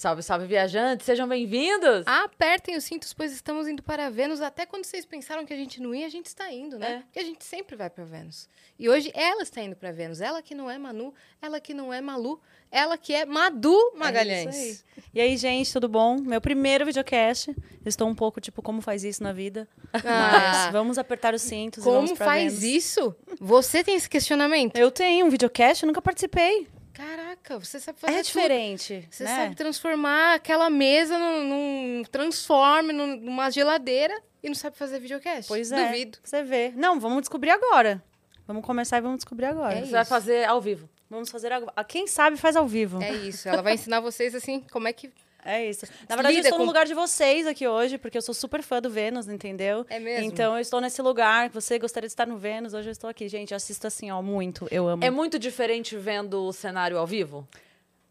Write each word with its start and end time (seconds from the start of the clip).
Salve, 0.00 0.22
salve, 0.22 0.46
viajantes, 0.46 1.04
sejam 1.04 1.28
bem-vindos! 1.28 2.06
Apertem 2.06 2.74
os 2.74 2.84
cintos, 2.84 3.12
pois 3.12 3.32
estamos 3.32 3.68
indo 3.68 3.82
para 3.82 4.08
Vênus. 4.08 4.40
Até 4.40 4.64
quando 4.64 4.86
vocês 4.86 5.04
pensaram 5.04 5.44
que 5.44 5.52
a 5.52 5.56
gente 5.56 5.78
não 5.78 5.94
ia, 5.94 6.06
a 6.06 6.08
gente 6.08 6.24
está 6.24 6.50
indo, 6.50 6.78
né? 6.78 6.90
É. 6.90 6.98
Porque 7.00 7.18
a 7.18 7.22
gente 7.22 7.44
sempre 7.44 7.76
vai 7.76 7.90
para 7.90 8.02
Vênus. 8.04 8.48
E 8.78 8.88
hoje 8.88 9.12
ela 9.14 9.42
está 9.42 9.60
indo 9.60 9.76
para 9.76 9.92
Vênus. 9.92 10.22
Ela 10.22 10.40
que 10.40 10.54
não 10.54 10.70
é 10.70 10.78
Manu, 10.78 11.12
ela 11.42 11.60
que 11.60 11.74
não 11.74 11.92
é 11.92 12.00
Malu, 12.00 12.40
ela 12.70 12.96
que 12.96 13.12
é 13.12 13.26
Madu 13.26 13.76
Magalhães. 13.94 14.46
É 14.46 14.68
isso 14.70 14.84
aí. 14.96 15.04
E 15.12 15.20
aí, 15.20 15.36
gente, 15.36 15.70
tudo 15.70 15.86
bom? 15.86 16.16
Meu 16.18 16.40
primeiro 16.40 16.86
videocast. 16.86 17.48
Eu 17.48 17.54
Estou 17.84 18.08
um 18.08 18.14
pouco 18.14 18.40
tipo, 18.40 18.62
como 18.62 18.80
faz 18.80 19.04
isso 19.04 19.22
na 19.22 19.34
vida? 19.34 19.68
Mas 19.92 20.02
Ah, 20.06 20.70
vamos 20.72 20.96
apertar 20.96 21.34
os 21.34 21.42
cintos 21.42 21.84
e 21.84 21.86
vamos 21.86 22.12
como 22.12 22.16
faz 22.16 22.58
Vênus. 22.58 22.84
isso? 22.86 23.14
Você 23.38 23.84
tem 23.84 23.96
esse 23.96 24.08
questionamento? 24.08 24.78
Eu 24.78 24.90
tenho 24.90 25.26
um 25.26 25.28
videocast, 25.28 25.82
eu 25.82 25.88
nunca 25.88 26.00
participei. 26.00 26.66
Caraca, 26.94 27.29
você 27.48 27.80
sabe 27.80 27.98
fazer 27.98 28.12
É 28.12 28.16
tudo. 28.18 28.26
diferente, 28.26 29.08
Você 29.10 29.24
né? 29.24 29.36
sabe 29.36 29.54
transformar 29.54 30.34
aquela 30.34 30.68
mesa 30.70 31.18
num, 31.18 31.44
num 31.44 32.02
transforme, 32.10 32.92
num- 32.92 33.16
numa 33.16 33.50
geladeira 33.50 34.20
e 34.42 34.48
não 34.48 34.54
sabe 34.54 34.76
fazer 34.76 34.98
videocast. 35.00 35.48
Pois 35.48 35.72
é. 35.72 35.86
Duvido. 35.86 36.18
Você 36.22 36.42
vê. 36.42 36.72
Não, 36.76 36.98
vamos 37.00 37.20
descobrir 37.22 37.50
agora. 37.50 38.02
Vamos 38.46 38.64
começar 38.64 38.98
e 38.98 39.00
vamos 39.00 39.18
descobrir 39.18 39.46
agora. 39.46 39.74
É 39.78 39.84
Você 39.84 39.90
vai 39.92 40.04
fazer 40.04 40.44
ao 40.44 40.60
vivo. 40.60 40.88
Vamos 41.08 41.30
fazer 41.30 41.52
agora. 41.52 41.84
Quem 41.84 42.06
sabe 42.06 42.36
faz 42.36 42.54
ao 42.56 42.66
vivo. 42.66 43.02
É 43.02 43.12
isso. 43.12 43.48
Ela 43.48 43.62
vai 43.62 43.74
ensinar 43.74 44.00
vocês 44.00 44.34
assim 44.34 44.60
como 44.72 44.86
é 44.88 44.92
que 44.92 45.10
É 45.44 45.64
isso. 45.68 45.86
Na 46.08 46.16
verdade, 46.16 46.34
eu 46.34 46.38
Lida 46.38 46.48
estou 46.48 46.58
no 46.58 46.64
com- 46.64 46.68
lugar 46.68 46.86
de 46.86 46.94
vocês 46.94 47.46
aqui 47.46 47.66
hoje, 47.66 47.96
porque 47.98 48.16
eu 48.18 48.22
sou 48.22 48.34
super 48.34 48.62
fã 48.62 48.80
do 48.80 48.90
Vênus, 48.90 49.28
entendeu? 49.28 49.86
É 49.88 49.98
mesmo? 49.98 50.26
Então 50.26 50.54
eu 50.54 50.60
estou 50.60 50.80
nesse 50.80 51.00
lugar. 51.02 51.48
Você 51.50 51.78
gostaria 51.78 52.06
de 52.08 52.12
estar 52.12 52.26
no 52.26 52.36
Vênus, 52.36 52.74
hoje 52.74 52.88
eu 52.88 52.92
estou 52.92 53.08
aqui. 53.08 53.28
Gente, 53.28 53.52
eu 53.52 53.56
assisto 53.56 53.86
assim, 53.86 54.10
ó, 54.10 54.20
muito. 54.22 54.66
Eu 54.70 54.86
amo. 54.88 55.04
É 55.04 55.10
muito 55.10 55.38
diferente 55.38 55.96
vendo 55.96 56.42
o 56.46 56.52
cenário 56.52 56.98
ao 56.98 57.06
vivo? 57.06 57.46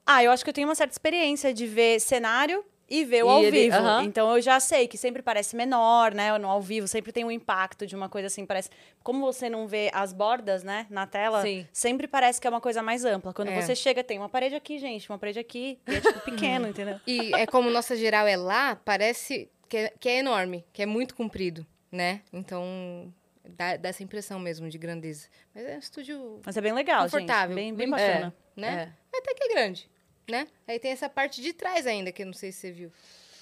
Ah, 0.06 0.24
eu 0.24 0.32
acho 0.32 0.44
que 0.44 0.50
eu 0.50 0.54
tenho 0.54 0.68
uma 0.68 0.74
certa 0.76 0.92
experiência 0.94 1.54
de 1.54 1.68
ver 1.68 2.00
cenário 2.00 2.66
e 2.90 3.06
ver 3.06 3.24
o 3.24 3.28
E 3.28 3.30
ao 3.30 3.44
ele- 3.44 3.52
vivo. 3.64 3.76
aham. 3.78 4.04
Então 4.04 4.36
eu 4.36 4.42
já 4.42 4.60
sei 4.60 4.88
que 4.88 4.98
sempre 4.98 5.22
parece 5.22 5.56
menor, 5.56 6.14
né? 6.14 6.38
No 6.38 6.48
ao 6.50 6.62
vivo 6.62 6.88
sempre 6.88 7.12
tem 7.12 7.24
um 7.24 7.32
impacto 7.32 7.86
de 7.86 7.96
uma 7.96 8.10
coisa 8.10 8.28
assim, 8.28 8.46
parece. 8.46 8.70
Como 9.04 9.20
você 9.26 9.50
não 9.50 9.68
vê 9.68 9.90
as 9.94 10.12
bordas, 10.14 10.64
né, 10.64 10.88
na 10.90 11.06
tela, 11.06 11.42
Sim. 11.42 11.68
sempre 11.72 12.08
parece 12.08 12.42
que 12.42 12.48
é 12.48 12.50
uma 12.50 12.62
coisa 12.62 12.82
mais 12.82 13.06
ampla. 13.06 13.34
Quando 13.34 13.50
É. 13.50 13.62
você 13.62 13.76
chega, 13.76 14.04
tem 14.04 14.18
uma 14.18 14.30
parede 14.30 14.56
aqui, 14.56 14.78
gente, 14.80 15.10
uma 15.10 15.18
parede 15.20 15.40
aqui, 15.40 15.80
e 15.88 15.96
é 15.96 16.02
tipo 16.02 16.20
pequeno, 16.22 16.68
entendeu? 16.70 17.00
E 17.06 17.34
é 17.36 17.46
como 17.46 17.70
nossa 17.70 17.96
geral 17.96 18.26
é 18.28 18.36
lá, 18.36 18.76
parece 18.76 19.50
que 19.68 19.78
é, 19.78 19.94
que 20.00 20.10
é 20.10 20.18
enorme, 20.20 20.66
que 20.74 20.82
é 20.82 20.86
muito 20.86 21.14
comprido, 21.16 21.66
né? 21.92 22.22
Então, 22.34 23.14
dá, 23.48 23.78
dá 23.78 23.90
essa 23.90 24.02
impressão 24.04 24.40
mesmo 24.40 24.68
de 24.70 24.78
grandeza. 24.80 25.28
Mas 25.54 25.66
é 25.66 25.76
um 25.76 25.80
estúdio 25.80 26.42
Mas 26.46 26.58
é 26.58 26.62
bem 26.62 26.74
legal, 26.74 27.04
confortável. 27.04 27.56
gente. 27.56 27.66
Bem, 27.66 27.74
bem 27.76 27.90
bonito, 27.90 28.06
bacana. 28.08 28.36
Né? 28.56 28.92
Até 29.16 29.34
que 29.34 29.44
é 29.44 29.48
grande, 29.54 29.90
né? 30.30 30.48
Aí 30.68 30.80
tem 30.80 30.92
essa 30.92 31.10
parte 31.10 31.42
de 31.42 31.54
trás 31.54 31.86
ainda, 31.88 32.12
que 32.12 32.22
eu 32.22 32.26
não 32.26 32.34
sei 32.34 32.52
se 32.52 32.60
você 32.60 32.72
viu. 32.72 32.92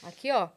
Aqui, 0.03 0.31
ó. 0.31 0.49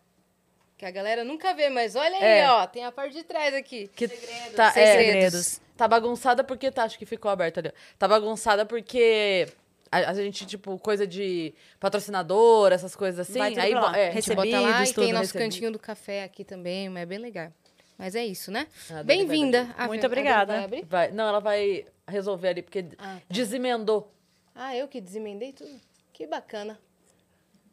Que 0.78 0.86
a 0.86 0.90
galera 0.90 1.24
nunca 1.24 1.52
vê, 1.52 1.68
mas 1.68 1.94
olha 1.94 2.16
aí, 2.16 2.22
É. 2.40 2.50
ó. 2.50 2.66
Tem 2.66 2.84
a 2.84 2.92
parte 2.92 3.12
de 3.14 3.22
trás 3.22 3.52
aqui. 3.54 3.88
Que 3.94 4.08
tá, 4.08 4.70
Segredos. 4.70 4.76
é, 4.76 4.96
Segredos. 4.96 5.60
tá 5.76 5.86
bagunçada 5.86 6.42
porque 6.42 6.70
tá, 6.70 6.84
acho 6.84 6.98
que 6.98 7.04
ficou 7.04 7.30
aberto 7.30 7.58
ali. 7.58 7.72
Tá 7.98 8.08
bagunçada 8.08 8.64
porque 8.64 9.46
a, 9.92 9.98
a 10.10 10.14
gente, 10.14 10.46
tipo, 10.46 10.78
coisa 10.78 11.06
de 11.06 11.52
patrocinador, 11.78 12.72
essas 12.72 12.96
coisas 12.96 13.28
assim. 13.28 13.38
Vai 13.38 13.58
aí 13.58 13.74
lá. 13.74 13.98
é, 13.98 14.08
A 14.08 14.12
gente 14.12 14.34
bota 14.34 14.58
lá 14.60 14.78
Recebidos, 14.78 14.90
e 14.90 14.94
tem 14.94 15.12
nosso 15.12 15.22
recebido. 15.26 15.42
cantinho 15.52 15.72
do 15.72 15.78
café 15.78 16.24
aqui 16.24 16.44
também, 16.44 16.88
mas 16.88 17.02
é 17.02 17.06
bem 17.06 17.18
legal. 17.18 17.52
Mas 17.98 18.14
é 18.14 18.24
isso, 18.24 18.50
né? 18.50 18.66
Bem-vinda. 19.04 19.74
Muito 19.86 20.06
obrigada. 20.06 20.66
Vai, 20.88 21.10
não, 21.10 21.28
ela 21.28 21.40
vai 21.40 21.84
resolver 22.08 22.48
ali, 22.48 22.62
porque 22.62 22.86
Ah, 22.96 23.16
tá. 23.16 23.22
desemendou. 23.28 24.10
Ah, 24.54 24.74
eu 24.74 24.88
que 24.88 24.98
desemendei 25.00 25.52
tudo? 25.52 25.78
Que 26.20 26.26
bacana. 26.26 26.78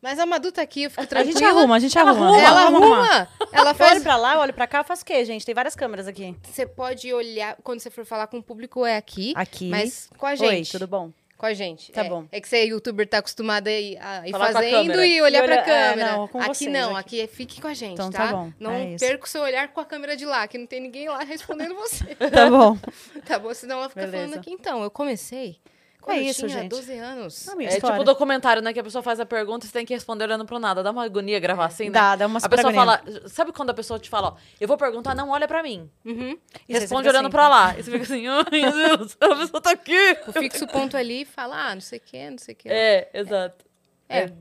Mas 0.01 0.17
a 0.19 0.25
Madu 0.25 0.53
tá 0.53 0.61
aqui, 0.61 0.83
eu 0.83 0.89
fico 0.89 1.01
A 1.03 1.05
tranquila. 1.05 1.33
gente 1.37 1.43
arruma, 1.43 1.75
a 1.75 1.79
gente 1.79 1.97
Ela 1.97 2.11
arruma. 2.11 2.27
arruma, 2.27 2.47
Ela 2.47 2.61
arruma. 2.61 3.29
Ela 3.51 3.61
Eu 3.63 3.65
olho 3.67 3.75
faz... 3.75 4.01
pra 4.03 4.15
lá, 4.15 4.35
eu 4.35 4.39
olho 4.39 4.53
pra 4.53 4.65
cá, 4.65 4.77
eu 4.77 4.83
faço 4.85 5.01
o 5.01 5.05
quê, 5.05 5.25
gente? 5.25 5.45
Tem 5.45 5.53
várias 5.53 5.75
câmeras 5.75 6.07
aqui. 6.07 6.33
Você 6.43 6.65
pode 6.65 7.13
olhar, 7.13 7.57
quando 7.61 7.81
você 7.81 7.89
for 7.89 8.05
falar 8.05 8.27
com 8.27 8.37
o 8.37 8.41
público, 8.43 8.85
é 8.85 8.95
aqui. 8.95 9.33
Aqui. 9.35 9.67
Mas 9.69 10.09
com 10.17 10.25
a 10.25 10.33
gente. 10.33 10.73
Oi, 10.73 10.79
tudo 10.79 10.87
bom? 10.87 11.11
Com 11.37 11.45
a 11.45 11.53
gente. 11.53 11.91
Tá 11.91 12.05
é. 12.05 12.09
bom. 12.09 12.25
É 12.31 12.39
que 12.39 12.47
você, 12.47 12.63
youtuber, 12.63 13.05
tá 13.05 13.17
acostumado 13.17 13.67
a 13.67 13.71
ir, 13.71 13.97
a 13.99 14.25
ir 14.29 14.33
a 14.33 14.39
fazendo 14.39 15.03
e 15.03 15.21
olhar 15.21 15.43
E 15.43 15.45
pra 15.45 15.51
olhar- 15.55 15.67
é, 15.67 15.89
câmera. 15.89 16.11
não, 16.13 16.27
com 16.29 16.39
aqui 16.39 16.55
vocês 16.55 16.71
não, 16.71 16.89
aqui. 16.95 16.99
aqui 17.19 17.21
é 17.21 17.27
fique 17.27 17.59
com 17.59 17.67
a 17.67 17.73
gente, 17.73 17.93
Então 17.95 18.09
tá? 18.09 18.27
tá 18.27 18.31
bom, 18.33 18.53
Não 18.57 18.71
é 18.71 18.95
perca 18.97 19.25
o 19.25 19.27
seu 19.27 19.41
olhar 19.41 19.67
com 19.73 19.81
a 19.81 19.85
câmera 19.85 20.15
de 20.15 20.25
lá, 20.25 20.47
que 20.47 20.57
não 20.57 20.65
tem 20.65 20.79
ninguém 20.79 21.09
lá 21.09 21.19
respondendo 21.25 21.75
você. 21.75 22.05
Tá 22.15 22.49
bom. 22.49 22.77
tá 23.27 23.37
bom? 23.39 23.53
Senão 23.53 23.79
ela 23.79 23.89
fica 23.89 24.01
Beleza. 24.05 24.17
falando 24.25 24.39
aqui. 24.39 24.51
Então, 24.53 24.81
eu 24.83 24.89
comecei 24.89 25.57
quando 26.07 26.17
É 26.17 26.21
isso, 26.21 26.47
tinha 26.47 26.61
gente. 26.61 26.69
12 26.69 26.93
anos. 26.97 27.47
É 27.47 27.63
história. 27.65 27.97
tipo 27.97 28.03
documentário, 28.05 28.61
né? 28.61 28.71
Que 28.71 28.79
a 28.79 28.83
pessoa 28.83 29.03
faz 29.03 29.19
a 29.19 29.25
pergunta 29.25 29.65
e 29.65 29.67
você 29.67 29.73
tem 29.73 29.85
que 29.85 29.93
responder 29.93 30.23
olhando 30.23 30.45
pro 30.45 30.57
nada. 30.57 30.81
Dá 30.81 30.91
uma 30.91 31.03
agonia 31.03 31.39
gravar 31.39 31.65
assim, 31.65 31.85
né? 31.85 31.91
Dá, 31.91 32.15
dá 32.15 32.25
uma 32.27 32.39
A 32.41 32.47
pessoa 32.49 32.71
agonia. 32.71 32.97
fala. 33.03 33.29
Sabe 33.29 33.51
quando 33.51 33.71
a 33.71 33.73
pessoa 33.73 33.99
te 33.99 34.09
fala, 34.09 34.29
ó, 34.29 34.35
eu 34.59 34.67
vou 34.67 34.77
perguntar, 34.77 35.13
não 35.13 35.29
olha 35.29 35.47
pra 35.47 35.61
mim. 35.61 35.89
Uhum. 36.05 36.37
E 36.67 36.73
Responde 36.73 37.09
olhando 37.09 37.25
assim. 37.25 37.31
pra 37.31 37.49
lá. 37.49 37.77
E 37.77 37.83
você 37.83 37.91
fica 37.91 38.03
assim, 38.03 38.25
ai 38.27 38.61
meu 38.61 38.97
Deus, 38.97 39.17
a 39.19 39.35
pessoa 39.35 39.61
tá 39.61 39.71
aqui. 39.71 40.17
Eu 40.25 40.33
fixo 40.33 40.63
o 40.63 40.67
ponto 40.67 40.95
ali 40.95 41.21
e 41.21 41.25
falo, 41.25 41.53
ah, 41.53 41.73
não 41.75 41.81
sei 41.81 41.99
o 41.99 42.01
que, 42.01 42.29
não 42.29 42.37
sei 42.37 42.53
o 42.53 42.57
que. 42.57 42.69
É, 42.69 43.09
exato. 43.13 43.65
É. 44.07 44.19
É. 44.23 44.33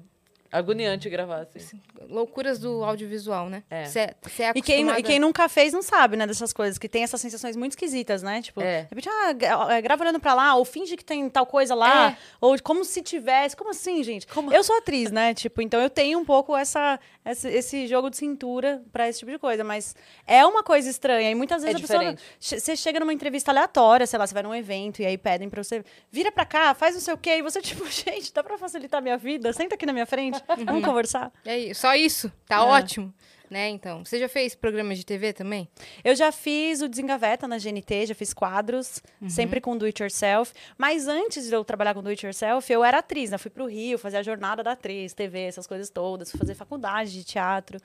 agoniante 0.56 1.08
gravar 1.10 1.46
assim. 1.54 1.80
Loucuras 2.08 2.58
do 2.58 2.84
audiovisual, 2.84 3.48
né? 3.48 3.62
É. 3.70 3.84
Você 3.86 4.00
é 4.00 4.52
E 4.54 4.62
quem, 4.62 4.88
e 4.90 5.02
quem 5.02 5.18
nunca 5.18 5.48
fez 5.48 5.72
não 5.72 5.82
sabe, 5.82 6.16
né, 6.16 6.26
dessas 6.26 6.52
coisas, 6.52 6.78
que 6.78 6.88
tem 6.88 7.02
essas 7.02 7.20
sensações 7.20 7.56
muito 7.56 7.72
esquisitas, 7.72 8.22
né? 8.22 8.40
Tipo, 8.42 8.60
É. 8.60 8.82
de 8.82 8.88
repente, 8.94 9.08
ah, 9.08 9.74
é, 9.74 9.82
grava 9.82 10.02
olhando 10.02 10.20
pra 10.20 10.34
lá, 10.34 10.54
ou 10.54 10.64
finge 10.64 10.96
que 10.96 11.04
tem 11.04 11.28
tal 11.28 11.46
coisa 11.46 11.74
lá, 11.74 12.10
É. 12.12 12.16
ou 12.40 12.56
como 12.62 12.84
se 12.84 13.02
tivesse. 13.02 13.56
Como 13.56 13.70
assim, 13.70 14.02
gente? 14.02 14.26
Como- 14.26 14.52
Eu 14.52 14.62
sou 14.62 14.76
atriz, 14.78 15.10
né? 15.10 15.34
Tipo, 15.34 15.60
então 15.62 15.80
eu 15.80 15.90
tenho 15.90 16.18
um 16.18 16.24
pouco 16.24 16.56
essa, 16.56 16.98
esse, 17.32 17.48
esse 17.48 17.86
jogo 17.86 18.08
de 18.10 18.16
cintura 18.16 18.82
pra 18.92 19.08
esse 19.08 19.18
tipo 19.18 19.30
de 19.30 19.38
coisa, 19.38 19.64
mas 19.64 19.94
é 20.26 20.44
uma 20.46 20.62
coisa 20.62 20.88
estranha. 20.88 21.30
E 21.30 21.34
muitas 21.34 21.62
vezes 21.62 21.74
É 21.74 21.78
a 21.78 21.80
pessoa. 21.80 21.98
diferente. 21.98 22.22
che- 22.40 22.60
Você 22.60 22.76
chega 22.76 23.00
numa 23.00 23.12
entrevista 23.12 23.50
aleatória, 23.50 24.06
sei 24.06 24.18
lá, 24.18 24.26
você 24.26 24.34
vai 24.34 24.42
num 24.42 24.54
evento 24.54 25.00
e 25.02 25.06
aí 25.06 25.18
pedem 25.18 25.48
pra 25.50 25.62
você, 25.62 25.84
vira 26.10 26.30
pra 26.32 26.44
cá, 26.46 26.74
faz 26.74 26.94
não 26.94 27.00
sei 27.02 27.14
o 27.14 27.18
quê, 27.18 27.36
e 27.38 27.42
você, 27.42 27.60
tipo, 27.62 27.84
gente, 27.90 28.32
dá 28.32 28.42
pra 28.42 28.56
facilitar 28.56 28.98
a 28.98 29.02
minha 29.02 29.16
vida? 29.18 29.52
Senta 29.52 29.74
aqui 29.74 29.84
na 29.86 29.92
minha 29.92 30.06
frente, 30.06 30.40
vamos 30.64 30.84
conversar. 30.84 31.32
É 31.44 31.58
isso, 31.58 31.80
só 31.80 31.94
isso, 31.94 32.32
tá 32.46 32.56
É. 32.56 32.60
ótimo. 32.60 33.12
Né, 33.48 33.68
então. 33.68 34.04
Você 34.04 34.18
já 34.18 34.28
fez 34.28 34.54
programa 34.54 34.94
de 34.94 35.04
TV 35.04 35.32
também? 35.32 35.68
Eu 36.02 36.16
já 36.16 36.32
fiz 36.32 36.82
o 36.82 36.88
Desengaveta 36.88 37.46
na 37.46 37.58
GNT, 37.58 38.06
já 38.06 38.14
fiz 38.14 38.34
quadros, 38.34 39.00
sempre 39.28 39.60
com 39.60 39.76
do 39.76 39.84
it 39.84 40.02
yourself. 40.02 40.52
Mas 40.76 41.06
antes 41.06 41.48
de 41.48 41.54
eu 41.54 41.64
trabalhar 41.64 41.94
com 41.94 42.02
do 42.02 42.08
it 42.08 42.24
yourself, 42.26 42.72
eu 42.72 42.82
era 42.82 42.98
atriz, 42.98 43.30
né? 43.30 43.38
Fui 43.38 43.50
pro 43.50 43.66
Rio, 43.66 43.98
fazer 43.98 44.16
a 44.16 44.22
jornada 44.22 44.62
da 44.62 44.72
atriz, 44.72 45.14
TV, 45.14 45.42
essas 45.42 45.66
coisas 45.66 45.88
todas, 45.90 46.30
fui 46.30 46.38
fazer 46.38 46.54
faculdade 46.54 47.12
de 47.12 47.24
teatro. 47.24 47.78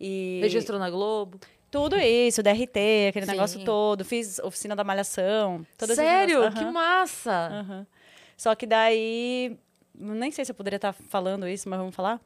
E 0.00 0.38
Registro 0.42 0.78
na 0.78 0.88
Globo. 0.88 1.40
tudo 1.70 1.96
isso, 1.96 2.42
DRT, 2.42 3.08
aquele 3.08 3.26
Sim. 3.26 3.32
negócio 3.32 3.64
todo. 3.64 4.04
Fiz 4.04 4.38
oficina 4.38 4.76
da 4.76 4.84
malhação. 4.84 5.66
Sério? 5.94 6.38
coisas. 6.38 6.58
Que 6.58 6.64
massa! 6.64 7.48
aham. 7.50 7.86
Só 8.36 8.54
que 8.54 8.66
daí. 8.66 9.58
Nem 10.00 10.30
sei 10.30 10.44
se 10.44 10.50
eu 10.52 10.54
poderia 10.54 10.76
estar 10.76 10.92
falando 10.92 11.46
isso, 11.48 11.68
mas 11.68 11.78
vamos 11.78 11.94
falar. 11.94 12.20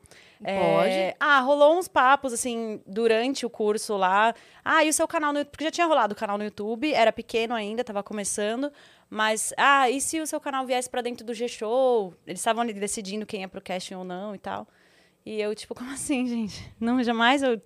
É, 0.44 1.16
ah, 1.18 1.40
rolou 1.40 1.78
uns 1.78 1.88
papos, 1.88 2.32
assim, 2.32 2.80
durante 2.86 3.46
o 3.46 3.50
curso 3.50 3.96
lá. 3.96 4.34
Ah, 4.64 4.84
e 4.84 4.88
o 4.88 4.92
seu 4.92 5.06
canal 5.08 5.32
no 5.32 5.38
YouTube? 5.38 5.50
Porque 5.52 5.64
já 5.64 5.70
tinha 5.70 5.86
rolado 5.86 6.12
o 6.12 6.16
canal 6.16 6.36
no 6.36 6.44
YouTube, 6.44 6.92
era 6.92 7.12
pequeno 7.12 7.54
ainda, 7.54 7.82
tava 7.84 8.02
começando. 8.02 8.70
Mas, 9.08 9.52
ah, 9.56 9.88
e 9.90 10.00
se 10.00 10.20
o 10.20 10.26
seu 10.26 10.40
canal 10.40 10.66
viesse 10.66 10.88
pra 10.90 11.00
dentro 11.02 11.24
do 11.24 11.34
G-Show? 11.34 12.14
Eles 12.26 12.40
estavam 12.40 12.62
ali 12.62 12.72
decidindo 12.72 13.24
quem 13.26 13.42
ia 13.42 13.48
pro 13.48 13.60
casting 13.60 13.94
ou 13.94 14.04
não 14.04 14.34
e 14.34 14.38
tal. 14.38 14.66
E 15.24 15.40
eu, 15.40 15.54
tipo, 15.54 15.74
como 15.76 15.90
assim, 15.92 16.26
gente? 16.26 16.72
Não, 16.80 17.02
jamais 17.02 17.42
eu 17.42 17.60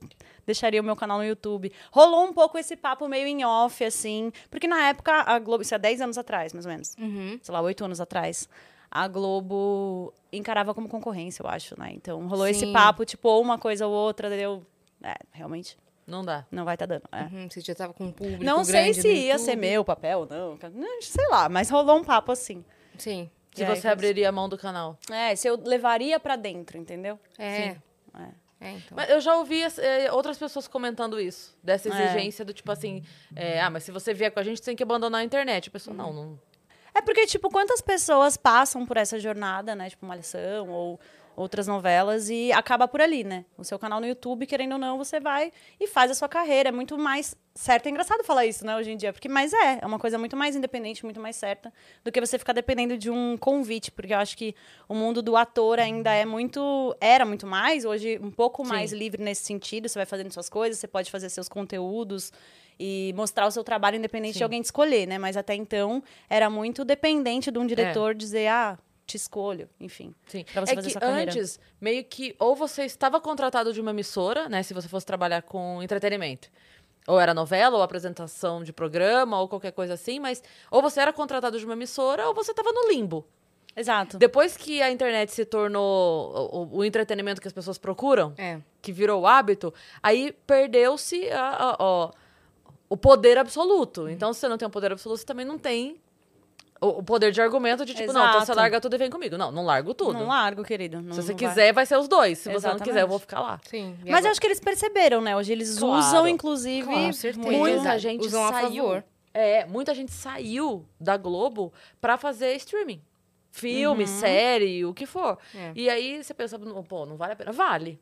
deixaria 0.45 0.81
o 0.81 0.85
meu 0.85 0.95
canal 0.97 1.19
no 1.19 1.25
YouTube. 1.25 1.73
Rolou 1.91 2.25
um 2.25 2.33
pouco 2.33 2.59
esse 2.59 2.77
papo 2.77 3.09
meio 3.09 3.27
em 3.27 3.45
off, 3.45 3.83
assim. 3.85 4.31
Porque 4.51 4.67
na 4.69 4.89
época, 4.89 5.13
a 5.13 5.39
Globo, 5.39 5.63
isso 5.63 5.75
é 5.75 5.79
10 5.79 6.01
anos 6.03 6.19
atrás, 6.19 6.53
mais 6.53 6.67
ou 6.67 6.73
menos 6.73 6.95
Uhum. 6.99 7.39
sei 7.43 7.53
lá, 7.53 7.61
oito 7.63 7.85
anos 7.85 8.01
atrás, 8.01 8.49
a 8.91 9.09
Globo 9.09 10.13
encarava 10.33 10.75
como 10.75 10.89
concorrência, 10.89 11.43
eu 11.43 11.49
acho, 11.49 11.79
né? 11.79 11.91
Então 11.93 12.27
rolou 12.27 12.47
esse 12.47 12.61
Sim. 12.67 12.73
papo, 12.73 13.05
tipo, 13.05 13.29
ou 13.29 13.43
uma 13.43 13.59
coisa 13.59 13.87
ou 13.87 13.93
outra, 13.93 14.35
eu. 14.35 14.65
É, 15.03 15.15
realmente, 15.33 15.77
Não 16.07 16.25
dá. 16.25 16.47
não 16.51 16.65
vai 16.65 16.77
tá 16.77 16.87
dando. 16.87 17.03
é. 17.13 17.23
Uhum, 17.25 17.49
Você 17.51 17.61
já 17.61 17.75
tava 17.75 17.93
com 17.93 18.05
um 18.05 18.13
público 18.13 18.43
Não 18.43 18.65
sei 18.65 18.95
se 18.95 19.07
no 19.07 19.13
ia 19.15 19.39
ser 19.39 19.57
meu 19.57 19.85
papel 19.85 20.21
ou 20.21 20.27
não. 20.27 20.59
não, 20.73 21.03
Sei 21.03 21.27
lá, 21.29 21.49
mas 21.49 21.69
rolou 21.71 21.99
um 21.99 22.05
papo 22.05 22.33
assim. 22.33 22.65
Sim. 22.99 23.31
Se 23.55 23.65
aí, 23.65 23.75
você 23.77 23.89
abriria 23.89 24.29
a 24.29 24.33
mão 24.33 24.49
do 24.49 24.59
canal. 24.59 24.99
É, 25.11 25.35
se 25.35 25.49
eu 25.49 25.57
levaria 25.63 26.19
pra 26.21 26.37
dentro, 26.37 26.77
entendeu? 26.79 27.19
É. 27.39 27.73
Sim. 27.73 27.83
É. 28.19 28.47
É, 28.59 28.71
então. 28.73 28.97
Mas 28.97 29.11
eu 29.11 29.21
já 29.21 29.37
ouvi 29.37 29.61
eh, 29.63 30.11
outras 30.13 30.39
pessoas 30.39 30.67
comentando 30.67 31.21
isso. 31.21 31.55
Dessa 31.63 31.91
É. 31.91 32.05
exigência 32.07 32.43
do 32.45 32.55
tipo 32.55 32.73
assim, 32.73 33.03
eh, 33.35 33.61
ah, 33.61 33.69
mas 33.69 33.85
se 33.85 33.93
você 33.93 34.15
vier 34.15 34.31
com 34.31 34.41
a 34.41 34.43
gente, 34.43 34.59
você 34.59 34.65
tem 34.65 34.77
que 34.77 34.83
abandonar 34.83 35.21
a 35.21 35.25
internet. 35.25 35.69
A 35.69 35.73
pessoa, 35.73 35.95
não, 35.95 36.11
não. 36.13 36.41
É 36.97 37.03
porque, 37.03 37.27
tipo, 37.27 37.51
quantas 37.51 37.83
pessoas 37.83 38.39
passam 38.39 38.87
por 38.87 38.97
essa 38.97 39.21
jornada, 39.21 39.75
né? 39.75 39.91
Tipo, 39.91 40.07
malhação 40.07 40.71
ou 40.71 40.99
outras 41.37 41.67
novelas 41.67 42.31
e 42.31 42.51
acaba 42.53 42.89
por 42.89 43.03
ali, 43.03 43.23
né? 43.23 43.45
O 43.59 43.63
seu 43.63 43.79
canal 43.79 44.01
no 44.01 44.07
YouTube, 44.07 44.47
querendo 44.47 44.73
ou 44.73 44.79
não, 44.79 44.97
você 44.97 45.21
vai 45.21 45.53
e 45.79 45.87
faz 45.87 46.11
a 46.11 46.15
sua 46.15 46.27
carreira. 46.27 46.71
É 46.71 46.73
muito 46.73 46.97
mais 46.97 47.37
certo. 47.55 47.87
É 47.87 47.91
engraçado 47.91 48.25
falar 48.25 48.47
isso, 48.47 48.65
né, 48.65 48.75
hoje 48.75 48.91
em 48.93 48.97
dia, 48.97 49.13
porque 49.13 49.29
mas 49.29 49.53
é, 49.53 49.81
é 49.83 49.87
uma 49.87 49.99
coisa 49.99 50.19
muito 50.19 50.35
mais 50.37 50.57
independente, 50.57 51.05
muito 51.05 51.21
mais 51.21 51.37
certa 51.37 51.71
do 52.03 52.11
que 52.11 52.19
você 52.19 52.39
ficar 52.39 52.55
dependendo 52.55 52.97
de 52.97 53.11
um 53.11 53.37
convite, 53.37 53.91
porque 53.93 54.15
eu 54.15 54.19
acho 54.19 54.37
que 54.37 54.55
o 54.89 54.95
mundo 54.95 55.21
do 55.21 55.37
ator 55.37 55.79
ainda 55.79 56.13
é 56.13 56.25
muito 56.25 56.97
era 57.01 57.25
muito 57.25 57.47
mais, 57.47 57.85
hoje 57.85 58.19
um 58.23 58.31
pouco 58.31 58.65
Sim. 58.65 58.71
mais 58.71 58.93
livre 58.93 59.23
nesse 59.23 59.45
sentido, 59.45 59.89
você 59.89 59.99
vai 59.99 60.07
fazendo 60.07 60.31
suas 60.33 60.49
coisas, 60.49 60.79
você 60.79 60.89
pode 60.89 61.11
fazer 61.11 61.29
seus 61.29 61.49
conteúdos 61.49 62.33
e 62.79 63.13
mostrar 63.17 63.47
o 63.47 63.51
seu 63.51 63.65
trabalho 63.65 63.97
independente 63.97 64.35
Sim. 64.35 64.39
de 64.39 64.45
alguém 64.45 64.63
te 64.63 64.67
escolher, 64.67 65.07
né? 65.07 65.19
Mas 65.19 65.37
até 65.37 65.55
então 65.55 66.03
era 66.29 66.49
muito 66.51 66.85
dependente 66.85 67.51
de 67.51 67.59
um 67.59 67.67
diretor 67.67 68.15
dizer, 68.15 68.49
ah, 68.49 68.79
te 69.07 69.17
escolho, 69.17 69.69
enfim. 69.81 70.15
Sim. 70.27 70.45
Pra 70.53 70.61
você 70.67 70.73
é 70.73 70.75
fazer 70.75 70.91
que 70.99 71.05
antes, 71.05 71.61
meio 71.81 72.03
que, 72.05 72.35
ou 72.39 72.55
você 72.57 72.85
estava 72.85 73.21
contratado 73.21 73.73
de 73.73 73.81
uma 73.81 73.91
emissora, 73.93 74.49
né? 74.49 74.63
Se 74.63 74.75
você 74.75 74.89
fosse 74.89 75.07
trabalhar 75.07 75.43
com 75.43 75.83
entretenimento. 75.83 76.49
Ou 77.07 77.21
era 77.21 77.33
novela, 77.33 77.77
ou 77.77 77.83
apresentação 77.83 78.65
de 78.65 78.73
programa, 78.73 79.39
ou 79.41 79.47
qualquer 79.49 79.71
coisa 79.71 79.95
assim, 79.95 80.19
mas 80.19 80.43
ou 80.71 80.83
você 80.83 81.01
era 81.01 81.13
contratado 81.13 81.57
de 81.59 81.65
uma 81.65 81.75
emissora, 81.75 82.27
ou 82.27 82.35
você 82.35 82.51
estava 82.51 82.73
no 82.73 82.89
limbo. 82.89 83.25
Exato. 83.77 84.19
Depois 84.19 84.57
que 84.57 84.83
a 84.83 84.91
internet 84.91 85.31
se 85.33 85.45
tornou 85.45 86.51
o, 86.73 86.79
o- 86.79 86.85
entretenimento 86.85 87.41
que 87.41 87.47
as 87.47 87.53
pessoas 87.53 87.79
procuram, 87.79 88.33
É. 88.39 88.59
que 88.83 88.91
virou 88.91 89.21
o 89.21 89.27
hábito, 89.27 89.73
aí 90.03 90.33
perdeu-se 90.47 91.29
a- 91.31 91.57
a- 91.73 91.77
ó, 91.79 92.11
o 92.89 92.97
poder 92.97 93.39
absoluto. 93.39 94.09
Então, 94.09 94.33
se 94.33 94.41
você 94.41 94.49
não 94.49 94.57
tem 94.59 94.67
o 94.67 94.71
poder 94.71 94.93
absoluto, 94.93 95.19
você 95.21 95.27
também 95.27 95.45
não 95.47 95.59
tem 95.59 95.97
o, 96.81 96.89
o 96.89 97.03
poder 97.03 97.33
de 97.33 97.41
argumento 97.41 97.85
de 97.87 97.95
tipo, 97.95 98.13
não, 98.13 98.21
então 98.27 98.33
você 98.41 98.45
Exato. 98.45 98.59
larga 98.59 98.81
tudo 98.81 98.95
e 98.95 98.99
vem 98.99 99.11
comigo. 99.11 99.37
Não, 99.39 99.51
não 99.51 99.65
largo 99.65 99.95
tudo. 99.95 100.13
Não 100.13 100.27
largo, 100.29 100.63
querido. 100.63 101.01
Não, 101.01 101.13
Se 101.15 101.23
você 101.23 101.33
não 101.33 101.39
vai. 101.39 101.49
quiser, 101.49 101.73
vai. 101.73 101.87
ser 101.87 101.97
os 101.97 102.07
dois. 102.07 102.39
Se 102.39 102.45
você 102.45 102.51
não 102.51 102.57
Exatamente. 102.59 102.85
quiser, 102.85 103.03
eu 103.03 103.09
vou 103.09 103.19
ficar 103.19 103.41
lá. 103.41 103.59
Sim. 103.67 103.97
Mas 104.07 104.25
eu 104.25 104.31
acho 104.31 104.41
que 104.41 104.47
eles 104.47 104.61
perceberam, 104.61 105.21
né? 105.21 105.35
Hoje 105.37 105.53
eles 105.53 105.79
Claro. 105.79 105.99
usam, 105.99 106.29
inclusive. 106.29 106.87
Com 106.87 107.13
certeza. 107.13 107.45
muito- 107.45 107.59
Muita 107.59 107.99
gente 107.99 108.27
Usam 108.27 108.49
saiu. 108.51 109.03
É, 109.33 109.65
muita 109.67 109.95
gente 109.95 110.13
saiu 110.13 110.85
da 111.01 111.17
Globo 111.17 111.73
pra 112.01 112.17
fazer 112.17 112.55
streaming. 112.57 113.03
Filme, 113.51 114.05
Uhum. 114.05 114.07
série, 114.21 114.85
o 114.85 114.93
que 114.93 115.07
for. 115.07 115.39
É. 115.55 115.73
E 115.75 115.89
aí 115.89 116.23
você 116.23 116.35
pensa, 116.35 116.59
"Não, 116.59 116.83
pô, 116.83 117.07
não 117.07 117.17
vale 117.17 117.33
a 117.33 117.37
pena. 117.37 117.53
Vale. 117.53 117.99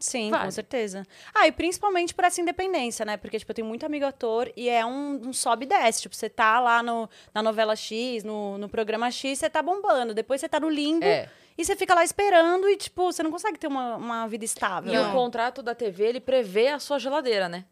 Sim, 0.00 0.30
Vale. 0.30 0.44
com 0.46 0.50
certeza. 0.50 1.06
Ah, 1.34 1.46
e 1.46 1.52
principalmente 1.52 2.14
por 2.14 2.24
essa 2.24 2.40
independência, 2.40 3.04
né? 3.04 3.16
Porque, 3.16 3.38
tipo, 3.38 3.50
eu 3.50 3.54
tenho 3.54 3.68
muito 3.68 3.84
amigo 3.86 4.04
ator 4.06 4.50
e 4.56 4.68
é 4.68 4.84
um, 4.84 5.28
um 5.28 5.32
sobe 5.32 5.64
e 5.66 5.68
desce. 5.68 6.02
Tipo, 6.02 6.16
você 6.16 6.28
tá 6.28 6.58
lá 6.58 6.82
no, 6.82 7.08
na 7.34 7.42
novela 7.42 7.76
X, 7.76 8.24
no, 8.24 8.56
no 8.58 8.68
programa 8.68 9.10
X, 9.10 9.38
você 9.38 9.50
tá 9.50 9.62
bombando. 9.62 10.14
Depois 10.14 10.40
você 10.40 10.48
tá 10.48 10.58
no 10.58 10.68
limbo 10.68 11.04
É. 11.04 11.28
e 11.58 11.64
você 11.64 11.76
fica 11.76 11.94
lá 11.94 12.02
esperando 12.02 12.68
e, 12.68 12.76
tipo, 12.76 13.12
você 13.12 13.22
não 13.22 13.30
consegue 13.30 13.58
ter 13.58 13.66
uma, 13.66 13.96
uma 13.96 14.26
vida 14.26 14.44
estável. 14.44 14.92
E 14.92 14.96
né? 14.96 15.08
o 15.08 15.12
contrato 15.12 15.62
da 15.62 15.74
TV, 15.74 16.04
ele 16.06 16.20
prevê 16.20 16.68
a 16.68 16.78
sua 16.78 16.98
geladeira, 16.98 17.48
né? 17.48 17.64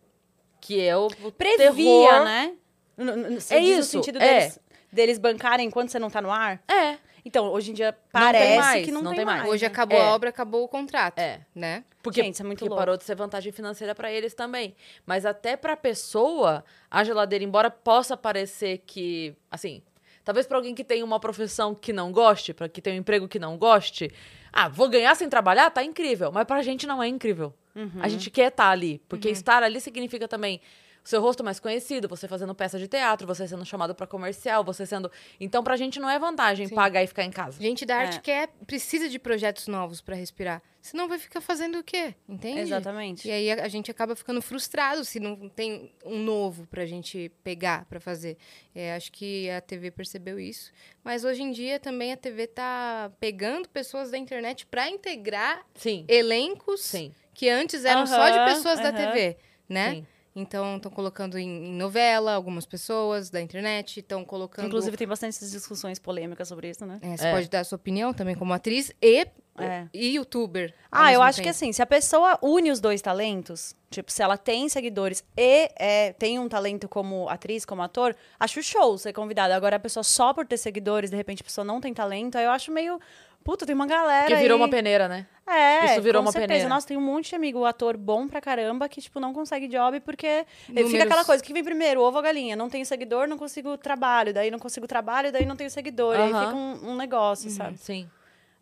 Que 0.60 0.80
é 0.80 0.96
o, 0.96 1.06
o 1.06 1.32
Previa, 1.32 1.56
terror. 1.72 2.24
né? 2.24 2.52
N- 2.98 3.12
n- 3.12 3.40
você 3.40 3.54
É 3.54 3.60
diz 3.60 3.68
no 3.70 3.80
isso, 3.80 3.90
sentido 3.90 4.16
é. 4.20 4.40
deles, 4.40 4.60
deles 4.92 5.18
bancarem 5.18 5.66
enquanto 5.66 5.90
você 5.90 5.98
não 5.98 6.10
tá 6.10 6.20
no 6.20 6.30
ar? 6.32 6.60
É. 6.68 6.98
Então, 7.28 7.52
hoje 7.52 7.72
em 7.72 7.74
dia 7.74 7.92
tem 7.92 8.00
parece 8.10 8.56
mais, 8.56 8.84
que 8.86 8.90
não, 8.90 9.02
não 9.02 9.10
tem, 9.10 9.18
tem 9.18 9.26
mais. 9.26 9.40
mais. 9.40 9.52
Hoje 9.52 9.62
né? 9.62 9.68
acabou 9.68 9.98
É. 9.98 10.00
a 10.00 10.14
obra, 10.14 10.30
acabou 10.30 10.64
o 10.64 10.68
contrato. 10.68 11.18
É. 11.18 11.42
Né? 11.54 11.84
Porque, 12.02 12.22
Gente, 12.22 12.32
isso 12.34 12.42
é 12.42 12.46
muito 12.46 12.58
porque 12.60 12.70
louco. 12.70 12.80
parou 12.80 12.96
de 12.96 13.04
ser 13.04 13.14
vantagem 13.14 13.52
financeira 13.52 13.94
pra 13.94 14.10
eles 14.10 14.32
também. 14.32 14.74
Mas 15.04 15.26
até 15.26 15.54
pra 15.54 15.76
pessoa, 15.76 16.64
a 16.90 17.04
geladeira, 17.04 17.44
embora 17.44 17.70
possa 17.70 18.16
parecer 18.16 18.82
que, 18.86 19.36
assim, 19.50 19.82
talvez 20.24 20.46
pra 20.46 20.56
alguém 20.56 20.74
que 20.74 20.82
tem 20.82 21.02
uma 21.02 21.20
profissão 21.20 21.74
que 21.74 21.92
não 21.92 22.10
goste, 22.10 22.54
para 22.54 22.66
que 22.66 22.80
tem 22.80 22.94
um 22.94 22.96
emprego 22.96 23.28
que 23.28 23.38
não 23.38 23.58
goste, 23.58 24.10
ah, 24.50 24.68
vou 24.68 24.88
ganhar 24.88 25.14
sem 25.14 25.28
trabalhar, 25.28 25.68
tá 25.70 25.84
incrível. 25.84 26.32
Mas 26.32 26.46
pra 26.46 26.62
gente 26.62 26.86
não 26.86 27.02
é 27.02 27.08
incrível. 27.08 27.52
Uhum. 27.76 27.90
A 28.00 28.08
gente 28.08 28.30
quer 28.30 28.48
estar 28.48 28.70
ali, 28.70 29.02
porque 29.06 29.28
estar 29.28 29.62
ali 29.62 29.82
significa 29.82 30.26
também 30.26 30.62
seu 31.08 31.22
rosto 31.22 31.42
mais 31.42 31.58
conhecido, 31.58 32.06
você 32.06 32.28
fazendo 32.28 32.54
peça 32.54 32.78
de 32.78 32.86
teatro, 32.86 33.26
você 33.26 33.48
sendo 33.48 33.64
chamado 33.64 33.94
pra 33.94 34.06
comercial, 34.06 34.62
você 34.62 34.84
sendo. 34.84 35.10
Então 35.40 35.64
pra 35.64 35.74
gente 35.74 35.98
não 35.98 36.10
é 36.10 36.18
vantagem 36.18 36.66
Sim. 36.68 36.74
pagar 36.74 37.02
e 37.02 37.06
ficar 37.06 37.24
em 37.24 37.30
casa. 37.30 37.58
Gente 37.62 37.86
da 37.86 37.96
arte 37.96 38.18
É. 38.18 38.20
quer, 38.20 38.48
precisa 38.66 39.08
de 39.08 39.18
projetos 39.18 39.68
novos 39.68 40.02
pra 40.02 40.14
respirar. 40.14 40.62
Senão 40.82 41.08
vai 41.08 41.18
ficar 41.18 41.40
fazendo 41.40 41.78
o 41.78 41.82
quê? 41.82 42.14
Entende? 42.28 42.60
Exatamente. 42.60 43.26
E 43.26 43.30
aí 43.30 43.50
a, 43.50 43.64
a 43.64 43.68
gente 43.68 43.90
acaba 43.90 44.14
ficando 44.14 44.42
frustrado 44.42 45.02
se 45.04 45.18
não 45.18 45.48
tem 45.48 45.94
um 46.04 46.18
novo 46.22 46.66
pra 46.66 46.84
gente 46.84 47.32
pegar 47.42 47.86
pra 47.86 47.98
fazer. 47.98 48.36
É, 48.74 48.94
acho 48.94 49.10
que 49.10 49.48
a 49.50 49.60
TV 49.62 49.90
percebeu 49.90 50.38
isso. 50.38 50.70
Mas 51.02 51.24
hoje 51.24 51.42
em 51.42 51.50
dia 51.52 51.80
também 51.80 52.12
a 52.12 52.16
TV 52.18 52.46
tá 52.46 53.10
pegando 53.18 53.66
pessoas 53.68 54.10
da 54.10 54.18
internet 54.18 54.66
pra 54.66 54.88
integrar 54.90 55.64
Sim. 55.74 56.04
elencos 56.06 56.82
Sim. 56.82 57.12
que 57.32 57.48
antes 57.48 57.84
eram 57.86 58.06
só 58.06 58.28
de 58.28 58.44
pessoas 58.54 58.78
da 58.78 58.90
aham. 58.90 59.10
TV, 59.12 59.36
né? 59.68 59.90
Sim. 59.94 60.06
Então, 60.40 60.76
estão 60.76 60.90
colocando 60.90 61.38
em, 61.38 61.68
em 61.68 61.72
novela 61.74 62.32
algumas 62.34 62.64
pessoas 62.64 63.28
da 63.30 63.40
internet, 63.40 64.00
estão 64.00 64.24
colocando... 64.24 64.66
Inclusive, 64.66 64.96
tem 64.96 65.06
bastante 65.08 65.38
discussões 65.40 65.98
polêmicas 65.98 66.48
sobre 66.48 66.70
isso, 66.70 66.86
né? 66.86 66.98
É, 67.02 67.16
você 67.16 67.26
É. 67.26 67.32
pode 67.32 67.48
dar 67.48 67.60
a 67.60 67.64
sua 67.64 67.76
opinião 67.76 68.14
também 68.14 68.34
como 68.34 68.52
atriz 68.52 68.92
e, 69.02 69.26
É. 69.58 69.86
e 69.92 70.14
youtuber. 70.14 70.72
Ah, 70.92 71.12
eu 71.12 71.20
acho 71.20 71.38
que 71.38 71.44
tempo. 71.44 71.50
assim, 71.56 71.72
se 71.72 71.82
a 71.82 71.86
pessoa 71.86 72.38
une 72.42 72.70
os 72.70 72.78
dois 72.80 73.02
talentos, 73.02 73.74
tipo, 73.90 74.10
se 74.12 74.22
ela 74.22 74.36
tem 74.36 74.68
seguidores 74.68 75.24
e 75.36 75.70
é, 75.76 76.12
tem 76.12 76.38
um 76.38 76.48
talento 76.48 76.88
como 76.88 77.28
atriz, 77.28 77.64
como 77.64 77.82
ator, 77.82 78.14
acho 78.38 78.62
show 78.62 78.96
ser 78.96 79.12
convidada. 79.12 79.56
Agora, 79.56 79.76
a 79.76 79.80
pessoa 79.80 80.04
só 80.04 80.32
por 80.32 80.46
ter 80.46 80.56
seguidores, 80.58 81.10
de 81.10 81.16
repente 81.16 81.40
a 81.42 81.44
pessoa 81.44 81.64
não 81.64 81.80
tem 81.80 81.92
talento, 81.92 82.38
aí 82.38 82.44
eu 82.44 82.50
acho 82.52 82.70
meio. 82.70 83.00
Puta, 83.48 83.64
tem 83.64 83.74
uma 83.74 83.86
galera. 83.86 84.26
Que 84.26 84.36
virou 84.36 84.56
aí- 84.56 84.60
uma 84.62 84.68
peneira, 84.68 85.08
né? 85.08 85.26
É, 85.46 85.86
Isso 85.94 86.02
virou 86.02 86.20
com 86.20 86.26
uma 86.26 86.32
certeza. 86.32 86.48
peneira. 86.48 86.68
Nossa, 86.68 86.86
tem 86.86 86.98
um 86.98 87.00
monte 87.00 87.30
de 87.30 87.34
amigo, 87.34 87.64
ator 87.64 87.96
bom 87.96 88.28
pra 88.28 88.42
caramba, 88.42 88.86
que, 88.90 89.00
tipo, 89.00 89.18
não 89.18 89.32
consegue 89.32 89.66
job 89.68 90.00
porque 90.00 90.26
ele 90.26 90.44
fica 90.68 90.82
Números. 90.82 91.00
aquela 91.06 91.24
coisa, 91.24 91.42
o 91.42 91.46
que 91.46 91.54
vem 91.54 91.64
primeiro, 91.64 92.02
ovo 92.02 92.18
ou 92.18 92.22
galinha? 92.22 92.54
Não 92.54 92.68
tenho 92.68 92.84
seguidor, 92.84 93.26
não 93.26 93.38
consigo 93.38 93.78
trabalho, 93.78 94.34
daí 94.34 94.50
não 94.50 94.58
consigo 94.58 94.86
trabalho, 94.86 95.32
daí 95.32 95.46
não 95.46 95.56
tenho 95.56 95.70
seguidor. 95.70 96.14
E 96.16 96.18
aí 96.20 96.30
Aham. 96.30 96.44
fica 96.44 96.56
um, 96.58 96.90
um 96.90 96.96
negócio, 96.98 97.48
sabe? 97.48 97.78
Sim. 97.78 98.06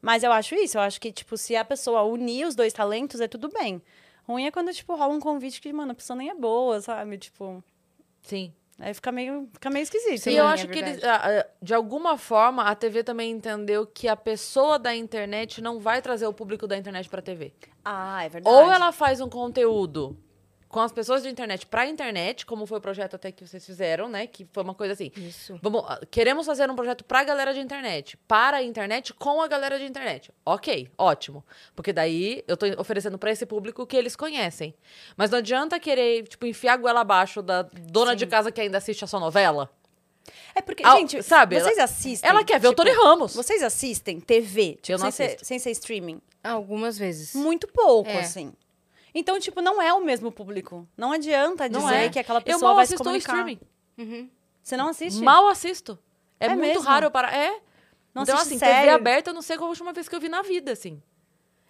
Mas 0.00 0.22
eu 0.22 0.30
acho 0.30 0.54
isso, 0.54 0.78
eu 0.78 0.82
acho 0.82 1.00
que, 1.00 1.10
tipo, 1.10 1.36
se 1.36 1.56
a 1.56 1.64
pessoa 1.64 2.04
unir 2.04 2.46
os 2.46 2.54
dois 2.54 2.72
talentos, 2.72 3.20
é 3.20 3.26
tudo 3.26 3.48
bem. 3.48 3.82
Ruim 4.28 4.46
é 4.46 4.52
quando, 4.52 4.72
tipo, 4.72 4.94
rola 4.94 5.12
um 5.12 5.18
convite 5.18 5.60
que, 5.60 5.72
mano, 5.72 5.90
a 5.90 5.94
pessoa 5.96 6.16
nem 6.16 6.30
é 6.30 6.34
boa, 6.36 6.80
sabe? 6.80 7.18
Tipo, 7.18 7.60
Sim. 8.22 8.52
Aí 8.78 8.94
fica 8.94 9.10
meio, 9.10 9.48
fica 9.52 9.70
meio 9.70 9.82
esquisito. 9.82 10.22
Sim, 10.22 10.30
e 10.30 10.36
eu 10.36 10.46
é 10.46 10.52
acho 10.52 10.68
que 10.68 10.78
eles, 10.78 11.02
ah, 11.02 11.20
ah, 11.24 11.46
de 11.62 11.74
alguma 11.74 12.18
forma, 12.18 12.64
a 12.64 12.74
TV 12.74 13.02
também 13.02 13.30
entendeu 13.30 13.86
que 13.86 14.08
a 14.08 14.16
pessoa 14.16 14.78
da 14.78 14.94
internet 14.94 15.60
não 15.60 15.78
vai 15.78 16.02
trazer 16.02 16.26
o 16.26 16.32
público 16.32 16.66
da 16.66 16.76
internet 16.76 17.08
pra 17.08 17.22
TV. 17.22 17.52
Ah, 17.84 18.24
é 18.24 18.28
verdade. 18.28 18.54
Ou 18.54 18.70
ela 18.70 18.92
faz 18.92 19.20
um 19.20 19.28
conteúdo 19.28 20.16
com 20.76 20.80
as 20.82 20.92
pessoas 20.92 21.22
de 21.22 21.30
internet 21.30 21.64
pra 21.66 21.86
internet, 21.86 22.44
como 22.44 22.66
foi 22.66 22.76
o 22.76 22.80
projeto 22.82 23.16
até 23.16 23.32
que 23.32 23.46
vocês 23.46 23.64
fizeram, 23.64 24.10
né? 24.10 24.26
Que 24.26 24.46
foi 24.52 24.62
uma 24.62 24.74
coisa 24.74 24.92
assim. 24.92 25.10
Isso. 25.16 25.58
Vamos, 25.62 25.82
ah, 25.88 25.98
queremos 26.10 26.44
fazer 26.44 26.70
um 26.70 26.76
projeto 26.76 27.02
pra 27.02 27.24
galera 27.24 27.54
de 27.54 27.60
internet, 27.60 28.18
para 28.28 28.58
a 28.58 28.62
internet 28.62 29.14
com 29.14 29.40
a 29.40 29.48
galera 29.48 29.78
de 29.78 29.86
internet. 29.86 30.30
Ok, 30.44 30.90
ótimo. 30.98 31.42
Porque 31.74 31.94
daí 31.94 32.44
eu 32.46 32.58
tô 32.58 32.66
oferecendo 32.78 33.16
pra 33.16 33.30
esse 33.30 33.46
público 33.46 33.86
que 33.86 33.96
eles 33.96 34.14
conhecem. 34.14 34.74
Mas 35.16 35.30
não 35.30 35.38
adianta 35.38 35.80
querer, 35.80 36.24
tipo, 36.28 36.44
enfiar 36.44 36.74
a 36.74 36.76
goela 36.76 37.00
abaixo 37.00 37.40
da 37.40 37.62
dona 37.62 38.14
de 38.14 38.26
casa 38.26 38.52
que 38.52 38.60
ainda 38.60 38.76
assiste 38.76 39.02
a 39.02 39.06
sua 39.06 39.18
novela. 39.18 39.70
É 40.54 40.60
porque, 40.60 40.82
Ah, 40.84 40.96
gente, 40.98 41.22
sabe, 41.22 41.58
vocês 41.58 41.78
assistem. 41.78 42.28
Ela 42.28 42.44
quer 42.44 42.60
ver 42.60 42.68
o 42.68 42.72
tipo, 42.72 42.82
Tony 42.84 42.94
Ramos. 42.94 43.34
Vocês 43.34 43.62
assistem 43.62 44.20
TV, 44.20 44.74
tipo, 44.82 44.92
Eu 44.92 44.98
não 44.98 45.10
sem, 45.10 45.12
ser, 45.12 45.24
assisto. 45.24 45.46
sem 45.46 45.58
ser 45.58 45.70
streaming? 45.70 46.20
Algumas 46.44 46.98
vezes. 46.98 47.34
Muito 47.34 47.66
pouco, 47.66 48.10
É. 48.10 48.20
assim. 48.20 48.52
Então, 49.18 49.40
tipo, 49.40 49.62
não 49.62 49.80
é 49.80 49.94
o 49.94 50.04
mesmo 50.04 50.30
público. 50.30 50.86
Não 50.94 51.10
adianta 51.10 51.68
Não 51.70 51.80
dizer 51.80 51.94
é. 51.94 52.08
que 52.10 52.18
aquela 52.18 52.40
Eu 52.40 52.42
pessoa 52.44 52.68
mal 52.68 52.76
vai 52.76 52.86
se 52.86 52.92
assisto 52.94 53.02
o 53.02 53.06
comunicar. 53.06 53.32
streaming. 53.32 53.60
Uhum. 53.96 54.30
Você 54.62 54.76
não 54.76 54.88
assiste? 54.88 55.22
Mal 55.22 55.48
assisto. 55.48 55.98
É, 56.38 56.46
É 56.46 56.48
muito 56.50 56.60
mesmo? 56.66 56.82
raro 56.82 57.06
eu 57.06 57.10
parar. 57.10 57.32
É. 57.34 57.58
Não 58.14 58.24
então, 58.24 58.36
assim, 58.36 58.58
TV 58.58 58.66
série? 58.72 58.90
aberta, 58.90 59.30
eu 59.30 59.34
não 59.34 59.40
sei 59.40 59.56
qual 59.56 59.66
a 59.68 59.70
última 59.70 59.92
vez 59.94 60.06
que 60.06 60.14
eu 60.14 60.20
vi 60.20 60.28
na 60.28 60.42
vida, 60.42 60.72
assim. 60.72 61.00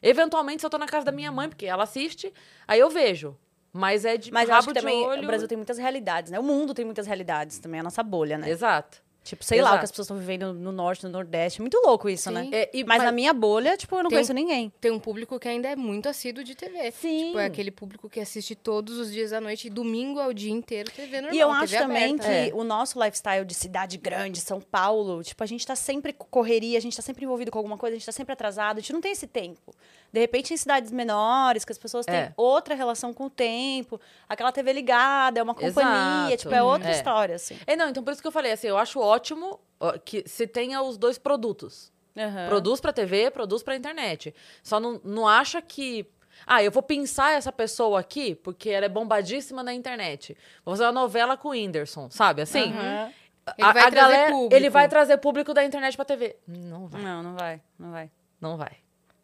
Eventualmente, 0.03 0.61
se 0.61 0.67
eu 0.67 0.71
tô 0.71 0.77
na 0.79 0.87
casa 0.87 1.07
da 1.07 1.13
minha 1.13 1.31
mãe, 1.31 1.49
porque 1.49 1.67
ela 1.67 1.85
assiste, 1.85 2.33
aí 2.67 2.81
eu 2.81 2.91
vejo. 2.91 3.37
Mas 3.73 4.05
é 4.05 4.17
de 4.17 4.33
Mas 4.33 4.49
eu 4.49 4.55
rabo 4.55 4.59
acho 4.59 4.69
que 4.69 4.75
de 4.75 4.81
também 4.81 5.05
olho. 5.07 5.23
o 5.23 5.27
Brasil 5.27 5.47
tem 5.47 5.57
muitas 5.57 5.79
realidades, 5.79 6.33
né? 6.33 6.41
O 6.41 6.43
mundo 6.43 6.73
tem 6.75 6.85
muitas 6.85 7.07
realidades 7.07 7.59
também, 7.59 7.79
a 7.81 7.83
nossa 7.83 8.03
bolha, 8.03 8.39
né? 8.39 8.49
Exato. 8.51 9.03
Tipo, 9.27 9.45
sei 9.45 9.59
lá 9.61 9.65
o 9.65 9.67
Exato. 9.71 9.79
que 9.81 9.85
as 9.85 9.91
pessoas 9.91 10.07
estão 10.07 10.17
vivendo 10.19 10.53
no 10.55 10.71
norte, 10.73 11.03
no 11.05 11.11
nordeste. 11.11 11.61
Muito 11.61 11.77
louco 11.85 12.09
isso, 12.09 12.29
Sim. 12.29 12.35
né? 12.35 12.49
É, 12.53 12.71
e- 12.73 12.85
mas, 12.85 12.99
mas- 12.99 13.03
na 13.05 13.13
minha 13.13 13.33
bolha, 13.33 13.77
tipo, 13.77 13.95
eu 13.97 14.03
não 14.05 14.09
Tem- 14.09 14.17
conheço 14.19 14.33
ninguém. 14.33 14.73
Tem 14.81 14.91
um 14.91 14.99
público 15.01 15.39
que 15.39 15.49
ainda 15.49 15.69
é 15.69 15.75
muito 15.77 16.09
assíduo 16.09 16.45
de 16.45 16.55
TV. 16.55 16.91
Sim. 16.93 17.27
Tipo, 17.27 17.39
é 17.41 17.45
aquele 17.47 17.71
público 17.71 18.09
que 18.09 18.21
assiste 18.21 18.55
todos 18.55 18.99
os 18.99 19.13
dias 19.13 19.33
à 19.33 19.41
noite 19.41 19.67
e 19.67 19.71
domingo 19.71 20.21
é 20.21 20.27
o 20.27 20.33
dia 20.33 20.53
inteiro 20.53 20.91
TV 20.91 21.21
normal. 21.21 21.35
E 21.37 21.41
eu 21.41 21.51
acho 21.51 21.77
também 21.77 22.15
aberta. 22.15 22.25
que 22.25 22.51
É. 22.51 22.55
o 22.55 22.63
nosso 22.65 23.03
lifestyle 23.03 23.45
de 23.45 23.55
cidade 23.55 23.97
grande, 23.99 24.41
São 24.41 24.61
Paulo, 24.61 25.23
tipo, 25.23 25.43
a 25.43 25.47
gente 25.47 25.67
tá 25.67 25.75
sempre 25.75 26.13
correria, 26.13 26.79
a 26.79 26.81
gente 26.81 26.97
tá 26.97 27.03
sempre 27.03 27.25
envolvido 27.25 27.51
com 27.51 27.59
alguma 27.59 27.77
coisa, 27.77 27.97
a 27.97 27.99
gente 27.99 28.07
tá 28.07 28.13
sempre 28.13 28.33
atrasado, 28.33 28.79
a 28.79 28.81
gente 28.81 28.93
não 28.93 29.01
tem 29.01 29.13
esse 29.13 29.27
tempo. 29.27 29.75
De 30.13 30.21
repente, 30.21 30.55
em 30.55 30.57
cidades 30.57 30.91
menores, 30.91 31.65
que 31.65 31.73
as 31.73 31.79
pessoas 31.79 32.07
têm 32.07 32.15
É. 32.15 32.33
outra 32.37 32.75
relação 32.75 33.13
com 33.13 33.27
o 33.27 33.31
tempo, 33.31 34.01
aquela 34.29 34.51
TV 34.53 34.73
ligada, 34.73 35.39
é 35.41 35.43
uma 35.43 35.55
companhia, 35.55 36.29
Exato. 36.29 36.37
tipo, 36.39 36.55
é 36.55 36.63
outra 36.63 36.89
É. 36.89 36.93
história, 36.93 37.35
assim. 37.37 37.57
É, 37.67 37.77
não, 37.77 37.89
então 37.89 38.03
por 38.03 38.13
isso 38.13 38.23
que 38.23 38.29
eu 38.29 38.33
falei, 38.33 38.53
assim, 38.53 38.67
eu 38.69 38.79
acho 38.79 38.99
ótimo 39.01 39.61
que 40.05 40.23
se 40.27 40.47
tenha 40.47 40.81
os 40.83 40.97
dois 40.97 41.19
produtos. 41.19 41.93
Uhum. 42.17 42.49
Produz 42.49 42.81
pra 42.81 42.93
TV, 42.95 43.31
produz 43.31 43.63
pra 43.63 43.77
internet. 43.77 44.35
Só 44.63 44.81
não, 44.81 44.99
não 45.05 45.29
acha 45.29 45.61
que. 45.61 46.07
Ah, 46.47 46.63
eu 46.63 46.71
vou 46.71 46.83
pensar 46.83 47.33
essa 47.33 47.53
pessoa 47.53 48.01
aqui 48.01 48.35
porque 48.35 48.71
ela 48.71 48.87
é 48.87 48.89
bombadíssima 48.89 49.63
na 49.63 49.75
internet. 49.75 50.37
Vou 50.65 50.75
fazer 50.75 50.85
uma 50.85 50.93
novela 50.93 51.37
com 51.37 51.49
o 51.49 51.51
Whindersson, 51.51 52.09
sabe? 52.11 52.41
Assim. 52.43 52.73
Uhum. 52.73 53.13
Ele 53.59 53.73
vai 53.73 53.83
a, 53.85 53.91
galera, 53.91 54.31
público. 54.33 54.55
Ele 54.55 54.71
vai 54.71 54.89
trazer 54.89 55.19
público 55.19 55.55
da 55.55 55.63
internet 55.65 55.95
pra 55.95 56.05
TV. 56.05 56.37
Não 56.49 56.87
vai. 56.89 57.03
Não, 57.03 57.23
não 57.23 57.35
vai. 57.35 57.61
Não 57.79 57.91
vai. 57.93 58.11
Não 58.41 58.57
vai. 58.57 58.73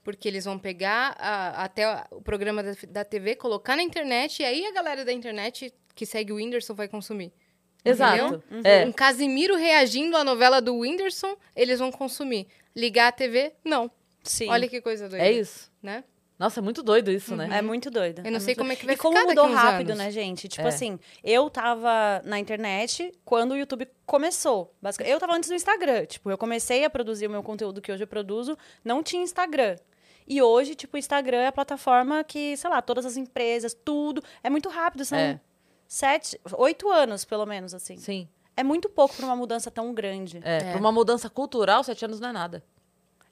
Porque 0.02 0.26
eles 0.26 0.44
vão 0.44 0.58
pegar 0.58 1.16
a, 1.18 1.64
até 1.64 2.04
o 2.10 2.20
programa 2.20 2.62
da, 2.62 2.72
da 2.88 3.04
TV, 3.04 3.36
colocar 3.36 3.76
na 3.76 3.82
internet, 3.82 4.40
e 4.40 4.44
aí 4.44 4.66
a 4.66 4.72
galera 4.72 5.04
da 5.04 5.12
internet 5.12 5.72
que 5.94 6.04
segue 6.04 6.32
o 6.32 6.36
Whindersson 6.36 6.74
vai 6.74 6.88
consumir. 6.88 7.32
Exato. 7.84 8.42
Uhum. 8.50 8.60
É. 8.64 8.86
Um 8.86 8.92
Casimiro 8.92 9.56
reagindo 9.56 10.16
à 10.16 10.24
novela 10.24 10.60
do 10.60 10.76
Whindersson, 10.78 11.36
eles 11.54 11.78
vão 11.78 11.90
consumir. 11.90 12.46
Ligar 12.74 13.08
a 13.08 13.12
TV, 13.12 13.52
não. 13.64 13.90
Sim. 14.22 14.48
Olha 14.48 14.68
que 14.68 14.80
coisa 14.80 15.08
doida. 15.08 15.24
É 15.24 15.32
isso. 15.32 15.70
Né? 15.82 16.04
Nossa, 16.38 16.58
é 16.58 16.62
muito 16.62 16.82
doido 16.82 17.10
isso, 17.10 17.36
né? 17.36 17.48
É 17.52 17.62
muito 17.62 17.90
doido. 17.90 18.22
Eu 18.24 18.30
não 18.30 18.38
é 18.38 18.40
sei 18.40 18.54
como 18.54 18.68
doido. 18.68 18.78
é 18.78 18.80
que 18.80 18.86
vai 18.86 18.94
e 18.94 18.96
ficar 18.96 19.08
como 19.08 19.28
mudou 19.28 19.52
rápido, 19.52 19.90
anos. 19.90 20.04
né, 20.04 20.10
gente? 20.10 20.48
Tipo 20.48 20.66
é. 20.66 20.68
assim, 20.70 20.98
eu 21.22 21.48
tava 21.48 22.20
na 22.24 22.38
internet 22.38 23.12
quando 23.24 23.52
o 23.52 23.56
YouTube 23.56 23.86
começou. 24.04 24.74
Eu 25.04 25.20
tava 25.20 25.34
antes 25.34 25.48
do 25.48 25.54
Instagram. 25.54 26.04
Tipo, 26.06 26.30
eu 26.30 26.38
comecei 26.38 26.84
a 26.84 26.90
produzir 26.90 27.28
o 27.28 27.30
meu 27.30 27.44
conteúdo 27.44 27.80
que 27.80 27.92
hoje 27.92 28.02
eu 28.02 28.08
produzo, 28.08 28.58
não 28.84 29.04
tinha 29.04 29.22
Instagram. 29.22 29.76
E 30.32 30.40
hoje, 30.40 30.74
tipo, 30.74 30.96
o 30.96 30.98
Instagram 30.98 31.40
é 31.40 31.48
a 31.48 31.52
plataforma 31.52 32.24
que, 32.24 32.56
sei 32.56 32.70
lá, 32.70 32.80
todas 32.80 33.04
as 33.04 33.18
empresas, 33.18 33.74
tudo. 33.74 34.24
É 34.42 34.48
muito 34.48 34.70
rápido, 34.70 35.04
são 35.04 35.18
é. 35.18 35.38
sete, 35.86 36.40
oito 36.56 36.90
anos, 36.90 37.22
pelo 37.22 37.44
menos, 37.44 37.74
assim. 37.74 37.98
Sim. 37.98 38.26
É 38.56 38.64
muito 38.64 38.88
pouco 38.88 39.14
para 39.14 39.26
uma 39.26 39.36
mudança 39.36 39.70
tão 39.70 39.92
grande. 39.92 40.40
É, 40.42 40.56
é. 40.56 40.70
para 40.70 40.80
uma 40.80 40.90
mudança 40.90 41.28
cultural, 41.28 41.84
sete 41.84 42.06
anos 42.06 42.18
não 42.18 42.30
é 42.30 42.32
nada. 42.32 42.64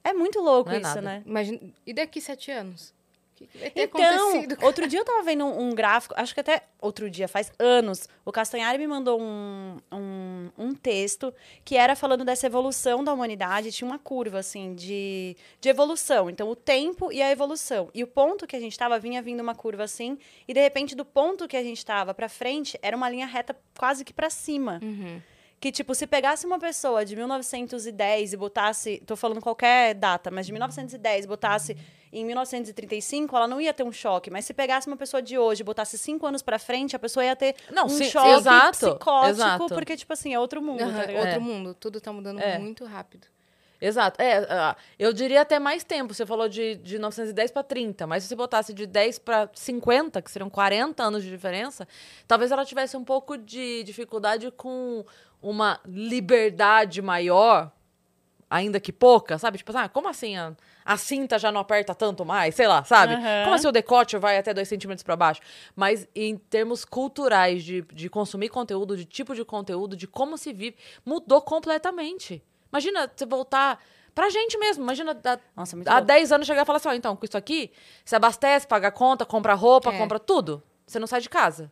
É 0.05 0.13
muito 0.13 0.41
louco 0.41 0.69
é 0.69 0.75
isso, 0.75 0.83
nada. 0.83 1.01
né? 1.01 1.23
Imagina, 1.25 1.59
e 1.87 1.95
daqui 1.95 2.21
sete 2.21 2.51
anos? 2.51 2.93
Que 3.47 3.59
vai 3.59 3.71
ter 3.71 3.83
então, 3.83 4.29
acontecido? 4.29 4.57
Outro 4.65 4.87
dia 4.87 5.01
eu 5.01 5.05
tava 5.05 5.23
vendo 5.23 5.45
um, 5.45 5.69
um, 5.69 5.75
gráfico, 5.75 6.15
acho 6.17 6.35
que 6.35 6.41
até 6.41 6.63
outro 6.81 7.11
dia, 7.11 7.29
faz 7.29 7.53
anos, 7.59 8.09
o 8.25 8.33
Castanhari 8.33 8.79
me 8.79 8.87
mandou 8.87 9.21
um, 9.21 9.77
um, 9.93 10.51
um, 10.57 10.75
texto 10.75 11.33
que 11.65 11.77
era 11.77 11.95
falando 11.95 12.25
dessa 12.25 12.47
evolução 12.47 13.05
da 13.05 13.13
humanidade, 13.13 13.73
tinha 13.73 13.89
uma 13.89 13.99
curva, 13.99 14.39
assim, 14.39 14.75
de, 14.75 15.37
de 15.61 15.69
evolução. 15.69 16.31
Então, 16.31 16.49
o 16.49 16.57
tempo 16.57 17.13
e 17.13 17.21
a 17.21 17.31
evolução. 17.31 17.91
E 17.95 18.03
o 18.03 18.07
ponto 18.07 18.47
que 18.47 18.57
a 18.57 18.61
gente 18.61 18.79
tava 18.79 18.99
vinha 18.99 19.21
vindo 19.21 19.41
uma 19.41 19.55
curva 19.55 19.85
assim, 19.85 20.19
e 20.49 20.55
de 20.55 20.61
repente, 20.61 20.95
do 20.95 21.05
ponto 21.05 21.47
que 21.47 21.57
a 21.57 21.63
gente 21.63 21.85
tava 21.85 22.15
pra 22.15 22.29
frente, 22.29 22.79
era 22.83 22.97
uma 22.97 23.09
linha 23.09 23.27
reta 23.27 23.57
quase 23.79 24.05
que 24.05 24.13
para 24.13 24.31
cima. 24.31 24.81
Uhum. 24.83 25.21
Que, 25.61 25.71
tipo, 25.71 25.95
se 25.95 26.07
pegasse 26.07 26.47
uma 26.47 26.59
pessoa 26.59 27.05
de 27.05 27.15
1910 27.15 28.33
e 28.33 28.37
botasse. 28.37 29.03
Tô 29.05 29.15
falando 29.15 29.43
qualquer 29.43 29.95
data, 29.95 30.31
mas 30.31 30.47
de 30.47 30.53
1910 30.53 31.27
botasse 31.27 31.77
em 32.13 32.25
1935, 32.25 33.37
ela 33.37 33.47
não 33.47 33.61
ia 33.61 33.73
ter 33.73 33.85
um 33.85 33.93
choque. 33.93 34.31
Mas 34.31 34.45
se 34.45 34.53
pegasse 34.53 34.87
uma 34.87 34.97
pessoa 34.97 35.23
de 35.23 35.39
hoje 35.39 35.63
e 35.63 35.65
botasse 35.65 35.97
cinco 35.97 36.27
anos 36.27 36.43
pra 36.43 36.59
frente, 36.59 36.97
a 36.97 36.99
pessoa 36.99 37.25
ia 37.25 37.37
ter 37.37 37.55
não, 37.71 37.87
um 37.87 37.89
sim, 37.89 38.05
choque 38.05 38.29
exato, 38.31 38.79
psicótico, 38.79 39.29
exato. 39.29 39.69
porque, 39.69 39.97
tipo 39.97 40.13
assim, 40.13 40.35
é 40.35 40.39
outro 40.39 40.61
mundo. 40.61 40.83
Uhum, 40.83 40.93
tá 40.93 41.13
outro 41.13 41.29
é. 41.29 41.39
mundo. 41.39 41.75
Tudo 41.75 42.01
tá 42.01 42.13
mudando 42.13 42.41
é. 42.41 42.59
muito 42.59 42.85
rápido. 42.85 43.27
Exato. 43.81 44.21
É, 44.21 44.77
eu 44.99 45.13
diria 45.13 45.41
até 45.41 45.59
mais 45.59 45.83
tempo. 45.83 46.13
Você 46.13 46.27
falou 46.27 46.49
de, 46.49 46.77
de 46.77 46.95
1910 46.95 47.51
para 47.51 47.63
30, 47.63 48.07
mas 48.07 48.23
se 48.23 48.29
você 48.29 48.37
botasse 48.37 48.75
de 48.75 48.87
10 48.87 49.21
para 49.21 49.49
50, 49.55 50.21
que 50.21 50.31
seriam 50.31 50.51
40 50.51 51.03
anos 51.03 51.23
de 51.23 51.31
diferença, 51.31 51.89
talvez 52.29 52.51
ela 52.51 52.65
tivesse 52.65 52.97
um 52.97 53.05
pouco 53.05 53.39
de 53.39 53.83
dificuldade 53.85 54.51
com 54.51 55.05
uma 55.41 55.81
liberdade 55.87 57.01
maior, 57.01 57.73
ainda 58.51 58.79
que 58.79 58.93
pouca, 58.93 59.39
sabe? 59.39 59.57
Tipo, 59.57 59.75
ah, 59.75 59.89
como 59.89 60.09
assim 60.09 60.37
a, 60.37 60.53
a 60.85 60.97
cinta 60.97 61.39
já 61.39 61.51
não 61.53 61.61
aperta 61.61 61.95
tanto 61.95 62.25
mais? 62.25 62.55
Sei 62.55 62.67
lá, 62.67 62.83
sabe? 62.85 63.15
Uhum. 63.15 63.45
Como 63.45 63.55
assim 63.55 63.67
o 63.69 63.73
decote 63.73 64.17
vai 64.17 64.39
até 64.39 64.53
2 64.55 64.67
centímetros 64.69 65.03
para 65.03 65.17
baixo? 65.17 65.41
Mas 65.77 66.07
em 66.15 66.37
termos 66.37 66.85
culturais 66.85 67.63
de, 67.63 67.83
de 67.93 68.09
consumir 68.09 68.49
conteúdo, 68.49 68.97
de 68.97 69.05
tipo 69.05 69.35
de 69.35 69.45
conteúdo, 69.45 69.97
de 69.97 70.07
como 70.07 70.37
se 70.39 70.53
vive, 70.53 70.77
mudou 71.05 71.41
completamente. 71.41 72.43
Imagina 72.73 73.11
você 73.15 73.27
voltar 73.27 73.79
pra 74.15 74.31
gente 74.31 74.59
mesmo. 74.59 74.83
Imagina 74.83 75.13
há, 75.25 75.39
Nossa, 75.57 75.77
há 75.87 76.01
10 76.01 76.33
anos 76.33 76.47
chegar 76.47 76.63
e 76.63 76.67
falar 76.67 76.77
assim: 76.79 76.89
ó, 76.89 76.95
então, 76.95 77.17
com 77.17 77.25
isso 77.25 77.37
aqui, 77.37 77.71
você 78.05 78.17
abastece, 78.17 78.67
paga 78.67 78.91
conta, 78.91 79.25
compra 79.25 79.55
roupa, 79.55 79.93
É. 79.93 79.99
compra 79.99 80.19
tudo. 80.19 80.63
Você 80.87 80.99
não 80.99 81.07
sai 81.07 81.21
de 81.21 81.29
casa. 81.29 81.71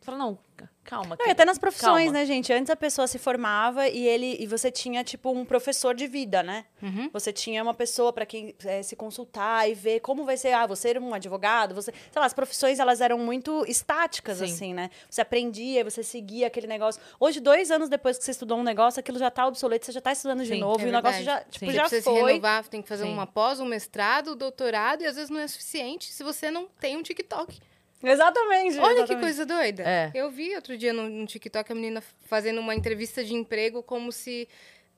Você 0.00 0.06
fala, 0.06 0.18
não, 0.18 0.38
calma. 0.84 1.16
Não, 1.18 1.26
e 1.26 1.30
até 1.30 1.44
nas 1.44 1.58
profissões, 1.58 2.04
calma. 2.06 2.12
né, 2.20 2.26
gente? 2.26 2.52
Antes 2.52 2.70
a 2.70 2.76
pessoa 2.76 3.06
se 3.06 3.18
formava 3.18 3.88
e 3.88 4.06
ele 4.06 4.36
e 4.38 4.46
você 4.46 4.70
tinha, 4.70 5.02
tipo, 5.04 5.30
um 5.30 5.44
professor 5.44 5.94
de 5.94 6.06
vida, 6.06 6.42
né? 6.42 6.64
Uhum. 6.82 7.08
Você 7.12 7.32
tinha 7.32 7.62
uma 7.62 7.74
pessoa 7.74 8.12
para 8.12 8.26
quem 8.26 8.54
eh, 8.64 8.82
se 8.82 8.96
consultar 8.96 9.68
e 9.68 9.74
ver 9.74 10.00
como 10.00 10.24
vai 10.24 10.36
ser, 10.36 10.52
ah, 10.52 10.66
você 10.66 10.90
era 10.90 11.00
um 11.00 11.14
advogado, 11.14 11.74
você. 11.74 11.92
Sei 11.92 12.20
lá, 12.20 12.26
as 12.26 12.34
profissões 12.34 12.78
elas 12.78 13.00
eram 13.00 13.18
muito 13.18 13.64
estáticas, 13.68 14.38
Sim. 14.38 14.44
assim, 14.44 14.74
né? 14.74 14.90
Você 15.08 15.20
aprendia, 15.20 15.84
você 15.84 16.02
seguia 16.02 16.46
aquele 16.46 16.66
negócio. 16.66 17.00
Hoje, 17.18 17.40
dois 17.40 17.70
anos 17.70 17.88
depois 17.88 18.18
que 18.18 18.24
você 18.24 18.30
estudou 18.32 18.58
um 18.58 18.62
negócio, 18.62 19.00
aquilo 19.00 19.18
já 19.18 19.30
tá 19.30 19.46
obsoleto, 19.46 19.86
você 19.86 19.92
já 19.92 20.00
tá 20.00 20.12
estudando 20.12 20.42
de 20.42 20.48
Sim, 20.54 20.60
novo, 20.60 20.80
é 20.82 20.86
e 20.86 20.88
o 20.88 20.92
negócio 20.92 21.22
já, 21.22 21.40
tipo, 21.44 21.66
Sim. 21.66 21.72
já 21.72 21.84
Você 21.84 21.96
precisa 21.96 22.10
se 22.14 22.20
foi. 22.20 22.32
renovar, 22.32 22.68
tem 22.68 22.82
que 22.82 22.88
fazer 22.88 23.04
Sim. 23.04 23.12
uma 23.12 23.26
pós, 23.26 23.60
um 23.60 23.64
mestrado, 23.64 24.32
um 24.32 24.36
doutorado, 24.36 25.02
e 25.02 25.06
às 25.06 25.14
vezes 25.16 25.30
não 25.30 25.38
é 25.40 25.46
suficiente 25.48 26.12
se 26.12 26.22
você 26.22 26.50
não 26.50 26.66
tem 26.80 26.96
um 26.96 27.02
TikTok. 27.02 27.60
Exatamente. 28.02 28.78
Olha 28.78 28.94
que 28.94 29.00
exatamente. 29.00 29.22
coisa 29.22 29.46
doida. 29.46 29.82
É. 29.82 30.10
Eu 30.14 30.30
vi 30.30 30.54
outro 30.54 30.76
dia 30.76 30.92
no, 30.92 31.08
no 31.08 31.26
TikTok 31.26 31.70
a 31.70 31.74
menina 31.74 32.02
fazendo 32.26 32.60
uma 32.60 32.74
entrevista 32.74 33.24
de 33.24 33.34
emprego 33.34 33.82
como 33.82 34.10
se 34.10 34.48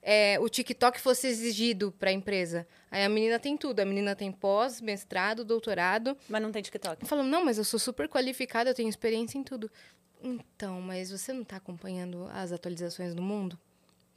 é, 0.02 0.38
o 0.38 0.48
TikTok 0.48 1.00
fosse 1.00 1.26
exigido 1.26 1.90
para 1.92 2.10
a 2.10 2.12
empresa. 2.12 2.66
Aí 2.90 3.02
a 3.02 3.08
menina 3.08 3.38
tem 3.38 3.56
tudo. 3.56 3.80
A 3.80 3.84
menina 3.84 4.14
tem 4.14 4.30
pós, 4.30 4.80
mestrado, 4.80 5.44
doutorado. 5.44 6.16
Mas 6.28 6.42
não 6.42 6.52
tem 6.52 6.62
TikTok. 6.62 7.06
Falando, 7.06 7.28
não, 7.28 7.44
mas 7.44 7.58
eu 7.58 7.64
sou 7.64 7.80
super 7.80 8.08
qualificada, 8.08 8.70
eu 8.70 8.74
tenho 8.74 8.88
experiência 8.88 9.38
em 9.38 9.42
tudo. 9.42 9.70
Então, 10.22 10.80
mas 10.80 11.10
você 11.10 11.32
não 11.32 11.42
está 11.42 11.56
acompanhando 11.56 12.28
as 12.32 12.52
atualizações 12.52 13.14
do 13.14 13.22
mundo? 13.22 13.58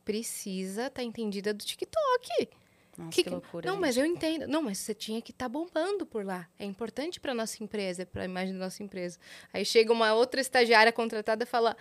Precisa 0.03 0.88
estar 0.88 1.03
entendida 1.03 1.53
do 1.53 1.63
TikTok. 1.63 2.50
Nossa, 2.98 3.12
Que 3.12 3.24
que, 3.24 3.30
loucura. 3.30 3.68
Não, 3.68 3.75
gente. 3.75 3.82
mas 3.82 3.98
eu 3.98 4.06
entendo. 4.06 4.48
Não, 4.48 4.62
mas 4.63 4.80
você 4.80 4.94
tinha 4.94 5.22
que 5.22 5.32
estar 5.32 5.48
bombando 5.48 6.06
por 6.06 6.25
lá. 6.25 6.48
É 6.58 6.66
importante 6.66 7.20
para 7.20 7.34
nossa 7.34 7.63
empresa, 7.63 8.06
para 8.06 8.24
a 8.24 8.25
imagem 8.25 8.54
da 8.54 8.60
nossa 8.60 8.82
empresa. 8.82 9.20
Aí 9.54 9.63
chega 9.63 9.94
uma 9.94 10.13
outra 10.13 10.42
estagiária 10.42 10.92
contratada 10.92 11.44
e 11.44 11.46
fala: 11.46 11.77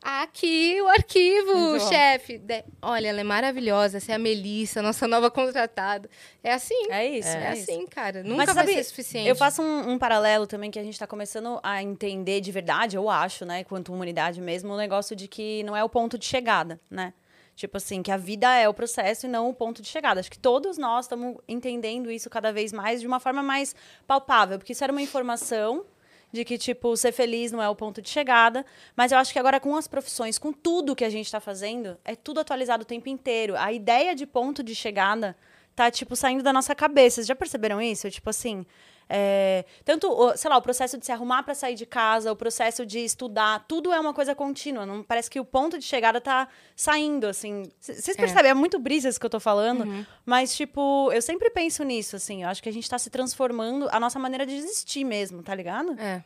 Aqui 0.00 0.80
o 0.80 0.86
arquivo, 0.86 1.80
chefe. 1.90 2.38
De- 2.38 2.64
Olha, 2.80 3.08
ela 3.08 3.20
é 3.20 3.24
maravilhosa. 3.24 3.96
Essa 3.96 4.12
é 4.12 4.14
a 4.14 4.18
Melissa, 4.18 4.80
nossa 4.80 5.08
nova 5.08 5.28
contratada. 5.28 6.08
É 6.42 6.52
assim. 6.52 6.86
É 6.88 7.04
isso, 7.04 7.28
É, 7.28 7.48
é, 7.48 7.52
isso. 7.54 7.62
assim, 7.72 7.86
cara. 7.88 8.22
Nunca 8.22 8.36
Mas 8.36 8.54
vai 8.54 8.54
sabe, 8.64 8.74
ser 8.74 8.84
suficiente. 8.84 9.28
Eu 9.28 9.34
faço 9.34 9.60
um, 9.60 9.90
um 9.90 9.98
paralelo 9.98 10.46
também 10.46 10.70
que 10.70 10.78
a 10.78 10.84
gente 10.84 10.92
está 10.94 11.06
começando 11.06 11.58
a 11.64 11.82
entender 11.82 12.40
de 12.40 12.52
verdade, 12.52 12.96
eu 12.96 13.10
acho, 13.10 13.44
né, 13.44 13.64
quanto 13.64 13.92
humanidade 13.92 14.40
mesmo, 14.40 14.72
o 14.72 14.76
negócio 14.76 15.16
de 15.16 15.26
que 15.26 15.64
não 15.64 15.76
é 15.76 15.82
o 15.82 15.88
ponto 15.88 16.16
de 16.16 16.24
chegada, 16.26 16.80
né? 16.88 17.12
Tipo 17.58 17.76
assim, 17.76 18.04
que 18.04 18.12
a 18.12 18.16
vida 18.16 18.54
é 18.54 18.68
o 18.68 18.72
processo 18.72 19.26
e 19.26 19.28
não 19.28 19.50
o 19.50 19.52
ponto 19.52 19.82
de 19.82 19.88
chegada. 19.88 20.20
Acho 20.20 20.30
que 20.30 20.38
todos 20.38 20.78
nós 20.78 21.06
estamos 21.06 21.38
entendendo 21.48 22.08
isso 22.08 22.30
cada 22.30 22.52
vez 22.52 22.72
mais 22.72 23.00
de 23.00 23.06
uma 23.08 23.18
forma 23.18 23.42
mais 23.42 23.74
palpável, 24.06 24.58
porque 24.58 24.70
isso 24.70 24.84
era 24.84 24.92
uma 24.92 25.02
informação 25.02 25.84
de 26.32 26.44
que, 26.44 26.56
tipo, 26.56 26.96
ser 26.96 27.10
feliz 27.10 27.50
não 27.50 27.60
é 27.60 27.68
o 27.68 27.74
ponto 27.74 28.00
de 28.00 28.08
chegada. 28.08 28.64
Mas 28.94 29.10
eu 29.10 29.18
acho 29.18 29.32
que 29.32 29.40
agora, 29.40 29.58
com 29.58 29.74
as 29.74 29.88
profissões, 29.88 30.38
com 30.38 30.52
tudo 30.52 30.94
que 30.94 31.04
a 31.04 31.10
gente 31.10 31.26
está 31.26 31.40
fazendo, 31.40 31.98
é 32.04 32.14
tudo 32.14 32.38
atualizado 32.38 32.84
o 32.84 32.86
tempo 32.86 33.08
inteiro. 33.08 33.56
A 33.56 33.72
ideia 33.72 34.14
de 34.14 34.24
ponto 34.24 34.62
de 34.62 34.72
chegada 34.72 35.36
tá, 35.74 35.90
tipo, 35.90 36.14
saindo 36.14 36.44
da 36.44 36.52
nossa 36.52 36.76
cabeça. 36.76 37.16
Vocês 37.16 37.26
já 37.26 37.34
perceberam 37.34 37.82
isso? 37.82 38.08
Tipo 38.08 38.30
assim. 38.30 38.64
É, 39.08 39.64
tanto, 39.84 40.36
sei 40.36 40.50
lá, 40.50 40.56
o 40.56 40.62
processo 40.62 40.98
de 40.98 41.06
se 41.06 41.12
arrumar 41.12 41.42
para 41.42 41.54
sair 41.54 41.74
de 41.74 41.86
casa, 41.86 42.30
o 42.30 42.36
processo 42.36 42.84
de 42.84 42.98
estudar, 42.98 43.64
tudo 43.66 43.92
é 43.92 43.98
uma 43.98 44.12
coisa 44.12 44.34
contínua. 44.34 44.84
Não 44.84 45.02
parece 45.02 45.30
que 45.30 45.40
o 45.40 45.44
ponto 45.44 45.78
de 45.78 45.84
chegada 45.84 46.20
tá 46.20 46.48
saindo, 46.76 47.26
assim. 47.26 47.70
Vocês 47.80 48.16
percebem? 48.16 48.50
É 48.50 48.54
muito 48.54 48.78
brisa 48.78 49.08
isso 49.08 49.18
que 49.18 49.26
eu 49.26 49.30
tô 49.30 49.40
falando, 49.40 50.06
mas, 50.26 50.54
tipo, 50.54 51.10
eu 51.12 51.22
sempre 51.22 51.50
penso 51.50 51.82
nisso, 51.84 52.16
assim. 52.16 52.42
Eu 52.42 52.48
acho 52.50 52.62
que 52.62 52.68
a 52.68 52.72
gente 52.72 52.88
tá 52.88 52.98
se 52.98 53.08
transformando 53.08 53.88
a 53.90 53.98
nossa 53.98 54.18
maneira 54.18 54.44
de 54.44 54.54
existir 54.54 55.04
mesmo, 55.04 55.42
tá 55.42 55.54
ligado? 55.54 55.98
É. 55.98 56.22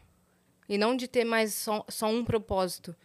E 0.68 0.76
não 0.78 0.96
de 0.96 1.06
ter 1.06 1.24
mais 1.24 1.54
só, 1.54 1.84
só 1.88 2.06
um 2.06 2.24
propósito. 2.24 2.96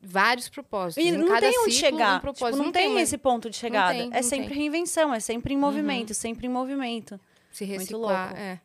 Vários 0.00 0.48
propósitos. 0.48 1.04
E 1.04 1.08
Em 1.08 1.12
não 1.16 1.26
tem 1.40 1.48
onde 1.58 1.72
ciclo, 1.72 1.90
chegar. 1.90 2.24
Um. 2.24 2.32
Tipo, 2.32 2.50
não, 2.56 2.70
tem, 2.70 2.88
mais 2.88 3.08
esse 3.08 3.18
ponto 3.18 3.50
de 3.50 3.56
chegada. 3.56 3.92
tem, 3.92 4.10
é 4.12 4.16
não 4.16 4.22
sempre 4.22 4.48
tem. 4.48 4.56
reinvenção, 4.58 5.12
é 5.12 5.18
sempre 5.18 5.54
em 5.54 5.56
movimento, 5.56 6.14
sempre 6.14 6.46
em 6.46 6.50
movimento. 6.50 7.18
se 7.50 7.64
Muito 7.66 7.80
reciclar. 7.80 8.28
louco. 8.28 8.40
É. 8.40 8.60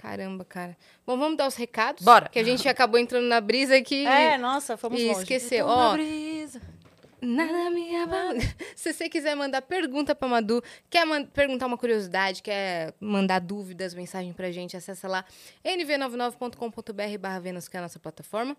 Caramba, 0.00 0.44
cara. 0.44 0.76
Bom, 1.04 1.18
vamos 1.18 1.36
dar 1.36 1.46
os 1.48 1.56
recados? 1.56 2.04
Bora. 2.04 2.28
Que 2.28 2.38
a 2.38 2.44
gente 2.44 2.68
acabou 2.68 3.00
entrando 3.00 3.26
na 3.26 3.40
brisa 3.40 3.76
aqui. 3.76 4.06
É, 4.06 4.38
nossa, 4.38 4.76
fomos 4.76 5.00
e 5.00 5.08
longe. 5.08 5.20
esqueceu. 5.20 5.66
Na 5.66 5.72
Ó, 5.90 5.92
brisa. 5.94 6.62
Nada 7.20 7.68
me 7.70 7.96
abala. 7.96 8.34
Se 8.76 8.92
você 8.92 9.08
quiser 9.08 9.34
mandar 9.34 9.60
pergunta 9.62 10.14
pra 10.14 10.28
Madu, 10.28 10.62
quer 10.88 11.04
man- 11.04 11.24
perguntar 11.26 11.66
uma 11.66 11.76
curiosidade, 11.76 12.40
quer 12.44 12.94
mandar 13.00 13.40
dúvidas, 13.40 13.92
mensagem 13.92 14.32
pra 14.32 14.52
gente, 14.52 14.76
acessa 14.76 15.08
lá 15.08 15.24
nv99.com.br 15.64 17.18
barra 17.18 17.40
Vênus, 17.40 17.68
que 17.68 17.76
é 17.76 17.80
a 17.80 17.82
nossa 17.82 17.98
plataforma. 17.98 18.56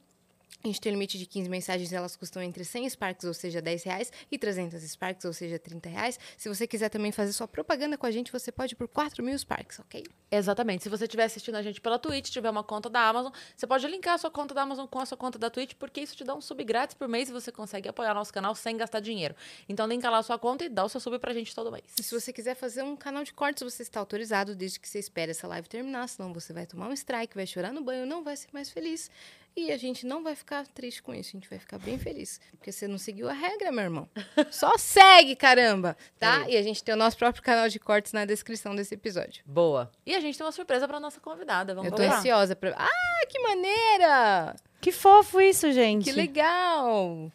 A 0.62 0.68
gente 0.68 0.82
tem 0.82 0.91
um 0.91 0.96
limite 0.96 1.18
de 1.18 1.25
15 1.25 1.48
mensagens, 1.48 1.94
elas 1.94 2.18
custam 2.18 2.41
entre 2.44 2.65
100 2.65 2.89
Sparks, 2.89 3.24
ou 3.25 3.34
seja, 3.34 3.62
10 3.62 3.84
reais, 3.84 4.12
e 4.29 4.38
300 4.38 4.84
Sparks, 4.84 5.24
ou 5.24 5.32
seja, 5.32 5.58
30 5.58 5.88
reais. 5.88 6.20
Se 6.38 6.50
você 6.50 6.68
quiser 6.68 6.89
também 6.89 7.13
fazer 7.13 7.32
sua 7.32 7.48
propaganda 7.48 7.98
com 7.98 8.06
a 8.06 8.12
gente, 8.12 8.29
você 8.29 8.51
pode 8.51 8.75
por 8.75 8.86
4 8.89 9.24
mil 9.24 9.38
Sparks, 9.39 9.79
ok? 9.79 10.03
Exatamente. 10.29 10.84
Se 10.84 10.89
você 10.89 11.06
estiver 11.06 11.24
assistindo 11.24 11.56
a 11.56 11.62
gente 11.62 11.79
pela 11.79 11.98
Twitch, 11.98 12.29
tiver 12.29 12.50
uma 12.50 12.63
conta 12.63 12.89
da 12.89 13.08
Amazon, 13.08 13.32
você 13.56 13.65
pode 13.65 13.88
linkar 13.88 14.15
a 14.15 14.18
sua 14.18 14.29
conta 14.29 14.53
da 14.53 14.63
Amazon 14.63 14.86
com 14.86 15.00
a 15.00 15.06
sua 15.06 15.18
conta 15.18 15.39
da 15.39 15.50
Twitch, 15.50 15.75
porque 15.79 16.01
isso 16.01 16.13
te 16.15 16.25
dá 16.25 16.36
um 16.36 16.41
sub 16.41 16.62
grátis 16.65 16.94
por 16.94 17.08
mês 17.08 17.29
e 17.29 17.32
você 17.32 17.53
consegue 17.53 17.88
apoiar 17.88 18.13
nosso 18.13 18.34
canal 18.34 18.53
sem 18.53 18.75
gastar 18.75 19.00
dinheiro. 19.00 19.36
Então, 19.70 19.88
linka 19.88 20.10
lá 20.10 20.18
a 20.18 20.24
sua 20.24 20.38
conta 20.38 20.65
e 20.65 20.70
dá 20.70 20.84
o 20.84 20.89
seu 20.89 21.00
sub 21.00 21.18
pra 21.20 21.34
gente 21.34 21.56
todo 21.56 21.72
mês. 21.72 21.86
E 21.98 22.03
se 22.03 22.13
você 22.13 22.34
quiser 22.34 22.56
fazer 22.56 22.84
um 22.84 22.98
canal 22.98 23.24
de 23.24 23.34
cortes, 23.34 23.63
você 23.63 23.82
está 23.82 24.01
autorizado 24.01 24.53
desde 24.53 24.77
que 24.77 24.89
você 24.89 25.00
espere 25.00 25.32
essa 25.32 25.48
live 25.48 25.70
terminar, 25.70 26.10
senão 26.10 26.34
você 26.34 26.51
vai 26.51 26.65
tomar 26.65 26.89
um 26.89 26.94
strike, 26.94 27.34
vai 27.34 27.48
chorar 27.48 27.72
no 27.72 27.82
banho, 27.82 28.06
não 28.06 28.25
vai 28.25 28.36
ser 28.36 28.50
mais 28.51 28.70
feliz. 28.70 29.10
E 29.56 29.72
a 29.72 29.77
gente 29.77 30.06
não 30.06 30.24
vai 30.24 30.36
ficar 30.36 30.65
triste 30.68 31.01
com 31.03 31.13
isso, 31.13 31.29
a 31.29 31.39
gente 31.39 31.50
vai 31.50 31.60
ficar 31.60 31.77
bem 31.79 31.98
feliz. 32.00 32.39
Porque 32.51 32.72
você 32.72 32.88
não 32.88 32.98
seguiu 32.98 33.27
a 33.29 33.34
regra, 33.34 33.72
meu 33.72 33.84
irmão. 33.84 34.10
Só 34.51 34.77
segue, 34.77 35.36
caramba! 35.36 35.98
Tá? 36.18 36.46
É. 36.48 36.51
E 36.53 36.58
a 36.58 36.62
gente 36.62 36.82
tem 36.84 36.94
o 36.94 36.98
nosso 36.98 37.18
próprio 37.18 37.44
canal 37.44 37.68
de 37.68 37.77
cortes 37.79 38.13
na 38.13 38.24
descrição 38.25 38.74
desse 38.75 38.94
episódio. 38.96 39.44
Boa. 39.46 39.91
E 40.06 40.15
a 40.15 40.20
gente 40.22 40.38
tem 40.38 40.46
uma 40.46 40.51
surpresa 40.53 40.88
pra 40.88 41.00
nossa 41.00 41.20
convidada. 41.20 41.75
Vamos 41.75 41.91
Eu 41.91 41.96
tô 41.98 42.03
lá. 42.03 42.18
ansiosa 42.20 42.56
pra. 42.56 42.74
Ah, 42.77 43.25
que 43.27 43.39
maneira! 43.39 44.56
Que 44.79 44.91
fofo 44.94 45.41
isso, 45.41 45.72
gente. 45.74 46.06
Que 46.06 46.12
legal! 46.13 47.29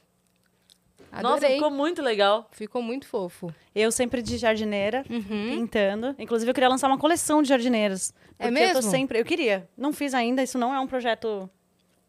Nossa, 1.12 1.36
Adorei. 1.36 1.54
ficou 1.56 1.70
muito 1.70 2.02
legal. 2.02 2.48
Ficou 2.50 2.82
muito 2.82 3.06
fofo. 3.06 3.54
Eu 3.74 3.92
sempre 3.92 4.20
de 4.20 4.36
jardineira, 4.36 5.04
Uhum. 5.08 5.50
pintando. 5.50 6.14
Inclusive, 6.18 6.50
eu 6.50 6.54
queria 6.54 6.68
lançar 6.68 6.88
uma 6.88 6.98
coleção 6.98 7.40
de 7.40 7.48
jardineiras. 7.50 8.12
É 8.38 8.48
porque 8.48 8.62
Eu 8.62 8.68
tô 8.68 8.74
mesmo? 8.78 8.90
sempre. 8.90 9.20
Eu 9.20 9.24
queria. 9.24 9.68
Não 9.76 9.92
fiz 9.92 10.12
ainda, 10.12 10.42
isso 10.42 10.58
não 10.58 10.74
é 10.74 10.80
um 10.80 10.86
projeto 10.88 11.48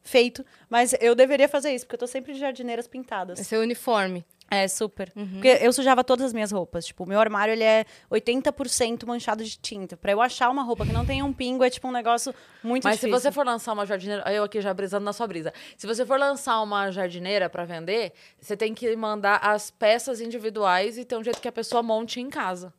feito, 0.05 0.45
mas 0.69 0.95
eu 1.01 1.13
deveria 1.15 1.49
fazer 1.49 1.73
isso, 1.73 1.85
porque 1.85 1.95
eu 1.95 1.99
tô 1.99 2.07
sempre 2.07 2.31
de 2.31 2.39
jardineiras 2.39 2.87
pintadas. 2.87 3.39
Esse 3.39 3.55
é 3.55 3.57
o 3.57 3.61
uniforme. 3.61 4.23
É, 4.49 4.67
super. 4.67 5.11
Uhum. 5.15 5.27
Porque 5.33 5.57
eu 5.59 5.73
sujava 5.73 6.03
todas 6.03 6.27
as 6.27 6.33
minhas 6.33 6.51
roupas. 6.51 6.85
Tipo, 6.85 7.03
o 7.03 7.07
meu 7.07 7.19
armário, 7.19 7.51
ele 7.51 7.63
é 7.63 7.83
80% 8.11 9.05
manchado 9.07 9.43
de 9.43 9.57
tinta. 9.57 9.97
Pra 9.97 10.11
eu 10.11 10.21
achar 10.21 10.51
uma 10.51 10.61
roupa 10.61 10.85
que 10.85 10.93
não 10.93 11.03
tenha 11.03 11.25
um 11.25 11.33
pingo, 11.33 11.63
é 11.63 11.69
tipo 11.69 11.87
um 11.87 11.91
negócio 11.91 12.33
muito 12.63 12.83
Mas 12.83 12.97
difícil. 12.97 13.17
se 13.17 13.23
você 13.23 13.31
for 13.31 13.43
lançar 13.43 13.73
uma 13.73 13.87
jardineira, 13.87 14.23
eu 14.31 14.43
aqui 14.43 14.61
já 14.61 14.71
brisando 14.71 15.03
na 15.03 15.13
sua 15.13 15.25
brisa. 15.25 15.51
Se 15.75 15.87
você 15.87 16.05
for 16.05 16.19
lançar 16.19 16.61
uma 16.61 16.91
jardineira 16.91 17.49
pra 17.49 17.65
vender, 17.65 18.13
você 18.39 18.55
tem 18.55 18.75
que 18.75 18.95
mandar 18.95 19.37
as 19.37 19.71
peças 19.71 20.21
individuais 20.21 20.99
e 20.99 21.03
ter 21.03 21.17
um 21.17 21.23
jeito 21.23 21.41
que 21.41 21.47
a 21.47 21.51
pessoa 21.51 21.81
monte 21.81 22.19
em 22.19 22.29
casa. 22.29 22.71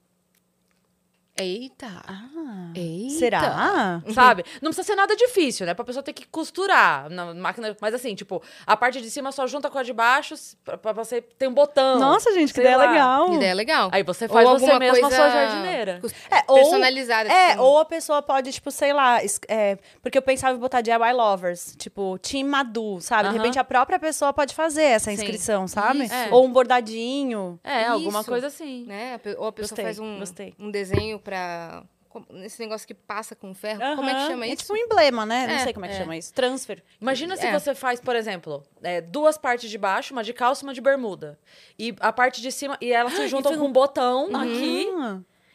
Eita! 1.38 1.86
Ah, 2.08 2.70
Eita! 2.74 3.10
será? 3.18 4.02
Sabe? 4.14 4.42
Não 4.62 4.70
precisa 4.70 4.84
ser 4.86 4.94
nada 4.94 5.14
difícil, 5.14 5.66
né? 5.66 5.74
Pra 5.74 5.84
pessoa 5.84 6.02
ter 6.02 6.14
que 6.14 6.26
costurar 6.26 7.10
na 7.10 7.34
máquina. 7.34 7.76
Mas 7.80 7.92
assim, 7.94 8.14
tipo, 8.14 8.42
a 8.66 8.74
parte 8.76 9.02
de 9.02 9.10
cima 9.10 9.30
só 9.32 9.46
junta 9.46 9.68
com 9.70 9.76
a 9.78 9.82
de 9.82 9.92
baixo 9.92 10.34
pra, 10.64 10.78
pra 10.78 10.92
você 10.92 11.20
ter 11.20 11.46
um 11.46 11.52
botão. 11.52 11.98
Nossa, 11.98 12.32
gente, 12.32 12.54
que 12.54 12.60
ideia 12.60 12.78
lá. 12.78 12.90
legal. 12.90 13.34
Ideia 13.34 13.54
legal. 13.54 13.90
Aí 13.92 14.02
você 14.02 14.26
faz 14.26 14.48
Ou 14.48 14.58
você 14.58 14.64
alguma 14.70 14.78
mesma 14.78 15.08
a 15.08 15.10
sua 15.10 15.28
jardineira. 15.30 16.00
É, 16.30 16.42
ou- 16.48 16.56
personalizada. 16.56 17.28
É, 17.30 17.50
tipo, 17.50 17.62
ou 17.62 17.78
a 17.80 17.84
pessoa 17.84 18.22
pode, 18.22 18.50
tipo, 18.52 18.70
sei 18.70 18.94
lá, 18.94 19.18
é, 19.48 19.76
porque 20.02 20.16
eu 20.16 20.22
pensava 20.22 20.56
em 20.56 20.60
botar 20.60 20.80
DIY 20.80 21.12
Lovers, 21.12 21.74
tipo, 21.78 22.18
Team 22.18 22.48
Madu, 22.48 22.98
sabe? 23.02 23.24
De 23.24 23.28
Aham. 23.28 23.36
repente 23.38 23.58
a 23.58 23.64
própria 23.64 23.98
pessoa 23.98 24.32
pode 24.32 24.54
fazer 24.54 24.84
essa 24.84 25.10
Sim. 25.10 25.16
inscrição, 25.16 25.68
sabe? 25.68 26.04
Isso. 26.04 26.14
É. 26.14 26.28
Ou 26.30 26.46
um 26.46 26.50
bordadinho. 26.52 27.60
É, 27.62 27.84
alguma 27.88 28.20
Isso. 28.20 28.28
coisa 28.30 28.46
assim. 28.46 28.86
né? 28.86 29.20
Ou 29.36 29.48
a 29.48 29.52
pessoa 29.52 29.68
Gostei, 29.68 29.84
faz 29.84 29.98
um, 29.98 30.18
gostei. 30.18 30.54
um 30.58 30.70
desenho 30.70 31.18
pra. 31.26 31.82
com- 32.08 32.24
Esse 32.44 32.58
negócio 32.60 32.86
que 32.86 32.94
passa 32.94 33.34
com 33.36 33.52
ferro. 33.52 33.80
Como 33.96 34.08
é 34.08 34.14
que 34.14 34.26
chama 34.28 34.44
É 34.46 34.48
isso? 34.48 34.58
tipo 34.62 34.72
um 34.72 34.76
emblema, 34.76 35.26
né? 35.26 35.46
Não 35.46 35.54
É, 35.54 35.58
sei 35.64 35.72
como 35.74 35.84
é 35.84 35.88
que 35.88 35.94
é. 35.94 35.98
chama 35.98 36.16
isso. 36.16 36.32
Transfer. 36.32 36.82
Imagina 37.00 37.36
se 37.36 37.44
É. 37.46 37.52
você 37.52 37.74
faz, 37.74 38.00
por 38.00 38.16
exemplo, 38.16 38.62
é, 38.82 39.00
duas 39.02 39.36
partes 39.36 39.68
de 39.68 39.76
baixo, 39.76 40.14
uma 40.14 40.24
de 40.24 40.32
calça 40.32 40.62
e 40.62 40.64
uma 40.66 40.72
de 40.72 40.80
bermuda. 40.80 41.38
E 41.78 41.94
a 42.00 42.10
parte 42.12 42.40
de 42.40 42.50
cima. 42.50 42.78
E 42.80 42.90
elas 42.92 43.12
se 43.12 43.26
juntam 43.28 43.58
com 43.58 43.66
um 43.66 43.72
botão 43.72 44.28
Uhum. 44.30 44.36
aqui. 44.36 44.86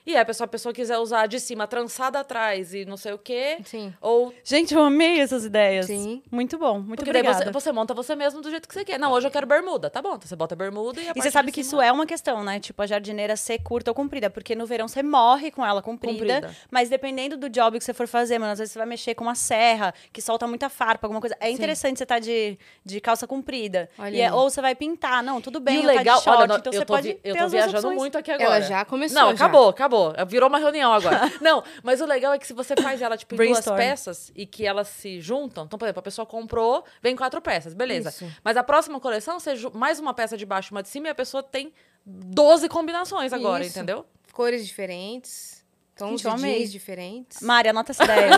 E 0.06 0.12
aí 0.16 0.18
a 0.22 0.26
pessoa, 0.26 0.46
a 0.46 0.48
pessoa 0.48 0.74
quiser 0.74 0.98
usar 0.98 1.28
de 1.28 1.40
cima 1.40 1.68
trançada 1.68 2.20
atrás 2.20 2.74
e 2.74 2.86
não 2.86 2.98
sei 2.98 3.14
o 3.14 3.18
quê. 3.18 3.60
Sim. 3.66 3.94
Ou. 4.02 4.34
Gente, 4.44 4.74
eu 4.74 4.82
amei 4.84 5.20
essas 5.20 5.46
ideias. 5.46 5.86
Sim. 5.86 6.22
Muito 6.32 6.58
bom, 6.58 6.80
muito 6.80 6.98
Porque 7.00 7.12
daí 7.14 7.22
obrigada. 7.22 7.46
você, 7.46 7.52
você 7.52 7.72
monta 7.72 7.94
você 7.94 8.16
mesmo 8.16 8.42
do 8.42 8.50
jeito 8.50 8.68
que 8.68 8.74
você 8.74 8.84
quer. 8.84 8.98
Não, 9.00 9.12
hoje 9.12 9.28
eu 9.28 9.32
quero 9.32 9.46
bermuda. 9.46 9.90
Tá 9.90 10.02
bom, 10.02 10.16
então 10.16 10.28
você 10.28 10.36
bota 10.36 10.56
bermuda 10.56 11.00
e 11.00 11.04
a 11.08 11.12
E 11.12 11.14
parte 11.14 11.22
você 11.24 11.32
sabe 11.32 11.48
de 11.48 11.54
que 11.54 11.64
cima- 11.64 11.84
isso 11.84 11.90
é 11.90 11.92
uma 11.92 12.06
questão, 12.06 12.44
né? 12.44 12.60
Tipo, 12.60 12.82
a 12.82 12.88
jardineira 12.88 13.36
ser 13.36 13.60
curta 13.60 13.92
ou 13.92 13.96
comprida. 13.96 14.30
Porque 14.30 14.56
no 14.56 14.66
verão 14.66 14.88
você 14.88 15.04
morre 15.04 15.52
com 15.52 15.66
ela 15.66 15.82
comprida. 15.82 16.12
Comprida. 16.12 16.56
Mas 16.70 16.90
dependendo 16.90 17.38
do 17.38 17.50
job 17.50 17.78
que 17.78 17.84
você 17.84 17.94
for 17.94 18.08
fazer, 18.08 18.40
mano, 18.40 18.54
às 18.54 18.60
vezes 18.60 18.72
você 18.74 18.80
vai 18.80 18.88
mexer 18.88 19.14
com 19.16 19.24
uma 19.24 19.36
serra 19.36 19.94
que 20.12 20.22
solta 20.22 20.48
muita 20.48 20.68
farpa, 20.70 21.06
alguma 21.08 21.22
coisa. 21.22 21.36
É 21.40 21.50
interessante 21.50 21.98
você 21.98 22.04
estar 22.04 22.20
de, 22.20 22.58
de 22.86 23.00
calça 23.00 23.28
comprida. 23.28 23.90
Olha 24.00 24.16
E 24.16 24.22
é- 24.22 24.34
ou 24.34 24.50
você 24.50 24.62
vai 24.62 24.74
pintar. 24.74 25.22
Não, 25.24 25.40
tudo 25.42 25.60
bem, 25.60 25.76
e 25.80 25.82
tá 25.86 25.92
de 25.92 25.98
legal, 25.98 26.22
short, 26.22 26.42
olha, 26.42 26.58
então 26.58 26.74
eu 26.74 26.80
você 26.80 26.86
tô, 26.86 26.94
pode 26.94 27.08
vi- 27.10 27.20
eu 27.24 27.36
tô 27.36 27.48
viajando 27.50 27.78
opções. 27.78 27.98
muito 27.98 28.18
aqui 28.18 28.32
agora. 28.32 28.50
Ela 28.56 28.62
já 28.62 28.84
começou. 28.86 29.20
Não, 29.20 29.28
já. 29.30 29.34
acabou, 29.36 29.70
acabou. 29.70 29.91
Virou 30.28 30.50
uma 30.50 30.58
reunião 30.60 30.94
agora. 30.94 31.32
não, 31.42 31.64
mas 31.84 32.02
o 32.02 32.06
legal 32.06 32.34
é 32.34 32.40
que 32.40 32.48
se 32.48 32.54
você 32.54 32.76
faz 32.76 33.02
ela, 33.02 33.18
tipo, 33.18 33.36
em 33.36 33.48
duas 33.48 33.66
peças 33.66 34.32
e 34.36 34.46
que 34.46 34.66
elas 34.66 34.88
se 34.88 35.20
juntam, 35.20 35.66
então, 35.66 35.78
por 35.78 35.86
exemplo, 35.86 36.00
a 36.00 36.04
pessoa 36.04 36.26
comprou, 36.26 36.84
vem 37.02 37.16
quatro 37.16 37.42
peças, 37.42 37.74
beleza. 37.74 38.10
Isso. 38.10 38.32
Mas 38.44 38.58
a 38.58 38.64
próxima 38.64 39.00
coleção, 39.00 39.40
você 39.40 39.54
mais 39.74 40.00
uma 40.00 40.14
peça 40.14 40.38
de 40.38 40.46
baixo 40.46 40.72
e 40.72 40.74
uma 40.76 40.84
de 40.84 40.90
cima 40.90 41.08
e 41.08 41.10
a 41.10 41.16
pessoa 41.16 41.44
tem 41.44 41.74
12 42.06 42.68
combinações 42.70 43.34
agora, 43.34 43.64
Isso. 43.64 43.78
entendeu? 43.78 44.06
Cores 44.34 44.66
diferentes. 44.66 45.62
Tons 45.96 46.22
Gente, 46.22 46.26
eu 46.26 46.36
de 46.36 46.42
amei. 46.42 46.58
jeans 46.58 46.72
diferentes. 46.72 47.42
Mari, 47.42 47.70
anota 47.70 47.92
essa 47.92 48.04
ideia. 48.06 48.32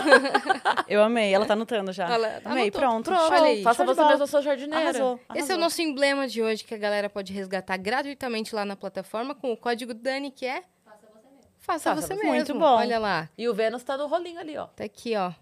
eu 0.88 1.02
amei, 1.02 1.32
ela 1.32 1.46
tá 1.46 1.54
anotando 1.54 1.92
já. 1.92 2.12
Ela 2.12 2.40
amei, 2.44 2.64
anotou. 2.64 2.80
pronto. 2.80 3.04
Pronto, 3.04 3.32
aí. 3.32 3.62
Faça 3.62 3.84
você 3.86 3.94
bola. 3.94 4.08
mesma 4.10 4.24
a 4.24 4.26
sua 4.26 4.42
jardineira. 4.42 4.90
Arrasou, 4.90 5.14
Esse 5.14 5.28
é 5.30 5.34
o 5.34 5.38
arrasou. 5.38 5.58
nosso 5.58 5.80
emblema 5.80 6.28
de 6.28 6.42
hoje 6.42 6.62
que 6.62 6.74
a 6.74 6.76
galera 6.76 7.08
pode 7.08 7.32
resgatar 7.32 7.76
gratuitamente 7.78 8.54
lá 8.54 8.64
na 8.66 8.76
plataforma 8.76 9.34
com 9.34 9.52
o 9.52 9.56
código 9.56 9.94
DANI, 9.94 10.30
que 10.30 10.44
é? 10.44 10.62
Faça 11.64 11.94
Faça 11.94 12.02
você 12.02 12.08
você 12.08 12.14
mesmo. 12.14 12.30
Muito 12.34 12.54
bom. 12.54 12.76
Olha 12.76 12.98
lá. 12.98 13.28
E 13.38 13.48
o 13.48 13.54
Vênus 13.54 13.82
tá 13.82 13.96
no 13.96 14.06
rolinho 14.06 14.38
ali, 14.38 14.56
ó. 14.56 14.66
Tá 14.66 14.84
aqui, 14.84 15.16
ó. 15.16 15.32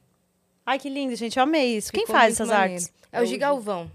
Ai, 0.65 0.79
que 0.79 0.89
lindo, 0.89 1.15
gente. 1.17 1.37
Eu 1.37 1.43
amei 1.43 1.77
isso. 1.77 1.93
Quem 1.93 2.03
Ficou 2.03 2.15
faz 2.15 2.39
muito 2.39 2.43
essas 2.43 2.49
maneiro. 2.49 2.73
artes? 2.75 2.93
É 3.11 3.21
o 3.21 3.27
Gigalvão. 3.27 3.91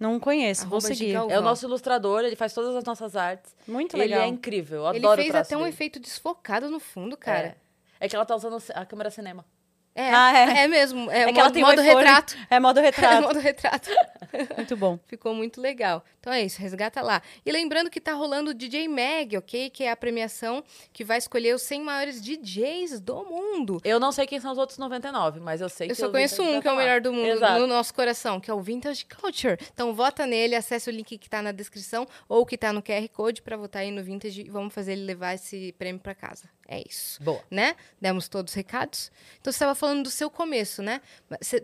Não 0.00 0.18
conheço, 0.18 0.62
vou 0.62 0.78
Arroba 0.78 0.88
seguir. 0.88 1.08
Gigal- 1.08 1.30
É 1.30 1.38
o 1.38 1.42
nosso 1.42 1.64
ilustrador, 1.66 2.24
ele 2.24 2.34
faz 2.34 2.52
todas 2.52 2.74
as 2.74 2.82
nossas 2.84 3.14
artes. 3.14 3.54
Muito 3.68 3.94
ele 3.96 4.04
legal. 4.04 4.22
é 4.22 4.26
incrível, 4.26 4.84
eu 4.84 4.88
Ele 4.94 4.98
adoro 4.98 5.20
o 5.20 5.22
fez 5.22 5.30
traço 5.30 5.48
até 5.48 5.56
um 5.56 5.60
dele. 5.60 5.70
efeito 5.70 6.00
desfocado 6.00 6.68
no 6.68 6.80
fundo, 6.80 7.16
cara. 7.16 7.56
É. 8.00 8.06
É 8.06 8.08
que 8.08 8.16
ela 8.16 8.24
tá 8.24 8.34
usando 8.34 8.60
a 8.74 8.84
câmera 8.84 9.10
cinema. 9.10 9.44
É, 9.94 10.10
Ah, 10.10 10.32
é. 10.38 10.64
é. 10.64 10.68
mesmo. 10.68 11.10
É, 11.10 11.22
É 11.24 11.32
que 11.32 11.38
ela 11.38 11.48
modo, 11.50 11.60
modo 11.60 11.82
retrato. 11.82 12.36
É 12.50 12.58
modo 12.60 12.78
É 12.80 12.82
retrato. 12.82 13.22
modo 13.22 13.38
retrato. 13.38 13.90
Muito 14.56 14.74
bom. 14.76 14.98
Ficou 15.06 15.34
muito 15.34 15.60
legal. 15.60 16.02
Então 16.18 16.32
é 16.32 16.42
isso, 16.42 16.58
resgata 16.60 17.02
lá. 17.02 17.20
E 17.44 17.52
lembrando 17.52 17.90
que 17.90 18.00
tá 18.00 18.14
rolando 18.14 18.52
o 18.52 18.54
DJ 18.54 18.88
Mag, 18.88 19.36
ok? 19.36 19.68
Que 19.68 19.84
é 19.84 19.90
a 19.90 19.96
premiação 19.96 20.64
que 20.90 21.04
vai 21.04 21.18
escolher 21.18 21.54
os 21.54 21.60
100 21.62 21.82
maiores 21.82 22.22
DJs 22.22 22.98
do 23.00 23.22
mundo. 23.24 23.78
Eu 23.84 24.00
não 24.00 24.10
sei 24.10 24.26
quem 24.26 24.40
são 24.40 24.52
os 24.52 24.56
outros 24.58 24.78
99, 24.78 25.38
mas 25.40 25.60
eu 25.60 25.68
sei 25.68 25.88
Eu 25.88 25.94
que 25.94 26.00
só 26.00 26.08
conheço 26.08 26.42
um 26.42 26.60
que 26.62 26.68
é 26.68 26.72
o 26.72 26.76
melhor 26.76 27.00
do 27.02 27.12
mundo 27.12 27.26
Exato. 27.28 27.60
no 27.60 27.66
nosso 27.66 27.92
coração, 27.92 28.40
que 28.40 28.50
é 28.50 28.54
o 28.54 28.60
Vintage 28.62 29.04
Culture. 29.04 29.58
Então 29.74 29.92
vota 29.92 30.24
nele, 30.24 30.54
acesse 30.54 30.88
o 30.88 30.92
link 30.92 31.18
que 31.18 31.28
tá 31.28 31.42
na 31.42 31.52
descrição 31.52 32.06
ou 32.26 32.46
que 32.46 32.56
tá 32.56 32.72
no 32.72 32.82
QR 32.82 33.06
Code 33.12 33.42
pra 33.42 33.56
votar 33.58 33.82
aí 33.82 33.90
no 33.90 34.02
Vintage 34.02 34.42
e 34.42 34.48
vamos 34.50 34.72
fazer 34.72 34.92
ele 34.92 35.04
levar 35.04 35.34
esse 35.34 35.72
prêmio 35.72 36.00
pra 36.00 36.14
casa. 36.14 36.44
É 36.68 36.82
isso. 36.88 37.22
Boa. 37.22 37.40
Né? 37.50 37.74
Demos 38.00 38.28
todos 38.28 38.52
os 38.52 38.54
recados. 38.54 39.10
Então 39.40 39.52
você 39.52 39.56
estava 39.56 39.74
falando 39.74 40.04
do 40.04 40.10
seu 40.10 40.30
começo, 40.30 40.82
né? 40.82 41.00
Você, 41.40 41.62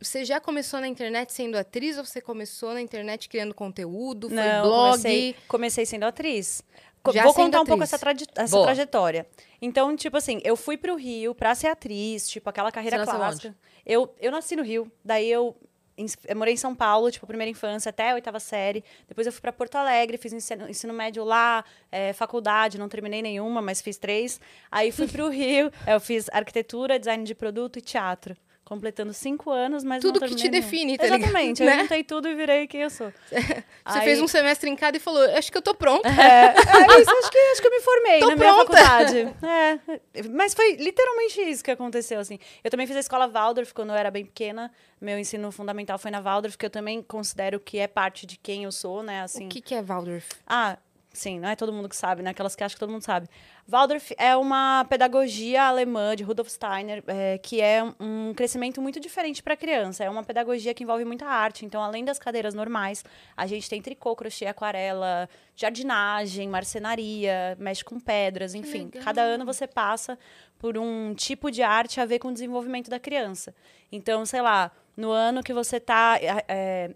você 0.00 0.24
já 0.24 0.40
começou 0.40 0.80
na 0.80 0.88
internet 0.88 1.32
sendo 1.32 1.56
atriz 1.56 1.98
ou 1.98 2.04
você 2.04 2.20
começou 2.20 2.72
na 2.74 2.80
internet 2.80 3.28
criando 3.28 3.54
conteúdo? 3.54 4.28
Foi 4.28 4.36
Não, 4.36 4.62
blog? 4.62 4.90
Comecei, 4.96 5.36
comecei 5.46 5.86
sendo 5.86 6.04
atriz. 6.04 6.62
Co- 7.02 7.12
Já 7.12 7.22
Vou 7.22 7.32
contar 7.34 7.60
um 7.60 7.64
pouco 7.64 7.82
atriz. 7.84 7.92
essa, 7.92 7.98
traje- 7.98 8.26
essa 8.34 8.50
Boa. 8.56 8.66
trajetória. 8.66 9.26
Então, 9.62 9.94
tipo 9.96 10.16
assim, 10.16 10.40
eu 10.44 10.56
fui 10.56 10.76
pro 10.76 10.96
Rio 10.96 11.34
pra 11.34 11.54
ser 11.54 11.68
atriz, 11.68 12.28
tipo, 12.28 12.48
aquela 12.50 12.72
carreira 12.72 13.04
clássica. 13.04 13.54
Eu, 13.86 14.12
eu 14.20 14.32
nasci 14.32 14.56
no 14.56 14.62
Rio, 14.62 14.90
daí 15.04 15.30
eu, 15.30 15.56
eu 16.26 16.36
morei 16.36 16.54
em 16.54 16.56
São 16.56 16.74
Paulo, 16.74 17.10
tipo, 17.10 17.26
primeira 17.26 17.50
infância 17.50 17.90
até 17.90 18.10
a 18.10 18.14
oitava 18.14 18.38
série. 18.40 18.84
Depois 19.06 19.26
eu 19.26 19.32
fui 19.32 19.40
pra 19.40 19.52
Porto 19.52 19.76
Alegre, 19.76 20.16
fiz 20.16 20.32
ensino, 20.32 20.68
ensino 20.68 20.92
médio 20.94 21.24
lá, 21.24 21.64
é, 21.90 22.12
faculdade, 22.12 22.78
não 22.78 22.88
terminei 22.88 23.22
nenhuma, 23.22 23.60
mas 23.60 23.80
fiz 23.80 23.96
três. 23.98 24.40
Aí 24.70 24.92
fui 24.92 25.08
pro 25.08 25.28
Rio, 25.30 25.72
é, 25.86 25.94
eu 25.94 26.00
fiz 26.00 26.28
arquitetura, 26.32 26.98
design 26.98 27.24
de 27.24 27.34
produto 27.34 27.78
e 27.78 27.82
teatro. 27.82 28.36
Completando 28.68 29.14
cinco 29.14 29.50
anos, 29.50 29.82
mas 29.82 30.02
Tudo 30.02 30.20
que 30.20 30.34
te 30.34 30.46
nenhum. 30.46 30.50
define, 30.50 30.98
tá 30.98 31.04
ligado? 31.04 31.20
Exatamente, 31.22 31.64
Né? 31.64 31.74
eu 31.76 31.80
juntei 31.80 32.04
tudo 32.04 32.28
e 32.28 32.34
virei 32.34 32.66
quem 32.66 32.82
eu 32.82 32.90
sou. 32.90 33.10
Você 33.32 33.64
Aí- 33.86 34.04
fez 34.04 34.20
um 34.20 34.28
semestre 34.28 34.68
em 34.68 34.76
cada 34.76 34.98
e 34.98 35.00
falou: 35.00 35.22
Acho 35.30 35.50
que 35.50 35.56
eu 35.56 35.62
tô 35.62 35.74
pronta. 35.74 36.06
é, 36.06 36.12
é 36.52 37.00
isso, 37.00 37.10
acho 37.10 37.30
que, 37.30 37.38
acho 37.38 37.62
que 37.62 37.66
eu 37.66 37.70
me 37.70 37.80
formei 37.80 38.20
Tô 38.20 38.28
na 38.28 38.36
minha 38.36 38.52
pronta. 38.54 38.76
faculdade. 38.76 39.34
É, 39.42 40.28
mas 40.30 40.52
foi 40.52 40.72
literalmente 40.76 41.40
isso 41.40 41.64
que 41.64 41.70
aconteceu, 41.70 42.20
assim. 42.20 42.38
Eu 42.62 42.70
também 42.70 42.86
fiz 42.86 42.94
a 42.96 43.00
escola 43.00 43.26
Waldorf 43.26 43.72
quando 43.72 43.88
eu 43.88 43.96
era 43.96 44.10
bem 44.10 44.26
pequena. 44.26 44.70
Meu 45.00 45.18
ensino 45.18 45.50
fundamental 45.50 45.98
foi 45.98 46.10
na 46.10 46.20
Waldorf, 46.20 46.58
que 46.58 46.66
eu 46.66 46.70
também 46.70 47.00
considero 47.02 47.58
que 47.58 47.78
é 47.78 47.86
parte 47.86 48.26
de 48.26 48.36
quem 48.36 48.64
eu 48.64 48.72
sou, 48.72 49.02
né, 49.02 49.22
assim. 49.22 49.46
O 49.46 49.48
que, 49.48 49.62
que 49.62 49.74
é 49.74 49.80
Waldorf? 49.82 50.26
Ah, 50.46 50.76
sim, 51.18 51.38
não 51.38 51.48
é 51.48 51.56
todo 51.56 51.72
mundo 51.72 51.88
que 51.88 51.96
sabe, 51.96 52.22
né? 52.22 52.30
Aquelas 52.30 52.54
que 52.54 52.62
acham 52.62 52.74
que 52.74 52.80
todo 52.80 52.90
mundo 52.90 53.02
sabe. 53.02 53.28
Waldorf 53.66 54.14
é 54.16 54.34
uma 54.36 54.86
pedagogia 54.88 55.64
alemã 55.64 56.16
de 56.16 56.22
Rudolf 56.22 56.48
Steiner, 56.48 57.02
é, 57.06 57.38
que 57.38 57.60
é 57.60 57.82
um 58.00 58.32
crescimento 58.34 58.80
muito 58.80 58.98
diferente 58.98 59.42
para 59.42 59.54
a 59.54 59.56
criança. 59.56 60.04
É 60.04 60.08
uma 60.08 60.22
pedagogia 60.22 60.72
que 60.72 60.82
envolve 60.84 61.04
muita 61.04 61.26
arte. 61.26 61.66
Então, 61.66 61.82
além 61.82 62.04
das 62.04 62.18
cadeiras 62.18 62.54
normais, 62.54 63.04
a 63.36 63.46
gente 63.46 63.68
tem 63.68 63.82
tricô, 63.82 64.16
crochê, 64.16 64.46
aquarela, 64.46 65.28
jardinagem, 65.54 66.48
marcenaria, 66.48 67.56
mexe 67.58 67.84
com 67.84 68.00
pedras, 68.00 68.54
enfim. 68.54 68.88
Cada 68.88 69.20
ano 69.20 69.44
você 69.44 69.66
passa 69.66 70.18
por 70.58 70.78
um 70.78 71.14
tipo 71.14 71.50
de 71.50 71.62
arte 71.62 72.00
a 72.00 72.06
ver 72.06 72.18
com 72.18 72.28
o 72.28 72.32
desenvolvimento 72.32 72.88
da 72.88 72.98
criança. 72.98 73.54
Então, 73.92 74.24
sei 74.24 74.40
lá, 74.40 74.72
no 74.98 75.12
ano 75.12 75.44
que 75.44 75.54
você 75.54 75.76
está 75.76 76.18
é, 76.20 76.90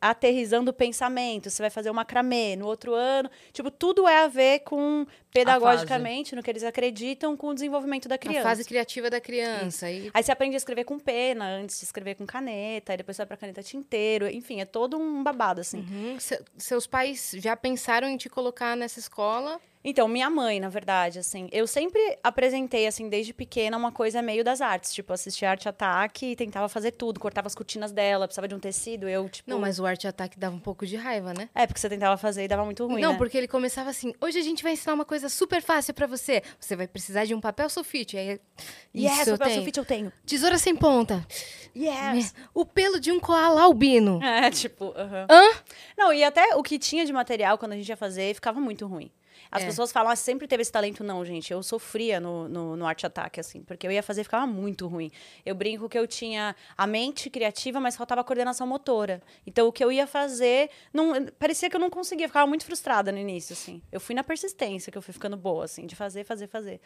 aterrizando 0.00 0.70
o 0.70 0.74
pensamento, 0.74 1.50
você 1.50 1.62
vai 1.62 1.68
fazer 1.68 1.90
um 1.90 1.94
macramê. 1.94 2.56
No 2.56 2.66
outro 2.66 2.94
ano, 2.94 3.30
tipo, 3.52 3.70
tudo 3.70 4.08
é 4.08 4.24
a 4.24 4.26
ver 4.26 4.60
com, 4.60 5.06
pedagogicamente, 5.30 6.34
no 6.34 6.42
que 6.42 6.48
eles 6.48 6.64
acreditam, 6.64 7.36
com 7.36 7.48
o 7.48 7.54
desenvolvimento 7.54 8.08
da 8.08 8.16
criança. 8.16 8.40
A 8.40 8.42
fase 8.44 8.64
criativa 8.64 9.10
da 9.10 9.20
criança. 9.20 9.90
E... 9.90 10.10
Aí 10.14 10.22
você 10.22 10.32
aprende 10.32 10.56
a 10.56 10.56
escrever 10.56 10.84
com 10.84 10.98
pena, 10.98 11.44
antes 11.44 11.78
de 11.78 11.84
escrever 11.84 12.14
com 12.14 12.24
caneta, 12.24 12.94
aí 12.94 12.96
depois 12.96 13.16
você 13.16 13.20
vai 13.20 13.26
pra 13.26 13.36
caneta 13.36 13.62
tinteiro. 13.62 14.26
Enfim, 14.28 14.62
é 14.62 14.64
todo 14.64 14.96
um 14.96 15.22
babado, 15.22 15.60
assim. 15.60 15.80
Uhum. 15.80 16.18
Se, 16.18 16.42
seus 16.56 16.86
pais 16.86 17.32
já 17.36 17.54
pensaram 17.54 18.08
em 18.08 18.16
te 18.16 18.30
colocar 18.30 18.74
nessa 18.74 18.98
escola? 18.98 19.60
Então, 19.84 20.06
minha 20.06 20.30
mãe, 20.30 20.60
na 20.60 20.68
verdade, 20.68 21.18
assim, 21.18 21.48
eu 21.50 21.66
sempre 21.66 22.00
apresentei, 22.22 22.86
assim, 22.86 23.08
desde 23.08 23.34
pequena, 23.34 23.76
uma 23.76 23.90
coisa 23.90 24.22
meio 24.22 24.44
das 24.44 24.60
artes. 24.60 24.92
Tipo, 24.94 25.12
assistia 25.12 25.50
Arte 25.50 25.68
Ataque 25.68 26.26
e 26.26 26.36
tentava 26.36 26.68
fazer 26.68 26.92
tudo. 26.92 27.18
Cortava 27.18 27.48
as 27.48 27.54
cortinas 27.54 27.90
dela, 27.90 28.28
precisava 28.28 28.46
de 28.46 28.54
um 28.54 28.60
tecido, 28.60 29.08
eu, 29.08 29.28
tipo... 29.28 29.50
Não, 29.50 29.58
mas 29.58 29.80
o 29.80 29.86
Arte 29.86 30.06
Ataque 30.06 30.38
dava 30.38 30.54
um 30.54 30.60
pouco 30.60 30.86
de 30.86 30.94
raiva, 30.96 31.34
né? 31.34 31.48
É, 31.54 31.66
porque 31.66 31.80
você 31.80 31.88
tentava 31.88 32.16
fazer 32.16 32.44
e 32.44 32.48
dava 32.48 32.64
muito 32.64 32.86
ruim, 32.86 33.00
Não, 33.02 33.12
né? 33.12 33.18
porque 33.18 33.36
ele 33.36 33.48
começava 33.48 33.90
assim, 33.90 34.14
hoje 34.20 34.38
a 34.38 34.42
gente 34.42 34.62
vai 34.62 34.72
ensinar 34.72 34.94
uma 34.94 35.04
coisa 35.04 35.28
super 35.28 35.60
fácil 35.60 35.92
para 35.94 36.06
você. 36.06 36.42
Você 36.60 36.76
vai 36.76 36.86
precisar 36.86 37.24
de 37.24 37.34
um 37.34 37.40
papel 37.40 37.68
sulfite. 37.68 38.16
Aí, 38.16 38.40
yes, 38.94 39.20
isso 39.22 39.36
papel 39.36 39.54
sulfite 39.54 39.78
eu 39.78 39.84
tenho. 39.84 40.12
Tesoura 40.24 40.58
sem 40.58 40.76
ponta. 40.76 41.26
Yes. 41.76 42.34
O 42.54 42.64
pelo 42.64 43.00
de 43.00 43.10
um 43.10 43.18
koala 43.18 43.62
albino. 43.62 44.22
É, 44.22 44.50
tipo... 44.50 44.86
Uh 44.86 44.94
-huh. 44.94 45.26
Hã? 45.28 45.62
Não, 45.96 46.12
e 46.12 46.22
até 46.22 46.54
o 46.54 46.62
que 46.62 46.78
tinha 46.78 47.04
de 47.04 47.12
material, 47.12 47.58
quando 47.58 47.72
a 47.72 47.76
gente 47.76 47.88
ia 47.88 47.96
fazer, 47.96 48.34
ficava 48.34 48.60
muito 48.60 48.86
ruim. 48.86 49.10
As 49.52 49.62
é. 49.62 49.66
pessoas 49.66 49.92
falam, 49.92 50.10
ah, 50.10 50.16
sempre 50.16 50.48
teve 50.48 50.62
esse 50.62 50.72
talento. 50.72 51.04
Não, 51.04 51.22
gente, 51.26 51.52
eu 51.52 51.62
sofria 51.62 52.18
no, 52.18 52.48
no, 52.48 52.74
no 52.74 52.86
Arte 52.86 53.04
Ataque, 53.04 53.38
assim, 53.38 53.62
porque 53.62 53.86
eu 53.86 53.92
ia 53.92 54.02
fazer 54.02 54.22
e 54.22 54.24
ficava 54.24 54.46
muito 54.46 54.88
ruim. 54.88 55.12
Eu 55.44 55.54
brinco 55.54 55.90
que 55.90 55.98
eu 55.98 56.06
tinha 56.06 56.56
a 56.76 56.86
mente 56.86 57.28
criativa, 57.28 57.78
mas 57.78 57.94
faltava 57.94 58.22
a 58.22 58.24
coordenação 58.24 58.66
motora. 58.66 59.20
Então, 59.46 59.68
o 59.68 59.72
que 59.72 59.84
eu 59.84 59.92
ia 59.92 60.06
fazer, 60.06 60.70
não, 60.90 61.26
parecia 61.38 61.68
que 61.68 61.76
eu 61.76 61.80
não 61.80 61.90
conseguia, 61.90 62.26
ficava 62.28 62.46
muito 62.46 62.64
frustrada 62.64 63.12
no 63.12 63.18
início, 63.18 63.52
assim. 63.52 63.82
Eu 63.92 64.00
fui 64.00 64.14
na 64.14 64.24
persistência 64.24 64.90
que 64.90 64.96
eu 64.96 65.02
fui 65.02 65.12
ficando 65.12 65.36
boa, 65.36 65.66
assim, 65.66 65.86
de 65.86 65.94
fazer, 65.94 66.24
fazer, 66.24 66.46
fazer. 66.46 66.80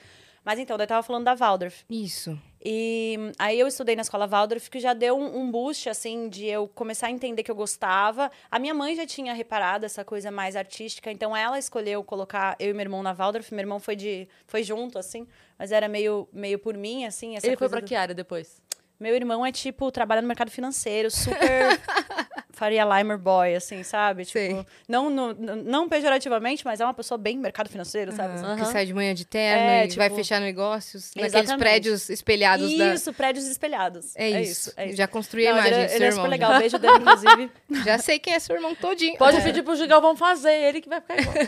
Mas 0.44 0.58
então, 0.58 0.76
daí 0.76 0.84
eu 0.84 0.88
tava 0.88 1.02
falando 1.04 1.24
da 1.24 1.34
Waldorf. 1.34 1.84
Isso. 1.88 2.36
E 2.68 3.16
aí 3.38 3.60
eu 3.60 3.68
estudei 3.68 3.94
na 3.94 4.02
escola 4.02 4.26
Waldorf, 4.26 4.68
que 4.68 4.80
já 4.80 4.92
deu 4.92 5.16
um, 5.16 5.38
um 5.38 5.48
boost, 5.52 5.88
assim, 5.88 6.28
de 6.28 6.46
eu 6.46 6.66
começar 6.66 7.06
a 7.06 7.10
entender 7.12 7.44
que 7.44 7.50
eu 7.50 7.54
gostava. 7.54 8.28
A 8.50 8.58
minha 8.58 8.74
mãe 8.74 8.96
já 8.96 9.06
tinha 9.06 9.32
reparado 9.32 9.86
essa 9.86 10.04
coisa 10.04 10.32
mais 10.32 10.56
artística, 10.56 11.08
então 11.08 11.36
ela 11.36 11.60
escolheu 11.60 12.02
colocar 12.02 12.56
eu 12.58 12.70
e 12.70 12.72
meu 12.72 12.80
irmão 12.80 13.04
na 13.04 13.12
Waldorf. 13.12 13.52
Meu 13.52 13.60
irmão 13.60 13.78
foi, 13.78 13.94
de, 13.94 14.26
foi 14.48 14.64
junto, 14.64 14.98
assim, 14.98 15.28
mas 15.56 15.70
era 15.70 15.86
meio, 15.86 16.28
meio 16.32 16.58
por 16.58 16.76
mim, 16.76 17.04
assim. 17.04 17.36
Ele 17.40 17.56
foi 17.56 17.68
pra 17.68 17.78
do... 17.78 17.86
que 17.86 17.94
área 17.94 18.16
depois? 18.16 18.60
Meu 18.98 19.14
irmão 19.14 19.46
é, 19.46 19.52
tipo, 19.52 19.92
trabalha 19.92 20.20
no 20.20 20.26
mercado 20.26 20.50
financeiro, 20.50 21.08
super 21.08 21.36
Faria 22.56 22.86
Limer 22.86 23.18
Boy, 23.18 23.54
assim, 23.54 23.82
sabe? 23.82 24.24
Tipo, 24.24 24.66
não, 24.88 25.10
não, 25.10 25.34
não 25.34 25.88
pejorativamente, 25.90 26.64
mas 26.64 26.80
é 26.80 26.84
uma 26.86 26.94
pessoa 26.94 27.18
bem 27.18 27.36
mercado 27.36 27.68
financeiro, 27.68 28.12
sabe? 28.12 28.38
Uhum. 28.38 28.56
Que 28.56 28.64
sai 28.64 28.86
de 28.86 28.94
manhã 28.94 29.14
de 29.14 29.26
terno 29.26 29.62
é, 29.62 29.84
e 29.84 29.88
tipo, 29.88 29.98
vai 29.98 30.08
fechar 30.08 30.40
negócios 30.40 31.10
exatamente. 31.14 31.34
naqueles 31.34 31.56
prédios 31.58 32.08
espelhados. 32.08 32.70
Isso, 32.72 33.10
da... 33.10 33.16
prédios 33.16 33.46
espelhados. 33.46 34.16
É, 34.16 34.32
é 34.32 34.40
isso. 34.40 34.72
é 34.74 34.86
isso. 34.86 34.96
Já 34.96 35.06
construí 35.06 35.46
a 35.46 35.50
imagem 35.50 35.72
ele, 35.72 35.82
é, 35.82 35.84
do 35.84 35.88
seu 35.90 35.96
ele 35.96 36.04
irmão. 36.06 36.18
é 36.18 36.24
super 36.24 36.30
legal, 36.30 36.58
beijo 36.58 36.78
dele, 36.78 36.94
inclusive. 36.94 37.50
Já 37.84 37.98
sei 37.98 38.18
quem 38.18 38.32
é 38.32 38.38
seu 38.38 38.56
irmão 38.56 38.74
todinho. 38.74 39.18
Pode 39.18 39.36
é. 39.36 39.40
pedir 39.44 39.62
pro 39.62 39.76
Gigal, 39.76 40.00
vamos 40.00 40.18
fazer, 40.18 40.54
ele 40.54 40.80
que 40.80 40.88
vai 40.88 41.02
ficar 41.02 41.20
igual. 41.20 41.34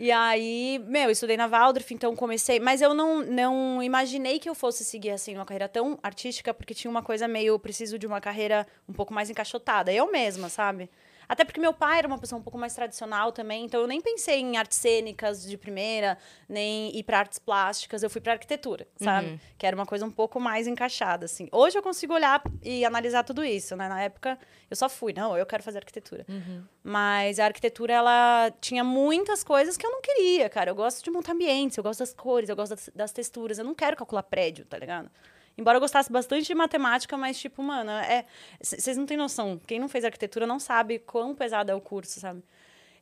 E 0.00 0.12
aí, 0.12 0.80
meu, 0.86 1.04
eu 1.04 1.10
estudei 1.10 1.36
na 1.36 1.48
Waldorf, 1.48 1.92
então 1.92 2.14
comecei. 2.14 2.60
Mas 2.60 2.80
eu 2.80 2.94
não, 2.94 3.20
não 3.20 3.82
imaginei 3.82 4.38
que 4.38 4.48
eu 4.48 4.54
fosse 4.54 4.84
seguir, 4.84 5.10
assim, 5.10 5.34
uma 5.34 5.44
carreira 5.44 5.68
tão 5.68 5.98
artística, 6.00 6.54
porque 6.54 6.72
tinha 6.72 6.88
uma 6.88 7.02
coisa 7.02 7.26
meio, 7.26 7.58
preciso 7.58 7.98
de 7.98 8.06
uma 8.06 8.20
carreira 8.20 8.64
um 8.88 8.92
pouco 8.92 9.12
mais 9.12 9.28
encaixotada. 9.28 9.92
Eu 9.92 10.10
mesma, 10.12 10.48
sabe? 10.48 10.88
Até 11.28 11.44
porque 11.44 11.60
meu 11.60 11.74
pai 11.74 11.98
era 11.98 12.08
uma 12.08 12.18
pessoa 12.18 12.38
um 12.38 12.42
pouco 12.42 12.56
mais 12.56 12.74
tradicional 12.74 13.30
também, 13.32 13.64
então 13.64 13.80
eu 13.80 13.86
nem 13.86 14.00
pensei 14.00 14.40
em 14.40 14.56
artes 14.56 14.78
cênicas 14.78 15.42
de 15.42 15.58
primeira, 15.58 16.16
nem 16.48 16.96
ir 16.96 17.02
para 17.02 17.18
artes 17.18 17.38
plásticas, 17.38 18.02
eu 18.02 18.08
fui 18.08 18.20
para 18.20 18.32
arquitetura, 18.32 18.88
sabe? 18.96 19.28
Uhum. 19.28 19.38
Que 19.58 19.66
era 19.66 19.76
uma 19.76 19.84
coisa 19.84 20.06
um 20.06 20.10
pouco 20.10 20.40
mais 20.40 20.66
encaixada, 20.66 21.26
assim. 21.26 21.48
Hoje 21.52 21.76
eu 21.76 21.82
consigo 21.82 22.14
olhar 22.14 22.42
e 22.62 22.84
analisar 22.84 23.24
tudo 23.24 23.44
isso, 23.44 23.76
né? 23.76 23.88
Na 23.88 24.00
época 24.00 24.38
eu 24.70 24.76
só 24.76 24.88
fui, 24.88 25.12
não, 25.12 25.36
eu 25.36 25.44
quero 25.44 25.62
fazer 25.62 25.78
arquitetura. 25.78 26.24
Uhum. 26.28 26.64
Mas 26.82 27.38
a 27.38 27.44
arquitetura, 27.44 27.92
ela 27.92 28.50
tinha 28.60 28.82
muitas 28.82 29.44
coisas 29.44 29.76
que 29.76 29.84
eu 29.84 29.90
não 29.90 30.00
queria, 30.00 30.48
cara. 30.48 30.70
Eu 30.70 30.74
gosto 30.74 31.04
de 31.04 31.10
montar 31.10 31.32
ambientes, 31.32 31.76
eu 31.76 31.82
gosto 31.82 32.00
das 32.00 32.14
cores, 32.14 32.48
eu 32.48 32.56
gosto 32.56 32.70
das, 32.70 32.90
das 32.94 33.12
texturas, 33.12 33.58
eu 33.58 33.64
não 33.64 33.74
quero 33.74 33.96
calcular 33.96 34.22
prédio, 34.22 34.64
tá 34.64 34.78
ligado? 34.78 35.10
Embora 35.58 35.76
eu 35.76 35.80
gostasse 35.80 36.10
bastante 36.10 36.46
de 36.46 36.54
matemática, 36.54 37.16
mas, 37.16 37.38
tipo, 37.38 37.60
mano, 37.62 37.90
é. 37.90 38.24
Vocês 38.62 38.96
não 38.96 39.04
têm 39.04 39.16
noção. 39.16 39.60
Quem 39.66 39.80
não 39.80 39.88
fez 39.88 40.04
arquitetura 40.04 40.46
não 40.46 40.60
sabe 40.60 41.00
quão 41.00 41.34
pesado 41.34 41.72
é 41.72 41.74
o 41.74 41.80
curso, 41.80 42.20
sabe? 42.20 42.44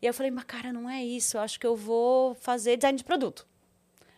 E 0.01 0.07
eu 0.07 0.15
falei, 0.15 0.31
mas, 0.31 0.45
cara, 0.45 0.73
não 0.73 0.89
é 0.89 1.05
isso. 1.05 1.37
Eu 1.37 1.43
acho 1.43 1.61
que 1.61 1.67
eu 1.67 1.77
vou 1.77 2.35
fazer 2.37 2.77
design 2.77 2.97
de 2.97 3.05
produto. 3.05 3.47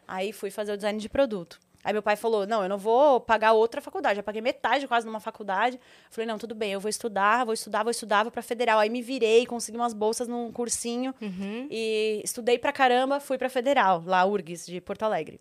Aí 0.07 0.33
fui 0.33 0.51
fazer 0.51 0.73
o 0.73 0.77
design 0.77 1.01
de 1.01 1.09
produto. 1.09 1.59
Aí 1.83 1.93
meu 1.93 2.03
pai 2.03 2.17
falou: 2.17 2.47
não, 2.47 2.63
eu 2.63 2.69
não 2.69 2.79
vou 2.79 3.21
pagar 3.21 3.53
outra 3.53 3.81
faculdade. 3.81 4.17
Já 4.17 4.23
paguei 4.23 4.41
metade 4.41 4.87
quase 4.87 5.07
numa 5.07 5.21
faculdade. 5.21 5.77
Eu 5.77 6.11
falei: 6.11 6.27
não, 6.27 6.39
tudo 6.39 6.55
bem, 6.55 6.73
eu 6.73 6.81
vou 6.81 6.89
estudar, 6.89 7.45
vou 7.45 7.55
estudar, 7.55 7.83
vou 7.83 7.91
estudar, 7.91 8.23
vou 8.23 8.33
pra 8.33 8.43
federal. 8.43 8.79
Aí 8.79 8.91
me 8.91 9.03
virei, 9.03 9.47
consegui 9.47 9.77
umas 9.77 9.95
bolsas 9.95 10.29
num 10.29 10.51
cursinho 10.53 11.15
uhum. 11.21 11.69
e 11.71 12.21
estudei 12.25 12.59
pra 12.59 12.73
caramba, 12.73 13.21
fui 13.21 13.39
pra 13.39 13.49
federal, 13.49 14.03
lá, 14.05 14.25
URGS, 14.25 14.67
de 14.67 14.81
Porto 14.81 15.05
Alegre. 15.05 15.41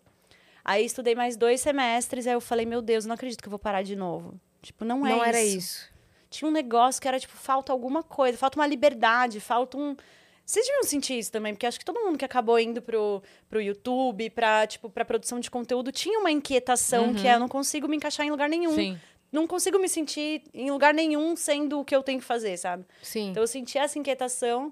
Aí 0.68 0.84
estudei 0.84 1.14
mais 1.14 1.34
dois 1.34 1.62
semestres, 1.62 2.26
aí 2.26 2.34
eu 2.34 2.42
falei, 2.42 2.66
meu 2.66 2.82
Deus, 2.82 3.06
não 3.06 3.14
acredito 3.14 3.40
que 3.40 3.48
eu 3.48 3.50
vou 3.50 3.58
parar 3.58 3.80
de 3.80 3.96
novo. 3.96 4.38
Tipo, 4.60 4.84
não 4.84 4.98
é 5.06 5.08
não 5.08 5.16
isso. 5.16 5.16
Não 5.16 5.24
era 5.24 5.42
isso. 5.42 5.90
Tinha 6.28 6.46
um 6.46 6.52
negócio 6.52 7.00
que 7.00 7.08
era, 7.08 7.18
tipo, 7.18 7.32
falta 7.32 7.72
alguma 7.72 8.02
coisa, 8.02 8.36
falta 8.36 8.58
uma 8.58 8.66
liberdade, 8.66 9.40
falta 9.40 9.78
um. 9.78 9.96
Vocês 10.44 10.66
deviam 10.66 10.84
sentir 10.84 11.18
isso 11.18 11.32
também, 11.32 11.54
porque 11.54 11.64
acho 11.64 11.78
que 11.78 11.86
todo 11.86 11.98
mundo 12.00 12.18
que 12.18 12.24
acabou 12.24 12.60
indo 12.60 12.82
pro, 12.82 13.22
pro 13.48 13.62
YouTube, 13.62 14.28
pra, 14.28 14.66
tipo, 14.66 14.90
pra 14.90 15.06
produção 15.06 15.40
de 15.40 15.50
conteúdo, 15.50 15.90
tinha 15.90 16.18
uma 16.18 16.30
inquietação 16.30 17.06
uhum. 17.06 17.14
que 17.14 17.26
é, 17.26 17.36
eu 17.36 17.40
não 17.40 17.48
consigo 17.48 17.88
me 17.88 17.96
encaixar 17.96 18.26
em 18.26 18.30
lugar 18.30 18.50
nenhum. 18.50 18.74
Sim. 18.74 19.00
Não 19.32 19.46
consigo 19.46 19.78
me 19.78 19.88
sentir 19.88 20.42
em 20.52 20.70
lugar 20.70 20.92
nenhum 20.92 21.34
sendo 21.34 21.80
o 21.80 21.84
que 21.84 21.96
eu 21.96 22.02
tenho 22.02 22.18
que 22.20 22.26
fazer, 22.26 22.58
sabe? 22.58 22.84
Sim. 23.02 23.30
Então 23.30 23.42
eu 23.42 23.46
senti 23.46 23.78
essa 23.78 23.98
inquietação. 23.98 24.70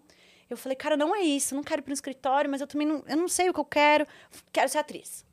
Eu 0.50 0.58
falei, 0.58 0.76
cara, 0.76 0.94
não 0.94 1.16
é 1.16 1.22
isso, 1.22 1.54
não 1.54 1.62
quero 1.62 1.80
ir 1.80 1.84
pro 1.84 1.94
escritório, 1.94 2.50
mas 2.50 2.60
eu 2.60 2.66
também 2.66 2.86
não, 2.86 3.02
eu 3.08 3.16
não 3.16 3.28
sei 3.28 3.48
o 3.48 3.54
que 3.54 3.60
eu 3.60 3.64
quero. 3.64 4.06
Quero 4.52 4.68
ser 4.68 4.76
atriz. 4.76 5.25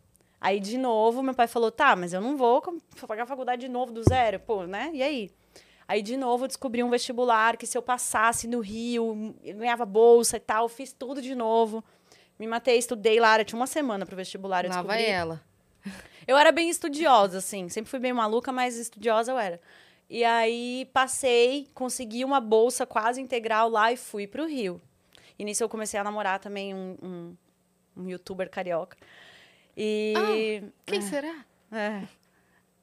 Aí, 0.44 0.60
de 0.60 0.78
novo, 0.78 1.24
meu 1.24 1.34
pai 1.34 1.48
falou: 1.48 1.72
tá, 1.72 1.96
mas 1.96 2.12
eu 2.12 2.20
não 2.20 2.36
vou 2.36 2.62
pagar 3.08 3.24
a 3.24 3.26
faculdade 3.26 3.62
de 3.62 3.70
novo 3.70 3.94
do 3.94 4.04
zero, 4.04 4.42
pô, 4.42 4.66
né? 4.66 4.92
E 4.94 5.02
aí? 5.02 5.32
Aí, 5.88 6.02
de 6.02 6.18
novo, 6.18 6.44
eu 6.44 6.48
descobri 6.50 6.84
um 6.84 6.90
vestibular 6.90 7.56
que 7.56 7.66
se 7.66 7.78
eu 7.78 7.82
passasse 7.82 8.46
no 8.46 8.60
Rio, 8.60 9.38
eu 9.42 9.56
ganhava 9.56 9.86
bolsa 9.86 10.36
e 10.36 10.42
tal, 10.42 10.68
fiz 10.68 10.92
tudo 10.92 11.22
de 11.22 11.34
novo. 11.34 11.82
Me 12.38 12.46
matei, 12.46 12.78
estudei 12.78 13.22
lá, 13.22 13.40
eu 13.40 13.46
tinha 13.46 13.58
uma 13.58 13.68
semana 13.68 14.06
pro 14.06 14.18
vestibular. 14.18 14.66
Eu 14.66 14.70
Lá 14.72 14.82
vai 14.82 15.06
ela. 15.06 15.42
Eu 16.28 16.38
era 16.38 16.52
bem 16.52 16.70
estudiosa, 16.70 17.38
assim, 17.38 17.70
sempre 17.70 17.90
fui 17.90 18.00
bem 18.00 18.12
maluca, 18.12 18.52
mas 18.52 18.78
estudiosa 18.78 19.32
eu 19.32 19.40
era. 19.40 19.62
E 20.10 20.26
aí, 20.26 20.90
passei, 20.92 21.70
consegui 21.74 22.26
uma 22.26 22.42
bolsa 22.42 22.86
quase 22.86 23.22
integral 23.22 23.70
lá 23.70 23.94
e 23.94 23.98
fui 23.98 24.28
pro 24.28 24.46
Rio. 24.46 24.82
E 25.40 25.46
nisso 25.46 25.64
eu 25.64 25.70
comecei 25.70 25.98
a 25.98 26.04
namorar 26.04 26.40
também 26.40 26.74
um, 26.74 26.98
um, 27.02 27.38
um 27.96 28.10
youtuber 28.10 28.50
carioca. 28.50 28.98
E. 29.76 30.14
Ah, 30.16 30.70
quem 30.86 31.00
é, 31.00 31.02
será? 31.02 31.46
É. 31.72 32.04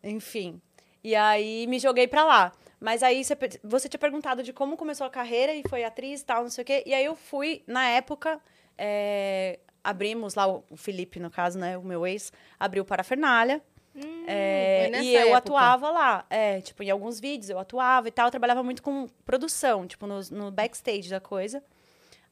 Enfim. 0.03 0.61
E 1.03 1.15
aí 1.15 1.67
me 1.67 1.79
joguei 1.79 2.07
pra 2.07 2.25
lá. 2.25 2.53
Mas 2.81 3.03
aí 3.03 3.23
você, 3.23 3.37
você 3.63 3.89
tinha 3.89 3.99
perguntado 3.99 4.43
de 4.43 4.53
como 4.53 4.77
começou 4.77 5.07
a 5.07 5.11
carreira 5.11 5.53
e 5.55 5.63
foi 5.69 5.85
atriz 5.85 6.23
e 6.23 6.25
tal, 6.25 6.43
não 6.43 6.51
sei 6.51 6.63
o 6.63 6.65
quê. 6.65 6.83
E 6.87 6.95
aí 6.95 7.05
eu 7.05 7.15
fui, 7.15 7.63
na 7.67 7.87
época, 7.87 8.41
é, 8.79 9.59
abrimos 9.85 10.35
lá, 10.35 10.47
o 10.49 10.65
Felipe, 10.77 11.21
no 11.21 11.31
caso, 11.31 11.59
né? 11.59 11.77
O 11.77 11.83
meu 11.83 12.07
ex, 12.07 12.33
abriu 12.59 12.85
Parafernália. 12.85 13.63
Hum, 13.95 14.25
é, 14.27 14.91
e 15.03 15.15
eu 15.15 15.21
época. 15.21 15.39
atuava 15.39 15.91
lá. 15.91 16.25
É, 16.31 16.61
tipo, 16.63 16.83
em 16.83 16.91
alguns 16.91 17.21
vídeos 17.21 17.51
eu 17.51 17.59
atuava 17.59 18.09
e 18.09 18.11
tal. 18.11 18.27
Eu 18.29 18.31
trabalhava 18.31 18.63
muito 18.63 18.83
com 18.83 19.07
produção, 19.25 19.87
tipo, 19.87 20.07
no, 20.07 20.21
no 20.31 20.51
backstage 20.51 21.11
da 21.11 21.21
coisa. 21.21 21.63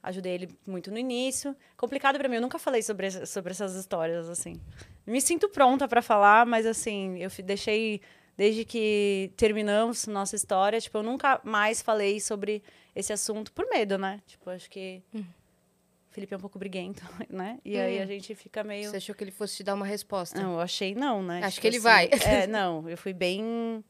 Ajudei 0.02 0.32
ele 0.32 0.48
muito 0.66 0.90
no 0.90 0.98
início. 0.98 1.56
Complicado 1.76 2.18
para 2.18 2.28
mim, 2.28 2.36
eu 2.36 2.42
nunca 2.42 2.58
falei 2.58 2.82
sobre, 2.82 3.10
sobre 3.26 3.50
essas 3.50 3.74
histórias, 3.74 4.28
assim. 4.28 4.54
Me 5.06 5.20
sinto 5.20 5.48
pronta 5.48 5.88
para 5.88 6.00
falar, 6.00 6.46
mas, 6.46 6.66
assim, 6.66 7.18
eu 7.18 7.30
deixei... 7.44 8.00
Desde 8.36 8.64
que 8.64 9.32
terminamos 9.36 10.06
nossa 10.06 10.36
história, 10.36 10.80
tipo, 10.80 10.96
eu 10.98 11.02
nunca 11.02 11.40
mais 11.42 11.82
falei 11.82 12.20
sobre 12.20 12.62
esse 12.94 13.12
assunto 13.12 13.52
por 13.52 13.68
medo, 13.68 13.98
né? 13.98 14.20
Tipo, 14.28 14.50
acho 14.50 14.70
que... 14.70 15.02
Hum. 15.12 15.24
Felipe 16.10 16.34
é 16.34 16.36
um 16.36 16.40
pouco 16.40 16.58
briguento, 16.58 17.02
né? 17.28 17.58
E 17.64 17.76
hum. 17.76 17.80
aí 17.80 17.98
a 18.00 18.06
gente 18.06 18.34
fica 18.34 18.64
meio. 18.64 18.90
Você 18.90 18.96
achou 18.96 19.14
que 19.14 19.22
ele 19.24 19.30
fosse 19.30 19.56
te 19.56 19.62
dar 19.62 19.74
uma 19.74 19.86
resposta? 19.86 20.40
Não, 20.40 20.54
eu 20.54 20.60
achei 20.60 20.94
não, 20.94 21.22
né? 21.22 21.40
Acho 21.42 21.56
tipo 21.56 21.60
que 21.62 21.66
ele 21.66 21.76
assim, 21.76 21.84
vai. 21.84 22.10
É, 22.24 22.46
não, 22.46 22.88
eu 22.88 22.96
fui 22.96 23.12
bem. 23.12 23.84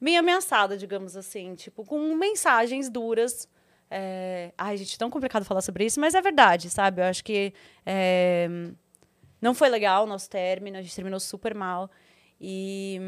bem 0.00 0.16
ameaçada, 0.16 0.76
digamos 0.76 1.16
assim, 1.16 1.54
tipo, 1.54 1.84
com 1.84 2.14
mensagens 2.14 2.88
duras. 2.88 3.48
É... 3.96 4.52
Ai, 4.58 4.76
gente, 4.76 4.98
tão 4.98 5.08
complicado 5.08 5.44
falar 5.44 5.60
sobre 5.60 5.84
isso, 5.84 6.00
mas 6.00 6.16
é 6.16 6.20
verdade, 6.20 6.68
sabe? 6.68 7.00
Eu 7.00 7.04
acho 7.04 7.22
que 7.22 7.54
é... 7.86 8.48
não 9.40 9.54
foi 9.54 9.68
legal 9.68 10.02
o 10.02 10.06
nosso 10.06 10.28
término, 10.28 10.76
a 10.76 10.82
gente 10.82 10.96
terminou 10.96 11.20
super 11.20 11.54
mal. 11.54 11.88
E, 12.40 13.00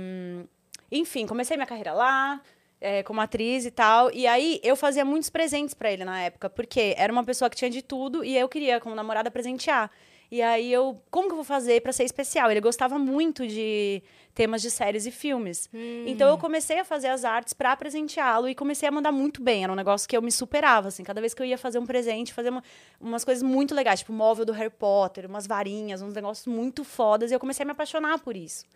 enfim, 0.92 1.26
comecei 1.26 1.56
minha 1.56 1.66
carreira 1.66 1.92
lá, 1.92 2.40
é, 2.80 3.02
como 3.02 3.20
atriz 3.20 3.66
e 3.66 3.70
tal. 3.72 4.12
E 4.12 4.28
aí 4.28 4.60
eu 4.62 4.76
fazia 4.76 5.04
muitos 5.04 5.28
presentes 5.28 5.74
para 5.74 5.90
ele 5.90 6.04
na 6.04 6.22
época, 6.22 6.48
porque 6.48 6.94
era 6.96 7.12
uma 7.12 7.24
pessoa 7.24 7.50
que 7.50 7.56
tinha 7.56 7.70
de 7.70 7.82
tudo 7.82 8.24
e 8.24 8.38
eu 8.38 8.48
queria, 8.48 8.80
como 8.80 8.94
namorada, 8.94 9.28
presentear. 9.28 9.90
E 10.30 10.42
aí 10.42 10.72
eu, 10.72 11.00
como 11.10 11.28
que 11.28 11.32
eu 11.32 11.36
vou 11.36 11.44
fazer 11.44 11.80
para 11.80 11.92
ser 11.92 12.04
especial? 12.04 12.50
Ele 12.50 12.60
gostava 12.60 12.98
muito 12.98 13.46
de 13.46 14.02
temas 14.34 14.60
de 14.60 14.70
séries 14.70 15.06
e 15.06 15.10
filmes. 15.10 15.68
Hum. 15.72 16.04
Então 16.06 16.28
eu 16.28 16.36
comecei 16.36 16.78
a 16.78 16.84
fazer 16.84 17.08
as 17.08 17.24
artes 17.24 17.54
para 17.54 17.74
presenteá-lo 17.76 18.48
e 18.48 18.54
comecei 18.54 18.88
a 18.88 18.92
mandar 18.92 19.12
muito 19.12 19.42
bem. 19.42 19.64
Era 19.64 19.72
um 19.72 19.76
negócio 19.76 20.08
que 20.08 20.16
eu 20.16 20.20
me 20.20 20.30
superava, 20.30 20.88
assim. 20.88 21.02
Cada 21.02 21.20
vez 21.20 21.32
que 21.32 21.40
eu 21.40 21.46
ia 21.46 21.56
fazer 21.56 21.78
um 21.78 21.86
presente, 21.86 22.34
fazer 22.34 22.50
uma, 22.50 22.62
umas 23.00 23.24
coisas 23.24 23.42
muito 23.42 23.74
legais, 23.74 24.00
tipo 24.00 24.12
móvel 24.12 24.44
do 24.44 24.52
Harry 24.52 24.70
Potter, 24.70 25.26
umas 25.26 25.46
varinhas, 25.46 26.02
uns 26.02 26.12
negócios 26.12 26.46
muito 26.46 26.84
fodas. 26.84 27.30
E 27.30 27.34
eu 27.34 27.40
comecei 27.40 27.62
a 27.62 27.66
me 27.66 27.72
apaixonar 27.72 28.18
por 28.18 28.36
isso. 28.36 28.66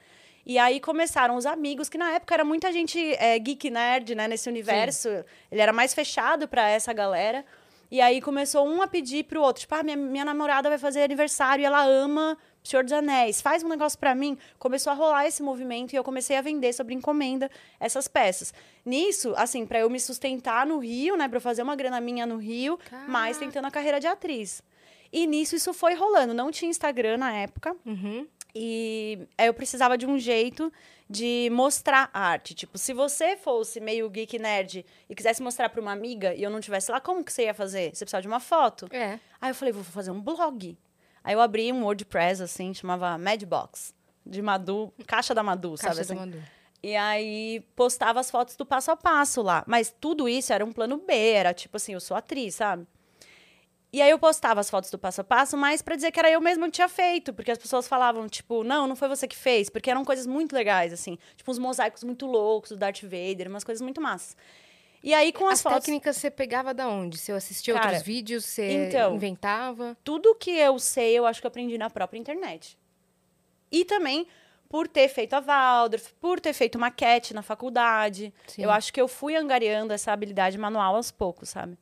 E 0.47 0.59
aí 0.59 0.81
começaram 0.81 1.37
os 1.37 1.45
amigos, 1.45 1.89
que 1.89 1.99
na 1.99 2.13
época 2.13 2.35
era 2.35 2.45
muita 2.45 2.73
gente 2.73 2.99
é, 3.17 3.39
geek 3.39 3.69
nerd, 3.71 4.15
né, 4.15 4.27
nesse 4.27 4.49
universo. 4.49 5.09
Sim. 5.09 5.25
Ele 5.53 5.61
era 5.61 5.73
mais 5.73 5.93
fechado 5.93 6.49
para 6.49 6.69
essa 6.69 6.93
galera. 6.93 7.45
E 7.91 8.01
aí 8.01 8.21
começou 8.21 8.67
um 8.67 8.83
a 8.83 8.87
pedir 8.87 9.25
pro 9.25 9.43
outro, 9.43 9.63
tipo, 9.63 9.75
ah, 9.75 9.83
minha, 9.83 9.97
minha 9.97 10.25
namorada 10.25 10.69
vai 10.69 10.79
fazer 10.79 11.03
aniversário 11.03 11.63
e 11.63 11.65
ela 11.65 11.85
ama 11.85 12.39
Senhor 12.63 12.85
dos 12.85 12.93
Anéis, 12.93 13.41
faz 13.41 13.63
um 13.63 13.69
negócio 13.69 13.99
para 13.99 14.15
mim. 14.15 14.37
Começou 14.59 14.93
a 14.93 14.95
rolar 14.95 15.27
esse 15.27 15.43
movimento 15.43 15.93
e 15.93 15.97
eu 15.97 16.05
comecei 16.05 16.37
a 16.37 16.43
vender 16.43 16.73
sobre 16.73 16.95
encomenda 16.95 17.51
essas 17.79 18.07
peças. 18.07 18.53
Nisso, 18.85 19.33
assim, 19.37 19.67
para 19.67 19.81
eu 19.81 19.91
me 19.91 19.99
sustentar 19.99 20.67
no 20.67 20.79
Rio, 20.79 21.17
né, 21.17 21.27
para 21.29 21.41
fazer 21.41 21.63
uma 21.63 21.75
grana 21.75 22.01
minha 22.01 22.27
no 22.27 22.37
Rio, 22.37 22.77
Caraca. 22.79 23.11
mas 23.11 23.39
tentando 23.39 23.67
a 23.67 23.71
carreira 23.71 23.99
de 23.99 24.07
atriz. 24.07 24.63
E 25.13 25.27
nisso 25.27 25.57
isso 25.57 25.73
foi 25.73 25.95
rolando. 25.95 26.33
Não 26.35 26.51
tinha 26.51 26.71
Instagram 26.71 27.17
na 27.17 27.33
época. 27.33 27.75
Uhum. 27.85 28.27
E 28.55 29.27
eu 29.39 29.55
precisava 29.55 29.97
de 29.97 30.07
um 30.07 30.19
jeito 30.19 30.73
de 31.09 31.49
mostrar 31.53 32.09
a 32.13 32.21
arte. 32.21 32.55
Tipo, 32.55 32.79
se 32.79 32.93
você 32.93 33.37
fosse 33.37 33.81
meio 33.81 34.09
geek 34.09 34.39
nerd 34.39 34.87
e 35.09 35.15
quisesse 35.15 35.43
mostrar 35.43 35.69
para 35.69 35.81
uma 35.81 35.93
amiga 35.93 36.35
e 36.35 36.43
eu 36.43 36.51
não 36.51 36.61
tivesse 36.61 36.91
lá, 36.91 37.01
como 37.01 37.25
que 37.25 37.33
você 37.33 37.45
ia 37.45 37.55
fazer? 37.55 37.91
Você 37.95 38.05
precisava 38.05 38.23
de 38.23 38.29
uma 38.29 38.41
foto. 38.41 38.87
É. 38.93 39.19
Aí 39.41 39.51
eu 39.51 39.55
falei, 39.55 39.73
vou 39.73 39.83
fazer 39.83 40.11
um 40.13 40.21
blog. 40.21 40.79
Aí 41.25 41.35
eu 41.35 41.41
abri 41.41 41.73
um 41.73 41.83
WordPress, 41.83 42.43
assim, 42.43 42.73
chamava 42.73 43.19
Madbox, 43.19 43.93
de 44.25 44.41
Madu, 44.41 44.93
Caixa 45.07 45.35
da 45.35 45.43
Madu, 45.43 45.75
Caixa 45.77 45.83
sabe? 45.83 45.97
Da 45.97 46.03
assim? 46.03 46.15
Madu. 46.15 46.43
E 46.83 46.97
aí 46.97 47.61
postava 47.77 48.21
as 48.21 48.31
fotos 48.31 48.57
do 48.57 48.65
passo 48.65 48.91
a 48.91 48.97
passo 48.97 49.43
lá. 49.43 49.65
Mas 49.67 49.95
tudo 50.01 50.29
isso 50.29 50.53
era 50.53 50.65
um 50.65 50.73
plano 50.73 50.97
B, 50.97 51.13
era 51.13 51.53
tipo 51.53 51.77
assim, 51.77 51.93
eu 51.93 52.01
sou 52.01 52.17
atriz, 52.17 52.55
sabe? 52.55 52.87
E 53.93 54.01
aí 54.01 54.11
eu 54.11 54.19
postava 54.19 54.61
as 54.61 54.71
fotos 54.71 54.91
do 54.91 54.99
passo 54.99 55.21
a 55.21 55.25
passo, 55.25 55.57
mas 55.57 55.83
para 55.83 55.97
dizer 55.97 56.13
que 56.13 56.21
era 56.21 56.31
eu 56.31 56.41
mesma 56.41 56.67
que 56.67 56.73
tinha 56.73 56.89
feito, 56.89 57.33
porque 57.33 57.51
as 57.51 57.59
pessoas 57.59 57.89
falavam, 57.89 58.29
tipo, 58.29 58.63
não, 58.63 58.87
não 58.87 58.95
foi 58.95 59.09
você 59.09 59.27
que 59.27 59.37
fez, 59.37 59.69
porque 59.69 59.91
eram 59.91 60.05
coisas 60.05 60.27
muito 60.27 60.55
legais, 60.55 60.93
assim, 60.93 61.19
tipo 61.35 61.51
uns 61.51 61.59
mosaicos 61.59 62.05
muito 62.05 62.25
loucos 62.27 62.71
do 62.71 62.77
Darth 62.77 63.03
Vader, 63.03 63.49
umas 63.49 63.65
coisas 63.65 63.83
muito 63.83 64.01
massas. 64.01 64.37
E 65.03 65.13
aí 65.13 65.33
com 65.33 65.47
as, 65.47 65.55
as 65.55 65.63
fotos... 65.63 65.81
técnicas 65.81 66.17
você 66.17 66.31
pegava 66.31 66.73
da 66.73 66.87
onde? 66.89 67.19
Você 67.19 67.33
assistia 67.33 67.75
Cara, 67.75 67.87
outros 67.87 68.03
vídeos, 68.05 68.45
você 68.45 68.87
então, 68.87 69.17
inventava? 69.17 69.97
Tudo 70.05 70.37
que 70.37 70.51
eu 70.51 70.79
sei, 70.79 71.19
eu 71.19 71.27
acho 71.27 71.41
que 71.41 71.47
eu 71.47 71.49
aprendi 71.49 71.77
na 71.77 71.91
própria 71.91 72.19
internet. 72.19 72.79
E 73.73 73.85
também 73.85 74.27
por 74.71 74.87
ter 74.87 75.09
feito 75.09 75.35
a 75.35 75.41
Waldorf, 75.41 76.13
por 76.21 76.39
ter 76.39 76.53
feito 76.53 76.79
maquete 76.79 77.35
na 77.35 77.43
faculdade. 77.43 78.33
Sim. 78.47 78.63
Eu 78.63 78.71
acho 78.71 78.93
que 78.93 79.01
eu 79.01 79.09
fui 79.09 79.35
angariando 79.35 79.93
essa 79.93 80.13
habilidade 80.13 80.57
manual 80.57 80.95
aos 80.95 81.11
poucos, 81.11 81.49
sabe? 81.49 81.77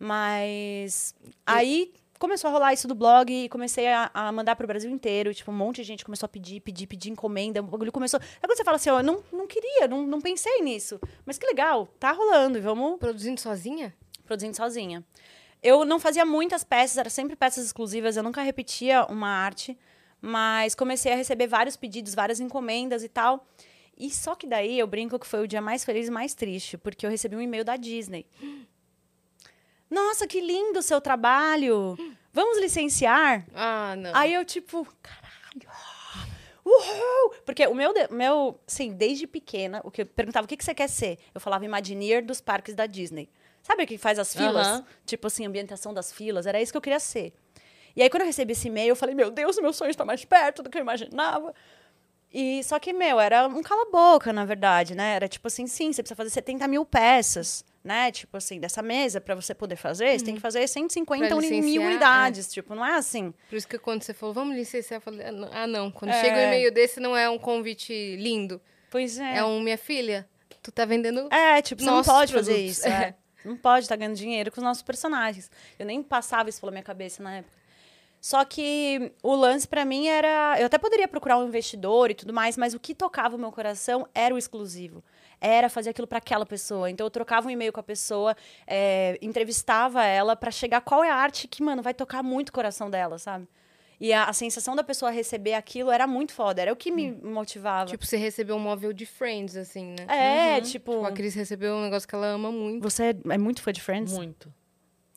Mas 0.00 1.14
aí 1.44 1.92
começou 2.18 2.48
a 2.48 2.52
rolar 2.52 2.72
isso 2.72 2.88
do 2.88 2.94
blog 2.94 3.30
e 3.30 3.50
comecei 3.50 3.86
a, 3.86 4.10
a 4.14 4.32
mandar 4.32 4.56
para 4.56 4.64
o 4.64 4.66
Brasil 4.66 4.90
inteiro. 4.90 5.34
Tipo, 5.34 5.50
um 5.50 5.54
monte 5.54 5.76
de 5.76 5.84
gente 5.84 6.04
começou 6.04 6.24
a 6.24 6.28
pedir, 6.28 6.60
pedir, 6.60 6.86
pedir 6.86 7.10
encomenda. 7.10 7.60
O 7.60 7.64
bagulho 7.64 7.92
começou. 7.92 8.18
Aí 8.18 8.40
quando 8.40 8.56
você 8.56 8.64
fala 8.64 8.76
assim, 8.76 8.88
ó, 8.88 9.00
eu 9.00 9.04
não, 9.04 9.22
não 9.30 9.46
queria, 9.46 9.86
não, 9.86 10.06
não 10.06 10.20
pensei 10.20 10.62
nisso. 10.62 10.98
Mas 11.26 11.36
que 11.36 11.46
legal, 11.46 11.86
tá 11.98 12.12
rolando 12.12 12.60
vamos. 12.62 12.98
Produzindo 12.98 13.38
sozinha? 13.38 13.94
Produzindo 14.24 14.56
sozinha. 14.56 15.04
Eu 15.62 15.84
não 15.84 16.00
fazia 16.00 16.24
muitas 16.24 16.64
peças, 16.64 16.96
era 16.96 17.10
sempre 17.10 17.36
peças 17.36 17.66
exclusivas, 17.66 18.16
eu 18.16 18.22
nunca 18.22 18.40
repetia 18.40 19.04
uma 19.10 19.28
arte, 19.28 19.78
mas 20.18 20.74
comecei 20.74 21.12
a 21.12 21.16
receber 21.16 21.46
vários 21.46 21.76
pedidos, 21.76 22.14
várias 22.14 22.40
encomendas 22.40 23.04
e 23.04 23.08
tal. 23.08 23.46
E 23.98 24.10
só 24.10 24.34
que 24.34 24.46
daí 24.46 24.78
eu 24.78 24.86
brinco 24.86 25.18
que 25.18 25.26
foi 25.26 25.42
o 25.42 25.46
dia 25.46 25.60
mais 25.60 25.84
feliz 25.84 26.08
e 26.08 26.10
mais 26.10 26.34
triste, 26.34 26.78
porque 26.78 27.04
eu 27.04 27.10
recebi 27.10 27.36
um 27.36 27.42
e-mail 27.42 27.62
da 27.62 27.76
Disney. 27.76 28.26
Nossa, 29.90 30.26
que 30.26 30.40
lindo 30.40 30.78
o 30.78 30.82
seu 30.82 31.00
trabalho. 31.00 31.96
Vamos 32.32 32.60
licenciar? 32.60 33.44
Ah, 33.54 33.94
não. 33.96 34.14
Aí 34.14 34.32
eu, 34.32 34.44
tipo, 34.44 34.86
caralho. 35.02 35.68
Uhul! 36.64 37.34
Porque 37.44 37.66
o 37.66 37.74
meu, 37.74 37.92
meu, 38.10 38.60
sim, 38.66 38.92
desde 38.92 39.26
pequena, 39.26 39.80
o 39.82 39.90
que 39.90 40.02
eu 40.02 40.06
perguntava 40.06 40.44
o 40.44 40.48
que, 40.48 40.56
que 40.56 40.64
você 40.64 40.74
quer 40.74 40.88
ser? 40.88 41.18
Eu 41.34 41.40
falava 41.40 41.64
Imagineer 41.64 42.24
dos 42.24 42.40
parques 42.40 42.74
da 42.74 42.86
Disney. 42.86 43.28
Sabe 43.62 43.82
o 43.82 43.86
que 43.86 43.98
faz 43.98 44.18
as 44.18 44.34
filas? 44.34 44.78
Uhum. 44.78 44.84
Tipo 45.04 45.26
assim, 45.26 45.44
ambientação 45.44 45.92
das 45.92 46.12
filas. 46.12 46.46
Era 46.46 46.60
isso 46.60 46.72
que 46.72 46.78
eu 46.78 46.82
queria 46.82 47.00
ser. 47.00 47.32
E 47.94 48.02
aí, 48.02 48.08
quando 48.08 48.22
eu 48.22 48.26
recebi 48.26 48.52
esse 48.52 48.68
e-mail, 48.68 48.90
eu 48.90 48.96
falei, 48.96 49.14
meu 49.14 49.30
Deus, 49.30 49.58
meu 49.58 49.72
sonho 49.72 49.90
está 49.90 50.04
mais 50.04 50.24
perto 50.24 50.62
do 50.62 50.70
que 50.70 50.78
eu 50.78 50.82
imaginava. 50.82 51.52
E 52.32 52.62
só 52.62 52.78
que, 52.78 52.92
meu, 52.92 53.18
era 53.18 53.46
um 53.48 53.62
cala-boca, 53.62 54.32
na 54.32 54.44
verdade, 54.44 54.94
né? 54.94 55.14
Era 55.16 55.28
tipo 55.28 55.48
assim, 55.48 55.66
sim, 55.66 55.92
você 55.92 56.02
precisa 56.02 56.16
fazer 56.16 56.30
70 56.30 56.68
mil 56.68 56.84
peças 56.84 57.64
né? 57.82 58.10
Tipo 58.10 58.36
assim, 58.36 58.60
dessa 58.60 58.82
mesa, 58.82 59.20
para 59.20 59.34
você 59.34 59.54
poder 59.54 59.76
fazer, 59.76 60.06
uhum. 60.06 60.18
você 60.18 60.24
tem 60.24 60.34
que 60.34 60.38
uhum. 60.38 60.42
fazer 60.42 60.66
150 60.66 61.34
mil 61.36 61.82
unidades. 61.82 62.48
É. 62.48 62.50
Tipo, 62.50 62.74
não 62.74 62.84
é 62.84 62.96
assim. 62.96 63.32
Por 63.48 63.56
isso 63.56 63.66
que 63.66 63.78
quando 63.78 64.02
você 64.02 64.12
falou, 64.12 64.34
vamos 64.34 64.56
licenciar, 64.56 64.98
eu 64.98 65.00
falei, 65.00 65.26
ah, 65.52 65.66
não. 65.66 65.90
Quando 65.90 66.10
é. 66.10 66.20
chega 66.20 66.36
um 66.36 66.40
e-mail 66.40 66.72
desse, 66.72 67.00
não 67.00 67.16
é 67.16 67.28
um 67.28 67.38
convite 67.38 68.16
lindo. 68.16 68.60
Pois 68.90 69.18
é. 69.18 69.38
É 69.38 69.44
um, 69.44 69.60
minha 69.60 69.78
filha, 69.78 70.28
tu 70.62 70.70
tá 70.70 70.84
vendendo. 70.84 71.28
É, 71.32 71.62
tipo, 71.62 71.82
você 71.82 71.90
não 71.90 72.02
pode 72.02 72.32
produtos. 72.32 72.54
fazer 72.54 72.66
isso. 72.66 72.86
É. 72.88 73.14
Não 73.42 73.56
pode 73.56 73.86
estar 73.86 73.94
tá 73.94 73.98
ganhando 73.98 74.16
dinheiro 74.16 74.52
com 74.52 74.60
os 74.60 74.62
nossos 74.62 74.82
personagens. 74.82 75.50
Eu 75.78 75.86
nem 75.86 76.02
passava 76.02 76.50
isso 76.50 76.60
pela 76.60 76.70
minha 76.70 76.82
cabeça 76.82 77.22
na 77.22 77.36
época. 77.36 77.56
Só 78.20 78.44
que 78.44 79.12
o 79.22 79.34
lance 79.34 79.66
para 79.66 79.84
mim 79.84 80.06
era. 80.06 80.56
Eu 80.58 80.66
até 80.66 80.76
poderia 80.78 81.08
procurar 81.08 81.38
um 81.38 81.46
investidor 81.46 82.10
e 82.10 82.14
tudo 82.14 82.32
mais, 82.32 82.56
mas 82.56 82.74
o 82.74 82.80
que 82.80 82.94
tocava 82.94 83.36
o 83.36 83.38
meu 83.38 83.50
coração 83.50 84.06
era 84.14 84.34
o 84.34 84.38
exclusivo 84.38 85.02
era 85.40 85.70
fazer 85.70 85.90
aquilo 85.90 86.06
para 86.06 86.18
aquela 86.18 86.44
pessoa. 86.44 86.90
Então 86.90 87.06
eu 87.06 87.10
trocava 87.10 87.48
um 87.48 87.50
e-mail 87.50 87.72
com 87.72 87.80
a 87.80 87.82
pessoa, 87.82 88.36
é, 88.66 89.18
entrevistava 89.22 90.04
ela 90.04 90.36
para 90.36 90.50
chegar 90.50 90.82
qual 90.82 91.02
é 91.02 91.10
a 91.10 91.14
arte 91.14 91.48
que, 91.48 91.62
mano, 91.62 91.82
vai 91.82 91.94
tocar 91.94 92.22
muito 92.22 92.50
o 92.50 92.52
coração 92.52 92.90
dela, 92.90 93.18
sabe? 93.18 93.48
E 93.98 94.14
a, 94.14 94.24
a, 94.24 94.32
sensação 94.32 94.74
da 94.74 94.82
pessoa 94.82 95.10
receber 95.10 95.52
aquilo 95.52 95.90
era 95.90 96.06
muito 96.06 96.32
foda, 96.32 96.62
era 96.62 96.72
o 96.72 96.76
que 96.76 96.90
me 96.90 97.10
hum. 97.10 97.20
motivava. 97.34 97.90
Tipo, 97.90 98.06
você 98.06 98.16
recebeu 98.16 98.56
um 98.56 98.58
móvel 98.58 98.94
de 98.94 99.04
Friends, 99.04 99.56
assim, 99.56 99.94
né? 99.98 100.06
É, 100.08 100.54
uhum. 100.54 100.62
tipo... 100.62 100.92
tipo... 100.92 101.04
A 101.04 101.12
Cris 101.12 101.34
recebeu 101.34 101.74
um 101.74 101.82
negócio 101.82 102.08
que 102.08 102.14
ela 102.14 102.28
ama 102.28 102.50
muito. 102.50 102.82
Você 102.82 103.10
é, 103.10 103.14
é 103.34 103.38
muito 103.38 103.60
fã 103.60 103.72
de 103.72 103.82
Friends? 103.82 104.14
Muito. 104.14 104.52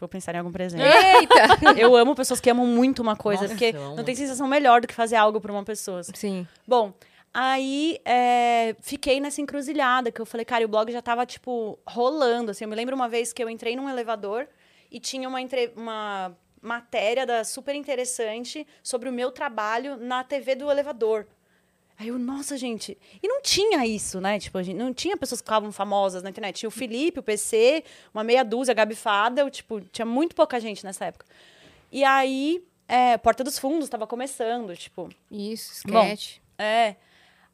Vou 0.04 0.10
pensar 0.10 0.36
em 0.36 0.40
algum 0.40 0.52
presente. 0.52 0.84
Eita! 0.84 1.72
eu 1.80 1.96
amo 1.96 2.14
pessoas 2.14 2.42
que 2.42 2.50
amam 2.50 2.68
muito 2.68 3.02
uma 3.02 3.16
coisa, 3.16 3.44
Nossa, 3.44 3.54
porque 3.54 3.72
não 3.72 4.04
tem 4.04 4.14
sensação 4.14 4.48
melhor 4.48 4.82
do 4.82 4.88
que 4.88 4.94
fazer 4.94 5.16
algo 5.16 5.40
pra 5.40 5.50
uma 5.50 5.64
pessoa. 5.64 6.04
Sim. 6.04 6.46
Bom, 6.68 6.94
Aí 7.36 8.00
é, 8.06 8.76
fiquei 8.80 9.20
nessa 9.20 9.42
encruzilhada, 9.42 10.12
que 10.12 10.22
eu 10.22 10.26
falei, 10.26 10.46
cara, 10.46 10.62
e 10.62 10.66
o 10.66 10.68
blog 10.68 10.92
já 10.92 11.02
tava, 11.02 11.26
tipo, 11.26 11.80
rolando, 11.88 12.52
assim. 12.52 12.64
Eu 12.64 12.70
me 12.70 12.76
lembro 12.76 12.96
uma 12.96 13.10
vez 13.10 13.34
que 13.34 13.44
eu 13.44 13.50
entrei 13.50 13.76
num 13.76 13.90
elevador 13.90 14.48
e 14.92 15.00
tinha 15.00 15.28
uma, 15.28 15.42
entre... 15.42 15.74
uma 15.76 16.38
matéria 16.62 17.26
da, 17.26 17.44
super 17.44 17.74
interessante 17.74 18.68
sobre 18.84 19.10
o 19.10 19.12
meu 19.12 19.32
trabalho 19.32 19.98
na 19.98 20.24
TV 20.24 20.54
do 20.54 20.70
elevador. 20.70 21.26
Aí 21.98 22.08
eu, 22.08 22.18
nossa, 22.18 22.58
gente. 22.58 22.98
E 23.22 23.28
não 23.28 23.42
tinha 23.42 23.86
isso, 23.86 24.20
né? 24.20 24.40
Tipo, 24.40 24.58
a 24.58 24.64
gente, 24.64 24.76
não 24.76 24.94
tinha 24.94 25.16
pessoas 25.16 25.42
que 25.42 25.46
ficavam 25.46 25.72
famosas 25.72 26.24
na 26.24 26.30
internet. 26.30 26.58
Tinha 26.58 26.68
o 26.68 26.72
Felipe, 26.72 27.20
o 27.20 27.24
PC, 27.24 27.84
uma 28.14 28.24
meia 28.24 28.44
dúzia, 28.44 28.72
a 28.72 28.76
Gabi 28.76 28.96
Fada. 28.96 29.42
Eu, 29.42 29.50
tipo, 29.50 29.80
tinha 29.82 30.06
muito 30.06 30.36
pouca 30.36 30.60
gente 30.60 30.84
nessa 30.84 31.06
época. 31.06 31.26
E 31.92 32.04
aí, 32.04 32.64
é, 32.88 33.18
Porta 33.18 33.44
dos 33.44 33.60
Fundos 33.60 33.86
estava 33.86 34.08
começando, 34.08 34.76
tipo. 34.76 35.10
Isso, 35.30 35.74
sketch. 35.74 36.38
Bom, 36.38 36.64
é. 36.64 36.96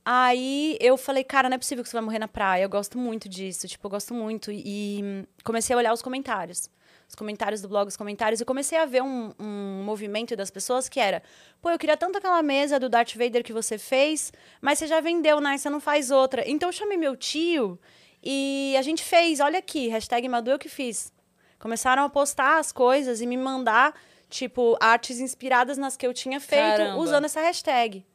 Aí 0.04 0.78
eu 0.80 0.98
falei, 0.98 1.24
cara, 1.24 1.50
não 1.50 1.56
é 1.56 1.58
possível 1.58 1.84
que 1.84 1.90
você 1.90 1.96
vai 1.96 2.04
morrer 2.04 2.20
na 2.20 2.28
praia. 2.28 2.64
Eu 2.64 2.70
gosto 2.70 2.98
muito 2.98 3.28
disso, 3.30 3.68
tipo, 3.68 3.86
eu 3.86 3.92
gosto 3.92 4.14
muito. 4.14 4.52
E 4.52 5.26
comecei 5.44 5.74
a 5.74 5.78
olhar 5.78 5.94
os 5.94 6.02
comentários. 6.02 6.70
Os 7.10 7.16
comentários 7.16 7.60
do 7.60 7.68
blog, 7.68 7.88
os 7.88 7.98
comentários, 7.98 8.40
e 8.40 8.46
comecei 8.46 8.78
a 8.78 8.86
ver 8.86 9.02
um, 9.02 9.34
um 9.40 9.84
movimento 9.84 10.36
das 10.36 10.52
pessoas 10.52 10.88
que 10.88 11.00
era: 11.00 11.24
pô, 11.60 11.72
eu 11.72 11.80
queria 11.80 11.98
tanto 11.98 12.20
aquela 12.20 12.42
mesa 12.44 12.80
do 12.80 12.88
Darth 12.88 13.16
Vader 13.16 13.44
que 13.44 13.52
você 13.52 13.80
fez, 13.80 14.32
mas 14.62 14.78
você 14.78 14.86
já 14.86 15.02
vendeu, 15.02 15.42
né? 15.42 15.58
Você 15.58 15.70
não 15.72 15.80
faz 15.80 16.12
outra. 16.12 16.48
Então 16.48 16.70
eu 16.70 16.74
chamei 16.74 16.98
meu 16.98 17.18
tio 17.18 17.80
e 18.24 18.76
a 18.78 18.84
gente 18.84 19.04
fez, 19.04 19.40
olha 19.40 19.58
aqui, 19.58 19.88
hashtag 19.88 20.30
Madu 20.30 20.52
eu 20.52 20.60
que 20.60 20.70
fiz. 20.70 21.12
Começaram 21.58 22.04
a 22.04 22.10
postar 22.10 22.60
as 22.60 22.72
coisas 22.72 23.22
e 23.22 23.26
me 23.26 23.36
mandar 23.36 23.94
tipo, 24.30 24.78
artes 24.80 25.20
inspiradas 25.20 25.78
nas 25.78 25.98
que 25.98 26.06
eu 26.06 26.14
tinha 26.14 26.40
feito 26.40 26.78
Caramba. 26.78 26.98
usando 27.00 27.26
essa 27.26 27.42
hashtag. 27.42 28.06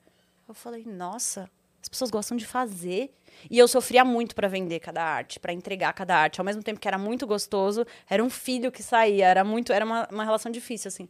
Eu 0.47 0.55
falei, 0.55 0.85
nossa, 0.87 1.51
as 1.83 1.89
pessoas 1.89 2.11
gostam 2.11 2.37
de 2.37 2.47
fazer. 2.47 3.13
E 3.51 3.59
eu 3.59 3.69
sofria 3.69 4.05
muito 4.05 4.35
pra 4.35 4.49
vender 4.49 4.81
cada 4.81 5.03
arte, 5.03 5.39
pra 5.39 5.53
entregar 5.53 5.93
cada 5.93 6.17
arte. 6.17 6.41
Ao 6.41 6.45
mesmo 6.45 6.63
tempo 6.63 6.81
que 6.81 6.89
era 6.89 6.99
muito 6.99 7.27
gostoso, 7.27 7.87
era 8.09 8.23
um 8.23 8.31
filho 8.31 8.73
que 8.73 8.83
saía, 8.83 9.27
era 9.27 9.45
muito, 9.45 9.73
era 9.73 9.85
uma, 9.85 10.09
uma 10.11 10.25
relação 10.25 10.51
difícil, 10.51 10.89
assim. 10.89 11.09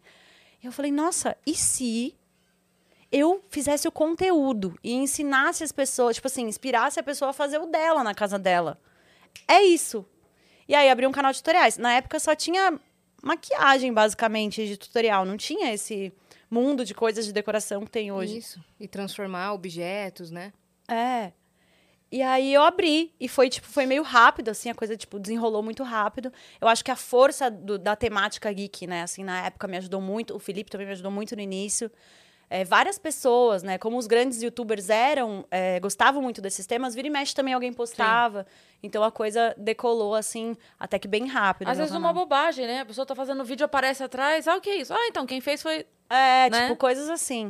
E 0.62 0.66
eu 0.66 0.72
falei, 0.72 0.90
nossa, 0.90 1.36
e 1.46 1.54
se 1.54 2.14
eu 3.12 3.42
fizesse 3.48 3.86
o 3.86 3.92
conteúdo 3.92 4.76
e 4.82 4.92
ensinasse 4.92 5.62
as 5.62 5.70
pessoas, 5.70 6.16
tipo 6.16 6.26
assim, 6.26 6.46
inspirasse 6.46 6.98
a 6.98 7.02
pessoa 7.02 7.30
a 7.30 7.34
fazer 7.34 7.58
o 7.58 7.66
dela 7.66 8.02
na 8.02 8.14
casa 8.14 8.38
dela? 8.38 8.80
É 9.46 9.62
isso. 9.62 10.04
E 10.68 10.74
aí 10.74 10.90
abri 10.90 11.06
um 11.06 11.12
canal 11.12 11.32
de 11.32 11.38
tutoriais. 11.38 11.76
Na 11.76 11.92
época 11.92 12.18
só 12.18 12.34
tinha 12.34 12.78
maquiagem, 13.22 13.92
basicamente, 13.92 14.66
de 14.66 14.76
tutorial. 14.76 15.24
Não 15.24 15.36
tinha 15.36 15.72
esse 15.72 16.12
mundo 16.50 16.84
de 16.84 16.94
coisas 16.94 17.24
de 17.26 17.32
decoração 17.32 17.84
que 17.84 17.90
tem 17.90 18.10
hoje. 18.12 18.38
Isso. 18.38 18.64
E 18.78 18.86
transformar 18.88 19.52
objetos, 19.52 20.30
né? 20.30 20.52
É. 20.88 21.32
E 22.14 22.22
aí 22.22 22.54
eu 22.54 22.62
abri 22.62 23.12
e 23.18 23.26
foi 23.26 23.48
tipo 23.50 23.66
foi 23.66 23.86
meio 23.86 24.04
rápido 24.04 24.48
assim, 24.48 24.70
a 24.70 24.74
coisa 24.74 24.96
tipo 24.96 25.18
desenrolou 25.18 25.64
muito 25.64 25.82
rápido. 25.82 26.32
Eu 26.60 26.68
acho 26.68 26.84
que 26.84 26.92
a 26.92 26.94
força 26.94 27.50
do- 27.50 27.76
da 27.76 27.96
temática 27.96 28.52
geek, 28.52 28.86
né, 28.86 29.02
assim, 29.02 29.24
na 29.24 29.46
época 29.46 29.66
me 29.66 29.76
ajudou 29.78 30.00
muito, 30.00 30.32
o 30.32 30.38
Felipe 30.38 30.70
também 30.70 30.86
me 30.86 30.92
ajudou 30.92 31.10
muito 31.10 31.34
no 31.34 31.42
início. 31.42 31.90
É, 32.48 32.62
várias 32.62 33.00
pessoas, 33.00 33.64
né, 33.64 33.78
como 33.78 33.98
os 33.98 34.06
grandes 34.06 34.40
youtubers 34.40 34.90
eram, 34.90 35.44
é, 35.50 35.80
gostavam 35.80 36.22
muito 36.22 36.40
desses 36.40 36.64
temas, 36.66 36.94
vira 36.94 37.08
e 37.08 37.10
mexe 37.10 37.34
também 37.34 37.52
alguém 37.52 37.72
postava. 37.72 38.46
Então 38.80 39.02
a 39.02 39.10
coisa 39.10 39.52
decolou 39.58 40.14
assim, 40.14 40.56
até 40.78 41.00
que 41.00 41.08
bem 41.08 41.26
rápido. 41.26 41.66
Às 41.66 41.78
no 41.78 41.82
vezes 41.82 41.96
canal. 41.96 42.12
uma 42.12 42.20
bobagem, 42.20 42.64
né? 42.64 42.82
A 42.82 42.86
pessoa 42.86 43.04
tá 43.04 43.16
fazendo 43.16 43.42
vídeo, 43.42 43.64
aparece 43.64 44.04
atrás. 44.04 44.46
Ah, 44.46 44.54
o 44.54 44.60
que 44.60 44.70
é 44.70 44.76
isso? 44.76 44.94
Ah, 44.94 45.06
então, 45.08 45.26
quem 45.26 45.40
fez 45.40 45.60
foi. 45.60 45.84
É, 46.08 46.48
né? 46.48 46.60
tipo, 46.68 46.76
coisas 46.76 47.08
assim. 47.08 47.48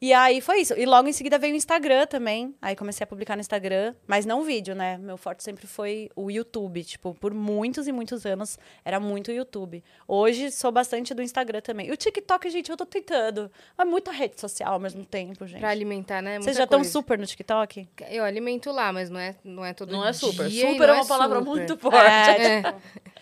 E 0.00 0.12
aí 0.12 0.40
foi 0.40 0.60
isso. 0.60 0.74
E 0.74 0.86
logo 0.86 1.08
em 1.08 1.12
seguida 1.12 1.38
veio 1.38 1.54
o 1.54 1.56
Instagram 1.56 2.06
também. 2.06 2.54
Aí 2.62 2.76
comecei 2.76 3.02
a 3.04 3.06
publicar 3.06 3.34
no 3.34 3.40
Instagram, 3.40 3.94
mas 4.06 4.24
não 4.24 4.44
vídeo, 4.44 4.74
né? 4.74 4.96
Meu 4.98 5.16
forte 5.16 5.42
sempre 5.42 5.66
foi 5.66 6.08
o 6.14 6.30
YouTube. 6.30 6.84
Tipo, 6.84 7.14
por 7.14 7.34
muitos 7.34 7.88
e 7.88 7.92
muitos 7.92 8.24
anos 8.24 8.58
era 8.84 9.00
muito 9.00 9.32
YouTube. 9.32 9.82
Hoje 10.06 10.50
sou 10.52 10.70
bastante 10.70 11.12
do 11.14 11.22
Instagram 11.22 11.60
também. 11.60 11.88
E 11.88 11.92
o 11.92 11.96
TikTok, 11.96 12.48
gente, 12.48 12.70
eu 12.70 12.76
tô 12.76 12.86
tentando. 12.86 13.50
É 13.76 13.84
muita 13.84 14.12
rede 14.12 14.40
social 14.40 14.74
ao 14.74 14.80
mesmo 14.80 15.04
tempo, 15.04 15.46
gente. 15.46 15.60
Pra 15.60 15.70
alimentar, 15.70 16.22
né? 16.22 16.34
Vocês 16.34 16.46
Muita 16.46 16.58
já 16.58 16.64
estão 16.64 16.84
super 16.84 17.18
no 17.18 17.26
TikTok? 17.26 17.88
Eu 18.08 18.24
alimento 18.24 18.70
lá, 18.70 18.92
mas 18.92 19.10
não 19.10 19.18
é, 19.18 19.34
não 19.42 19.64
é 19.64 19.74
todo 19.74 19.90
Não 19.90 20.06
é 20.06 20.12
super. 20.12 20.48
Super 20.48 20.84
é 20.84 20.86
não 20.86 20.94
uma 20.94 21.06
palavra 21.06 21.38
super. 21.40 21.50
muito 21.50 21.76
forte. 21.76 21.96
É, 21.96 22.58
É. 22.58 22.74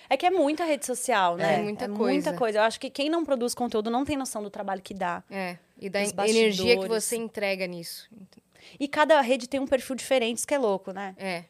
É 0.09 0.17
que 0.17 0.25
é 0.25 0.31
muita 0.31 0.65
rede 0.65 0.87
social, 0.87 1.37
né? 1.37 1.55
É 1.55 1.62
muita 1.62 1.89
muita 1.89 2.31
coisa. 2.31 2.39
coisa. 2.39 2.59
Eu 2.59 2.62
acho 2.62 2.79
que 2.79 2.89
quem 2.89 3.11
não 3.11 3.25
produz 3.25 3.55
conteúdo 3.55 3.91
não 3.91 4.05
tem 4.05 4.17
noção 4.17 4.43
do 4.43 4.51
trabalho 4.51 4.81
que 4.81 4.95
dá. 4.95 5.23
É. 5.31 5.57
E 5.79 5.89
da 5.91 6.01
energia 6.29 6.79
que 6.81 6.89
você 6.89 7.17
entrega 7.17 7.67
nisso. 7.67 8.09
E 8.81 8.89
cada 8.89 9.21
rede 9.21 9.49
tem 9.49 9.61
um 9.61 9.67
perfil 9.67 9.95
diferente, 9.97 10.39
isso 10.39 10.47
que 10.47 10.55
é 10.55 10.59
louco, 10.59 10.91
né? 10.93 11.15
É. 11.19 11.45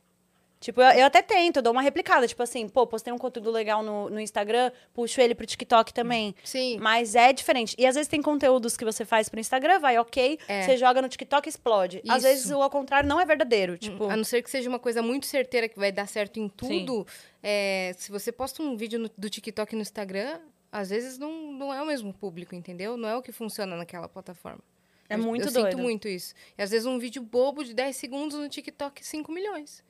Tipo, 0.58 0.80
eu, 0.80 0.86
eu 1.00 1.06
até 1.06 1.20
tento, 1.22 1.56
eu 1.56 1.62
dou 1.62 1.72
uma 1.72 1.82
replicada. 1.82 2.26
Tipo 2.26 2.42
assim, 2.42 2.66
pô, 2.68 2.86
postei 2.86 3.12
um 3.12 3.18
conteúdo 3.18 3.50
legal 3.50 3.82
no, 3.82 4.08
no 4.10 4.18
Instagram, 4.18 4.72
puxo 4.92 5.20
ele 5.20 5.34
pro 5.34 5.46
TikTok 5.46 5.92
também. 5.92 6.34
Sim. 6.42 6.78
Mas 6.80 7.14
é 7.14 7.32
diferente. 7.32 7.76
E 7.78 7.86
às 7.86 7.94
vezes 7.94 8.08
tem 8.08 8.20
conteúdos 8.22 8.76
que 8.76 8.84
você 8.84 9.04
faz 9.04 9.28
pro 9.28 9.38
Instagram, 9.38 9.78
vai 9.78 9.98
ok, 9.98 10.38
É. 10.48 10.62
você 10.62 10.76
joga 10.76 11.00
no 11.02 11.08
TikTok 11.08 11.46
explode. 11.48 12.02
Às 12.08 12.16
Isso. 12.18 12.26
vezes 12.26 12.50
o 12.50 12.60
ao 12.62 12.70
contrário 12.70 13.08
não 13.08 13.20
é 13.20 13.24
verdadeiro. 13.26 13.76
Tipo, 13.78 14.08
A 14.08 14.16
não 14.16 14.24
ser 14.24 14.42
que 14.42 14.50
seja 14.50 14.68
uma 14.68 14.78
coisa 14.78 15.02
muito 15.02 15.26
certeira 15.26 15.68
que 15.68 15.78
vai 15.78 15.92
dar 15.92 16.08
certo 16.08 16.40
em 16.40 16.48
tudo. 16.48 17.06
é, 17.42 17.94
se 17.96 18.10
você 18.10 18.32
posta 18.32 18.62
um 18.62 18.76
vídeo 18.76 18.98
no- 18.98 19.10
do 19.16 19.30
TikTok 19.30 19.76
no 19.76 19.82
Instagram, 19.82 20.40
às 20.78 20.90
vezes 20.90 21.18
não, 21.18 21.52
não 21.52 21.72
é 21.74 21.80
o 21.82 21.86
mesmo 21.86 22.12
público, 22.12 22.54
entendeu? 22.54 22.96
Não 22.96 23.08
é 23.08 23.16
o 23.16 23.22
que 23.22 23.32
funciona 23.32 23.76
naquela 23.76 24.08
plataforma. 24.08 24.60
É 25.08 25.14
Eu- 25.14 25.18
muito 25.18 25.46
eu 25.48 25.52
doido. 25.52 25.70
sinto 25.70 25.78
muito 25.82 26.08
isso. 26.08 26.34
E 26.58 26.62
às 26.62 26.70
vezes 26.70 26.86
um 26.86 26.98
vídeo 26.98 27.22
bobo 27.22 27.64
de 27.64 27.72
10 27.72 27.96
segundos 27.96 28.36
no 28.38 28.48
TikTok, 28.48 29.04
5 29.06 29.30
milhões. 29.32 29.82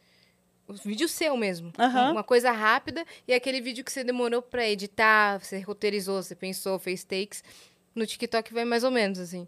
O 0.68 0.74
vídeo 0.74 1.08
seu 1.08 1.36
mesmo. 1.36 1.72
Aham. 1.78 2.12
Uma 2.12 2.24
coisa 2.24 2.50
rápida 2.50 3.04
e 3.26 3.32
aquele 3.32 3.60
vídeo 3.60 3.84
que 3.84 3.92
você 3.92 4.02
demorou 4.02 4.42
pra 4.42 4.66
editar, 4.68 5.38
você 5.38 5.60
roteirizou, 5.60 6.22
você 6.22 6.34
pensou, 6.34 6.78
fez 6.78 7.04
takes. 7.04 7.42
No 7.94 8.04
TikTok 8.06 8.52
vai 8.52 8.64
mais 8.64 8.82
ou 8.84 8.90
menos 8.90 9.18
assim. 9.18 9.46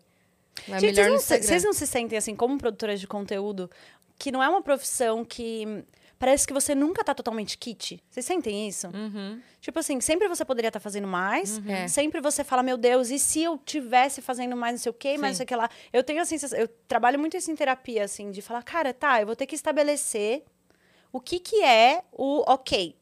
Vai 0.67 0.81
Gente, 0.81 0.95
vocês 0.97 1.09
não, 1.09 1.19
vocês 1.19 1.65
não 1.65 1.73
se 1.73 1.87
sentem 1.87 2.17
assim, 2.19 2.35
como 2.35 2.57
produtoras 2.57 2.99
de 3.01 3.07
conteúdo, 3.07 3.71
que 4.19 4.33
não 4.33 4.43
é 4.43 4.49
uma 4.49 4.63
profissão 4.63 5.25
que 5.25 5.85
parece 6.19 6.47
que 6.47 6.53
você 6.53 6.75
nunca 6.75 7.05
tá 7.05 7.15
totalmente 7.15 7.57
kit? 7.57 8.03
Vocês 8.11 8.27
sentem 8.27 8.67
isso? 8.69 8.89
Uhum. 8.89 9.41
Tipo 9.61 9.79
assim, 9.79 10.01
sempre 10.01 10.27
você 10.29 10.45
poderia 10.45 10.69
estar 10.69 10.81
fazendo 10.81 11.07
mais, 11.07 11.61
É. 11.67 11.87
sempre 11.89 12.21
você 12.21 12.43
fala, 12.43 12.63
meu 12.63 12.77
Deus, 12.77 13.11
e 13.11 13.19
se 13.19 13.43
eu 13.43 13.59
tivesse 13.59 14.21
fazendo 14.21 14.57
mais 14.57 14.73
não 14.75 14.79
sei 14.79 14.91
o 14.91 14.95
quê, 14.95 15.17
mais 15.19 15.33
não 15.33 15.37
sei 15.37 15.45
o 15.45 15.47
que 15.47 15.55
lá. 15.57 15.69
Eu 15.93 16.03
tenho 16.03 16.21
a 16.21 16.25
sensação, 16.25 16.59
eu 16.59 16.69
trabalho 16.89 17.19
muito 17.19 17.37
isso 17.37 17.51
em 17.51 17.57
terapia, 17.57 18.05
assim, 18.05 18.31
de 18.31 18.43
falar, 18.43 18.63
cara, 18.63 18.93
tá, 18.93 19.21
eu 19.21 19.27
vou 19.27 19.37
ter 19.37 19.47
que 19.47 19.55
estabelecer 19.55 20.43
o 21.13 21.21
que 21.21 21.39
que 21.39 21.63
é 21.63 22.03
o 22.13 22.43
ok. 22.51 22.97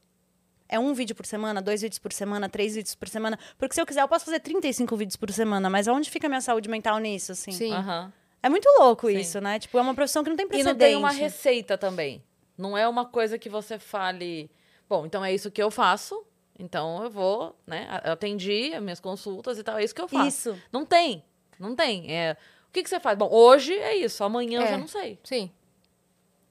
É 0.68 0.78
um 0.80 0.92
vídeo 0.92 1.14
por 1.14 1.24
semana, 1.24 1.62
dois 1.62 1.82
vídeos 1.82 1.98
por 2.00 2.12
semana, 2.12 2.48
três 2.48 2.74
vídeos 2.74 2.94
por 2.96 3.08
semana. 3.08 3.38
Porque 3.56 3.72
se 3.74 3.80
eu 3.80 3.86
quiser, 3.86 4.02
eu 4.02 4.08
posso 4.08 4.24
fazer 4.24 4.40
35 4.40 4.96
vídeos 4.96 5.14
por 5.16 5.30
semana, 5.30 5.70
mas 5.70 5.86
aonde 5.86 6.10
fica 6.10 6.26
a 6.26 6.28
minha 6.28 6.40
saúde 6.40 6.68
mental 6.68 6.98
nisso, 6.98 7.30
assim? 7.32 7.52
Sim. 7.52 7.72
Aham. 7.72 8.12
É 8.42 8.48
muito 8.48 8.68
louco 8.78 9.08
Sim. 9.08 9.16
isso, 9.18 9.40
né? 9.40 9.58
Tipo, 9.60 9.78
é 9.78 9.80
uma 9.80 9.94
profissão 9.94 10.22
que 10.24 10.30
não 10.30 10.36
tem 10.36 10.44
E 10.46 10.48
precedente. 10.48 10.72
não 10.74 10.78
tem 10.88 10.96
uma 10.96 11.10
receita 11.12 11.78
também. 11.78 12.22
Não 12.56 12.76
é 12.76 12.88
uma 12.88 13.04
coisa 13.04 13.38
que 13.38 13.48
você 13.48 13.78
fale, 13.78 14.50
bom, 14.88 15.04
então 15.06 15.24
é 15.24 15.32
isso 15.34 15.50
que 15.50 15.62
eu 15.62 15.70
faço, 15.70 16.24
então 16.58 17.02
eu 17.04 17.10
vou, 17.10 17.54
né? 17.66 17.86
a- 17.90 18.12
Atendi 18.12 18.72
as 18.74 18.82
minhas 18.82 19.00
consultas 19.00 19.58
e 19.58 19.62
tal, 19.62 19.76
é 19.78 19.84
isso 19.84 19.94
que 19.94 20.00
eu 20.00 20.08
faço. 20.08 20.26
Isso. 20.50 20.62
Não 20.72 20.84
tem, 20.86 21.22
não 21.58 21.74
tem. 21.76 22.10
É, 22.10 22.36
o 22.68 22.72
que, 22.72 22.82
que 22.82 22.88
você 22.88 22.98
faz? 23.00 23.16
Bom, 23.18 23.28
hoje 23.30 23.74
é 23.74 23.94
isso, 23.96 24.24
amanhã 24.24 24.60
eu 24.60 24.66
É. 24.66 24.70
já 24.70 24.78
não 24.78 24.88
sei. 24.88 25.18
Sim. 25.22 25.50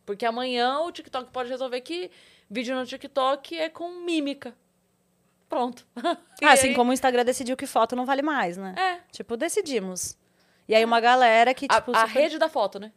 Porque 0.05 0.25
amanhã 0.25 0.79
o 0.81 0.91
TikTok 0.91 1.31
pode 1.31 1.49
resolver 1.49 1.81
que 1.81 2.11
vídeo 2.49 2.75
no 2.75 2.85
TikTok 2.85 3.57
é 3.57 3.69
com 3.69 3.89
mímica. 4.03 4.55
Pronto. 5.49 5.85
Ah, 6.43 6.51
assim 6.51 6.69
aí- 6.69 6.75
como 6.75 6.91
o 6.91 6.93
Instagram 6.93 7.23
decidiu 7.25 7.55
que 7.57 7.65
foto 7.65 7.95
não 7.95 8.05
vale 8.05 8.21
mais, 8.21 8.57
né? 8.57 8.75
É. 8.77 8.99
Tipo, 9.11 9.35
decidimos. 9.37 10.15
E 10.67 10.75
aí 10.75 10.83
uma 10.85 10.99
galera 10.99 11.53
que, 11.53 11.65
A, 11.69 11.75
tipo... 11.75 11.91
a 11.95 12.07
super- 12.07 12.11
rede 12.19 12.37
da 12.37 12.49
foto, 12.49 12.77
né? 12.79 12.91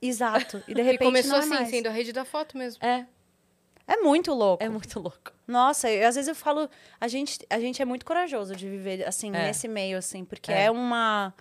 Exato. 0.00 0.62
E 0.68 0.74
de 0.74 0.80
E 0.80 0.84
repente 0.84 1.04
começou 1.06 1.30
não 1.32 1.38
é 1.38 1.40
assim, 1.40 1.48
mais. 1.50 1.68
sendo 1.70 1.86
a 1.88 1.90
rede 1.90 2.12
da 2.12 2.24
foto 2.24 2.56
mesmo. 2.56 2.84
É. 2.84 3.06
É 3.86 3.96
muito 3.98 4.32
louco. 4.34 4.62
É 4.62 4.68
muito 4.68 5.00
louco. 5.00 5.32
Nossa, 5.46 5.90
eu- 5.90 6.06
às 6.06 6.14
vezes 6.14 6.28
eu 6.28 6.34
falo... 6.34 6.68
A 7.00 7.08
gente, 7.08 7.38
a 7.48 7.58
gente 7.58 7.80
é 7.80 7.84
muito 7.84 8.04
corajoso 8.04 8.54
de 8.54 8.68
viver, 8.68 9.06
assim, 9.08 9.28
É. 9.34 9.46
nesse 9.46 9.66
meio, 9.66 9.96
assim. 9.96 10.24
Porque 10.24 10.52
É. 10.52 10.64
é, 10.64 10.70
uma... 10.70 11.34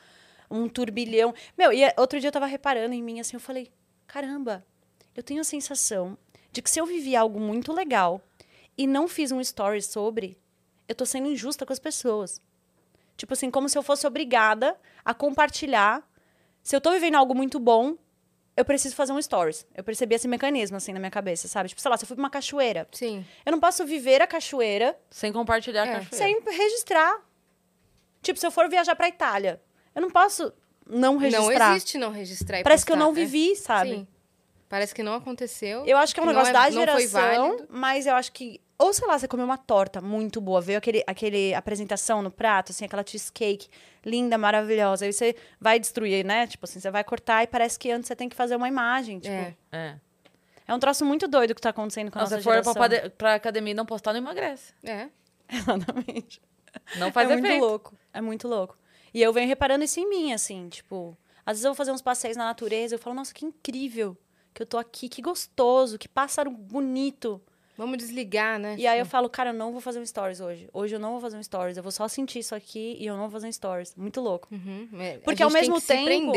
Um 0.50 0.70
turbilhão. 0.70 1.34
Meu, 1.58 1.74
e 1.74 1.82
outro 1.98 2.20
dia 2.22 2.30
eu 2.30 2.32
tava 2.32 2.46
reparando 2.46 2.94
em 2.94 3.04
mim, 3.04 3.20
assim, 3.20 3.36
eu 3.36 3.40
falei... 3.42 3.70
Caramba, 4.08 4.66
eu 5.14 5.22
tenho 5.22 5.42
a 5.42 5.44
sensação 5.44 6.18
de 6.50 6.62
que 6.62 6.70
se 6.70 6.80
eu 6.80 6.86
vivi 6.86 7.18
algo 7.18 7.38
muito 7.38 7.74
legal 7.74 8.22
e 8.78 8.88
não 8.88 9.10
fiz 9.10 9.34
um 9.34 9.42
story 9.42 9.82
sobre, 9.82 10.38
eu 10.88 10.96
tô 10.96 11.06
sendo 11.06 11.28
injusta 11.30 11.66
com 11.66 11.74
as 11.74 11.80
pessoas. 11.80 12.42
Tipo 13.18 13.34
assim, 13.34 13.52
como 13.52 13.68
se 13.68 13.78
eu 13.78 13.84
fosse 13.84 14.08
obrigada 14.08 14.80
a 15.04 15.14
compartilhar. 15.14 16.02
Se 16.64 16.74
eu 16.74 16.80
tô 16.80 16.92
vivendo 16.92 17.16
algo 17.16 17.36
muito 17.36 17.60
bom, 17.60 17.98
eu 18.58 18.66
preciso 18.66 18.96
fazer 18.96 19.14
um 19.14 19.22
stories. 19.22 19.66
Eu 19.76 19.84
percebi 19.84 20.16
esse 20.16 20.28
mecanismo, 20.28 20.76
assim, 20.76 20.92
na 20.92 21.00
minha 21.00 21.12
cabeça, 21.12 21.48
sabe? 21.48 21.70
Tipo, 21.70 21.80
sei 21.80 21.90
lá, 21.92 21.96
se 21.98 22.04
eu 22.04 22.08
fui 22.08 22.16
pra 22.16 22.24
uma 22.24 22.30
cachoeira, 22.30 22.88
Sim. 22.92 23.24
eu 23.46 23.52
não 23.52 23.60
posso 23.60 23.86
viver 23.86 24.22
a 24.22 24.28
cachoeira 24.28 24.98
Sem 25.12 25.32
compartilhar 25.32 25.86
É. 25.88 25.92
a 25.92 26.00
cachoeira. 26.00 26.18
sem 26.18 26.58
registrar. 26.58 27.22
Tipo, 28.22 28.40
se 28.40 28.46
eu 28.48 28.52
for 28.52 28.68
viajar 28.68 28.96
pra 28.96 29.08
Itália, 29.08 29.62
eu 29.96 30.02
não 30.02 30.10
posso 30.10 30.52
não 30.90 31.18
registrar. 31.18 31.70
Não 31.70 31.76
existe 31.76 31.98
não 31.98 32.12
registrar 32.12 32.60
e 32.60 32.64
Parece 32.64 32.86
que 32.86 32.92
eu 32.92 32.96
postar, 32.98 33.06
não 33.06 33.12
é. 33.12 33.26
vivi, 33.26 33.56
sabe? 33.56 33.90
Sim. 33.92 34.08
Parece 34.70 34.94
que 34.94 35.02
não 35.02 35.14
aconteceu. 35.14 35.86
Eu 35.86 35.98
acho 35.98 36.14
que 36.14 36.20
é 36.20 36.24
um 36.24 36.26
negócio 36.26 36.50
é- 36.50 36.54
da 36.54 36.60
não 36.70 36.72
foi 36.72 36.74
geração, 37.08 37.66
mas 37.70 38.06
eu 38.06 38.16
acho 38.16 38.32
que. 38.32 38.60
Ou 38.78 38.94
sei 38.94 39.08
lá, 39.08 39.18
você 39.18 39.28
comeu 39.28 39.46
uma 39.46 39.58
torta 39.58 40.00
muito 40.02 40.40
boa, 40.40 40.62
veio 40.62 40.78
aquele, 40.78 41.04
aquele 41.08 41.54
apresentação 41.56 42.22
no 42.22 42.30
prato, 42.30 42.72
assim, 42.72 42.86
aquela 42.86 43.04
cheesecake 43.06 43.68
linda, 44.06 44.38
maravilhosa. 44.38 45.06
Aí 45.06 45.12
você 45.14 45.36
vai 45.60 45.80
destruir, 45.80 46.24
né? 46.24 46.46
Tipo 46.46 46.66
assim, 46.66 46.80
você 46.80 46.92
vai 46.92 47.04
cortar 47.04 47.44
e 47.44 47.48
parece 47.48 47.80
que 47.80 47.90
antes 47.90 48.08
você 48.08 48.16
tem 48.16 48.30
que 48.30 48.36
fazer 48.36 48.56
uma 48.56 48.68
imagem. 48.68 49.20
Tipo, 49.20 49.34
É. 49.34 49.56
é, 49.72 49.96
É. 50.68 50.74
um 50.76 50.78
troço 50.80 51.04
muito 51.04 51.28
doido 51.28 51.56
que 51.56 51.62
tá 51.62 51.70
acontecendo 51.70 52.12
com 52.12 52.20
a 52.20 52.22
Não, 52.22 52.26
nossa 52.30 52.38
se 52.38 52.44
for 52.44 52.52
pra, 52.52 52.62
geração. 52.62 52.74
pade- 52.76 53.10
pra 53.18 53.34
academia 53.36 53.72
e 53.72 53.74
não 53.76 53.86
postar, 53.86 54.12
não 54.14 54.20
emagrece. 54.20 54.74
É. 54.84 55.08
Exatamente. 55.50 56.40
Não 56.98 57.12
faz 57.12 57.30
é 57.30 57.34
efeito. 57.34 57.48
muito 57.50 57.62
louco. 57.66 57.96
É 58.14 58.22
muito 58.22 58.48
louco. 58.48 58.78
E 59.14 59.22
eu 59.24 59.34
venho 59.34 59.48
reparando 59.48 59.84
isso 59.86 60.00
em 60.00 60.08
mim, 60.08 60.34
assim, 60.34 60.70
tipo, 60.70 61.18
às 61.44 61.54
vezes 61.54 61.66
eu 61.66 61.72
vou 61.72 61.76
fazer 61.76 61.92
uns 61.92 62.02
passeios 62.02 62.38
na 62.38 62.46
natureza, 62.46 62.94
eu 62.94 63.00
falo, 63.00 63.16
nossa, 63.16 63.34
que 63.34 63.44
incrível 63.46 64.16
que 64.58 64.64
eu 64.64 64.66
tô 64.66 64.80
aqui, 64.80 65.08
que 65.08 65.22
gostoso, 65.22 66.00
que 66.00 66.10
pássaro 66.10 66.50
bonito. 66.50 67.40
Vamos 67.78 68.00
desligar, 68.00 68.58
né? 68.58 68.76
E 68.76 68.88
aí 68.88 68.98
eu 68.98 69.06
falo, 69.06 69.30
cara, 69.30 69.52
eu 69.52 69.54
não 69.54 69.72
vou 69.72 69.80
fazer 69.80 70.00
um 70.00 70.06
stories 70.06 70.42
hoje. 70.42 70.68
Hoje 70.74 70.96
eu 70.96 71.00
não 71.00 71.12
vou 71.12 71.22
fazer 71.22 71.38
um 71.38 71.44
stories, 71.44 71.78
eu 71.78 71.84
vou 71.84 71.92
só 71.92 72.08
sentir 72.08 72.40
isso 72.40 72.56
aqui 72.56 72.98
e 73.00 73.06
eu 73.06 73.14
não 73.14 73.24
vou 73.24 73.30
fazer 73.30 73.48
um 73.48 73.52
stories. 73.52 73.94
Muito 73.96 74.20
louco. 74.20 74.48
Uhum. 74.52 74.90
É, 75.00 75.20
Porque 75.20 75.44
ao 75.44 75.52
mesmo 75.52 75.80
tempo-. 75.80 76.34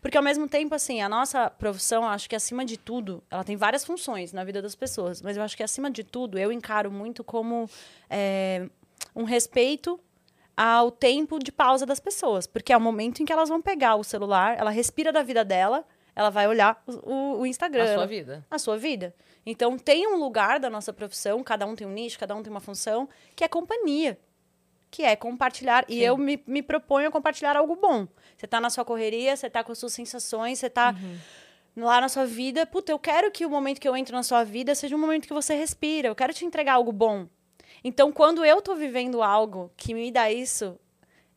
Porque 0.00 0.16
ao 0.16 0.22
mesmo 0.22 0.48
tempo, 0.48 0.72
assim, 0.76 1.02
a 1.02 1.08
nossa 1.08 1.50
profissão, 1.50 2.04
acho 2.04 2.28
que 2.30 2.36
acima 2.36 2.64
de 2.64 2.78
tudo, 2.78 3.20
ela 3.28 3.42
tem 3.42 3.56
várias 3.56 3.84
funções 3.84 4.32
na 4.32 4.44
vida 4.44 4.62
das 4.62 4.76
pessoas, 4.76 5.20
mas 5.20 5.36
eu 5.36 5.42
acho 5.42 5.56
que 5.56 5.62
acima 5.62 5.90
de 5.90 6.04
tudo, 6.04 6.38
eu 6.38 6.52
encaro 6.52 6.90
muito 6.90 7.24
como 7.24 7.68
é, 8.08 8.66
um 9.14 9.24
respeito 9.24 9.98
ao 10.56 10.90
tempo 10.92 11.38
de 11.40 11.50
pausa 11.50 11.84
das 11.84 11.98
pessoas. 11.98 12.46
Porque 12.46 12.72
é 12.72 12.76
o 12.76 12.80
momento 12.80 13.20
em 13.20 13.26
que 13.26 13.32
elas 13.32 13.48
vão 13.48 13.60
pegar 13.60 13.96
o 13.96 14.04
celular, 14.04 14.56
ela 14.56 14.70
respira 14.70 15.12
da 15.12 15.22
vida 15.22 15.44
dela, 15.44 15.84
ela 16.20 16.28
vai 16.28 16.46
olhar 16.46 16.82
o, 16.86 17.38
o 17.40 17.46
Instagram. 17.46 17.84
A 17.84 17.94
sua 17.94 18.06
vida. 18.06 18.46
A 18.50 18.58
sua 18.58 18.76
vida. 18.76 19.14
Então, 19.46 19.78
tem 19.78 20.06
um 20.06 20.16
lugar 20.16 20.60
da 20.60 20.68
nossa 20.68 20.92
profissão, 20.92 21.42
cada 21.42 21.64
um 21.64 21.74
tem 21.74 21.86
um 21.86 21.92
nicho, 21.92 22.18
cada 22.18 22.36
um 22.36 22.42
tem 22.42 22.50
uma 22.50 22.60
função, 22.60 23.08
que 23.34 23.42
é 23.42 23.48
companhia. 23.48 24.18
Que 24.90 25.02
é 25.02 25.16
compartilhar. 25.16 25.86
Sim. 25.88 25.94
E 25.94 26.04
eu 26.04 26.18
me, 26.18 26.42
me 26.46 26.62
proponho 26.62 27.08
a 27.08 27.10
compartilhar 27.10 27.56
algo 27.56 27.74
bom. 27.74 28.06
Você 28.36 28.46
tá 28.46 28.60
na 28.60 28.68
sua 28.68 28.84
correria, 28.84 29.34
você 29.34 29.48
tá 29.48 29.64
com 29.64 29.72
as 29.72 29.78
suas 29.78 29.94
sensações, 29.94 30.58
você 30.58 30.68
tá. 30.68 30.94
Uhum 31.00 31.18
lá 31.76 32.00
na 32.00 32.08
sua 32.08 32.26
vida, 32.26 32.66
puta, 32.66 32.90
eu 32.90 32.98
quero 32.98 33.30
que 33.30 33.46
o 33.46 33.48
momento 33.48 33.80
que 33.80 33.88
eu 33.88 33.96
entro 33.96 34.14
na 34.14 34.24
sua 34.24 34.42
vida 34.42 34.74
seja 34.74 34.96
um 34.96 34.98
momento 34.98 35.26
que 35.26 35.32
você 35.32 35.54
respira, 35.54 36.08
eu 36.08 36.16
quero 36.16 36.34
te 36.34 36.44
entregar 36.44 36.74
algo 36.74 36.92
bom. 36.92 37.28
Então, 37.82 38.12
quando 38.12 38.44
eu 38.44 38.60
tô 38.60 38.74
vivendo 38.74 39.22
algo 39.22 39.70
que 39.76 39.94
me 39.94 40.10
dá 40.10 40.30
isso, 40.30 40.78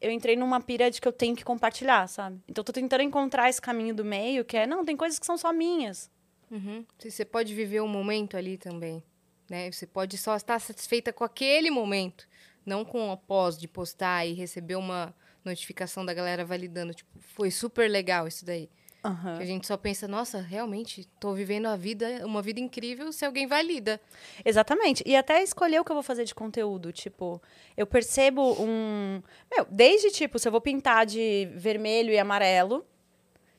eu 0.04 0.12
entrei 0.12 0.36
numa 0.36 0.60
pira 0.60 0.91
de 0.91 0.99
que 0.99 1.08
eu 1.08 1.14
tenho 1.14 1.34
que 1.36 1.45
compartilhar, 1.45 2.08
sabe? 2.08 2.41
Então, 2.47 2.62
eu 2.62 2.66
tô 2.66 2.74
tentando 2.74 3.01
encontrar 3.01 3.49
esse 3.49 3.62
caminho 3.62 3.95
do 3.95 4.04
meio, 4.04 4.43
que 4.43 4.58
é, 4.58 4.68
não, 4.68 4.84
tem 4.84 4.97
coisas 4.97 5.18
que 5.18 5.26
são 5.26 5.38
só 5.38 5.54
minhas. 5.54 6.12
Uhum. 6.51 6.86
Você 6.99 7.24
pode 7.24 7.56
viver 7.56 7.82
um 7.82 7.88
momento 7.88 8.36
ali 8.36 8.58
também, 8.58 9.01
né? 9.49 9.72
Você 9.72 9.88
pode 9.88 10.18
só 10.18 10.36
estar 10.36 10.60
satisfeita 10.60 11.14
com 11.14 11.24
aquele 11.24 11.72
momento, 11.72 12.28
não 12.66 12.84
com 12.84 13.10
o 13.10 13.18
pós 13.18 13.58
de 13.58 13.68
postar 13.68 14.26
e 14.26 14.34
receber 14.34 14.76
uma 14.76 15.16
notificação 15.43 16.06
da 16.06 16.14
galera 16.14 16.43
validando, 16.43 16.93
tipo, 16.93 17.10
foi 17.20 17.49
super 17.49 17.89
legal 17.89 18.28
isso 18.28 18.45
daí. 18.45 18.70
Uhum. 19.04 19.36
Que 19.36 19.43
a 19.43 19.45
gente 19.45 19.68
só 19.68 19.76
pensa, 19.76 20.08
nossa, 20.08 20.39
realmente, 20.39 21.01
estou 21.01 21.34
vivendo 21.34 21.66
a 21.66 21.76
vida, 21.76 22.26
uma 22.26 22.41
vida 22.41 22.62
incrível 22.62 23.12
se 23.12 23.26
alguém 23.26 23.45
valida. 23.45 23.99
Exatamente. 24.45 25.04
E 25.06 25.16
até 25.16 25.43
escolher 25.43 25.80
o 25.80 25.84
que 25.84 25.91
eu 25.91 25.95
vou 25.95 26.04
fazer 26.04 26.24
de 26.24 26.34
conteúdo. 26.34 26.91
Tipo, 26.93 27.41
eu 27.76 27.86
percebo 27.86 28.54
um. 28.62 29.22
Meu, 29.54 29.68
desde 29.70 30.10
tipo, 30.10 30.39
se 30.39 30.47
eu 30.47 30.51
vou 30.51 30.62
pintar 30.62 31.06
de 31.06 31.49
vermelho 31.54 32.12
e 32.14 32.18
amarelo, 32.18 32.86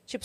tipo, 0.07 0.25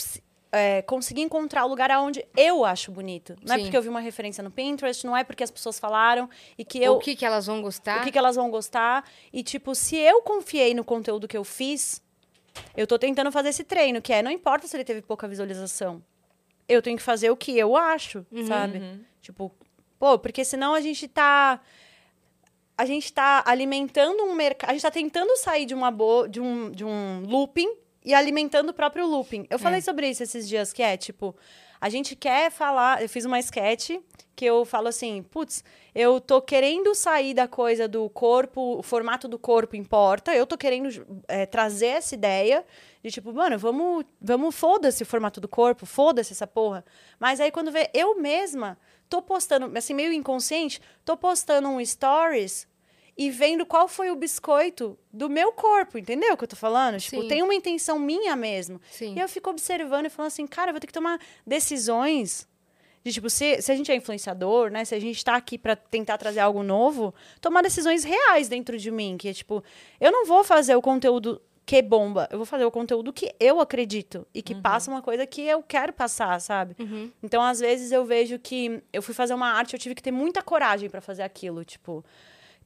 é, 0.52 0.82
conseguir 0.82 1.20
encontrar 1.20 1.64
o 1.66 1.68
lugar 1.68 1.90
aonde 1.90 2.24
eu 2.34 2.64
acho 2.64 2.90
bonito. 2.90 3.36
Não 3.44 3.54
é 3.54 3.58
Sim. 3.58 3.62
é 3.62 3.64
porque 3.66 3.76
eu 3.76 3.82
vi 3.82 3.88
uma 3.88 4.00
referência 4.00 4.42
no 4.42 4.50
Pinterest, 4.50 5.06
não 5.06 5.16
é 5.16 5.22
porque 5.22 5.44
as 5.44 5.50
pessoas 5.50 5.78
falaram 5.78 6.28
e 6.56 6.64
que 6.64 6.82
eu. 6.82 6.94
O 6.94 6.98
que, 6.98 7.14
que 7.14 7.26
elas 7.26 7.46
vão 7.46 7.60
gostar. 7.60 8.00
O 8.00 8.04
que, 8.04 8.12
que 8.12 8.18
elas 8.18 8.36
vão 8.36 8.50
gostar. 8.50 9.04
E, 9.32 9.42
tipo, 9.42 9.74
se 9.74 9.96
eu 9.96 10.22
confiei 10.22 10.72
no 10.72 10.84
conteúdo 10.84 11.28
que 11.28 11.36
eu 11.36 11.44
fiz 11.44 12.02
eu 12.76 12.86
tô 12.86 12.98
tentando 12.98 13.30
fazer 13.32 13.50
esse 13.50 13.64
treino, 13.64 14.00
que 14.00 14.12
é, 14.12 14.22
não 14.22 14.30
importa 14.30 14.66
se 14.66 14.76
ele 14.76 14.84
teve 14.84 15.02
pouca 15.02 15.28
visualização. 15.28 16.02
Eu 16.68 16.80
tenho 16.80 16.96
que 16.96 17.02
fazer 17.02 17.30
o 17.30 17.36
que 17.36 17.58
eu 17.58 17.76
acho, 17.76 18.24
uhum, 18.30 18.46
sabe? 18.46 18.78
Uhum. 18.78 19.00
Tipo, 19.20 19.52
pô, 19.98 20.18
porque 20.18 20.44
senão 20.44 20.74
a 20.74 20.80
gente 20.80 21.08
tá 21.08 21.60
a 22.78 22.86
gente 22.86 23.12
tá 23.12 23.42
alimentando 23.46 24.22
um 24.24 24.34
mercado, 24.34 24.70
a 24.70 24.72
gente 24.72 24.82
tá 24.82 24.90
tentando 24.90 25.36
sair 25.36 25.66
de 25.66 25.74
uma 25.74 25.90
bo 25.90 26.26
de 26.26 26.40
um 26.40 26.70
de 26.70 26.84
um 26.84 27.22
looping 27.26 27.70
e 28.04 28.14
alimentando 28.14 28.70
o 28.70 28.72
próprio 28.72 29.06
looping. 29.06 29.46
Eu 29.50 29.58
falei 29.58 29.78
é. 29.78 29.82
sobre 29.82 30.08
isso 30.08 30.22
esses 30.22 30.48
dias, 30.48 30.72
que 30.72 30.82
é 30.82 30.96
tipo, 30.96 31.36
a 31.80 31.88
gente 31.88 32.14
quer 32.14 32.50
falar, 32.50 33.02
eu 33.02 33.08
fiz 33.08 33.24
uma 33.24 33.38
sketch 33.38 33.90
que 34.36 34.44
eu 34.44 34.64
falo 34.64 34.88
assim, 34.88 35.22
putz, 35.22 35.62
eu 35.94 36.20
tô 36.20 36.40
querendo 36.40 36.94
sair 36.94 37.34
da 37.34 37.46
coisa 37.46 37.86
do 37.86 38.08
corpo, 38.08 38.78
o 38.78 38.82
formato 38.82 39.28
do 39.28 39.38
corpo 39.38 39.76
importa, 39.76 40.34
eu 40.34 40.46
tô 40.46 40.56
querendo 40.56 40.88
é, 41.28 41.44
trazer 41.44 41.86
essa 41.86 42.14
ideia 42.14 42.64
de 43.02 43.10
tipo, 43.10 43.32
mano, 43.32 43.58
vamos, 43.58 44.04
vamos 44.20 44.54
foda-se 44.54 45.02
o 45.02 45.06
formato 45.06 45.40
do 45.40 45.48
corpo, 45.48 45.84
foda-se 45.84 46.32
essa 46.32 46.46
porra. 46.46 46.84
Mas 47.18 47.40
aí 47.40 47.50
quando 47.50 47.70
vê, 47.70 47.90
eu 47.92 48.18
mesma 48.18 48.78
tô 49.08 49.20
postando, 49.20 49.76
assim, 49.76 49.92
meio 49.92 50.12
inconsciente, 50.12 50.80
tô 51.04 51.16
postando 51.16 51.68
um 51.68 51.84
stories 51.84 52.66
e 53.16 53.30
vendo 53.30 53.66
qual 53.66 53.88
foi 53.88 54.10
o 54.10 54.16
biscoito 54.16 54.98
do 55.12 55.28
meu 55.28 55.52
corpo, 55.52 55.98
entendeu 55.98 56.34
o 56.34 56.36
que 56.36 56.44
eu 56.44 56.48
tô 56.48 56.56
falando? 56.56 56.98
Tipo, 56.98 57.10
Sim. 57.10 57.16
Tipo, 57.18 57.28
tem 57.28 57.42
uma 57.42 57.54
intenção 57.54 57.98
minha 57.98 58.34
mesmo. 58.36 58.80
Sim. 58.90 59.14
E 59.14 59.20
eu 59.20 59.28
fico 59.28 59.50
observando 59.50 60.06
e 60.06 60.10
falando 60.10 60.28
assim, 60.28 60.46
cara, 60.46 60.70
eu 60.70 60.72
vou 60.72 60.80
ter 60.80 60.86
que 60.86 60.92
tomar 60.92 61.20
decisões 61.46 62.48
de 63.02 63.12
tipo, 63.12 63.30
se, 63.30 63.62
se 63.62 63.72
a 63.72 63.74
gente 63.74 63.90
é 63.90 63.94
influenciador, 63.94 64.70
né? 64.70 64.84
Se 64.84 64.94
a 64.94 65.00
gente 65.00 65.16
está 65.16 65.34
aqui 65.34 65.56
para 65.56 65.74
tentar 65.74 66.18
trazer 66.18 66.40
algo 66.40 66.62
novo, 66.62 67.14
tomar 67.40 67.62
decisões 67.62 68.04
reais 68.04 68.48
dentro 68.48 68.76
de 68.76 68.90
mim. 68.90 69.16
Que 69.16 69.28
é 69.28 69.32
tipo, 69.32 69.64
eu 69.98 70.12
não 70.12 70.26
vou 70.26 70.44
fazer 70.44 70.74
o 70.74 70.82
conteúdo 70.82 71.40
que 71.64 71.80
bomba, 71.80 72.28
eu 72.32 72.38
vou 72.38 72.44
fazer 72.44 72.64
o 72.64 72.70
conteúdo 72.70 73.12
que 73.12 73.32
eu 73.38 73.60
acredito 73.60 74.26
e 74.34 74.42
que 74.42 74.54
uhum. 74.54 74.60
passa 74.60 74.90
uma 74.90 75.00
coisa 75.00 75.24
que 75.24 75.40
eu 75.40 75.62
quero 75.62 75.92
passar, 75.92 76.40
sabe? 76.40 76.74
Uhum. 76.80 77.10
Então, 77.22 77.40
às 77.40 77.60
vezes, 77.60 77.92
eu 77.92 78.04
vejo 78.04 78.40
que 78.40 78.82
eu 78.92 79.00
fui 79.00 79.14
fazer 79.14 79.34
uma 79.34 79.46
arte, 79.52 79.74
eu 79.74 79.78
tive 79.78 79.94
que 79.94 80.02
ter 80.02 80.10
muita 80.10 80.42
coragem 80.42 80.90
para 80.90 81.00
fazer 81.00 81.22
aquilo. 81.22 81.64
Tipo, 81.64 82.04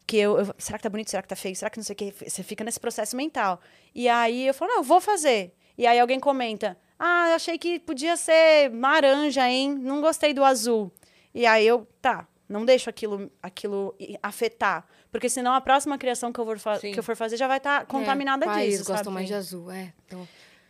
que 0.07 0.19
eu, 0.19 0.39
eu, 0.39 0.55
será 0.59 0.79
que 0.79 0.83
tá 0.83 0.91
bonito, 0.91 1.11
será 1.11 1.23
que 1.23 1.29
tá 1.29 1.37
feio, 1.37 1.57
será 1.57 1.71
que 1.71 1.79
não 1.79 1.85
sei 1.85 1.95
o 1.95 1.97
que, 1.97 2.15
você 2.29 2.43
fica 2.43 2.63
nesse 2.63 2.79
processo 2.79 3.17
mental. 3.17 3.61
E 3.95 4.09
aí 4.09 4.47
eu 4.47 4.55
falo, 4.55 4.73
não, 4.73 4.79
eu 4.79 4.83
vou 4.83 5.01
fazer. 5.01 5.55
E 5.77 5.87
aí 5.87 5.99
alguém 5.99 6.21
comenta, 6.21 6.77
ah, 6.99 7.31
eu 7.31 7.35
achei 7.35 7.59
que 7.59 7.79
podia 7.81 8.17
ser 8.17 8.71
laranja, 8.73 9.49
hein? 9.49 9.75
Não 9.75 10.01
gostei 10.01 10.33
do 10.33 10.45
azul. 10.45 10.93
E 11.35 11.47
aí 11.47 11.67
eu, 11.67 11.89
tá, 12.01 12.29
não 12.49 12.65
deixo 12.65 12.89
aquilo, 12.89 13.31
aquilo 13.43 13.97
afetar. 14.23 14.87
Porque 15.11 15.29
senão 15.29 15.55
a 15.55 15.61
próxima 15.61 15.97
criação 15.99 16.33
que 16.33 16.41
eu 16.41 16.59
for, 16.59 16.79
que 16.79 16.99
eu 16.99 17.03
for 17.03 17.17
fazer 17.17 17.37
já 17.37 17.49
vai 17.49 17.59
estar 17.59 17.81
tá 17.81 17.87
contaminada 17.87 18.47
é, 18.47 18.67
disso. 18.67 18.85
gostam 18.85 19.13
mais 19.13 19.27
de 19.27 19.35
azul, 19.35 19.71
é. 19.71 19.93
Então... 20.07 20.27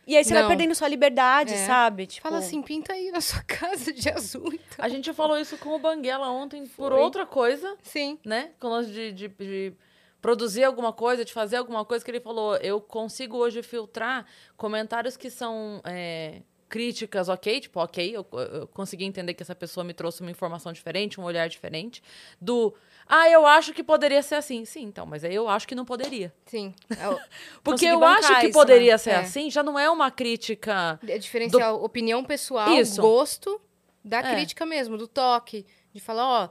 E 0.07 0.15
aí 0.15 0.23
você 0.23 0.33
não. 0.33 0.41
vai 0.41 0.49
perdendo 0.49 0.75
sua 0.75 0.87
liberdade, 0.87 1.53
é. 1.53 1.65
sabe? 1.65 2.05
Tipo... 2.05 2.27
Fala 2.27 2.39
assim, 2.39 2.61
pinta 2.61 2.93
aí 2.93 3.11
na 3.11 3.21
sua 3.21 3.41
casa 3.47 3.91
de 3.91 4.09
azul. 4.09 4.47
Então. 4.53 4.85
A 4.85 4.87
gente 4.87 5.11
falou 5.13 5.37
isso 5.37 5.57
com 5.57 5.75
o 5.75 5.79
Banguela 5.79 6.29
ontem 6.29 6.65
por 6.67 6.91
Foi. 6.91 7.01
outra 7.01 7.25
coisa. 7.25 7.75
Sim. 7.81 8.19
Né? 8.25 8.51
Com 8.59 8.69
nós 8.69 8.87
de, 8.87 9.11
de, 9.11 9.27
de 9.27 9.73
produzir 10.21 10.63
alguma 10.63 10.93
coisa, 10.93 11.25
de 11.25 11.33
fazer 11.33 11.57
alguma 11.57 11.83
coisa, 11.85 12.03
que 12.03 12.11
ele 12.11 12.19
falou, 12.19 12.55
eu 12.57 12.79
consigo 12.79 13.37
hoje 13.37 13.61
filtrar 13.61 14.25
comentários 14.55 15.17
que 15.17 15.29
são 15.29 15.81
é, 15.83 16.41
críticas, 16.75 17.29
ok, 17.29 17.61
tipo, 17.61 17.79
ok, 17.79 18.17
eu, 18.17 18.27
eu, 18.33 18.67
consegui 18.67 19.05
entender 19.05 19.33
que 19.33 19.41
essa 19.41 19.55
pessoa 19.55 19.81
me 19.81 19.93
trouxe 19.93 20.19
uma 20.19 20.29
informação 20.29 20.73
diferente, 20.73 21.21
um 21.21 21.23
olhar 21.23 21.47
diferente, 21.47 22.03
do, 22.41 22.75
ah, 23.07 23.29
eu 23.29 23.45
acho 23.45 23.71
que 23.71 23.81
poderia 23.81 24.21
ser 24.21 24.35
assim. 24.35 24.65
Sim, 24.65 24.83
então, 24.83 25.05
mas 25.05 25.23
aí 25.23 25.33
eu 25.33 25.47
acho 25.47 25.65
que 25.65 25.73
não 25.73 25.85
poderia. 25.85 26.33
Sim. 26.45 26.75
Eu 27.01 27.17
Porque 27.63 27.85
eu 27.85 28.03
acho 28.03 28.41
que 28.41 28.49
poderia 28.49 28.93
né? 28.93 28.97
ser 28.97 29.11
é. 29.11 29.15
assim, 29.15 29.49
já 29.49 29.63
não 29.63 29.79
é 29.79 29.89
uma 29.89 30.11
crítica... 30.11 30.99
É 31.07 31.17
diferenciar 31.17 31.71
do... 31.71 31.81
opinião 31.81 32.25
pessoal, 32.25 32.69
Isso. 32.73 33.01
gosto 33.01 33.61
da 34.03 34.19
é. 34.19 34.33
crítica 34.33 34.65
mesmo, 34.65 34.97
do 34.97 35.07
toque, 35.07 35.65
de 35.93 36.01
falar, 36.01 36.25
ó 36.25 36.49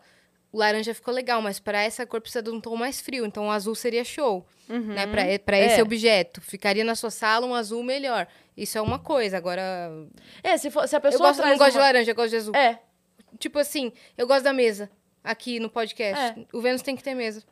o 0.55 0.59
laranja 0.59 0.95
ficou 0.95 1.13
legal, 1.13 1.43
mas 1.43 1.59
para 1.59 1.83
essa 1.83 2.07
cor 2.07 2.21
precisa 2.21 2.41
de 2.41 2.49
um 2.49 2.61
tom 2.61 2.77
mais 2.77 3.01
frio, 3.01 3.27
então 3.27 3.49
o 3.49 3.51
azul 3.51 3.75
seria 3.75 4.05
show, 4.05 4.47
uhum. 4.69 4.95
né? 4.95 5.05
Para 5.39 5.59
esse 5.59 5.81
é. 5.81 5.83
objeto. 5.83 6.41
Ficaria 6.41 6.85
na 6.85 6.95
sua 6.95 7.11
sala 7.11 7.45
um 7.45 7.53
azul 7.53 7.83
melhor. 7.83 8.29
Isso 8.57 8.79
é 8.79 8.81
uma 8.81 8.99
coisa, 8.99 9.37
agora... 9.37 9.91
É, 10.43 10.57
se, 10.57 10.71
for, 10.71 10.87
se 10.89 10.95
a 10.95 11.01
pessoa 11.01 11.29
Eu 11.29 11.29
gosto, 11.29 11.41
não 11.41 11.49
uma... 11.49 11.59
gosto 11.59 11.73
de 11.73 11.79
laranja, 11.79 12.11
eu 12.11 12.15
gosto 12.15 12.31
de 12.31 12.37
azul. 12.37 12.55
É. 12.55 12.81
Tipo 13.39 13.59
assim, 13.59 13.93
eu 14.17 14.27
gosto 14.27 14.45
da 14.45 14.53
mesa, 14.53 14.91
aqui 15.23 15.59
no 15.59 15.69
podcast. 15.69 16.41
É. 16.41 16.47
O 16.53 16.61
Vênus 16.61 16.83
tem 16.83 16.95
que 16.95 17.03
ter 17.03 17.15
mesa. 17.15 17.43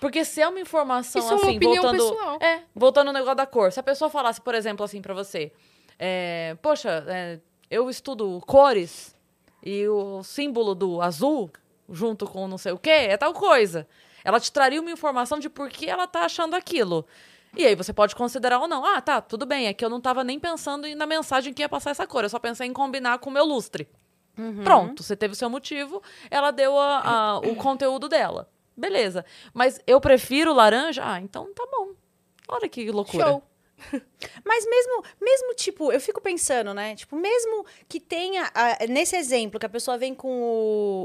Porque 0.00 0.24
se 0.24 0.40
é 0.40 0.48
uma 0.48 0.60
informação 0.60 1.20
Isso 1.20 1.34
assim, 1.34 1.42
é 1.42 1.46
uma 1.46 1.50
assim, 1.50 1.60
voltando, 1.60 2.10
pessoal. 2.10 2.38
é, 2.40 2.62
voltando 2.74 3.06
no 3.06 3.12
negócio 3.12 3.36
da 3.36 3.46
cor. 3.46 3.72
Se 3.72 3.80
a 3.80 3.82
pessoa 3.82 4.10
falasse, 4.10 4.40
por 4.40 4.54
exemplo, 4.54 4.84
assim 4.84 5.00
para 5.00 5.14
você, 5.14 5.52
é, 5.98 6.56
poxa, 6.62 7.04
é, 7.08 7.38
eu 7.70 7.88
estudo 7.88 8.40
cores, 8.46 9.14
e 9.62 9.86
o 9.88 10.22
símbolo 10.22 10.74
do 10.74 11.00
azul, 11.00 11.50
junto 11.88 12.26
com 12.26 12.48
não 12.48 12.58
sei 12.58 12.72
o 12.72 12.78
quê, 12.78 12.90
é 12.90 13.16
tal 13.16 13.32
coisa. 13.32 13.86
Ela 14.24 14.40
te 14.40 14.50
traria 14.50 14.80
uma 14.80 14.90
informação 14.90 15.38
de 15.38 15.48
por 15.48 15.68
que 15.68 15.88
ela 15.88 16.06
tá 16.06 16.24
achando 16.24 16.54
aquilo. 16.54 17.06
E 17.56 17.66
aí 17.66 17.74
você 17.74 17.92
pode 17.92 18.14
considerar 18.14 18.58
ou 18.60 18.68
não. 18.68 18.84
Ah, 18.84 19.00
tá, 19.00 19.20
tudo 19.20 19.44
bem. 19.44 19.66
É 19.66 19.74
que 19.74 19.84
eu 19.84 19.90
não 19.90 20.00
tava 20.00 20.24
nem 20.24 20.38
pensando 20.38 20.86
na 20.96 21.06
mensagem 21.06 21.52
que 21.52 21.62
ia 21.62 21.68
passar 21.68 21.90
essa 21.90 22.06
cor. 22.06 22.24
Eu 22.24 22.30
só 22.30 22.38
pensei 22.38 22.66
em 22.66 22.72
combinar 22.72 23.18
com 23.18 23.28
o 23.28 23.32
meu 23.32 23.44
lustre. 23.44 23.88
Uhum. 24.38 24.64
Pronto, 24.64 25.02
você 25.02 25.14
teve 25.14 25.34
o 25.34 25.36
seu 25.36 25.50
motivo, 25.50 26.02
ela 26.30 26.50
deu 26.50 26.78
a, 26.78 27.00
a, 27.00 27.38
o 27.38 27.54
conteúdo 27.56 28.08
dela. 28.08 28.48
Beleza. 28.74 29.24
Mas 29.52 29.80
eu 29.86 30.00
prefiro 30.00 30.54
laranja? 30.54 31.02
Ah, 31.04 31.20
então 31.20 31.52
tá 31.54 31.66
bom. 31.70 31.90
Olha 32.48 32.68
que 32.68 32.90
loucura. 32.90 33.26
Show. 33.26 33.42
Mas 34.44 34.64
mesmo, 34.66 35.04
mesmo, 35.20 35.54
tipo, 35.54 35.92
eu 35.92 36.00
fico 36.00 36.20
pensando, 36.20 36.72
né? 36.72 36.94
Tipo, 36.94 37.16
mesmo 37.16 37.66
que 37.88 37.98
tenha, 38.00 38.44
uh, 38.44 38.92
nesse 38.92 39.16
exemplo, 39.16 39.58
que 39.58 39.66
a 39.66 39.68
pessoa 39.68 39.98
vem 39.98 40.14
com 40.14 40.28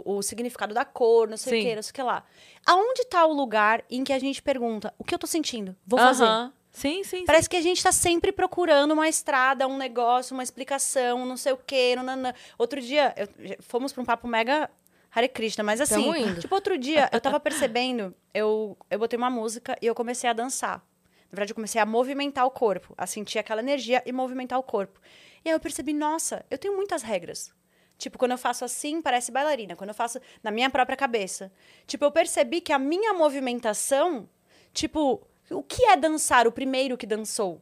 o, 0.05 0.17
o 0.17 0.21
significado 0.21 0.73
da 0.73 0.85
cor, 0.85 1.27
não 1.27 1.37
sei 1.37 1.53
Sim. 1.53 1.59
o 1.59 1.69
que, 1.69 1.75
não 1.75 1.83
sei 1.83 1.91
o 1.91 1.93
que 1.93 2.03
lá. 2.03 2.23
Aonde 2.65 3.05
tá 3.05 3.25
o 3.25 3.33
lugar 3.33 3.83
em 3.89 4.03
que 4.03 4.13
a 4.13 4.19
gente 4.19 4.41
pergunta, 4.41 4.93
o 4.97 5.03
que 5.03 5.13
eu 5.13 5.19
tô 5.19 5.27
sentindo? 5.27 5.75
Vou 5.85 5.99
fazer. 5.99 6.25
-huh. 6.25 6.51
Sim, 6.77 7.03
sim. 7.03 7.25
Parece 7.25 7.45
sim. 7.45 7.49
que 7.49 7.57
a 7.57 7.61
gente 7.61 7.81
tá 7.81 7.91
sempre 7.91 8.31
procurando 8.31 8.91
uma 8.91 9.09
estrada, 9.09 9.67
um 9.67 9.77
negócio, 9.77 10.35
uma 10.35 10.43
explicação, 10.43 11.25
não 11.25 11.35
sei 11.35 11.51
o 11.51 11.57
quê. 11.57 11.95
Nanana. 11.95 12.35
Outro 12.55 12.79
dia, 12.79 13.15
eu, 13.17 13.27
fomos 13.61 13.91
pra 13.91 14.03
um 14.03 14.05
papo 14.05 14.27
mega 14.27 14.69
Hare 15.11 15.27
Krishna, 15.27 15.63
mas 15.63 15.81
assim, 15.81 16.35
tipo, 16.39 16.53
outro 16.53 16.77
dia 16.77 17.09
eu 17.11 17.19
tava 17.19 17.39
percebendo, 17.39 18.13
eu, 18.31 18.77
eu 18.91 18.99
botei 18.99 19.17
uma 19.17 19.29
música 19.29 19.75
e 19.81 19.87
eu 19.87 19.95
comecei 19.95 20.29
a 20.29 20.33
dançar. 20.33 20.85
Na 21.31 21.35
verdade, 21.35 21.51
eu 21.51 21.55
comecei 21.55 21.79
a 21.81 21.85
movimentar 21.85 22.45
o 22.45 22.51
corpo, 22.51 22.93
a 22.97 23.05
sentir 23.05 23.39
aquela 23.39 23.61
energia 23.61 24.01
e 24.05 24.11
movimentar 24.11 24.57
o 24.57 24.63
corpo. 24.63 24.99
E 25.43 25.49
aí 25.49 25.55
eu 25.55 25.59
percebi, 25.59 25.93
nossa, 25.93 26.45
eu 26.49 26.57
tenho 26.57 26.75
muitas 26.75 27.03
regras. 27.03 27.53
Tipo, 27.97 28.17
quando 28.17 28.31
eu 28.31 28.37
faço 28.37 28.63
assim, 28.63 29.01
parece 29.01 29.31
bailarina. 29.31 29.75
Quando 29.75 29.89
eu 29.89 29.95
faço 29.95 30.19
na 30.43 30.51
minha 30.51 30.69
própria 30.69 30.95
cabeça. 30.95 31.51
Tipo, 31.85 32.05
eu 32.05 32.11
percebi 32.11 32.61
que 32.61 32.71
a 32.71 32.79
minha 32.79 33.13
movimentação, 33.13 34.29
tipo, 34.73 35.21
O 35.49 35.63
que 35.63 35.85
é 35.85 35.95
dançar? 35.95 36.47
O 36.47 36.51
primeiro 36.51 36.97
que 36.97 37.07
dançou. 37.07 37.61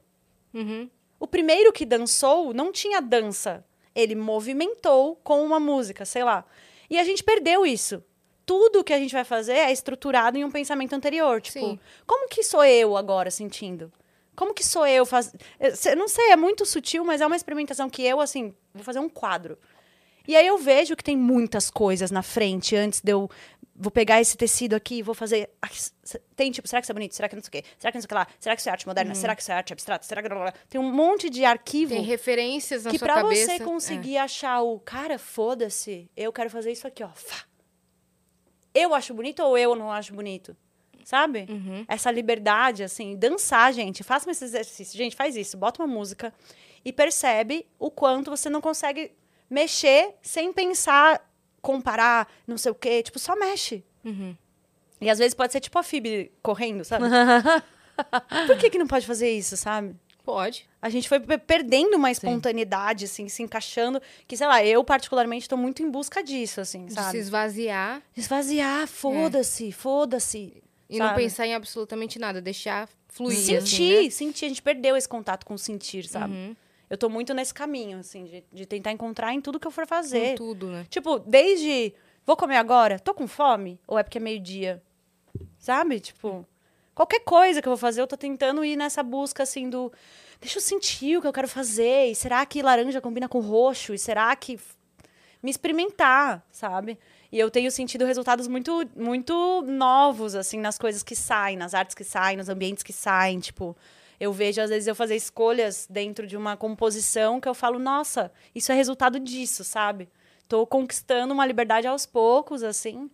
Uhum. 0.53 0.89
O 1.19 1.27
primeiro 1.27 1.71
que 1.71 1.85
dançou 1.85 2.53
não 2.53 2.71
tinha 2.71 3.01
dança. 3.01 3.63
Ele 3.93 4.15
movimentou 4.15 5.15
com 5.17 5.43
uma 5.43 5.59
música, 5.59 6.03
sei 6.05 6.23
lá. 6.23 6.45
E 6.89 6.99
a 6.99 7.03
gente 7.03 7.23
perdeu 7.23 7.65
isso. 7.65 8.03
Tudo 8.45 8.83
que 8.83 8.93
a 8.93 8.99
gente 8.99 9.11
vai 9.11 9.23
fazer 9.23 9.53
é 9.53 9.71
estruturado 9.71 10.37
em 10.37 10.45
um 10.45 10.51
pensamento 10.51 10.93
anterior. 10.93 11.41
Tipo, 11.41 11.59
Sim. 11.59 11.79
como 12.05 12.29
que 12.29 12.43
sou 12.43 12.63
eu 12.63 12.95
agora 12.95 13.31
sentindo? 13.31 13.91
Como 14.35 14.53
que 14.53 14.63
sou 14.63 14.85
eu 14.85 15.05
faz... 15.05 15.33
Eu 15.59 15.95
não 15.95 16.07
sei, 16.07 16.31
é 16.31 16.35
muito 16.35 16.65
sutil, 16.65 17.03
mas 17.05 17.21
é 17.21 17.25
uma 17.25 17.35
experimentação 17.35 17.89
que 17.89 18.03
eu, 18.03 18.19
assim, 18.19 18.53
vou 18.73 18.83
fazer 18.83 18.99
um 18.99 19.09
quadro. 19.09 19.57
E 20.27 20.35
aí 20.35 20.45
eu 20.45 20.57
vejo 20.57 20.95
que 20.95 21.03
tem 21.03 21.15
muitas 21.15 21.69
coisas 21.69 22.11
na 22.11 22.21
frente 22.21 22.75
antes 22.75 22.99
de 22.99 23.11
eu 23.11 23.29
vou 23.75 23.91
pegar 23.91 24.21
esse 24.21 24.35
tecido 24.37 24.73
aqui 24.73 24.95
e 24.95 25.01
vou 25.01 25.13
fazer. 25.13 25.49
Tem 26.35 26.51
tipo, 26.51 26.67
será 26.67 26.81
que 26.81 26.85
isso 26.85 26.91
é 26.91 26.93
bonito? 26.93 27.13
Será 27.13 27.29
que 27.29 27.35
não 27.35 27.43
sei 27.43 27.47
o 27.47 27.51
quê? 27.51 27.63
Será 27.77 27.91
que 27.91 27.97
não 27.97 28.01
sei 28.01 28.05
o 28.05 28.09
que 28.09 28.13
lá? 28.15 28.27
Será 28.39 28.55
que 28.55 28.61
isso 28.61 28.69
é 28.69 28.71
arte 28.71 28.87
moderna? 28.87 29.15
Será 29.15 29.35
que 29.35 29.41
isso 29.41 29.51
é 29.51 29.55
arte 29.55 29.73
abstrata? 29.73 30.05
Será 30.05 30.23
que. 30.23 30.29
Tem 30.69 30.81
um 30.81 30.91
monte 30.91 31.29
de 31.29 31.45
arquivo. 31.45 31.93
Tem 31.93 32.01
referências 32.01 32.85
na 32.85 32.91
que 32.91 32.97
sua 32.97 33.07
pra 33.07 33.15
cabeça. 33.21 33.51
você 33.51 33.63
conseguir 33.63 34.17
achar 34.17 34.61
o 34.61 34.79
cara, 34.79 35.19
foda-se, 35.19 36.09
eu 36.15 36.33
quero 36.33 36.49
fazer 36.49 36.71
isso 36.71 36.87
aqui, 36.87 37.03
ó. 37.03 37.09
Fá. 37.09 37.43
Eu 38.75 38.93
acho 38.93 39.13
bonito 39.13 39.41
ou 39.41 39.57
eu 39.57 39.73
não 39.73 39.91
acho 39.91 40.13
bonito? 40.13 40.55
Sabe? 41.05 41.45
Uhum. 41.49 41.85
Essa 41.87 42.11
liberdade, 42.11 42.83
assim, 42.83 43.15
dançar, 43.15 43.71
gente. 43.73 44.03
Faça 44.03 44.29
esse 44.29 44.43
exercício. 44.43 44.97
Gente, 44.97 45.15
faz 45.15 45.35
isso. 45.35 45.55
Bota 45.55 45.81
uma 45.81 45.87
música 45.87 46.33
e 46.83 46.91
percebe 46.91 47.65
o 47.79 47.89
quanto 47.89 48.29
você 48.29 48.49
não 48.49 48.59
consegue 48.59 49.11
mexer 49.49 50.15
sem 50.21 50.51
pensar, 50.51 51.31
comparar, 51.61 52.27
não 52.45 52.57
sei 52.57 52.71
o 52.71 52.75
quê. 52.75 53.01
Tipo, 53.01 53.17
só 53.19 53.35
mexe. 53.35 53.83
Uhum. 54.03 54.35
E 54.99 55.09
às 55.09 55.19
vezes 55.19 55.33
pode 55.33 55.53
ser 55.53 55.59
tipo 55.59 55.77
a 55.77 55.83
Phoebe 55.83 56.31
correndo, 56.41 56.83
sabe? 56.83 57.05
Por 58.47 58.57
que, 58.57 58.69
que 58.69 58.77
não 58.77 58.87
pode 58.87 59.05
fazer 59.05 59.31
isso, 59.31 59.55
sabe? 59.55 59.95
Pode. 60.25 60.67
A 60.81 60.89
gente 60.89 61.07
foi 61.07 61.19
pe- 61.19 61.37
perdendo 61.37 61.95
uma 61.95 62.09
espontaneidade, 62.11 63.05
assim, 63.05 63.29
se 63.29 63.43
encaixando. 63.43 64.01
Que, 64.27 64.35
sei 64.35 64.47
lá, 64.47 64.65
eu 64.65 64.83
particularmente 64.83 65.47
tô 65.47 65.55
muito 65.55 65.83
em 65.83 65.89
busca 65.89 66.23
disso, 66.23 66.59
assim, 66.59 66.85
De 66.87 66.93
se 66.93 66.99
sabe? 66.99 67.17
esvaziar 67.19 68.01
Esvaziar, 68.17 68.87
foda-se, 68.87 69.71
foda-se. 69.71 70.61
e 70.89 70.97
não 70.99 71.07
sabe? 71.07 71.21
pensar 71.21 71.45
em 71.47 71.53
absolutamente 71.53 72.17
nada. 72.19 72.41
Deixar 72.41 72.89
fluir. 73.07 73.37
Sentir, 73.37 73.57
assim, 73.97 74.03
né? 74.05 74.09
sentir. 74.09 74.45
A 74.45 74.49
gente 74.49 74.61
perdeu 74.61 74.97
esse 74.97 75.07
contato 75.07 75.45
com 75.45 75.53
o 75.53 75.57
sentir, 75.59 76.07
sabe? 76.07 76.33
Uhum. 76.33 76.55
Eu 76.89 76.97
tô 76.97 77.07
muito 77.09 77.33
nesse 77.33 77.53
caminho, 77.53 77.99
assim, 77.99 78.25
de, 78.25 78.43
de 78.51 78.65
tentar 78.65 78.91
encontrar 78.91 79.33
em 79.33 79.41
tudo 79.41 79.59
que 79.59 79.67
eu 79.67 79.71
for 79.71 79.87
fazer. 79.87 80.35
tudo, 80.35 80.67
né? 80.67 80.85
Tipo, 80.89 81.19
desde. 81.19 81.93
Vou 82.25 82.35
comer 82.35 82.57
agora? 82.57 82.97
Tô 82.99 83.13
com 83.13 83.27
fome? 83.27 83.79
Ou 83.87 83.97
é 83.99 84.03
porque 84.03 84.17
é 84.17 84.21
meio-dia? 84.21 84.81
Sabe? 85.59 85.99
Tipo, 85.99 86.45
qualquer 86.95 87.19
coisa 87.19 87.61
que 87.61 87.67
eu 87.67 87.71
vou 87.71 87.77
fazer, 87.77 88.01
eu 88.01 88.07
tô 88.07 88.17
tentando 88.17 88.63
ir 88.63 88.77
nessa 88.77 89.03
busca, 89.03 89.43
assim, 89.43 89.69
do. 89.69 89.91
Deixa 90.39 90.57
eu 90.57 90.61
sentir 90.61 91.17
o 91.17 91.21
que 91.21 91.27
eu 91.27 91.33
quero 91.33 91.47
fazer. 91.47 92.07
E 92.07 92.15
será 92.15 92.43
que 92.45 92.61
laranja 92.61 93.01
combina 93.01 93.27
com 93.27 93.39
roxo? 93.39 93.93
E 93.93 93.99
será 93.99 94.35
que. 94.35 94.59
Me 95.43 95.51
experimentar, 95.51 96.43
sabe? 96.49 96.97
E 97.31 97.37
eu 97.37 97.51
tenho 97.51 97.69
sentido 97.69 98.03
resultados 98.03 98.47
muito, 98.47 98.89
muito 98.95 99.61
novos, 99.67 100.33
assim, 100.33 100.59
nas 100.59 100.77
coisas 100.79 101.03
que 101.03 101.15
saem, 101.15 101.55
nas 101.55 101.75
artes 101.75 101.93
que 101.93 102.03
saem, 102.03 102.37
nos 102.37 102.49
ambientes 102.49 102.81
que 102.81 102.93
saem. 102.93 103.39
Tipo, 103.39 103.77
eu 104.19 104.33
vejo, 104.33 104.59
às 104.61 104.71
vezes, 104.71 104.87
eu 104.87 104.95
fazer 104.95 105.15
escolhas 105.15 105.85
dentro 105.87 106.25
de 106.25 106.35
uma 106.35 106.57
composição 106.57 107.39
que 107.39 107.47
eu 107.47 107.53
falo, 107.53 107.77
nossa, 107.77 108.31
isso 108.55 108.71
é 108.71 108.75
resultado 108.75 109.19
disso, 109.19 109.63
sabe? 109.63 110.09
Tô 110.47 110.65
conquistando 110.65 111.33
uma 111.33 111.45
liberdade 111.45 111.85
aos 111.85 112.07
poucos, 112.07 112.63
assim. 112.63 113.09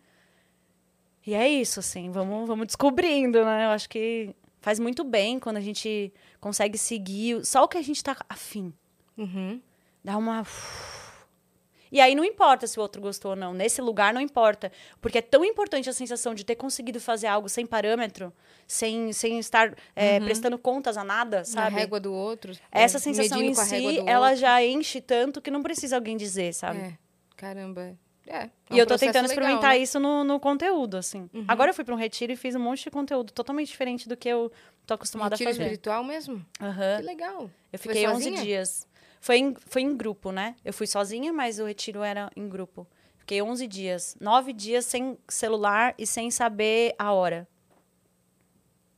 E 1.25 1.33
é 1.33 1.47
isso, 1.47 1.79
assim, 1.79 2.09
vamos, 2.09 2.47
vamos 2.47 2.65
descobrindo, 2.67 3.43
né? 3.45 3.65
Eu 3.65 3.69
acho 3.69 3.87
que 3.87 4.35
faz 4.59 4.79
muito 4.79 5.03
bem 5.03 5.39
quando 5.39 5.57
a 5.57 5.61
gente 5.61 6.11
consegue 6.39 6.77
seguir 6.77 7.45
só 7.45 7.63
o 7.63 7.67
que 7.67 7.77
a 7.77 7.81
gente 7.81 8.03
tá 8.03 8.15
afim. 8.27 8.73
Uhum. 9.17 9.61
Dá 10.03 10.17
uma. 10.17 10.45
E 11.91 11.99
aí 11.99 12.15
não 12.15 12.23
importa 12.23 12.65
se 12.65 12.79
o 12.79 12.81
outro 12.81 13.01
gostou 13.01 13.31
ou 13.31 13.37
não. 13.37 13.53
Nesse 13.53 13.81
lugar 13.81 14.13
não 14.13 14.21
importa. 14.21 14.71
Porque 15.01 15.17
é 15.17 15.21
tão 15.21 15.43
importante 15.43 15.89
a 15.89 15.93
sensação 15.93 16.33
de 16.33 16.45
ter 16.45 16.55
conseguido 16.55 17.01
fazer 17.01 17.27
algo 17.27 17.49
sem 17.49 17.65
parâmetro, 17.65 18.31
sem, 18.65 19.11
sem 19.11 19.37
estar 19.39 19.75
é, 19.95 20.19
prestando 20.21 20.57
contas 20.57 20.95
a 20.95 21.03
nada, 21.03 21.39
Na 21.39 21.45
sabe? 21.45 21.75
régua 21.75 21.99
do 21.99 22.13
outro. 22.13 22.53
Essa 22.71 22.97
é, 22.97 22.99
sensação 23.01 23.41
em 23.41 23.51
a 23.51 23.55
si, 23.55 23.99
ela 24.07 24.27
outro. 24.29 24.39
já 24.41 24.63
enche 24.63 25.01
tanto 25.01 25.41
que 25.41 25.51
não 25.51 25.61
precisa 25.61 25.97
alguém 25.97 26.15
dizer, 26.15 26.53
sabe? 26.53 26.79
É, 26.79 26.97
caramba. 27.35 27.97
É. 28.27 28.43
é 28.43 28.49
E 28.69 28.73
um 28.75 28.77
eu 28.77 28.85
tô 28.85 28.97
tentando 28.97 29.27
legal, 29.27 29.31
experimentar 29.43 29.71
né? 29.71 29.77
isso 29.79 29.99
no, 29.99 30.23
no 30.23 30.39
conteúdo, 30.39 30.95
assim. 30.97 31.29
Uhum. 31.33 31.45
Agora 31.47 31.71
eu 31.71 31.73
fui 31.73 31.83
pra 31.83 31.93
um 31.93 31.97
retiro 31.97 32.31
e 32.31 32.35
fiz 32.35 32.55
um 32.55 32.59
monte 32.59 32.83
de 32.83 32.91
conteúdo 32.91 33.31
totalmente 33.33 33.67
diferente 33.67 34.07
do 34.07 34.15
que 34.15 34.29
eu 34.29 34.51
tô 34.85 34.93
acostumada 34.93 35.35
Retiro 35.35 35.49
a 35.49 35.53
fazer. 35.53 35.63
espiritual 35.63 36.03
mesmo? 36.03 36.45
Aham. 36.61 36.97
Que 36.97 37.03
legal. 37.03 37.49
Eu 37.73 37.79
fiquei 37.79 38.07
11 38.07 38.23
sozinha? 38.23 38.41
dias. 38.43 38.87
Foi 39.19 39.37
em, 39.37 39.55
foi 39.67 39.81
em 39.81 39.95
grupo, 39.95 40.31
né? 40.31 40.55
Eu 40.63 40.73
fui 40.73 40.87
sozinha, 40.87 41.31
mas 41.33 41.59
o 41.59 41.65
retiro 41.65 42.01
era 42.03 42.31
em 42.35 42.47
grupo. 42.47 42.87
Fiquei 43.17 43.41
11 43.41 43.67
dias. 43.67 44.15
Nove 44.19 44.51
dias 44.53 44.85
sem 44.85 45.17
celular 45.27 45.93
e 45.97 46.07
sem 46.07 46.31
saber 46.31 46.93
a 46.97 47.11
hora. 47.13 47.47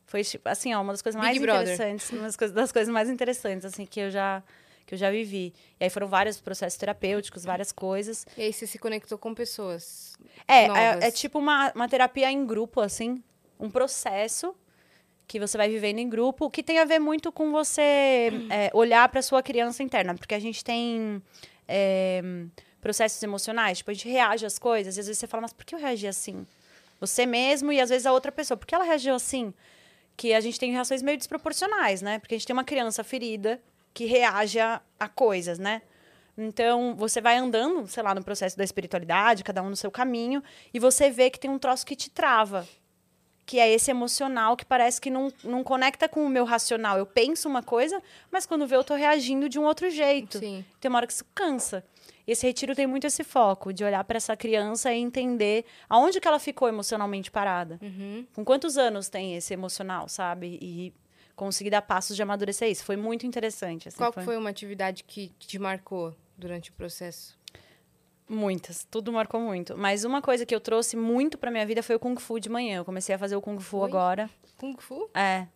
Foi, 0.05 0.24
tipo, 0.24 0.47
assim, 0.47 0.74
ó, 0.74 0.82
uma 0.82 0.93
das 0.93 1.01
coisas 1.01 1.19
Big 1.19 1.28
mais 1.39 1.41
Brother. 1.41 1.74
interessantes. 1.74 2.09
Uma 2.11 2.53
das 2.53 2.71
coisas 2.71 2.93
mais 2.93 3.09
interessantes, 3.09 3.65
assim, 3.65 3.86
que 3.86 3.99
eu 3.99 4.11
já 4.11 4.43
que 4.86 4.94
eu 4.94 4.98
já 4.98 5.10
vivi. 5.10 5.54
E 5.80 5.84
aí 5.86 5.90
foram 5.90 6.08
vários 6.08 6.40
processos 6.40 6.78
terapêuticos, 6.78 7.44
várias 7.44 7.72
coisas. 7.72 8.26
E 8.38 8.42
aí 8.42 8.54
você 8.54 8.68
se 8.68 8.78
conectou 8.78 9.18
com 9.18 9.34
pessoas. 9.34 10.16
É, 10.48 10.66
é, 10.66 11.08
é 11.08 11.12
tipo 11.12 11.40
uma, 11.40 11.72
uma 11.74 11.88
terapia 11.88 12.32
em 12.32 12.46
grupo, 12.46 12.82
assim. 12.82 13.24
Um 13.60 13.70
processo 13.70 14.56
que 15.28 15.40
você 15.40 15.58
vai 15.58 15.70
vivendo 15.70 16.00
em 16.00 16.10
grupo, 16.10 16.50
que 16.50 16.62
tem 16.62 16.80
a 16.80 16.86
ver 16.86 17.00
muito 17.00 17.32
com 17.32 17.52
você 17.52 18.30
é, 18.50 18.70
olhar 18.74 19.08
para 19.10 19.22
sua 19.22 19.42
criança 19.42 19.82
interna. 19.82 20.14
Porque 20.16 20.36
a 20.36 20.40
gente 20.40 20.64
tem 20.64 21.22
é, 21.68 22.22
processos 22.82 23.22
emocionais, 23.24 23.78
tipo, 23.78 23.90
a 23.90 23.94
gente 23.94 24.10
reage 24.10 24.46
às 24.46 24.60
coisas, 24.60 24.98
e 24.98 25.00
às 25.00 25.08
vezes 25.08 25.20
você 25.20 25.28
fala, 25.28 25.42
mas 25.42 25.54
por 25.54 25.66
que 25.66 25.74
eu 25.74 25.80
reagi 25.80 26.08
assim? 26.08 26.46
Você 27.00 27.26
mesmo 27.26 27.72
e 27.72 27.80
às 27.80 27.90
vezes 27.90 28.06
a 28.06 28.12
outra 28.12 28.32
pessoa, 28.32 28.58
por 28.58 28.66
que 28.66 28.76
ela 28.76 28.84
reagiu 28.84 29.16
assim? 29.16 29.54
Que 30.16 30.34
a 30.34 30.42
gente 30.42 30.60
tem 30.60 30.72
reações 30.72 31.02
meio 31.02 31.18
desproporcionais, 31.18 32.02
né? 32.02 32.20
Porque 32.20 32.36
a 32.36 32.38
gente 32.38 32.46
tem 32.46 32.54
uma 32.54 32.64
criança 32.64 33.04
ferida 33.04 33.62
que 33.94 34.06
reage 34.06 34.60
a, 34.60 34.82
coisas, 35.14 35.60
né? 35.60 35.82
Então, 36.38 36.96
você 36.96 37.22
vai 37.22 37.38
andando, 37.38 37.88
sei 37.88 38.02
lá, 38.02 38.16
no 38.16 38.24
processo 38.24 38.58
da 38.58 38.64
espiritualidade, 38.64 39.44
cada 39.44 39.62
um 39.62 39.70
no 39.70 39.76
seu 39.76 39.91
caminho, 39.91 40.41
e 40.74 40.80
você 40.80 41.10
vê 41.10 41.30
que 41.30 41.39
tem 41.39 41.52
um 41.52 41.60
troço 41.60 41.86
que 41.86 41.96
te 41.96 42.10
trava. 42.10 42.68
Que 43.46 43.60
é 43.60 43.70
esse 43.70 43.91
emocional 43.91 44.56
que 44.56 44.66
parece 44.66 45.02
que 45.02 45.10
não, 45.10 45.32
não 45.44 45.64
conecta 45.64 46.08
com 46.08 46.26
o 46.26 46.30
meu 46.30 46.46
racional. 46.46 46.98
Eu 46.98 47.06
penso 47.06 47.48
uma 47.48 47.62
coisa, 47.62 48.02
mas 48.32 48.46
quando 48.46 48.66
vê, 48.66 48.76
eu 48.76 48.84
tô 48.84 48.96
reagindo 48.96 49.50
de 49.50 49.60
um 49.60 49.66
outro 49.66 49.89
jeito. 49.89 50.39
Sim. 50.39 50.66
Tem 50.80 50.89
uma 50.89 50.98
hora 50.98 51.06
que 51.06 51.14
isso 51.14 51.26
cansa. 51.36 51.84
E 52.26 52.32
esse 52.32 52.48
retiro 52.48 52.74
tem 52.74 52.88
muito 52.88 53.06
esse 53.06 53.24
foco 53.24 53.74
de 53.74 53.84
olhar 53.84 54.04
para 54.06 54.16
essa 54.16 54.36
criança 54.36 54.94
e 54.94 55.00
entender 55.00 55.66
aonde 55.89 56.22
que 56.22 56.28
ela 56.28 56.39
ficou 56.39 56.70
emocionalmente 56.70 57.30
parada. 57.30 57.78
Uhum. 57.82 58.26
Com 58.34 58.46
quantos 58.46 58.78
anos 58.78 59.10
tem 59.10 59.36
esse 59.36 59.54
emocional, 59.54 60.08
sabe? 60.08 60.58
E 60.62 60.94
conseguir 61.36 61.70
dar 61.70 61.82
passos 61.82 62.16
de 62.16 62.22
amadurecer 62.24 62.70
isso. 62.70 62.84
Foi 62.84 62.96
muito 62.96 63.26
interessante. 63.26 63.88
Assim, 63.88 63.98
Qual 63.98 64.12
que 64.14 64.22
foi 64.22 64.38
uma 64.38 64.50
atividade 64.50 65.04
que 65.04 65.30
te 65.40 65.58
marcou 65.60 66.16
durante 66.38 66.70
o 66.70 66.74
processo? 66.74 67.38
Muitas, 68.30 68.88
tudo 68.90 69.12
marcou 69.12 69.40
muito. 69.40 69.78
Mas 69.78 70.04
uma 70.06 70.22
coisa 70.22 70.46
que 70.46 70.56
eu 70.56 70.60
trouxe 70.62 70.96
muito 70.96 71.38
pra 71.38 71.52
minha 71.52 71.66
vida 71.66 71.84
foi 71.84 71.96
o 71.96 72.00
Kung 72.00 72.16
Fu 72.20 72.40
de 72.40 72.50
manhã. 72.50 72.78
Eu 72.78 72.86
comecei 72.86 73.14
a 73.14 73.18
fazer 73.20 73.36
o 73.36 73.42
Kung 73.42 73.60
Fu 73.60 73.78
Oi? 73.80 73.90
agora. 73.90 74.30
Kung 74.58 74.76
Fu? 74.80 75.10
É. 75.14 75.48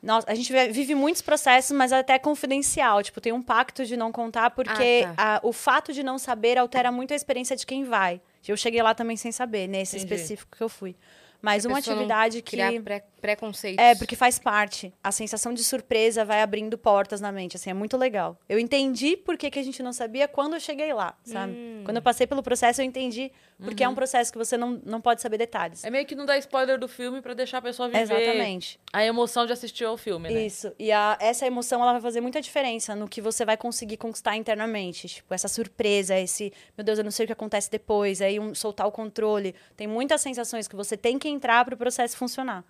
Nossa, 0.00 0.30
a 0.30 0.34
gente 0.34 0.52
vi- 0.52 0.68
vive 0.70 0.94
muitos 0.94 1.20
processos, 1.20 1.76
mas 1.76 1.92
até 1.92 2.18
confidencial. 2.20 3.02
Tipo, 3.02 3.20
tem 3.20 3.32
um 3.32 3.42
pacto 3.42 3.84
de 3.84 3.96
não 3.96 4.12
contar, 4.12 4.50
porque 4.50 5.04
Ah, 5.08 5.14
tá. 5.14 5.36
a- 5.36 5.40
o 5.42 5.52
fato 5.52 5.92
de 5.92 6.04
não 6.04 6.18
saber 6.18 6.56
altera 6.56 6.92
muito 6.92 7.12
a 7.12 7.16
experiência 7.16 7.56
de 7.56 7.66
quem 7.66 7.82
vai. 7.84 8.20
Eu 8.46 8.56
cheguei 8.56 8.80
lá 8.80 8.94
também 8.94 9.16
sem 9.16 9.32
saber, 9.32 9.66
nesse 9.66 9.96
Entendi. 9.96 10.14
específico 10.14 10.56
que 10.56 10.62
eu 10.62 10.68
fui. 10.68 10.96
Mas 11.40 11.64
uma 11.64 11.78
atividade 11.78 12.42
que. 12.42 12.52
Criar 12.56 12.72
pré- 12.82 13.04
preconceitos. 13.20 13.84
É, 13.84 13.94
porque 13.96 14.14
faz 14.16 14.38
parte. 14.38 14.92
A 15.02 15.10
sensação 15.12 15.52
de 15.52 15.62
surpresa 15.64 16.24
vai 16.24 16.40
abrindo 16.40 16.76
portas 16.78 17.20
na 17.20 17.30
mente, 17.32 17.56
assim, 17.56 17.68
é 17.70 17.74
muito 17.74 17.96
legal. 17.96 18.38
Eu 18.48 18.58
entendi 18.58 19.16
por 19.16 19.36
que, 19.36 19.50
que 19.50 19.58
a 19.58 19.62
gente 19.62 19.82
não 19.82 19.92
sabia 19.92 20.26
quando 20.28 20.54
eu 20.54 20.60
cheguei 20.60 20.92
lá, 20.92 21.16
sabe? 21.24 21.52
Hum. 21.52 21.82
Quando 21.84 21.96
eu 21.96 22.02
passei 22.02 22.26
pelo 22.26 22.42
processo, 22.42 22.80
eu 22.80 22.84
entendi 22.84 23.30
porque 23.60 23.82
Uhum. 23.82 23.90
é 23.90 23.92
um 23.92 23.94
processo 23.96 24.30
que 24.30 24.38
você 24.38 24.56
não, 24.56 24.80
não 24.84 25.00
pode 25.00 25.20
saber 25.20 25.36
detalhes. 25.36 25.82
É 25.82 25.90
meio 25.90 26.06
que 26.06 26.14
não 26.14 26.24
dar 26.24 26.38
spoiler 26.38 26.78
do 26.78 26.86
filme 26.86 27.20
pra 27.20 27.34
deixar 27.34 27.58
a 27.58 27.62
pessoa 27.62 27.88
viver 27.88 28.02
Exatamente. 28.02 28.78
a 28.92 29.04
emoção 29.04 29.46
de 29.46 29.52
assistir 29.52 29.84
ao 29.84 29.96
filme, 29.96 30.28
né? 30.30 30.46
Isso. 30.46 30.72
E 30.78 30.92
a- 30.92 31.18
essa 31.20 31.44
emoção, 31.44 31.82
ela 31.82 31.92
vai 31.92 32.00
fazer 32.00 32.20
muita 32.20 32.40
diferença 32.40 32.94
no 32.94 33.08
que 33.08 33.20
você 33.20 33.44
vai 33.44 33.56
conseguir 33.56 33.96
conquistar 33.96 34.36
internamente. 34.36 35.08
Tipo, 35.08 35.34
essa 35.34 35.48
surpresa, 35.48 36.16
esse, 36.16 36.52
meu 36.76 36.84
Deus, 36.84 36.98
eu 36.98 37.04
não 37.04 37.10
sei 37.10 37.24
o 37.24 37.26
que 37.26 37.32
acontece 37.32 37.68
depois, 37.70 38.22
aí 38.22 38.38
um, 38.38 38.54
soltar 38.54 38.86
o 38.86 38.92
controle. 38.92 39.54
Tem 39.76 39.88
muitas 39.88 40.20
sensações 40.20 40.68
que 40.68 40.76
você 40.76 40.96
tem 40.96 41.18
que 41.18 41.27
entrar 41.28 41.64
para 41.64 41.74
o 41.74 41.78
processo 41.78 42.16
funcionar. 42.16 42.64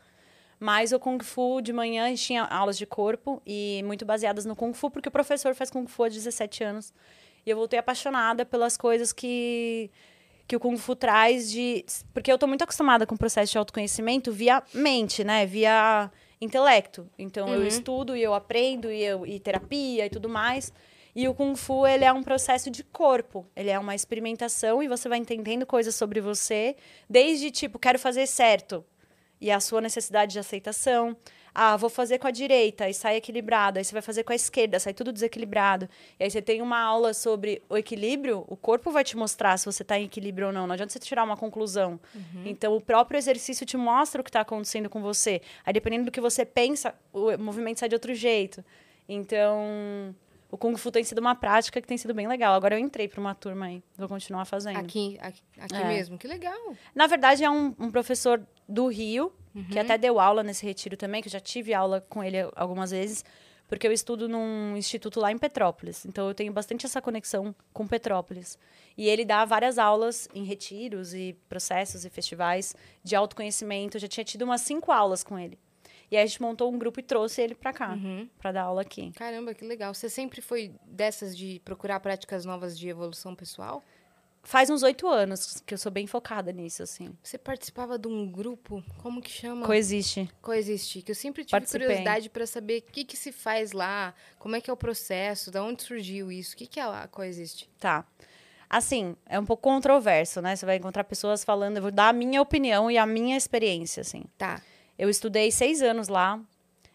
Mas 0.61 0.93
o 0.93 0.99
Kung 0.99 1.19
Fu 1.23 1.61
de 1.61 1.73
manhã, 1.73 2.07
a 2.07 2.09
gente 2.09 2.23
tinha 2.25 2.45
aulas 2.45 2.77
de 2.77 2.85
corpo 2.85 3.41
e 3.47 3.81
muito 3.85 4.05
baseadas 4.05 4.45
no 4.45 4.57
Kung 4.57 4.73
Fu, 4.75 4.91
porque 4.91 5.09
o 5.09 5.13
professor 5.13 5.55
faz 5.55 5.71
Kung 5.71 5.87
Fu 5.87 6.03
há 6.05 6.09
17 6.09 6.65
anos. 6.65 6.93
E 7.47 7.51
eu 7.51 7.57
voltei 7.57 7.79
apaixonada 7.79 8.45
pelas 8.45 8.77
coisas 8.77 9.13
que 9.13 9.91
que 10.49 10.57
o 10.57 10.61
Kung 10.61 10.79
Fu 10.79 10.97
traz 10.97 11.51
de. 11.51 11.85
Porque 12.15 12.33
eu 12.33 12.39
tô 12.39 12.47
muito 12.47 12.63
acostumada 12.65 13.07
com 13.07 13.15
o 13.15 13.19
processo 13.19 13.53
de 13.53 13.59
autoconhecimento 13.59 14.33
via 14.33 14.63
mente, 14.73 15.23
né? 15.23 15.45
Via 15.45 16.11
intelecto. 16.41 17.07
Então 17.19 17.53
eu 17.53 17.61
Uhum. 17.61 17.67
estudo 17.67 18.17
e 18.17 18.23
eu 18.23 18.33
aprendo 18.33 18.91
e, 18.91 19.05
eu, 19.05 19.27
e 19.27 19.39
terapia 19.39 20.07
e 20.07 20.11
tudo 20.11 20.27
mais. 20.29 20.73
E 21.15 21.29
o 21.29 21.35
Kung 21.35 21.57
Fu, 21.57 21.87
ele 21.87 22.05
é 22.05 22.13
um 22.13 22.23
processo 22.23 22.71
de 22.71 22.85
corpo. 22.85 23.47
Ele 23.57 23.71
é 23.71 23.79
uma 23.79 23.95
experimentação 23.95 24.83
e 24.83 24.89
você 24.89 25.09
vai 25.09 25.19
entendendo 25.19 25.67
coisas 25.67 25.95
sobre 25.95 26.21
você, 26.21 26.77
desde 27.09 27.51
tipo, 27.51 27.79
quero 27.79 27.99
fazer 27.99 28.27
certo. 28.27 28.85
E 29.41 29.51
a 29.51 29.61
sua 29.61 29.81
necessidade 29.81 30.33
de 30.33 30.39
aceitação. 30.39 31.17
Ah, 31.55 31.77
vou 31.77 31.91
fazer 31.91 32.19
com 32.19 32.27
a 32.27 32.31
direita 32.31 32.89
e 32.89 32.95
sai 32.95 33.17
equilibrado. 33.17 33.79
Aí 33.79 33.85
você 33.85 33.93
vai 33.93 34.03
fazer 34.03 34.23
com 34.23 34.33
a 34.33 34.37
esquerda, 34.37 34.79
sai 34.79 34.95
tudo 34.95 35.13
desequilibrado. 35.13 35.89
E 36.19 36.25
aí 36.25 36.31
você 36.31 36.41
tem 36.41 36.63
uma 36.63 36.79
aula 36.79 37.13
sobre 37.13 37.63
o 37.69 37.77
equilíbrio, 37.77 38.45
o 38.47 38.57
corpo 38.57 38.93
vai 38.93 39.03
te 39.03 39.17
mostrar 39.17 39.57
se 39.57 39.65
você 39.65 39.83
está 39.83 39.99
em 39.99 40.05
equilíbrio 40.05 40.49
ou 40.49 40.53
não. 40.53 40.67
Não 40.67 40.75
adianta 40.75 40.93
você 40.93 41.01
tirar 41.01 41.25
uma 41.25 41.37
conclusão. 41.37 41.99
Então, 42.45 42.77
o 42.77 42.81
próprio 42.81 43.19
exercício 43.19 43.67
te 43.67 43.77
mostra 43.77 44.21
o 44.21 44.25
que 44.25 44.31
está 44.31 44.43
acontecendo 44.43 44.89
com 44.89 45.03
você. 45.03 45.43
Aí, 45.65 45.73
dependendo 45.73 46.05
do 46.05 46.13
que 46.13 46.21
você 46.21 46.45
pensa, 46.45 46.95
o 47.13 47.37
movimento 47.39 47.81
sai 47.81 47.89
de 47.89 47.95
outro 47.97 48.15
jeito. 48.15 48.65
Então, 49.09 50.15
o 50.51 50.57
Kung 50.57 50.77
Fu 50.77 50.91
tem 50.91 51.05
sido 51.05 51.19
uma 51.19 51.35
prática 51.35 51.81
que 51.81 51.87
tem 51.87 51.97
sido 51.99 52.15
bem 52.15 52.27
legal. 52.27 52.55
Agora 52.55 52.75
eu 52.75 52.79
entrei 52.79 53.07
para 53.09 53.21
uma 53.21 53.35
turma 53.35 53.67
aí, 53.67 53.83
vou 53.97 54.09
continuar 54.09 54.45
fazendo. 54.45 54.79
Aqui, 54.79 55.19
aqui, 55.21 55.43
aqui 55.59 55.77
É. 55.77 55.85
mesmo. 55.85 56.17
Que 56.19 56.27
legal. 56.27 56.75
Na 56.95 57.07
verdade, 57.07 57.45
é 57.45 57.51
um, 57.51 57.75
um 57.79 57.91
professor 57.91 58.45
do 58.69 58.87
Rio, 58.89 59.33
Uhum. 59.55 59.65
que 59.65 59.79
até 59.79 59.99
deu 59.99 60.21
aula 60.21 60.43
nesse 60.43 60.65
retiro 60.65 60.97
também, 60.97 61.21
que 61.23 61.29
eu 61.29 61.33
já 61.33 61.41
tive 61.41 61.75
aula 61.75 62.01
com 62.09 62.23
ele 62.23 62.37
algumas 62.55 62.91
vezes, 62.93 63.25
porque 63.67 63.87
eu 63.87 63.93
estudo 63.93 64.29
num 64.29 64.77
instituto 64.77 65.21
lá 65.21 65.31
em 65.33 65.37
Petrópolis. 65.39 66.07
Então, 66.07 66.27
eu 66.29 66.35
tenho 66.35 66.53
bastante 66.53 66.87
essa 66.87 67.03
conexão 67.03 67.55
com 67.73 67.87
Petrópolis. 67.87 68.59
E 68.97 69.07
ele 69.09 69.25
dá 69.25 69.45
várias 69.45 69.79
aulas 69.79 70.29
em 70.35 70.45
retiros 70.45 71.13
e 71.13 71.37
processos 71.49 72.05
e 72.05 72.11
festivais 72.11 72.75
de 73.05 73.15
autoconhecimento. 73.15 73.97
Eu 73.97 74.01
já 74.01 74.09
tinha 74.09 74.25
tido 74.25 74.43
umas 74.43 74.63
cinco 74.63 74.91
aulas 74.93 75.23
com 75.23 75.39
ele. 75.39 75.59
E 76.11 76.17
aí, 76.17 76.23
a 76.23 76.27
gente 76.27 76.41
montou 76.41 76.73
um 76.73 76.79
grupo 76.79 77.01
e 77.01 77.03
trouxe 77.03 77.43
ele 77.43 77.55
pra 77.55 77.73
cá, 77.73 77.91
Uhum. 77.93 78.29
pra 78.39 78.51
dar 78.53 78.63
aula 78.63 78.83
aqui. 78.83 79.13
Caramba, 79.13 79.53
que 79.55 79.65
legal. 79.65 79.93
Você 79.93 80.09
sempre 80.09 80.41
foi 80.41 80.73
dessas 80.87 81.37
de 81.37 81.61
procurar 81.65 82.01
práticas 82.01 82.45
novas 82.45 82.79
de 82.79 82.89
evolução 82.89 83.35
pessoal? 83.35 83.83
Faz 84.43 84.71
uns 84.71 84.83
oito 84.83 85.07
anos 85.07 85.63
que 85.67 85.75
eu 85.75 85.79
sou 85.79 85.93
bem 85.93 86.07
focada 86.07 86.51
nisso, 86.53 86.83
assim. 86.83 87.15
Você 87.23 87.37
participava 87.37 87.99
de 87.99 88.09
um 88.09 88.31
grupo, 88.31 88.83
como 89.03 89.21
que 89.21 89.31
chama? 89.31 89.67
Coexiste. 89.67 90.31
Coexistir, 90.41 91.03
que 91.03 91.11
eu 91.11 91.15
sempre 91.15 91.45
tive 91.45 91.51
Participei. 91.51 91.87
curiosidade 91.87 92.31
para 92.31 92.47
saber 92.47 92.79
o 92.89 92.93
que, 92.93 93.05
que 93.05 93.17
se 93.17 93.31
faz 93.31 93.73
lá, 93.73 94.15
como 94.39 94.57
é 94.57 94.61
que 94.61 94.71
é 94.71 94.73
o 94.73 94.77
processo, 94.77 95.51
da 95.51 95.63
onde 95.63 95.83
surgiu 95.83 96.33
isso, 96.33 96.55
o 96.55 96.57
que, 96.57 96.67
que 96.67 96.81
é 96.81 96.85
a 96.85 97.07
Coexiste? 97.09 97.69
Tá. 97.79 98.07
Assim, 98.71 99.15
é 99.27 99.39
um 99.39 99.45
pouco 99.45 99.63
controverso, 99.65 100.41
né? 100.41 100.55
Você 100.57 100.65
vai 100.65 100.77
encontrar 100.77 101.05
pessoas 101.05 101.45
falando, 101.45 101.77
eu 101.77 101.83
vou 101.83 101.91
dar 101.91 102.09
a 102.09 102.13
minha 102.13 102.41
opinião 102.41 102.91
e 102.91 102.97
a 102.97 103.05
minha 103.05 103.37
experiência, 103.37 104.01
assim. 104.01 104.25
Tá. 104.39 104.63
Eu 104.99 105.09
estudei 105.09 105.51
seis 105.51 105.81
anos 105.81 106.09
lá, 106.09 106.41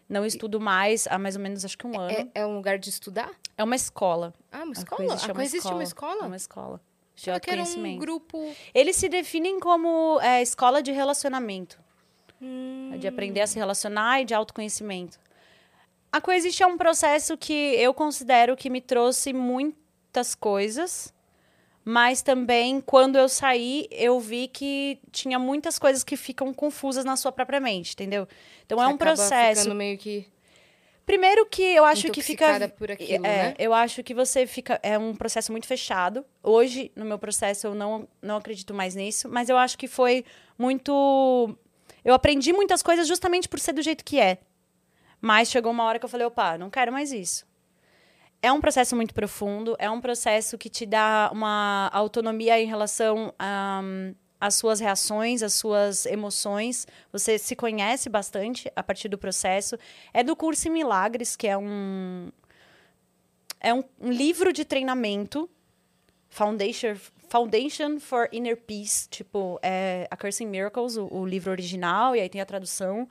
não 0.08 0.24
estudo 0.26 0.60
mais 0.60 1.06
há 1.08 1.18
mais 1.18 1.36
ou 1.36 1.42
menos 1.42 1.64
acho 1.64 1.78
que 1.78 1.86
um 1.86 1.98
ano. 1.98 2.10
É, 2.10 2.28
é 2.42 2.46
um 2.46 2.56
lugar 2.56 2.78
de 2.78 2.90
estudar? 2.90 3.30
É 3.56 3.64
uma 3.64 3.76
escola. 3.76 4.34
Ah, 4.52 4.64
uma 4.64 4.72
escola? 4.72 5.14
A 5.14 5.16
é 5.16 5.24
uma 5.26 5.34
Coexiste 5.34 5.56
é 5.56 5.58
escola. 5.58 5.74
uma 5.74 5.82
escola? 5.82 6.22
É 6.22 6.26
uma 6.26 6.36
escola. 6.36 6.80
De 7.16 7.40
que 7.40 7.50
era 7.50 7.62
um 7.62 7.96
grupo... 7.96 8.52
Eles 8.74 8.96
se 8.96 9.08
definem 9.08 9.60
como 9.60 10.20
é, 10.20 10.42
escola 10.42 10.82
de 10.82 10.90
relacionamento. 10.90 11.78
Hum, 12.42 12.90
É 12.92 12.98
De 12.98 13.06
aprender 13.06 13.40
a 13.40 13.46
se 13.46 13.56
relacionar 13.56 14.20
e 14.20 14.24
de 14.24 14.34
autoconhecimento. 14.34 15.18
A 16.10 16.20
Coexiste 16.20 16.62
é 16.62 16.66
um 16.66 16.76
processo 16.76 17.36
que 17.36 17.52
eu 17.52 17.94
considero 17.94 18.56
que 18.56 18.68
me 18.68 18.80
trouxe 18.80 19.32
muitas 19.32 20.34
coisas, 20.34 21.13
mas 21.84 22.22
também, 22.22 22.80
quando 22.80 23.16
eu 23.16 23.28
saí, 23.28 23.86
eu 23.90 24.18
vi 24.18 24.48
que 24.48 24.98
tinha 25.12 25.38
muitas 25.38 25.78
coisas 25.78 26.02
que 26.02 26.16
ficam 26.16 26.52
confusas 26.54 27.04
na 27.04 27.16
sua 27.16 27.30
própria 27.30 27.60
mente, 27.60 27.92
entendeu? 27.92 28.26
Então 28.64 28.78
é 28.78 28.84
você 28.84 28.92
um 28.92 28.94
acaba 28.94 29.10
processo. 29.12 29.60
ficando 29.62 29.76
meio 29.76 29.98
que 29.98 30.26
Primeiro 31.06 31.44
que 31.44 31.62
eu 31.62 31.84
acho 31.84 32.10
que 32.10 32.22
fica. 32.22 32.68
por 32.70 32.90
aquilo, 32.90 33.26
é, 33.26 33.48
né? 33.48 33.54
eu 33.58 33.74
acho 33.74 34.02
que 34.02 34.14
você 34.14 34.46
fica. 34.46 34.80
É 34.82 34.98
um 34.98 35.14
processo 35.14 35.52
muito 35.52 35.66
fechado. 35.66 36.24
Hoje, 36.42 36.90
no 36.96 37.04
meu 37.04 37.18
processo, 37.18 37.66
eu 37.66 37.74
não, 37.74 38.08
não 38.22 38.36
acredito 38.36 38.72
mais 38.72 38.94
nisso, 38.94 39.28
mas 39.28 39.50
eu 39.50 39.58
acho 39.58 39.76
que 39.76 39.86
foi 39.86 40.24
muito. 40.58 41.54
Eu 42.02 42.14
aprendi 42.14 42.52
muitas 42.54 42.82
coisas 42.82 43.06
justamente 43.06 43.48
por 43.48 43.60
ser 43.60 43.74
do 43.74 43.82
jeito 43.82 44.02
que 44.02 44.18
é. 44.18 44.38
Mas 45.20 45.50
chegou 45.50 45.72
uma 45.72 45.84
hora 45.84 45.98
que 45.98 46.04
eu 46.04 46.08
falei, 46.08 46.26
opa, 46.26 46.56
não 46.56 46.70
quero 46.70 46.92
mais 46.92 47.12
isso. 47.12 47.46
É 48.44 48.52
um 48.52 48.60
processo 48.60 48.94
muito 48.94 49.14
profundo, 49.14 49.74
é 49.78 49.88
um 49.88 50.02
processo 50.02 50.58
que 50.58 50.68
te 50.68 50.84
dá 50.84 51.30
uma 51.32 51.88
autonomia 51.90 52.60
em 52.60 52.66
relação 52.66 53.32
a, 53.38 53.80
às 54.38 54.56
suas 54.56 54.80
reações, 54.80 55.42
às 55.42 55.54
suas 55.54 56.04
emoções. 56.04 56.86
Você 57.10 57.38
se 57.38 57.56
conhece 57.56 58.10
bastante 58.10 58.70
a 58.76 58.82
partir 58.82 59.08
do 59.08 59.16
processo. 59.16 59.78
É 60.12 60.22
do 60.22 60.36
curso 60.36 60.68
em 60.68 60.72
Milagres, 60.72 61.36
que 61.36 61.48
é 61.48 61.56
um 61.56 62.30
é 63.58 63.72
um, 63.72 63.82
um 63.98 64.10
livro 64.10 64.52
de 64.52 64.62
treinamento 64.62 65.48
Foundation 66.28 66.96
Foundation 67.30 67.98
for 67.98 68.28
Inner 68.30 68.58
Peace, 68.58 69.08
tipo, 69.08 69.58
é 69.62 70.06
A 70.10 70.18
Curse 70.18 70.44
in 70.44 70.48
Miracles, 70.48 70.98
o, 70.98 71.08
o 71.10 71.24
livro 71.24 71.50
original, 71.50 72.14
e 72.14 72.20
aí 72.20 72.28
tem 72.28 72.42
a 72.42 72.46
tradução. 72.46 73.08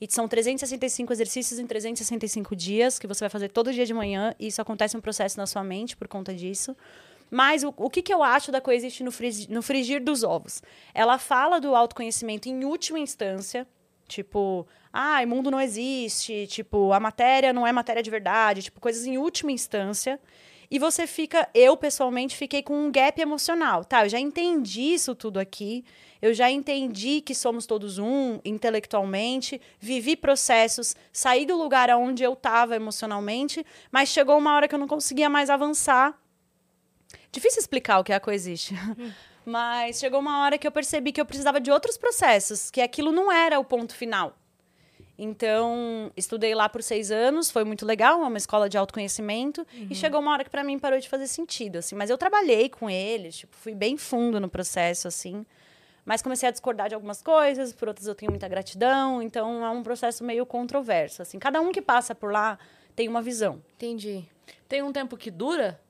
E 0.00 0.06
são 0.10 0.28
365 0.28 1.12
exercícios 1.12 1.58
em 1.58 1.66
365 1.66 2.54
dias 2.54 2.98
que 2.98 3.06
você 3.06 3.20
vai 3.20 3.30
fazer 3.30 3.48
todo 3.48 3.72
dia 3.72 3.86
de 3.86 3.94
manhã, 3.94 4.34
e 4.38 4.48
isso 4.48 4.60
acontece 4.60 4.96
um 4.96 5.00
processo 5.00 5.38
na 5.38 5.46
sua 5.46 5.64
mente 5.64 5.96
por 5.96 6.06
conta 6.08 6.34
disso. 6.34 6.76
Mas 7.30 7.64
o, 7.64 7.74
o 7.76 7.90
que, 7.90 8.02
que 8.02 8.12
eu 8.14 8.22
acho 8.22 8.52
da 8.52 8.60
Coexiste 8.60 9.02
no, 9.02 9.10
fris- 9.10 9.48
no 9.48 9.62
frigir 9.62 10.02
dos 10.02 10.22
ovos? 10.22 10.62
Ela 10.94 11.18
fala 11.18 11.60
do 11.60 11.74
autoconhecimento 11.74 12.48
em 12.48 12.64
última 12.64 12.98
instância, 13.00 13.66
tipo, 14.06 14.66
ah, 14.92 15.20
o 15.24 15.26
mundo 15.26 15.50
não 15.50 15.60
existe, 15.60 16.46
tipo, 16.46 16.92
a 16.92 17.00
matéria 17.00 17.52
não 17.52 17.66
é 17.66 17.72
matéria 17.72 18.02
de 18.02 18.10
verdade, 18.10 18.62
tipo, 18.62 18.80
coisas 18.80 19.04
em 19.06 19.18
última 19.18 19.50
instância. 19.50 20.20
E 20.70 20.78
você 20.78 21.06
fica, 21.06 21.48
eu 21.54 21.76
pessoalmente 21.76 22.36
fiquei 22.36 22.62
com 22.62 22.74
um 22.74 22.90
gap 22.92 23.20
emocional, 23.20 23.84
tá? 23.84 24.04
Eu 24.04 24.08
já 24.08 24.18
entendi 24.20 24.94
isso 24.94 25.14
tudo 25.14 25.38
aqui, 25.38 25.84
eu 26.20 26.34
já 26.34 26.50
entendi 26.50 27.20
que 27.20 27.34
somos 27.34 27.66
todos 27.66 27.98
um 27.98 28.40
intelectualmente, 28.44 29.60
vivi 29.78 30.16
processos, 30.16 30.94
saí 31.12 31.46
do 31.46 31.56
lugar 31.56 31.90
onde 31.90 32.22
eu 32.22 32.32
estava 32.32 32.76
emocionalmente, 32.76 33.64
mas 33.90 34.08
chegou 34.08 34.36
uma 34.38 34.54
hora 34.54 34.68
que 34.68 34.74
eu 34.74 34.78
não 34.78 34.88
conseguia 34.88 35.28
mais 35.28 35.50
avançar. 35.50 36.18
Difícil 37.30 37.60
explicar 37.60 37.98
o 37.98 38.04
que 38.04 38.12
é 38.12 38.16
a 38.16 38.20
coexiste. 38.20 38.74
Mas 39.44 40.00
chegou 40.00 40.18
uma 40.18 40.42
hora 40.42 40.58
que 40.58 40.66
eu 40.66 40.72
percebi 40.72 41.12
que 41.12 41.20
eu 41.20 41.24
precisava 41.24 41.60
de 41.60 41.70
outros 41.70 41.96
processos, 41.96 42.68
que 42.68 42.80
aquilo 42.80 43.12
não 43.12 43.30
era 43.30 43.60
o 43.60 43.64
ponto 43.64 43.94
final. 43.94 44.36
Então, 45.18 46.12
estudei 46.16 46.54
lá 46.54 46.68
por 46.68 46.82
seis 46.82 47.10
anos, 47.10 47.50
foi 47.50 47.64
muito 47.64 47.86
legal, 47.86 48.22
é 48.22 48.26
uma 48.26 48.36
escola 48.36 48.68
de 48.68 48.76
autoconhecimento. 48.76 49.66
E 49.88 49.94
chegou 49.94 50.20
uma 50.20 50.32
hora 50.32 50.44
que 50.44 50.50
para 50.50 50.64
mim 50.64 50.78
parou 50.78 50.98
de 50.98 51.08
fazer 51.08 51.26
sentido, 51.26 51.76
assim. 51.76 51.94
Mas 51.94 52.10
eu 52.10 52.18
trabalhei 52.18 52.68
com 52.68 52.90
eles, 52.90 53.38
tipo, 53.38 53.56
fui 53.56 53.74
bem 53.74 53.96
fundo 53.96 54.40
no 54.40 54.48
processo, 54.48 55.08
assim. 55.08 55.46
Mas 56.06 56.22
comecei 56.22 56.48
a 56.48 56.52
discordar 56.52 56.88
de 56.88 56.94
algumas 56.94 57.20
coisas, 57.20 57.72
por 57.72 57.88
outras 57.88 58.06
eu 58.06 58.14
tenho 58.14 58.30
muita 58.30 58.46
gratidão. 58.46 59.20
Então, 59.20 59.64
é 59.64 59.70
um 59.70 59.82
processo 59.82 60.22
meio 60.22 60.46
controverso, 60.46 61.20
assim. 61.20 61.36
Cada 61.36 61.60
um 61.60 61.72
que 61.72 61.82
passa 61.82 62.14
por 62.14 62.32
lá 62.32 62.56
tem 62.94 63.08
uma 63.08 63.20
visão. 63.20 63.60
Entendi. 63.74 64.24
Tem 64.68 64.82
um 64.82 64.92
tempo 64.92 65.16
que 65.16 65.32
dura? 65.32 65.80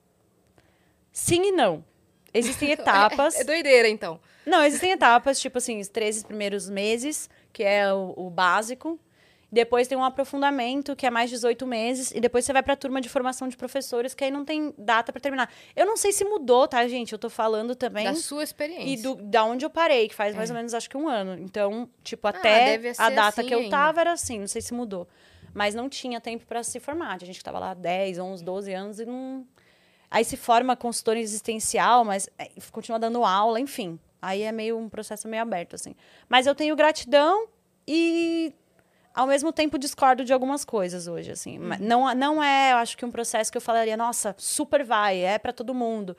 Sim 1.11 1.49
e 1.49 1.51
não. 1.51 1.85
Existem 2.33 2.71
etapas. 2.73 3.35
É 3.35 3.43
doideira, 3.43 3.87
então. 3.87 4.19
Não, 4.43 4.63
existem 4.63 4.91
etapas, 4.91 5.39
tipo 5.39 5.59
assim, 5.59 5.79
os 5.79 5.87
13 5.87 6.25
primeiros 6.25 6.67
meses, 6.67 7.29
que 7.53 7.61
é 7.63 7.93
o, 7.93 8.13
o 8.17 8.29
básico. 8.31 8.99
Depois 9.49 9.87
tem 9.87 9.97
um 9.97 10.03
aprofundamento, 10.03 10.93
que 10.95 11.05
é 11.05 11.09
mais 11.09 11.29
18 11.29 11.65
meses. 11.65 12.11
E 12.11 12.19
depois 12.19 12.43
você 12.43 12.51
vai 12.51 12.61
pra 12.61 12.75
turma 12.75 12.99
de 12.99 13.07
formação 13.07 13.47
de 13.47 13.55
professores, 13.55 14.13
que 14.13 14.23
aí 14.25 14.29
não 14.31 14.43
tem 14.43 14.73
data 14.77 15.11
pra 15.13 15.21
terminar. 15.21 15.49
Eu 15.73 15.85
não 15.85 15.95
sei 15.95 16.11
se 16.11 16.25
mudou, 16.25 16.67
tá, 16.67 16.85
gente? 16.87 17.13
Eu 17.13 17.17
tô 17.19 17.29
falando 17.29 17.73
também. 17.73 18.03
Da 18.03 18.13
sua 18.15 18.43
experiência. 18.43 18.85
E 18.85 18.97
do, 19.01 19.15
da 19.15 19.45
onde 19.45 19.63
eu 19.65 19.69
parei, 19.69 20.09
que 20.09 20.15
faz 20.15 20.35
mais 20.35 20.49
ou 20.49 20.55
menos 20.55 20.73
acho 20.73 20.89
que 20.89 20.97
um 20.97 21.07
ano. 21.07 21.41
Então, 21.41 21.89
tipo, 22.03 22.27
Ah, 22.27 22.31
até 22.31 22.93
ser 22.93 23.01
a 23.01 23.09
data 23.09 23.39
assim 23.41 23.47
que 23.47 23.55
eu 23.55 23.59
ainda. 23.59 23.71
tava 23.71 24.01
era 24.01 24.11
assim, 24.11 24.39
não 24.39 24.47
sei 24.47 24.61
se 24.61 24.73
mudou. 24.73 25.07
Mas 25.53 25.73
não 25.73 25.87
tinha 25.87 26.19
tempo 26.19 26.45
pra 26.45 26.61
se 26.61 26.77
formar. 26.79 27.15
A 27.15 27.25
gente 27.25 27.41
tava 27.41 27.57
lá 27.57 27.73
10, 27.73 28.19
11, 28.19 28.43
12 28.43 28.73
anos 28.73 28.99
e 28.99 29.05
não. 29.05 29.47
Aí 30.11 30.25
se 30.25 30.35
forma 30.35 30.75
consultor 30.75 31.15
existencial, 31.15 32.03
mas 32.03 32.29
é, 32.37 32.49
continua 32.71 32.99
dando 32.99 33.23
aula, 33.23 33.59
enfim. 33.61 33.97
Aí 34.21 34.41
é 34.41 34.51
meio 34.51 34.77
um 34.77 34.89
processo 34.89 35.25
meio 35.27 35.41
aberto, 35.41 35.73
assim. 35.75 35.95
Mas 36.27 36.45
eu 36.47 36.53
tenho 36.53 36.75
gratidão 36.75 37.47
e 37.87 38.53
ao 39.17 39.27
mesmo 39.27 39.51
tempo 39.51 39.77
discordo 39.77 40.23
de 40.23 40.31
algumas 40.31 40.63
coisas 40.63 41.07
hoje, 41.07 41.31
assim. 41.31 41.57
Mas 41.59 41.79
Não, 41.79 42.13
não 42.15 42.43
é, 42.43 42.71
eu 42.73 42.77
acho 42.77 42.97
que 42.97 43.05
um 43.05 43.11
processo 43.11 43.51
que 43.51 43.57
eu 43.57 43.61
falaria, 43.61 43.97
nossa, 43.97 44.35
super 44.37 44.83
vai, 44.83 45.19
é 45.19 45.37
pra 45.37 45.51
todo 45.51 45.73
mundo. 45.73 46.15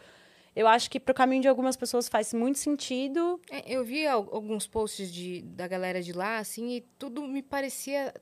Eu 0.57 0.67
acho 0.67 0.91
que 0.91 0.99
pro 0.99 1.15
caminho 1.15 1.43
de 1.43 1.49
algumas 1.49 1.77
pessoas 1.77 2.09
faz 2.09 2.35
muito 2.35 2.59
sentido. 2.59 3.41
É, 3.51 3.63
eu 3.67 3.85
vi 3.85 4.07
al- 4.07 4.29
alguns 4.33 4.67
posts 4.67 5.13
de, 5.13 5.43
da 5.43 5.69
galera 5.69 6.03
de 6.03 6.13
lá, 6.13 6.39
assim, 6.39 6.77
e 6.77 6.81
tudo 6.99 7.23
me 7.23 7.43
parecia. 7.43 8.13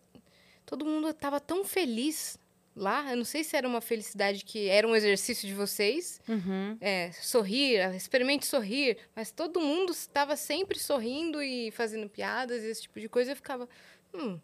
Todo 0.66 0.84
mundo 0.84 1.14
tava 1.14 1.40
tão 1.40 1.64
feliz 1.64 2.38
lá. 2.74 3.10
Eu 3.10 3.16
não 3.16 3.24
sei 3.24 3.42
se 3.42 3.56
era 3.56 3.66
uma 3.66 3.80
felicidade 3.80 4.44
que 4.44 4.68
era 4.68 4.86
um 4.86 4.94
exercício 4.94 5.48
de 5.48 5.54
vocês. 5.54 6.20
Uhum. 6.28 6.76
É, 6.78 7.10
sorrir, 7.12 7.78
experimente 7.94 8.44
sorrir. 8.44 8.98
Mas 9.14 9.30
todo 9.30 9.58
mundo 9.60 9.92
estava 9.92 10.36
sempre 10.36 10.78
sorrindo 10.78 11.42
e 11.42 11.70
fazendo 11.70 12.06
piadas 12.06 12.62
e 12.62 12.66
esse 12.66 12.82
tipo 12.82 13.00
de 13.00 13.08
coisa. 13.08 13.32
Eu 13.32 13.36
ficava, 13.36 13.66
hum, 14.12 14.38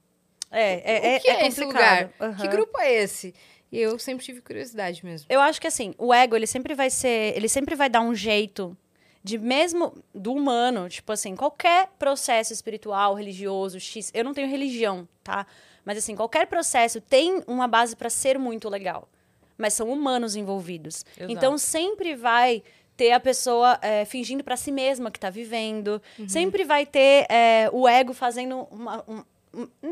É, 0.53 1.15
é, 1.15 1.17
o 1.17 1.21
que 1.21 1.29
é, 1.29 1.43
é, 1.45 1.47
esse 1.49 1.65
lugar? 1.65 2.05
complicado. 2.09 2.37
Que 2.37 2.43
Uhum. 2.47 2.51
grupo 2.53 2.79
é 2.81 2.93
esse? 2.93 3.35
E 3.71 3.79
eu 3.81 3.99
sempre 3.99 4.25
tive 4.25 4.41
curiosidade 4.43 5.05
mesmo. 5.05 5.27
Eu 5.31 5.41
acho 5.41 5.61
que 5.61 5.67
assim, 5.67 5.95
o 5.97 6.13
ego, 6.13 6.37
ele 6.37 6.47
sempre 6.47 6.75
vai 6.75 6.91
ser. 6.91 7.35
Ele 7.35 7.49
sempre 7.49 7.75
vai 7.75 7.89
dar 7.89 8.03
um 8.03 8.15
jeito 8.15 8.77
de 9.25 9.39
mesmo 9.39 9.95
do 10.15 10.35
humano, 10.35 10.89
tipo 10.89 11.11
assim, 11.13 11.35
qualquer 11.35 11.89
processo 11.99 12.53
espiritual, 12.53 13.15
religioso, 13.15 13.81
X. 13.81 14.11
Eu 14.13 14.25
não 14.25 14.35
tenho 14.35 14.49
religião, 14.49 15.09
tá? 15.25 15.47
Mas 15.85 15.97
assim, 15.97 16.15
qualquer 16.15 16.47
processo 16.49 17.01
tem 17.01 17.43
uma 17.47 17.67
base 17.67 17.97
para 17.97 18.11
ser 18.11 18.39
muito 18.39 18.69
legal. 18.69 19.09
Mas 19.57 19.73
são 19.75 19.89
humanos 19.91 20.35
envolvidos. 20.37 21.05
Exato. 21.17 21.33
Então 21.33 21.57
sempre 21.57 22.15
vai 22.15 22.63
ter 22.97 23.13
a 23.13 23.21
pessoa 23.21 23.79
é, 23.81 24.05
fingindo 24.05 24.45
para 24.45 24.57
si 24.57 24.71
mesma 24.71 25.11
que 25.11 25.19
tá 25.21 25.31
vivendo. 25.31 26.03
Sempre 26.29 26.63
vai 26.65 26.85
ter 26.85 27.27
é, 27.31 27.71
o 27.73 27.89
ego 27.89 28.13
fazendo 28.13 28.67
uma, 28.71 29.03
um- 29.09 29.15
um- 29.19 29.25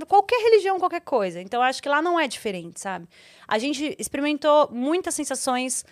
qualquer 0.07 0.41
religião, 0.43 0.79
qualquer 0.79 1.01
coisa. 1.01 1.41
Então 1.41 1.63
acho 1.63 1.83
que 1.83 1.89
lá 1.89 2.01
não 2.01 2.19
é 2.19 2.27
diferente, 2.27 2.81
sabe? 2.81 3.09
A 3.47 3.59
gente 3.59 3.95
experimentou 3.99 4.69
muitas 4.73 5.15
sensações 5.15 5.85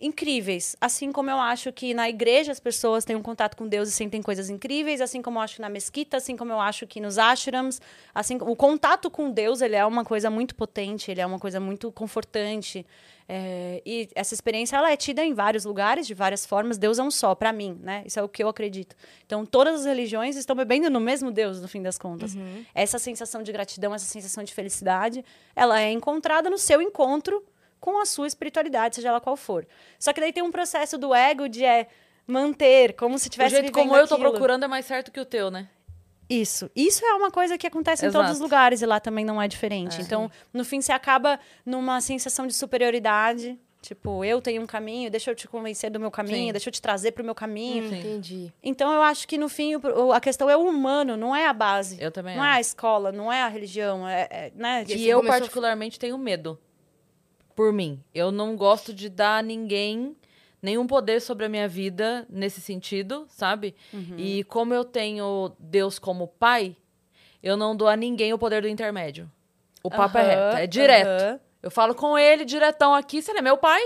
incríveis. 0.00 0.76
Assim 0.80 1.12
como 1.12 1.30
eu 1.30 1.38
acho 1.38 1.72
que 1.72 1.92
na 1.92 2.08
igreja 2.08 2.50
as 2.50 2.58
pessoas 2.58 3.04
têm 3.04 3.14
um 3.14 3.22
contato 3.22 3.56
com 3.56 3.68
Deus 3.68 3.88
e 3.88 3.92
sentem 3.92 4.22
coisas 4.22 4.48
incríveis, 4.48 5.00
assim 5.00 5.20
como 5.20 5.38
eu 5.38 5.42
acho 5.42 5.56
que 5.56 5.60
na 5.60 5.68
mesquita, 5.68 6.16
assim 6.16 6.36
como 6.36 6.52
eu 6.52 6.60
acho 6.60 6.86
que 6.86 7.00
nos 7.00 7.18
ashrams, 7.18 7.80
assim, 8.14 8.38
o 8.40 8.56
contato 8.56 9.10
com 9.10 9.30
Deus, 9.30 9.60
ele 9.60 9.76
é 9.76 9.84
uma 9.84 10.04
coisa 10.04 10.30
muito 10.30 10.54
potente, 10.54 11.10
ele 11.10 11.20
é 11.20 11.26
uma 11.26 11.38
coisa 11.38 11.60
muito 11.60 11.92
confortante. 11.92 12.86
É, 13.32 13.80
e 13.86 14.08
essa 14.16 14.34
experiência, 14.34 14.76
ela 14.76 14.90
é 14.90 14.96
tida 14.96 15.24
em 15.24 15.32
vários 15.32 15.64
lugares, 15.64 16.04
de 16.04 16.14
várias 16.14 16.44
formas. 16.44 16.76
Deus 16.78 16.98
é 16.98 17.02
um 17.04 17.12
só, 17.12 17.32
para 17.32 17.52
mim, 17.52 17.78
né? 17.80 18.02
Isso 18.04 18.18
é 18.18 18.22
o 18.24 18.28
que 18.28 18.42
eu 18.42 18.48
acredito. 18.48 18.96
Então, 19.24 19.46
todas 19.46 19.80
as 19.80 19.86
religiões 19.86 20.34
estão 20.34 20.56
bebendo 20.56 20.90
no 20.90 20.98
mesmo 20.98 21.30
Deus, 21.30 21.60
no 21.60 21.68
fim 21.68 21.80
das 21.80 21.96
contas. 21.96 22.36
Essa 22.74 22.98
sensação 22.98 23.40
de 23.44 23.52
gratidão, 23.52 23.94
essa 23.94 24.04
sensação 24.04 24.42
de 24.42 24.52
felicidade, 24.52 25.24
ela 25.54 25.80
é 25.80 25.92
encontrada 25.92 26.50
no 26.50 26.58
seu 26.58 26.82
encontro 26.82 27.44
com 27.78 28.00
a 28.00 28.04
sua 28.04 28.26
espiritualidade, 28.26 28.96
seja 28.96 29.10
ela 29.10 29.20
qual 29.20 29.36
for. 29.36 29.64
Só 29.96 30.12
que 30.12 30.20
daí 30.20 30.32
tem 30.32 30.42
um 30.42 30.50
processo 30.50 30.98
do 30.98 31.14
ego 31.14 31.48
de 31.48 31.64
é 31.64 31.86
manter, 32.26 32.94
como 32.94 33.16
se 33.16 33.28
O 33.28 33.30
tivesse 33.30 33.50
jeito 33.50 33.66
vivendo 33.66 33.88
como 33.90 33.96
eu 33.96 34.08
tô 34.08 34.14
aquilo. 34.16 34.30
procurando 34.30 34.64
é 34.64 34.68
mais 34.68 34.86
certo 34.86 35.12
que 35.12 35.20
o 35.20 35.24
teu, 35.24 35.52
né? 35.52 35.68
Isso. 36.30 36.70
Isso 36.76 37.04
é 37.04 37.12
uma 37.14 37.30
coisa 37.30 37.58
que 37.58 37.66
acontece 37.66 38.06
em 38.06 38.10
todos 38.10 38.30
os 38.30 38.36
Exato. 38.36 38.44
lugares 38.44 38.80
e 38.82 38.86
lá 38.86 39.00
também 39.00 39.24
não 39.24 39.42
é 39.42 39.48
diferente. 39.48 39.98
É. 39.98 40.02
Então, 40.02 40.30
no 40.54 40.64
fim, 40.64 40.80
você 40.80 40.92
acaba 40.92 41.40
numa 41.66 42.00
sensação 42.00 42.46
de 42.46 42.54
superioridade. 42.54 43.58
Tipo, 43.82 44.22
eu 44.24 44.42
tenho 44.42 44.60
um 44.62 44.66
caminho, 44.66 45.10
deixa 45.10 45.30
eu 45.30 45.34
te 45.34 45.48
convencer 45.48 45.90
do 45.90 45.98
meu 45.98 46.10
caminho, 46.10 46.48
Sim. 46.48 46.52
deixa 46.52 46.68
eu 46.68 46.72
te 46.72 46.82
trazer 46.82 47.12
pro 47.12 47.24
meu 47.24 47.34
caminho. 47.34 47.88
Sim. 47.88 47.98
Entendi. 47.98 48.52
Então, 48.62 48.92
eu 48.92 49.00
acho 49.02 49.26
que 49.26 49.38
no 49.38 49.48
fim, 49.48 49.74
o- 49.76 50.12
a 50.12 50.20
questão 50.20 50.50
é 50.50 50.56
o 50.56 50.60
humano, 50.68 51.16
não 51.16 51.34
é 51.34 51.46
a 51.46 51.52
base. 51.54 51.96
Eu 51.98 52.10
também 52.12 52.36
Não 52.36 52.44
é 52.44 52.48
acho. 52.48 52.56
a 52.58 52.60
escola, 52.60 53.10
não 53.10 53.32
é 53.32 53.42
a 53.42 53.48
religião, 53.48 54.06
é, 54.06 54.28
é, 54.30 54.52
né? 54.54 54.84
E 54.86 54.96
E 54.98 55.08
eu, 55.08 55.20
a- 55.20 55.24
particularmente, 55.24 55.98
tenho 55.98 56.18
medo. 56.18 56.58
Por 57.56 57.72
mim. 57.72 57.98
Eu 58.14 58.30
não 58.30 58.54
gosto 58.54 58.92
de 58.92 59.08
dar 59.08 59.38
a 59.38 59.42
ninguém 59.42 60.14
nenhum 60.62 60.86
poder 60.86 61.20
sobre 61.20 61.46
a 61.46 61.48
minha 61.48 61.66
vida 61.68 62.26
nesse 62.28 62.60
sentido, 62.60 63.26
sabe? 63.28 63.74
Uhum. 63.92 64.14
E 64.18 64.44
como 64.44 64.74
eu 64.74 64.84
tenho 64.84 65.52
Deus 65.58 65.98
como 65.98 66.26
pai, 66.28 66.76
eu 67.42 67.56
não 67.56 67.74
dou 67.76 67.88
a 67.88 67.96
ninguém 67.96 68.32
o 68.32 68.38
poder 68.38 68.62
do 68.62 68.68
intermédio. 68.68 69.30
O 69.82 69.90
papo 69.90 70.18
é 70.18 70.20
Aham, 70.34 70.50
reto, 70.50 70.56
é 70.62 70.66
direto. 70.66 71.08
aham. 71.08 71.40
Eu 71.62 71.70
falo 71.70 71.94
com 71.94 72.18
ele 72.18 72.44
diretão 72.44 72.94
aqui, 72.94 73.20
se 73.22 73.30
ele 73.30 73.38
é 73.38 73.42
meu 73.42 73.56
pai. 73.58 73.80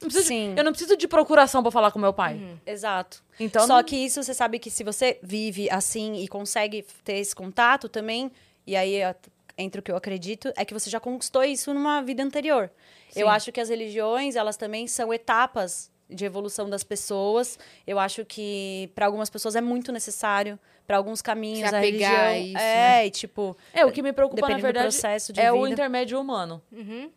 Não 0.00 0.08
de- 0.08 0.22
Sim. 0.22 0.54
eu 0.56 0.64
não 0.64 0.72
preciso 0.72 0.96
de 0.96 1.06
procuração 1.06 1.62
pra 1.62 1.70
falar 1.70 1.90
com 1.90 1.98
meu 1.98 2.12
pai. 2.12 2.58
Exato. 2.66 3.22
Então, 3.38 3.66
Só 3.66 3.76
não- 3.76 3.84
que 3.84 3.96
isso 3.96 4.22
você 4.22 4.32
sabe 4.32 4.58
que 4.58 4.70
se 4.70 4.82
você 4.82 5.18
vive 5.22 5.68
assim 5.70 6.14
e 6.22 6.28
consegue 6.28 6.86
ter 7.04 7.14
esse 7.18 7.34
contato 7.34 7.86
também, 7.88 8.30
e 8.66 8.74
aí 8.76 8.94
é- 8.96 9.14
entre 9.58 9.80
o 9.80 9.82
que 9.82 9.92
eu 9.92 9.96
acredito, 9.96 10.50
é 10.56 10.64
que 10.64 10.72
você 10.72 10.88
já 10.88 10.98
conquistou 10.98 11.44
isso 11.44 11.74
numa 11.74 12.00
vida 12.00 12.22
anterior. 12.22 12.70
Eu 13.14 13.26
Sim. 13.26 13.32
acho 13.32 13.52
que 13.52 13.60
as 13.60 13.68
religiões, 13.68 14.36
elas 14.36 14.56
também 14.56 14.86
são 14.86 15.12
etapas 15.12 15.90
de 16.10 16.24
evolução 16.24 16.68
das 16.68 16.82
pessoas. 16.84 17.58
Eu 17.86 17.98
acho 17.98 18.24
que 18.24 18.90
para 18.94 19.06
algumas 19.06 19.30
pessoas 19.30 19.56
é 19.56 19.60
muito 19.60 19.90
necessário, 19.92 20.58
para 20.86 20.96
alguns 20.96 21.22
caminhos 21.22 21.68
Se 21.68 21.74
a 21.74 21.78
apegar 21.78 22.10
religião 22.10 22.20
a 22.34 22.38
isso, 22.38 22.58
é, 22.58 22.74
né? 22.98 23.06
e 23.06 23.10
tipo, 23.10 23.56
É, 23.72 23.86
o 23.86 23.92
que 23.92 24.02
me 24.02 24.12
preocupa, 24.12 24.48
na 24.48 24.58
verdade, 24.58 24.86
processo 24.86 25.32
de 25.32 25.40
é 25.40 25.52
o 25.52 25.56
vida. 25.62 25.70
intermédio 25.70 26.20
humano. 26.20 26.60
Uhum. 26.72 27.10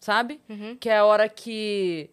sabe? 0.00 0.40
Uhum. 0.48 0.76
Que 0.80 0.88
é 0.88 0.98
a 0.98 1.04
hora 1.04 1.28
que 1.28 2.10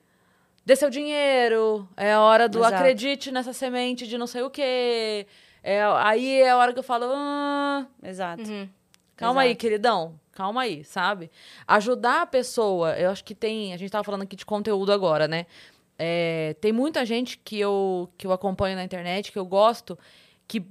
dê 0.63 0.75
seu 0.75 0.89
dinheiro, 0.91 1.89
é 1.97 2.13
a 2.13 2.21
hora 2.21 2.47
do 2.47 2.59
Exato. 2.59 2.75
acredite 2.75 3.31
nessa 3.31 3.51
semente 3.53 4.05
de 4.05 4.15
não 4.17 4.27
sei 4.27 4.43
o 4.43 4.49
quê. 4.51 5.25
É, 5.63 5.81
aí 5.97 6.41
é 6.41 6.51
a 6.51 6.57
hora 6.57 6.71
que 6.71 6.77
eu 6.79 6.83
falo, 6.83 7.05
ah, 7.09 7.87
exato. 8.03 8.43
Uhum. 8.43 8.69
calma 9.17 9.41
aí, 9.41 9.49
Exato. 9.49 9.59
queridão, 9.61 10.19
calma 10.31 10.61
aí, 10.61 10.83
sabe? 10.83 11.31
Ajudar 11.67 12.21
a 12.21 12.25
pessoa, 12.27 12.93
eu 12.97 13.09
acho 13.09 13.23
que 13.23 13.33
tem, 13.33 13.73
a 13.73 13.77
gente 13.77 13.89
tava 13.89 14.03
falando 14.03 14.21
aqui 14.21 14.35
de 14.35 14.45
conteúdo 14.45 14.91
agora, 14.93 15.27
né? 15.27 15.47
É, 15.99 16.55
tem 16.61 16.71
muita 16.71 17.05
gente 17.05 17.37
que 17.37 17.59
eu, 17.59 18.09
que 18.17 18.25
eu 18.25 18.31
acompanho 18.31 18.77
na 18.77 18.83
internet, 18.85 19.31
que 19.33 19.37
eu 19.37 19.45
gosto, 19.45 19.99
que 20.47 20.65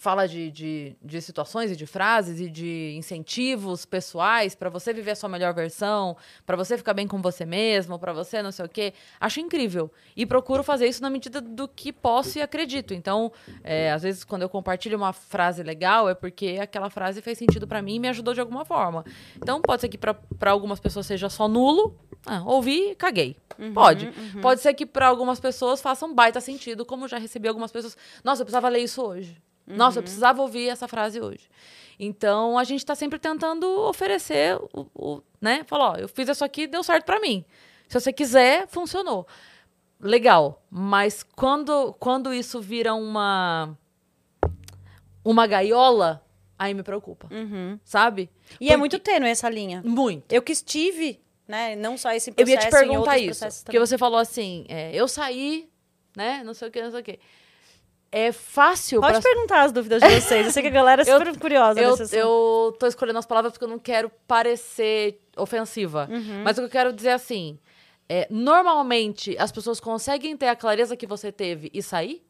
fala 0.00 0.26
de, 0.26 0.50
de, 0.50 0.96
de 1.02 1.20
situações 1.20 1.70
e 1.70 1.76
de 1.76 1.84
frases 1.84 2.40
e 2.40 2.48
de 2.48 2.94
incentivos 2.96 3.84
pessoais 3.84 4.54
pra 4.54 4.70
você 4.70 4.94
viver 4.94 5.10
a 5.10 5.14
sua 5.14 5.28
melhor 5.28 5.52
versão, 5.52 6.16
pra 6.46 6.56
você 6.56 6.78
ficar 6.78 6.94
bem 6.94 7.06
com 7.06 7.20
você 7.20 7.44
mesmo, 7.44 7.98
pra 7.98 8.10
você 8.10 8.42
não 8.42 8.50
sei 8.50 8.64
o 8.64 8.68
quê. 8.68 8.94
Acho 9.20 9.40
incrível. 9.40 9.92
E 10.16 10.24
procuro 10.24 10.62
fazer 10.62 10.86
isso 10.86 11.02
na 11.02 11.10
medida 11.10 11.38
do 11.38 11.68
que 11.68 11.92
posso 11.92 12.38
e 12.38 12.40
acredito. 12.40 12.94
Então, 12.94 13.30
é, 13.62 13.92
às 13.92 14.02
vezes, 14.02 14.24
quando 14.24 14.40
eu 14.40 14.48
compartilho 14.48 14.96
uma 14.96 15.12
frase 15.12 15.62
legal, 15.62 16.08
é 16.08 16.14
porque 16.14 16.58
aquela 16.58 16.88
frase 16.88 17.20
fez 17.20 17.36
sentido 17.36 17.68
pra 17.68 17.82
mim 17.82 17.96
e 17.96 17.98
me 17.98 18.08
ajudou 18.08 18.32
de 18.32 18.40
alguma 18.40 18.64
forma. 18.64 19.04
Então, 19.36 19.60
pode 19.60 19.82
ser 19.82 19.90
que 19.90 19.98
pra 19.98 20.16
algumas 20.50 20.80
pessoas 20.80 21.04
seja 21.04 21.28
só 21.28 21.46
nulo. 21.46 21.94
Ah, 22.24 22.42
ouvi, 22.46 22.94
caguei. 22.94 23.36
Pode. 23.74 24.10
Pode 24.40 24.62
ser 24.62 24.72
que 24.72 24.86
pra 24.86 25.08
algumas 25.08 25.38
pessoas 25.38 25.82
faça 25.82 26.06
um 26.06 26.14
baita 26.14 26.40
sentido, 26.40 26.86
como 26.86 27.06
já 27.06 27.18
recebi 27.18 27.48
algumas 27.48 27.70
pessoas. 27.70 27.98
Nossa, 28.24 28.40
eu 28.40 28.46
precisava 28.46 28.70
ler 28.70 28.80
isso 28.80 29.02
hoje. 29.02 29.36
Nossa, 29.76 29.98
eu 29.98 30.02
precisava 30.02 30.42
ouvir 30.42 30.68
essa 30.68 30.86
frase 30.88 31.20
hoje. 31.20 31.48
Então, 31.98 32.56
a 32.58 32.64
gente 32.64 32.84
tá 32.84 32.94
sempre 32.94 33.18
tentando 33.18 33.66
oferecer 33.82 34.56
o, 34.72 34.86
o- 34.94 35.22
né? 35.40 35.64
Falar, 35.66 35.90
ó, 35.92 35.96
eu 35.96 36.08
fiz 36.08 36.28
isso 36.28 36.44
aqui, 36.44 36.66
deu 36.66 36.82
certo 36.82 37.04
pra 37.04 37.20
mim. 37.20 37.44
Se 37.88 37.98
você 38.00 38.12
quiser, 38.12 38.66
funcionou. 38.68 39.26
Legal. 40.00 40.62
Mas 40.70 41.22
quando, 41.22 41.92
quando 41.98 42.32
isso 42.32 42.60
vira 42.60 42.94
uma 42.94 43.76
uma 45.24 45.46
gaiola, 45.46 46.24
aí 46.58 46.72
me 46.74 46.82
preocupa. 46.82 47.28
Uhum. 47.30 47.78
Sabe? 47.84 48.30
E 48.60 48.64
é 48.66 48.68
Porque- 48.68 48.76
muito 48.78 48.98
tênue 48.98 49.28
essa 49.28 49.48
linha. 49.50 49.82
Muito. 49.84 50.32
Eu 50.32 50.40
que 50.42 50.52
estive, 50.52 51.20
né, 51.46 51.76
não 51.76 51.98
só 51.98 52.10
esse 52.12 52.30
Eu 52.30 52.34
processo, 52.34 52.56
ia 52.66 52.70
te 52.70 52.70
perguntar 52.70 53.18
isso. 53.18 53.44
Porque 53.64 53.78
você 53.78 53.98
falou 53.98 54.18
assim, 54.18 54.64
é, 54.68 54.94
eu 54.94 55.06
saí, 55.06 55.68
né? 56.16 56.42
Não 56.44 56.54
sei 56.54 56.68
o 56.68 56.70
que, 56.70 56.82
não 56.82 56.90
sei 56.90 57.00
o 57.00 57.04
que. 57.04 57.20
É 58.12 58.32
fácil 58.32 59.00
Pode 59.00 59.20
pra 59.20 59.22
perguntar 59.22 59.62
as 59.62 59.70
dúvidas 59.72 60.02
de 60.02 60.08
vocês. 60.20 60.46
Eu 60.46 60.52
sei 60.52 60.62
que 60.62 60.68
a 60.68 60.72
galera 60.72 61.02
é 61.02 61.04
Eu- 61.10 61.18
super 61.18 61.38
curiosa 61.38 61.80
eu, 61.80 61.90
nesse 61.90 62.02
assunto. 62.02 62.16
eu 62.18 62.76
tô 62.78 62.86
escolhendo 62.88 63.18
as 63.20 63.26
palavras 63.26 63.52
porque 63.52 63.64
eu 63.64 63.68
não 63.68 63.78
quero 63.78 64.10
parecer 64.26 65.20
ofensiva. 65.36 66.08
Uhum. 66.10 66.42
Mas 66.42 66.58
o 66.58 66.62
que 66.62 66.66
eu 66.66 66.70
quero 66.70 66.92
dizer 66.92 67.10
é 67.10 67.12
assim: 67.12 67.56
é, 68.08 68.26
normalmente 68.28 69.36
as 69.38 69.52
pessoas 69.52 69.78
conseguem 69.78 70.36
ter 70.36 70.48
a 70.48 70.56
clareza 70.56 70.96
que 70.96 71.06
você 71.06 71.30
teve 71.30 71.70
e 71.72 71.80
sair? 71.82 72.24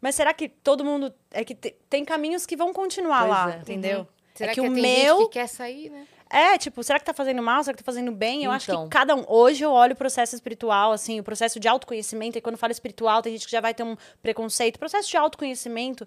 Mas 0.00 0.14
será 0.14 0.32
que 0.32 0.48
todo 0.48 0.84
mundo. 0.84 1.12
É 1.30 1.44
que 1.44 1.54
te- 1.54 1.76
tem 1.88 2.04
caminhos 2.04 2.46
que 2.46 2.56
vão 2.56 2.72
continuar 2.72 3.20
Pois 3.20 3.30
lá, 3.30 3.52
é. 3.54 3.58
entendeu? 3.58 4.06
Será 4.34 4.52
é 4.52 4.54
que, 4.54 4.60
que, 4.60 4.68
o 4.68 4.72
tem 4.74 4.82
meu. 4.82 5.18
gente 5.18 5.26
que 5.26 5.32
quer 5.34 5.46
sair, 5.48 5.90
né? 5.90 6.06
É, 6.30 6.58
tipo, 6.58 6.82
será 6.82 6.98
que 6.98 7.04
tá 7.04 7.14
fazendo 7.14 7.42
mal? 7.42 7.62
Será 7.64 7.76
que 7.76 7.82
tá 7.82 7.86
fazendo 7.86 8.12
bem? 8.12 8.44
Eu 8.44 8.50
acho 8.50 8.70
Então. 8.70 8.84
que 8.84 8.90
cada 8.90 9.14
um. 9.14 9.24
Hoje 9.26 9.64
eu 9.64 9.72
olho 9.72 9.94
o 9.94 9.96
processo 9.96 10.34
espiritual, 10.34 10.92
assim, 10.92 11.18
o 11.20 11.22
processo 11.24 11.58
de 11.58 11.66
autoconhecimento. 11.68 12.36
E 12.36 12.40
quando 12.40 12.56
fala 12.56 12.70
espiritual, 12.72 13.22
tem 13.22 13.32
gente 13.32 13.46
que 13.46 13.52
já 13.52 13.60
vai 13.60 13.72
ter 13.72 13.82
um 13.82 13.96
preconceito. 14.22 14.76
O 14.76 14.78
processo 14.78 15.08
de 15.10 15.16
autoconhecimento, 15.16 16.06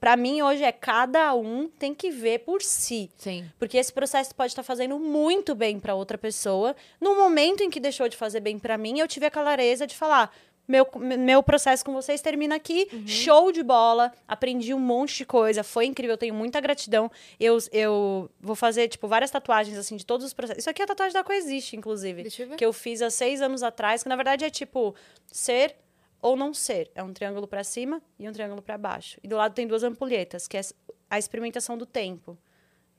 pra 0.00 0.16
mim, 0.16 0.42
hoje 0.42 0.62
é 0.64 0.72
cada 0.72 1.34
um 1.34 1.68
tem 1.78 1.94
que 1.94 2.10
ver 2.10 2.40
por 2.40 2.60
si. 2.62 3.10
Sim. 3.16 3.48
Porque 3.58 3.78
esse 3.78 3.92
processo 3.92 4.34
pode 4.34 4.52
estar 4.52 4.62
fazendo 4.62 4.98
muito 4.98 5.54
bem 5.54 5.78
para 5.78 5.94
outra 5.94 6.18
pessoa. 6.18 6.74
No 7.00 7.14
momento 7.14 7.62
em 7.62 7.70
que 7.70 7.78
deixou 7.78 8.08
de 8.08 8.16
fazer 8.16 8.40
bem 8.40 8.58
para 8.58 8.76
mim, 8.76 8.98
eu 8.98 9.06
tive 9.06 9.26
a 9.26 9.30
clareza 9.30 9.86
de 9.86 9.96
falar: 9.96 10.34
meu, 10.72 10.88
meu 11.18 11.42
processo 11.42 11.84
com 11.84 11.92
vocês 11.92 12.22
termina 12.22 12.54
aqui, 12.54 12.88
show 13.06 13.52
de 13.52 13.62
bola, 13.62 14.10
aprendi 14.26 14.72
um 14.72 14.78
monte 14.78 15.18
de 15.18 15.26
coisa, 15.26 15.62
foi 15.62 15.84
incrível, 15.84 16.14
eu 16.14 16.18
tenho 16.18 16.34
muita 16.34 16.58
gratidão. 16.62 17.10
Eu, 17.38 17.58
eu 17.70 18.30
vou 18.40 18.56
fazer, 18.56 18.88
tipo, 18.88 19.06
várias 19.06 19.30
tatuagens, 19.30 19.76
assim, 19.76 19.96
de 19.96 20.06
todos 20.06 20.24
os 20.24 20.32
processos. 20.32 20.60
Isso 20.62 20.70
aqui 20.70 20.80
é 20.80 20.84
a 20.84 20.88
tatuagem 20.88 21.12
da 21.12 21.22
Coexiste, 21.22 21.76
inclusive. 21.76 22.22
Deixa 22.22 22.42
eu 22.42 22.48
ver. 22.48 22.56
Que 22.56 22.64
eu 22.64 22.72
fiz 22.72 23.02
há 23.02 23.10
seis 23.10 23.42
anos 23.42 23.62
atrás, 23.62 24.02
que 24.02 24.08
na 24.08 24.16
verdade 24.16 24.46
é 24.46 24.50
tipo, 24.50 24.94
ser 25.26 25.76
ou 26.22 26.36
não 26.36 26.54
ser. 26.54 26.90
É 26.94 27.02
um 27.02 27.12
triângulo 27.12 27.46
para 27.46 27.62
cima 27.62 28.00
e 28.18 28.26
um 28.26 28.32
triângulo 28.32 28.62
para 28.62 28.78
baixo. 28.78 29.20
E 29.22 29.28
do 29.28 29.36
lado 29.36 29.52
tem 29.52 29.66
duas 29.66 29.82
ampulhetas, 29.82 30.48
que 30.48 30.56
é 30.56 30.62
a 31.10 31.18
experimentação 31.18 31.76
do 31.76 31.84
tempo. 31.84 32.38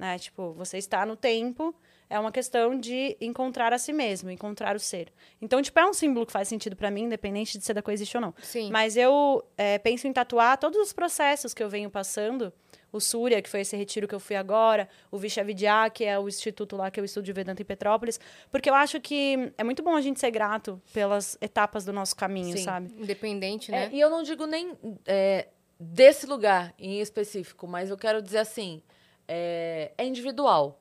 Né? 0.04 0.20
Tipo, 0.20 0.52
você 0.52 0.78
está 0.78 1.06
no 1.06 1.16
tempo, 1.16 1.74
é 2.10 2.20
uma 2.20 2.30
questão 2.30 2.78
de 2.78 3.16
encontrar 3.22 3.72
a 3.72 3.78
si 3.78 3.94
mesmo, 3.94 4.30
encontrar 4.30 4.76
o 4.76 4.80
ser. 4.80 5.14
Então, 5.42 5.62
tipo, 5.62 5.80
é 5.80 5.86
um 5.86 5.94
símbolo 5.94 6.26
que 6.26 6.32
faz 6.34 6.50
sentido 6.50 6.76
para 6.76 6.92
mim, 6.92 7.04
independente 7.04 7.58
de 7.58 7.64
ser 7.64 7.74
da 7.74 7.82
coisa 7.82 8.04
existe 8.04 8.18
ou 8.18 8.22
não. 8.22 8.34
Sim. 8.42 8.70
Mas 8.70 8.98
eu 8.98 9.42
é, 9.58 9.80
penso 9.80 10.06
em 10.06 10.12
tatuar 10.12 10.58
todos 10.58 10.78
os 10.78 10.92
processos 10.92 11.54
que 11.54 11.64
eu 11.64 11.70
venho 11.70 11.90
passando. 11.90 12.52
O 12.92 13.00
Surya, 13.00 13.42
que 13.42 13.50
foi 13.50 13.62
esse 13.62 13.78
retiro 13.78 14.06
que 14.06 14.14
eu 14.14 14.20
fui 14.20 14.36
agora, 14.36 14.90
o 15.10 15.18
Vishavidya, 15.18 15.90
que 15.90 16.04
é 16.04 16.20
o 16.20 16.28
instituto 16.28 16.76
lá 16.76 16.92
que 16.92 17.00
eu 17.00 17.06
estudo 17.06 17.24
de 17.24 17.32
Vedanta 17.34 17.62
em 17.62 17.66
Petrópolis, 17.66 18.20
porque 18.52 18.70
eu 18.70 18.76
acho 18.76 19.00
que 19.00 19.52
é 19.58 19.64
muito 19.64 19.82
bom 19.82 19.96
a 19.96 20.02
gente 20.02 20.20
ser 20.20 20.30
grato 20.32 20.80
pelas 20.94 21.36
etapas 21.42 21.86
do 21.86 21.94
nosso 21.94 22.16
caminho, 22.16 22.56
Sim. 22.58 22.64
sabe? 22.64 22.94
Independente, 22.98 23.74
É, 23.74 23.88
né? 23.88 23.90
e 23.92 24.00
eu 24.00 24.10
não 24.12 24.22
digo 24.22 24.46
nem 24.46 24.78
é, 25.08 25.48
desse 25.80 26.28
lugar 26.28 26.72
em 26.78 27.00
específico, 27.00 27.66
mas 27.68 27.90
eu 27.90 27.98
quero 27.98 28.22
dizer 28.22 28.40
assim, 28.40 28.84
é, 29.28 29.92
é 29.98 30.06
individual. 30.06 30.80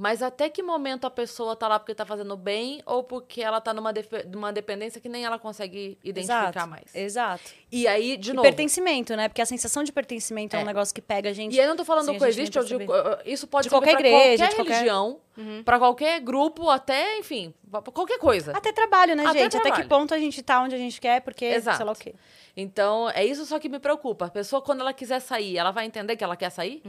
Mas 0.00 0.22
até 0.22 0.48
que 0.48 0.62
momento 0.62 1.08
a 1.08 1.10
pessoa 1.10 1.56
tá 1.56 1.66
lá 1.66 1.76
porque 1.76 1.92
tá 1.92 2.06
fazendo 2.06 2.36
bem 2.36 2.80
ou 2.86 3.02
porque 3.02 3.42
ela 3.42 3.60
tá 3.60 3.74
numa, 3.74 3.92
numa 4.32 4.52
dependência 4.52 5.00
que 5.00 5.08
nem 5.08 5.24
ela 5.24 5.40
consegue 5.40 5.98
identificar 6.04 6.50
Exato. 6.50 6.68
mais. 6.70 6.94
Exato. 6.94 7.42
E 7.72 7.84
aí, 7.88 8.16
de 8.16 8.30
e 8.30 8.32
novo. 8.32 8.46
pertencimento, 8.46 9.16
né? 9.16 9.26
Porque 9.28 9.42
a 9.42 9.46
sensação 9.46 9.82
de 9.82 9.90
pertencimento 9.90 10.54
é, 10.54 10.60
É. 10.60 10.62
um 10.62 10.66
negócio 10.66 10.94
que 10.94 11.02
pega 11.02 11.30
a 11.30 11.32
gente. 11.32 11.56
E 11.56 11.58
aí 11.58 11.66
eu 11.66 11.70
não 11.70 11.76
tô 11.76 11.84
falando 11.84 12.04
sem 12.04 12.14
a 12.14 12.18
coexiste, 12.20 12.56
eu 12.56 12.62
digo, 12.62 12.84
uh, 12.92 13.18
isso 13.26 13.48
pode 13.48 13.64
De 13.66 13.70
servir 13.70 13.86
qualquer 13.86 13.98
pra 13.98 14.08
igreja, 14.08 14.44
qualquer 14.44 14.48
de 14.50 14.54
qualquer- 14.54 14.72
religião, 14.74 15.20
pra 15.64 15.78
qualquer 15.80 16.20
grupo, 16.20 16.70
até, 16.70 17.18
enfim, 17.18 17.52
qualquer 17.92 18.18
coisa. 18.20 18.52
Até 18.56 18.70
trabalho, 18.72 19.16
né, 19.16 19.24
Até 19.26 19.40
gente? 19.40 19.56
Até 19.56 19.70
que 19.70 19.76
trabalho. 19.78 19.88
ponto 19.88 20.14
a 20.14 20.18
gente 20.20 20.40
tá 20.44 20.62
onde 20.62 20.76
a 20.76 20.78
gente 20.78 21.00
quer, 21.00 21.22
porque 21.22 21.44
Exato. 21.44 21.76
sei 21.76 21.84
lá 21.86 21.90
o 21.90 21.96
quê. 21.96 22.14
Então, 22.56 23.10
é 23.10 23.24
isso 23.24 23.44
só 23.46 23.58
que 23.58 23.68
me 23.68 23.80
preocupa. 23.80 24.26
A 24.26 24.30
pessoa, 24.30 24.62
quando 24.62 24.80
ela 24.82 24.92
quiser 24.92 25.18
sair, 25.18 25.58
ela 25.58 25.72
vai 25.72 25.86
entender 25.86 26.14
que 26.16 26.22
ela 26.22 26.36
quer 26.36 26.50
sair? 26.50 26.80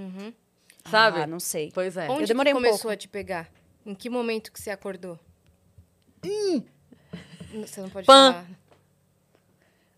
Sabe? 0.90 1.22
Ah, 1.22 1.28
não 1.28 1.40
sei. 1.40 1.72
Pois 1.74 1.96
é. 1.98 2.10
Onde 2.10 2.26
demorei 2.26 2.52
que 2.54 2.58
um 2.58 2.62
começou 2.62 2.80
pouco. 2.82 2.94
a 2.94 2.98
te 2.98 3.08
pegar? 3.08 3.50
Em 3.86 3.94
que 3.96 4.10
momento 4.10 4.52
que 4.52 4.60
você 4.60 4.70
acordou? 4.70 5.18
Você 7.54 7.82
não 7.82 7.90
pode 7.90 8.06
Pã. 8.06 8.34
falar. 8.34 8.46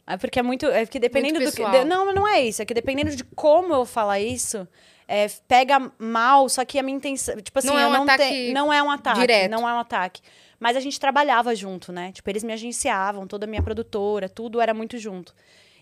É 0.08 0.18
porque 0.18 0.40
é 0.40 0.44
muito. 0.44 0.66
É 0.66 0.86
que 0.86 1.00
dependendo 1.00 1.40
Muito 1.40 1.52
do 1.52 1.56
que. 1.56 1.70
de- 1.70 1.86
não, 1.86 2.12
não 2.14 2.28
é 2.28 2.42
isso. 2.42 2.62
É 2.62 2.66
que 2.66 2.74
dependendo 2.74 3.16
de 3.16 3.24
como 3.24 3.74
eu 3.74 3.86
falar 3.86 4.20
isso, 4.20 4.68
é, 5.08 5.28
pega 5.48 5.92
mal, 5.98 6.50
só 6.50 6.66
que 6.66 6.78
a 6.80 6.84
minha 6.84 6.98
intenção. 6.98 7.36
Tipo 7.38 7.60
assim, 7.60 7.68
Não 7.70 7.80
é 7.80 7.84
eu 7.84 7.88
um 7.90 7.94
não 7.94 8.04
ataque 8.04 8.18
tenho. 8.24 8.54
Não 8.54 8.74
é 8.74 8.84
um 8.84 8.92
ataque. 8.92 9.20
direto. 9.20 9.52
Não 9.52 9.68
é 9.68 9.74
um 9.74 9.80
ataque. 9.80 10.22
Mas 10.60 10.76
a 10.76 10.80
gente 10.80 11.00
trabalhava 11.00 11.56
junto, 11.56 11.92
né? 11.92 12.12
Tipo, 12.12 12.30
eles 12.30 12.44
me 12.44 12.54
agenciavam, 12.54 13.26
toda 13.26 13.46
a 13.46 13.48
minha 13.48 13.64
produtora, 13.64 14.28
tudo 14.30 14.62
era 14.62 14.74
muito 14.74 14.98
junto. 14.98 15.34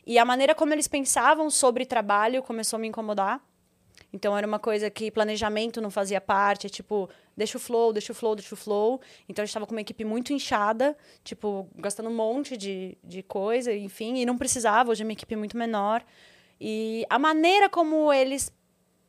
E 0.05 0.17
a 0.17 0.23
maneira 0.25 0.55
como 0.55 0.73
eles 0.73 0.87
pensavam 0.87 1.49
sobre 1.49 1.85
trabalho 1.85 2.41
começou 2.41 2.77
a 2.77 2.79
me 2.79 2.87
incomodar. 2.87 3.41
Então 4.11 4.35
era 4.35 4.45
uma 4.47 4.57
coisa 4.57 4.89
que 4.89 5.11
planejamento 5.11 5.79
não 5.79 5.91
fazia 5.91 6.19
parte, 6.19 6.65
é 6.65 6.69
tipo, 6.69 7.07
deixa 7.37 7.57
o 7.57 7.61
flow, 7.61 7.93
deixa 7.93 8.11
o 8.11 8.15
flow, 8.15 8.35
deixa 8.35 8.55
o 8.55 8.57
flow. 8.57 8.99
Então 9.27 9.43
a 9.43 9.45
gente 9.45 9.53
tava 9.53 9.67
com 9.67 9.71
uma 9.73 9.81
equipe 9.81 10.03
muito 10.03 10.33
inchada, 10.33 10.97
tipo, 11.23 11.69
gastando 11.75 12.09
um 12.09 12.15
monte 12.15 12.57
de, 12.57 12.97
de 13.03 13.21
coisa, 13.21 13.71
enfim, 13.73 14.17
e 14.17 14.25
não 14.25 14.37
precisava, 14.37 14.89
hoje 14.91 15.03
a 15.03 15.05
minha 15.05 15.13
equipe 15.13 15.33
é 15.33 15.37
muito 15.37 15.55
menor. 15.55 16.03
E 16.59 17.05
a 17.09 17.19
maneira 17.19 17.69
como 17.69 18.11
eles 18.11 18.51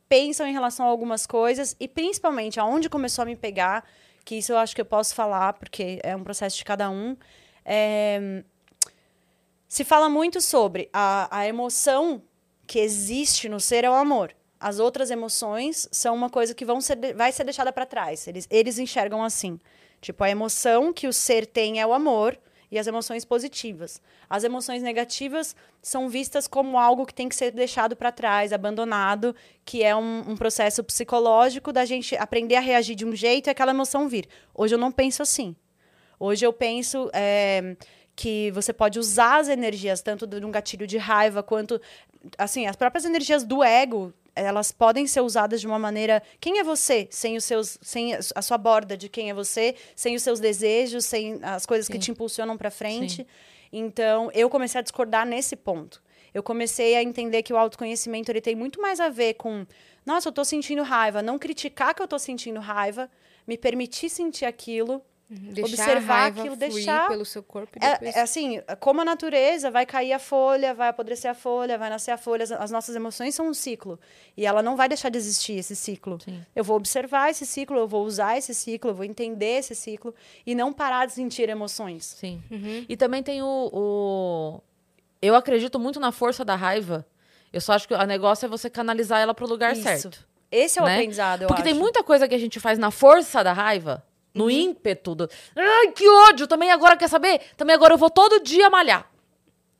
pensam 0.07 0.45
em 0.45 0.53
relação 0.53 0.85
a 0.85 0.89
algumas 0.89 1.25
coisas, 1.25 1.75
e 1.79 1.87
principalmente 1.87 2.59
aonde 2.59 2.89
começou 2.89 3.23
a 3.23 3.25
me 3.25 3.35
pegar, 3.35 3.83
que 4.23 4.35
isso 4.35 4.51
eu 4.51 4.57
acho 4.57 4.75
que 4.75 4.81
eu 4.81 4.85
posso 4.85 5.15
falar, 5.15 5.53
porque 5.53 5.99
é 6.03 6.15
um 6.15 6.23
processo 6.23 6.57
de 6.57 6.63
cada 6.63 6.89
um. 6.91 7.17
é, 7.65 8.43
Se 9.67 9.83
fala 9.83 10.09
muito 10.09 10.39
sobre 10.41 10.89
a, 10.93 11.27
a 11.35 11.47
emoção 11.47 12.21
que 12.67 12.77
existe 12.79 13.49
no 13.49 13.59
ser 13.59 13.83
é 13.83 13.89
o 13.89 13.93
amor. 13.93 14.35
As 14.61 14.77
outras 14.77 15.09
emoções 15.09 15.89
são 15.91 16.13
uma 16.13 16.29
coisa 16.29 16.53
que 16.53 16.63
vão 16.63 16.79
ser, 16.79 17.15
vai 17.15 17.31
ser 17.31 17.43
deixada 17.43 17.73
para 17.73 17.83
trás. 17.83 18.27
Eles, 18.27 18.47
eles 18.49 18.77
enxergam 18.77 19.23
assim. 19.23 19.59
Tipo, 19.99 20.23
a 20.23 20.29
emoção 20.29 20.93
que 20.93 21.07
o 21.07 21.13
ser 21.13 21.47
tem 21.47 21.81
é 21.81 21.87
o 21.87 21.93
amor 21.93 22.37
e 22.71 22.77
as 22.77 22.85
emoções 22.85 23.25
positivas. 23.25 23.99
As 24.29 24.43
emoções 24.43 24.83
negativas 24.83 25.55
são 25.81 26.07
vistas 26.07 26.47
como 26.47 26.77
algo 26.77 27.05
que 27.05 27.13
tem 27.13 27.27
que 27.27 27.35
ser 27.35 27.51
deixado 27.51 27.95
para 27.95 28.11
trás, 28.11 28.53
abandonado, 28.53 29.35
que 29.65 29.83
é 29.83 29.95
um, 29.95 30.31
um 30.31 30.37
processo 30.37 30.83
psicológico 30.83 31.73
da 31.73 31.83
gente 31.83 32.15
aprender 32.15 32.55
a 32.55 32.61
reagir 32.61 32.95
de 32.95 33.05
um 33.05 33.15
jeito 33.15 33.47
e 33.47 33.49
aquela 33.49 33.71
emoção 33.71 34.07
vir. 34.07 34.27
Hoje 34.53 34.75
eu 34.75 34.79
não 34.79 34.91
penso 34.91 35.21
assim. 35.23 35.55
Hoje 36.19 36.45
eu 36.45 36.53
penso 36.53 37.09
é, 37.13 37.75
que 38.15 38.51
você 38.51 38.71
pode 38.71 38.99
usar 38.99 39.39
as 39.39 39.49
energias, 39.49 40.01
tanto 40.01 40.27
de 40.27 40.45
um 40.45 40.51
gatilho 40.51 40.85
de 40.85 40.97
raiva, 40.97 41.41
quanto. 41.41 41.81
Assim, 42.37 42.67
as 42.67 42.75
próprias 42.75 43.03
energias 43.03 43.43
do 43.43 43.63
ego, 43.63 44.13
elas 44.35 44.71
podem 44.71 45.05
ser 45.07 45.21
usadas 45.21 45.59
de 45.61 45.67
uma 45.67 45.79
maneira. 45.79 46.21
Quem 46.39 46.59
é 46.59 46.63
você? 46.63 47.07
Sem 47.11 47.37
os 47.37 47.43
seus. 47.43 47.77
Sem 47.81 48.13
a 48.13 48.41
sua 48.41 48.57
borda 48.57 48.95
de 48.95 49.09
quem 49.09 49.29
é 49.29 49.33
você, 49.33 49.75
sem 49.95 50.15
os 50.15 50.23
seus 50.23 50.39
desejos, 50.39 51.05
sem 51.05 51.39
as 51.41 51.65
coisas 51.65 51.87
que 51.87 51.93
Sim. 51.93 51.99
te 51.99 52.11
impulsionam 52.11 52.57
para 52.57 52.71
frente. 52.71 53.17
Sim. 53.17 53.25
Então, 53.71 54.29
eu 54.33 54.49
comecei 54.49 54.79
a 54.79 54.81
discordar 54.81 55.25
nesse 55.25 55.55
ponto. 55.55 56.01
Eu 56.33 56.41
comecei 56.41 56.95
a 56.95 57.03
entender 57.03 57.43
que 57.43 57.53
o 57.53 57.57
autoconhecimento 57.57 58.31
ele 58.31 58.41
tem 58.41 58.55
muito 58.55 58.81
mais 58.81 58.99
a 58.99 59.09
ver 59.09 59.33
com, 59.35 59.65
nossa, 60.05 60.29
eu 60.29 60.31
tô 60.31 60.45
sentindo 60.45 60.81
raiva, 60.81 61.21
não 61.21 61.37
criticar 61.37 61.93
que 61.93 62.01
eu 62.01 62.07
tô 62.07 62.17
sentindo 62.17 62.59
raiva, 62.59 63.09
me 63.45 63.57
permitir 63.57 64.09
sentir 64.09 64.45
aquilo, 64.45 65.01
Deixar 65.33 65.83
Observar 65.93 66.25
aquilo, 66.27 66.57
deixar- 66.57 67.07
pelo 67.07 67.23
seu 67.23 67.41
corpo 67.41 67.77
e 67.81 67.85
é, 67.85 67.91
depois... 67.93 68.15
é 68.17 68.21
assim, 68.21 68.61
como 68.81 68.99
a 68.99 69.05
natureza, 69.05 69.71
vai 69.71 69.85
cair 69.85 70.11
a 70.11 70.19
folha, 70.19 70.73
vai 70.73 70.89
apodrecer 70.89 71.31
a 71.31 71.33
folha, 71.33 71.77
vai 71.77 71.89
nascer 71.89 72.11
a 72.11 72.17
folha. 72.17 72.43
As, 72.43 72.51
as 72.51 72.69
nossas 72.69 72.93
emoções 72.97 73.33
são 73.33 73.47
um 73.47 73.53
ciclo. 73.53 73.97
E 74.35 74.45
ela 74.45 74.61
não 74.61 74.75
vai 74.75 74.89
deixar 74.89 75.07
de 75.07 75.17
existir, 75.17 75.53
esse 75.53 75.73
ciclo. 75.73 76.19
Sim. 76.21 76.41
Eu 76.53 76.65
vou 76.65 76.75
observar 76.75 77.29
esse 77.29 77.45
ciclo, 77.45 77.77
eu 77.77 77.87
vou 77.87 78.05
usar 78.05 78.37
esse 78.37 78.53
ciclo, 78.53 78.89
eu 78.91 78.93
vou 78.93 79.05
entender 79.05 79.59
esse 79.59 79.73
ciclo 79.73 80.13
e 80.45 80.53
não 80.53 80.73
parar 80.73 81.05
de 81.05 81.13
sentir 81.13 81.47
emoções. 81.47 82.03
Sim. 82.19 82.43
Uhum. 82.51 82.85
E 82.89 82.97
também 82.97 83.23
tem 83.23 83.41
o, 83.41 83.69
o- 83.71 84.61
Eu 85.21 85.33
acredito 85.35 85.79
muito 85.79 85.97
na 85.99 86.11
força 86.11 86.43
da 86.43 86.55
raiva. 86.57 87.05
Eu 87.53 87.61
só 87.61 87.71
acho 87.73 87.87
que 87.87 87.93
o 87.93 88.05
negócio 88.05 88.45
é 88.45 88.49
você 88.49 88.69
canalizar 88.69 89.21
ela 89.21 89.33
pro 89.33 89.47
lugar 89.47 89.73
Isso. 89.73 89.83
certo. 89.83 90.27
Esse 90.51 90.77
é 90.79 90.81
o 90.81 90.85
Né? 90.85 90.95
aprendizado, 90.95 91.43
eu 91.43 91.47
Porque 91.47 91.63
tem 91.63 91.71
acho. 91.71 91.79
muita 91.81 92.03
coisa 92.03 92.27
que 92.27 92.35
a 92.35 92.37
gente 92.37 92.59
faz 92.59 92.77
na 92.77 92.91
força 92.91 93.41
da 93.41 93.53
raiva, 93.53 94.03
no 94.33 94.45
Uhum. 94.45 94.49
ímpeto 94.49 95.13
do. 95.15 95.29
Ai, 95.55 95.91
que 95.91 96.07
ódio! 96.09 96.47
Também 96.47 96.71
agora 96.71 96.95
quer 96.97 97.07
saber? 97.09 97.39
Também 97.57 97.75
agora 97.75 97.93
eu 97.93 97.97
vou 97.97 98.09
todo 98.09 98.39
dia 98.41 98.69
malhar. 98.69 99.09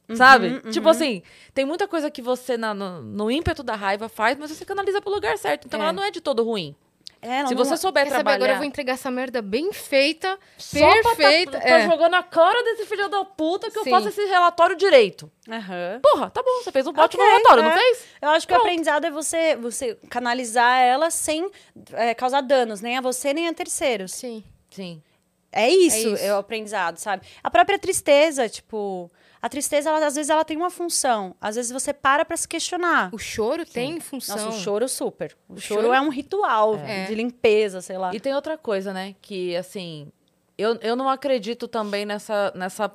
Uhum, 0.10 0.16
Sabe? 0.16 0.60
Tipo 0.72 0.89
assim, 0.89 1.24
tem 1.54 1.64
muita 1.66 1.88
coisa 1.88 2.12
que 2.12 2.22
você, 2.22 2.58
na- 2.58 2.74
no, 2.74 3.02
no 3.02 3.32
ímpeto 3.32 3.64
da 3.64 3.76
raiva, 3.76 4.10
faz, 4.10 4.38
mas 4.38 4.52
você 4.52 4.66
canaliza 4.66 5.02
pro 5.02 5.10
lugar 5.12 5.38
certo. 5.38 5.68
Então 5.68 5.80
É. 5.80 5.84
ela 5.84 5.93
não 5.93 6.04
é 6.04 6.12
de 6.12 6.20
todo 6.20 6.43
ruim. 6.43 6.76
É, 7.24 7.38
ela 7.39 7.47
Se 7.49 7.53
não- 7.55 7.63
você 7.63 7.78
souber 7.78 8.03
Quer 8.03 8.09
saber, 8.09 8.24
trabalhar. 8.24 8.36
agora 8.38 8.51
eu 8.53 8.57
vou 8.57 8.65
entregar 8.65 8.93
essa 8.93 9.11
merda 9.11 9.43
bem 9.43 9.72
feita, 9.72 10.39
só 10.57 10.80
pra 10.80 11.03
tá- 11.03 11.15
perfeita. 11.15 11.59
Tá, 11.59 11.67
é. 11.69 11.88
jogando 11.88 12.15
a 12.15 12.24
cara 12.24 12.63
desse 12.63 12.86
filho 12.88 13.07
da 13.09 13.24
puta 13.24 13.69
que 13.69 13.78
eu 13.78 13.84
Sim. 13.84 13.91
faço 13.91 14.07
esse 14.09 14.26
relatório 14.26 14.76
direito. 14.76 15.32
Aham. 15.47 15.99
Porra, 16.01 16.30
tá 16.32 16.41
bom, 16.41 16.63
você 16.63 16.72
fez 16.72 16.88
um 16.88 16.89
ótimo 16.89 17.22
Ok, 17.22 17.32
relatório, 17.34 17.63
não 17.63 17.72
é. 17.72 17.78
fez? 17.78 18.05
Eu 18.22 18.30
acho 18.30 18.47
que 18.47 18.53
Pronto. 18.53 18.65
o 18.65 18.67
aprendizado 18.67 19.05
é 19.05 19.11
você, 19.11 19.55
você 19.55 19.95
canalizar 20.09 20.80
ela 20.82 21.11
sem 21.11 21.47
é, 21.93 22.15
causar 22.15 22.41
danos, 22.41 22.82
nem 22.82 22.97
a 22.97 23.01
você, 23.01 23.34
nem 23.34 23.47
a 23.47 23.53
terceiros. 23.53 24.11
Sim. 24.13 24.43
Sim. 24.72 25.03
É 25.51 25.69
isso, 25.69 25.95
É 26.07 26.13
isso. 26.13 26.24
é 26.24 26.34
o 26.34 26.38
aprendizado, 26.38 26.97
sabe? 26.97 27.28
A 27.43 27.51
própria 27.51 27.78
tristeza, 27.78 28.47
tipo, 28.49 29.11
a 29.41 29.49
tristeza, 29.49 29.89
ela, 29.89 30.05
às 30.05 30.15
vezes, 30.15 30.29
ela 30.29 30.45
tem 30.45 30.55
uma 30.55 30.69
função. 30.69 31.35
Às 31.41 31.55
vezes 31.55 31.71
você 31.71 31.91
para 31.93 32.23
pra 32.23 32.37
se 32.37 32.47
questionar. 32.47 33.09
O 33.13 33.17
choro 33.17 33.65
tem 33.65 33.99
função. 33.99 34.35
Nossa, 34.37 34.49
o 34.49 34.51
choro 34.61 34.87
super. 34.87 35.35
O, 35.49 35.53
O 35.55 35.59
choro, 35.59 35.81
choro- 35.81 35.93
é 35.93 35.99
um 36.01 36.09
ritual 36.09 36.75
É. 36.77 37.05
de 37.05 37.15
limpeza, 37.15 37.81
sei 37.81 37.97
lá. 37.97 38.13
E 38.13 38.19
tem 38.19 38.33
outra 38.35 38.57
coisa, 38.57 38.93
né? 38.93 39.15
Que, 39.21 39.55
assim, 39.55 40.11
eu, 40.57 40.75
eu 40.81 40.95
não 40.95 41.09
acredito 41.09 41.67
também 41.67 42.05
nessa, 42.05 42.51
nessa 42.55 42.91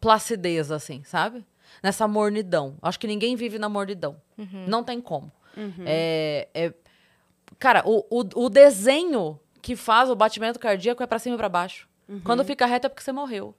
placidez, 0.00 0.70
assim, 0.70 1.02
sabe? 1.04 1.44
Nessa 1.82 2.06
mornidão. 2.06 2.76
Acho 2.82 2.98
que 3.00 3.06
ninguém 3.06 3.34
vive 3.36 3.58
na 3.58 3.68
mornidão. 3.68 4.16
Não 4.66 4.82
tem 4.84 5.00
como. 5.00 5.30
É, 5.84 6.48
é- 6.54 6.72
Cara, 7.58 7.82
o, 7.84 8.04
o, 8.10 8.44
o 8.44 8.48
desenho 8.48 9.38
que 9.60 9.76
faz 9.76 10.10
o 10.10 10.16
batimento 10.16 10.58
cardíaco 10.58 11.02
é 11.02 11.06
pra 11.06 11.18
cima 11.18 11.34
e 11.34 11.38
pra 11.38 11.48
baixo. 11.48 11.88
Quando 12.24 12.44
fica 12.44 12.66
reto 12.66 12.86
é 12.86 12.88
porque 12.88 13.02
você 13.02 13.12
morreu. 13.12 13.54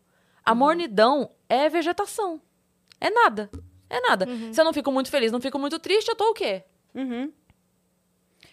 A 0.46 0.54
mornidão 0.56 1.30
é 1.48 1.70
vegetação. 1.70 2.42
É 3.00 3.10
nada. 3.10 3.50
É 3.90 4.00
nada. 4.02 4.26
Se 4.52 4.60
eu 4.60 4.66
não 4.66 4.74
fico 4.74 4.92
muito 4.92 5.10
feliz, 5.10 5.32
não 5.32 5.40
fico 5.42 5.60
muito 5.60 5.80
triste, 5.80 6.10
eu 6.10 6.16
tô 6.16 6.30
o 6.30 6.34
quê? 6.34 6.64
Uhum. 6.96 7.32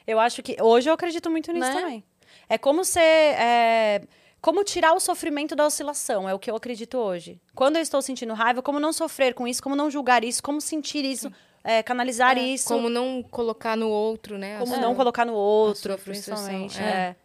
Eu 0.07 0.18
acho 0.18 0.43
que. 0.43 0.57
Hoje 0.61 0.88
eu 0.88 0.95
acredito 0.95 1.30
muito 1.30 1.53
nisso 1.53 1.68
Né? 1.72 1.80
também. 1.80 2.05
É 2.49 2.59
como 2.59 2.84
ser. 2.84 3.01
é, 3.01 4.03
como 4.41 4.64
tirar 4.64 4.93
o 4.95 5.01
sofrimento 5.01 5.55
da 5.55 5.66
oscilação, 5.66 6.28
é 6.28 6.34
o 6.34 6.38
que 6.38 6.51
eu 6.51 6.57
acredito 6.57 6.97
hoje. 6.97 7.41
Quando 7.55 7.76
eu 7.76 7.82
estou 7.82 8.01
sentindo 8.01 8.32
raiva, 8.32 8.62
como 8.62 8.80
não 8.80 8.93
sofrer 8.93 9.34
com 9.34 9.47
isso, 9.47 9.62
como 9.62 9.76
não 9.76 9.91
julgar 9.91 10.24
isso, 10.24 10.43
como 10.43 10.61
sentir 10.62 11.05
isso, 11.05 11.30
é, 11.62 11.82
canalizar 11.82 12.38
É, 12.38 12.43
isso, 12.43 12.68
Como 12.68 12.88
não 12.88 13.22
colocar 13.22 13.76
no 13.76 13.88
outro, 13.91 14.38
né? 14.38 14.59
como 14.59 14.76
não 14.78 14.95
colocar 14.95 15.26
no 15.26 15.34
outro, 15.34 15.97
principalmente. 15.99 16.80
é. 16.80 16.84
é. 16.84 17.16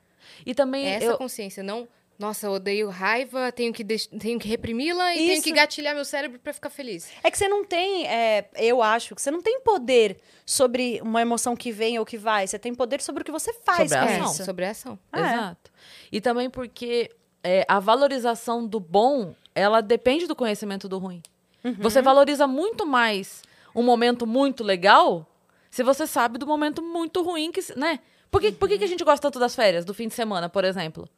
E 0.46 0.54
também 0.54 0.86
essa 0.88 1.06
eu, 1.06 1.18
consciência, 1.18 1.64
não 1.64 1.88
Nossa, 2.18 2.48
eu 2.48 2.52
odeio 2.54 2.90
raiva, 2.90 3.52
tenho 3.52 3.74
que, 3.74 3.84
deix- 3.84 4.08
tenho 4.08 4.40
que 4.40 4.48
reprimi-la 4.48 5.14
e 5.14 5.18
tenho 5.18 5.34
Isso. 5.34 5.44
que 5.44 5.52
gatilhar 5.52 5.94
meu 5.94 6.06
cérebro 6.06 6.40
pra 6.40 6.54
ficar 6.54 6.70
feliz. 6.70 7.10
É 7.22 7.30
que 7.30 7.38
você 7.38 7.50
não 7.50 7.66
tem, 7.66 8.08
é, 8.08 8.50
eu 8.56 8.82
acho 8.82 9.14
que 9.14 9.22
você 9.22 9.30
não 9.30 9.42
tem 9.42 9.60
poder 9.60 10.18
sobre 10.46 11.02
uma 11.02 11.22
emoção 11.22 11.56
que 11.58 11.72
vem 11.74 12.00
ou 12.00 12.06
que 12.06 12.18
vai. 12.18 12.48
Você 12.48 12.58
tem 12.58 12.74
poder 12.74 13.02
sobre 13.02 13.22
o 13.22 13.26
que 13.26 13.32
você 13.32 13.52
faz 13.66 13.90
Sobre 13.92 13.98
a 13.98 14.02
com 14.02 14.08
É, 14.08 14.16
ação. 14.20 14.32
isso. 14.32 14.46
sobre 14.46 14.66
a 14.66 14.72
ação. 14.72 15.00
Ah, 15.12 15.20
é. 15.20 15.34
Exato. 15.34 15.72
E 16.12 16.22
também 16.22 16.50
porque 16.50 17.12
é, 17.44 17.66
a 17.68 17.80
valorização 17.82 18.66
do 18.66 18.80
bom, 18.80 19.36
ela 19.54 19.82
depende 19.82 20.26
do 20.26 20.36
conhecimento 20.36 20.88
do 20.88 20.98
ruim. 20.98 21.22
Uhum. 21.66 21.76
Você 21.80 22.02
valoriza 22.02 22.48
muito 22.48 22.86
mais 22.86 23.42
um 23.76 23.84
momento 23.84 24.26
muito 24.26 24.64
legal 24.64 25.28
se 25.70 25.84
você 25.84 26.08
sabe 26.08 26.38
do 26.38 26.48
momento 26.48 26.82
muito 26.82 27.22
ruim 27.22 27.52
que, 27.52 27.62
se- 27.62 27.78
né? 27.78 28.00
Por 28.32 28.40
que, 28.40 28.52
por 28.54 28.70
que, 28.70 28.78
que 28.78 28.84
a 28.86 28.88
gente 28.88 29.04
gosta 29.04 29.22
tanto 29.28 29.38
das 29.40 29.54
férias, 29.56 29.84
do 29.84 29.94
fim 29.94 30.08
de 30.08 30.14
semana, 30.14 30.48
por 30.48 30.64
exemplo? 30.64 31.10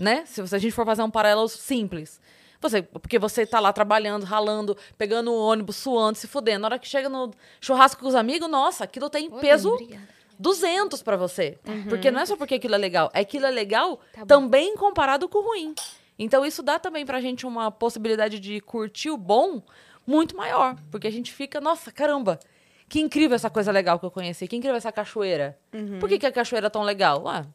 Né? 0.00 0.24
Se 0.24 0.40
a 0.40 0.58
gente 0.58 0.72
for 0.72 0.86
fazer 0.86 1.02
um 1.02 1.10
paralelo 1.10 1.46
simples. 1.46 2.18
Você, 2.60 2.82
porque 2.82 3.18
você 3.18 3.46
tá 3.46 3.60
lá 3.60 3.72
trabalhando, 3.72 4.24
ralando, 4.24 4.76
pegando 4.96 5.30
o 5.30 5.38
ônibus, 5.38 5.76
suando, 5.76 6.18
se 6.18 6.26
fudendo. 6.26 6.60
Na 6.60 6.68
hora 6.68 6.78
que 6.78 6.88
chega 6.88 7.08
no 7.08 7.30
churrasco 7.60 8.00
com 8.00 8.08
os 8.08 8.14
amigos, 8.14 8.50
nossa, 8.50 8.84
aquilo 8.84 9.10
tem 9.10 9.30
Oi, 9.32 9.40
peso 9.40 9.70
obrigada. 9.74 10.08
200 10.38 11.02
pra 11.02 11.16
você. 11.16 11.58
Porque 11.88 12.10
não 12.10 12.20
é 12.20 12.26
só 12.26 12.36
porque 12.36 12.54
aquilo 12.54 12.74
é 12.74 12.78
legal, 12.78 13.10
é 13.12 13.20
aquilo 13.20 13.46
é 13.46 13.50
legal 13.50 14.00
Tá 14.12 14.24
também 14.24 14.74
comparado 14.74 15.28
com 15.28 15.38
o 15.38 15.42
ruim. 15.42 15.74
Então 16.18 16.44
isso 16.44 16.62
dá 16.62 16.78
também 16.78 17.04
pra 17.04 17.20
gente 17.20 17.46
uma 17.46 17.70
possibilidade 17.70 18.38
de 18.40 18.60
curtir 18.60 19.10
o 19.10 19.16
bom 19.16 19.62
muito 20.06 20.36
maior, 20.36 20.76
porque 20.90 21.06
a 21.06 21.12
gente 21.12 21.32
fica, 21.32 21.60
nossa, 21.60 21.92
caramba, 21.92 22.38
que 22.88 23.00
incrível 23.00 23.34
essa 23.36 23.48
coisa 23.48 23.70
legal 23.70 23.98
que 23.98 24.04
eu 24.04 24.10
conheci, 24.10 24.48
que 24.48 24.56
incrível 24.56 24.76
essa 24.76 24.92
cachoeira. 24.92 25.58
Por 25.98 26.08
que, 26.08 26.18
que 26.18 26.26
a 26.26 26.32
cachoeira 26.32 26.66
é 26.66 26.70
tão 26.70 26.82
legal? 26.82 27.26
Ah, 27.28 27.46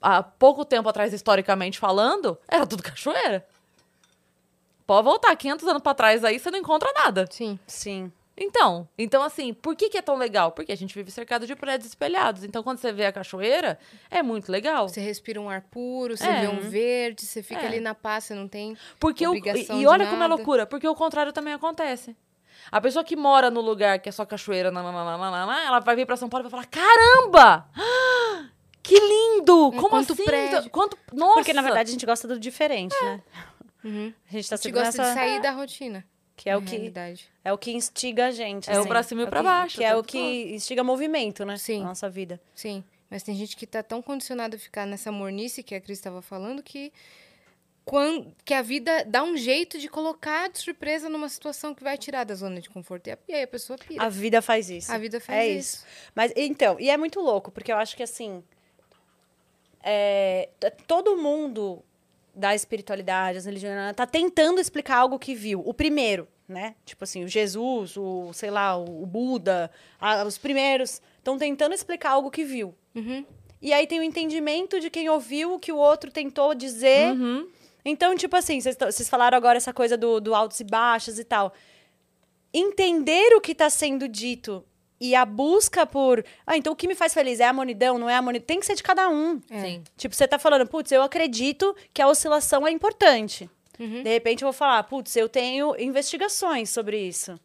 há 0.00 0.22
pouco 0.22 0.64
tempo 0.64 0.88
atrás, 0.88 1.12
historicamente 1.12 1.78
falando, 1.78 2.38
era 2.48 2.66
tudo 2.66 2.82
cachoeira. 2.82 3.46
Pode 4.86 5.04
voltar 5.04 5.34
500 5.36 5.66
anos 5.68 5.82
pra 5.82 5.94
trás 5.94 6.24
aí, 6.24 6.38
você 6.38 6.50
não 6.50 6.58
encontra 6.58 6.90
nada. 6.94 7.26
Sim. 7.30 7.58
Sim. 7.66 8.10
Então, 8.40 8.88
então 8.96 9.20
assim, 9.22 9.52
por 9.52 9.74
que, 9.74 9.88
que 9.88 9.98
é 9.98 10.02
tão 10.02 10.16
legal? 10.16 10.52
Porque 10.52 10.70
a 10.70 10.76
gente 10.76 10.94
vive 10.94 11.10
cercado 11.10 11.44
de 11.44 11.56
prédios 11.56 11.88
espelhados. 11.88 12.44
Então, 12.44 12.62
quando 12.62 12.78
você 12.78 12.92
vê 12.92 13.04
a 13.06 13.12
cachoeira, 13.12 13.78
é 14.08 14.22
muito 14.22 14.50
legal. 14.52 14.88
Você 14.88 15.00
respira 15.00 15.40
um 15.40 15.50
ar 15.50 15.62
puro, 15.62 16.16
você 16.16 16.24
É. 16.24 16.40
vê 16.42 16.46
um 16.48 16.60
verde, 16.60 17.26
você 17.26 17.42
fica 17.42 17.62
É. 17.62 17.66
ali 17.66 17.80
na 17.80 17.96
paz, 17.96 18.24
você 18.24 18.34
não 18.34 18.46
tem. 18.46 18.76
Porque 19.00 19.26
o, 19.26 19.30
obrigação 19.30 19.76
e, 19.76 19.80
e 19.80 19.82
de 19.82 19.86
olha 19.88 20.06
como 20.06 20.22
é 20.22 20.26
loucura, 20.28 20.66
porque 20.66 20.86
o 20.86 20.94
contrário 20.94 21.32
também 21.32 21.52
acontece. 21.52 22.16
A 22.70 22.80
pessoa 22.80 23.04
que 23.04 23.16
mora 23.16 23.50
no 23.50 23.60
lugar 23.60 23.98
que 23.98 24.08
é 24.08 24.12
só 24.12 24.24
cachoeira, 24.24 24.70
nananana, 24.70 25.60
ela 25.66 25.80
vai 25.80 25.96
vir 25.96 26.06
pra 26.06 26.16
São 26.16 26.28
Paulo 26.28 26.46
e 26.46 26.48
vai 26.48 26.62
falar: 26.62 26.66
caramba! 26.66 27.66
Ah, 27.76 28.46
Que 28.88 28.98
lindo! 28.98 29.70
Como 29.72 29.88
quanto 29.90 30.12
assim? 30.14 30.24
prédio. 30.24 30.70
Quanto, 30.70 30.96
nossa! 31.12 31.34
Porque, 31.34 31.52
na 31.52 31.62
verdade, 31.62 31.90
a 31.90 31.92
gente 31.92 32.06
gosta 32.06 32.26
do 32.26 32.38
diferente, 32.40 32.94
né? 33.02 33.22
Uhum. 33.84 34.12
A 34.28 34.32
gente 34.32 34.48
tá 34.48 34.54
A 34.54 34.58
gente 34.58 34.72
gosta 34.72 34.88
essa... 34.88 35.04
de 35.08 35.14
sair 35.14 35.40
da 35.42 35.50
rotina. 35.52 36.04
Que 36.34 36.48
é 36.48 36.56
o 36.56 36.62
que, 36.62 36.70
realidade. 36.70 37.28
é 37.44 37.52
o 37.52 37.58
que 37.58 37.72
instiga 37.72 38.26
a 38.26 38.30
gente. 38.30 38.70
É 38.70 38.76
o 38.76 38.80
assim. 38.80 38.88
pra 38.88 39.02
cima 39.02 39.22
e 39.22 39.24
o 39.24 39.28
pra 39.28 39.40
que- 39.40 39.44
baixo, 39.44 39.76
Que 39.78 39.84
é 39.84 39.96
o 39.96 40.02
que 40.04 40.54
instiga 40.54 40.84
movimento, 40.84 41.44
né? 41.44 41.56
Sim. 41.58 41.80
Na 41.82 41.88
nossa 41.88 42.08
vida. 42.08 42.40
Sim. 42.54 42.82
Mas 43.10 43.22
tem 43.24 43.34
gente 43.34 43.56
que 43.56 43.66
tá 43.66 43.82
tão 43.82 44.00
condicionada 44.00 44.54
a 44.56 44.58
ficar 44.58 44.86
nessa 44.86 45.10
mornice 45.10 45.62
que 45.64 45.74
a 45.74 45.80
Cris 45.80 45.98
estava 45.98 46.22
falando 46.22 46.62
que. 46.62 46.92
Quando, 47.84 48.30
que 48.44 48.52
a 48.52 48.60
vida 48.60 49.02
dá 49.06 49.22
um 49.24 49.34
jeito 49.36 49.78
de 49.78 49.88
colocar 49.88 50.48
de 50.50 50.58
surpresa 50.58 51.08
numa 51.08 51.28
situação 51.28 51.74
que 51.74 51.82
vai 51.82 51.96
tirar 51.96 52.22
da 52.24 52.34
zona 52.34 52.60
de 52.60 52.68
conforto. 52.68 53.06
E 53.08 53.12
a- 53.12 53.18
aí 53.30 53.42
a 53.42 53.48
pessoa 53.48 53.78
pira. 53.78 54.04
A 54.04 54.08
vida 54.10 54.42
faz 54.42 54.68
isso. 54.68 54.92
A 54.92 54.98
vida 54.98 55.18
faz 55.20 55.38
é 55.38 55.48
isso. 55.48 55.84
Mas, 56.14 56.30
então, 56.36 56.78
e 56.78 56.90
é 56.90 56.96
muito 56.98 57.18
louco, 57.18 57.50
porque 57.50 57.72
eu 57.72 57.76
acho 57.78 57.96
que, 57.96 58.02
assim, 58.02 58.44
é, 59.82 60.48
todo 60.86 61.16
mundo 61.16 61.82
da 62.34 62.54
espiritualidade, 62.54 63.38
as 63.38 63.44
religiões, 63.46 63.94
tá 63.96 64.06
tentando 64.06 64.60
explicar 64.60 64.98
algo 64.98 65.18
que 65.18 65.34
viu. 65.34 65.60
O 65.66 65.74
primeiro, 65.74 66.28
né? 66.46 66.74
Tipo 66.84 67.04
assim, 67.04 67.24
o 67.24 67.28
Jesus, 67.28 67.96
o, 67.96 68.32
sei 68.32 68.50
lá, 68.50 68.76
o, 68.76 69.04
Buda, 69.04 69.70
a- 70.00 70.24
os 70.24 70.38
primeiros 70.38 71.00
estão 71.16 71.36
tentando 71.36 71.74
explicar 71.74 72.10
algo 72.10 72.30
que 72.30 72.44
viu. 72.44 72.74
Uhum. 72.94 73.24
E 73.60 73.72
aí 73.72 73.86
tem 73.88 73.98
o 73.98 74.04
entendimento 74.04 74.78
de 74.78 74.88
quem 74.88 75.08
ouviu 75.08 75.54
o 75.54 75.58
que 75.58 75.72
o 75.72 75.76
outro 75.76 76.12
tentou 76.12 76.54
dizer. 76.54 77.12
Uhum. 77.12 77.48
Então, 77.84 78.14
tipo 78.16 78.36
assim, 78.36 78.60
vocês 78.60 79.08
falaram 79.08 79.36
agora 79.36 79.56
essa 79.56 79.72
coisa 79.72 79.96
do, 79.96 80.20
do 80.20 80.34
altos 80.34 80.60
e 80.60 80.64
baixos 80.64 81.18
e 81.18 81.24
tal. 81.24 81.52
Entender 82.52 83.34
o 83.34 83.40
que 83.40 83.52
está 83.52 83.68
sendo 83.68 84.08
dito 84.08 84.64
e 85.00 85.14
a 85.14 85.24
busca 85.24 85.84
por. 85.86 86.24
Ah, 86.46 86.56
então 86.56 86.72
o 86.72 86.76
que 86.76 86.88
me 86.88 86.94
faz 86.94 87.14
feliz 87.14 87.40
é 87.40 87.46
a 87.46 87.52
monidão, 87.52 87.98
não 87.98 88.08
é 88.10 88.16
a 88.16 88.22
monidão? 88.22 88.46
Tem 88.46 88.60
que 88.60 88.66
ser 88.66 88.74
de 88.74 88.82
cada 88.82 89.08
um. 89.08 89.40
É. 89.50 89.60
Sim. 89.60 89.84
Tipo, 89.96 90.14
você 90.14 90.26
tá 90.26 90.38
falando, 90.38 90.66
putz, 90.66 90.90
eu 90.92 91.02
acredito 91.02 91.74
que 91.94 92.02
a 92.02 92.08
oscilação 92.08 92.66
é 92.66 92.70
importante. 92.70 93.48
Uhum. 93.78 94.02
De 94.02 94.08
repente 94.10 94.42
eu 94.42 94.46
vou 94.46 94.52
falar, 94.52 94.82
putz, 94.84 95.14
eu 95.16 95.28
tenho 95.28 95.74
investigações 95.80 96.70
sobre 96.70 96.98
isso. 97.00 97.38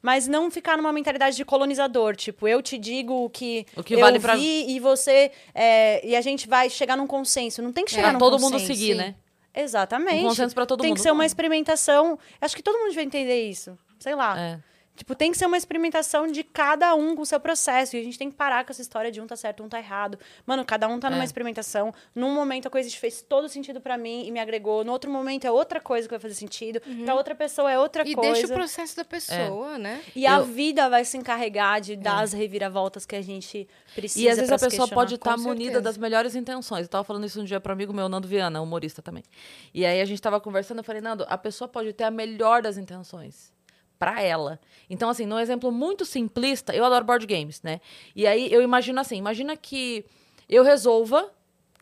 Mas 0.00 0.28
não 0.28 0.50
ficar 0.50 0.76
numa 0.76 0.92
mentalidade 0.92 1.34
de 1.34 1.44
colonizador, 1.46 2.14
tipo, 2.14 2.46
eu 2.46 2.60
te 2.60 2.76
digo 2.76 3.24
o 3.24 3.30
que, 3.30 3.64
O 3.74 3.82
que 3.82 3.94
eu 3.94 4.00
vale 4.00 4.20
pra- 4.20 4.36
vi 4.36 4.66
e 4.70 4.78
você. 4.78 5.32
é, 5.54 6.06
e 6.06 6.14
a 6.14 6.20
gente 6.20 6.46
vai 6.46 6.68
chegar 6.68 6.94
num 6.94 7.06
consenso. 7.06 7.62
Não 7.62 7.72
tem 7.72 7.84
que 7.86 7.90
chegar 7.90 8.02
Pra 8.08 8.12
num 8.12 8.18
todo 8.18 8.32
consenso. 8.34 8.52
mundo 8.52 8.66
seguir, 8.66 8.92
sim. 8.92 8.98
né? 8.98 9.14
Exatamente. 9.54 10.24
Um 10.24 10.28
consenso 10.28 10.54
pra 10.54 10.66
todo 10.66 10.80
tem 10.82 10.90
mundo. 10.90 10.96
que 10.98 11.02
ser 11.02 11.10
uma 11.10 11.24
experimentação. 11.24 12.18
Acho 12.40 12.54
que 12.54 12.62
todo 12.62 12.78
mundo 12.78 12.92
vai 12.94 13.04
entender 13.04 13.48
isso. 13.48 13.78
Sei 13.98 14.14
lá. 14.14 14.38
É. 14.38 14.60
Tipo, 14.96 15.14
tem 15.16 15.32
que 15.32 15.36
ser 15.38 15.46
uma 15.46 15.56
experimentação 15.56 16.26
de 16.28 16.44
cada 16.44 16.94
um 16.94 17.16
com 17.16 17.22
o 17.22 17.26
seu 17.26 17.40
processo. 17.40 17.96
E 17.96 18.00
a 18.00 18.04
gente 18.04 18.16
tem 18.16 18.30
que 18.30 18.36
parar 18.36 18.64
com 18.64 18.70
essa 18.70 18.80
história 18.80 19.10
de 19.10 19.20
um 19.20 19.26
tá 19.26 19.34
certo, 19.34 19.62
um 19.62 19.68
tá 19.68 19.78
errado. 19.78 20.16
Mano, 20.46 20.64
cada 20.64 20.86
um 20.86 21.00
tá 21.00 21.10
numa 21.10 21.22
É. 21.22 21.24
experimentação. 21.24 21.92
Num 22.14 22.32
momento 22.32 22.68
a 22.68 22.70
coisa 22.70 22.88
fez 22.90 23.20
todo 23.20 23.48
sentido 23.48 23.80
pra 23.80 23.98
mim 23.98 24.24
e 24.26 24.30
me 24.30 24.38
agregou. 24.38 24.84
No 24.84 24.92
outro 24.92 25.10
momento 25.10 25.44
é 25.46 25.50
outra 25.50 25.80
coisa 25.80 26.06
que 26.06 26.12
vai 26.12 26.20
fazer 26.20 26.34
sentido. 26.34 26.80
Pra 27.04 27.14
outra 27.16 27.34
pessoa 27.34 27.70
é 27.72 27.78
outra 27.78 28.06
E 28.08 28.14
coisa. 28.14 28.32
deixa 28.34 28.46
o 28.46 28.54
processo 28.56 28.96
da 28.96 29.04
pessoa, 29.04 29.76
né? 29.78 30.00
E 30.14 30.26
a 30.26 30.36
Eu- 30.36 30.44
vida 30.44 30.88
vai 30.88 31.04
se 31.04 31.16
encarregar 31.18 31.80
de 31.80 31.96
dar 31.96 32.20
as 32.22 32.32
reviravoltas 32.32 33.04
que 33.04 33.16
a 33.16 33.22
gente 33.22 33.68
precisa. 33.94 34.24
E 34.24 34.28
às 34.28 34.36
vezes 34.36 34.48
pra 34.48 34.56
a 34.56 34.70
pessoa 34.70 34.86
pode 34.86 35.16
estar 35.16 35.34
com 35.34 35.40
munida 35.40 35.80
das 35.80 35.98
melhores 35.98 36.36
intenções. 36.36 36.82
Eu 36.82 36.88
tava 36.88 37.02
falando 37.04 37.24
isso 37.26 37.40
um 37.40 37.44
dia 37.44 37.58
para 37.60 37.72
amigo 37.72 37.92
meu, 37.92 38.08
Nando 38.08 38.28
Viana, 38.28 38.60
humorista 38.62 39.02
também. 39.02 39.24
E 39.74 39.84
aí 39.84 40.00
a 40.00 40.04
gente 40.04 40.22
tava 40.22 40.40
conversando, 40.40 40.78
eu 40.78 40.84
falei, 40.84 41.00
Nando, 41.02 41.26
a 41.28 41.36
pessoa 41.36 41.66
pode 41.66 41.92
ter 41.92 42.04
a 42.04 42.10
melhor 42.12 42.62
das 42.62 42.76
intenções 42.76 43.52
para 43.98 44.20
ela. 44.20 44.60
Então, 44.88 45.08
assim, 45.08 45.26
num 45.26 45.38
exemplo 45.38 45.70
muito 45.72 46.04
simplista, 46.04 46.74
eu 46.74 46.84
adoro 46.84 47.04
board 47.04 47.26
games, 47.26 47.62
né? 47.62 47.80
E 48.14 48.26
aí 48.26 48.52
eu 48.52 48.62
imagino 48.62 49.00
assim, 49.00 49.16
imagina 49.16 49.56
que 49.56 50.04
eu 50.48 50.62
resolva 50.62 51.30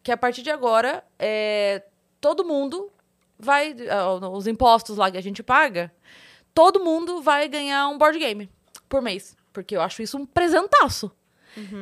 que 0.03 0.13
a 0.13 0.17
partir 0.17 0.43
de 0.43 0.51
agora 0.51 1.05
é, 1.19 1.83
todo 2.21 2.45
mundo 2.45 2.91
vai, 3.39 3.75
ah, 3.91 4.29
os 4.31 4.47
impostos 4.47 4.97
lá 4.97 5.11
que 5.11 5.17
a 5.17 5.23
gente 5.23 5.43
paga, 5.43 5.93
todo 6.55 6.83
mundo 6.83 7.21
vai 7.21 7.49
ganhar 7.49 7.89
um 7.89 7.99
board 7.99 8.19
game 8.19 8.51
por 8.89 9.03
mês. 9.03 9.37
Porque 9.53 9.77
eu 9.77 9.83
acho 9.83 10.03
isso 10.03 10.17
um 10.17 10.25
presentaço. 10.25 11.11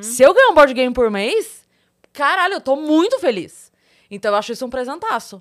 Se 0.02 0.22
eu 0.22 0.34
ganhar 0.34 0.48
um 0.50 0.54
board 0.54 0.74
game 0.74 0.92
por 0.92 1.10
mês, 1.10 1.64
caralho, 2.12 2.54
eu 2.54 2.60
tô 2.60 2.76
muito 2.76 3.18
feliz. 3.20 3.70
Então 4.10 4.32
eu 4.32 4.36
acho 4.36 4.52
isso 4.52 4.66
um 4.66 4.70
presentaço. 4.70 5.40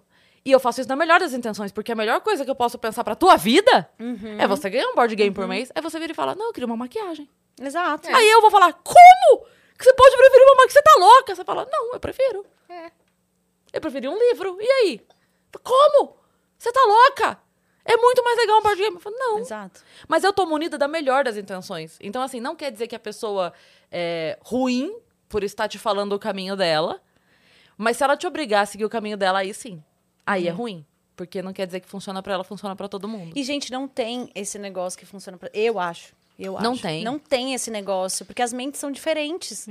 E 0.50 0.52
eu 0.52 0.60
faço 0.60 0.82
isso 0.82 0.90
na 0.90 0.96
melhor 0.96 1.20
das 1.20 1.32
intenções, 1.32 1.72
porque 1.72 1.92
a 1.92 1.96
melhor 1.96 2.22
coisa 2.22 2.44
que 2.44 2.50
eu 2.50 2.56
posso 2.56 2.80
pensar 2.80 3.04
pra 3.04 3.14
tua 3.14 3.38
vida 3.38 3.88
é 4.40 4.48
você 4.48 4.68
ganhar 4.68 4.88
um 4.88 4.96
board 4.96 5.16
game 5.16 5.32
por 5.32 5.48
mês, 5.48 5.72
é 5.76 5.80
você 5.80 6.00
vir 6.00 6.10
e 6.10 6.14
falar, 6.16 6.36
não, 6.36 6.48
eu 6.48 6.52
queria 6.52 6.66
uma 6.66 6.76
maquiagem. 6.76 7.30
Exato. 7.62 8.10
Aí 8.10 8.28
eu 8.32 8.42
vou 8.42 8.50
falar, 8.50 8.74
como? 8.74 9.46
Que 9.78 9.84
você 9.84 9.94
pode 9.94 10.18
preferir 10.18 10.44
uma 10.48 10.56
maquiagem? 10.56 10.74
Você 10.74 10.82
tá 10.82 10.96
louca? 10.98 11.36
Você 11.36 11.44
fala, 11.44 11.68
não, 11.72 11.94
eu 11.94 12.00
prefiro. 12.00 12.44
É. 12.68 12.92
Eu 13.72 13.80
preferi 13.80 14.08
um 14.08 14.18
livro. 14.18 14.58
E 14.60 14.68
aí? 14.68 15.02
Como? 15.64 16.18
Você 16.58 16.72
tá 16.72 16.82
louca? 16.84 17.40
É 17.86 17.96
muito 17.96 18.24
mais 18.24 18.36
legal 18.36 18.58
um 18.58 18.64
board 18.64 18.82
game. 18.82 18.96
Eu 18.96 19.02
falo, 19.02 19.16
não. 19.20 19.38
Exato. 19.38 19.84
Mas 20.08 20.24
eu 20.24 20.34
tô 20.34 20.48
munida 20.48 20.80
da 20.80 20.88
melhor 20.88 21.24
das 21.24 21.38
intenções. 21.38 21.96
Então, 22.02 22.24
assim, 22.24 22.40
não 22.40 22.56
quer 22.56 22.72
dizer 22.72 22.88
que 22.88 22.96
a 22.96 23.00
pessoa 23.00 23.54
é 23.92 24.36
ruim 24.42 25.00
por 25.28 25.44
estar 25.44 25.68
te 25.68 25.78
falando 25.78 26.14
o 26.14 26.20
caminho 26.20 26.56
dela. 26.56 27.00
Mas 27.78 27.98
se 27.98 28.04
ela 28.04 28.18
te 28.18 28.26
obrigar 28.26 28.64
a 28.64 28.66
seguir 28.66 28.86
o 28.86 28.90
caminho 28.90 29.16
dela, 29.16 29.40
aí 29.40 29.54
sim. 29.54 29.84
Aí 30.32 30.48
é 30.48 30.52
ruim. 30.52 30.86
Porque 31.16 31.42
não 31.42 31.52
quer 31.52 31.66
dizer 31.66 31.80
que 31.82 31.88
funciona 31.90 32.22
pra 32.24 32.34
ela, 32.34 32.44
funciona 32.44 32.76
pra 32.76 32.88
todo 32.88 33.08
mundo. 33.08 33.34
E, 33.36 33.44
gente, 33.44 33.72
não 33.72 33.88
tem 33.88 34.30
esse 34.34 34.58
negócio 34.58 34.98
que 34.98 35.06
funciona 35.06 35.38
pra... 35.38 35.50
Eu 35.54 35.78
acho. 35.80 36.14
Eu 36.38 36.54
Não 36.62 36.72
acho. 36.72 36.82
tem. 36.82 37.04
Não 37.04 37.20
tem 37.20 37.54
esse 37.54 37.70
negócio, 37.70 38.26
porque 38.26 38.42
as 38.42 38.54
mentes 38.54 38.80
são 38.80 38.90
diferentes. 38.92 39.68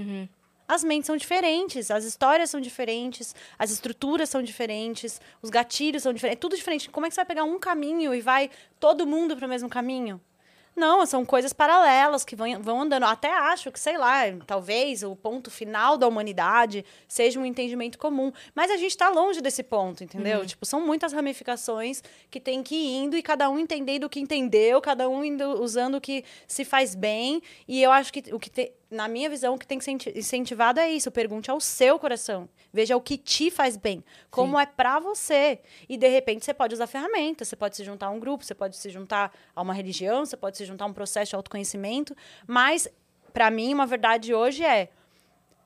As 0.67 0.85
mentes 0.85 1.07
são 1.07 1.17
diferentes, 1.17 1.91
as 1.91 2.05
histórias 2.05 2.51
são 2.51 2.61
diferentes, 2.61 3.35
as 3.59 3.71
estruturas 3.71 4.29
são 4.29 4.43
diferentes, 4.43 5.19
os 5.41 5.49
gatilhos 5.49 6.03
são 6.03 6.13
diferentes, 6.13 6.37
é 6.37 6.41
tudo 6.41 6.55
diferente. 6.55 6.91
Como 6.91 7.07
é 7.07 7.09
que 7.09 7.15
você 7.15 7.21
vai 7.21 7.27
pegar 7.27 7.45
um 7.45 7.59
caminho 7.59 8.15
e 8.15 8.21
vai 8.21 8.51
todo 8.79 9.07
mundo 9.07 9.35
para 9.35 9.47
o 9.47 9.49
mesmo 9.49 9.71
caminho? 9.71 10.21
Não, 10.79 11.05
são 11.05 11.24
coisas 11.24 11.53
paralelas 11.53 12.24
que 12.24 12.37
vão, 12.37 12.62
vão 12.62 12.83
andando. 12.83 13.03
Eu 13.03 13.09
até 13.09 13.31
acho 13.37 13.70
que, 13.72 13.79
sei 13.81 13.99
lá, 13.99 14.22
talvez 14.47 15.03
o 15.03 15.14
ponto 15.16 15.51
final 15.51 15.97
da 15.99 16.07
humanidade 16.07 16.85
seja 17.07 17.39
um 17.39 17.45
entendimento 17.45 17.99
comum. 17.99 18.33
Mas 18.55 18.70
a 18.70 18.76
gente 18.76 18.91
está 18.93 19.09
longe 19.11 19.41
desse 19.41 19.62
ponto, 19.62 20.05
entendeu? 20.05 20.41
Tipo, 20.47 20.64
são 20.64 20.81
muitas 20.81 21.12
ramificações 21.12 22.03
que 22.31 22.41
tem 22.41 22.62
que 22.62 22.74
ir 22.74 22.97
indo 23.05 23.16
e 23.16 23.22
cada 23.22 23.51
um 23.51 23.59
entendendo 23.59 24.05
o 24.05 24.09
que 24.09 24.20
entendeu, 24.20 24.81
cada 24.81 25.09
um 25.09 25.24
indo, 25.24 25.61
usando 25.62 25.97
o 25.97 26.01
que 26.01 26.24
se 26.47 26.64
faz 26.64 26.95
bem. 26.95 27.43
E 27.66 27.83
eu 27.83 27.91
acho 27.91 28.12
que 28.12 28.22
o 28.33 28.39
que 28.39 28.49
te- 28.49 28.72
na 28.91 29.07
minha 29.07 29.28
visão, 29.28 29.55
o 29.55 29.59
que 29.59 29.66
tem 29.66 29.78
que 29.78 29.84
ser 29.84 30.16
incentivado 30.16 30.80
é 30.80 30.91
isso. 30.91 31.11
Pergunte 31.11 31.51
ao 31.51 31.61
seu 31.61 31.99
coração. 31.99 32.49
Veja 32.72 32.97
o 32.97 33.01
que 33.01 33.18
te 33.18 33.51
faz 33.51 33.76
bem. 33.76 34.03
Como 34.30 34.57
Sim. 34.57 34.62
é 34.62 34.66
para 34.66 34.99
você. 34.99 35.61
E, 35.89 35.97
de 35.97 36.09
repente, 36.09 36.45
você 36.45 36.55
pode 36.55 36.74
usar 36.74 36.86
ferramentas. 36.86 37.49
Você 37.49 37.57
pode 37.57 37.76
se 37.76 37.84
juntar 37.84 38.07
a 38.07 38.11
um 38.11 38.18
grupo, 38.18 38.45
você 38.45 38.55
pode 38.55 38.76
se 38.76 38.89
juntar 38.89 39.32
a 39.55 39.61
uma 39.61 39.74
religião, 39.74 40.24
você 40.24 40.36
pode 40.36 40.57
se 40.57 40.64
juntar 40.64 40.84
a 40.84 40.89
um 40.89 40.93
processo 40.93 41.30
de 41.30 41.36
autoconhecimento. 41.36 42.16
Mas, 42.47 42.89
para 43.32 43.51
mim, 43.51 43.74
uma 43.74 43.86
verdade 43.86 44.34
hoje 44.34 44.64
é... 44.64 44.89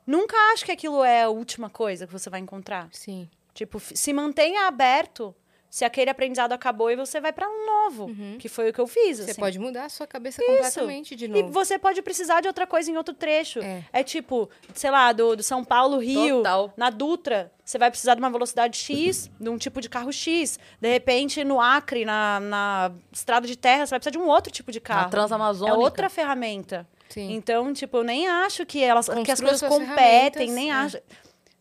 Nunca 0.05 0.37
acho 0.53 0.65
que 0.65 0.73
aquilo 0.73 1.05
é 1.05 1.23
a 1.23 1.29
última 1.29 1.71
coisa 1.71 2.09
que 2.09 2.13
você 2.13 2.29
vai 2.29 2.41
encontrar. 2.41 2.89
Sim. 2.91 3.31
Tipo, 3.55 3.79
se 3.79 4.13
mantenha 4.13 4.67
aberto 4.67 5.33
se 5.73 5.87
aquele 5.87 6.11
aprendizado 6.11 6.53
acabou 6.53 6.91
e 6.91 6.97
você 6.97 7.19
vai 7.19 7.33
para 7.33 7.49
um 7.49 7.65
novo, 7.65 8.05
uhum. 8.05 8.37
que 8.39 8.47
foi 8.47 8.69
o 8.69 8.73
que 8.75 8.79
eu 8.79 8.87
fiz. 8.87 9.17
Você 9.17 9.31
assim. 9.31 9.41
pode 9.41 9.59
mudar 9.59 9.87
a 9.87 9.89
sua 9.89 10.07
cabeça 10.07 10.43
Isso. 10.43 10.53
completamente 10.53 11.17
de 11.17 11.27
novo. 11.27 11.49
E 11.49 11.51
você 11.51 11.79
pode 11.79 12.03
precisar 12.03 12.43
de 12.43 12.47
outra 12.47 12.67
coisa 12.67 12.91
em 12.91 12.97
outro 12.99 13.15
trecho. 13.15 13.59
É, 13.61 13.83
é 13.91 14.03
tipo, 14.03 14.51
sei 14.75 14.91
lá, 14.91 15.11
do, 15.15 15.35
do 15.35 15.43
São 15.43 15.65
Paulo, 15.65 15.97
Rio, 15.97 16.37
Total. 16.37 16.75
na 16.77 16.91
Dutra. 16.91 17.51
Você 17.65 17.79
vai 17.79 17.89
precisar 17.89 18.15
de 18.15 18.21
uma 18.21 18.29
velocidade 18.29 18.77
X, 18.77 19.31
de 19.41 19.49
um 19.49 19.57
tipo 19.57 19.81
de 19.81 19.89
carro 19.89 20.13
X. 20.13 20.59
De 20.79 20.93
repente, 20.93 21.43
no 21.43 21.59
Acre, 21.59 22.05
na, 22.05 22.39
na 22.39 22.93
estrada 23.11 23.47
de 23.47 23.57
terra, 23.57 23.87
você 23.87 23.91
vai 23.93 23.99
precisar 23.99 24.11
de 24.11 24.23
um 24.23 24.29
outro 24.29 24.53
tipo 24.53 24.71
de 24.71 24.79
carro. 24.79 25.05
Na 25.05 25.09
Transamazônica. 25.09 25.75
É 25.75 25.81
outra 25.81 26.11
ferramenta. 26.11 26.87
Sim. 27.09 27.33
Então, 27.33 27.73
tipo, 27.73 27.97
eu 27.97 28.05
nem 28.05 28.29
acho 28.29 28.67
que 28.67 28.85
elas 28.85 29.09
que 29.25 29.33
as 29.33 29.41
coisas 29.41 29.63
competem, 29.63 30.51
nem 30.51 30.71
é. 30.71 30.75
acho 30.75 30.99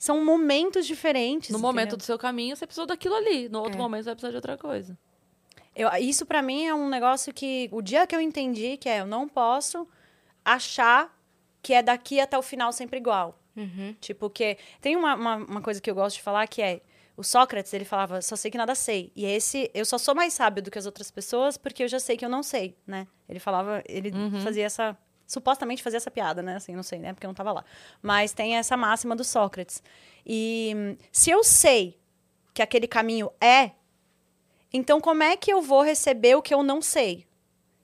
são 0.01 0.25
momentos 0.25 0.87
diferentes. 0.87 1.51
No 1.51 1.57
entendeu? 1.57 1.71
momento 1.71 1.95
do 1.95 2.01
seu 2.01 2.17
caminho, 2.17 2.55
você 2.55 2.65
precisou 2.65 2.87
daquilo 2.87 3.13
ali. 3.13 3.47
No 3.47 3.59
outro 3.59 3.75
é. 3.75 3.77
momento, 3.77 4.05
você 4.05 4.09
vai 4.09 4.15
precisar 4.15 4.31
de 4.31 4.35
outra 4.35 4.57
coisa. 4.57 4.97
Eu, 5.75 5.87
isso 5.99 6.25
para 6.25 6.41
mim 6.41 6.65
é 6.65 6.73
um 6.73 6.89
negócio 6.89 7.31
que 7.31 7.69
o 7.71 7.83
dia 7.83 8.07
que 8.07 8.15
eu 8.15 8.19
entendi 8.19 8.77
que 8.77 8.89
é 8.89 9.01
eu 9.01 9.05
não 9.05 9.29
posso 9.29 9.87
achar 10.43 11.15
que 11.61 11.71
é 11.71 11.83
daqui 11.83 12.19
até 12.19 12.35
o 12.35 12.41
final 12.41 12.71
sempre 12.71 12.97
igual. 12.97 13.39
Uhum. 13.55 13.95
Tipo, 14.01 14.27
que 14.27 14.57
tem 14.81 14.95
uma, 14.95 15.13
uma, 15.13 15.35
uma, 15.35 15.61
coisa 15.61 15.79
que 15.79 15.91
eu 15.91 15.93
gosto 15.93 16.15
de 16.15 16.23
falar 16.23 16.47
que 16.47 16.63
é 16.63 16.81
o 17.15 17.23
Sócrates, 17.23 17.71
ele 17.71 17.85
falava, 17.85 18.23
só 18.23 18.35
sei 18.35 18.49
que 18.49 18.57
nada 18.57 18.73
sei. 18.73 19.11
E 19.15 19.23
esse, 19.23 19.69
eu 19.71 19.85
só 19.85 19.99
sou 19.99 20.15
mais 20.15 20.33
sábio 20.33 20.63
do 20.63 20.71
que 20.71 20.79
as 20.79 20.87
outras 20.87 21.11
pessoas 21.11 21.57
porque 21.57 21.83
eu 21.83 21.87
já 21.87 21.99
sei 21.99 22.17
que 22.17 22.25
eu 22.25 22.29
não 22.29 22.41
sei, 22.41 22.75
né? 22.87 23.05
Ele 23.29 23.39
falava, 23.39 23.83
ele 23.87 24.09
uhum. 24.09 24.41
fazia 24.41 24.65
essa 24.65 24.97
supostamente 25.31 25.81
fazia 25.81 25.97
essa 25.97 26.11
piada, 26.11 26.41
né? 26.43 26.57
Assim, 26.57 26.75
não 26.75 26.83
sei, 26.83 26.99
né? 26.99 27.13
Porque 27.13 27.25
eu 27.25 27.29
não 27.29 27.33
estava 27.33 27.53
lá. 27.53 27.63
Mas 28.01 28.33
tem 28.33 28.57
essa 28.57 28.75
máxima 28.75 29.15
do 29.15 29.23
Sócrates. 29.23 29.81
E 30.25 30.97
se 31.11 31.29
eu 31.29 31.41
sei 31.43 31.97
que 32.53 32.61
aquele 32.61 32.85
caminho 32.85 33.31
é, 33.39 33.71
então 34.73 34.99
como 34.99 35.23
é 35.23 35.37
que 35.37 35.51
eu 35.51 35.61
vou 35.61 35.81
receber 35.81 36.35
o 36.35 36.41
que 36.41 36.53
eu 36.53 36.61
não 36.61 36.81
sei? 36.81 37.25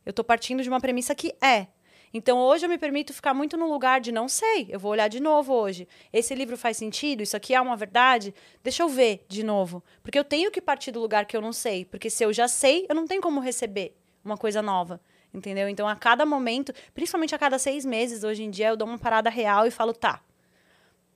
Eu 0.05 0.09
estou 0.09 0.25
partindo 0.25 0.61
de 0.61 0.67
uma 0.67 0.81
premissa 0.81 1.15
que 1.15 1.33
é. 1.41 1.67
Então 2.13 2.37
hoje 2.37 2.65
eu 2.65 2.69
me 2.69 2.77
permito 2.77 3.13
ficar 3.13 3.33
muito 3.33 3.55
no 3.55 3.71
lugar 3.71 4.01
de 4.01 4.11
não 4.11 4.27
sei. 4.27 4.67
Eu 4.69 4.79
vou 4.79 4.91
olhar 4.91 5.07
de 5.07 5.21
novo 5.21 5.53
hoje. 5.53 5.87
Esse 6.11 6.35
livro 6.35 6.57
faz 6.57 6.75
sentido? 6.75 7.23
Isso 7.23 7.37
aqui 7.37 7.55
é 7.55 7.61
uma 7.61 7.77
verdade? 7.77 8.33
Deixa 8.61 8.83
eu 8.83 8.89
ver 8.89 9.25
de 9.29 9.41
novo. 9.41 9.81
Porque 10.03 10.19
eu 10.19 10.23
tenho 10.23 10.51
que 10.51 10.59
partir 10.59 10.91
do 10.91 10.99
lugar 10.99 11.25
que 11.25 11.35
eu 11.35 11.41
não 11.41 11.53
sei. 11.53 11.85
Porque 11.85 12.09
se 12.09 12.25
eu 12.25 12.33
já 12.33 12.47
sei, 12.49 12.85
eu 12.89 12.95
não 12.95 13.07
tenho 13.07 13.21
como 13.21 13.39
receber 13.39 13.95
uma 14.23 14.37
coisa 14.37 14.61
nova 14.61 14.99
entendeu? 15.37 15.69
Então, 15.69 15.87
a 15.87 15.95
cada 15.95 16.25
momento, 16.25 16.73
principalmente 16.93 17.33
a 17.33 17.37
cada 17.37 17.57
seis 17.59 17.85
meses, 17.85 18.23
hoje 18.23 18.43
em 18.43 18.49
dia, 18.49 18.69
eu 18.69 18.77
dou 18.77 18.87
uma 18.87 18.97
parada 18.97 19.29
real 19.29 19.65
e 19.65 19.71
falo, 19.71 19.93
tá, 19.93 20.21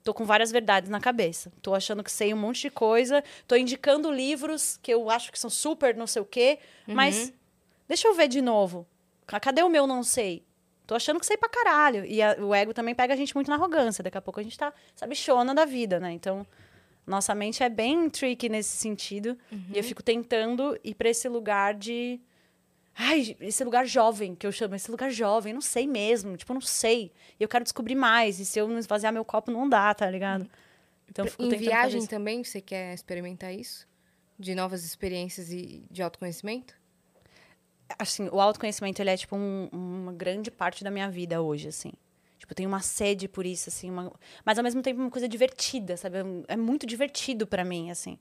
tô 0.03 0.13
com 0.13 0.25
várias 0.25 0.51
verdades 0.51 0.89
na 0.89 0.99
cabeça. 0.99 1.51
Tô 1.61 1.73
achando 1.73 2.03
que 2.03 2.11
sei 2.11 2.33
um 2.33 2.37
monte 2.37 2.61
de 2.61 2.69
coisa, 2.69 3.23
tô 3.47 3.55
indicando 3.55 4.11
livros 4.11 4.77
que 4.81 4.93
eu 4.93 5.09
acho 5.09 5.31
que 5.31 5.39
são 5.39 5.49
super 5.49 5.95
não 5.95 6.07
sei 6.07 6.21
o 6.21 6.25
quê, 6.25 6.59
uhum. 6.87 6.95
mas 6.95 7.33
deixa 7.87 8.07
eu 8.07 8.13
ver 8.13 8.27
de 8.27 8.41
novo. 8.41 8.87
Cadê 9.25 9.63
o 9.63 9.69
meu 9.69 9.87
não 9.87 10.03
sei? 10.03 10.43
Tô 10.85 10.95
achando 10.95 11.19
que 11.19 11.25
sei 11.25 11.37
pra 11.37 11.47
caralho. 11.47 12.03
E 12.03 12.21
a, 12.21 12.35
o 12.39 12.53
ego 12.53 12.73
também 12.73 12.93
pega 12.93 13.13
a 13.13 13.17
gente 13.17 13.33
muito 13.33 13.47
na 13.47 13.55
arrogância. 13.55 14.03
Daqui 14.03 14.17
a 14.17 14.21
pouco 14.21 14.39
a 14.39 14.43
gente 14.43 14.57
tá, 14.57 14.73
sabe, 14.93 15.15
chona 15.15 15.55
da 15.55 15.63
vida, 15.63 16.01
né? 16.01 16.11
Então, 16.11 16.45
nossa 17.07 17.33
mente 17.33 17.63
é 17.63 17.69
bem 17.69 18.09
tricky 18.09 18.49
nesse 18.49 18.75
sentido. 18.75 19.37
Uhum. 19.51 19.63
E 19.69 19.77
eu 19.77 19.77
uhum. 19.77 19.83
fico 19.83 20.03
tentando 20.03 20.77
ir 20.83 20.95
pra 20.95 21.09
esse 21.09 21.29
lugar 21.29 21.75
de 21.75 22.19
Ai, 22.95 23.35
esse 23.39 23.63
lugar 23.63 23.85
jovem, 23.85 24.35
que 24.35 24.45
eu 24.45 24.51
chamo, 24.51 24.75
esse 24.75 24.91
lugar 24.91 25.09
jovem, 25.09 25.53
não 25.53 25.61
sei 25.61 25.87
mesmo, 25.87 26.35
tipo, 26.35 26.53
não 26.53 26.61
sei. 26.61 27.11
E 27.39 27.43
eu 27.43 27.47
quero 27.47 27.63
descobrir 27.63 27.95
mais, 27.95 28.39
e 28.39 28.45
se 28.45 28.59
eu 28.59 28.67
não 28.67 28.77
esvaziar 28.77 29.13
meu 29.13 29.23
copo, 29.23 29.49
não 29.49 29.67
dá, 29.67 29.93
tá 29.93 30.09
ligado? 30.09 30.49
Então, 31.09 31.25
em 31.39 31.49
viagem 31.55 32.05
também, 32.05 32.43
você 32.43 32.61
quer 32.61 32.93
experimentar 32.93 33.53
isso? 33.53 33.87
De 34.37 34.55
novas 34.55 34.83
experiências 34.83 35.51
e 35.51 35.83
de 35.89 36.01
autoconhecimento? 36.01 36.73
Assim, 37.99 38.29
o 38.31 38.39
autoconhecimento, 38.39 39.01
ele 39.01 39.09
é, 39.09 39.17
tipo, 39.17 39.35
um, 39.35 39.69
uma 39.71 40.13
grande 40.13 40.49
parte 40.49 40.83
da 40.83 40.89
minha 40.89 41.09
vida 41.09 41.41
hoje, 41.41 41.67
assim. 41.67 41.91
Tipo, 42.39 42.53
eu 42.53 42.55
tenho 42.55 42.69
uma 42.69 42.81
sede 42.81 43.27
por 43.27 43.45
isso, 43.45 43.69
assim, 43.69 43.89
uma... 43.89 44.11
mas 44.45 44.57
ao 44.57 44.63
mesmo 44.63 44.81
tempo 44.81 44.99
uma 44.99 45.11
coisa 45.11 45.27
divertida, 45.27 45.95
sabe? 45.97 46.17
É 46.47 46.55
muito 46.55 46.85
divertido 46.85 47.45
para 47.45 47.63
mim, 47.63 47.91
assim. 47.91 48.17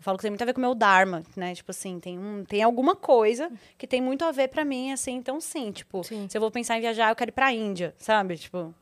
Eu 0.00 0.04
falo 0.04 0.16
que 0.16 0.22
tem 0.22 0.30
muito 0.30 0.40
a 0.40 0.46
ver 0.46 0.54
com 0.54 0.60
o 0.60 0.62
meu 0.62 0.74
Dharma, 0.74 1.22
né? 1.36 1.54
Tipo 1.54 1.72
assim, 1.72 2.00
tem, 2.00 2.18
um, 2.18 2.42
tem 2.42 2.62
alguma 2.62 2.96
coisa 2.96 3.52
que 3.76 3.86
tem 3.86 4.00
muito 4.00 4.24
a 4.24 4.32
ver 4.32 4.48
para 4.48 4.64
mim, 4.64 4.92
assim, 4.92 5.12
então 5.12 5.38
sim, 5.42 5.70
tipo, 5.70 6.02
sim. 6.02 6.26
se 6.26 6.38
eu 6.38 6.40
vou 6.40 6.50
pensar 6.50 6.78
em 6.78 6.80
viajar, 6.80 7.10
eu 7.10 7.14
quero 7.14 7.30
ir 7.30 7.32
pra 7.32 7.52
Índia, 7.52 7.94
sabe? 7.98 8.38
Tipo, 8.38 8.74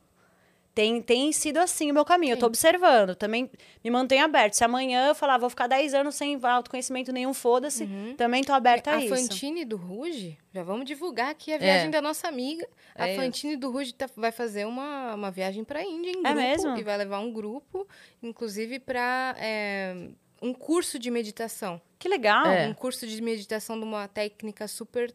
tem, 0.73 1.01
tem 1.01 1.29
sido 1.33 1.57
assim 1.57 1.91
o 1.91 1.93
meu 1.93 2.05
caminho. 2.05 2.29
Sim. 2.29 2.37
Eu 2.37 2.39
tô 2.39 2.45
observando, 2.45 3.15
também 3.15 3.51
me 3.83 3.91
mantenho 3.91 4.23
aberto. 4.23 4.53
Se 4.53 4.63
amanhã 4.63 5.07
eu 5.07 5.13
falar, 5.15 5.37
vou 5.37 5.49
ficar 5.49 5.67
10 5.67 5.93
anos 5.93 6.15
sem 6.15 6.39
autoconhecimento 6.41 7.11
nenhum, 7.11 7.33
foda-se, 7.33 7.83
uhum. 7.83 8.15
também 8.15 8.41
tô 8.41 8.53
aberta 8.53 8.91
a, 8.91 8.95
a 8.95 9.03
isso. 9.03 9.13
A 9.13 9.17
Fantine 9.17 9.65
do 9.65 9.75
Ruge, 9.75 10.37
já 10.53 10.63
vamos 10.63 10.85
divulgar 10.85 11.31
aqui 11.31 11.51
a 11.51 11.57
viagem 11.57 11.87
é. 11.87 11.91
da 11.91 12.01
nossa 12.01 12.29
amiga. 12.29 12.65
É 12.95 13.11
a 13.11 13.21
Fantine 13.21 13.57
do 13.57 13.69
Ruge 13.69 13.93
tá, 13.93 14.07
vai 14.15 14.31
fazer 14.31 14.65
uma, 14.65 15.15
uma 15.15 15.29
viagem 15.29 15.65
pra 15.65 15.83
Índia 15.83 16.11
em 16.11 16.19
é 16.19 16.21
grupo. 16.21 16.29
É 16.29 16.33
mesmo? 16.33 16.77
E 16.77 16.83
vai 16.83 16.97
levar 16.97 17.19
um 17.19 17.33
grupo, 17.33 17.85
inclusive 18.23 18.79
pra... 18.79 19.35
É, 19.37 20.07
um 20.41 20.53
curso 20.53 20.97
de 20.97 21.09
meditação. 21.11 21.81
Que 21.97 22.07
legal! 22.07 22.45
É. 22.45 22.67
Um 22.67 22.73
curso 22.73 23.05
de 23.05 23.21
meditação 23.21 23.77
de 23.77 23.83
uma 23.83 24.07
técnica 24.07 24.67
super 24.67 25.13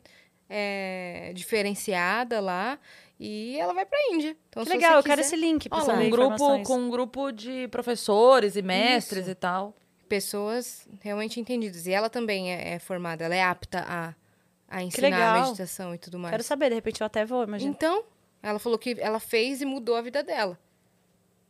é, 0.49 1.33
diferenciada 1.35 2.41
lá. 2.41 2.79
E 3.18 3.57
ela 3.59 3.72
vai 3.72 3.87
para 3.87 3.99
a 3.99 4.14
Índia. 4.14 4.37
Então, 4.49 4.64
que 4.64 4.70
legal, 4.70 4.97
eu 4.97 5.03
quero 5.03 5.20
esse 5.20 5.37
link 5.37 5.68
para 5.68 5.85
um 5.85 6.11
grupo 6.11 6.62
Com 6.62 6.79
um 6.79 6.91
grupo 6.91 7.31
de 7.31 7.68
professores 7.68 8.57
e 8.57 8.62
mestres 8.62 9.22
Isso. 9.22 9.31
e 9.31 9.35
tal. 9.35 9.75
Pessoas 10.09 10.87
realmente 11.01 11.41
entendidas. 11.41 11.87
E 11.87 11.93
ela 11.93 12.11
também 12.11 12.53
é, 12.53 12.75
é 12.75 12.79
formada, 12.79 13.25
ela 13.25 13.35
é 13.35 13.43
apta 13.43 13.85
a, 13.89 14.14
a 14.68 14.83
ensinar 14.83 15.37
a 15.37 15.43
meditação 15.43 15.95
e 15.95 15.99
tudo 15.99 16.18
mais. 16.18 16.33
Quero 16.33 16.43
saber, 16.43 16.68
de 16.68 16.75
repente 16.75 17.01
eu 17.01 17.07
até 17.07 17.25
vou, 17.25 17.45
imagina. 17.45 17.70
Então, 17.70 18.05
ela 18.43 18.59
falou 18.59 18.79
que 18.79 18.97
ela 18.99 19.20
fez 19.20 19.62
e 19.62 19.64
mudou 19.64 19.97
a 19.97 20.03
vida 20.03 20.22
dela. 20.22 20.59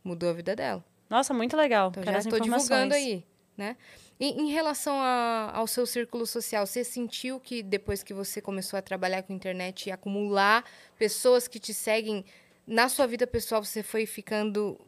Mudou 0.03 0.29
a 0.29 0.33
vida 0.33 0.55
dela. 0.55 0.85
Nossa, 1.09 1.33
muito 1.33 1.57
legal. 1.57 1.89
Então 1.89 2.03
Quero 2.03 2.13
já 2.13 2.19
estou 2.19 2.39
divulgando 2.39 2.93
aí 2.93 3.25
né? 3.57 3.77
E, 4.19 4.29
em 4.29 4.51
relação 4.51 4.95
a, 4.99 5.51
ao 5.53 5.67
seu 5.67 5.85
círculo 5.85 6.25
social, 6.25 6.65
você 6.65 6.83
sentiu 6.83 7.39
que 7.39 7.61
depois 7.61 8.03
que 8.03 8.13
você 8.13 8.41
começou 8.41 8.77
a 8.77 8.81
trabalhar 8.81 9.23
com 9.23 9.33
internet 9.33 9.87
e 9.87 9.91
acumular 9.91 10.63
pessoas 10.97 11.47
que 11.47 11.59
te 11.59 11.73
seguem, 11.73 12.25
na 12.65 12.89
sua 12.89 13.05
vida 13.07 13.27
pessoal 13.27 13.63
você 13.63 13.83
foi 13.83 14.05
ficando 14.05 14.79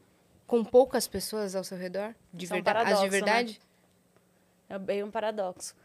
com 0.45 0.63
poucas 0.63 1.07
pessoas 1.07 1.55
ao 1.55 1.63
seu 1.63 1.77
redor? 1.77 2.15
De 2.33 2.45
verdade? 2.45 2.57
É 2.57 2.61
um 2.61 2.63
paradoxo, 2.63 2.95
As 2.95 3.01
de 3.01 3.09
verdade? 3.09 3.59
Né? 4.69 4.75
É 4.75 4.79
bem 4.79 5.03
um 5.03 5.11
paradoxo. 5.11 5.75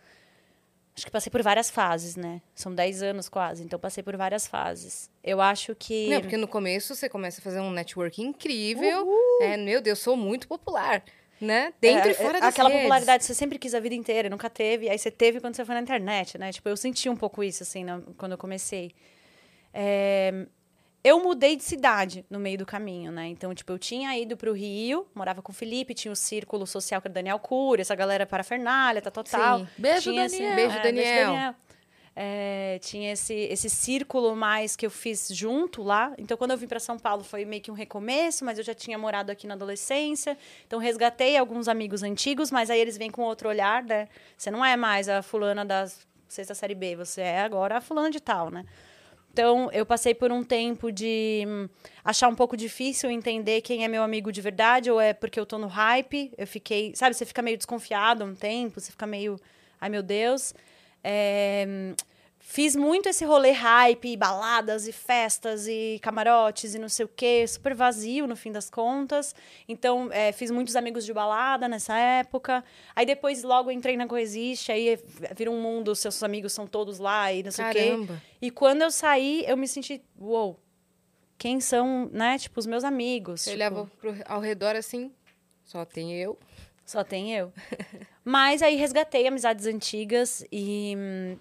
Acho 0.95 1.07
que 1.07 1.11
passei 1.11 1.31
por 1.31 1.43
várias 1.43 1.71
fases, 1.71 2.17
né? 2.17 2.43
São 2.55 2.75
10 2.75 3.03
anos 3.03 3.29
quase, 3.29 3.65
então 3.65 3.79
passei 3.79 4.03
por 4.03 4.15
várias 4.15 4.47
fases. 4.47 5.11
Eu 5.25 5.41
acho 5.41 5.75
que. 5.75 6.11
Não, 6.11 6.21
porque 6.21 6.37
no 6.37 6.47
começo 6.47 6.95
você 6.95 7.09
começa 7.09 7.41
a 7.41 7.43
fazer 7.43 7.61
um 7.61 7.71
network 7.71 8.21
incrível. 8.21 9.07
Uhul. 9.07 9.43
É, 9.43 9.57
meu 9.57 9.81
Deus, 9.81 10.01
sou 10.01 10.19
muito 10.19 10.47
popular 10.47 11.03
né? 11.43 11.75
Dentro 11.81 12.09
é, 12.09 12.13
e 12.13 12.15
fora 12.15 12.39
é, 12.39 12.41
das 12.41 12.51
Aquela 12.51 12.69
redes. 12.69 12.83
popularidade 12.85 13.19
que 13.21 13.27
você 13.27 13.35
sempre 13.35 13.59
quis 13.59 13.75
a 13.75 13.81
vida 13.81 13.95
inteira, 13.95 14.31
nunca 14.31 14.49
teve, 14.49 14.89
aí 14.89 14.99
você 14.99 15.11
teve 15.11 15.41
quando 15.41 15.57
você 15.57 15.65
foi 15.65 15.75
na 15.75 15.81
internet, 15.81 16.39
né? 16.39 16.53
Tipo, 16.53 16.69
eu 16.69 16.77
senti 16.77 17.09
um 17.09 17.17
pouco 17.17 17.43
isso, 17.43 17.63
assim, 17.63 17.85
quando 18.17 18.33
eu 18.33 18.39
comecei. 18.39 18.93
É, 19.75 20.47
eu 21.03 21.21
mudei 21.21 21.57
de 21.57 21.65
cidade 21.65 22.25
no 22.31 22.39
meio 22.39 22.57
do 22.57 22.65
caminho, 22.65 23.11
né? 23.11 23.27
Então, 23.27 23.53
tipo, 23.53 23.73
eu 23.73 23.79
tinha 23.79 24.17
ido 24.17 24.37
para 24.37 24.49
o 24.49 24.53
Rio, 24.53 25.07
morava 25.15 25.43
com 25.43 25.51
o 25.51 25.55
Felipe, 25.55 25.95
tinha 25.95 26.13
o 26.13 26.17
círculo 26.17 26.65
social 26.65 27.01
que 27.03 27.09
era 27.09 27.15
Daniel 27.15 27.41
Cury, 27.41 27.81
essa 27.81 27.95
galera 27.95 28.25
parafernália, 28.25 29.03
tá 29.03 29.11
total. 29.11 29.61
Sim. 29.61 29.69
Beijo, 29.77 30.13
tinha, 30.13 30.29
Daniel. 30.29 30.47
Assim, 30.47 30.57
beijo, 30.57 30.77
é, 30.77 30.83
Daniel. 30.83 31.05
Beijo, 31.05 31.33
Daniel. 31.33 31.55
É, 32.15 32.79
tinha 32.83 33.13
esse, 33.13 33.35
esse 33.35 33.71
círculo 33.71 34.37
mais 34.37 34.77
que 34.77 34.85
eu 34.85 34.91
fiz 34.91 35.29
junto 35.33 35.83
lá. 35.83 36.13
Então, 36.19 36.37
quando 36.37 36.51
eu 36.51 36.59
vim 36.59 36.67
para 36.67 36.79
São 36.79 36.99
Paulo, 36.99 37.25
foi 37.25 37.45
meio 37.45 37.63
que 37.63 37.71
um 37.71 37.75
recomeço, 37.75 38.45
mas 38.45 38.59
eu 38.59 38.65
já 38.65 38.75
tinha 38.75 38.99
morado 38.99 39.33
aqui 39.33 39.47
na 39.47 39.55
adolescência. 39.55 40.37
Então, 40.67 40.79
resgatei 40.79 41.37
alguns 41.37 41.69
amigos 41.69 42.03
antigos, 42.03 42.51
mas 42.51 42.69
aí 42.69 42.79
eles 42.79 42.99
vêm 42.99 43.11
com 43.11 43.23
outro 43.23 43.49
olhar, 43.49 43.83
né? 43.83 44.09
Você 44.37 44.51
não 44.51 44.63
é 44.63 44.77
mais 44.77 45.09
a 45.09 45.23
fulana 45.23 45.65
da 45.65 45.87
sexta 46.29 46.55
série 46.55 46.75
B, 46.75 46.97
você 46.97 47.23
é 47.23 47.41
agora 47.41 47.79
a 47.79 47.81
fulana 47.81 48.11
de 48.11 48.21
tal, 48.21 48.51
né? 48.51 48.65
Então, 49.33 49.71
eu 49.73 49.87
passei 49.87 50.15
por 50.15 50.31
um 50.31 50.45
tempo 50.45 50.93
de 50.93 51.45
hum, 51.49 51.67
achar 52.05 52.29
um 52.29 52.35
pouco 52.35 52.55
difícil 52.55 53.11
entender 53.11 53.63
quem 53.63 53.83
é 53.83 53.89
meu 53.89 54.03
amigo 54.03 54.31
de 54.31 54.43
verdade 54.43 54.91
ou 54.91 55.01
é 55.01 55.15
porque 55.15 55.41
eu 55.41 55.47
tô 55.47 55.57
no 55.57 55.69
hype. 55.69 56.31
Eu 56.37 56.47
fiquei, 56.47 56.95
sabe, 56.95 57.15
você 57.15 57.25
fica 57.25 57.41
meio 57.41 57.57
desconfiado 57.57 58.27
um 58.27 58.35
tempo, 58.35 58.79
você 58.79 58.91
fica 58.91 59.07
meio, 59.07 59.41
ai 59.81 59.89
meu 59.89 60.03
Deus. 60.03 60.53
É, 61.03 61.95
Fiz 62.53 62.77
muito 62.77 63.09
esse 63.09 63.25
rolê 63.25 63.53
hype, 63.53 64.13
e 64.13 64.15
baladas 64.15 64.87
e 64.87 64.93
festas 64.93 65.67
e 65.67 65.99
camarotes 66.03 66.75
e 66.75 66.79
não 66.79 66.87
sei 66.87 67.07
o 67.07 67.09
quê, 67.09 67.47
super 67.47 67.75
vazio 67.75 68.27
no 68.27 68.37
fim 68.37 68.53
das 68.53 68.69
contas. 68.69 69.35
Então, 69.67 70.11
é, 70.13 70.33
fiz 70.33 70.51
muitos 70.51 70.77
amigos 70.77 71.07
de 71.07 71.15
balada 71.15 71.67
nessa 71.67 71.97
época. 71.97 72.63
Aí 72.95 73.07
depois 73.07 73.43
logo 73.43 73.71
entrei 73.71 73.97
na 73.97 74.07
Coexiste, 74.07 74.71
aí 74.71 74.99
vira 75.35 75.51
um 75.51 75.63
mundo, 75.63 75.97
seus 75.97 76.23
amigos 76.23 76.53
são 76.53 76.67
todos 76.67 76.99
lá 76.99 77.33
e 77.33 77.43
não 77.43 77.51
sei 77.51 77.65
Caramba. 77.65 78.13
o 78.13 78.17
quê. 78.19 78.23
E 78.43 78.51
quando 78.51 78.83
eu 78.83 78.91
saí, 78.91 79.47
eu 79.49 79.57
me 79.57 79.67
senti, 79.67 80.03
uou, 80.21 80.49
wow, 80.49 80.61
quem 81.39 81.59
são, 81.59 82.11
né, 82.13 82.37
tipo, 82.37 82.61
os 82.61 82.67
meus 82.67 82.85
amigos. 82.85 83.47
Eu 83.47 83.53
tipo... 83.53 83.65
olhava 83.65 83.91
pro, 83.99 84.15
ao 84.27 84.41
redor 84.41 84.77
assim, 84.77 85.11
só 85.65 85.87
tem 85.87 86.15
eu. 86.15 86.39
Só 86.85 87.03
tem 87.03 87.35
eu. 87.35 87.51
Mas 88.25 88.63
aí 88.63 88.77
resgatei 88.77 89.27
amizades 89.27 89.67
antigas 89.67 90.45
e 90.51 90.95
hum, 90.97 91.37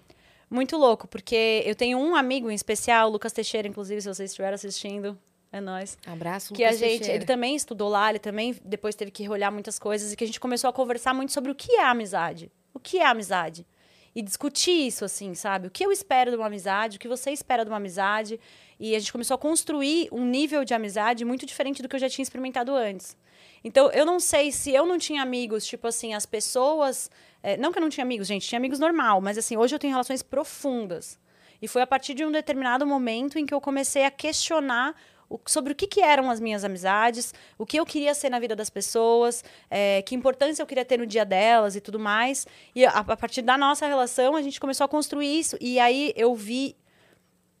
muito 0.50 0.76
louco, 0.76 1.06
porque 1.08 1.62
eu 1.64 1.74
tenho 1.74 1.98
um 1.98 2.14
amigo 2.14 2.50
em 2.50 2.54
especial, 2.54 3.08
Lucas 3.08 3.32
Teixeira, 3.32 3.68
inclusive, 3.68 4.00
se 4.02 4.08
vocês 4.08 4.30
estiverem 4.30 4.54
assistindo, 4.54 5.18
é 5.52 5.60
nós. 5.60 5.96
Abraço, 6.06 6.52
que 6.52 6.62
Lucas 6.62 6.76
a 6.76 6.78
gente, 6.78 6.98
Teixeira. 6.98 7.14
ele 7.14 7.24
também 7.24 7.54
estudou 7.54 7.88
lá, 7.88 8.10
ele 8.10 8.18
também 8.18 8.56
depois 8.64 8.94
teve 8.94 9.10
que 9.10 9.28
olhar 9.28 9.50
muitas 9.50 9.78
coisas 9.78 10.12
e 10.12 10.16
que 10.16 10.24
a 10.24 10.26
gente 10.26 10.40
começou 10.40 10.68
a 10.68 10.72
conversar 10.72 11.14
muito 11.14 11.32
sobre 11.32 11.50
o 11.50 11.54
que 11.54 11.72
é 11.72 11.84
amizade. 11.84 12.50
O 12.74 12.80
que 12.80 12.98
é 12.98 13.06
amizade? 13.06 13.66
E 14.14 14.20
discutir 14.20 14.88
isso 14.88 15.04
assim, 15.04 15.34
sabe? 15.34 15.68
O 15.68 15.70
que 15.70 15.84
eu 15.84 15.92
espero 15.92 16.30
de 16.30 16.36
uma 16.36 16.46
amizade, 16.46 16.96
o 16.96 17.00
que 17.00 17.08
você 17.08 17.30
espera 17.30 17.64
de 17.64 17.70
uma 17.70 17.78
amizade? 17.78 18.38
E 18.78 18.94
a 18.94 18.98
gente 18.98 19.12
começou 19.12 19.34
a 19.34 19.38
construir 19.38 20.08
um 20.12 20.24
nível 20.24 20.64
de 20.64 20.74
amizade 20.74 21.24
muito 21.24 21.46
diferente 21.46 21.80
do 21.80 21.88
que 21.88 21.96
eu 21.96 22.00
já 22.00 22.10
tinha 22.10 22.22
experimentado 22.22 22.74
antes. 22.74 23.16
Então, 23.64 23.90
eu 23.92 24.04
não 24.04 24.18
sei 24.18 24.50
se 24.50 24.74
eu 24.74 24.84
não 24.84 24.98
tinha 24.98 25.22
amigos, 25.22 25.64
tipo 25.64 25.86
assim, 25.86 26.14
as 26.14 26.26
pessoas. 26.26 27.10
É, 27.42 27.56
não 27.56 27.72
que 27.72 27.78
eu 27.78 27.82
não 27.82 27.88
tinha 27.88 28.04
amigos, 28.04 28.26
gente, 28.26 28.46
tinha 28.46 28.58
amigos 28.58 28.78
normal, 28.78 29.20
mas 29.20 29.38
assim, 29.38 29.56
hoje 29.56 29.74
eu 29.74 29.78
tenho 29.78 29.92
relações 29.92 30.22
profundas. 30.22 31.18
E 31.60 31.68
foi 31.68 31.82
a 31.82 31.86
partir 31.86 32.14
de 32.14 32.24
um 32.24 32.32
determinado 32.32 32.86
momento 32.86 33.38
em 33.38 33.46
que 33.46 33.54
eu 33.54 33.60
comecei 33.60 34.04
a 34.04 34.10
questionar 34.10 34.96
o, 35.30 35.40
sobre 35.46 35.72
o 35.72 35.76
que, 35.76 35.86
que, 35.86 36.00
eram 36.00 36.30
as 36.30 36.40
minhas 36.40 36.64
amizades, 36.64 37.32
o 37.56 37.64
que 37.64 37.78
eu 37.78 37.86
queria 37.86 38.14
ser 38.14 38.30
na 38.30 38.38
vida 38.38 38.54
das 38.54 38.68
pessoas, 38.68 39.44
é, 39.70 40.02
que 40.02 40.14
importância 40.14 40.62
eu 40.62 40.66
queria 40.66 40.84
ter 40.84 40.98
no 40.98 41.06
dia 41.06 41.24
delas 41.24 41.74
e 41.76 41.80
tudo 41.80 41.98
mais. 41.98 42.46
E 42.74 42.84
a, 42.84 42.90
a, 42.90 43.16
partir 43.16 43.42
da 43.42 43.56
nossa 43.56 43.86
relação, 43.86 44.36
a 44.36 44.42
gente 44.42 44.60
começou 44.60 44.84
a 44.84 44.88
construir 44.88 45.38
isso. 45.38 45.56
E 45.60 45.78
aí 45.78 46.12
eu 46.16 46.34
vi 46.34 46.76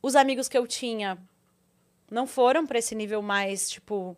os 0.02 0.16
amigos 0.16 0.48
que 0.48 0.58
eu 0.58 0.66
tinha 0.66 1.16
não 2.10 2.26
foram 2.26 2.66
para 2.66 2.78
esse 2.78 2.94
nível 2.94 3.22
mais, 3.22 3.70
tipo, 3.70 4.16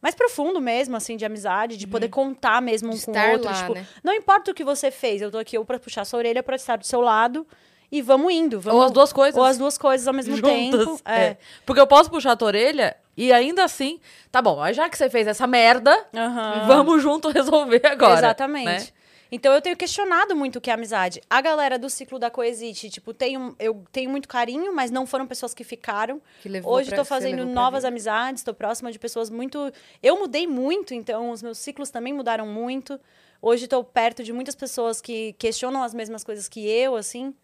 mais 0.00 0.14
profundo 0.14 0.60
mesmo, 0.60 0.96
assim, 0.96 1.16
de 1.16 1.24
amizade, 1.24 1.76
de 1.76 1.84
uhum. 1.84 1.90
poder 1.90 2.08
contar 2.08 2.62
mesmo 2.62 2.92
um 2.92 2.96
de 2.96 3.04
com 3.04 3.12
o 3.12 3.30
outro. 3.32 3.50
Lá, 3.50 3.54
tipo, 3.54 3.74
né? 3.74 3.86
não 4.02 4.14
importa 4.14 4.50
o 4.50 4.54
que 4.54 4.64
você 4.64 4.90
fez, 4.90 5.20
eu 5.20 5.30
tô 5.30 5.38
aqui 5.38 5.58
ou 5.58 5.64
pra 5.64 5.78
puxar 5.78 6.04
sua 6.04 6.18
orelha 6.18 6.42
pra 6.42 6.56
estar 6.56 6.76
do 6.76 6.86
seu 6.86 7.00
lado. 7.00 7.46
E 7.92 8.00
vamos 8.00 8.32
indo. 8.32 8.60
Vamos, 8.60 8.78
ou 8.78 8.86
as 8.86 8.92
duas 8.92 9.12
coisas. 9.12 9.36
Ou 9.36 9.44
as 9.44 9.58
duas 9.58 9.76
coisas 9.76 10.06
ao 10.06 10.14
mesmo 10.14 10.36
Juntas, 10.36 10.86
tempo. 10.86 11.00
É. 11.04 11.20
é. 11.20 11.38
Porque 11.66 11.80
eu 11.80 11.88
posso 11.88 12.08
puxar 12.08 12.32
a 12.32 12.36
tua 12.36 12.46
orelha 12.46 12.96
e 13.16 13.32
ainda 13.32 13.64
assim, 13.64 13.98
tá 14.30 14.40
bom, 14.40 14.60
já 14.72 14.88
que 14.88 14.96
você 14.96 15.10
fez 15.10 15.26
essa 15.26 15.44
merda, 15.44 15.90
uhum. 16.12 16.66
vamos 16.68 17.02
junto 17.02 17.28
resolver 17.30 17.82
agora. 17.84 18.18
Exatamente. 18.18 18.64
Né? 18.64 18.99
Então 19.32 19.52
eu 19.52 19.60
tenho 19.60 19.76
questionado 19.76 20.34
muito 20.34 20.56
o 20.56 20.60
que 20.60 20.70
é 20.70 20.72
amizade. 20.72 21.20
A 21.30 21.40
galera 21.40 21.78
do 21.78 21.88
ciclo 21.88 22.18
da 22.18 22.30
Coexiste, 22.30 22.90
tipo, 22.90 23.14
tenho, 23.14 23.54
eu 23.58 23.84
tenho 23.92 24.10
muito 24.10 24.28
carinho, 24.28 24.74
mas 24.74 24.90
não 24.90 25.06
foram 25.06 25.26
pessoas 25.26 25.54
que 25.54 25.62
ficaram. 25.62 26.20
Que 26.42 26.48
Hoje 26.64 26.90
estou 26.90 27.04
fazendo 27.04 27.44
novas 27.46 27.84
amizades, 27.84 28.40
estou 28.40 28.54
próxima 28.54 28.90
de 28.90 28.98
pessoas 28.98 29.30
muito. 29.30 29.72
Eu 30.02 30.18
mudei 30.18 30.46
muito, 30.46 30.94
então 30.94 31.30
os 31.30 31.42
meus 31.42 31.58
ciclos 31.58 31.90
também 31.90 32.12
mudaram 32.12 32.46
muito. 32.46 32.98
Hoje 33.40 33.64
estou 33.64 33.82
perto 33.84 34.22
de 34.22 34.32
muitas 34.32 34.54
pessoas 34.54 35.00
que 35.00 35.32
questionam 35.34 35.82
as 35.82 35.94
mesmas 35.94 36.24
coisas 36.24 36.48
que 36.48 36.68
eu, 36.68 36.96
assim. 36.96 37.34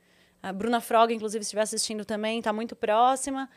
A 0.43 0.53
Bruna 0.53 0.81
Frog, 0.81 1.13
inclusive, 1.13 1.43
se 1.45 1.49
estiver 1.49 1.63
assistindo 1.63 2.05
também, 2.05 2.39
está 2.39 2.53
muito 2.53 2.77
próxima. 2.77 3.49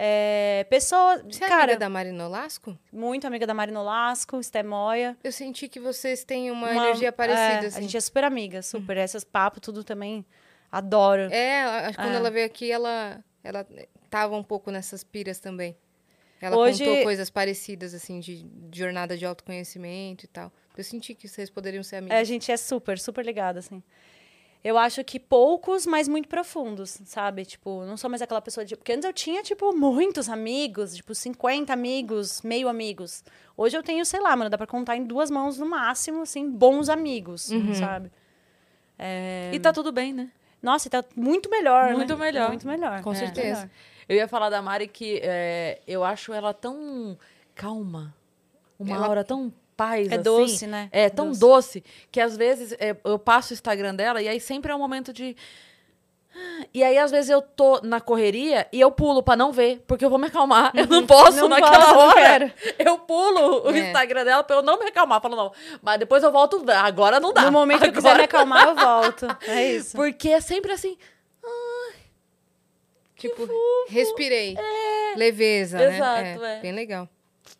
É, 0.00 0.64
pessoa. 0.70 1.20
Você 1.24 1.40
cara, 1.40 1.54
é 1.54 1.64
amiga 1.64 1.78
da 1.80 1.88
Marina 1.88 2.28
Olasco? 2.28 2.78
Muito 2.92 3.26
amiga 3.26 3.44
da 3.44 3.52
Marina 3.52 3.80
Olasco, 3.80 4.38
Esté 4.38 4.62
Moia. 4.62 5.16
Eu 5.24 5.32
senti 5.32 5.68
que 5.68 5.80
vocês 5.80 6.22
têm 6.22 6.52
uma, 6.52 6.70
uma 6.70 6.84
energia 6.84 7.10
parecida. 7.10 7.64
É, 7.64 7.66
assim. 7.66 7.78
A 7.78 7.80
gente 7.80 7.96
é 7.96 8.00
super 8.00 8.22
amiga, 8.22 8.62
super. 8.62 8.96
Hum. 8.96 9.00
Esses 9.00 9.24
papos, 9.24 9.60
tudo 9.60 9.82
também. 9.82 10.24
Adoro. 10.70 11.22
É, 11.32 11.92
quando 11.96 12.12
é. 12.12 12.14
ela 12.14 12.30
veio 12.30 12.46
aqui, 12.46 12.70
ela, 12.70 13.18
ela 13.42 13.66
tava 14.08 14.36
um 14.36 14.44
pouco 14.44 14.70
nessas 14.70 15.02
piras 15.02 15.40
também. 15.40 15.76
Ela 16.40 16.56
Hoje... 16.56 16.84
contou 16.84 17.02
coisas 17.02 17.28
parecidas, 17.28 17.92
assim, 17.92 18.20
de, 18.20 18.44
de 18.44 18.78
jornada 18.78 19.16
de 19.16 19.26
autoconhecimento 19.26 20.24
e 20.24 20.28
tal. 20.28 20.52
Eu 20.76 20.84
senti 20.84 21.12
que 21.12 21.26
vocês 21.26 21.50
poderiam 21.50 21.82
ser 21.82 21.96
amigas. 21.96 22.16
É, 22.16 22.20
a 22.20 22.24
gente 22.24 22.52
é 22.52 22.56
super, 22.56 23.00
super 23.00 23.24
ligada, 23.24 23.58
assim 23.58 23.82
eu 24.62 24.76
acho 24.76 25.04
que 25.04 25.20
poucos, 25.20 25.86
mas 25.86 26.08
muito 26.08 26.28
profundos, 26.28 26.98
sabe? 27.04 27.44
Tipo, 27.44 27.84
não 27.84 27.96
sou 27.96 28.10
mais 28.10 28.20
aquela 28.20 28.40
pessoa 28.40 28.64
de. 28.64 28.76
Porque 28.76 28.92
antes 28.92 29.04
eu 29.04 29.12
tinha, 29.12 29.42
tipo, 29.42 29.72
muitos 29.72 30.28
amigos, 30.28 30.96
tipo, 30.96 31.14
50 31.14 31.72
amigos, 31.72 32.42
meio 32.42 32.68
amigos. 32.68 33.24
Hoje 33.56 33.76
eu 33.76 33.82
tenho, 33.82 34.04
sei 34.04 34.20
lá, 34.20 34.34
mano, 34.36 34.50
dá 34.50 34.58
pra 34.58 34.66
contar 34.66 34.96
em 34.96 35.04
duas 35.04 35.30
mãos 35.30 35.58
no 35.58 35.66
máximo, 35.66 36.22
assim, 36.22 36.50
bons 36.50 36.88
amigos, 36.88 37.50
uhum. 37.50 37.74
sabe? 37.74 38.10
É... 38.98 39.50
E 39.52 39.60
tá 39.60 39.72
tudo 39.72 39.92
bem, 39.92 40.12
né? 40.12 40.30
Nossa, 40.60 40.90
tá 40.90 41.04
muito 41.14 41.48
melhor. 41.48 41.92
Muito 41.94 42.16
né? 42.16 42.24
melhor. 42.24 42.48
Muito 42.48 42.66
melhor. 42.66 43.00
Com 43.02 43.12
é. 43.12 43.14
certeza. 43.14 43.70
Eu 44.08 44.16
ia 44.16 44.26
falar 44.26 44.50
da 44.50 44.60
Mari 44.60 44.88
que 44.88 45.20
é, 45.22 45.80
eu 45.86 46.02
acho 46.02 46.32
ela 46.32 46.52
tão 46.52 47.16
calma. 47.54 48.14
Uma 48.78 48.96
ela... 48.96 49.06
aura 49.06 49.24
tão 49.24 49.52
paz, 49.78 50.08
é 50.08 50.14
assim. 50.14 50.22
doce, 50.24 50.66
né? 50.66 50.88
É, 50.90 51.08
tão 51.08 51.28
doce. 51.28 51.40
doce, 51.40 51.84
que 52.10 52.20
às 52.20 52.36
vezes 52.36 52.72
é, 52.80 52.96
eu 53.04 53.16
passo 53.16 53.52
o 53.52 53.54
Instagram 53.54 53.94
dela 53.94 54.20
e 54.20 54.28
aí 54.28 54.40
sempre 54.40 54.72
é 54.72 54.74
um 54.74 54.78
momento 54.78 55.12
de. 55.12 55.36
E 56.72 56.84
aí, 56.84 56.96
às 56.98 57.10
vezes, 57.10 57.30
eu 57.30 57.40
tô 57.42 57.80
na 57.82 58.00
correria 58.00 58.68
e 58.72 58.80
eu 58.80 58.92
pulo 58.92 59.22
pra 59.22 59.34
não 59.34 59.50
ver, 59.50 59.82
porque 59.88 60.04
eu 60.04 60.10
vou 60.10 60.18
me 60.18 60.26
acalmar. 60.26 60.72
Uhum. 60.74 60.80
Eu 60.80 60.86
não 60.86 61.06
posso 61.06 61.40
não 61.40 61.48
naquela 61.48 61.94
posso, 61.94 61.98
hora. 61.98 62.54
Eu 62.78 62.98
pulo 62.98 63.66
o 63.66 63.70
é. 63.70 63.78
Instagram 63.78 64.24
dela 64.24 64.44
pra 64.44 64.56
eu 64.56 64.62
não 64.62 64.78
me 64.78 64.86
acalmar. 64.86 65.20
Falo, 65.20 65.34
não. 65.34 65.52
Mas 65.82 65.98
depois 65.98 66.22
eu 66.22 66.30
volto. 66.30 66.64
Agora 66.70 67.18
não 67.18 67.32
dá. 67.32 67.42
No 67.42 67.52
momento 67.52 67.82
agora... 67.82 67.92
que 67.92 67.98
eu 67.98 68.02
quiser 68.02 68.16
me 68.16 68.24
acalmar, 68.24 68.68
eu 68.68 68.74
volto. 68.74 69.26
É 69.48 69.72
isso. 69.72 69.96
Porque 69.96 70.28
é 70.28 70.40
sempre 70.40 70.70
assim. 70.70 70.96
tipo, 73.16 73.48
respirei. 73.88 74.56
É. 74.56 75.16
Leveza, 75.16 75.82
Exato, 75.82 76.20
né? 76.20 76.32
Exato, 76.34 76.44
é. 76.44 76.60
Bem 76.60 76.72
legal. 76.72 77.08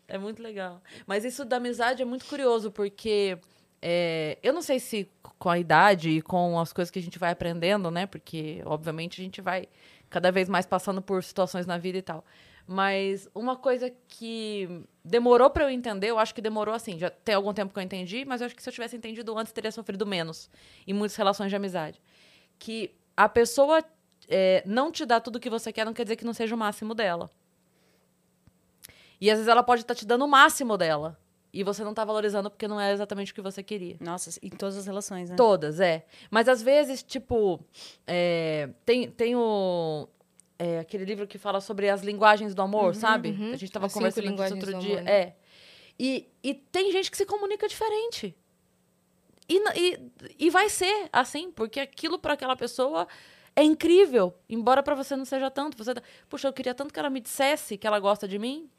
É 0.09 0.17
muito 0.17 0.41
legal. 0.41 0.81
Mas 1.05 1.23
isso 1.23 1.45
da 1.45 1.57
amizade 1.57 2.01
é 2.01 2.05
muito 2.05 2.25
curioso, 2.25 2.71
porque 2.71 3.37
é, 3.81 4.37
eu 4.43 4.51
não 4.51 4.61
sei 4.61 4.79
se 4.79 5.09
com 5.37 5.49
a 5.49 5.57
idade 5.57 6.09
e 6.09 6.21
com 6.21 6.59
as 6.59 6.73
coisas 6.73 6.91
que 6.91 6.99
a 6.99 7.01
gente 7.01 7.19
vai 7.19 7.31
aprendendo, 7.31 7.89
né? 7.89 8.05
Porque, 8.05 8.61
obviamente, 8.65 9.21
a 9.21 9.23
gente 9.23 9.39
vai 9.39 9.67
cada 10.09 10.31
vez 10.31 10.49
mais 10.49 10.65
passando 10.65 11.01
por 11.01 11.23
situações 11.23 11.65
na 11.65 11.77
vida 11.77 11.97
e 11.97 12.01
tal. 12.01 12.25
Mas 12.67 13.27
uma 13.33 13.55
coisa 13.55 13.91
que 14.07 14.85
demorou 15.03 15.49
para 15.49 15.63
eu 15.63 15.69
entender, 15.69 16.07
eu 16.07 16.19
acho 16.19 16.35
que 16.35 16.41
demorou 16.41 16.73
assim, 16.73 16.99
já 16.99 17.09
tem 17.09 17.33
algum 17.33 17.53
tempo 17.53 17.73
que 17.73 17.79
eu 17.79 17.83
entendi, 17.83 18.25
mas 18.25 18.41
eu 18.41 18.45
acho 18.45 18.55
que 18.55 18.61
se 18.61 18.69
eu 18.69 18.73
tivesse 18.73 18.95
entendido 18.95 19.35
antes, 19.37 19.51
teria 19.51 19.71
sofrido 19.71 20.05
menos 20.05 20.49
em 20.85 20.93
muitas 20.93 21.15
relações 21.15 21.49
de 21.49 21.55
amizade. 21.55 21.99
Que 22.59 22.95
a 23.17 23.27
pessoa 23.27 23.83
é, 24.27 24.61
não 24.65 24.91
te 24.91 25.05
dá 25.05 25.19
tudo 25.19 25.37
o 25.37 25.39
que 25.39 25.49
você 25.49 25.73
quer, 25.73 25.85
não 25.85 25.93
quer 25.93 26.03
dizer 26.03 26.15
que 26.15 26.25
não 26.25 26.33
seja 26.33 26.53
o 26.53 26.57
máximo 26.57 26.93
dela. 26.93 27.29
E 29.19 29.29
às 29.29 29.37
vezes 29.37 29.47
ela 29.47 29.63
pode 29.63 29.81
estar 29.81 29.93
tá 29.93 29.99
te 29.99 30.05
dando 30.05 30.25
o 30.25 30.27
máximo 30.27 30.77
dela. 30.77 31.19
E 31.51 31.63
você 31.63 31.83
não 31.83 31.93
tá 31.93 32.05
valorizando 32.05 32.49
porque 32.49 32.67
não 32.67 32.79
é 32.79 32.91
exatamente 32.91 33.31
o 33.31 33.35
que 33.35 33.41
você 33.41 33.63
queria. 33.63 33.97
Nossa, 33.99 34.39
em 34.41 34.49
todas 34.49 34.77
as 34.77 34.85
relações, 34.85 35.31
né? 35.31 35.35
Todas, 35.35 35.79
é. 35.79 36.05
Mas 36.29 36.47
às 36.47 36.61
vezes, 36.61 37.01
tipo, 37.01 37.59
é, 38.05 38.69
tem, 38.85 39.09
tem 39.09 39.35
o. 39.35 40.07
É, 40.59 40.79
aquele 40.79 41.05
livro 41.05 41.25
que 41.25 41.37
fala 41.37 41.59
sobre 41.59 41.89
as 41.89 42.01
linguagens 42.01 42.53
do 42.53 42.61
amor, 42.61 42.87
uhum, 42.87 42.93
sabe? 42.93 43.29
Uhum. 43.29 43.53
A 43.53 43.55
gente 43.55 43.71
tava 43.71 43.87
as 43.87 43.93
conversando 43.93 44.35
disso 44.35 44.53
outro 44.53 44.79
dia. 44.79 44.99
Amor, 44.99 45.03
né? 45.03 45.11
É. 45.11 45.35
E, 45.97 46.29
e 46.43 46.53
tem 46.53 46.91
gente 46.91 47.09
que 47.09 47.17
se 47.17 47.25
comunica 47.25 47.67
diferente. 47.67 48.35
E, 49.47 49.57
e, 49.75 50.11
e 50.37 50.49
vai 50.51 50.69
ser 50.69 51.09
assim, 51.11 51.51
porque 51.51 51.79
aquilo 51.79 52.19
para 52.19 52.33
aquela 52.33 52.55
pessoa 52.55 53.07
é 53.55 53.63
incrível. 53.63 54.33
Embora 54.47 54.83
para 54.83 54.93
você 54.93 55.15
não 55.15 55.25
seja 55.25 55.49
tanto. 55.49 55.77
Você, 55.77 55.95
tá, 55.95 56.03
puxa, 56.29 56.47
eu 56.47 56.53
queria 56.53 56.75
tanto 56.75 56.93
que 56.93 56.99
ela 56.99 57.09
me 57.09 57.19
dissesse 57.19 57.77
que 57.77 57.87
ela 57.87 57.99
gosta 57.99 58.27
de 58.27 58.37
mim. 58.37 58.69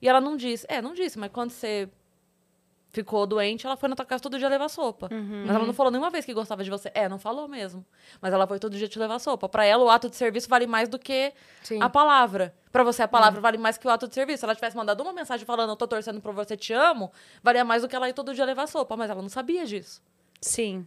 E 0.00 0.08
ela 0.08 0.20
não 0.20 0.36
disse. 0.36 0.66
É, 0.68 0.80
não 0.80 0.94
disse, 0.94 1.18
mas 1.18 1.30
quando 1.30 1.50
você 1.50 1.88
ficou 2.90 3.24
doente, 3.26 3.66
ela 3.66 3.76
foi 3.76 3.88
na 3.88 3.94
tua 3.94 4.04
casa 4.04 4.22
todo 4.22 4.38
dia 4.38 4.48
levar 4.48 4.68
sopa. 4.68 5.08
Uhum. 5.12 5.44
Mas 5.46 5.54
ela 5.54 5.64
não 5.64 5.72
falou 5.72 5.90
nenhuma 5.92 6.10
vez 6.10 6.24
que 6.24 6.34
gostava 6.34 6.64
de 6.64 6.70
você. 6.70 6.90
É, 6.92 7.08
não 7.08 7.18
falou 7.18 7.46
mesmo. 7.46 7.84
Mas 8.20 8.32
ela 8.32 8.46
foi 8.46 8.58
todo 8.58 8.76
dia 8.76 8.88
te 8.88 8.98
levar 8.98 9.18
sopa. 9.18 9.48
Para 9.48 9.64
ela, 9.64 9.84
o 9.84 9.90
ato 9.90 10.10
de 10.10 10.16
serviço 10.16 10.48
vale 10.48 10.66
mais 10.66 10.88
do 10.88 10.98
que 10.98 11.32
Sim. 11.62 11.80
a 11.80 11.88
palavra. 11.88 12.54
Para 12.72 12.82
você, 12.82 13.02
a 13.02 13.08
palavra 13.08 13.38
uhum. 13.38 13.42
vale 13.42 13.58
mais 13.58 13.78
que 13.78 13.86
o 13.86 13.90
ato 13.90 14.08
de 14.08 14.14
serviço. 14.14 14.40
Se 14.40 14.44
ela 14.44 14.54
tivesse 14.54 14.76
mandado 14.76 15.02
uma 15.02 15.12
mensagem 15.12 15.46
falando, 15.46 15.70
eu 15.70 15.76
tô 15.76 15.86
torcendo 15.86 16.20
por 16.20 16.34
você, 16.34 16.56
te 16.56 16.72
amo, 16.72 17.12
valia 17.42 17.64
mais 17.64 17.82
do 17.82 17.88
que 17.88 17.94
ela 17.94 18.08
ir 18.08 18.12
todo 18.12 18.34
dia 18.34 18.44
levar 18.44 18.66
sopa. 18.66 18.96
Mas 18.96 19.08
ela 19.08 19.22
não 19.22 19.28
sabia 19.28 19.64
disso. 19.64 20.02
Sim. 20.40 20.86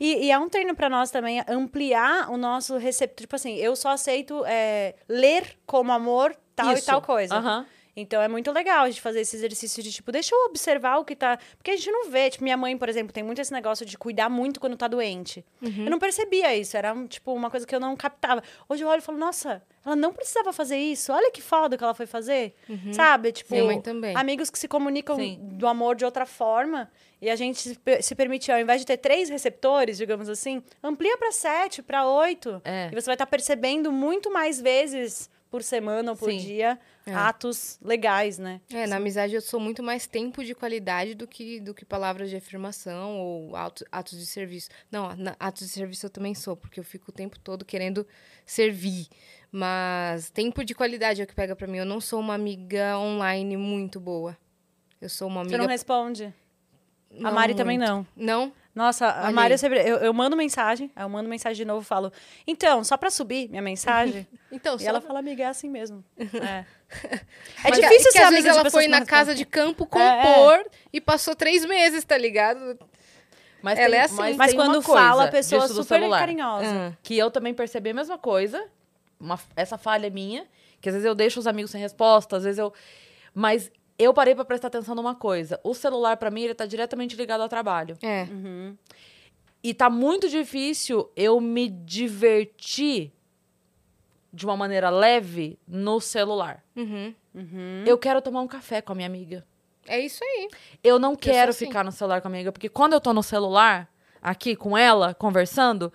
E, 0.00 0.26
e, 0.26 0.30
é 0.30 0.38
um 0.38 0.48
treino 0.48 0.74
para 0.74 0.88
nós 0.88 1.10
também 1.10 1.42
ampliar 1.46 2.30
o 2.30 2.36
nosso 2.36 2.78
receptor. 2.78 3.20
Tipo 3.20 3.36
assim, 3.36 3.54
eu 3.56 3.76
só 3.76 3.90
aceito 3.90 4.42
é, 4.46 4.94
ler 5.06 5.58
como 5.66 5.92
amor 5.92 6.34
tal 6.56 6.72
Isso. 6.72 6.82
e 6.82 6.86
tal 6.86 7.02
coisa. 7.02 7.38
Uhum. 7.38 7.66
Então 8.00 8.20
é 8.22 8.28
muito 8.28 8.50
legal 8.52 8.84
a 8.84 8.88
gente 8.88 9.00
fazer 9.00 9.20
esse 9.20 9.36
exercício 9.36 9.82
de 9.82 9.90
tipo, 9.92 10.12
deixa 10.12 10.34
eu 10.34 10.44
observar 10.46 10.98
o 10.98 11.04
que 11.04 11.16
tá. 11.16 11.38
Porque 11.56 11.70
a 11.70 11.76
gente 11.76 11.90
não 11.90 12.08
vê. 12.10 12.30
Tipo, 12.30 12.44
minha 12.44 12.56
mãe, 12.56 12.76
por 12.76 12.88
exemplo, 12.88 13.12
tem 13.12 13.22
muito 13.22 13.40
esse 13.40 13.52
negócio 13.52 13.84
de 13.84 13.98
cuidar 13.98 14.28
muito 14.28 14.60
quando 14.60 14.76
tá 14.76 14.86
doente. 14.86 15.44
Uhum. 15.62 15.84
Eu 15.84 15.90
não 15.90 15.98
percebia 15.98 16.54
isso. 16.56 16.76
Era, 16.76 16.94
tipo, 17.08 17.32
uma 17.32 17.50
coisa 17.50 17.66
que 17.66 17.74
eu 17.74 17.80
não 17.80 17.96
captava. 17.96 18.42
Hoje 18.68 18.82
eu 18.84 18.88
olho 18.88 18.98
e 19.00 19.02
falo, 19.02 19.18
nossa, 19.18 19.62
ela 19.84 19.96
não 19.96 20.12
precisava 20.12 20.52
fazer 20.52 20.76
isso. 20.78 21.12
Olha 21.12 21.30
que 21.30 21.40
foda 21.42 21.76
que 21.76 21.82
ela 21.84 21.94
foi 21.94 22.06
fazer. 22.06 22.54
Sabe? 22.92 23.32
Tipo, 23.32 23.52
Minha 23.54 23.64
mãe 23.64 23.80
também. 23.80 24.16
amigos 24.16 24.50
que 24.50 24.58
se 24.58 24.68
comunicam 24.68 25.16
Sim. 25.16 25.38
do 25.42 25.66
amor 25.66 25.96
de 25.96 26.04
outra 26.04 26.24
forma. 26.26 26.90
E 27.20 27.28
a 27.28 27.34
gente 27.34 27.58
se, 27.60 27.74
per- 27.76 28.00
se 28.00 28.14
permite, 28.14 28.52
ao 28.52 28.60
invés 28.60 28.80
de 28.80 28.86
ter 28.86 28.96
três 28.96 29.28
receptores, 29.28 29.96
digamos 29.98 30.28
assim, 30.28 30.62
amplia 30.80 31.18
para 31.18 31.32
sete, 31.32 31.82
para 31.82 32.06
oito. 32.06 32.62
É. 32.64 32.90
E 32.92 32.94
você 32.94 33.06
vai 33.06 33.16
estar 33.16 33.26
percebendo 33.26 33.90
muito 33.90 34.32
mais 34.32 34.60
vezes 34.60 35.28
por 35.50 35.62
semana 35.62 36.10
ou 36.12 36.16
por 36.16 36.30
Sim. 36.30 36.38
dia 36.38 36.78
É. 37.06 37.14
atos 37.14 37.78
legais, 37.82 38.38
né? 38.38 38.60
É, 38.72 38.86
na 38.86 38.96
amizade 38.96 39.34
eu 39.34 39.40
sou 39.40 39.58
muito 39.58 39.82
mais 39.82 40.06
tempo 40.06 40.44
de 40.44 40.54
qualidade 40.54 41.14
do 41.14 41.26
que, 41.26 41.58
do 41.60 41.72
que 41.74 41.84
palavras 41.84 42.28
de 42.30 42.36
afirmação 42.36 43.18
ou 43.18 43.56
atos, 43.56 43.84
atos 43.90 44.18
de 44.18 44.26
serviço. 44.26 44.68
Não, 44.90 45.08
atos 45.40 45.66
de 45.66 45.72
serviço 45.72 46.04
eu 46.06 46.10
também 46.10 46.34
sou, 46.34 46.56
porque 46.56 46.78
eu 46.78 46.84
fico 46.84 47.10
o 47.10 47.14
tempo 47.14 47.38
todo 47.38 47.64
querendo 47.64 48.06
servir. 48.44 49.08
Mas 49.50 50.30
tempo 50.30 50.62
de 50.64 50.74
qualidade 50.74 51.20
é 51.20 51.24
o 51.24 51.26
que 51.26 51.34
pega 51.34 51.56
pra 51.56 51.66
mim. 51.66 51.78
Eu 51.78 51.86
não 51.86 52.00
sou 52.00 52.20
uma 52.20 52.34
amiga 52.34 52.98
online 52.98 53.56
muito 53.56 53.98
boa. 53.98 54.36
Eu 55.00 55.08
sou 55.08 55.28
uma 55.28 55.42
Você 55.42 55.48
amiga. 55.54 55.58
não 55.58 55.66
responde. 55.66 56.24
a 57.10 57.22
não 57.22 57.32
Mari 57.32 57.54
também 57.54 57.78
muito. 57.78 57.88
não. 57.90 58.06
Não? 58.14 58.52
Nossa, 58.78 59.08
a 59.08 59.24
Olha 59.24 59.32
Mari, 59.32 59.46
aí. 59.48 59.54
eu, 59.54 59.58
sempre, 59.58 59.78
eu, 59.80 59.96
eu 59.96 60.14
mando 60.14 60.36
mensagem, 60.36 60.88
aí 60.94 61.02
eu 61.04 61.08
mando 61.08 61.28
mensagem 61.28 61.56
de 61.56 61.64
novo 61.64 61.82
e 61.82 61.84
falo, 61.84 62.12
então, 62.46 62.84
só 62.84 62.96
pra 62.96 63.10
subir 63.10 63.48
minha 63.48 63.60
mensagem. 63.62 64.24
Então, 64.52 64.76
e 64.76 64.78
só- 64.78 64.88
ela 64.88 65.00
fala, 65.00 65.18
amiga, 65.18 65.42
é 65.42 65.46
assim 65.46 65.68
mesmo. 65.68 66.02
É, 66.16 66.64
é 67.64 67.70
Mas 67.70 67.80
difícil 67.80 68.04
que 68.06 68.12
ser 68.12 68.18
às 68.20 68.28
amiga 68.28 68.42
vezes 68.44 68.52
de 68.54 68.58
ela 68.60 68.70
foi 68.70 68.88
na 68.88 69.04
casa 69.04 69.34
de 69.34 69.44
campo 69.44 69.86
É, 69.94 69.98
é. 69.98 70.22
compor 70.22 70.70
e 70.90 71.00
passou 71.02 71.34
três 71.36 71.62
meses, 71.66 72.02
tá 72.02 72.16
ligado? 72.16 72.78
Mas 73.60 73.78
Ela 73.78 73.90
tem- 73.90 73.98
é 73.98 74.02
assim. 74.04 74.34
Mas 74.36 74.52
tem 74.52 74.58
uma 74.60 74.66
quando 74.70 74.82
coisa 74.82 75.00
fala, 75.02 75.24
a 75.24 75.28
pessoa 75.28 75.68
super 75.68 75.84
celular, 75.84 76.20
carinhosa. 76.20 76.66
Ah. 76.66 76.92
Que 77.02 77.18
eu 77.18 77.30
também 77.30 77.52
percebi 77.52 77.90
a 77.90 77.94
mesma 77.94 78.16
coisa. 78.16 78.64
Uma, 79.20 79.38
essa 79.54 79.76
falha 79.76 80.08
minha. 80.08 80.46
Que 80.80 80.88
às 80.88 80.94
vezes 80.94 81.04
eu 81.06 81.14
deixo 81.14 81.38
os 81.40 81.46
amigos 81.46 81.70
sem 81.72 81.80
resposta, 81.80 82.36
às 82.38 82.44
vezes 82.44 82.58
eu. 82.58 82.72
Mas 83.34 83.70
eu 83.98 84.14
parei 84.14 84.34
pra 84.34 84.44
prestar 84.44 84.68
atenção 84.68 84.94
numa 84.94 85.14
coisa. 85.14 85.58
O 85.64 85.74
celular, 85.74 86.16
pra 86.16 86.30
mim, 86.30 86.42
ele 86.42 86.54
tá 86.54 86.66
diretamente 86.66 87.16
ligado 87.16 87.40
ao 87.40 87.48
trabalho. 87.48 87.96
É. 88.02 88.24
Uhum. 88.24 88.76
E 89.62 89.74
tá 89.74 89.90
muito 89.90 90.28
difícil 90.28 91.10
eu 91.16 91.40
me 91.40 91.68
divertir 91.68 93.12
de 94.32 94.44
uma 94.46 94.56
maneira 94.56 94.88
leve 94.90 95.58
no 95.66 96.00
celular. 96.00 96.62
Uhum. 96.76 97.14
Eu 97.86 97.96
quero 97.98 98.20
tomar 98.22 98.40
um 98.40 98.46
café 98.46 98.80
com 98.80 98.92
a 98.92 98.94
minha 98.94 99.06
amiga. 99.08 99.44
É 99.86 99.98
isso 99.98 100.22
aí. 100.22 100.48
Eu 100.84 100.98
não 100.98 101.16
quero 101.16 101.50
assim. 101.50 101.66
ficar 101.66 101.82
no 101.84 101.90
celular 101.92 102.20
com 102.20 102.28
a 102.28 102.30
minha 102.30 102.40
amiga, 102.40 102.52
porque 102.52 102.68
quando 102.68 102.92
eu 102.92 103.00
tô 103.00 103.12
no 103.12 103.22
celular, 103.22 103.88
aqui 104.20 104.54
com 104.54 104.76
ela, 104.76 105.14
conversando, 105.14 105.90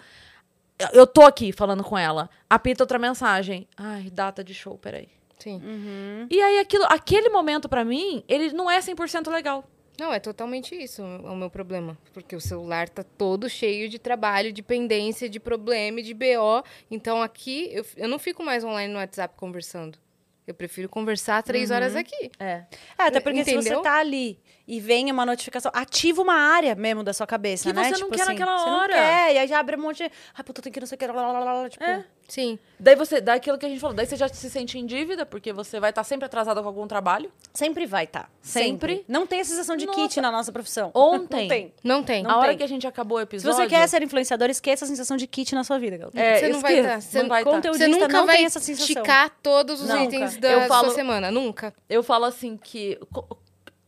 eu- 0.79 0.87
eu 1.01 1.07
tô 1.07 1.21
aqui 1.21 1.51
falando 1.51 1.83
com 1.83 1.97
ela. 1.97 2.29
Apita 2.49 2.83
outra 2.83 2.97
mensagem. 2.97 3.67
Ai, 3.77 4.09
data 4.09 4.43
de 4.43 4.53
show, 4.53 4.77
peraí. 4.77 5.09
Sim. 5.43 5.61
Uhum. 5.63 6.27
E 6.29 6.41
aí, 6.41 6.59
aquilo, 6.59 6.85
aquele 6.85 7.29
momento 7.29 7.67
pra 7.67 7.83
mim, 7.83 8.23
ele 8.27 8.53
não 8.53 8.71
é 8.71 8.79
100% 8.79 9.29
legal. 9.29 9.65
Não, 9.99 10.11
é 10.11 10.19
totalmente 10.19 10.73
isso 10.75 11.03
o 11.03 11.35
meu 11.35 11.49
problema. 11.49 11.97
Porque 12.13 12.35
o 12.35 12.41
celular 12.41 12.89
tá 12.89 13.03
todo 13.03 13.47
cheio 13.49 13.87
de 13.87 13.99
trabalho, 13.99 14.51
de 14.51 14.63
pendência, 14.63 15.29
de 15.29 15.39
problema, 15.39 15.99
e 15.99 16.03
de 16.03 16.13
BO. 16.13 16.63
Então 16.89 17.21
aqui 17.21 17.69
eu, 17.71 17.85
eu 17.97 18.07
não 18.09 18.17
fico 18.17 18.43
mais 18.43 18.63
online 18.63 18.91
no 18.91 18.99
WhatsApp 18.99 19.35
conversando. 19.37 19.99
Eu 20.45 20.53
prefiro 20.53 20.89
conversar 20.89 21.41
três 21.43 21.71
horas 21.71 21.95
aqui. 21.95 22.31
É. 22.39 22.63
É, 22.97 23.03
até 23.03 23.19
porque 23.21 23.45
se 23.45 23.51
Entendeu? 23.53 23.77
você 23.77 23.83
tá 23.83 23.97
ali 23.99 24.37
e 24.67 24.79
vem 24.79 25.09
uma 25.09 25.25
notificação, 25.25 25.71
ativa 25.73 26.21
uma 26.21 26.35
área 26.35 26.75
mesmo 26.75 27.01
da 27.01 27.13
sua 27.13 27.25
cabeça, 27.25 27.69
Que 27.69 27.73
né? 27.73 27.93
você 27.93 28.01
não 28.01 28.09
quer 28.09 28.25
naquela 28.25 28.57
você 28.57 28.69
hora. 28.69 28.93
Não 28.95 29.03
quer, 29.03 29.35
e 29.35 29.37
aí 29.37 29.47
já 29.47 29.59
abre 29.59 29.77
um 29.77 29.81
monte 29.81 30.03
de. 30.03 30.11
Ai, 30.35 30.43
puta, 30.43 30.61
tem 30.61 30.71
que 30.71 30.79
não 30.81 30.87
sei 30.87 30.95
o 30.95 30.99
que. 30.99 31.07
Lá, 31.07 31.13
lá, 31.13 31.39
lá, 31.39 31.53
lá, 31.53 31.69
tipo, 31.69 31.83
É. 31.83 32.03
Sim. 32.27 32.57
Daí 32.79 32.95
você, 32.95 33.21
dá 33.21 33.33
aquilo 33.35 33.57
que 33.57 33.65
a 33.65 33.69
gente 33.69 33.79
falou, 33.79 33.95
daí 33.95 34.05
você 34.05 34.15
já 34.15 34.27
se 34.27 34.49
sente 34.49 34.77
em 34.77 34.85
dívida, 34.85 35.25
porque 35.25 35.53
você 35.53 35.79
vai 35.79 35.89
estar 35.91 36.03
sempre 36.03 36.25
atrasada 36.25 36.61
com 36.61 36.67
algum 36.67 36.87
trabalho. 36.87 37.31
Sempre 37.53 37.85
vai 37.85 38.03
estar. 38.05 38.23
Tá. 38.23 38.29
Sempre. 38.41 39.05
Não 39.07 39.25
tem 39.27 39.39
a 39.41 39.45
sensação 39.45 39.75
de 39.77 39.85
Nossa. 39.85 40.01
kit 40.01 40.19
na 40.21 40.31
nossa 40.31 40.51
profissão. 40.51 40.91
Ontem. 40.93 41.41
Não 41.43 41.47
tem. 41.47 41.73
Não 41.83 42.03
tem. 42.03 42.23
Não 42.23 42.31
a 42.31 42.37
hora 42.37 42.49
tem. 42.49 42.57
que 42.57 42.63
a 42.63 42.67
gente 42.67 42.85
acabou 42.87 43.17
o 43.17 43.21
Se 43.21 43.23
episódio. 43.23 43.57
você 43.57 43.67
quer 43.67 43.87
ser 43.87 44.01
influenciador, 44.03 44.49
esqueça 44.49 44.85
a 44.85 44.87
sensação 44.87 45.15
de 45.15 45.27
kit 45.27 45.53
na 45.55 45.63
sua 45.63 45.77
vida, 45.79 45.97
galera. 45.97 46.19
É, 46.19 46.39
Você 46.39 46.49
não 46.49 46.59
vai 46.61 46.73
esqueça, 46.79 46.93
tá, 46.95 47.01
você 47.01 47.21
não 47.21 47.29
vai 47.29 47.43
tá. 47.43 47.51
conteúdo- 47.51 47.77
Você 47.77 47.87
nunca 47.87 48.07
não 48.07 48.25
vai 48.25 48.37
tem 48.37 48.45
essa 48.45 48.59
sensação. 48.59 48.87
esticar 49.03 49.29
todos 49.41 49.81
os 49.81 49.87
Nunca. 49.89 50.03
itens 50.03 50.37
da 50.37 50.51
Eu 50.51 50.67
falo- 50.67 50.85
sua 50.87 50.95
semana. 50.95 51.31
Nunca. 51.31 51.73
Eu 51.89 52.03
falo 52.03 52.25
assim 52.25 52.57
que 52.57 52.99
co- 53.11 53.37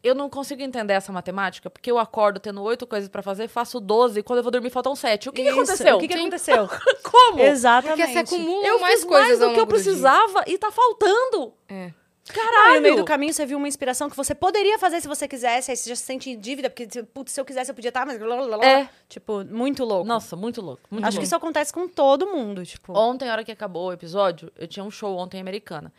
eu 0.06 0.14
não 0.14 0.30
consigo 0.30 0.62
entender 0.62 0.94
essa 0.94 1.12
matemática, 1.12 1.70
porque 1.70 1.90
eu 1.90 1.98
acordo 1.98 2.40
tendo 2.40 2.62
oito 2.62 2.86
coisas 2.86 3.10
pra 3.10 3.24
fazer, 3.24 3.48
faço 3.48 3.80
12 3.80 4.20
e 4.20 4.24
quando 4.24 4.38
eu 4.38 4.44
vou 4.44 4.52
dormir 4.52 4.70
faltam 4.70 4.96
sete. 4.96 5.28
O 5.28 5.32
que, 5.32 5.42
que 5.42 5.50
aconteceu? 5.50 5.96
O 5.96 6.00
que, 6.00 6.08
que 6.08 6.14
aconteceu? 6.14 6.70
Como? 7.04 7.40
Exatamente. 7.40 7.98
Porque 7.98 8.14
você 8.14 8.36
acumula 8.36 8.68
Eu 8.68 8.80
mais 8.80 8.96
fiz 8.96 9.04
coisas 9.04 9.40
mais 9.40 9.40
do 9.40 9.54
que 9.56 9.60
eu 9.60 9.68
precisava 9.68 10.44
e 10.46 10.58
tá 10.58 10.72
faltando. 10.72 11.54
É. 11.68 11.92
Não, 12.28 12.44
Caralho! 12.44 12.76
no 12.76 12.82
meio 12.82 12.96
do 12.96 13.06
caminho 13.06 13.32
você 13.34 13.46
viu 13.46 13.58
uma 13.58 13.68
inspiração 13.68 14.10
que 14.10 14.18
você 14.18 14.34
poderia 14.34 14.80
fazer 14.80 15.00
se 15.00 15.08
você 15.08 15.28
quisesse, 15.28 15.70
aí 15.70 15.78
você 15.78 15.90
já 15.90 15.96
se 15.96 16.04
sente 16.04 16.30
em 16.30 16.40
dívida, 16.40 16.70
porque, 16.70 16.88
putz, 17.04 17.32
se 17.32 17.40
eu 17.40 17.46
quisesse 17.46 17.70
eu 17.70 17.76
podia 17.76 17.90
estar, 17.90 18.06
mas... 18.06 18.18
blá, 18.18 18.36
blá, 18.36 18.46
blá, 18.46 18.58
blá. 18.58 18.68
É. 18.68 18.90
Tipo, 19.08 19.46
muito 19.46 19.84
louco. 19.84 20.08
Nossa, 20.08 20.36
muito 20.36 20.60
louco. 20.60 20.82
Muito 20.90 21.06
Acho 21.06 21.20
que 21.20 21.24
isso 21.24 21.36
acontece 21.36 21.72
com 21.72 21.88
todo 21.88 22.26
mundo, 22.28 22.66
tipo... 22.66 22.98
Ontem, 22.98 23.30
a 23.30 23.32
hora 23.32 23.44
que 23.44 23.52
acabou 23.52 23.90
o 23.90 23.94
episódio, 23.94 24.52
eu 24.58 24.68
tinha 24.68 24.84
um 24.84 24.90
show 24.90 25.16
ontem 25.16 25.38
em 25.38 25.42
Americana. 25.42 25.94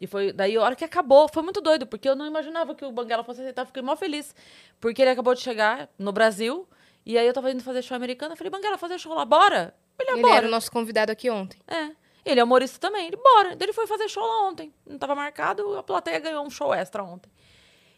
E 0.00 0.06
foi 0.06 0.32
daí 0.32 0.56
a 0.56 0.62
hora 0.62 0.76
que 0.76 0.84
acabou, 0.84 1.28
foi 1.28 1.42
muito 1.42 1.60
doido, 1.60 1.86
porque 1.86 2.08
eu 2.08 2.14
não 2.14 2.26
imaginava 2.26 2.74
que 2.74 2.84
o 2.84 2.92
Banguela 2.92 3.24
fosse 3.24 3.40
aceitar, 3.40 3.66
fiquei 3.66 3.82
mó 3.82 3.96
feliz. 3.96 4.34
Porque 4.80 5.02
ele 5.02 5.10
acabou 5.10 5.34
de 5.34 5.40
chegar 5.40 5.88
no 5.98 6.12
Brasil, 6.12 6.68
e 7.04 7.18
aí 7.18 7.26
eu 7.26 7.32
tava 7.32 7.50
indo 7.50 7.62
fazer 7.62 7.82
show 7.82 7.94
em 7.94 7.98
Americana, 7.98 8.34
eu 8.34 8.36
falei, 8.36 8.50
Banguela, 8.50 8.78
fazer 8.78 8.98
show 8.98 9.14
lá, 9.14 9.24
bora? 9.24 9.74
Ele, 9.98 10.12
Ele 10.12 10.22
bora. 10.22 10.36
era 10.36 10.46
o 10.46 10.50
nosso 10.50 10.70
convidado 10.70 11.10
aqui 11.10 11.28
ontem. 11.28 11.60
É. 11.66 11.90
Ele 12.24 12.40
é 12.40 12.44
humorista 12.44 12.78
também. 12.78 13.06
Ele, 13.06 13.16
bora. 13.16 13.56
Ele 13.58 13.72
foi 13.72 13.86
fazer 13.86 14.08
show 14.08 14.22
lá 14.22 14.48
ontem. 14.48 14.72
Não 14.86 14.98
tava 14.98 15.14
marcado, 15.14 15.76
a 15.76 15.82
plateia 15.82 16.18
ganhou 16.20 16.44
um 16.46 16.50
show 16.50 16.72
extra 16.74 17.02
ontem. 17.02 17.30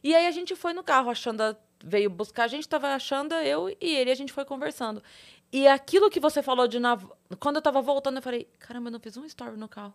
E 0.03 0.15
aí 0.15 0.27
a 0.27 0.31
gente 0.31 0.57
foi 0.57 0.73
no 0.73 0.83
carro, 0.83 1.11
a 1.11 1.15
Xanda 1.15 1.59
veio 1.83 2.09
buscar, 2.09 2.45
a 2.45 2.49
gente 2.49 2.69
tava 2.69 2.95
achando, 2.95 3.35
eu 3.35 3.69
e 3.69 3.97
ele, 3.97 4.11
a 4.11 4.15
gente 4.15 4.33
foi 4.33 4.45
conversando. 4.45 5.03
E 5.53 5.67
aquilo 5.67 6.09
que 6.09 6.21
você 6.21 6.43
falou 6.43 6.69
de 6.69 6.79
quando 7.39 7.57
eu 7.57 7.63
tava 7.63 7.83
voltando, 7.83 8.17
eu 8.17 8.23
falei, 8.23 8.49
caramba, 8.59 8.89
eu 8.89 8.93
não 8.93 9.01
fiz 9.01 9.17
um 9.17 9.25
story 9.25 9.57
no 9.57 9.69
carro. 9.69 9.95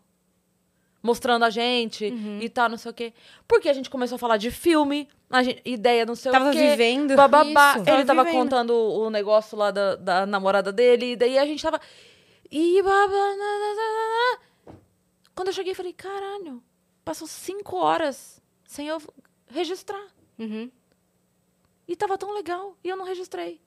Mostrando 1.05 1.43
a 1.45 1.51
gente 1.51 2.05
e 2.41 2.49
tal, 2.49 2.67
não 2.67 2.77
sei 2.77 2.89
o 2.89 2.93
quê. 2.93 3.13
Porque 3.47 3.69
a 3.69 3.73
gente 3.73 3.91
começou 3.91 4.15
a 4.15 4.19
falar 4.19 4.37
de 4.37 4.49
filme, 4.49 5.07
a 5.29 5.43
gente, 5.43 5.61
ideia, 5.63 6.03
não 6.03 6.15
sei 6.15 6.31
Tava 6.31 6.49
o 6.49 6.51
quê. 6.51 6.71
vivendo. 6.71 7.15
Bababá. 7.15 7.73
Isso. 7.73 7.79
Ele 7.81 7.85
Tava 7.85 8.05
tava 8.05 8.23
vivendo. 8.23 8.41
contando 8.41 8.73
o 8.73 9.09
negócio 9.11 9.55
lá 9.55 9.69
da, 9.69 9.95
da 9.95 10.25
namorada 10.25 10.71
dele, 10.71 11.11
e 11.11 11.15
daí 11.15 11.37
a 11.37 11.45
gente 11.45 11.61
tava. 11.61 11.79
E 12.51 12.81
babá. 12.81 14.39
Quando 15.35 15.49
eu 15.49 15.53
cheguei, 15.53 15.73
eu 15.73 15.75
falei, 15.75 15.93
caralho, 15.93 16.63
passou 17.03 17.27
cinco 17.27 17.75
horas 17.77 18.41
sem 18.65 18.87
eu 18.87 18.99
registrar. 19.47 20.07
Uhum. 20.39 20.71
E 21.87 21.95
tava 21.95 22.17
tão 22.17 22.33
legal, 22.33 22.75
e 22.83 22.89
eu 22.89 22.97
não 22.97 23.05
registrei. 23.05 23.61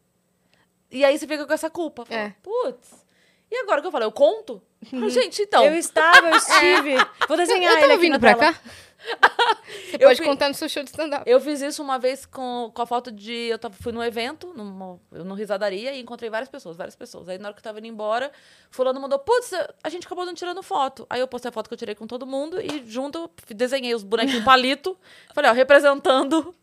E 0.90 1.04
aí 1.04 1.16
você 1.16 1.26
fica 1.26 1.46
com 1.46 1.52
essa 1.52 1.70
culpa. 1.70 2.04
Fala, 2.04 2.20
É. 2.20 2.34
Putz. 2.42 3.06
E 3.50 3.56
agora 3.62 3.80
que 3.80 3.86
eu 3.86 3.90
falei, 3.92 4.06
eu 4.06 4.12
conto? 4.12 4.62
Fala, 4.90 5.08
Gente, 5.10 5.42
então. 5.42 5.64
Eu 5.64 5.74
estava, 5.74 6.28
eu 6.28 6.36
estive. 6.36 6.94
Vou 7.26 7.36
desenhar 7.36 7.72
eu 7.72 7.78
ele 7.78 7.80
tava 7.80 7.92
aqui 7.94 8.02
vindo 8.02 8.20
pra 8.20 8.34
tela. 8.34 8.52
cá? 8.52 8.60
Você 9.88 9.96
Eu 9.96 10.08
pode 10.08 10.20
vi- 10.20 10.26
contar 10.26 10.48
no 10.48 10.54
seu 10.54 10.68
show 10.68 10.82
de 10.82 10.90
stand-up. 10.90 11.22
Eu 11.24 11.40
fiz 11.40 11.60
isso 11.62 11.80
uma 11.82 11.98
vez 11.98 12.26
com, 12.26 12.70
com 12.74 12.82
a 12.82 12.86
foto 12.86 13.10
de. 13.12 13.32
Eu 13.32 13.58
tava, 13.58 13.74
fui 13.80 13.92
num 13.92 14.02
evento, 14.02 14.52
numa, 14.54 14.98
eu 15.12 15.24
no 15.24 15.34
Risadaria, 15.34 15.92
e 15.94 16.00
encontrei 16.00 16.28
várias 16.28 16.48
pessoas, 16.48 16.76
várias 16.76 16.96
pessoas. 16.96 17.28
Aí 17.28 17.38
na 17.38 17.48
hora 17.48 17.54
que 17.54 17.60
eu 17.60 17.64
tava 17.64 17.78
indo 17.78 17.86
embora, 17.86 18.30
Fulano 18.70 19.00
mandou: 19.00 19.18
Putz, 19.18 19.52
a 19.82 19.88
gente 19.88 20.04
acabou 20.06 20.26
não 20.26 20.34
tirando 20.34 20.62
foto. 20.62 21.06
Aí 21.08 21.20
eu 21.20 21.28
postei 21.28 21.48
a 21.48 21.52
foto 21.52 21.68
que 21.68 21.74
eu 21.74 21.78
tirei 21.78 21.94
com 21.94 22.06
todo 22.06 22.26
mundo 22.26 22.60
e 22.60 22.82
junto 22.86 23.18
eu 23.18 23.30
desenhei 23.54 23.94
os 23.94 24.02
bonequinhos 24.02 24.44
palito. 24.44 24.98
Falei, 25.32 25.50
ó, 25.50 25.54
representando 25.54 26.54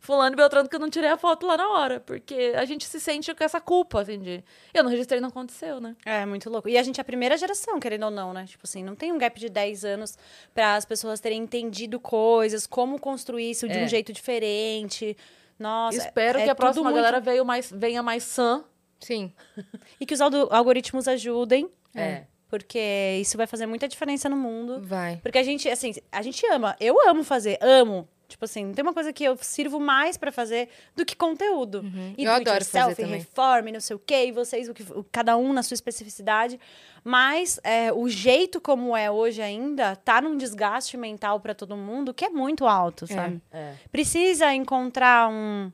Fulano 0.00 0.34
e 0.34 0.36
Beltrano 0.36 0.68
que 0.68 0.74
eu 0.76 0.80
não 0.80 0.90
tirei 0.90 1.10
a 1.10 1.16
foto 1.16 1.46
lá 1.46 1.56
na 1.56 1.68
hora. 1.70 2.00
Porque 2.00 2.52
a 2.56 2.64
gente 2.64 2.84
se 2.86 3.00
sente 3.00 3.34
com 3.34 3.44
essa 3.44 3.60
culpa, 3.60 4.00
assim, 4.02 4.18
de. 4.18 4.42
Eu 4.74 4.82
não 4.84 4.90
registrei, 4.90 5.20
não 5.20 5.28
aconteceu, 5.28 5.80
né? 5.80 5.96
É, 6.04 6.24
muito 6.26 6.48
louco. 6.50 6.68
E 6.68 6.76
a 6.78 6.82
gente 6.82 6.98
é 6.98 7.02
a 7.02 7.04
primeira 7.04 7.36
geração, 7.36 7.78
querendo 7.80 8.04
ou 8.04 8.10
não, 8.10 8.32
né? 8.32 8.44
Tipo 8.46 8.62
assim, 8.64 8.82
não 8.84 8.94
tem 8.94 9.12
um 9.12 9.18
gap 9.18 9.38
de 9.38 9.48
10 9.48 9.84
anos 9.84 10.16
para 10.54 10.76
as 10.76 10.84
pessoas 10.84 11.20
terem 11.20 11.40
entendido 11.42 11.98
coisas, 12.00 12.66
como 12.66 12.98
construir 12.98 13.50
isso 13.50 13.68
de 13.68 13.78
É. 13.78 13.84
um 13.84 13.88
jeito 13.88 14.12
diferente. 14.12 15.16
Nossa, 15.58 15.96
Espero 15.98 16.38
é 16.38 16.44
que 16.44 16.50
a 16.50 16.54
próxima 16.54 16.84
muito- 16.84 16.96
galera 16.96 17.20
veio 17.20 17.44
mais, 17.44 17.70
venha 17.70 18.02
mais 18.02 18.22
sã. 18.24 18.64
Sim. 19.00 19.32
E 20.00 20.06
que 20.06 20.14
os 20.14 20.20
algoritmos 20.20 21.06
ajudem, 21.08 21.68
É. 21.94 22.24
porque 22.48 23.18
isso 23.20 23.36
vai 23.36 23.46
fazer 23.46 23.66
muita 23.66 23.86
diferença 23.88 24.28
no 24.28 24.36
mundo. 24.36 24.80
Vai. 24.82 25.18
Porque 25.22 25.38
a 25.38 25.42
gente, 25.42 25.68
assim, 25.68 25.92
a 26.10 26.22
gente 26.22 26.44
ama. 26.46 26.76
Eu 26.80 26.96
amo 27.08 27.22
fazer, 27.22 27.58
amo. 27.60 28.08
Tipo 28.32 28.44
assim, 28.44 28.64
não 28.66 28.74
tem 28.74 28.82
uma 28.82 28.92
coisa 28.94 29.12
que 29.12 29.22
eu 29.24 29.36
sirvo 29.40 29.78
mais 29.78 30.16
pra 30.16 30.32
fazer 30.32 30.68
do 30.96 31.04
que 31.04 31.14
conteúdo. 31.14 31.80
Uhum. 31.80 32.14
E 32.18 32.24
Eu 32.24 32.32
adoro 32.32 32.64
fazer 32.64 32.78
yourself, 32.78 33.02
também. 33.02 33.18
reforme, 33.18 33.72
não 33.72 33.80
sei 33.80 33.96
o 33.96 33.98
quê, 33.98 34.26
e 34.26 34.32
vocês, 34.32 34.68
o 34.68 34.74
que, 34.74 34.82
o- 34.92 35.04
cada 35.12 35.36
um 35.36 35.52
na 35.52 35.62
sua 35.62 35.74
especificidade. 35.74 36.58
Mas 37.04 37.60
é, 37.64 37.92
o 37.92 38.08
jeito 38.08 38.60
como 38.60 38.96
é 38.96 39.10
hoje 39.10 39.40
ainda 39.42 39.96
tá 39.96 40.20
num 40.20 40.36
desgaste 40.36 40.96
mental 40.96 41.40
pra 41.40 41.54
todo 41.54 41.76
mundo 41.76 42.14
que 42.14 42.24
é 42.24 42.28
muito 42.30 42.66
alto, 42.66 43.06
sabe? 43.06 43.40
É. 43.52 43.74
Precisa 43.90 44.54
encontrar 44.54 45.28
um. 45.30 45.70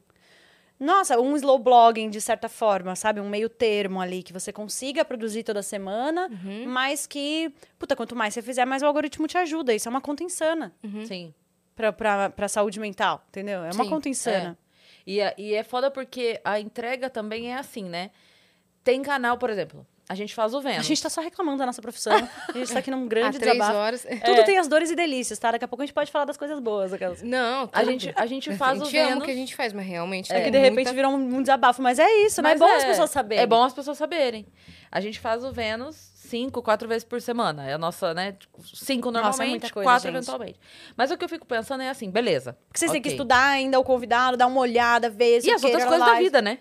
Nossa, 0.81 1.21
um 1.21 1.35
slow 1.37 1.59
blogging, 1.59 2.09
de 2.09 2.21
certa 2.21 2.49
forma, 2.49 2.95
sabe? 2.95 3.21
Um 3.21 3.29
meio 3.29 3.49
termo 3.49 4.01
ali, 4.01 4.23
que 4.23 4.33
você 4.33 4.53
consiga 4.53 5.05
produzir 5.05 5.43
toda 5.43 5.61
semana, 5.61 6.29
Uhum. 6.31 6.67
mas 6.69 7.05
que, 7.05 7.53
puta, 7.77 7.97
quanto 7.97 8.15
mais 8.15 8.33
você 8.33 8.41
fizer, 8.41 8.65
mais 8.65 8.81
o 8.81 8.87
algoritmo 8.87 9.27
te 9.27 9.37
ajuda. 9.37 9.75
Isso 9.75 9.89
é 9.89 9.91
uma 9.91 10.01
conta 10.01 10.23
insana 10.23 10.73
Sim. 11.05 11.35
Pra, 11.79 11.93
pra, 11.93 12.31
pra 12.31 12.49
saúde 12.49 12.81
mental, 12.81 13.25
entendeu? 13.29 13.63
É 13.63 13.71
uma 13.73 13.85
Sim, 13.85 13.91
conta 13.91 14.09
insana. 14.09 14.59
E 15.07 15.21
é, 15.21 15.33
e 15.39 15.55
é 15.55 15.63
foda 15.63 15.91
porque 15.93 16.41
a 16.45 16.59
entrega 16.59 17.09
também 17.09 17.53
é 17.53 17.57
assim, 17.57 17.85
né? 17.85 18.11
Tem 18.83 19.01
canal, 19.01 19.39
por 19.39 19.49
exemplo, 19.49 19.87
a 20.09 20.15
gente 20.15 20.35
faz 20.35 20.55
o 20.55 20.61
Vênus. 20.61 20.79
A 20.81 20.83
gente 20.83 21.03
tá 21.03 21.11
só 21.11 21.21
reclamando 21.21 21.59
da 21.59 21.67
nossa 21.67 21.83
profissão. 21.83 22.13
A 22.49 22.53
gente 22.57 22.73
tá 22.73 22.79
aqui 22.79 22.91
num 22.91 23.07
grande 23.09 23.37
Há 23.37 23.41
três 23.41 23.53
desabafo. 23.55 23.79
horas. 23.79 24.07
Tudo 24.25 24.45
tem 24.45 24.57
as 24.59 24.67
dores 24.67 24.91
e 24.91 24.97
delícias, 24.97 25.39
tá? 25.39 25.53
Daqui 25.53 25.65
a 25.65 25.69
pouco 25.69 25.83
a 25.83 25.87
gente 25.87 25.95
pode 25.95 26.11
falar 26.11 26.25
das 26.25 26.37
coisas 26.37 26.59
boas. 26.61 26.93
Aquelas. 26.93 27.23
Não, 27.23 27.69
A 27.73 27.85
gente, 27.85 28.13
a 28.17 28.25
gente 28.27 28.55
faz 28.57 28.81
a 28.81 28.83
o 28.83 28.87
gente 28.87 28.97
ama 28.99 29.23
o 29.23 29.25
que 29.25 29.31
a 29.31 29.35
gente 29.35 29.55
faz, 29.55 29.73
mas 29.73 29.87
realmente 29.87 30.33
É 30.33 30.37
tem 30.37 30.45
que 30.47 30.51
de 30.51 30.59
repente 30.59 30.75
muita- 30.75 30.93
virou 30.95 31.13
um, 31.13 31.37
um 31.37 31.43
desabafo, 31.43 31.83
mas 31.83 31.99
é 31.99 32.09
isso, 32.25 32.41
né? 32.41 32.51
É 32.51 32.53
Mas 32.53 32.61
bom 32.61 32.75
as 32.77 32.85
pessoas 32.85 33.11
saberem. 33.11 33.43
É 33.43 33.47
bom 33.47 33.63
as 33.63 33.73
pessoas 33.75 33.99
saberem. 33.99 34.47
A 34.91 35.01
gente 35.01 35.21
faz 35.21 35.45
o 35.45 35.53
Vênus 35.53 35.97
cinco, 36.15 36.61
quatro 36.63 36.87
vezes 36.89 37.05
por 37.05 37.21
semana. 37.23 37.69
É 37.69 37.75
a 37.75 37.79
nossa, 37.79 38.13
né? 38.15 38.35
Cinco 38.75 39.11
Nossa, 39.11 39.19
é 39.19 39.23
normalmente, 39.23 39.51
muita 39.51 39.71
coisa, 39.71 39.87
quatro 39.89 40.09
gente. 40.09 40.17
eventualmente. 40.17 40.61
Mas 40.97 41.11
o 41.11 41.17
que 41.17 41.25
eu 41.25 41.29
fico 41.29 41.47
pensando 41.47 41.83
é 41.83 41.89
assim, 41.89 42.11
beleza. 42.11 42.57
Porque 42.69 42.79
vocês 42.79 42.91
têm 42.93 43.01
que 43.01 43.09
estudar 43.11 43.49
ainda 43.49 43.79
o 43.81 43.85
convidado, 43.85 44.37
dar 44.37 44.47
uma 44.47 44.61
olhada, 44.61 45.09
ver 45.09 45.41
se 45.41 45.49
E 45.49 45.53
as 45.53 45.63
outras 45.65 45.85
coisas 45.85 46.07
da 46.07 46.15
vida, 46.19 46.43
né? 46.43 46.59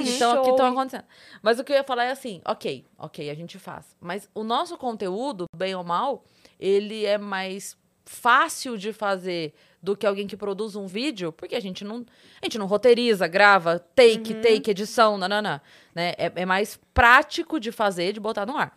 Uhum. 0.00 0.06
Então, 0.06 0.36
que 0.38 0.44
Show. 0.44 0.50
estão 0.54 0.66
acontecendo. 0.66 1.04
Mas 1.42 1.58
o 1.58 1.64
que 1.64 1.72
eu 1.72 1.76
ia 1.76 1.84
falar 1.84 2.04
é 2.04 2.10
assim, 2.10 2.40
ok, 2.44 2.84
ok, 2.98 3.30
a 3.30 3.34
gente 3.34 3.58
faz. 3.58 3.96
Mas 4.00 4.28
o 4.34 4.42
nosso 4.44 4.76
conteúdo, 4.76 5.46
bem 5.56 5.74
ou 5.74 5.84
mal, 5.84 6.24
ele 6.58 7.04
é 7.04 7.16
mais 7.18 7.76
fácil 8.04 8.76
de 8.76 8.92
fazer 8.92 9.54
do 9.82 9.96
que 9.96 10.06
alguém 10.06 10.26
que 10.26 10.36
produz 10.36 10.76
um 10.76 10.86
vídeo, 10.86 11.32
porque 11.32 11.54
a 11.54 11.60
gente 11.60 11.84
não, 11.84 12.04
a 12.40 12.46
gente 12.46 12.58
não 12.58 12.66
roteiriza, 12.66 13.26
grava, 13.26 13.78
take, 13.78 14.34
Uhum. 14.34 14.40
take, 14.42 14.70
edição, 14.70 15.18
nananã, 15.18 15.60
né? 15.94 16.14
É, 16.16 16.32
é 16.36 16.46
mais 16.46 16.78
prático 16.94 17.58
de 17.60 17.70
fazer, 17.72 18.12
de 18.12 18.20
botar 18.20 18.46
no 18.46 18.56
ar. 18.56 18.76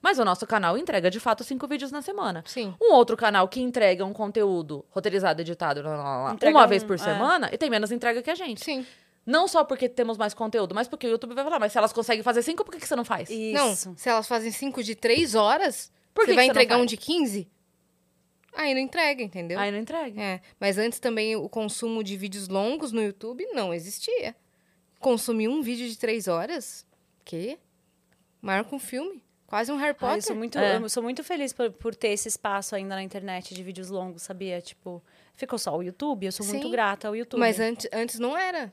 Mas 0.00 0.18
o 0.18 0.24
nosso 0.24 0.46
canal 0.46 0.76
entrega, 0.78 1.10
de 1.10 1.18
fato, 1.18 1.42
cinco 1.42 1.66
vídeos 1.66 1.90
na 1.90 2.00
semana. 2.00 2.44
Sim. 2.46 2.74
Um 2.80 2.92
outro 2.92 3.16
canal 3.16 3.48
que 3.48 3.60
entrega 3.60 4.04
um 4.04 4.12
conteúdo 4.12 4.84
roteirizado, 4.90 5.40
editado, 5.40 5.82
lá, 5.82 5.96
lá, 5.96 6.24
lá, 6.24 6.32
Entrega 6.34 6.56
uma 6.56 6.64
um- 6.64 6.68
vez 6.68 6.84
por 6.84 6.94
é. 6.94 6.98
semana, 6.98 7.50
e 7.52 7.58
tem 7.58 7.68
menos 7.68 7.90
entrega 7.90 8.22
que 8.22 8.30
a 8.30 8.34
gente. 8.34 8.62
Sim. 8.64 8.86
Não 9.26 9.48
só 9.48 9.64
porque 9.64 9.88
temos 9.88 10.16
mais 10.16 10.32
conteúdo, 10.32 10.72
mas 10.74 10.86
porque 10.86 11.06
o 11.06 11.10
YouTube 11.10 11.34
vai 11.34 11.42
falar, 11.44 11.58
mas 11.58 11.72
se 11.72 11.78
elas 11.78 11.92
conseguem 11.92 12.22
fazer 12.22 12.42
cinco, 12.42 12.64
por 12.64 12.70
que, 12.72 12.78
que 12.78 12.86
você 12.86 12.94
não 12.94 13.04
faz? 13.04 13.28
Isso. 13.28 13.88
Não, 13.90 13.96
se 13.96 14.08
elas 14.08 14.28
fazem 14.28 14.52
cinco 14.52 14.82
de 14.84 14.94
três 14.94 15.34
horas, 15.34 15.90
Por 16.14 16.24
que 16.24 16.26
você 16.26 16.32
que 16.32 16.36
vai 16.36 16.44
você 16.44 16.48
não 16.48 16.52
entregar 16.52 16.74
faz? 16.76 16.82
um 16.82 16.86
de 16.86 16.96
15? 16.96 17.48
Aí 18.54 18.72
não 18.72 18.80
entrega, 18.80 19.22
entendeu? 19.22 19.58
Aí 19.58 19.70
não 19.72 19.78
entrega. 19.78 20.18
É, 20.20 20.40
mas 20.60 20.78
antes 20.78 20.98
também 21.00 21.34
o 21.36 21.48
consumo 21.48 22.02
de 22.04 22.16
vídeos 22.16 22.48
longos 22.48 22.92
no 22.92 23.02
YouTube 23.02 23.44
não 23.52 23.74
existia. 23.74 24.34
Consumir 25.00 25.48
um 25.48 25.60
vídeo 25.60 25.86
de 25.88 25.98
três 25.98 26.26
horas? 26.28 26.86
Que? 27.24 27.58
Maior 28.40 28.64
que 28.64 28.74
um 28.74 28.78
filme. 28.78 29.22
Quase 29.46 29.70
um 29.70 29.76
Harry 29.76 29.90
Ai, 29.90 29.94
Potter. 29.94 30.16
eu, 30.16 30.22
sou 30.22 30.36
muito, 30.36 30.58
É. 30.58 30.76
eu 30.76 30.88
sou 30.88 31.02
muito 31.02 31.22
feliz 31.22 31.52
por, 31.52 31.70
por 31.72 31.94
ter 31.94 32.08
esse 32.08 32.28
espaço 32.28 32.74
ainda 32.74 32.94
na 32.94 33.02
internet 33.02 33.54
de 33.54 33.62
vídeos 33.62 33.90
longos, 33.90 34.22
sabia? 34.22 34.60
Tipo, 34.60 35.02
ficou 35.34 35.58
só 35.58 35.76
o 35.76 35.82
YouTube, 35.82 36.26
eu 36.26 36.32
sou 36.32 36.46
muito 36.46 36.62
Sim, 36.64 36.70
grata 36.70 37.08
ao 37.08 37.14
YouTube. 37.14 37.38
Mas 37.38 37.60
antes, 37.60 37.88
antes 37.92 38.18
não 38.18 38.36
era 38.36 38.72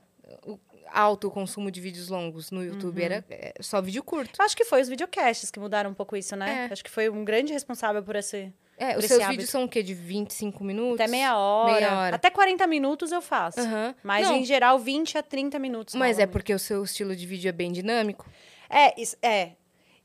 o 0.86 0.90
alto 0.92 1.30
consumo 1.32 1.70
de 1.72 1.80
vídeos 1.82 2.10
longos 2.10 2.52
no 2.52 2.64
YouTube, 2.64 3.00
Uhum. 3.00 3.06
era 3.06 3.26
é, 3.30 3.54
só 3.62 3.82
vídeo 3.82 4.04
curto. 4.04 4.40
Eu 4.40 4.46
acho 4.46 4.56
que 4.56 4.66
foi 4.66 4.82
os 4.82 4.90
videocasts 4.90 5.50
que 5.52 5.60
mudaram 5.60 5.90
um 5.90 5.94
pouco 5.94 6.16
isso, 6.16 6.36
né? 6.36 6.68
É. 6.70 6.74
Acho 6.74 6.84
que 6.84 6.90
foi 6.90 7.10
um 7.10 7.24
grande 7.24 7.52
responsável 7.54 8.02
por 8.04 8.16
esse. 8.16 8.54
É, 8.78 8.94
Por 8.94 9.00
os 9.00 9.06
seus 9.06 9.20
hábito. 9.20 9.32
vídeos 9.32 9.50
são 9.52 9.64
o 9.66 9.70
quê? 9.70 9.84
De 9.84 9.94
25 9.94 10.64
minutos? 10.64 11.00
Até 11.00 11.08
meia 11.08 11.38
hora. 11.38 11.74
Meia 11.74 11.98
hora. 12.00 12.16
Até 12.16 12.30
40 12.32 12.66
minutos 12.66 13.12
eu 13.12 13.22
faço. 13.22 13.60
Aham. 13.60 13.94
Mas 14.04 14.28
Não, 14.28 14.36
em 14.38 14.44
geral, 14.44 14.80
20 14.80 15.16
a 15.18 15.22
30 15.24 15.60
minutos. 15.60 15.94
Mas 15.94 16.18
é 16.18 16.26
porque 16.26 16.54
o 16.54 16.60
seu 16.60 16.84
estilo 16.84 17.16
de 17.16 17.26
vídeo 17.28 17.48
é 17.50 17.52
bem 17.52 17.72
dinâmico? 17.72 18.28
É, 18.70 19.00
isso- 19.00 19.16
é. 19.22 19.52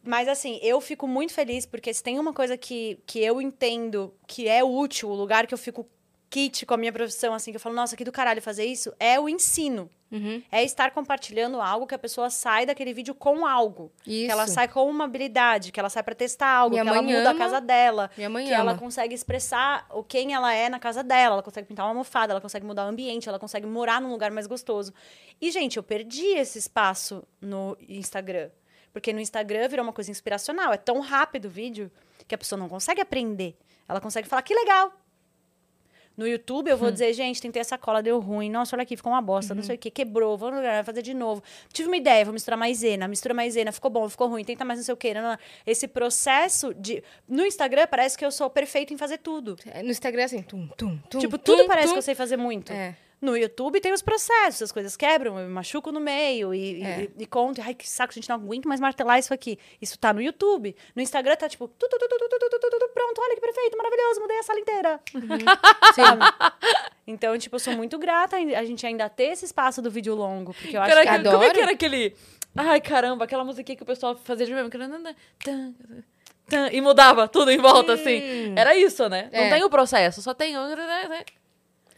Mas 0.05 0.29
assim, 0.29 0.61
eu 0.63 0.81
fico 0.81 1.09
muito 1.09 1.33
feliz 1.33 1.65
porque 1.67 1.93
se 1.93 2.03
tem 2.03 2.19
uma 2.19 2.33
coisa 2.33 2.57
que, 2.57 2.99
que 3.07 3.19
eu 3.21 3.41
entendo 3.43 4.15
que 4.27 4.47
é 4.49 4.63
útil, 4.63 5.09
o 5.09 5.15
lugar 5.15 5.47
que 5.47 5.55
eu 5.55 5.59
fico 5.59 5.89
kit 6.31 6.67
com 6.67 6.75
a 6.75 6.77
minha 6.77 6.93
profissão, 6.93 7.33
assim, 7.35 7.51
que 7.51 7.57
eu 7.57 7.61
falo, 7.61 7.75
nossa, 7.75 7.97
que 7.97 8.05
do 8.05 8.13
caralho 8.13 8.43
fazer 8.43 8.65
isso, 8.65 8.93
é 8.99 9.19
o 9.19 9.29
ensino. 9.29 9.91
Uhum. 10.11 10.43
É 10.51 10.65
estar 10.65 10.91
compartilhando 10.93 11.61
algo 11.61 11.87
que 11.87 11.95
a 11.95 11.99
pessoa 11.99 12.31
sai 12.31 12.65
daquele 12.65 12.95
vídeo 12.95 13.15
com 13.15 13.45
algo. 13.47 13.93
Isso. 14.07 14.27
Que 14.27 14.33
ela 14.33 14.47
sai 14.47 14.67
com 14.67 14.89
uma 14.89 15.05
habilidade, 15.05 15.71
que 15.71 15.79
ela 15.79 15.91
sai 15.91 16.03
pra 16.03 16.15
testar 16.15 16.49
algo, 16.49 16.71
Minha 16.71 16.83
que 16.83 16.89
ela 16.89 17.03
muda 17.03 17.29
a 17.29 17.31
ama. 17.31 17.39
casa 17.39 17.61
dela. 17.61 18.11
Minha 18.17 18.31
mãe 18.31 18.47
que 18.47 18.53
ela 18.53 18.73
ama. 18.73 18.81
consegue 18.81 19.15
expressar 19.15 19.87
o 19.91 20.03
quem 20.03 20.33
ela 20.33 20.53
é 20.55 20.69
na 20.71 20.79
casa 20.79 21.03
dela, 21.03 21.35
ela 21.35 21.43
consegue 21.43 21.69
pintar 21.69 21.85
uma 21.85 21.91
almofada, 21.91 22.33
ela 22.33 22.41
consegue 22.41 22.65
mudar 22.65 22.87
o 22.87 22.89
ambiente, 22.89 23.29
ela 23.29 23.39
consegue 23.39 23.67
morar 23.67 24.01
num 24.01 24.11
lugar 24.11 24.31
mais 24.31 24.47
gostoso. 24.47 24.95
E, 25.41 25.51
gente, 25.51 25.77
eu 25.77 25.83
perdi 25.83 26.27
esse 26.39 26.59
espaço 26.59 27.23
no 27.41 27.77
Instagram. 27.87 28.51
Porque 28.93 29.13
no 29.13 29.21
Instagram 29.21 29.69
virou 29.69 29.85
uma 29.85 29.93
coisa 29.93 30.11
inspiracional. 30.11 30.73
É 30.73 30.79
tão 30.79 31.01
rápido 31.01 31.45
o 31.45 31.51
vídeo 31.51 31.91
que 32.27 32.35
a 32.35 32.39
pessoa 32.39 32.59
não 32.59 32.69
consegue 32.69 33.01
aprender. 33.03 33.57
Ela 33.87 34.01
consegue 34.01 34.27
falar, 34.27 34.41
que 34.43 34.55
legal. 34.55 34.93
No 36.19 36.27
YouTube, 36.27 36.69
eu 36.69 36.75
Hum. 36.77 36.81
vou 36.81 36.91
dizer, 36.91 37.13
gente, 37.15 37.41
tentei 37.41 37.61
essa 37.61 37.79
cola, 37.79 38.03
deu 38.03 38.19
ruim. 38.19 38.51
Nossa, 38.51 38.75
olha 38.75 38.83
aqui, 38.83 38.97
ficou 38.97 39.13
uma 39.13 39.23
bosta, 39.23 39.53
Uhum. 39.55 39.59
não 39.59 39.63
sei 39.63 39.77
o 39.77 39.79
quê. 39.79 39.89
Quebrou, 39.91 40.37
vou 40.37 40.51
fazer 40.85 41.01
de 41.01 41.15
novo. 41.15 41.43
Tive 41.73 41.89
uma 41.89 41.97
ideia, 41.97 42.25
vou 42.25 42.35
misturar 42.35 42.59
maisena. 42.59 43.07
Mistura 43.07 43.33
maisena, 43.33 43.71
ficou 43.71 43.89
bom, 43.91 44.09
ficou 44.09 44.27
ruim. 44.29 44.43
Tenta 44.45 44.65
mais 44.65 44.81
não 44.81 44.85
sei 44.85 44.93
o 44.95 44.97
quê. 44.97 45.15
não, 45.15 45.23
não. 45.23 45.39
Esse 45.65 45.87
processo 45.87 46.75
de... 46.75 47.03
No 47.29 47.47
Instagram, 47.47 47.87
parece 47.89 48.19
que 48.19 48.25
eu 48.25 48.33
sou 48.33 48.51
perfeito 48.51 48.93
em 48.93 48.97
fazer 48.99 49.19
tudo. 49.19 49.57
É, 49.67 49.83
No 49.83 49.91
Instagram 49.91 50.23
é 50.23 50.25
assim, 50.25 50.43
tum, 50.43 50.67
tum, 50.77 50.99
tum. 51.09 51.19
tipo, 51.21 51.39
tum, 51.39 51.55
tudo 51.57 51.67
parece 51.69 51.87
tum. 51.89 51.93
que 51.93 51.99
eu 51.99 52.03
sei 52.03 52.15
fazer 52.17 52.37
muito. 52.37 52.73
É. 52.73 52.97
No 53.21 53.37
YouTube 53.37 53.81
tem 53.81 53.93
os 53.93 54.01
processos, 54.01 54.63
as 54.63 54.73
coisas 54.73 54.97
quebram, 54.97 55.39
eu 55.39 55.47
me 55.47 55.53
machuco 55.53 55.91
no 55.91 55.99
meio 55.99 56.55
e, 56.55 56.83
é. 56.83 57.09
e, 57.19 57.23
e 57.23 57.27
conto. 57.27 57.61
Ai, 57.61 57.75
que 57.75 57.89
saco, 57.89 58.13
a 58.13 58.15
gente 58.15 58.29
não 58.29 58.37
aguenta 58.37 58.69
mais 58.69 58.81
martelar 58.81 59.19
isso 59.19 59.35
aqui. 59.35 59.59
Isso 59.83 59.99
tá 59.99 60.13
no 60.13 60.23
YouTube. 60.23 60.75
No 60.95 61.03
Instagram 61.03 61.35
tá 61.35 61.49
tipo, 61.49 61.67
tu, 61.67 61.89
tu, 61.89 61.99
tu, 61.99 62.09
pronto, 62.95 63.21
olha 63.21 63.35
que 63.35 63.41
perfeito, 63.41 63.77
maravilhoso, 63.77 64.21
mudei 64.21 64.39
a 64.39 64.43
sala 64.43 64.61
inteira. 64.61 65.01
Uhum. 65.15 65.39
então, 67.07 67.37
tipo, 67.39 67.57
eu 67.57 67.61
sou 67.61 67.75
muito 67.75 67.99
grata 67.99 68.37
a 68.37 68.65
gente 68.65 68.87
ainda 68.87 69.09
ter 69.09 69.33
esse 69.33 69.45
espaço 69.45 69.83
do 69.83 69.91
vídeo 69.91 70.15
longo, 70.15 70.55
porque 70.55 70.77
eu 70.77 70.81
acho 70.81 70.91
Caraca, 70.91 71.11
que. 71.11 71.19
Adoro. 71.19 71.39
Como 71.39 71.51
é 71.51 71.55
que 71.55 71.61
era 71.61 71.73
aquele. 71.73 72.15
Ai, 72.57 72.81
caramba, 72.81 73.25
aquela 73.25 73.45
musiquinha 73.45 73.77
que 73.77 73.83
o 73.83 73.87
pessoal 73.87 74.17
fazia 74.17 74.47
de 74.47 74.55
mesmo. 74.55 74.71
E 76.73 76.81
mudava 76.81 77.29
tudo 77.29 77.51
em 77.51 77.59
volta, 77.59 77.93
hum. 77.93 77.95
assim. 77.95 78.55
Era 78.57 78.75
isso, 78.75 79.09
né? 79.09 79.29
É. 79.33 79.43
Não 79.43 79.51
tem 79.51 79.65
o 79.65 79.71
processo, 79.71 80.23
só 80.23 80.33
tem. 80.33 80.55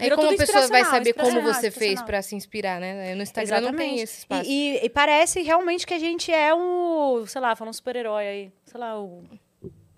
Aí 0.00 0.04
Virou 0.08 0.18
como 0.18 0.30
a 0.32 0.36
pessoa 0.36 0.66
vai 0.68 0.84
saber 0.84 1.12
como 1.12 1.42
você 1.42 1.70
fez 1.70 2.00
pra 2.02 2.22
se 2.22 2.34
inspirar, 2.34 2.80
né? 2.80 3.14
No 3.14 3.22
Instagram 3.22 3.60
não 3.60 3.74
tem 3.74 4.00
esse 4.00 4.18
espaço. 4.20 4.48
E, 4.50 4.78
e- 4.78 4.84
e 4.86 4.88
parece 4.88 5.42
realmente 5.42 5.86
que 5.86 5.94
a 5.94 5.98
gente 5.98 6.32
é 6.32 6.54
um, 6.54 7.24
sei 7.26 7.40
lá, 7.40 7.54
fala 7.54 7.70
um 7.70 7.72
super-herói 7.72 8.26
aí. 8.26 8.52
Sei 8.64 8.80
lá, 8.80 8.98
o 9.00 9.22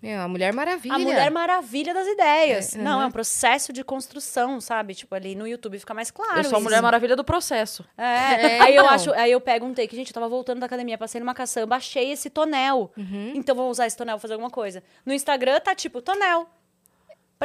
É, 0.02 0.16
a 0.16 0.26
Mulher 0.26 0.52
Maravilha. 0.52 0.96
A 0.96 0.98
Mulher 0.98 1.30
Maravilha 1.30 1.94
das 1.94 2.08
ideias. 2.08 2.74
É, 2.74 2.78
Não, 2.78 2.94
aham. 2.96 3.04
é 3.04 3.06
um 3.06 3.10
processo 3.12 3.72
de 3.72 3.84
construção, 3.84 4.60
sabe? 4.60 4.96
Tipo, 4.96 5.14
ali 5.14 5.36
no 5.36 5.46
YouTube 5.46 5.78
fica 5.78 5.94
mais 5.94 6.10
claro. 6.10 6.40
eu 6.40 6.44
sou 6.44 6.56
a 6.56 6.58
isso. 6.58 6.64
Mulher 6.64 6.82
Maravilha 6.82 7.14
do 7.14 7.22
processo. 7.22 7.84
É, 7.96 8.02
É, 8.02 8.60
aí 8.62 8.74
eu 8.74 8.82
então. 8.82 8.94
acho, 8.94 9.12
aí 9.12 9.30
eu 9.30 9.40
pego 9.40 9.64
um 9.64 9.72
take, 9.72 9.94
gente, 9.94 10.08
eu 10.08 10.14
tava 10.14 10.28
voltando 10.28 10.58
da 10.58 10.66
academia, 10.66 10.98
passei 10.98 11.20
numa 11.20 11.34
caçamba, 11.34 11.76
achei 11.76 12.10
esse 12.10 12.28
tonel. 12.28 12.90
Uhum. 12.96 13.30
Então 13.36 13.54
vamos 13.54 13.70
usar 13.72 13.86
esse 13.86 13.96
tonel 13.96 14.16
pra 14.16 14.20
fazer 14.22 14.34
alguma 14.34 14.50
coisa. 14.50 14.82
No 15.06 15.12
Instagram 15.14 15.60
tá 15.60 15.72
tipo 15.72 16.02
tonel. 16.02 16.48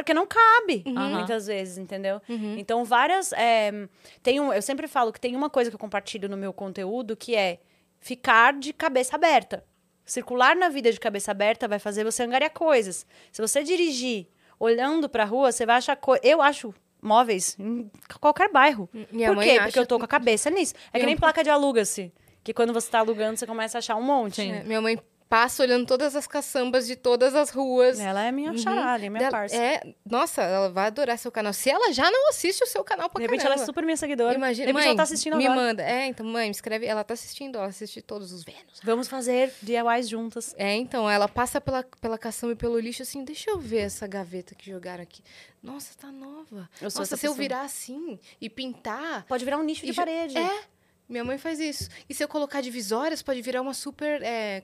Porque 0.02 0.14
não 0.14 0.26
cabe, 0.26 0.84
Uhum. 0.86 1.10
muitas 1.16 1.46
vezes, 1.46 1.76
entendeu? 1.78 2.20
Uhum. 2.28 2.56
Então, 2.58 2.84
várias. 2.84 3.32
é, 3.32 3.88
tem 4.22 4.38
um, 4.40 4.52
eu 4.52 4.62
sempre 4.62 4.86
falo 4.86 5.12
que 5.12 5.20
tem 5.20 5.34
uma 5.34 5.50
coisa 5.50 5.70
que 5.70 5.74
eu 5.74 5.78
compartilho 5.80 6.28
no 6.28 6.36
meu 6.36 6.52
conteúdo 6.52 7.16
que 7.16 7.34
é 7.34 7.58
ficar 7.98 8.52
de 8.52 8.72
cabeça 8.72 9.16
aberta. 9.16 9.64
Circular 10.04 10.54
na 10.56 10.68
vida 10.68 10.90
de 10.92 10.98
cabeça 11.00 11.30
aberta 11.32 11.66
vai 11.68 11.78
fazer 11.78 12.04
você 12.04 12.22
angariar 12.22 12.50
coisas. 12.52 13.04
Se 13.32 13.42
você 13.42 13.62
dirigir 13.62 14.28
olhando 14.58 15.08
pra 15.08 15.24
rua, 15.24 15.52
você 15.52 15.66
vai 15.66 15.76
achar. 15.76 15.96
Co 15.96 16.16
eu 16.22 16.40
acho 16.40 16.72
móveis 17.02 17.56
em 17.58 17.90
qualquer 18.20 18.50
bairro. 18.50 18.88
Minha 19.12 19.28
Por 19.28 19.36
mãe 19.36 19.46
quê? 19.48 19.52
acha 19.54 19.62
Porque 19.64 19.78
eu 19.78 19.86
tô 19.86 19.98
com 19.98 20.04
a 20.04 20.08
cabeça 20.08 20.48
nisso. 20.50 20.74
É 20.92 20.98
que 20.98 21.06
nem 21.06 21.16
placa 21.16 21.42
de 21.44 21.50
aluga-se. 21.50 22.12
Que 22.42 22.54
quando 22.54 22.72
você 22.72 22.88
tá 22.90 23.00
alugando, 23.00 23.36
você 23.36 23.46
começa 23.46 23.76
a 23.78 23.80
achar 23.80 23.96
um 23.96 24.02
monte. 24.02 24.40
É, 24.40 24.62
minha 24.64 24.80
mãe 24.80 24.98
passa 25.28 25.62
olhando 25.62 25.86
todas 25.86 26.16
as 26.16 26.26
caçambas 26.26 26.86
de 26.86 26.96
todas 26.96 27.34
as 27.34 27.50
ruas. 27.50 28.00
Ela 28.00 28.24
é 28.24 28.32
minha 28.32 28.56
charada, 28.56 29.04
é 29.04 29.08
minha 29.10 29.18
Dela- 29.20 29.30
parça. 29.30 29.54
É, 29.56 29.94
nossa, 30.04 30.42
ela 30.42 30.70
vai 30.70 30.86
adorar 30.86 31.18
seu 31.18 31.30
canal. 31.30 31.52
Se 31.52 31.68
ela 31.70 31.92
já 31.92 32.10
não 32.10 32.30
assiste 32.30 32.62
o 32.64 32.66
seu 32.66 32.82
canal 32.82 33.10
pra 33.10 33.18
De 33.20 33.26
repente 33.26 33.40
caramba. 33.42 33.54
ela 33.56 33.62
é 33.62 33.66
super 33.66 33.84
minha 33.84 33.96
seguidora. 33.96 34.34
Imagina, 34.34 34.66
de 34.66 34.72
repente 34.72 34.74
mãe, 34.74 34.86
ela 34.88 34.96
tá 34.96 35.02
assistindo 35.02 35.36
me 35.36 35.46
agora. 35.46 35.60
manda. 35.60 35.82
É, 35.82 36.06
então, 36.06 36.24
mãe, 36.24 36.46
me 36.46 36.50
escreve. 36.52 36.86
Ela 36.86 37.04
tá 37.04 37.12
assistindo, 37.14 37.56
ela 37.56 37.66
assiste 37.66 38.00
todos 38.00 38.32
os 38.32 38.42
Vênus. 38.42 38.80
Vamos 38.82 39.06
fazer 39.08 39.52
DIYs 39.62 40.08
juntas. 40.08 40.54
É, 40.56 40.74
então, 40.74 41.08
ela 41.10 41.28
passa 41.28 41.60
pela, 41.60 41.82
pela 42.00 42.16
caçamba 42.16 42.54
e 42.54 42.56
pelo 42.56 42.78
lixo 42.78 43.02
assim, 43.02 43.22
deixa 43.24 43.50
eu 43.50 43.58
ver 43.58 43.80
essa 43.80 44.06
gaveta 44.06 44.54
que 44.54 44.70
jogaram 44.70 45.02
aqui. 45.02 45.22
Nossa, 45.62 45.90
tá 46.00 46.10
nova. 46.10 46.70
Eu 46.80 46.84
Nossa, 46.84 47.04
se 47.04 47.12
eu 47.14 47.18
pessoa. 47.18 47.34
virar 47.36 47.62
assim 47.62 48.18
e 48.40 48.48
pintar... 48.48 49.24
Pode 49.26 49.44
virar 49.44 49.58
um 49.58 49.62
nicho 49.62 49.84
de 49.84 49.92
parede. 49.92 50.38
É, 50.38 50.62
minha 51.08 51.24
mãe 51.24 51.36
faz 51.36 51.58
isso. 51.60 51.88
E 52.08 52.14
se 52.14 52.22
eu 52.24 52.28
colocar 52.28 52.60
divisórias, 52.60 53.20
pode 53.22 53.42
virar 53.42 53.60
uma 53.60 53.74
super 53.74 54.22
é, 54.22 54.62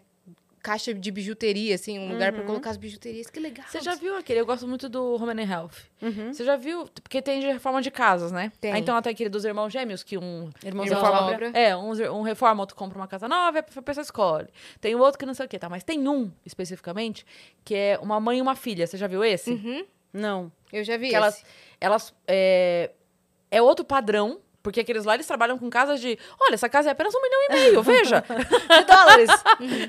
caixa 0.65 0.95
de 0.95 1.11
bijuteria, 1.11 1.75
assim, 1.75 1.99
um 1.99 2.11
lugar 2.11 2.33
pra 2.33 2.41
Uhum. 2.41 2.47
colocar 2.47 2.71
as 2.71 2.79
bijuterias. 2.79 3.29
Que 3.29 3.39
legal. 3.39 3.67
Você 3.69 3.83
já 3.83 3.95
viu 3.95 4.17
aquele? 4.17 4.41
Eu 4.41 4.47
gosto 4.47 4.67
muito 4.67 4.89
do 4.89 5.15
Home 5.23 5.33
and 5.43 5.47
Health. 5.47 5.71
Uhum. 6.01 6.33
Você 6.33 6.43
já 6.43 6.57
viu? 6.57 6.87
Porque 7.03 7.21
tem 7.21 7.39
de 7.41 7.47
reforma 7.47 7.83
de 7.83 7.91
casas, 7.91 8.33
né? 8.33 8.51
Tem. 8.61 8.73
Aí, 8.73 8.81
então, 8.81 8.97
até 8.97 9.11
aquele 9.11 9.29
dos 9.29 9.45
irmãos 9.45 9.71
gêmeos, 9.71 10.03
que 10.03 10.17
um 10.17 10.51
Irmãos 10.65 10.91
à 10.91 10.99
obra. 10.99 11.35
obra. 11.35 11.51
É, 11.53 11.77
um, 11.77 11.91
um 12.19 12.23
reforma, 12.23 12.63
outro 12.63 12.75
compra 12.75 12.97
uma 12.99 13.07
casa 13.07 13.29
nova, 13.29 13.59
e 13.59 13.61
a 13.61 13.83
pessoa 13.83 14.03
escolhe. 14.03 14.49
Tem 14.81 14.95
o 14.95 15.01
outro 15.01 15.19
que 15.19 15.27
não 15.27 15.35
sei 15.35 15.45
o 15.45 15.49
quê, 15.49 15.59
tá? 15.59 15.69
Mas 15.69 15.85
tem 15.85 16.09
um, 16.09 16.33
especificamente, 16.47 17.27
que 17.63 17.75
é 17.75 17.99
uma 18.01 18.19
mãe 18.19 18.39
e 18.39 18.43
uma 18.43 18.57
filha. 18.57 18.87
Você 18.87 18.97
já 18.97 19.07
viu 19.07 19.23
esse? 19.23 19.51
Uhum, 19.51 19.85
Não. 20.15 20.51
eu 20.73 20.83
já 20.83 20.97
vi 20.97 21.11
Que 21.11 21.15
elas, 21.17 21.35
esse. 21.37 21.45
elas 21.79 22.15
é, 22.27 22.91
é 23.51 23.61
outro 23.61 23.85
padrão, 23.85 24.41
porque 24.65 24.81
aqueles 24.81 25.05
lá 25.05 25.13
eles 25.13 25.27
trabalham 25.27 25.59
com 25.59 25.69
casas 25.69 26.01
de. 26.01 26.19
Olha, 26.41 26.55
essa 26.55 26.71
casa 26.71 26.89
é 26.89 26.93
apenas 26.93 27.15
um 27.15 27.21
milhão 27.21 27.41
e 27.43 27.53
meio, 27.53 27.83
veja. 27.83 28.25
De 28.25 28.85
dólares. 28.87 29.31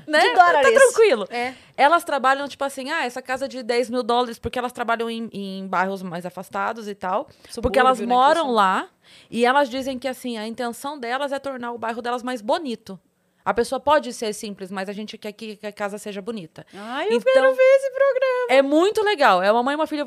né? 0.06 0.19
De 0.19 0.34
dólares. 0.35 0.73
Tá 0.73 0.80
tranquilo. 0.80 1.27
É. 1.31 1.53
Elas 1.77 2.03
trabalham, 2.03 2.45
tipo 2.45 2.61
assim, 2.64 2.91
ah, 2.91 3.06
essa 3.06 3.22
casa 3.22 3.45
é 3.45 3.47
de 3.47 3.64
10 3.64 3.89
mil 3.89 4.03
dólares, 4.03 4.38
porque 4.38 4.60
elas 4.60 4.73
trabalham 4.73 5.10
em, 5.10 5.30
em 5.31 5.65
bairros 5.65 6.03
mais 6.03 6.26
afastados 6.26 6.89
e 6.89 6.93
tal. 6.93 7.23
porque 7.23 7.53
Subúrbio, 7.53 7.80
elas 7.80 7.99
né, 8.02 8.06
moram 8.06 8.52
lá 8.52 8.89
e 9.31 9.45
elas 9.45 9.69
dizem 9.69 9.97
que, 9.97 10.10
assim, 10.10 10.38
a 10.38 10.45
intenção 10.45 10.99
delas 10.99 11.31
é 11.31 11.39
tornar 11.39 11.72
o 11.72 11.77
bairro 11.77 12.02
delas 12.02 12.22
mais 12.22 12.41
bonito. 12.41 12.99
A 13.45 13.53
pessoa 13.53 13.80
pode 13.80 14.11
ser 14.11 14.34
simples, 14.34 14.72
mas 14.72 14.89
a 14.89 14.93
gente 14.93 15.17
quer 15.19 15.31
que 15.31 15.55
que 15.55 15.67
a 15.67 15.72
casa 15.72 15.99
seja 15.99 16.19
bonita. 16.22 16.65
Ai, 16.73 17.05
eu 17.07 17.13
Então- 17.13 17.31
quero 17.31 17.53
ver 17.53 17.61
esse 17.61 17.91
programa. 17.91 18.47
É 18.49 18.61
muito 18.63 19.03
legal. 19.03 19.41
É 19.43 19.51
uma 19.51 19.61
mãe 19.61 19.73
e 19.73 19.76
uma 19.76 19.85
filha. 19.85 20.03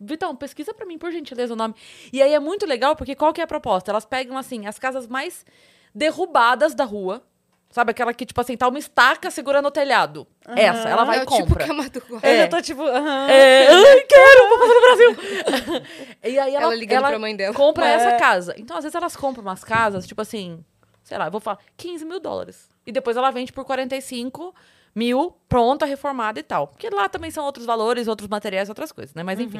Vitão, 0.00 0.34
pesquisa 0.34 0.72
pra 0.72 0.86
mim, 0.86 0.96
por 0.96 1.12
gentileza, 1.12 1.52
o 1.52 1.56
nome. 1.56 1.74
E 2.12 2.22
aí 2.22 2.32
é 2.32 2.40
muito 2.40 2.64
legal, 2.66 2.96
porque 2.96 3.14
qual 3.14 3.32
que 3.34 3.40
é 3.40 3.44
a 3.44 3.46
proposta? 3.46 3.90
Elas 3.90 4.06
pegam, 4.06 4.38
assim, 4.38 4.66
as 4.66 4.78
casas 4.78 5.06
mais 5.06 5.44
derrubadas 5.94 6.74
da 6.74 6.84
rua. 6.84 7.22
Sabe, 7.72 7.92
aquela 7.92 8.12
que, 8.12 8.26
tipo 8.26 8.40
assim, 8.40 8.56
tá 8.56 8.66
uma 8.66 8.80
estaca 8.80 9.30
segurando 9.30 9.66
o 9.66 9.70
telhado. 9.70 10.26
Essa, 10.56 10.88
ela 10.88 11.04
vai 11.04 11.18
é 11.18 11.20
e 11.20 11.22
o 11.22 11.26
tipo 11.26 11.42
compra. 11.46 11.66
gosta. 11.68 12.26
É. 12.26 12.42
Eu 12.42 12.48
tô 12.50 12.60
tipo... 12.60 12.82
aham. 12.82 13.30
É, 13.30 13.68
ai, 13.68 14.00
quero, 14.00 14.48
vou 14.48 14.58
fazer 14.58 14.74
no 14.74 14.80
Brasil. 14.80 15.82
e 16.24 16.36
aí 16.40 16.54
ela, 16.56 16.64
Ela 16.64 16.74
ligando 16.74 16.98
ela 16.98 17.08
pra 17.10 17.18
mãe 17.20 17.36
dela. 17.36 17.54
compra 17.54 17.86
É. 17.88 17.92
essa 17.92 18.16
casa. 18.16 18.54
Então, 18.58 18.76
às 18.76 18.82
vezes, 18.82 18.96
elas 18.96 19.14
compram 19.14 19.42
umas 19.44 19.62
casas, 19.62 20.04
tipo 20.04 20.20
assim, 20.20 20.64
sei 21.10 21.18
lá, 21.18 21.26
eu 21.26 21.30
vou 21.32 21.40
falar, 21.40 21.58
15 21.76 22.04
mil 22.04 22.20
dólares. 22.20 22.70
E 22.86 22.92
depois 22.92 23.16
ela 23.16 23.32
vende 23.32 23.52
por 23.52 23.64
45 23.64 24.54
mil, 24.94 25.36
pronta, 25.48 25.84
reformada 25.84 26.38
e 26.38 26.42
tal. 26.44 26.68
Porque 26.68 26.88
lá 26.88 27.08
também 27.08 27.32
são 27.32 27.44
outros 27.44 27.66
valores, 27.66 28.06
outros 28.06 28.28
materiais, 28.28 28.68
outras 28.68 28.92
coisas, 28.92 29.12
né? 29.12 29.24
Mas 29.24 29.40
enfim. 29.40 29.58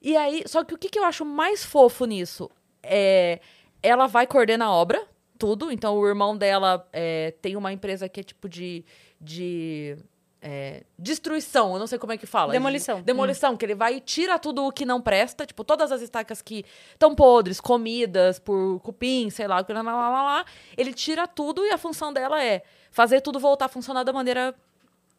E 0.00 0.16
aí, 0.16 0.44
só 0.46 0.62
que 0.62 0.72
o 0.72 0.78
que, 0.78 0.88
que 0.88 0.98
eu 0.98 1.04
acho 1.04 1.24
mais 1.24 1.64
fofo 1.64 2.04
nisso 2.04 2.48
é 2.84 3.40
ela 3.82 4.06
vai 4.06 4.28
coordenar 4.28 4.68
a 4.68 4.72
obra, 4.72 5.04
tudo. 5.38 5.72
Então, 5.72 5.98
o 5.98 6.06
irmão 6.06 6.36
dela 6.36 6.86
é, 6.92 7.34
tem 7.42 7.56
uma 7.56 7.72
empresa 7.72 8.08
que 8.08 8.20
é 8.20 8.22
tipo 8.22 8.48
de. 8.48 8.84
de 9.20 9.96
é, 10.42 10.84
destruição, 10.98 11.74
eu 11.74 11.78
não 11.78 11.86
sei 11.86 11.98
como 11.98 12.12
é 12.12 12.16
que 12.16 12.26
fala. 12.26 12.52
Demolição. 12.52 12.98
De- 12.98 13.02
demolição, 13.04 13.56
que 13.56 13.64
ele 13.64 13.74
vai 13.74 13.96
e 13.96 14.00
tira 14.00 14.38
tudo 14.38 14.64
o 14.66 14.72
que 14.72 14.84
não 14.86 15.00
presta, 15.00 15.44
tipo, 15.44 15.62
todas 15.64 15.92
as 15.92 16.00
estacas 16.00 16.40
que 16.40 16.64
estão 16.92 17.14
podres, 17.14 17.60
comidas 17.60 18.38
por 18.38 18.80
cupim, 18.80 19.28
sei 19.30 19.46
lá, 19.46 19.56
lá, 19.68 19.82
lá, 19.82 19.92
lá, 20.10 20.22
lá. 20.22 20.44
Ele 20.76 20.92
tira 20.94 21.26
tudo 21.28 21.64
e 21.64 21.70
a 21.70 21.78
função 21.78 22.12
dela 22.12 22.42
é 22.42 22.62
fazer 22.90 23.20
tudo 23.20 23.38
voltar 23.38 23.66
a 23.66 23.68
funcionar 23.68 24.02
da 24.02 24.12
maneira 24.12 24.54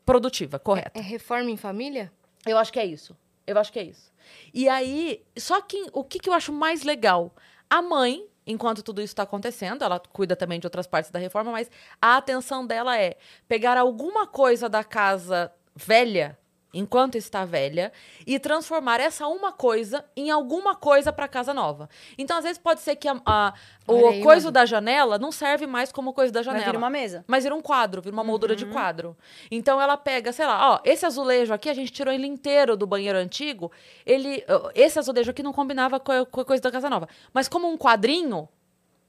produtiva, 0.06 0.58
correta. 0.60 0.92
É 0.98 1.02
reforma 1.02 1.50
em 1.50 1.58
família? 1.58 2.12
Eu 2.46 2.58
acho 2.58 2.74
que 2.74 2.80
é 2.80 2.86
isso. 2.86 3.16
Eu 3.46 3.58
acho 3.60 3.72
que 3.72 3.80
é 3.80 3.84
isso. 3.84 4.12
E 4.54 4.68
aí, 4.70 5.24
só 5.38 5.62
que 5.62 5.88
o 5.94 6.04
que, 6.04 6.20
que 6.20 6.30
eu 6.30 6.34
acho 6.34 6.52
mais 6.52 6.84
legal? 6.84 7.34
A 7.70 7.82
mãe, 7.82 8.26
enquanto 8.46 8.84
tudo 8.84 9.02
isso 9.02 9.14
está 9.14 9.24
acontecendo, 9.24 9.84
ela 9.84 10.00
cuida 10.00 10.36
também 10.36 10.60
de 10.60 10.68
outras 10.68 10.88
partes 10.88 11.12
da 11.12 11.20
reforma, 11.20 11.52
mas 11.52 11.70
a 12.02 12.18
atenção 12.18 12.66
dela 12.66 12.98
é 12.98 13.18
pegar 13.48 13.78
alguma 13.78 14.28
coisa 14.28 14.68
da 14.68 14.84
casa 14.84 15.52
velha, 15.76 16.38
enquanto 16.74 17.16
está 17.16 17.44
velha, 17.44 17.92
e 18.26 18.40
transformar 18.40 19.00
essa 19.00 19.28
uma 19.28 19.52
coisa 19.52 20.06
em 20.16 20.30
alguma 20.32 20.74
coisa 20.76 21.12
para 21.12 21.28
casa 21.28 21.54
nova. 21.54 21.90
Então, 22.18 22.38
às 22.38 22.44
vezes, 22.44 22.58
pode 22.58 22.80
ser 22.80 22.96
que 22.96 23.08
a, 23.08 23.22
a- 23.26 23.54
o 23.88 24.08
aí, 24.08 24.22
coisa 24.24 24.46
Madu. 24.48 24.52
da 24.54 24.66
janela 24.66 25.18
não 25.20 25.32
serve 25.32 25.68
mais 25.68 25.92
como 25.92 26.14
coisa 26.14 26.32
da 26.32 26.42
janela. 26.42 26.66
vir 26.72 26.78
uma 26.78 26.90
mesa. 26.90 27.26
Mas 27.28 27.44
vira 27.44 27.54
um 27.56 27.62
quadro, 27.62 28.02
vira 28.02 28.14
uma 28.16 28.24
moldura 28.24 28.56
de 28.56 28.66
quadro. 28.66 29.18
Então 29.50 29.82
ela 29.82 29.98
pega, 29.98 30.32
sei 30.32 30.46
lá, 30.46 30.76
ó, 30.76 30.80
esse 30.86 31.06
azulejo 31.06 31.54
aqui 31.54 31.70
a 31.70 31.74
gente 31.74 31.92
tirou 31.92 32.14
ele 32.14 32.26
inteiro 32.28 32.78
do 32.78 32.88
banheiro 32.88 33.18
antigo. 33.18 33.72
Ele, 34.06 34.44
esse 34.74 34.98
azulejo 34.98 35.32
aqui 35.32 35.44
não 35.44 35.52
combinava 35.52 36.00
com 36.00 36.12
a, 36.12 36.26
com 36.26 36.42
a 36.42 36.46
coisa 36.46 36.64
da 36.64 36.72
casa 36.72 36.90
nova. 36.90 37.10
Mas 37.34 37.50
como 37.50 37.68
um 37.70 37.78
quadrinho 37.78 38.48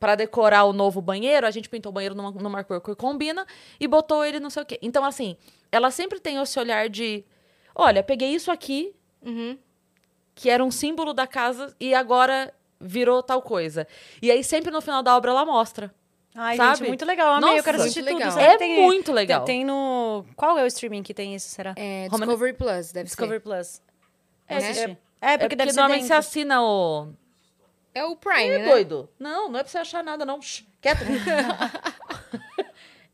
para 0.01 0.17
decorar 0.17 0.65
o 0.65 0.73
novo 0.73 1.01
banheiro, 1.01 1.47
a 1.47 1.51
gente 1.53 1.69
pintou 1.69 1.91
o 1.91 1.93
banheiro 1.93 2.15
numa, 2.17 2.33
numa 2.33 2.65
cor 2.65 2.81
que 2.81 2.93
combina 2.97 3.47
e 3.79 3.87
botou 3.87 4.25
ele 4.25 4.41
não 4.41 4.51
sei 4.51 4.65
o 4.65 4.67
quê. 4.67 4.77
Então 4.83 5.05
assim, 5.05 5.37
ela 5.71 5.93
sempre 5.93 6.19
tem 6.19 6.39
esse 6.43 6.59
olhar 6.59 6.89
de, 6.89 7.25
olha, 7.75 8.03
peguei 8.03 8.35
isso 8.35 8.51
aqui 8.51 8.95
Uhum. 9.25 9.57
que 10.35 10.51
era 10.51 10.65
um 10.65 10.71
símbolo 10.71 11.13
da 11.15 11.27
casa 11.27 11.75
e 11.79 11.95
agora 11.95 12.53
virou 12.81 13.23
tal 13.23 13.41
coisa. 13.43 13.87
E 14.21 14.31
aí 14.31 14.43
sempre 14.43 14.71
no 14.71 14.81
final 14.81 15.03
da 15.03 15.17
obra 15.17 15.31
ela 15.31 15.45
mostra. 15.45 15.95
Ai, 16.35 16.57
Sabe? 16.57 16.79
gente, 16.79 16.89
muito 16.89 17.05
legal. 17.05 17.35
Amei, 17.35 17.59
eu 17.59 17.63
quero 17.63 17.77
Nossa, 17.77 17.91
assistir 17.91 18.03
tudo. 18.09 18.19
legal. 18.19 18.39
É 18.39 18.57
tem- 18.57 18.83
muito 18.83 19.13
legal. 19.13 19.45
Tem, 19.45 19.59
tem 19.59 19.65
no... 19.67 20.25
Qual 20.35 20.59
é 20.59 20.65
o 20.65 20.67
streaming 20.67 21.03
que 21.03 21.13
tem 21.13 21.35
isso, 21.35 21.49
será? 21.51 21.75
É, 21.77 22.09
Discovery 22.09 22.55
Plus, 22.55 22.91
deve 22.91 23.05
Discovery 23.05 23.37
ser. 23.39 23.41
Plus. 23.43 23.83
É, 24.49 24.57
assistir. 24.57 24.99
É, 25.21 25.35
É 25.35 25.39
porque 25.39 25.39
porque 25.41 25.57
deve 25.57 25.71
ser 25.73 25.81
normalmente 25.81 26.07
você 26.07 26.15
assina 26.15 26.63
o 26.63 27.09
É 27.95 28.03
o 28.07 28.17
Prime, 28.17 28.49
É 28.49 28.59
né? 28.61 28.69
doido. 28.71 29.09
Não, 29.19 29.51
não 29.51 29.61
é 29.61 29.63
pra 29.63 29.71
você 29.71 29.79
achar 29.79 30.03
nada, 30.03 30.25
não. 30.25 30.41
Shh, 30.41 30.65
quieto. 30.81 31.01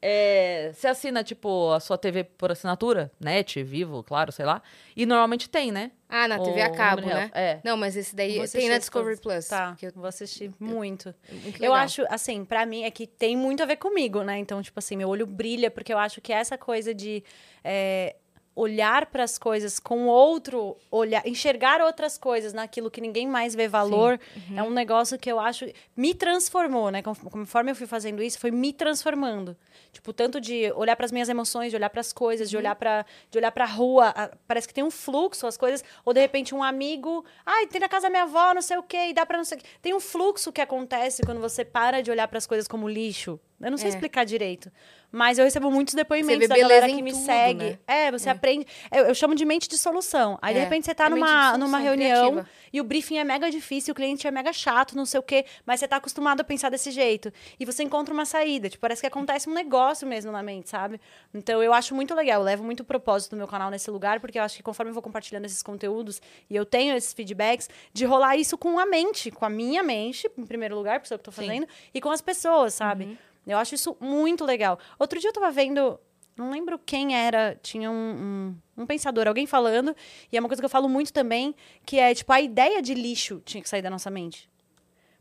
É, 0.01 0.71
você 0.75 0.87
assina, 0.87 1.25
tipo, 1.25 1.73
a 1.73 1.81
sua 1.81 1.99
TV 1.99 2.23
por 2.25 2.53
assinatura, 2.53 3.11
net, 3.19 3.63
vivo, 3.65 4.03
claro, 4.05 4.31
sei 4.31 4.45
lá. 4.47 4.63
E 4.97 5.05
normalmente 5.05 5.49
tem, 5.51 5.73
né? 5.73 5.91
Ah, 6.09 6.29
na 6.29 6.39
TV 6.39 6.63
a 6.63 6.71
cabo, 6.71 7.03
né? 7.03 7.31
É. 7.35 7.61
Não, 7.65 7.77
mas 7.77 7.97
esse 7.97 8.15
daí 8.15 8.49
tem 8.49 8.69
na 8.69 8.79
Discovery. 8.79 9.21
Plus. 9.21 9.49
Tá, 9.49 9.75
que 9.77 9.87
eu- 9.87 9.93
vou 9.95 10.07
assistir 10.07 10.51
muito. 10.61 11.15
muito 11.31 11.63
Eu 11.63 11.75
acho, 11.75 12.05
assim, 12.09 12.45
pra 12.45 12.65
mim 12.65 12.85
é 12.85 12.91
que 12.91 13.07
tem 13.07 13.37
muito 13.37 13.63
a 13.63 13.67
ver 13.67 13.77
comigo, 13.77 14.23
né? 14.23 14.39
Então, 14.39 14.63
tipo 14.63 14.79
assim, 14.79 14.97
meu 14.97 15.09
olho 15.09 15.27
brilha, 15.27 15.71
porque 15.71 15.93
eu 15.93 15.99
acho 15.99 16.21
que 16.21 16.33
essa 16.33 16.57
coisa 16.57 16.95
de 16.95 17.23
é, 17.65 18.15
olhar 18.59 19.07
para 19.07 19.23
as 19.23 19.39
coisas 19.39 19.79
com 19.79 20.07
outro 20.07 20.77
olhar, 20.91 21.27
enxergar 21.27 21.81
outras 21.81 22.19
coisas 22.19 22.53
naquilo 22.53 22.91
que 22.91 23.01
ninguém 23.01 23.27
mais 23.27 23.55
vê 23.55 23.69
valor, 23.69 24.19
é 24.57 24.63
um 24.63 24.71
negócio 24.71 25.19
que 25.19 25.31
eu 25.31 25.39
acho 25.39 25.67
me 25.97 26.13
transformou, 26.15 26.91
né? 26.91 27.01
Conf- 27.03 27.23
Conforme 27.31 27.71
eu 27.71 27.77
fui 27.77 27.87
fazendo 27.87 28.23
isso, 28.23 28.39
foi 28.39 28.51
me 28.51 28.73
transformando. 28.73 29.57
Tipo, 29.93 30.13
tanto 30.13 30.41
de 30.41 30.71
olhar 30.73 30.97
para 30.97 31.07
as 31.07 31.13
minhas 31.13 31.29
emoções, 31.29 31.71
de 31.71 31.77
olhar 31.77 31.89
para 31.91 32.01
as 32.01 32.13
coisas, 32.13 32.51
de 32.51 32.57
olhar 32.57 32.75
para 32.75 33.07
de 33.31 33.39
olhar 33.39 33.53
para 33.53 33.65
rua, 33.65 34.09
a- 34.09 34.31
parece 34.47 34.67
que 34.69 34.75
tem 34.75 34.85
um 34.85 34.91
fluxo 34.91 35.47
as 35.47 35.57
coisas, 35.57 35.85
ou 36.05 36.13
de 36.13 36.21
repente 36.21 36.55
um 36.55 36.63
amigo, 36.63 37.25
ai, 37.47 37.67
tem 37.67 37.81
na 37.81 37.89
casa 37.89 38.05
da 38.07 38.11
minha 38.11 38.25
avó, 38.25 38.53
não 38.55 38.63
sei 38.63 38.77
o 38.77 38.83
quê, 38.83 39.09
e 39.11 39.15
dá 39.15 39.25
para 39.25 39.39
não 39.39 39.45
sei 39.45 39.59
o 39.59 39.61
quê. 39.61 39.67
Tem 39.81 39.95
um 39.95 40.01
fluxo 40.01 40.53
que 40.53 40.61
acontece 40.61 41.23
quando 41.25 41.41
você 41.41 41.65
para 41.65 42.03
de 42.03 42.11
olhar 42.11 42.27
para 42.29 42.39
as 42.39 42.47
coisas 42.47 42.67
como 42.69 42.89
lixo. 42.89 43.39
Eu 43.61 43.71
não 43.73 43.79
sei 43.79 43.87
É. 43.89 43.91
explicar 43.91 44.25
direito. 44.25 44.71
Mas 45.11 45.39
eu 45.39 45.45
recebo 45.45 45.71
muitos 45.71 45.95
depoimentos 45.95 46.47
da 46.49 46.57
galera 46.59 46.87
que 46.87 47.01
me 47.01 47.13
tudo, 47.13 47.25
segue. 47.25 47.65
né? 47.65 47.79
É, 47.87 48.11
você 48.13 48.29
aprende. 48.29 48.67
Eu, 48.93 49.07
eu 49.07 49.15
chamo 49.15 49.35
de 49.35 49.43
mente 49.45 49.67
de 49.67 49.79
solução. 49.79 50.39
Aí, 50.43 50.53
de 50.53 50.61
É, 50.61 50.65
repente, 50.65 50.85
você 50.85 50.95
tá 50.95 51.07
é 51.07 51.09
de 51.09 51.15
numa, 51.15 51.57
numa 51.57 51.79
reunião 51.79 52.33
criativa. 52.33 52.51
e 52.73 52.79
o 52.79 52.85
briefing 52.85 53.17
é 53.17 53.25
mega 53.25 53.51
difícil, 53.51 53.93
o 53.93 53.95
cliente 53.95 54.27
é 54.27 54.31
mega 54.31 54.53
chato, 54.53 54.95
não 54.95 55.07
sei 55.07 55.19
o 55.19 55.23
quê, 55.23 55.47
mas 55.65 55.81
você 55.81 55.89
tá 55.89 55.97
acostumado 55.97 56.43
a 56.43 56.45
pensar 56.45 56.69
desse 56.69 56.91
jeito. 56.91 57.33
E 57.59 57.65
você 57.65 57.83
encontra 57.83 58.13
uma 58.13 58.27
saída. 58.27 58.69
Tipo, 58.69 58.83
parece 58.83 59.01
que 59.01 59.07
acontece 59.07 59.49
um 59.49 59.55
negócio 59.55 60.07
mesmo 60.07 60.31
na 60.31 60.43
mente, 60.43 60.69
sabe? 60.69 61.01
Então, 61.33 61.63
eu 61.63 61.73
acho 61.73 61.95
muito 61.95 62.15
legal. 62.15 62.43
Eu 62.43 62.45
levo 62.45 62.63
muito 62.63 62.85
propósito 62.85 63.31
do 63.31 63.39
meu 63.39 63.49
canal 63.49 63.71
nesse 63.71 63.91
lugar, 63.91 64.21
porque 64.21 64.39
eu 64.39 64.43
acho 64.43 64.57
que 64.59 64.63
conforme 64.63 64.91
eu 64.91 64.95
vou 64.95 65.03
compartilhando 65.03 65.47
esses 65.47 65.63
conteúdos 65.63 66.21
e 66.51 66.55
eu 66.55 66.67
tenho 66.67 66.95
esses 66.95 67.15
feedbacks, 67.15 67.71
de 67.95 68.05
rolar 68.05 68.37
isso 68.37 68.59
com 68.59 68.79
a 68.79 68.85
mente, 68.85 69.31
com 69.31 69.47
a 69.47 69.51
minha 69.51 69.83
mente, 69.83 70.31
em 70.37 70.45
primeiro 70.45 70.77
lugar, 70.77 71.01
sou 71.07 71.15
eu 71.15 71.19
que 71.19 71.25
tô 71.25 71.33
Sim. 71.33 71.47
fazendo, 71.47 71.67
e 71.95 72.01
com 72.01 72.11
as 72.11 72.21
pessoas, 72.21 72.75
sabe? 72.75 73.19
Eu 73.49 73.59
acho 73.59 73.75
isso 73.75 73.97
muito 73.99 74.45
legal. 74.45 74.79
Outro 74.99 75.19
dia 75.19 75.31
eu 75.31 75.33
tava 75.33 75.51
vendo, 75.51 75.99
não 76.37 76.51
lembro 76.51 76.79
quem 76.79 77.17
era, 77.17 77.59
tinha 77.63 77.91
um, 77.91 78.55
um, 78.77 78.83
um 78.83 78.87
pensador, 78.87 79.27
alguém 79.27 79.47
falando, 79.47 79.97
e 80.31 80.37
é 80.37 80.41
uma 80.41 80.49
coisa 80.49 80.61
que 80.61 80.67
eu 80.67 80.71
falo 80.71 80.89
muito 80.89 81.13
também, 81.13 81.55
que 81.85 81.99
é, 81.99 82.15
tipo, 82.15 82.31
a 82.31 82.41
ideia 82.41 82.83
de 82.83 82.93
lixo 82.93 83.43
tinha 83.45 83.63
que 83.63 83.69
sair 83.69 83.81
da 83.81 83.89
nossa 83.89 84.11
mente. 84.11 84.51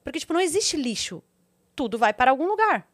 Porque, 0.04 0.20
tipo, 0.20 0.34
não 0.34 0.42
existe 0.42 0.76
lixo. 0.76 1.24
Tudo 1.76 1.98
vai 1.98 2.14
para 2.14 2.32
algum 2.32 2.48
lugar. 2.48 2.88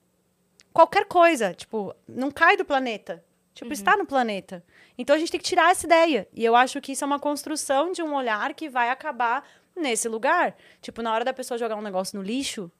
Qualquer 0.71 1.05
coisa, 1.05 1.53
tipo, 1.53 1.95
não 2.07 2.29
cai 2.29 2.55
do 2.55 2.65
planeta. 2.65 3.23
Tipo, 3.53 3.67
uhum. 3.67 3.73
está 3.73 3.95
no 3.95 4.05
planeta. 4.05 4.63
Então 4.97 5.15
a 5.15 5.19
gente 5.19 5.31
tem 5.31 5.39
que 5.39 5.45
tirar 5.45 5.71
essa 5.71 5.85
ideia. 5.85 6.27
E 6.33 6.43
eu 6.43 6.55
acho 6.55 6.81
que 6.81 6.91
isso 6.91 7.03
é 7.03 7.07
uma 7.07 7.19
construção 7.19 7.91
de 7.91 8.01
um 8.01 8.15
olhar 8.15 8.53
que 8.53 8.67
vai 8.67 8.89
acabar 8.89 9.47
nesse 9.75 10.07
lugar. 10.07 10.55
Tipo, 10.81 11.01
na 11.01 11.13
hora 11.13 11.23
da 11.23 11.33
pessoa 11.33 11.57
jogar 11.57 11.75
um 11.75 11.81
negócio 11.81 12.17
no 12.17 12.25
lixo, 12.25 12.71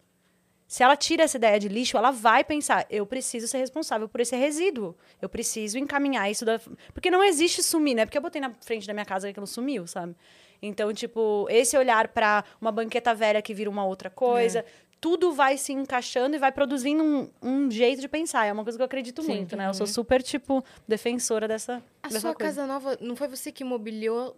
se 0.74 0.82
ela 0.82 0.96
tira 0.96 1.22
essa 1.22 1.38
ideia 1.38 1.60
de 1.60 1.68
lixo, 1.68 1.96
ela 1.96 2.10
vai 2.10 2.44
pensar: 2.44 2.88
eu 2.90 3.06
preciso 3.06 3.48
ser 3.48 3.60
responsável 3.60 4.10
por 4.10 4.20
esse 4.20 4.36
resíduo. 4.36 4.96
Eu 5.22 5.30
preciso 5.30 5.78
encaminhar 5.78 6.32
isso 6.32 6.44
da. 6.44 6.60
Porque 6.92 7.12
não 7.12 7.24
existe 7.24 7.62
sumir, 7.62 7.94
né? 7.94 8.08
Porque 8.08 8.18
eu 8.18 8.22
botei 8.24 8.42
na 8.42 8.52
frente 8.60 8.88
da 8.88 8.92
minha 8.92 9.06
casa 9.06 9.28
que 9.28 9.32
aquilo 9.34 9.46
sumiu, 9.46 9.86
sabe? 9.86 10.16
Então, 10.60 10.92
tipo, 10.92 11.46
esse 11.48 11.78
olhar 11.78 12.08
para 12.08 12.44
uma 12.60 12.72
banqueta 12.72 13.14
velha 13.14 13.40
que 13.40 13.54
vira 13.54 13.70
uma 13.70 13.86
outra 13.86 14.10
coisa, 14.10 14.62
é. 14.62 14.66
tudo 15.00 15.32
vai 15.32 15.60
se 15.60 15.72
encaixando 15.72 16.38
e 16.38 16.40
vai 16.40 16.52
produzindo 16.52 17.04
um, 17.04 17.30
um, 17.40 17.70
jeito 17.70 18.02
de 18.02 18.08
pensar. 18.08 18.48
É 18.48 18.52
uma 18.52 18.64
coisa 18.64 18.76
que 18.76 18.82
eu 18.82 18.88
acredito 18.88 19.22
Sim, 19.22 19.36
muito, 19.36 19.56
né? 19.56 19.68
Eu 19.68 19.76
sou 19.76 19.86
uhum. 19.86 19.94
super, 19.94 20.24
tipo, 20.24 20.66
defensora 20.88 21.48
dessa. 21.48 21.84
A 22.02 22.08
dessa 22.08 22.20
sua 22.20 22.34
coisa. 22.34 22.62
casa 22.62 22.66
nova, 22.66 22.98
não 23.00 23.16
foi 23.16 23.28
você 23.28 23.52
que 23.52 23.64
mobiliou 23.64 24.36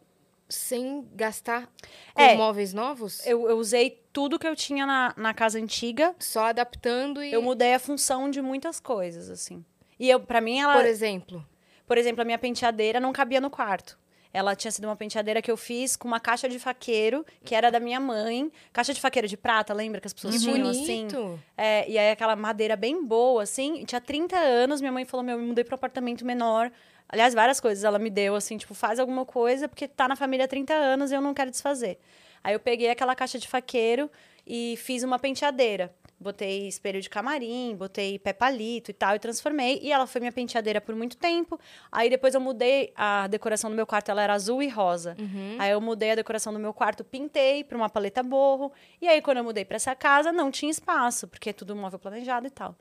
sem 0.48 1.08
gastar 1.14 1.70
com 2.14 2.22
é, 2.22 2.36
móveis 2.36 2.74
novos? 2.74 3.26
Eu, 3.26 3.50
eu, 3.50 3.58
usei 3.58 4.02
tudo 4.14 4.38
que 4.38 4.48
eu 4.48 4.56
tinha 4.56 4.86
na, 4.86 5.14
na 5.18 5.34
casa 5.34 5.60
antiga. 5.60 6.16
Só 6.20 6.46
adaptando 6.46 7.24
e. 7.24 7.32
Eu 7.32 7.42
mudei 7.42 7.74
a 7.74 7.80
função 7.80 8.30
de 8.30 8.42
muitas 8.42 8.80
coisas, 8.80 9.30
assim. 9.30 9.64
E 10.00 10.10
eu, 10.10 10.20
para 10.20 10.42
mim, 10.42 10.60
ela. 10.60 10.76
Por 10.76 10.86
exemplo. 10.86 11.46
Por 11.88 11.98
exemplo, 11.98 12.22
a 12.22 12.26
minha 12.26 12.38
penteadeira 12.38 13.00
não 13.00 13.14
cabia 13.14 13.40
no 13.40 13.50
quarto. 13.50 13.98
Ela 14.36 14.54
tinha 14.54 14.70
sido 14.70 14.84
uma 14.84 14.98
penteadeira 14.98 15.42
que 15.42 15.50
eu 15.50 15.56
fiz 15.56 15.96
com 15.96 16.10
uma 16.10 16.20
caixa 16.20 16.50
de 16.50 16.60
faqueiro, 16.60 17.26
que 17.46 17.56
era 17.56 17.72
da 17.72 17.80
minha 17.80 18.02
mãe. 18.02 18.52
Caixa 18.74 18.94
de 18.94 19.00
faqueiro 19.00 19.30
de 19.30 19.38
prata, 19.38 19.74
lembra 19.74 20.02
que 20.02 20.08
as 20.08 20.14
pessoas 20.14 20.36
que 20.36 20.42
tinham 20.42 20.60
bonito. 20.60 20.84
assim? 20.84 21.40
É, 21.56 21.90
e 21.90 21.98
aí 21.98 22.12
aquela 22.12 22.36
madeira 22.36 22.76
bem 22.76 23.02
boa, 23.06 23.44
assim. 23.44 23.86
Tinha 23.86 24.02
30 24.02 24.36
anos, 24.36 24.82
minha 24.82 24.92
mãe 24.92 25.06
falou: 25.06 25.26
Meu, 25.26 25.36
eu 25.36 25.42
me 25.42 25.48
mudei 25.48 25.64
para 25.64 25.76
um 25.76 25.78
apartamento 25.78 26.26
menor. 26.26 26.70
Aliás, 27.08 27.34
várias 27.34 27.60
coisas 27.60 27.84
ela 27.84 28.00
me 28.00 28.10
deu, 28.10 28.36
assim, 28.36 28.58
tipo, 28.58 28.74
faz 28.74 29.00
alguma 29.00 29.26
coisa, 29.26 29.68
porque 29.68 29.88
tá 29.88 30.08
na 30.08 30.16
família 30.16 30.46
há 30.46 30.48
30 30.48 30.74
anos 30.74 31.12
e 31.12 31.16
eu 31.16 31.22
não 31.22 31.34
quero 31.34 31.52
desfazer. 31.52 32.00
Aí 32.44 32.54
eu 32.54 32.60
peguei 32.60 32.90
aquela 32.90 33.16
caixa 33.16 33.40
de 33.40 33.48
faqueiro 33.48 34.10
e 34.46 34.76
fiz 34.78 35.04
uma 35.04 35.18
penteadeira. 35.18 35.94
Botei 36.18 36.68
espelho 36.68 37.02
de 37.02 37.10
camarim, 37.10 37.76
botei 37.76 38.18
pé 38.18 38.32
palito 38.32 38.90
e 38.90 38.94
tal, 38.94 39.16
e 39.16 39.20
transformei. 39.20 39.80
E 39.82 39.92
ela 39.92 40.08
foi 40.08 40.22
minha 40.22 40.32
penteadeira 40.32 40.80
por 40.80 40.96
muito 40.96 41.18
tempo. 41.18 41.60
Aí 41.92 42.10
depois 42.10 42.34
eu 42.34 42.40
mudei 42.40 42.94
a 42.96 43.28
decoração 43.28 43.70
do 43.70 43.76
meu 43.76 43.86
quarto, 43.86 44.10
ela 44.10 44.22
era 44.22 44.34
azul 44.34 44.64
e 44.64 44.70
rosa. 44.70 45.16
Uhum. 45.20 45.58
Aí 45.60 45.72
eu 45.72 45.82
mudei 45.82 46.12
a 46.12 46.16
decoração 46.16 46.54
do 46.54 46.60
meu 46.60 46.74
quarto, 46.74 47.04
pintei 47.04 47.64
para 47.64 47.76
uma 47.78 47.90
paleta 47.90 48.24
borro. 48.24 48.72
E 49.02 49.08
aí 49.08 49.22
quando 49.22 49.38
eu 49.38 49.44
mudei 49.44 49.66
para 49.66 49.76
essa 49.76 49.94
casa, 49.94 50.32
não 50.32 50.50
tinha 50.50 50.72
espaço, 50.72 51.28
porque 51.28 51.50
é 51.50 51.54
tudo 51.54 51.76
móvel 51.76 52.00
planejado 52.00 52.48
e 52.48 52.52
tal. 52.52 52.76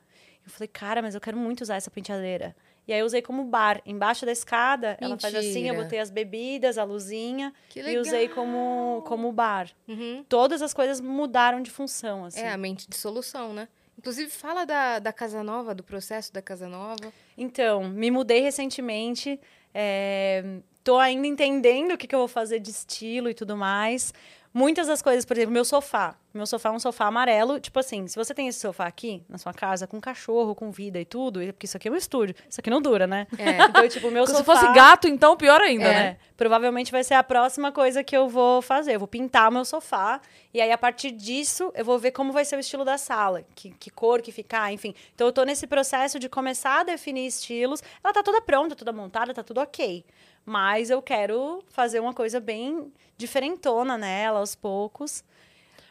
Eu 0.45 0.51
falei, 0.51 0.67
cara, 0.67 1.01
mas 1.01 1.15
eu 1.15 1.21
quero 1.21 1.35
muito 1.35 1.61
usar 1.61 1.75
essa 1.75 1.91
penteadeira. 1.91 2.55
E 2.87 2.93
aí 2.93 2.99
eu 2.99 3.05
usei 3.05 3.21
como 3.21 3.43
bar. 3.43 3.81
Embaixo 3.85 4.25
da 4.25 4.31
escada, 4.31 4.89
Mentira. 4.89 5.05
ela 5.05 5.19
faz 5.19 5.35
assim, 5.35 5.67
eu 5.67 5.75
botei 5.75 5.99
as 5.99 6.09
bebidas, 6.09 6.77
a 6.77 6.83
luzinha 6.83 7.53
e 7.75 7.97
usei 7.97 8.27
como, 8.29 9.03
como 9.07 9.31
bar. 9.31 9.69
Uhum. 9.87 10.23
Todas 10.29 10.61
as 10.61 10.73
coisas 10.73 11.01
mudaram 11.01 11.61
de 11.61 11.71
função, 11.71 12.25
assim. 12.25 12.41
É, 12.41 12.51
a 12.51 12.57
mente 12.57 12.89
de 12.89 12.95
solução, 12.95 13.53
né? 13.53 13.67
Inclusive, 13.97 14.29
fala 14.29 14.65
da, 14.65 14.99
da 14.99 15.13
Casa 15.13 15.41
Nova, 15.43 15.73
do 15.73 15.83
processo 15.83 16.31
da 16.31 16.41
Casa 16.41 16.67
Nova. 16.67 17.11
Então, 17.37 17.85
me 17.89 18.11
mudei 18.11 18.41
recentemente. 18.41 19.39
É, 19.73 20.59
tô 20.83 20.97
ainda 20.97 21.25
entendendo 21.25 21.93
o 21.93 21.97
que, 21.97 22.07
que 22.07 22.13
eu 22.13 22.19
vou 22.19 22.27
fazer 22.27 22.59
de 22.59 22.69
estilo 22.69 23.29
e 23.29 23.33
tudo 23.33 23.57
mais. 23.57 24.13
Muitas 24.55 24.87
das 24.87 25.01
coisas, 25.01 25.25
por 25.25 25.35
exemplo, 25.35 25.51
meu 25.51 25.65
sofá. 25.65 26.15
Meu 26.33 26.45
sofá 26.45 26.69
é 26.69 26.71
um 26.71 26.79
sofá 26.79 27.07
amarelo. 27.07 27.59
Tipo 27.59 27.77
assim, 27.77 28.07
se 28.07 28.15
você 28.15 28.33
tem 28.33 28.47
esse 28.47 28.61
sofá 28.61 28.85
aqui 28.85 29.21
na 29.27 29.37
sua 29.37 29.53
casa, 29.53 29.85
com 29.85 29.99
cachorro, 29.99 30.55
com 30.55 30.71
vida 30.71 30.97
e 30.97 31.03
tudo, 31.03 31.41
porque 31.47 31.65
isso 31.65 31.75
aqui 31.75 31.89
é 31.89 31.91
um 31.91 31.95
estúdio. 31.97 32.33
Isso 32.49 32.61
aqui 32.61 32.69
não 32.69 32.81
dura, 32.81 33.05
né? 33.05 33.27
É. 33.37 33.65
Então, 33.67 33.85
tipo, 33.89 34.09
meu 34.09 34.25
sofá... 34.25 34.39
Se 34.39 34.45
fosse 34.45 34.73
gato, 34.73 35.09
então, 35.09 35.35
pior 35.35 35.59
ainda, 35.59 35.83
é, 35.83 35.93
né? 35.93 36.17
Provavelmente 36.37 36.89
vai 36.89 37.03
ser 37.03 37.15
a 37.15 37.23
próxima 37.23 37.69
coisa 37.69 38.01
que 38.01 38.15
eu 38.15 38.29
vou 38.29 38.61
fazer. 38.61 38.95
Eu 38.95 38.99
vou 38.99 39.09
pintar 39.09 39.49
o 39.49 39.51
meu 39.51 39.65
sofá. 39.65 40.21
E 40.53 40.61
aí, 40.61 40.71
a 40.71 40.77
partir 40.77 41.11
disso, 41.11 41.73
eu 41.75 41.83
vou 41.83 41.99
ver 41.99 42.11
como 42.11 42.31
vai 42.31 42.45
ser 42.45 42.55
o 42.55 42.59
estilo 42.59 42.85
da 42.85 42.97
sala. 42.97 43.43
Que, 43.53 43.71
que 43.71 43.89
cor 43.89 44.21
que 44.21 44.31
ficar, 44.31 44.71
enfim. 44.71 44.95
Então, 45.13 45.27
eu 45.27 45.33
tô 45.33 45.43
nesse 45.43 45.67
processo 45.67 46.17
de 46.17 46.29
começar 46.29 46.79
a 46.79 46.83
definir 46.83 47.27
estilos. 47.27 47.83
Ela 48.01 48.13
tá 48.13 48.23
toda 48.23 48.39
pronta, 48.39 48.73
toda 48.73 48.93
montada, 48.93 49.33
tá 49.33 49.43
tudo 49.43 49.59
ok. 49.59 50.05
Mas 50.45 50.89
eu 50.89 51.01
quero 51.01 51.63
fazer 51.69 51.99
uma 51.99 52.13
coisa 52.13 52.39
bem 52.39 52.93
diferentona 53.17 53.97
nela, 53.97 54.39
aos 54.39 54.55
poucos. 54.55 55.23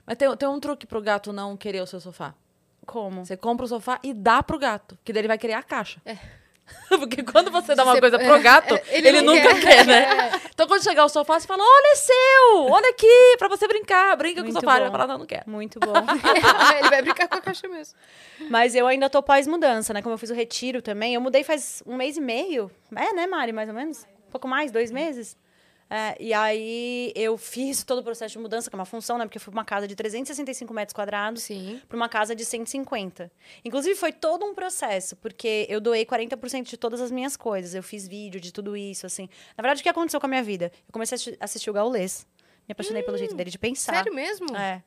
Mas 0.07 0.17
tem, 0.17 0.35
tem 0.37 0.49
um 0.49 0.61
truque 0.61 0.87
pro 0.87 1.03
gato 1.03 1.33
não 1.33 1.57
querer 1.57 1.81
o 1.81 1.87
seu 1.87 2.01
sofá. 2.01 2.35
Como? 2.87 3.25
Você 3.25 3.37
compra 3.37 3.65
o 3.65 3.69
sofá 3.69 3.99
e 4.03 4.13
dá 4.13 4.43
pro 4.43 4.59
gato, 4.59 4.99
que 5.05 5.13
daí 5.13 5.23
ele 5.23 5.29
vai 5.29 5.39
querer 5.39 5.55
a 5.55 5.63
caixa. 5.63 6.01
É. 6.05 6.17
Porque 6.89 7.23
quando 7.23 7.51
você 7.51 7.75
dá 7.75 7.85
uma 7.85 7.95
você, 7.95 8.01
coisa 8.01 8.19
pro 8.19 8.41
gato, 8.41 8.75
é, 8.75 8.83
ele, 8.89 9.09
ele 9.09 9.21
nunca 9.23 9.55
quer, 9.55 9.61
quer 9.61 9.87
né? 9.87 10.05
É. 10.35 10.41
Então 10.55 10.67
quando 10.67 10.83
chegar 10.83 11.05
o 11.05 11.09
sofá, 11.09 11.39
você 11.39 11.47
fala: 11.47 11.63
olha, 11.63 11.93
é 11.93 11.97
seu! 11.97 12.73
Olha 12.73 12.91
aqui, 12.91 13.37
pra 13.39 13.49
você 13.49 13.67
brincar. 13.67 14.17
Brinca 14.17 14.41
Muito 14.43 14.53
com 14.53 14.59
o 14.59 14.61
sofá. 14.61 14.73
Bom. 14.73 14.77
Ele 14.77 14.91
vai 14.91 14.93
falar: 14.93 15.07
não, 15.07 15.19
não 15.19 15.27
quero. 15.27 15.43
Muito 15.47 15.81
bom. 15.81 15.93
ele 16.79 16.89
vai 16.89 17.03
brincar 17.03 17.29
com 17.29 17.37
a 17.37 17.41
caixa 17.41 17.69
mesmo. 17.69 17.99
Mas 18.49 18.75
eu 18.75 18.87
ainda 18.87 19.11
tô 19.11 19.23
pós-mudança, 19.23 19.93
né? 19.93 20.01
Como 20.01 20.15
eu 20.15 20.19
fiz 20.19 20.31
o 20.31 20.35
retiro 20.35 20.81
também. 20.81 21.15
Eu 21.15 21.21
mudei 21.21 21.43
faz 21.43 21.83
um 21.87 21.97
mês 21.97 22.17
e 22.17 22.21
meio. 22.21 22.71
É, 22.95 23.13
né, 23.13 23.27
Mari? 23.27 23.53
Mais 23.53 23.69
ou 23.69 23.75
menos? 23.75 24.07
Pouco 24.35 24.49
mais, 24.49 24.73
dois 24.73 24.91
meses. 24.91 25.37
É, 25.89 26.17
e 26.19 26.35
aí 26.35 27.13
eu 27.15 27.39
fiz 27.39 27.85
todo 27.85 27.99
o 27.99 28.03
processo 28.03 28.33
de 28.33 28.39
mudança, 28.41 28.69
que 28.69 28.75
é 28.75 28.79
uma 28.79 28.85
função, 28.85 29.17
né? 29.17 29.27
Porque 29.27 29.39
eu 29.39 29.41
fui 29.41 29.53
uma 29.53 29.65
casa 29.65 29.87
de 29.87 29.95
365 29.95 30.75
metros 30.75 30.93
quadrados 30.93 31.47
para 31.87 31.97
uma 31.97 32.09
casa 32.09 32.35
de 32.35 32.45
150. 32.45 33.31
Inclusive, 33.65 33.95
foi 33.95 34.13
todo 34.13 34.45
um 34.45 34.53
processo, 34.53 35.15
porque 35.19 35.67
eu 35.69 35.81
doei 35.81 36.05
40% 36.05 36.65
de 36.65 36.77
todas 36.77 37.01
as 37.01 37.13
minhas 37.13 37.37
coisas. 37.37 37.77
Eu 37.77 37.83
fiz 37.85 38.09
vídeo 38.09 38.41
de 38.41 38.53
tudo 38.53 38.77
isso, 38.77 39.07
assim. 39.07 39.29
Na 39.57 39.63
verdade, 39.63 39.83
o 39.83 39.83
que 39.85 39.89
aconteceu 39.89 40.19
com 40.19 40.27
a 40.27 40.29
minha 40.29 40.43
vida? 40.43 40.73
Eu 40.89 40.93
comecei 40.93 41.37
a 41.39 41.45
assistir 41.45 41.71
o 41.71 41.73
Gaulês. 41.73 42.27
Me 42.67 42.73
apaixonei 42.73 43.03
hum, 43.03 43.07
pelo 43.07 43.17
jeito 43.17 43.37
dele 43.37 43.51
de 43.51 43.59
pensar. 43.59 43.95
Sério 43.95 44.13
mesmo? 44.13 44.57
É. 44.57 44.83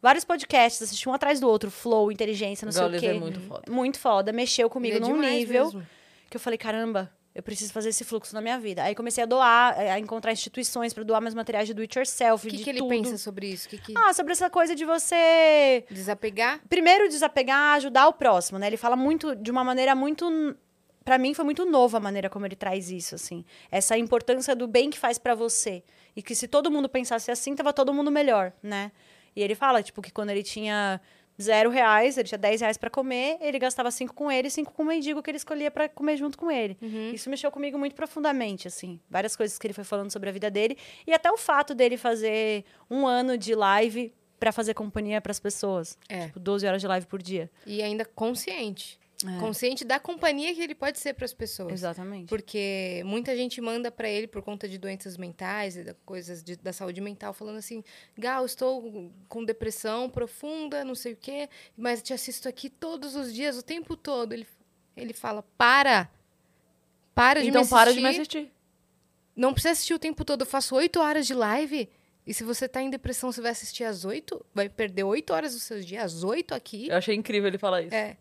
Vários 0.00 0.24
podcasts, 0.24 0.80
assisti 0.80 1.06
um 1.06 1.12
atrás 1.12 1.38
do 1.38 1.46
outro, 1.50 1.70
Flow, 1.70 2.10
Inteligência, 2.10 2.64
não 2.64 2.72
sei 2.72 2.82
o 2.82 2.98
quê. 2.98 3.08
é 3.08 3.12
muito 3.12 3.40
foda. 3.40 3.70
Muito 3.70 3.98
foda. 3.98 4.32
Mexeu 4.32 4.70
comigo 4.70 4.96
é 4.96 5.00
num 5.00 5.20
nível 5.20 5.64
mesmo. 5.66 5.86
que 6.30 6.36
eu 6.38 6.40
falei, 6.40 6.56
caramba, 6.56 7.12
eu 7.36 7.42
preciso 7.42 7.70
fazer 7.70 7.90
esse 7.90 8.02
fluxo 8.02 8.34
na 8.34 8.40
minha 8.40 8.58
vida. 8.58 8.82
Aí 8.82 8.94
comecei 8.94 9.22
a 9.22 9.26
doar, 9.26 9.78
a 9.78 9.98
encontrar 9.98 10.32
instituições 10.32 10.94
para 10.94 11.04
doar 11.04 11.20
meus 11.20 11.34
materiais 11.34 11.68
de 11.68 11.74
do 11.74 11.82
it 11.82 11.98
yourself, 11.98 12.48
O 12.48 12.50
que, 12.50 12.64
que 12.64 12.70
ele 12.70 12.78
tudo. 12.78 12.88
pensa 12.88 13.18
sobre 13.18 13.48
isso? 13.48 13.68
Que 13.68 13.76
que... 13.76 13.92
Ah, 13.94 14.10
sobre 14.14 14.32
essa 14.32 14.48
coisa 14.48 14.74
de 14.74 14.86
você 14.86 15.84
desapegar? 15.90 16.62
Primeiro 16.66 17.06
desapegar, 17.10 17.74
ajudar 17.74 18.08
o 18.08 18.14
próximo, 18.14 18.58
né? 18.58 18.68
Ele 18.68 18.78
fala 18.78 18.96
muito 18.96 19.36
de 19.36 19.50
uma 19.50 19.62
maneira 19.62 19.94
muito 19.94 20.56
para 21.04 21.18
mim 21.18 21.34
foi 21.34 21.44
muito 21.44 21.66
novo 21.66 21.94
a 21.98 22.00
maneira 22.00 22.30
como 22.30 22.46
ele 22.46 22.56
traz 22.56 22.90
isso, 22.90 23.14
assim. 23.14 23.44
Essa 23.70 23.98
importância 23.98 24.56
do 24.56 24.66
bem 24.66 24.88
que 24.88 24.98
faz 24.98 25.18
para 25.18 25.34
você. 25.34 25.84
E 26.16 26.22
que 26.22 26.34
se 26.34 26.48
todo 26.48 26.70
mundo 26.70 26.88
pensasse 26.88 27.30
assim, 27.30 27.54
tava 27.54 27.70
todo 27.70 27.92
mundo 27.92 28.10
melhor, 28.10 28.50
né? 28.62 28.90
E 29.36 29.42
ele 29.42 29.54
fala, 29.54 29.82
tipo, 29.82 30.00
que 30.00 30.10
quando 30.10 30.30
ele 30.30 30.42
tinha 30.42 30.98
zero 31.40 31.70
reais, 31.70 32.16
ele 32.16 32.28
tinha 32.28 32.38
10 32.38 32.60
reais 32.60 32.76
para 32.76 32.90
comer, 32.90 33.38
ele 33.40 33.58
gastava 33.58 33.90
cinco 33.90 34.14
com 34.14 34.30
ele 34.30 34.48
e 34.48 34.50
cinco 34.50 34.72
com 34.72 34.82
o 34.82 34.86
mendigo 34.86 35.22
que 35.22 35.30
ele 35.30 35.36
escolhia 35.36 35.70
para 35.70 35.88
comer 35.88 36.16
junto 36.16 36.38
com 36.38 36.50
ele. 36.50 36.76
Uhum. 36.80 37.10
Isso 37.12 37.28
mexeu 37.28 37.50
comigo 37.50 37.78
muito 37.78 37.94
profundamente, 37.94 38.68
assim. 38.68 39.00
Várias 39.08 39.36
coisas 39.36 39.58
que 39.58 39.66
ele 39.66 39.74
foi 39.74 39.84
falando 39.84 40.10
sobre 40.10 40.28
a 40.28 40.32
vida 40.32 40.50
dele. 40.50 40.76
E 41.06 41.12
até 41.12 41.30
o 41.30 41.36
fato 41.36 41.74
dele 41.74 41.96
fazer 41.96 42.64
um 42.90 43.06
ano 43.06 43.36
de 43.36 43.54
live 43.54 44.12
para 44.38 44.52
fazer 44.52 44.74
companhia 44.74 45.20
para 45.20 45.30
as 45.30 45.40
pessoas. 45.40 45.98
É. 46.08 46.26
Tipo, 46.26 46.40
12 46.40 46.66
horas 46.66 46.80
de 46.80 46.86
live 46.86 47.06
por 47.06 47.22
dia. 47.22 47.50
E 47.66 47.82
ainda 47.82 48.04
consciente. 48.04 48.98
É. 49.24 49.40
Consciente 49.40 49.82
da 49.82 49.98
companhia 49.98 50.54
que 50.54 50.60
ele 50.60 50.74
pode 50.74 50.98
ser 50.98 51.14
para 51.14 51.24
as 51.24 51.32
pessoas. 51.32 51.72
Exatamente. 51.72 52.28
Porque 52.28 53.02
muita 53.06 53.34
gente 53.34 53.60
manda 53.62 53.90
para 53.90 54.08
ele 54.08 54.26
por 54.26 54.42
conta 54.42 54.68
de 54.68 54.76
doenças 54.76 55.16
mentais 55.16 55.76
e 55.76 55.94
coisas 56.04 56.42
de, 56.42 56.56
da 56.56 56.72
saúde 56.72 57.00
mental, 57.00 57.32
falando 57.32 57.56
assim: 57.56 57.82
Gal, 58.18 58.44
estou 58.44 59.10
com 59.26 59.42
depressão 59.42 60.10
profunda, 60.10 60.84
não 60.84 60.94
sei 60.94 61.14
o 61.14 61.16
quê, 61.16 61.48
mas 61.76 62.02
te 62.02 62.12
assisto 62.12 62.46
aqui 62.46 62.68
todos 62.68 63.14
os 63.14 63.32
dias, 63.32 63.56
o 63.56 63.62
tempo 63.62 63.96
todo. 63.96 64.34
Ele, 64.34 64.46
ele 64.94 65.14
fala: 65.14 65.42
para! 65.56 66.10
Para 67.14 67.40
de 67.40 67.48
então, 67.48 67.62
me 67.62 67.62
assistir. 67.62 67.74
Então 67.74 67.78
para 67.78 67.92
de 67.94 68.00
me 68.00 68.08
assistir. 68.08 68.52
Não 69.34 69.52
precisa 69.52 69.72
assistir 69.72 69.94
o 69.94 69.98
tempo 69.98 70.26
todo. 70.26 70.42
Eu 70.42 70.46
faço 70.46 70.74
oito 70.76 71.00
horas 71.00 71.26
de 71.26 71.32
live. 71.32 71.88
E 72.26 72.34
se 72.34 72.44
você 72.44 72.68
tá 72.68 72.82
em 72.82 72.90
depressão, 72.90 73.32
você 73.32 73.40
vai 73.40 73.52
assistir 73.52 73.84
às 73.84 74.04
oito? 74.04 74.44
Vai 74.52 74.68
perder 74.68 75.04
oito 75.04 75.32
horas 75.32 75.54
dos 75.54 75.62
seus 75.62 75.86
dias, 75.86 76.02
às 76.02 76.24
oito 76.24 76.54
aqui. 76.54 76.88
Eu 76.88 76.96
achei 76.96 77.14
incrível 77.14 77.46
ele 77.48 77.56
falar 77.56 77.82
isso. 77.82 77.94
É. 77.94 78.16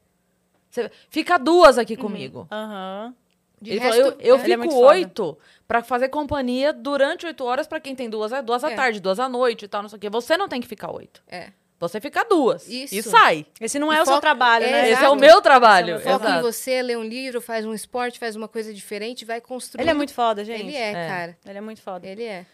Você 0.76 0.92
fica 1.10 1.38
duas 1.38 1.78
aqui 1.78 1.94
uhum. 1.94 2.02
comigo. 2.02 2.48
Aham. 2.52 3.08
Uhum. 3.08 3.26
Ele 3.66 3.80
resto, 3.80 3.98
falou, 3.98 4.18
eu, 4.20 4.20
eu 4.20 4.36
é, 4.36 4.40
fico 4.40 4.64
é 4.66 4.88
oito 4.88 5.38
para 5.68 5.82
fazer 5.82 6.10
companhia 6.10 6.74
durante 6.74 7.26
oito 7.26 7.44
horas 7.44 7.66
para 7.66 7.80
quem 7.80 7.96
tem 7.96 8.10
duas, 8.10 8.32
é 8.32 8.42
duas 8.42 8.64
é. 8.64 8.68
à 8.68 8.76
tarde, 8.76 9.00
duas 9.00 9.20
à 9.20 9.30
noite 9.30 9.66
e 9.66 9.68
tal, 9.68 9.82
não 9.82 9.90
sei 9.90 9.98
o 9.98 10.00
quê. 10.00 10.10
Você 10.10 10.38
não 10.38 10.48
tem 10.48 10.62
que 10.62 10.68
ficar 10.68 10.92
oito. 10.92 11.24
É. 11.28 11.50
Você 11.80 12.00
fica 12.00 12.24
duas. 12.24 12.68
Isso. 12.68 12.96
E 12.96 13.04
sai. 13.04 13.46
Esse 13.60 13.80
não 13.80 13.92
é 13.92 13.98
e 13.98 14.02
o 14.02 14.06
seu 14.06 14.20
trabalho, 14.20 14.66
né? 14.66 14.90
Esse 14.90 15.04
é 15.04 15.10
o 15.10 15.16
meu 15.16 15.42
trabalho. 15.42 16.00
Foca 16.00 16.30
em 16.30 16.42
você, 16.42 16.82
lê 16.82 16.96
um 16.96 17.04
livro, 17.04 17.42
faz 17.42 17.66
um 17.66 17.74
esporte, 17.74 18.18
faz 18.18 18.36
uma 18.36 18.48
coisa 18.48 18.74
diferente, 18.74 19.26
vai 19.26 19.42
construir. 19.42 19.84
Ele 19.84 19.92
é 19.92 19.94
muito 19.94 20.14
foda, 20.14 20.44
gente. 20.46 20.62
Ele 20.62 20.76
é, 20.76 20.92
é, 20.92 21.08
cara. 21.08 21.38
Ele 21.46 21.58
é 21.58 21.62
muito 21.62 21.82
foda. 21.82 22.08
Ele 22.08 22.24
é. 22.24 22.46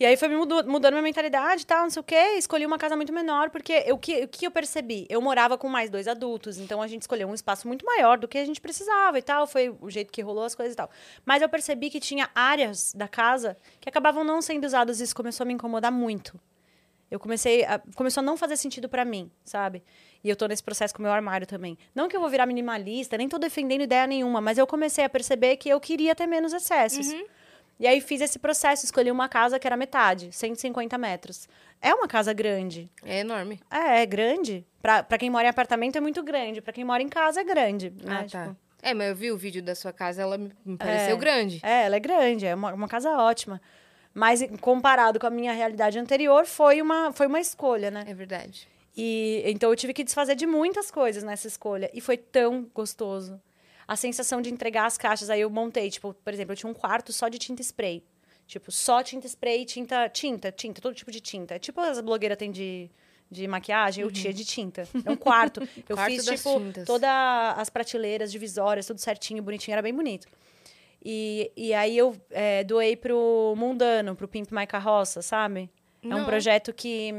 E 0.00 0.06
aí 0.06 0.16
foi 0.16 0.28
mudando, 0.28 0.92
minha 0.92 1.02
mentalidade 1.02 1.62
e 1.62 1.66
tal, 1.66 1.82
não 1.82 1.90
sei 1.90 2.00
o 2.00 2.04
quê. 2.04 2.36
Escolhi 2.36 2.64
uma 2.64 2.78
casa 2.78 2.94
muito 2.94 3.12
menor, 3.12 3.50
porque 3.50 3.84
o 3.90 3.98
que, 3.98 4.24
o 4.24 4.28
que 4.28 4.46
eu 4.46 4.50
percebi? 4.50 5.06
Eu 5.08 5.20
morava 5.20 5.58
com 5.58 5.68
mais 5.68 5.90
dois 5.90 6.06
adultos, 6.06 6.56
então 6.56 6.80
a 6.80 6.86
gente 6.86 7.02
escolheu 7.02 7.26
um 7.26 7.34
espaço 7.34 7.66
muito 7.66 7.84
maior 7.84 8.16
do 8.16 8.28
que 8.28 8.38
a 8.38 8.44
gente 8.44 8.60
precisava 8.60 9.18
e 9.18 9.22
tal. 9.22 9.44
Foi 9.46 9.74
o 9.80 9.90
jeito 9.90 10.12
que 10.12 10.22
rolou 10.22 10.44
as 10.44 10.54
coisas 10.54 10.74
e 10.74 10.76
tal. 10.76 10.88
Mas 11.26 11.42
eu 11.42 11.48
percebi 11.48 11.90
que 11.90 11.98
tinha 11.98 12.30
áreas 12.32 12.92
da 12.94 13.08
casa 13.08 13.56
que 13.80 13.88
acabavam 13.88 14.22
não 14.22 14.40
sendo 14.40 14.64
usadas 14.64 15.00
e 15.00 15.04
isso 15.04 15.16
começou 15.16 15.42
a 15.44 15.46
me 15.46 15.54
incomodar 15.54 15.90
muito. 15.90 16.38
Eu 17.10 17.18
comecei 17.18 17.64
a, 17.64 17.80
começou 17.94 18.20
a 18.20 18.24
não 18.24 18.36
fazer 18.36 18.56
sentido 18.56 18.88
para 18.88 19.04
mim, 19.04 19.30
sabe? 19.42 19.82
E 20.22 20.28
eu 20.28 20.36
tô 20.36 20.46
nesse 20.46 20.62
processo 20.62 20.94
com 20.94 21.00
o 21.00 21.02
meu 21.02 21.12
armário 21.12 21.46
também. 21.46 21.76
Não 21.94 22.06
que 22.06 22.16
eu 22.16 22.20
vou 22.20 22.28
virar 22.28 22.46
minimalista, 22.46 23.16
nem 23.16 23.28
tô 23.28 23.38
defendendo 23.38 23.80
ideia 23.80 24.06
nenhuma, 24.06 24.40
mas 24.40 24.58
eu 24.58 24.66
comecei 24.66 25.04
a 25.04 25.08
perceber 25.08 25.56
que 25.56 25.68
eu 25.68 25.80
queria 25.80 26.14
ter 26.14 26.26
menos 26.26 26.52
excessos. 26.52 27.08
Uhum. 27.08 27.26
E 27.78 27.86
aí 27.86 28.00
fiz 28.00 28.20
esse 28.20 28.38
processo, 28.38 28.84
escolhi 28.84 29.10
uma 29.10 29.28
casa 29.28 29.58
que 29.58 29.66
era 29.66 29.76
metade, 29.76 30.30
150 30.32 30.98
metros. 30.98 31.48
É 31.80 31.94
uma 31.94 32.08
casa 32.08 32.32
grande. 32.32 32.90
É 33.04 33.20
enorme. 33.20 33.60
É, 33.70 34.02
é 34.02 34.06
grande. 34.06 34.66
Pra, 34.82 35.02
pra 35.02 35.16
quem 35.16 35.30
mora 35.30 35.44
em 35.44 35.50
apartamento 35.50 35.96
é 35.96 36.00
muito 36.00 36.22
grande. 36.22 36.60
Pra 36.60 36.72
quem 36.72 36.84
mora 36.84 37.02
em 37.02 37.08
casa 37.08 37.40
é 37.40 37.44
grande. 37.44 37.90
Né? 37.90 38.24
Ah, 38.24 38.28
tá. 38.28 38.42
Tipo... 38.46 38.56
É, 38.82 38.94
mas 38.94 39.08
eu 39.08 39.16
vi 39.16 39.30
o 39.30 39.36
vídeo 39.36 39.62
da 39.62 39.74
sua 39.74 39.92
casa, 39.92 40.22
ela 40.22 40.38
me 40.38 40.76
pareceu 40.76 41.16
é, 41.16 41.18
grande. 41.18 41.60
É, 41.62 41.86
ela 41.86 41.96
é 41.96 42.00
grande, 42.00 42.46
é 42.46 42.54
uma, 42.54 42.72
uma 42.72 42.88
casa 42.88 43.10
ótima. 43.10 43.60
Mas 44.14 44.40
comparado 44.60 45.18
com 45.18 45.26
a 45.26 45.30
minha 45.30 45.52
realidade 45.52 45.98
anterior, 45.98 46.46
foi 46.46 46.80
uma, 46.80 47.12
foi 47.12 47.26
uma 47.26 47.40
escolha, 47.40 47.90
né? 47.90 48.04
É 48.06 48.14
verdade. 48.14 48.68
E 48.96 49.42
então 49.46 49.70
eu 49.70 49.76
tive 49.76 49.92
que 49.92 50.02
desfazer 50.02 50.34
de 50.34 50.46
muitas 50.46 50.90
coisas 50.90 51.22
nessa 51.22 51.46
escolha. 51.46 51.90
E 51.94 52.00
foi 52.00 52.16
tão 52.16 52.68
gostoso 52.74 53.40
a 53.88 53.96
sensação 53.96 54.42
de 54.42 54.52
entregar 54.52 54.84
as 54.84 54.98
caixas. 54.98 55.30
Aí 55.30 55.40
eu 55.40 55.48
montei, 55.48 55.90
tipo, 55.90 56.12
por 56.12 56.32
exemplo, 56.32 56.52
eu 56.52 56.56
tinha 56.56 56.70
um 56.70 56.74
quarto 56.74 57.10
só 57.10 57.28
de 57.28 57.38
tinta 57.38 57.62
spray. 57.62 58.04
Tipo, 58.46 58.70
só 58.70 59.02
tinta 59.02 59.26
spray, 59.26 59.64
tinta, 59.64 60.08
tinta, 60.10 60.52
tinta, 60.52 60.80
todo 60.80 60.94
tipo 60.94 61.10
de 61.10 61.20
tinta. 61.20 61.54
É 61.54 61.58
tipo 61.58 61.80
as 61.80 61.98
blogueiras 62.00 62.36
têm 62.36 62.50
de, 62.50 62.90
de 63.30 63.48
maquiagem, 63.48 64.04
uhum. 64.04 64.10
eu 64.10 64.12
tinha 64.12 64.32
de 64.32 64.44
tinta. 64.44 64.86
É 65.04 65.10
um 65.10 65.16
quarto. 65.16 65.66
eu 65.88 65.96
quarto 65.96 66.12
fiz, 66.12 66.24
tipo, 66.26 66.60
todas 66.84 67.08
as 67.56 67.70
prateleiras 67.70 68.30
divisórias, 68.30 68.86
tudo 68.86 69.00
certinho, 69.00 69.42
bonitinho, 69.42 69.72
era 69.74 69.82
bem 69.82 69.94
bonito. 69.94 70.28
E, 71.02 71.50
e 71.56 71.72
aí 71.72 71.96
eu 71.96 72.14
é, 72.30 72.64
doei 72.64 72.96
pro 72.96 73.54
Mundano, 73.56 74.14
pro 74.14 74.28
Pimp 74.28 74.50
My 74.50 74.66
Carroça, 74.66 75.22
sabe? 75.22 75.70
Não. 76.02 76.18
É 76.18 76.22
um 76.22 76.24
projeto 76.24 76.72
que 76.72 77.12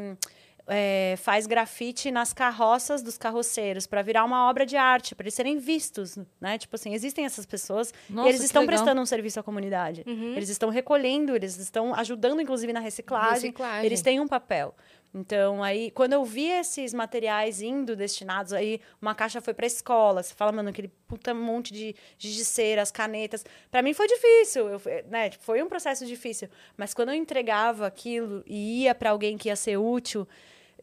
é, 0.69 1.15
faz 1.17 1.47
grafite 1.47 2.11
nas 2.11 2.31
carroças 2.31 3.01
dos 3.01 3.17
carroceiros 3.17 3.87
para 3.87 4.01
virar 4.01 4.23
uma 4.23 4.49
obra 4.49 4.65
de 4.65 4.77
arte, 4.77 5.15
para 5.15 5.25
eles 5.25 5.33
serem 5.33 5.57
vistos, 5.57 6.17
né? 6.39 6.57
Tipo 6.57 6.75
assim, 6.75 6.93
existem 6.93 7.25
essas 7.25 7.45
pessoas 7.45 7.93
Nossa, 8.09 8.27
e 8.27 8.31
eles 8.31 8.43
estão 8.43 8.61
legal. 8.61 8.75
prestando 8.75 9.01
um 9.01 9.05
serviço 9.05 9.39
à 9.39 9.43
comunidade. 9.43 10.03
Uhum. 10.07 10.33
Eles 10.35 10.49
estão 10.49 10.69
recolhendo, 10.69 11.35
eles 11.35 11.57
estão 11.57 11.93
ajudando, 11.95 12.41
inclusive, 12.41 12.71
na 12.71 12.79
reciclagem. 12.79 13.49
reciclagem. 13.49 13.85
Eles 13.85 14.01
têm 14.01 14.19
um 14.19 14.27
papel. 14.27 14.75
Então, 15.13 15.63
aí, 15.63 15.89
quando 15.89 16.13
eu 16.13 16.23
vi 16.23 16.45
esses 16.45 16.93
materiais 16.93 17.61
indo 17.61 17.95
destinados, 17.95 18.53
aí 18.53 18.79
uma 19.01 19.15
caixa 19.15 19.41
foi 19.41 19.55
para 19.55 19.65
escola, 19.65 20.21
você 20.21 20.35
fala, 20.35 20.51
mano, 20.51 20.69
aquele 20.69 20.91
puta 21.07 21.33
monte 21.33 21.73
de 21.73 21.95
giz 22.17 22.35
de 22.35 22.45
cera, 22.45 22.83
as 22.83 22.91
canetas. 22.91 23.43
Para 23.71 23.81
mim 23.81 23.93
foi 23.93 24.07
difícil, 24.07 24.69
eu, 24.69 24.81
né? 25.09 25.31
Tipo, 25.31 25.43
foi 25.43 25.63
um 25.63 25.67
processo 25.67 26.05
difícil. 26.05 26.47
Mas 26.77 26.93
quando 26.93 27.09
eu 27.09 27.15
entregava 27.15 27.87
aquilo 27.87 28.43
e 28.45 28.83
ia 28.83 28.93
para 28.93 29.09
alguém 29.09 29.35
que 29.35 29.49
ia 29.49 29.55
ser 29.55 29.77
útil, 29.77 30.27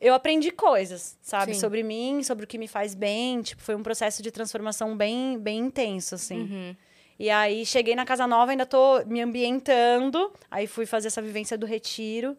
eu 0.01 0.14
aprendi 0.14 0.51
coisas, 0.51 1.16
sabe? 1.23 1.55
Sim. 1.55 1.60
Sobre 1.60 1.82
mim, 1.82 2.23
sobre 2.23 2.44
o 2.44 2.48
que 2.48 2.59
me 2.59 2.68
faz 2.68 2.94
bem. 2.94 3.43
Tipo, 3.43 3.62
foi 3.62 3.74
um 3.74 3.82
processo 3.82 4.23
de 4.23 4.31
transformação 4.31 4.97
bem, 4.97 5.39
bem 5.39 5.59
intenso, 5.59 6.14
assim. 6.14 6.43
Uhum. 6.43 6.77
E 7.18 7.31
aí, 7.31 7.64
cheguei 7.64 7.94
na 7.94 8.05
casa 8.05 8.27
nova, 8.27 8.51
ainda 8.51 8.66
tô 8.66 9.02
me 9.06 9.23
ambientando. 9.23 10.31
Aí, 10.51 10.66
fui 10.66 10.85
fazer 10.85 11.09
essa 11.09 11.23
vivência 11.23 11.56
do 11.56 11.64
retiro. 11.64 12.36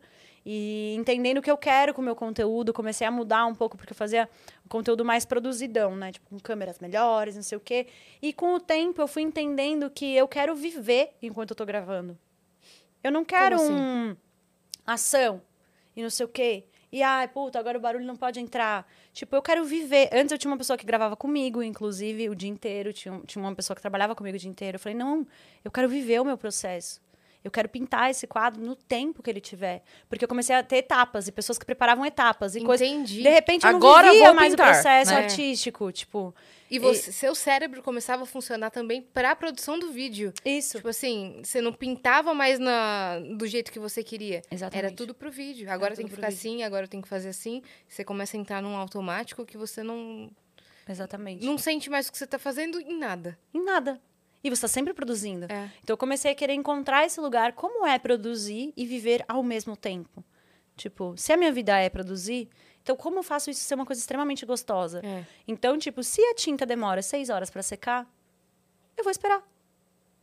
E 0.49 0.95
entendendo 0.97 1.39
o 1.39 1.41
que 1.41 1.51
eu 1.51 1.57
quero 1.57 1.93
com 1.93 2.01
o 2.01 2.05
meu 2.05 2.15
conteúdo, 2.15 2.71
comecei 2.71 3.05
a 3.05 3.11
mudar 3.11 3.45
um 3.47 3.53
pouco, 3.53 3.75
porque 3.75 3.91
eu 3.91 3.97
fazia 3.97 4.29
o 4.65 4.69
conteúdo 4.69 5.03
mais 5.03 5.25
produzidão, 5.25 5.93
né? 5.93 6.13
Tipo, 6.13 6.29
com 6.29 6.39
câmeras 6.39 6.79
melhores, 6.79 7.35
não 7.35 7.43
sei 7.43 7.57
o 7.57 7.61
quê. 7.61 7.88
E 8.21 8.31
com 8.31 8.53
o 8.53 8.59
tempo, 8.59 9.01
eu 9.01 9.09
fui 9.09 9.23
entendendo 9.23 9.89
que 9.89 10.15
eu 10.15 10.25
quero 10.25 10.55
viver 10.55 11.09
enquanto 11.21 11.49
eu 11.49 11.55
tô 11.55 11.65
gravando. 11.65 12.17
Eu 13.03 13.11
não 13.11 13.25
quero 13.25 13.55
assim? 13.55 13.73
um 13.73 14.15
ação 14.85 15.41
e 15.95 16.01
não 16.01 16.09
sei 16.09 16.25
o 16.25 16.29
quê. 16.29 16.63
E, 16.91 17.03
ai, 17.03 17.27
puta, 17.27 17.59
agora 17.59 17.77
o 17.77 17.81
barulho 17.81 18.05
não 18.05 18.15
pode 18.15 18.39
entrar. 18.39 18.88
Tipo, 19.14 19.35
eu 19.35 19.41
quero 19.41 19.65
viver. 19.65 20.09
Antes 20.14 20.31
eu 20.31 20.38
tinha 20.38 20.51
uma 20.51 20.57
pessoa 20.57 20.77
que 20.77 20.85
gravava 20.85 21.15
comigo, 21.15 21.61
inclusive, 21.61 22.30
o 22.30 22.35
dia 22.35 22.49
inteiro. 22.49 22.93
Tinha, 22.93 23.19
tinha 23.26 23.43
uma 23.43 23.53
pessoa 23.53 23.76
que 23.76 23.81
trabalhava 23.81 24.15
comigo 24.15 24.38
o 24.38 24.39
dia 24.39 24.49
inteiro. 24.49 24.76
Eu 24.76 24.80
falei, 24.80 24.97
não, 24.97 25.27
eu 25.64 25.72
quero 25.72 25.89
viver 25.89 26.22
o 26.22 26.26
meu 26.26 26.38
processo. 26.38 27.01
Eu 27.48 27.52
quero 27.52 27.69
pintar 27.69 28.11
esse 28.11 28.28
quadro 28.28 28.61
no 28.61 28.76
tempo 28.76 29.24
que 29.24 29.30
ele 29.30 29.40
tiver. 29.40 29.82
Porque 30.10 30.26
eu 30.26 30.28
comecei 30.28 30.53
a 30.53 30.61
ter 30.61 30.78
etapas 30.78 31.28
e 31.28 31.32
pessoas 31.32 31.57
que 31.57 31.65
preparavam 31.65 32.06
etapas 32.06 32.56
e 32.56 32.61
coisas. 32.61 32.86
Entendi. 32.86 33.24
De 33.24 33.30
repente 33.30 33.65
eu 33.65 33.69
Agora 33.69 34.07
não 34.07 34.14
vivia 34.14 34.34
mais 34.34 34.52
pintar, 34.52 34.69
o 34.69 34.74
processo 34.74 35.11
né? 35.11 35.18
artístico, 35.18 35.91
tipo. 35.94 36.36
E, 36.69 36.78
você, 36.78 37.10
e, 37.10 37.14
seu 37.14 37.34
cérebro 37.34 37.82
começava 37.82 38.24
a 38.24 38.26
funcionar 38.26 38.69
também 38.69 39.02
para 39.02 39.32
a 39.32 39.36
produção 39.36 39.80
do 39.80 39.91
vídeo. 39.91 40.34
Isso. 40.44 40.76
Tipo 40.78 40.90
assim, 40.90 41.40
você 41.41 41.61
não 41.61 41.72
pintava 41.72 42.34
mais 42.34 42.60
na, 42.60 43.19
do 43.38 43.48
jeito 43.48 43.72
que 43.72 43.80
você 43.80 44.03
queria. 44.03 44.41
Exatamente. 44.52 44.86
Era 44.86 44.94
tudo 44.94 45.14
pro 45.14 45.32
vídeo. 45.32 45.72
Agora 45.72 45.95
tem 45.95 46.06
que 46.06 46.14
ficar 46.14 46.28
vídeo. 46.28 46.38
assim, 46.38 46.64
agora 46.64 46.86
tem 46.86 47.02
que 47.02 47.07
fazer 47.07 47.30
assim. 47.30 47.61
Você 47.88 48.03
começa 48.03 48.36
a 48.36 48.40
entrar 48.40 48.61
num 48.61 48.76
automático 48.76 49.45
que 49.45 49.57
você 49.57 49.82
não. 49.82 50.30
Exatamente. 50.90 51.45
Não 51.45 51.57
sente 51.57 51.90
mais 51.90 52.10
o 52.10 52.11
que 52.11 52.18
você 52.18 52.26
está 52.26 52.38
fazendo 52.38 52.80
em 52.82 52.98
nada. 52.98 53.40
Em 53.53 53.64
nada. 53.64 54.02
E 54.43 54.49
você 54.49 54.53
está 54.53 54.68
sempre 54.68 54.93
produzindo. 54.93 55.45
É. 55.51 55.69
Então 55.84 55.93
eu 55.93 55.97
comecei 55.97 56.31
a 56.31 56.35
querer 56.35 56.53
encontrar 56.53 57.05
esse 57.05 57.19
lugar, 57.19 57.53
como 57.53 57.85
é 57.85 57.97
produzir 57.97 58.73
e 58.77 58.85
viver 58.85 59.23
ao 59.27 59.43
mesmo 59.43 59.76
tempo. 59.76 60.23
Tipo, 60.76 61.15
se 61.18 61.34
a 61.34 61.38
minha 61.38 61.51
vida 61.51 61.77
é 61.77 61.89
produzir, 61.89 62.49
então 62.84 62.95
como 62.95 63.19
eu 63.19 63.23
faço 63.23 63.49
isso 63.49 63.61
ser 63.61 63.76
uma 63.76 63.85
coisa 63.85 63.99
extremamente 63.99 64.45
gostosa? 64.45 65.01
É. 65.03 65.26
Então, 65.47 65.77
tipo, 65.77 66.03
se 66.03 66.22
a 66.22 66.35
tinta 66.35 66.65
demora 66.65 67.01
seis 67.01 67.30
horas 67.30 67.49
para 67.49 67.64
secar, 67.64 68.07
eu 68.95 69.03
vou 69.03 69.11
esperar. 69.11 69.43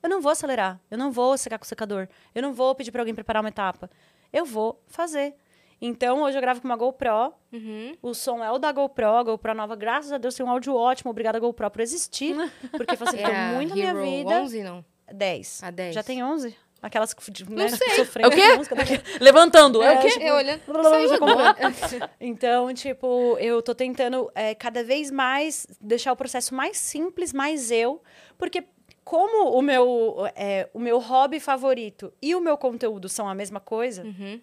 Eu 0.03 0.09
não 0.09 0.21
vou 0.21 0.31
acelerar. 0.31 0.81
Eu 0.91 0.99
não 0.99 1.11
vou 1.11 1.37
secar 1.39 1.59
com 1.59 1.65
o 1.65 1.69
secador. 1.69 2.09
Eu 2.35 2.43
não 2.43 2.53
vou 2.53 2.75
pedir 2.75 2.93
para 2.93 3.01
alguém 3.01 3.15
preparar 3.15 3.43
uma 3.43 3.49
etapa. 3.49 3.91
Eu 4.33 4.45
vou 4.45 4.83
fazer. 4.87 5.35
Então, 5.81 6.23
hoje 6.23 6.37
eu 6.37 6.41
gravo 6.41 6.61
com 6.61 6.69
uma 6.69 6.77
GoPro. 6.77 7.33
Uhum. 7.53 7.97
O 8.03 8.15
som 8.15 8.43
é 8.43 8.51
o 8.51 8.59
da 8.59 8.73
GoPro. 8.73 9.07
A 9.07 9.23
GoPro 9.23 9.55
nova, 9.55 9.77
graças 9.77 10.13
a 10.13 10.19
Deus, 10.19 10.35
tem 10.35 10.45
um 10.45 10.51
áudio 10.51 10.75
ótimo. 10.75 11.11
Obrigada, 11.11 11.39
GoPro, 11.39 11.71
por 11.71 11.81
existir. 11.81 12.35
Porque 12.73 12.97
facilitou 12.97 13.33
é 13.33 13.53
muito 13.53 13.73
a 13.73 13.77
minha 13.77 13.95
vida. 13.95 14.43
11, 14.43 14.63
não? 14.63 14.85
10. 15.13 15.63
A 15.63 15.71
10. 15.71 15.95
Já 15.95 16.03
tem 16.03 16.23
11? 16.23 16.57
Aquelas 16.83 17.15
que 17.15 17.45
né, 17.49 17.69
sofrendo. 17.97 18.29
É 18.29 18.29
o 18.29 18.31
quê? 18.31 19.01
Levantando. 19.19 19.83
É, 19.83 19.95
é 19.95 19.99
o 19.99 20.03
quê? 20.03 20.09
Tipo, 20.11 20.25
eu 20.25 20.35
olhando. 20.35 20.61
então, 22.21 22.75
tipo, 22.75 23.39
eu 23.39 23.63
tô 23.63 23.75
tentando 23.75 24.31
é, 24.35 24.55
cada 24.55 24.85
vez 24.85 25.11
mais 25.11 25.67
deixar 25.81 26.13
o 26.13 26.17
processo 26.17 26.55
mais 26.55 26.77
simples, 26.77 27.33
mais 27.33 27.71
eu. 27.71 28.03
Porque 28.37 28.65
como 29.03 29.57
o 29.57 29.63
meu, 29.63 30.27
é, 30.37 30.69
o 30.75 30.79
meu 30.79 30.99
hobby 30.99 31.41
favorito 31.41 32.13
e 32.21 32.35
o 32.35 32.41
meu 32.41 32.59
conteúdo 32.59 33.09
são 33.09 33.27
a 33.27 33.35
mesma 33.35 33.61
coisa... 33.61 34.03
Uhum 34.03 34.41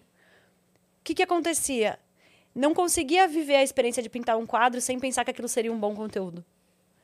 que, 1.02 1.14
que 1.14 1.22
acontecia? 1.22 1.98
Não 2.54 2.74
conseguia 2.74 3.26
viver 3.26 3.56
a 3.56 3.62
experiência 3.62 4.02
de 4.02 4.08
pintar 4.08 4.36
um 4.36 4.46
quadro 4.46 4.80
sem 4.80 4.98
pensar 4.98 5.24
que 5.24 5.30
aquilo 5.30 5.48
seria 5.48 5.72
um 5.72 5.78
bom 5.78 5.94
conteúdo. 5.94 6.44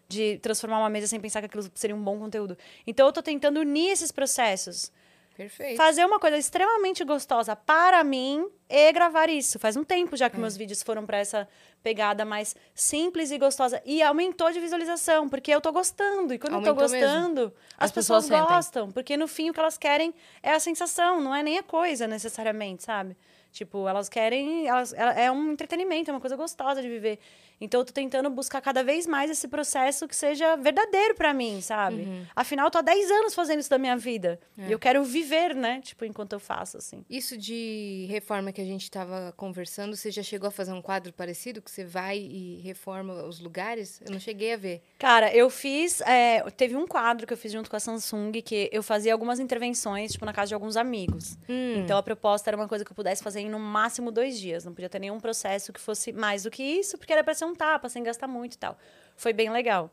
De 0.09 0.39
transformar 0.39 0.79
uma 0.79 0.91
mesa 0.91 1.07
sem 1.07 1.21
pensar 1.21 1.41
que 1.41 1.47
aquilo 1.47 1.71
seria 1.75 1.97
um 1.97 2.03
bom 2.03 2.19
conteúdo. 2.19 2.57
Então, 2.87 3.07
eu 3.07 3.11
estou 3.11 3.23
tentando 3.23 3.61
unir 3.61 3.91
esses 3.91 4.11
processos. 4.13 4.91
Perfeito. 5.39 5.77
Fazer 5.77 6.05
uma 6.05 6.19
coisa 6.19 6.37
extremamente 6.37 7.05
gostosa 7.05 7.55
para 7.55 8.03
mim 8.03 8.49
e 8.69 8.93
gravar 8.93 9.29
isso. 9.29 9.57
Faz 9.57 9.77
um 9.77 9.85
tempo 9.85 10.17
já 10.17 10.29
que 10.29 10.37
é. 10.37 10.41
meus 10.41 10.57
vídeos 10.57 10.83
foram 10.83 11.07
para 11.07 11.19
essa 11.19 11.49
pegada 11.81 12.25
mais 12.25 12.57
simples 12.75 13.31
e 13.31 13.39
gostosa. 13.39 13.81
E 13.87 14.03
aumentou 14.03 14.51
de 14.51 14.59
visualização, 14.59 15.29
porque 15.29 15.55
eu 15.55 15.61
tô 15.61 15.71
gostando. 15.71 16.35
E 16.35 16.41
quando 16.41 16.55
Aumentou 16.55 16.75
eu 16.75 16.77
tô 16.77 16.83
gostando, 16.83 17.41
mesmo. 17.43 17.55
as, 17.79 17.85
as 17.85 17.93
pessoas, 17.93 18.29
pessoas 18.29 18.49
gostam. 18.49 18.91
Porque 18.91 19.17
no 19.17 19.29
fim 19.29 19.51
o 19.51 19.55
que 19.55 19.61
elas 19.61 19.79
querem 19.79 20.13
é 20.43 20.51
a 20.51 20.59
sensação, 20.59 21.21
não 21.21 21.33
é 21.33 21.41
nem 21.41 21.57
a 21.57 21.63
coisa 21.63 22.09
necessariamente, 22.09 22.83
sabe? 22.83 23.17
Tipo, 23.51 23.89
elas 23.89 24.09
querem. 24.09 24.67
Elas, 24.67 24.93
é 24.93 25.31
um 25.31 25.53
entretenimento, 25.53 26.11
é 26.11 26.15
uma 26.15 26.21
coisa 26.21 26.37
gostosa 26.37 26.83
de 26.83 26.89
viver. 26.89 27.19
Então, 27.61 27.81
eu 27.81 27.85
tô 27.85 27.93
tentando 27.93 28.31
buscar 28.31 28.61
cada 28.61 28.83
vez 28.83 29.07
mais 29.07 29.31
esse 29.31 29.49
processo 29.49 30.07
que 30.07 30.15
seja 30.15 30.57
verdadeiro 30.57 31.15
para 31.15 31.35
mim, 31.35 31.61
sabe? 31.61 32.03
Uhum. 32.03 32.27
Afinal, 32.35 32.67
eu 32.67 32.71
tô 32.71 32.79
há 32.79 32.83
10 32.83 33.11
anos 33.11 33.35
fazendo 33.35 33.61
isso 33.61 33.71
da 33.71 33.79
minha 33.79 33.97
vida. 33.97 34.39
É. 34.57 34.69
E 34.69 34.73
eu 34.73 34.79
quero 34.79 35.03
viver, 35.05 35.55
né? 35.55 35.81
Tipo, 35.81 36.05
enquanto 36.05 36.33
eu 36.33 36.41
faço, 36.41 36.77
assim. 36.77 37.05
Isso 37.09 37.37
de 37.37 38.07
reforma 38.09 38.53
que 38.53 38.61
a 38.61 38.65
gente 38.65 38.91
tava 38.91 39.33
conversando, 39.37 39.97
você 39.97 40.11
já 40.11 40.23
chegou 40.23 40.49
a 40.49 40.51
fazer 40.51 40.73
um 40.73 40.83
quadro 40.83 41.13
parecido? 41.13 41.61
Que 41.61 41.71
você 41.71 41.85
vai 41.85 42.19
e 42.19 42.61
reforma 42.63 43.25
os 43.25 43.41
lugares? 43.41 44.01
Eu 44.05 44.13
não 44.13 44.21
cheguei 44.21 44.55
a 44.55 44.57
ver. 44.57 44.83
Cara, 44.99 45.35
eu 45.35 45.51
fiz. 45.51 46.01
É, 46.03 46.43
teve 46.51 46.77
um 46.77 46.87
quadro 46.87 47.27
que 47.27 47.33
eu 47.33 47.37
fiz 47.37 47.53
junto 47.53 47.69
com 47.69 47.77
a 47.77 47.81
Samsung 47.81 48.33
que 48.45 48.69
eu 48.73 48.83
fazia 48.83 49.13
algumas 49.13 49.41
intervenções, 49.41 50.13
tipo, 50.13 50.25
na 50.25 50.33
casa 50.33 50.49
de 50.49 50.55
alguns 50.55 50.77
amigos. 50.77 51.37
Hum. 51.49 51.83
Então, 51.83 51.99
a 51.99 52.03
proposta 52.03 52.51
era 52.51 52.57
uma 52.57 52.69
coisa 52.69 52.85
que 52.85 52.93
eu 52.93 52.97
pudesse 52.97 53.23
fazer 53.23 53.41
em 53.41 53.49
no 53.49 53.59
máximo 53.59 54.11
dois 54.11 54.39
dias. 54.39 54.65
Não 54.65 54.73
podia 54.73 54.89
ter 54.89 54.99
nenhum 54.99 55.19
processo 55.19 55.73
que 55.73 55.81
fosse 55.81 56.13
mais 56.13 56.45
do 56.45 56.51
que 56.51 56.63
isso, 56.63 56.97
porque 56.97 57.13
era 57.13 57.25
pra 57.25 57.35
ser 57.35 57.48
um 57.49 57.55
tapa, 57.55 57.89
sem 57.89 58.03
gastar 58.03 58.29
muito 58.29 58.55
e 58.55 58.59
tal. 58.59 58.77
Foi 59.17 59.33
bem 59.33 59.51
legal. 59.51 59.91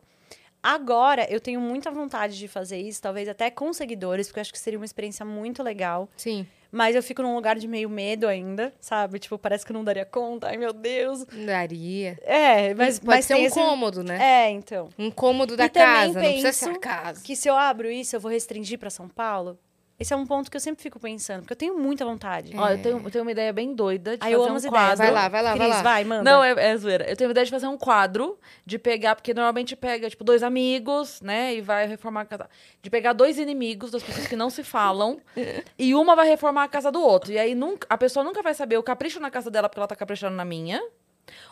Agora, 0.62 1.28
eu 1.30 1.40
tenho 1.40 1.62
muita 1.62 1.92
vontade 1.92 2.38
de 2.38 2.48
fazer 2.48 2.78
isso, 2.80 3.00
talvez 3.02 3.30
até 3.30 3.52
com 3.52 3.72
seguidores, 3.72 4.28
porque 4.28 4.40
eu 4.40 4.42
acho 4.42 4.52
que 4.52 4.58
seria 4.60 4.80
uma 4.80 4.86
experiência 4.86 5.24
muito 5.24 5.62
legal. 5.62 6.10
Sim. 6.18 6.48
Mas 6.72 6.96
eu 6.96 7.04
fico 7.04 7.22
num 7.22 7.36
lugar 7.36 7.56
de 7.58 7.68
meio 7.68 7.88
medo 7.90 8.28
ainda, 8.28 8.74
sabe? 8.82 9.20
Tipo, 9.20 9.38
parece 9.38 9.64
que 9.66 9.72
eu 9.72 9.76
não 9.76 9.84
daria 9.84 10.04
conta. 10.06 10.48
Ai, 10.48 10.58
meu 10.58 10.74
Deus. 10.74 11.24
Daria. 11.46 12.18
É, 12.24 12.74
mas 12.74 12.98
Pode 13.00 13.08
mas 13.16 13.26
ser 13.26 13.36
um 13.36 13.38
esse- 13.46 13.54
cômodo, 13.54 14.04
né? 14.04 14.18
É, 14.20 14.50
então. 14.50 14.90
Um 14.98 15.10
cômodo 15.12 15.56
da 15.56 15.66
E 15.66 15.70
casa, 15.70 16.14
não 16.14 16.22
precisa 16.22 16.52
ser 16.52 16.70
a 16.72 16.80
casa. 16.80 17.24
Que 17.24 17.36
se 17.36 17.48
eu 17.48 17.56
abro 17.56 17.90
isso, 17.90 18.16
eu 18.16 18.20
vou 18.20 18.30
restringir 18.32 18.78
pra 18.80 18.90
São 18.90 19.08
Paulo. 19.08 19.58
Esse 19.98 20.14
é 20.14 20.18
um 20.18 20.26
ponto 20.26 20.52
que 20.52 20.58
eu 20.58 20.62
sempre 20.62 20.84
fico 20.84 21.00
pensando, 21.00 21.42
porque 21.42 21.54
eu 21.54 21.58
tenho 21.58 21.80
muita 21.80 22.04
vontade. 22.04 22.52
Ó, 22.54 22.70
eu 22.70 22.82
tenho, 22.82 23.02
eu 23.02 23.12
tenho 23.12 23.24
uma 23.24 23.32
ideia 23.32 23.54
bem 23.54 23.74
doida 23.74 24.18
de 24.18 24.26
Aí 24.26 24.34
eu 24.34 24.40
fazer 24.40 24.52
amo 24.52 24.68
um 24.68 24.70
quadro. 24.70 24.94
ideias. 24.94 25.00
Vai 25.00 25.12
lá, 25.12 25.30
vai 25.30 25.42
lá, 25.42 25.50
vai 25.52 25.60
Cris, 25.60 25.76
lá. 25.78 25.82
vai, 25.82 26.04
manda. 26.04 26.24
Não, 26.24 26.44
é, 26.44 26.72
é 26.72 26.78
zoeira. 26.78 27.10
Eu 27.10 27.16
tenho 27.16 27.30
uma 27.30 27.32
ideia 27.32 27.46
de 27.46 27.52
fazer 27.52 27.68
um 27.68 27.78
quadro, 27.78 28.38
de 28.66 28.78
pegar, 28.78 29.16
porque 29.16 29.34
normalmente 29.34 29.74
pega, 29.74 30.10
tipo, 30.10 30.26
dois 30.26 30.44
amigos, 30.44 31.22
né? 31.22 31.56
E 31.56 31.62
vai 31.62 31.88
reformar 31.88 32.22
a 32.22 32.26
casa. 32.26 32.50
De 32.82 32.90
pegar 32.90 33.14
dois 33.14 33.40
inimigos, 33.40 33.90
duas 33.90 34.04
pessoas 34.04 34.28
que 34.28 34.36
não 34.36 34.50
se 34.50 34.66
falam, 34.66 35.18
e 35.80 35.96
uma 35.96 36.14
vai 36.14 36.28
reformar 36.28 36.64
a 36.64 36.68
casa 36.68 36.92
do 36.92 37.02
outro. 37.02 37.32
E 37.32 37.40
aí 37.40 37.56
nunca, 37.56 37.88
a 37.90 37.98
pessoa 37.98 38.24
nunca 38.24 38.42
vai 38.42 38.54
saber, 38.54 38.76
eu 38.76 38.84
capricho 38.84 39.22
na 39.22 39.32
casa 39.32 39.50
dela 39.50 39.70
porque 39.70 39.80
ela 39.80 39.88
tá 39.88 39.96
caprichando 39.96 40.36
na 40.36 40.44
minha. 40.44 40.84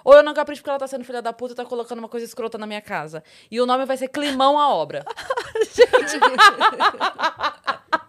Ou 0.03 0.15
eu 0.15 0.21
não 0.21 0.33
capricho 0.33 0.61
porque 0.61 0.69
ela 0.69 0.79
tá 0.79 0.85
sendo 0.85 1.05
filha 1.05 1.21
da 1.21 1.31
puta 1.31 1.53
e 1.53 1.55
tá 1.55 1.63
colocando 1.65 1.99
uma 1.99 2.09
coisa 2.09 2.25
escrota 2.25 2.57
na 2.57 2.67
minha 2.67 2.81
casa. 2.81 3.23
E 3.49 3.61
o 3.61 3.65
nome 3.65 3.85
vai 3.85 3.95
ser 3.95 4.09
Climão 4.09 4.59
a 4.59 4.67
Obra. 4.69 5.05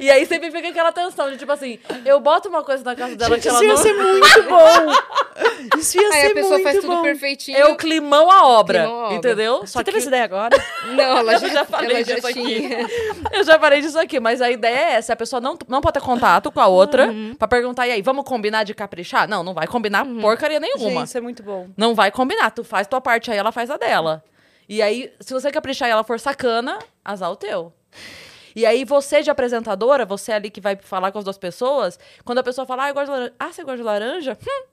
E 0.00 0.10
aí 0.10 0.24
sempre 0.26 0.50
fica 0.50 0.68
aquela 0.68 0.92
tensão 0.92 1.30
de 1.30 1.36
tipo 1.36 1.50
assim, 1.52 1.78
eu 2.04 2.20
boto 2.20 2.48
uma 2.48 2.62
coisa 2.62 2.82
na 2.84 2.94
casa 2.96 3.16
dela 3.16 3.34
Gente, 3.36 3.42
que 3.42 3.48
ela 3.48 3.64
isso 3.64 3.64
ia 3.66 3.74
não. 3.74 3.82
ser 3.82 3.94
muito 4.18 4.42
bom. 4.48 5.78
Isso 5.78 6.00
ia 6.00 6.08
Aí 6.08 6.20
ser 6.20 6.26
a 6.26 6.34
pessoa 6.34 6.52
muito 6.54 6.62
faz 6.64 6.76
tudo 6.80 6.88
bom. 6.88 7.02
perfeitinho. 7.02 7.56
É 7.56 7.66
o 7.66 7.76
climão 7.76 8.30
à 8.30 8.46
obra, 8.46 8.80
Climão 8.80 9.00
à 9.00 9.04
obra. 9.06 9.16
entendeu? 9.16 9.60
Você 9.60 9.84
teve 9.84 9.98
essa 9.98 10.08
ideia 10.08 10.24
agora? 10.24 10.56
Não, 10.94 11.18
ela 11.18 11.38
já, 11.38 11.46
Eu 11.46 11.52
já 11.52 11.64
falei 11.64 11.90
ela 11.96 12.04
já 12.04 12.14
disso 12.14 12.26
aqui. 12.26 12.68
Eu 13.32 13.44
já 13.44 13.58
falei 13.58 13.80
disso 13.80 13.98
aqui, 13.98 14.18
mas 14.20 14.40
a 14.40 14.50
ideia 14.50 14.76
é 14.76 14.92
essa: 14.94 15.12
a 15.12 15.16
pessoa 15.16 15.40
não, 15.40 15.56
não 15.68 15.80
pode 15.80 15.94
ter 15.94 16.00
contato 16.04 16.50
com 16.50 16.60
a 16.60 16.66
outra 16.66 17.06
Uhum. 17.08 17.34
pra 17.38 17.46
perguntar, 17.48 17.86
e 17.86 17.92
aí, 17.92 18.02
vamos 18.02 18.24
combinar 18.24 18.64
de 18.64 18.74
caprichar? 18.74 19.28
Não, 19.28 19.42
não 19.42 19.54
vai 19.54 19.66
combinar 19.66 20.04
porcaria 20.20 20.58
nenhuma. 20.60 20.90
Gente, 20.90 21.04
isso 21.04 21.18
é 21.18 21.20
muito 21.20 21.42
bom. 21.42 21.68
Não 21.76 21.94
vai 21.94 22.10
combinar. 22.10 22.50
Tu 22.50 22.64
faz 22.64 22.86
tua 22.86 23.00
parte 23.00 23.30
aí, 23.30 23.36
ela 23.38 23.52
faz 23.52 23.70
a 23.70 23.76
dela. 23.76 24.22
E 24.68 24.82
aí, 24.82 25.10
se 25.20 25.32
você 25.32 25.50
caprichar 25.50 25.88
e 25.88 25.92
ela 25.92 26.04
for 26.04 26.18
sacana, 26.20 26.78
azar 27.04 27.30
o 27.30 27.36
teu. 27.36 27.72
E 28.58 28.66
aí, 28.66 28.84
você 28.84 29.22
de 29.22 29.30
apresentadora, 29.30 30.04
você 30.04 30.32
ali 30.32 30.50
que 30.50 30.60
vai 30.60 30.76
falar 30.76 31.12
com 31.12 31.18
as 31.18 31.24
duas 31.24 31.38
pessoas, 31.38 31.96
quando 32.24 32.38
a 32.38 32.42
pessoa 32.42 32.66
fala, 32.66 32.84
ah, 32.86 32.88
eu 32.88 32.94
gosto 32.94 33.06
de 33.06 33.12
laranja. 33.12 33.34
Ah, 33.38 33.52
você 33.52 33.62
gosta 33.62 33.76
de 33.76 33.82
laranja? 33.84 34.38
Hum. 34.42 34.66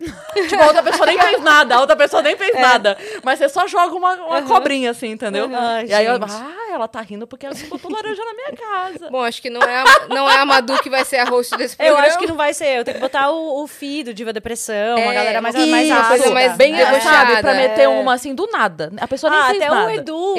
tipo, 0.48 0.62
a 0.62 0.66
outra 0.68 0.80
pessoa 0.82 1.06
nem 1.06 1.18
fez 1.18 1.42
nada, 1.42 1.74
a 1.74 1.80
outra 1.80 1.96
pessoa 1.96 2.22
nem 2.22 2.34
É. 2.34 2.36
fez 2.36 2.54
nada. 2.58 2.96
Mas 3.24 3.38
você 3.40 3.48
só 3.48 3.66
joga 3.66 3.94
uma, 3.96 4.14
uma 4.14 4.42
cobrinha 4.42 4.92
assim, 4.92 5.08
entendeu? 5.08 5.46
Uhum. 5.46 5.56
Ai, 5.58 5.86
e 5.86 5.92
aí, 5.92 6.06
eu, 6.06 6.14
ah, 6.14 6.68
ela 6.72 6.86
tá 6.86 7.00
rindo 7.00 7.26
porque 7.26 7.44
ela 7.44 7.54
botou 7.68 7.90
laranja 7.90 8.22
na 8.24 8.32
minha 8.32 8.52
casa. 8.52 9.10
Bom, 9.10 9.22
acho 9.24 9.42
que 9.42 9.50
não 9.50 9.60
é, 9.60 9.82
a, 9.82 10.06
não 10.08 10.30
é 10.30 10.36
a 10.38 10.46
Madu 10.46 10.78
que 10.78 10.88
vai 10.88 11.04
ser 11.04 11.16
a 11.16 11.24
host 11.24 11.54
desse 11.56 11.74
Eu 11.74 11.86
programa. 11.86 12.06
acho 12.06 12.18
que 12.18 12.26
não 12.28 12.36
vai 12.36 12.54
ser. 12.54 12.78
Eu 12.78 12.84
tenho 12.84 12.94
que 12.94 13.00
botar 13.00 13.28
o, 13.30 13.62
o 13.62 13.66
feed 13.66 14.04
do 14.04 14.14
Diva 14.14 14.32
Depressão, 14.32 14.98
uma 15.00 15.10
É, 15.10 15.14
galera 15.14 15.42
mais, 15.42 15.54
isso, 15.56 15.66
mais 15.68 15.90
uma 15.90 15.96
coisa 16.04 16.14
ácida. 16.24 16.34
mais 16.34 16.56
Bem, 16.56 16.74
É. 16.80 17.00
sabe, 17.00 17.40
pra 17.40 17.54
meter 17.54 17.82
é. 17.82 17.88
uma 17.88 18.14
assim 18.14 18.34
do 18.34 18.46
nada. 18.46 18.92
A 19.00 19.08
pessoa 19.08 19.30
nem 19.30 19.40
Ah, 19.40 19.44
fez 19.50 19.62
até 19.62 19.68
nada. 19.74 19.86
o 19.86 19.90
Edu, 19.90 20.34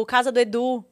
o 0.00 0.06
Casa 0.06 0.32
do 0.32 0.40
Edu. 0.40 0.82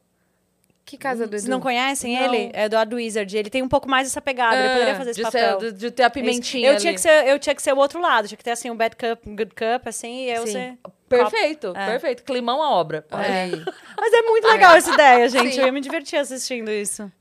Que 0.93 0.97
casa 0.99 1.25
do 1.25 1.31
Vocês 1.31 1.43
Edu? 1.45 1.49
não 1.51 1.59
conhecem 1.59 2.15
Não. 2.15 2.31
ele? 2.35 2.51
É 2.53 2.69
do 2.69 2.77
Ado 2.77 2.97
Wizard. 2.97 3.35
Ele 3.35 3.49
tem 3.49 3.63
um 3.63 3.67
pouco 3.67 3.89
mais 3.89 4.05
essa 4.07 4.21
pegada. 4.21 4.55
ele 4.57 4.67
Ah, 4.67 4.71
poderia 4.73 4.95
fazer 4.95 5.09
esse 5.09 5.17
de, 5.19 5.23
papel. 5.23 5.59
ser, 5.59 5.71
de, 5.71 5.79
de 5.79 5.91
ter 5.91 6.03
a 6.03 6.09
pimentinha 6.11 6.69
eu 6.69 6.77
tinha, 6.77 6.91
ali. 6.91 6.95
que 6.95 7.01
ser, 7.01 7.27
eu 7.27 7.39
tinha 7.39 7.55
que 7.55 7.61
ser 7.63 7.73
o 7.73 7.77
outro 7.77 7.99
lado. 7.99 8.27
Tinha 8.27 8.37
que 8.37 8.43
ter, 8.43 8.51
assim, 8.51 8.69
o 8.69 8.75
bad 8.75 8.95
cup, 8.95 9.23
good 9.25 9.55
cup, 9.55 9.87
assim, 9.87 10.25
e 10.25 10.29
eu 10.29 10.45
Sim. 10.45 10.53
ser... 10.53 10.77
Perfeito, 11.09 11.73
É. 11.75 11.85
perfeito. 11.87 12.23
Climão 12.23 12.61
a 12.61 12.69
obra. 12.75 13.03
É. 13.11 13.47
Mas 13.99 14.13
é 14.13 14.21
muito 14.21 14.47
legal 14.47 14.75
essa 14.75 14.93
ideia, 14.93 15.27
gente. 15.29 15.55
Sim. 15.55 15.61
Eu 15.61 15.65
ia 15.65 15.71
me 15.71 15.81
divertir 15.81 16.19
assistindo 16.19 16.69
isso. 16.69 17.11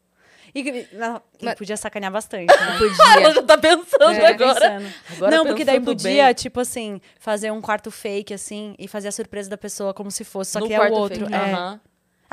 E, 0.54 0.86
não, 0.92 1.16
e 1.40 1.46
Mas- 1.46 1.54
podia 1.54 1.76
sacanear 1.78 2.12
bastante, 2.12 2.54
né? 2.54 2.56
Ela 2.60 2.76
Podia. 3.24 3.30
já 3.36 3.42
tá 3.42 3.56
pensando 3.56 4.10
É, 4.20 4.26
agora. 4.26 4.60
pensando. 4.60 4.94
Agora 5.16 5.36
não, 5.36 5.46
porque 5.46 5.64
daí 5.64 5.80
podia, 5.80 6.26
bem. 6.26 6.34
tipo 6.34 6.60
assim, 6.60 7.00
fazer 7.18 7.50
um 7.50 7.62
quarto 7.62 7.90
fake, 7.90 8.34
assim, 8.34 8.74
e 8.78 8.86
fazer 8.86 9.08
a 9.08 9.12
surpresa 9.12 9.48
da 9.48 9.56
pessoa 9.56 9.94
como 9.94 10.10
se 10.10 10.24
fosse, 10.24 10.50
só 10.50 10.60
No 10.60 10.66
que 10.66 10.74
é 10.74 10.78
o 10.90 10.92
outro. 10.92 11.20
fake, 11.20 11.32
É. 11.34 11.78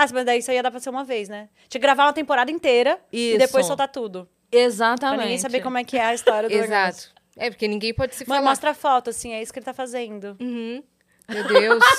Ah, 0.01 0.05
mas 0.13 0.25
daí 0.25 0.39
isso 0.39 0.49
aí 0.49 0.55
ia 0.55 0.63
dar 0.63 0.71
pra 0.71 0.79
ser 0.79 0.89
uma 0.89 1.03
vez, 1.03 1.27
né? 1.27 1.49
Tinha 1.67 1.79
que 1.79 1.85
gravar 1.85 2.05
uma 2.05 2.13
temporada 2.13 2.49
inteira 2.49 2.97
e 3.11 3.31
Isso. 3.31 3.37
depois 3.39 3.65
soltar 3.65 3.89
tudo. 3.89 4.29
Exatamente. 4.49 5.15
Pra 5.15 5.23
ninguém 5.25 5.37
saber 5.37 5.61
como 5.61 5.77
é 5.77 5.83
que 5.83 5.97
é 5.97 6.05
a 6.05 6.13
história 6.13 6.47
do. 6.47 6.55
Exato. 6.55 7.09
É, 7.35 7.49
porque 7.49 7.67
ninguém 7.67 7.93
pode 7.93 8.15
se 8.15 8.23
Mas 8.27 8.37
falar. 8.37 8.49
mostra 8.49 8.69
a 8.71 8.73
foto, 8.73 9.09
assim, 9.09 9.33
é 9.33 9.41
isso 9.41 9.51
que 9.51 9.59
ele 9.59 9.65
tá 9.65 9.73
fazendo. 9.73 10.37
Uhum. 10.39 10.81
Meu 11.27 11.47
Deus. 11.47 11.83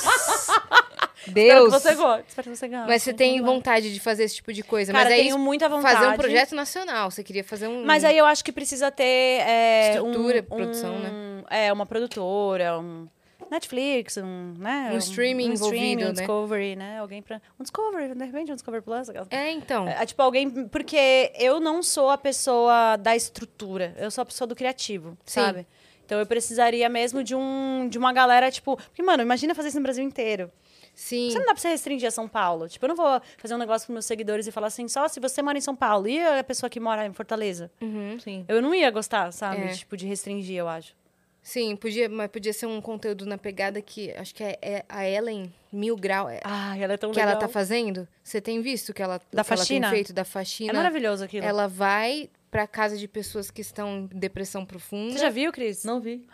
Espero 1.27 1.35
Deus. 1.35 1.75
que 1.75 1.81
você 1.81 1.95
goste. 1.95 2.25
Espero 2.29 2.51
que 2.51 2.57
você 2.57 2.69
goste. 2.69 2.87
Mas 2.89 3.03
você 3.03 3.13
tem 3.13 3.43
vontade 3.43 3.93
de 3.93 4.01
fazer 4.01 4.25
esse 4.25 4.37
tipo 4.37 4.53
de 4.53 4.63
coisa. 4.63 4.91
Cara, 4.93 5.05
mas 5.05 5.13
aí 5.13 5.21
tenho 5.25 5.39
muita 5.39 5.69
vontade. 5.69 5.95
fazer 5.97 6.09
um 6.09 6.17
projeto 6.17 6.55
nacional. 6.55 7.11
Você 7.11 7.23
queria 7.23 7.45
fazer 7.45 7.69
um. 7.69 7.85
Mas 7.85 8.03
aí 8.05 8.17
eu 8.17 8.25
acho 8.25 8.43
que 8.43 8.51
precisa 8.51 8.91
ter... 8.91 9.05
É, 9.05 9.91
Estrutura, 9.91 10.41
um, 10.41 10.57
produção, 10.57 10.95
um- 10.95 10.99
né? 10.99 11.11
É, 11.51 11.73
uma 11.73 11.85
produtora, 11.85 12.79
um... 12.79 13.07
Netflix, 13.51 14.17
um, 14.17 14.55
né? 14.59 14.91
Um 14.93 14.99
streaming 14.99 15.51
um 15.51 15.53
streaming, 15.55 16.05
um 16.05 16.07
né? 16.09 16.13
Discovery, 16.13 16.77
né? 16.77 16.99
Alguém 17.01 17.21
pra... 17.23 17.41
Um 17.59 17.63
Discovery, 17.63 18.15
de 18.15 18.25
repente 18.25 18.53
um 18.53 18.55
Discovery 18.55 18.83
Plus. 18.83 19.09
aquelas- 19.09 19.29
É, 19.31 19.51
então. 19.51 19.89
É, 19.89 20.07
tipo, 20.07 20.23
alguém. 20.23 20.49
Porque 20.69 21.33
eu 21.39 21.59
não 21.61 21.83
sou 21.83 22.11
a 22.11 22.19
pessoa 22.19 22.97
da 22.97 23.15
estrutura, 23.17 23.95
eu 23.99 24.11
sou 24.11 24.23
a 24.23 24.25
pessoa 24.27 24.47
do 24.47 24.55
criativo, 24.55 25.17
Sim. 25.25 25.41
sabe? 25.41 25.67
Então 26.07 26.19
eu 26.19 26.27
precisaria 26.27 26.89
mesmo 26.89 27.23
de 27.23 27.35
um 27.35 27.87
de 27.89 27.97
uma 27.99 28.13
galera, 28.13 28.51
tipo. 28.51 28.77
Porque, 28.77 29.03
mano, 29.03 29.23
imagina 29.23 29.55
fazer 29.55 29.69
isso 29.69 29.77
no 29.79 29.83
Brasil 29.85 30.03
inteiro. 30.05 30.51
Sim. 30.93 31.31
Você 31.31 31.39
não 31.39 31.47
dá 31.47 31.53
pra 31.55 31.61
você 31.63 31.69
restringir 31.69 32.09
a 32.09 32.11
São 32.11 32.29
Paulo. 32.29 32.69
Tipo, 32.69 32.85
eu 32.85 32.89
não 32.89 32.97
vou 32.97 33.21
fazer 33.39 33.55
um 33.55 33.59
negócio 33.59 33.87
pros 33.87 33.95
meus 33.95 34.05
seguidores 34.05 34.47
e 34.47 34.51
falar 34.53 34.67
assim, 34.67 34.87
só 34.89 35.07
se 35.09 35.19
você 35.21 35.41
mora 35.41 35.57
em 35.57 35.61
São 35.61 35.75
Paulo 35.75 36.09
e 36.09 36.21
a 36.21 36.43
pessoa 36.45 36.69
que 36.69 36.81
mora 36.81 37.07
em 37.07 37.13
Fortaleza. 37.13 37.71
Uhum. 37.81 38.19
Sim. 38.19 38.45
Eu 38.49 38.61
não 38.61 38.75
ia 38.75 38.91
gostar, 38.91 39.33
sabe? 39.33 39.63
É. 39.63 39.69
Tipo, 39.69 39.97
de 39.97 40.05
restringir, 40.07 40.57
eu 40.57 40.69
acho. 40.69 40.95
Sim, 41.43 41.75
podia, 41.75 42.09
mas 42.09 42.31
podia 42.31 42.53
ser 42.53 42.67
um 42.67 42.81
conteúdo 42.81 43.25
na 43.25 43.39
pegada 43.39 43.81
que 43.81 44.13
acho 44.13 44.35
que 44.35 44.45
é, 44.45 44.59
é 44.61 44.85
a 44.89 45.09
Ellen 45.09 45.53
Mil 45.73 45.97
Grau 45.97 46.29
é, 46.29 46.41
Ai, 46.45 46.83
ela 46.83 46.93
é 46.95 46.97
tão 46.97 47.11
que 47.11 47.17
legal. 47.17 47.33
ela 47.33 47.41
tá 47.41 47.49
fazendo. 47.49 48.07
Você 48.23 48.41
tem 48.41 48.61
visto 48.61 48.93
que 48.93 49.03
ela, 49.03 49.19
Da 49.19 49.25
que 49.25 49.35
ela 49.37 49.45
faxina? 49.45 49.87
tem 49.89 49.97
feito 49.97 50.13
da 50.13 50.23
É 50.23 50.25
faxina? 50.25 50.73
maravilhoso 50.73 51.25
aquilo. 51.25 51.45
ela 51.47 51.67
vai 51.67 52.29
pra 52.51 52.67
casa 52.67 52.97
de 52.99 53.07
pessoas 53.09 53.51
que 53.51 53.61
estão 53.61 54.09
em 54.13 54.19
depressão 54.19 54.67
profunda. 54.67 55.13
Você 55.13 55.19
já 55.21 55.31
viu, 55.31 55.53
Cris? 55.53 55.85
Não 55.85 56.01
vi. 56.01 56.27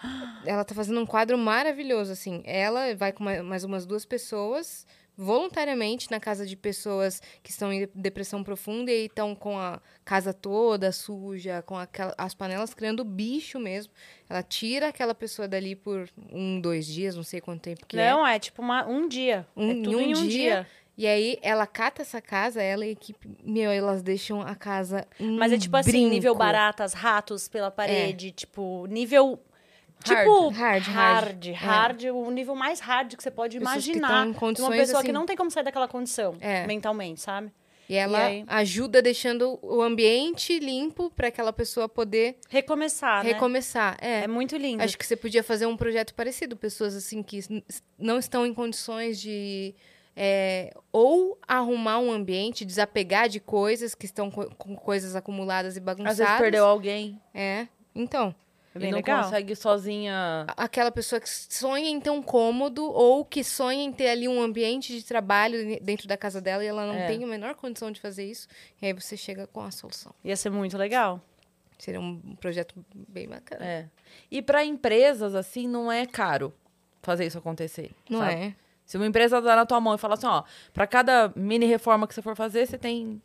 Ela 0.46 0.64
tá 0.64 0.74
fazendo 0.74 0.98
um 1.00 1.04
quadro 1.06 1.36
maravilhoso, 1.36 2.10
assim. 2.10 2.42
Ela 2.46 2.94
vai 2.96 3.12
com 3.12 3.22
ma- 3.22 3.42
mais 3.42 3.64
umas 3.64 3.84
duas 3.84 4.04
pessoas, 4.06 4.86
voluntariamente, 5.16 6.10
na 6.10 6.20
casa 6.20 6.46
de 6.46 6.56
pessoas 6.56 7.20
que 7.42 7.50
estão 7.50 7.72
em 7.72 7.88
depressão 7.94 8.44
profunda 8.44 8.90
e 8.90 9.06
estão 9.06 9.34
com 9.34 9.58
a 9.58 9.80
casa 10.04 10.32
toda 10.32 10.92
suja, 10.92 11.62
com 11.62 11.76
aquela- 11.76 12.14
as 12.18 12.34
panelas 12.34 12.74
criando 12.74 13.04
bicho 13.04 13.58
mesmo. 13.58 13.92
Ela 14.28 14.42
tira 14.42 14.88
aquela 14.88 15.14
pessoa 15.14 15.48
dali 15.48 15.74
por 15.74 16.08
um, 16.30 16.60
dois 16.60 16.86
dias, 16.86 17.16
não 17.16 17.22
sei 17.22 17.40
quanto 17.40 17.62
tempo 17.62 17.86
que 17.86 17.98
é. 17.98 18.10
Não, 18.10 18.26
é 18.26 18.38
tipo 18.38 18.60
uma, 18.62 18.86
um 18.86 19.08
dia. 19.08 19.46
Um- 19.56 19.68
é 19.70 19.72
em 19.72 19.82
tudo 19.82 19.96
um 19.96 20.00
em 20.00 20.10
um 20.10 20.12
dia. 20.14 20.28
dia. 20.28 20.66
E 20.98 21.06
aí 21.06 21.38
ela 21.42 21.66
cata 21.66 22.00
essa 22.00 22.22
casa, 22.22 22.62
ela 22.62 22.82
e 22.86 22.88
a 22.88 22.92
equipe, 22.92 23.28
meu, 23.44 23.70
elas 23.70 24.02
deixam 24.02 24.40
a 24.40 24.54
casa 24.54 25.06
um 25.20 25.36
Mas 25.36 25.52
é 25.52 25.58
tipo 25.58 25.76
assim, 25.76 25.90
brinco. 25.90 26.06
É. 26.06 26.10
nível 26.10 26.34
baratas, 26.34 26.94
ratos 26.94 27.48
pela 27.48 27.70
parede, 27.70 28.30
tipo, 28.30 28.86
nível. 28.86 29.38
Tipo, 30.04 30.48
Hard, 30.50 30.82
hard. 30.84 30.86
hard, 30.86 31.46
É. 31.48 31.52
hard, 31.52 32.04
o 32.04 32.30
nível 32.30 32.54
mais 32.54 32.78
hard 32.80 33.14
que 33.16 33.22
você 33.22 33.30
pode 33.30 33.58
Pessoas 33.58 33.84
que 33.84 33.90
imaginar. 33.92 34.24
de 34.52 34.62
uma 34.62 34.70
pessoa 34.70 35.00
que 35.02 35.08
assim- 35.08 35.12
não 35.12 35.26
tem 35.26 35.36
como 35.36 35.50
sair 35.50 35.64
daquela 35.64 35.88
condição 35.88 36.36
É. 36.40 36.66
mentalmente, 36.66 37.20
sabe? 37.20 37.50
E 37.88 37.94
ela 37.94 38.18
E 38.18 38.22
aí? 38.22 38.44
ajuda 38.48 39.00
deixando 39.00 39.58
o 39.62 39.80
ambiente 39.80 40.58
limpo 40.58 41.08
para 41.10 41.28
aquela 41.28 41.52
pessoa 41.52 41.88
poder 41.88 42.36
Recomeçar, 42.48 43.22
né? 43.24 43.32
recomeçar. 43.32 43.96
É. 44.00 44.24
É 44.24 44.26
muito 44.28 44.56
lindo. 44.56 44.82
Acho 44.82 44.98
que 44.98 45.06
você 45.06 45.16
podia 45.16 45.42
fazer 45.42 45.66
um 45.66 45.76
projeto 45.76 46.12
parecido. 46.14 46.56
Pessoas 46.56 46.94
assim 46.96 47.22
que 47.22 47.40
não 47.98 48.18
estão 48.18 48.44
em 48.44 48.52
condições 48.52 49.20
de 49.20 49.74
é, 50.18 50.72
ou 50.90 51.38
arrumar 51.46 51.98
um 51.98 52.10
ambiente, 52.10 52.64
desapegar 52.64 53.28
de 53.28 53.38
coisas 53.38 53.94
que 53.94 54.06
estão 54.06 54.30
co- 54.30 54.50
com 54.56 54.74
coisas 54.74 55.14
acumuladas 55.14 55.76
e 55.76 55.80
bagunçadas. 55.80 56.18
Às 56.20 56.26
vezes 56.26 56.40
perdeu 56.40 56.64
alguém 56.64 57.20
É. 57.34 57.68
Então, 57.94 58.34
É 58.76 58.78
e 58.78 58.80
bem 58.82 58.90
não 58.90 58.98
legal. 58.98 59.24
consegue 59.24 59.54
sozinha. 59.56 60.46
aquela 60.56 60.90
pessoa 60.90 61.20
que 61.20 61.28
sonha 61.28 61.88
em 61.88 62.00
ter 62.00 62.10
um 62.10 62.22
cômodo 62.22 62.84
ou 62.84 63.24
que 63.24 63.42
sonha 63.42 63.82
em 63.82 63.92
ter 63.92 64.08
ali 64.08 64.28
um 64.28 64.40
ambiente 64.40 64.92
de 64.92 65.04
trabalho 65.04 65.78
dentro 65.82 66.06
da 66.06 66.16
casa 66.16 66.40
dela 66.40 66.62
e 66.64 66.66
ela 66.66 66.86
não 66.86 66.94
É. 66.94 67.06
tem 67.06 67.22
a 67.22 67.26
menor 67.26 67.54
condição 67.54 67.90
de 67.90 68.00
fazer 68.00 68.24
isso. 68.24 68.46
E 68.80 68.86
aí 68.86 68.92
você 68.92 69.16
chega 69.16 69.46
com 69.46 69.60
a 69.60 69.70
solução. 69.70 70.12
Ia 70.24 70.36
ser 70.36 70.50
muito 70.50 70.76
legal. 70.76 71.20
Seria 71.78 72.00
um 72.00 72.36
projeto 72.40 72.74
bem 72.94 73.28
bacana. 73.28 73.64
É. 73.64 73.86
E 74.30 74.40
pra 74.40 74.64
empresas, 74.64 75.34
assim, 75.34 75.68
não 75.68 75.92
é 75.92 76.06
caro 76.06 76.52
fazer 77.02 77.26
isso 77.26 77.36
acontecer. 77.38 77.90
Não 78.08 78.20
sabe? 78.20 78.32
é? 78.34 78.54
Se 78.86 78.96
uma 78.96 79.06
empresa 79.06 79.40
dá 79.42 79.56
na 79.56 79.66
tua 79.66 79.80
mão 79.80 79.94
e 79.94 79.98
fala 79.98 80.14
assim, 80.14 80.26
ó, 80.26 80.42
pra 80.72 80.86
cada 80.86 81.32
mini 81.36 81.66
reforma 81.66 82.06
que 82.06 82.14
você 82.14 82.22
for 82.22 82.34
fazer, 82.36 82.66
você 82.66 82.78
tem 82.78 83.20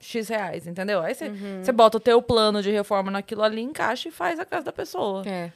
X 0.00 0.28
reais, 0.28 0.66
entendeu? 0.66 1.00
Aí 1.00 1.14
você, 1.14 1.28
Uhum. 1.28 1.62
você 1.64 1.72
bota 1.72 1.96
o 1.96 2.00
teu 2.00 2.20
plano 2.22 2.62
de 2.62 2.70
reforma 2.70 3.10
naquilo 3.10 3.42
ali, 3.42 3.60
encaixa 3.62 4.08
e 4.08 4.12
faz 4.12 4.38
a 4.38 4.44
casa 4.44 4.64
da 4.66 4.72
pessoa. 4.72 5.22
É. 5.26 5.50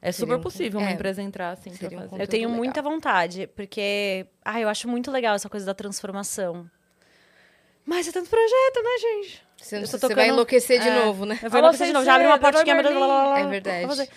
É 0.00 0.12
super 0.12 0.36
um- 0.36 0.40
possível 0.40 0.78
uma 0.78 0.90
é, 0.90 0.92
empresa 0.92 1.20
entrar 1.20 1.50
assim 1.50 1.70
pra 1.70 1.86
um 1.88 1.90
fazer. 1.90 1.96
conteúdo 2.04 2.20
Eu 2.22 2.26
tenho 2.28 2.48
legal. 2.48 2.56
muita 2.56 2.82
vontade, 2.82 3.48
porque. 3.56 4.26
Ah, 4.44 4.60
eu 4.60 4.68
acho 4.68 4.86
muito 4.88 5.10
legal 5.10 5.34
essa 5.34 5.48
coisa 5.48 5.66
da 5.66 5.74
transformação. 5.74 6.70
Mas 7.84 8.06
é 8.06 8.12
tanto 8.12 8.28
projeto, 8.28 8.82
né, 8.84 8.98
gente? 9.00 9.42
Você, 9.56 9.98
tocando- 9.98 10.14
vai 10.16 10.28
enlouquecer 10.28 10.80
de 10.80 10.88
É. 10.88 11.04
novo, 11.04 11.24
né? 11.24 11.38
Eu 11.42 11.50
vou 11.50 11.58
enlouquecer 11.58 11.86
de 11.88 11.92
novo. 11.92 12.04
Já 12.04 12.14
abre 12.14 12.26
uma 12.26 12.38
portinha. 12.38 12.74
Blá, 12.74 12.82
blá, 12.90 12.92
blá, 12.92 13.24
blá, 13.24 13.40
É 13.40 13.46
verdade. 13.46 14.08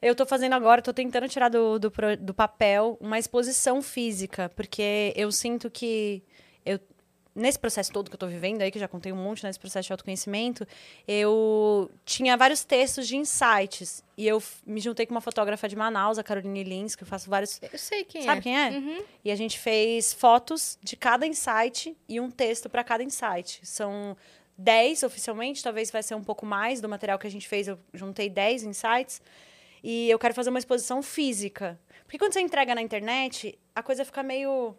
Eu 0.00 0.14
tô 0.14 0.24
fazendo 0.24 0.52
agora, 0.52 0.80
tô 0.80 0.92
tentando 0.92 1.28
tirar 1.28 1.48
do, 1.48 1.78
do, 1.78 1.90
do 2.20 2.32
papel 2.34 2.96
uma 3.00 3.18
exposição 3.18 3.82
física, 3.82 4.48
porque 4.54 5.12
eu 5.16 5.32
sinto 5.32 5.68
que 5.70 6.22
nesse 7.36 7.58
processo 7.58 7.92
todo 7.92 8.08
que 8.08 8.14
eu 8.14 8.18
tô 8.18 8.26
vivendo 8.26 8.62
aí, 8.62 8.70
que 8.70 8.78
já 8.78 8.88
contei 8.88 9.12
um 9.12 9.16
monte 9.16 9.44
nesse 9.44 9.60
processo 9.60 9.86
de 9.86 9.92
autoconhecimento, 9.92 10.66
eu 11.06 11.90
tinha 12.04 12.36
vários 12.36 12.64
textos 12.64 13.06
de 13.06 13.16
insights. 13.16 14.02
E 14.16 14.26
eu 14.26 14.42
me 14.66 14.80
juntei 14.80 15.04
com 15.04 15.12
uma 15.14 15.20
fotógrafa 15.20 15.68
de 15.68 15.76
Manaus, 15.76 16.18
a 16.18 16.24
Caroline 16.24 16.64
Lins, 16.64 16.96
que 16.96 17.02
eu 17.02 17.06
faço 17.06 17.28
vários. 17.28 17.60
Eu 17.62 17.78
sei 17.78 18.04
quem 18.04 18.22
Sabe 18.22 18.38
é. 18.38 18.42
quem 18.42 18.58
é? 18.58 18.70
Uhum. 18.70 19.04
E 19.22 19.30
a 19.30 19.36
gente 19.36 19.58
fez 19.58 20.14
fotos 20.14 20.78
de 20.82 20.96
cada 20.96 21.26
insight 21.26 21.94
e 22.08 22.18
um 22.18 22.30
texto 22.30 22.70
para 22.70 22.82
cada 22.82 23.04
insight. 23.04 23.60
São 23.62 24.16
10 24.56 25.02
oficialmente, 25.02 25.62
talvez 25.62 25.90
vai 25.90 26.02
ser 26.02 26.14
um 26.14 26.24
pouco 26.24 26.46
mais 26.46 26.80
do 26.80 26.88
material 26.88 27.18
que 27.18 27.26
a 27.26 27.30
gente 27.30 27.46
fez. 27.46 27.68
Eu 27.68 27.78
juntei 27.92 28.30
10 28.30 28.62
insights. 28.62 29.20
E 29.84 30.10
eu 30.10 30.18
quero 30.18 30.34
fazer 30.34 30.50
uma 30.50 30.58
exposição 30.58 31.02
física. 31.02 31.78
Porque 32.04 32.18
quando 32.18 32.32
você 32.32 32.40
entrega 32.40 32.74
na 32.74 32.82
internet, 32.82 33.58
a 33.74 33.82
coisa 33.82 34.04
fica 34.04 34.22
meio. 34.22 34.74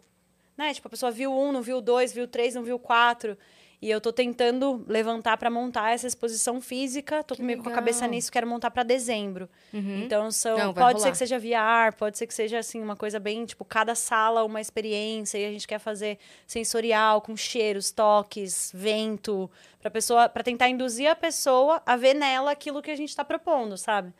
Né? 0.58 0.74
Tipo, 0.74 0.88
a 0.88 0.90
pessoa 0.90 1.12
viu 1.12 1.32
um, 1.32 1.52
não 1.52 1.62
viu 1.62 1.80
dois, 1.80 2.12
viu 2.12 2.26
três, 2.26 2.54
não 2.56 2.64
viu 2.64 2.78
quatro. 2.80 3.38
E 3.80 3.88
eu 3.88 4.00
tô 4.00 4.12
tentando 4.12 4.84
levantar 4.88 5.36
para 5.36 5.48
montar 5.48 5.92
essa 5.92 6.04
exposição 6.04 6.60
física. 6.60 7.22
Tô 7.22 7.36
Que 7.36 7.42
meio 7.42 7.58
com 7.58 7.66
a 7.66 7.70
legal. 7.70 7.80
cabeça 7.80 8.08
nisso, 8.08 8.32
quero 8.32 8.44
montar 8.44 8.72
para 8.72 8.82
dezembro. 8.82 9.48
Uhum. 9.72 10.02
Então 10.02 10.32
são, 10.32 10.58
Não, 10.58 10.74
pode 10.74 10.98
ser 10.98 11.04
rolar. 11.04 11.10
que 11.12 11.16
seja 11.18 11.38
VR, 11.38 11.94
pode 11.96 12.18
ser 12.18 12.26
que 12.26 12.34
seja 12.34 12.58
assim 12.58 12.82
uma 12.82 12.96
coisa 12.96 13.20
bem, 13.20 13.44
tipo, 13.46 13.64
cada 13.64 13.94
sala 13.94 14.42
uma 14.42 14.60
experiência 14.60 15.38
e 15.38 15.46
a 15.46 15.52
gente 15.52 15.68
quer 15.68 15.78
fazer 15.78 16.18
sensorial 16.44 17.20
com 17.20 17.36
cheiros, 17.36 17.92
toques, 17.92 18.72
vento, 18.74 19.48
para 19.80 19.92
pessoa, 19.92 20.28
para 20.28 20.42
tentar 20.42 20.68
induzir 20.68 21.08
a 21.08 21.14
pessoa 21.14 21.80
a 21.86 21.96
ver 21.96 22.14
nela 22.14 22.50
aquilo 22.50 22.82
que 22.82 22.90
a 22.90 22.96
gente 22.96 23.10
está 23.10 23.24
propondo, 23.24 23.78
sabe? 23.78 24.12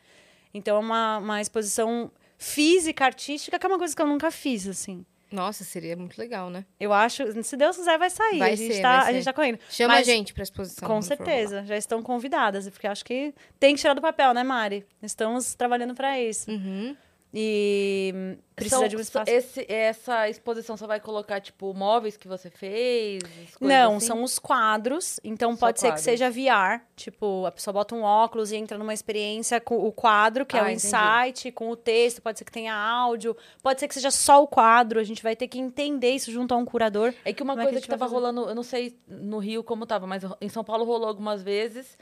Então 0.53 0.77
é 0.77 0.79
uma, 0.79 1.17
uma 1.17 1.41
exposição 1.41 2.09
física, 2.37 3.03
artística, 3.03 3.59
que 3.59 3.65
é 3.65 3.69
uma 3.69 3.77
coisa 3.77 3.93
que 3.93 4.01
eu 4.01 4.07
nunca 4.07 4.31
fiz, 4.31 4.65
assim. 4.69 5.05
Nossa, 5.31 5.63
seria 5.63 5.95
muito 5.95 6.17
legal, 6.17 6.49
né? 6.49 6.65
Eu 6.79 6.91
acho, 6.91 7.43
se 7.43 7.55
Deus 7.55 7.77
quiser, 7.77 7.97
vai 7.97 8.09
sair. 8.09 8.39
Vai 8.39 8.53
a 8.53 8.55
gente 8.55 8.73
ser, 8.73 8.81
tá, 8.81 9.01
a 9.01 9.11
gente 9.13 9.25
tá 9.25 9.33
correndo. 9.33 9.59
Chama 9.69 9.93
Mas- 9.95 10.07
a 10.07 10.11
gente 10.11 10.33
pra 10.33 10.43
exposição. 10.43 10.87
Com 10.87 11.01
certeza, 11.01 11.63
já 11.65 11.77
estão 11.77 12.01
convidadas, 12.01 12.67
porque 12.69 12.87
acho 12.87 13.05
que 13.05 13.33
tem 13.59 13.75
que 13.75 13.81
tirar 13.81 13.93
do 13.93 14.01
papel, 14.01 14.33
né, 14.33 14.43
Mari? 14.43 14.85
Estamos 15.01 15.53
trabalhando 15.53 15.93
para 15.93 16.19
isso. 16.19 16.49
Uhum. 16.49 16.95
E 17.31 18.37
precisa 18.55 18.79
São- 18.79 18.87
de 18.87 18.97
um 18.97 18.99
espaço. 18.99 19.29
Esse, 19.31 19.65
essa 19.71 20.27
exposição 20.27 20.75
você 20.75 20.87
vai 20.87 20.99
colocar, 20.99 21.39
tipo, 21.39 21.71
móveis 21.75 22.17
que 22.17 22.27
você 22.27 22.49
fez? 22.49 23.21
Não, 23.61 23.97
assim? 23.97 24.07
são 24.07 24.23
os 24.23 24.39
quadros. 24.39 25.19
Então 25.23 25.53
Só 25.53 25.67
pode 25.67 25.79
ser 25.79 25.85
que 25.87 25.91
quadros. 25.91 26.03
seja 26.05 26.29
VR. 26.29 26.81
Tipo, 26.95 27.45
a 27.45 27.51
pessoa 27.51 27.71
bota 27.73 27.93
um 27.95 28.01
óculos 28.01 28.51
e 28.51 28.55
entra 28.55 28.77
numa 28.79 28.93
experiência 28.93 29.61
com 29.61 29.77
o 29.77 29.91
quadro, 29.91 30.43
que 30.45 30.57
é 30.57 30.59
Ah, 30.59 30.63
o 30.63 30.69
entendi. 30.69 30.87
insight, 30.87 31.51
com 31.51 31.69
o 31.69 31.75
texto. 31.75 32.21
Pode 32.21 32.39
ser 32.39 32.45
que 32.45 32.51
tenha 32.51 32.73
áudio. 32.73 33.37
Pode 33.61 33.79
ser 33.79 33.87
que 33.87 33.93
seja 33.93 34.09
só 34.11 34.41
o 34.41 34.47
quadro. 34.47 34.99
A 34.99 35.03
gente 35.03 35.21
vai 35.21 35.35
ter 35.35 35.47
que 35.47 35.59
entender 35.59 36.09
isso 36.11 36.31
junto 36.31 36.53
a 36.53 36.57
um 36.57 36.65
curador. 36.65 37.13
É 37.23 37.31
que 37.31 37.43
uma 37.43 37.53
Como 37.53 37.61
é 37.61 37.65
que 37.65 37.71
coisa 37.73 37.79
a 37.79 37.81
que, 37.83 37.87
vai 37.89 37.97
tava 37.99 38.09
fazer? 38.09 38.15
rolando, 38.25 38.49
eu 38.49 38.55
não 38.55 38.63
sei 38.63 38.97
no 39.07 39.37
Rio 39.37 39.63
como 39.63 39.85
tava, 39.85 40.07
mas 40.07 40.23
em 40.41 40.49
São 40.49 40.63
Paulo 40.63 40.83
rolou 40.83 41.07
algumas 41.07 41.43
vezes, 41.43 41.95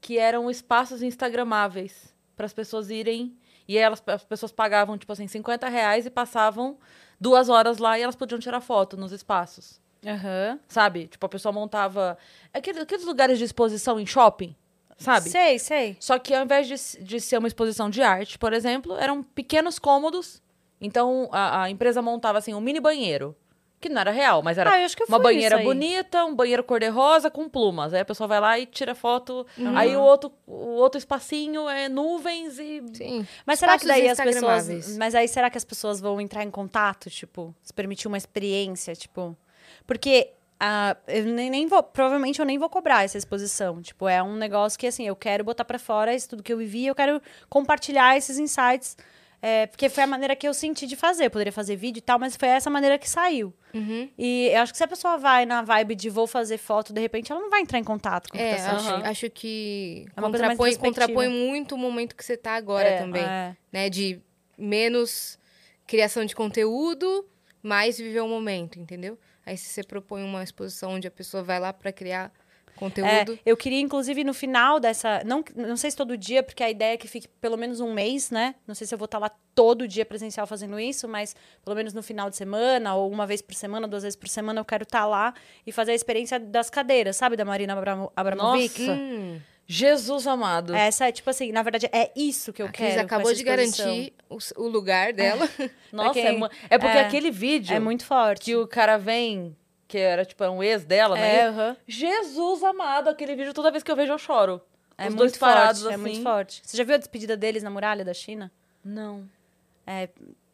que 0.00 0.18
eram 0.18 0.50
espaços 0.50 1.02
instagramáveis 1.02 2.12
para 2.36 2.46
as 2.46 2.52
pessoas 2.52 2.90
irem. 2.90 3.36
E 3.66 3.78
elas, 3.78 4.02
as 4.06 4.24
pessoas 4.24 4.52
pagavam, 4.52 4.98
tipo 4.98 5.12
assim, 5.12 5.26
50 5.26 5.68
reais 5.68 6.06
e 6.06 6.10
passavam 6.10 6.76
duas 7.20 7.48
horas 7.48 7.78
lá 7.78 7.98
e 7.98 8.02
elas 8.02 8.16
podiam 8.16 8.38
tirar 8.38 8.60
foto 8.60 8.96
nos 8.96 9.12
espaços. 9.12 9.80
Aham. 10.04 10.58
Sabe? 10.68 11.06
Tipo, 11.06 11.26
a 11.26 11.28
pessoa 11.28 11.52
montava. 11.52 12.18
Aqueles, 12.52 12.82
aqueles 12.82 13.04
lugares 13.04 13.38
de 13.38 13.44
exposição 13.44 14.00
em 14.00 14.06
shopping, 14.06 14.54
sabe? 14.98 15.30
Sei, 15.30 15.58
sei. 15.58 15.96
Só 16.00 16.18
que 16.18 16.34
ao 16.34 16.44
invés 16.44 16.66
de, 16.66 17.04
de 17.04 17.20
ser 17.20 17.38
uma 17.38 17.46
exposição 17.46 17.88
de 17.88 18.02
arte, 18.02 18.38
por 18.38 18.52
exemplo, 18.52 18.96
eram 18.96 19.22
pequenos 19.22 19.78
cômodos. 19.78 20.42
Então 20.80 21.28
a, 21.30 21.62
a 21.62 21.70
empresa 21.70 22.02
montava 22.02 22.38
assim 22.38 22.52
um 22.52 22.60
mini 22.60 22.80
banheiro. 22.80 23.36
Que 23.82 23.88
não 23.88 24.00
era 24.00 24.12
real, 24.12 24.44
mas 24.44 24.56
era 24.58 24.70
Ah, 24.70 24.86
uma 25.08 25.18
banheira 25.18 25.58
bonita, 25.58 26.24
um 26.24 26.36
banheiro 26.36 26.62
cor-de-rosa 26.62 27.28
com 27.28 27.48
plumas. 27.48 27.92
Aí 27.92 27.98
a 27.98 28.04
pessoa 28.04 28.28
vai 28.28 28.38
lá 28.38 28.56
e 28.56 28.64
tira 28.64 28.94
foto. 28.94 29.44
Uhum. 29.58 29.76
Aí 29.76 29.96
o 29.96 30.00
outro, 30.00 30.32
o 30.46 30.76
outro 30.76 30.98
espacinho 30.98 31.68
é 31.68 31.88
nuvens 31.88 32.60
e. 32.60 32.80
Sim. 32.94 33.26
Mas 33.44 33.58
será 33.58 33.76
que 33.76 33.84
daí 33.84 34.08
as 34.08 34.18
pessoas. 34.18 34.96
Mas 34.96 35.16
aí 35.16 35.26
será 35.26 35.50
que 35.50 35.58
as 35.58 35.64
pessoas 35.64 36.00
vão 36.00 36.20
entrar 36.20 36.44
em 36.44 36.50
contato, 36.50 37.10
tipo, 37.10 37.52
se 37.60 37.74
permitir 37.74 38.06
uma 38.06 38.16
experiência, 38.16 38.94
tipo. 38.94 39.36
Porque 39.84 40.30
ah, 40.60 40.96
eu 41.08 41.24
nem, 41.24 41.50
nem 41.50 41.66
vou. 41.66 41.82
Provavelmente 41.82 42.38
eu 42.38 42.46
nem 42.46 42.56
vou 42.56 42.70
cobrar 42.70 43.02
essa 43.02 43.18
exposição. 43.18 43.82
Tipo, 43.82 44.06
é 44.06 44.22
um 44.22 44.36
negócio 44.36 44.78
que 44.78 44.86
assim, 44.86 45.08
eu 45.08 45.16
quero 45.16 45.42
botar 45.42 45.64
pra 45.64 45.76
fora 45.76 46.14
isso 46.14 46.28
tudo 46.28 46.40
que 46.40 46.52
eu 46.52 46.56
vivi, 46.58 46.86
eu 46.86 46.94
quero 46.94 47.20
compartilhar 47.50 48.16
esses 48.16 48.38
insights. 48.38 48.96
É, 49.42 49.66
porque 49.66 49.88
foi 49.88 50.04
a 50.04 50.06
maneira 50.06 50.36
que 50.36 50.46
eu 50.46 50.54
senti 50.54 50.86
de 50.86 50.94
fazer. 50.94 51.26
Eu 51.26 51.30
poderia 51.30 51.52
fazer 51.52 51.74
vídeo 51.74 51.98
e 51.98 52.00
tal, 52.02 52.16
mas 52.18 52.36
foi 52.36 52.48
essa 52.48 52.70
maneira 52.70 52.96
que 52.96 53.10
saiu. 53.10 53.52
Uhum. 53.74 54.08
E 54.16 54.48
eu 54.52 54.60
acho 54.62 54.70
que 54.72 54.78
se 54.78 54.84
a 54.84 54.88
pessoa 54.88 55.18
vai 55.18 55.44
na 55.44 55.62
vibe 55.62 55.96
de 55.96 56.08
vou 56.08 56.26
fazer 56.28 56.58
foto, 56.58 56.92
de 56.92 57.00
repente 57.00 57.32
ela 57.32 57.40
não 57.40 57.50
vai 57.50 57.60
entrar 57.60 57.78
em 57.78 57.84
contato 57.84 58.28
com 58.30 58.36
o 58.36 58.40
que 58.40 58.46
É, 58.46 58.54
tá 58.56 58.72
acho, 58.76 58.84
feito. 58.88 59.06
acho 59.06 59.30
que 59.30 60.06
É 60.16 60.20
contrapõe, 60.20 60.76
contrapõe 60.76 61.28
muito 61.28 61.74
o 61.74 61.78
momento 61.78 62.14
que 62.14 62.24
você 62.24 62.36
tá 62.36 62.52
agora 62.54 62.88
É, 62.88 62.98
também. 62.98 63.22
É. 63.24 63.56
Né? 63.72 63.90
De 63.90 64.20
menos 64.56 65.38
criação 65.86 66.24
de 66.24 66.34
conteúdo, 66.34 67.26
mais 67.62 67.98
viver 67.98 68.20
o 68.20 68.28
momento, 68.28 68.78
entendeu? 68.78 69.18
Aí 69.44 69.56
se 69.58 69.66
você 69.68 69.82
propõe 69.82 70.22
uma 70.22 70.42
exposição 70.42 70.92
onde 70.92 71.08
a 71.08 71.10
pessoa 71.10 71.42
vai 71.42 71.58
lá 71.58 71.72
pra 71.72 71.92
criar 71.92 72.32
conteúdo. 72.76 73.08
É, 73.08 73.24
eu 73.44 73.56
queria, 73.56 73.80
inclusive, 73.80 74.24
no 74.24 74.34
final 74.34 74.80
dessa. 74.80 75.22
Não, 75.24 75.44
não 75.54 75.76
sei 75.76 75.90
se 75.90 75.96
todo 75.96 76.16
dia, 76.16 76.42
porque 76.42 76.62
a 76.62 76.70
ideia 76.70 76.94
é 76.94 76.96
que 76.96 77.06
fique 77.08 77.28
pelo 77.40 77.56
menos 77.56 77.80
um 77.80 77.92
mês, 77.92 78.30
né? 78.30 78.54
Não 78.66 78.74
sei 78.74 78.86
se 78.86 78.94
eu 78.94 78.98
vou 78.98 79.06
estar 79.06 79.18
lá 79.18 79.30
todo 79.54 79.86
dia 79.86 80.04
presencial 80.04 80.46
fazendo 80.46 80.78
isso, 80.80 81.06
mas 81.08 81.34
pelo 81.64 81.76
menos 81.76 81.92
no 81.92 82.02
final 82.02 82.30
de 82.30 82.36
semana, 82.36 82.94
ou 82.94 83.10
uma 83.10 83.26
vez 83.26 83.42
por 83.42 83.54
semana, 83.54 83.86
duas 83.86 84.02
vezes 84.02 84.16
por 84.16 84.28
semana, 84.28 84.60
eu 84.60 84.64
quero 84.64 84.82
estar 84.84 85.06
lá 85.06 85.34
e 85.66 85.72
fazer 85.72 85.92
a 85.92 85.94
experiência 85.94 86.38
das 86.40 86.70
cadeiras, 86.70 87.16
sabe? 87.16 87.36
Da 87.36 87.44
Marina 87.44 87.72
Abramo, 87.74 88.12
Abramovic. 88.16 88.82
Nossa. 88.86 88.98
Hum, 89.00 89.40
Jesus 89.66 90.26
amado. 90.26 90.74
Essa 90.74 91.08
é, 91.08 91.12
tipo 91.12 91.30
assim, 91.30 91.52
na 91.52 91.62
verdade, 91.62 91.88
é 91.92 92.10
isso 92.16 92.52
que 92.52 92.60
eu 92.62 92.66
a 92.66 92.68
Cris 92.68 92.88
quero. 92.90 93.00
com 93.00 93.06
acabou 93.06 93.30
essa 93.30 93.38
de 93.38 93.44
garantir 93.44 94.12
o, 94.28 94.38
o 94.56 94.68
lugar 94.68 95.12
dela. 95.12 95.48
Nossa, 95.92 96.12
quem- 96.14 96.44
é, 96.44 96.48
é 96.70 96.78
porque 96.78 96.98
é. 96.98 97.00
aquele 97.00 97.30
vídeo 97.30 97.74
É 97.74 97.78
muito 97.80 98.04
forte. 98.04 98.44
que 98.44 98.56
o 98.56 98.66
cara 98.66 98.98
vem, 98.98 99.56
que 99.92 99.98
era 99.98 100.24
tipo 100.24 100.42
um 100.46 100.62
ex 100.62 100.86
dela, 100.86 101.14
né? 101.14 101.36
É, 101.36 101.46
aham. 101.48 101.76
Jesus 101.86 102.62
amado, 102.64 103.08
aquele 103.10 103.36
vídeo, 103.36 103.52
toda 103.52 103.70
vez 103.70 103.82
que 103.82 103.92
eu 103.92 103.96
vejo 103.96 104.10
eu 104.14 104.18
choro. 104.18 104.58
É 104.96 105.02
Os 105.02 105.08
muito 105.10 105.18
dois 105.18 105.36
parados 105.36 105.82
forte, 105.82 105.94
assim. 105.94 106.02
é 106.02 106.06
muito 106.06 106.22
forte. 106.22 106.62
Você 106.64 106.76
já 106.78 106.82
viu 106.84 106.94
a 106.94 106.98
despedida 106.98 107.36
deles 107.36 107.62
na 107.62 107.68
muralha 107.68 108.02
da 108.02 108.14
China? 108.14 108.50
Não. 108.82 109.28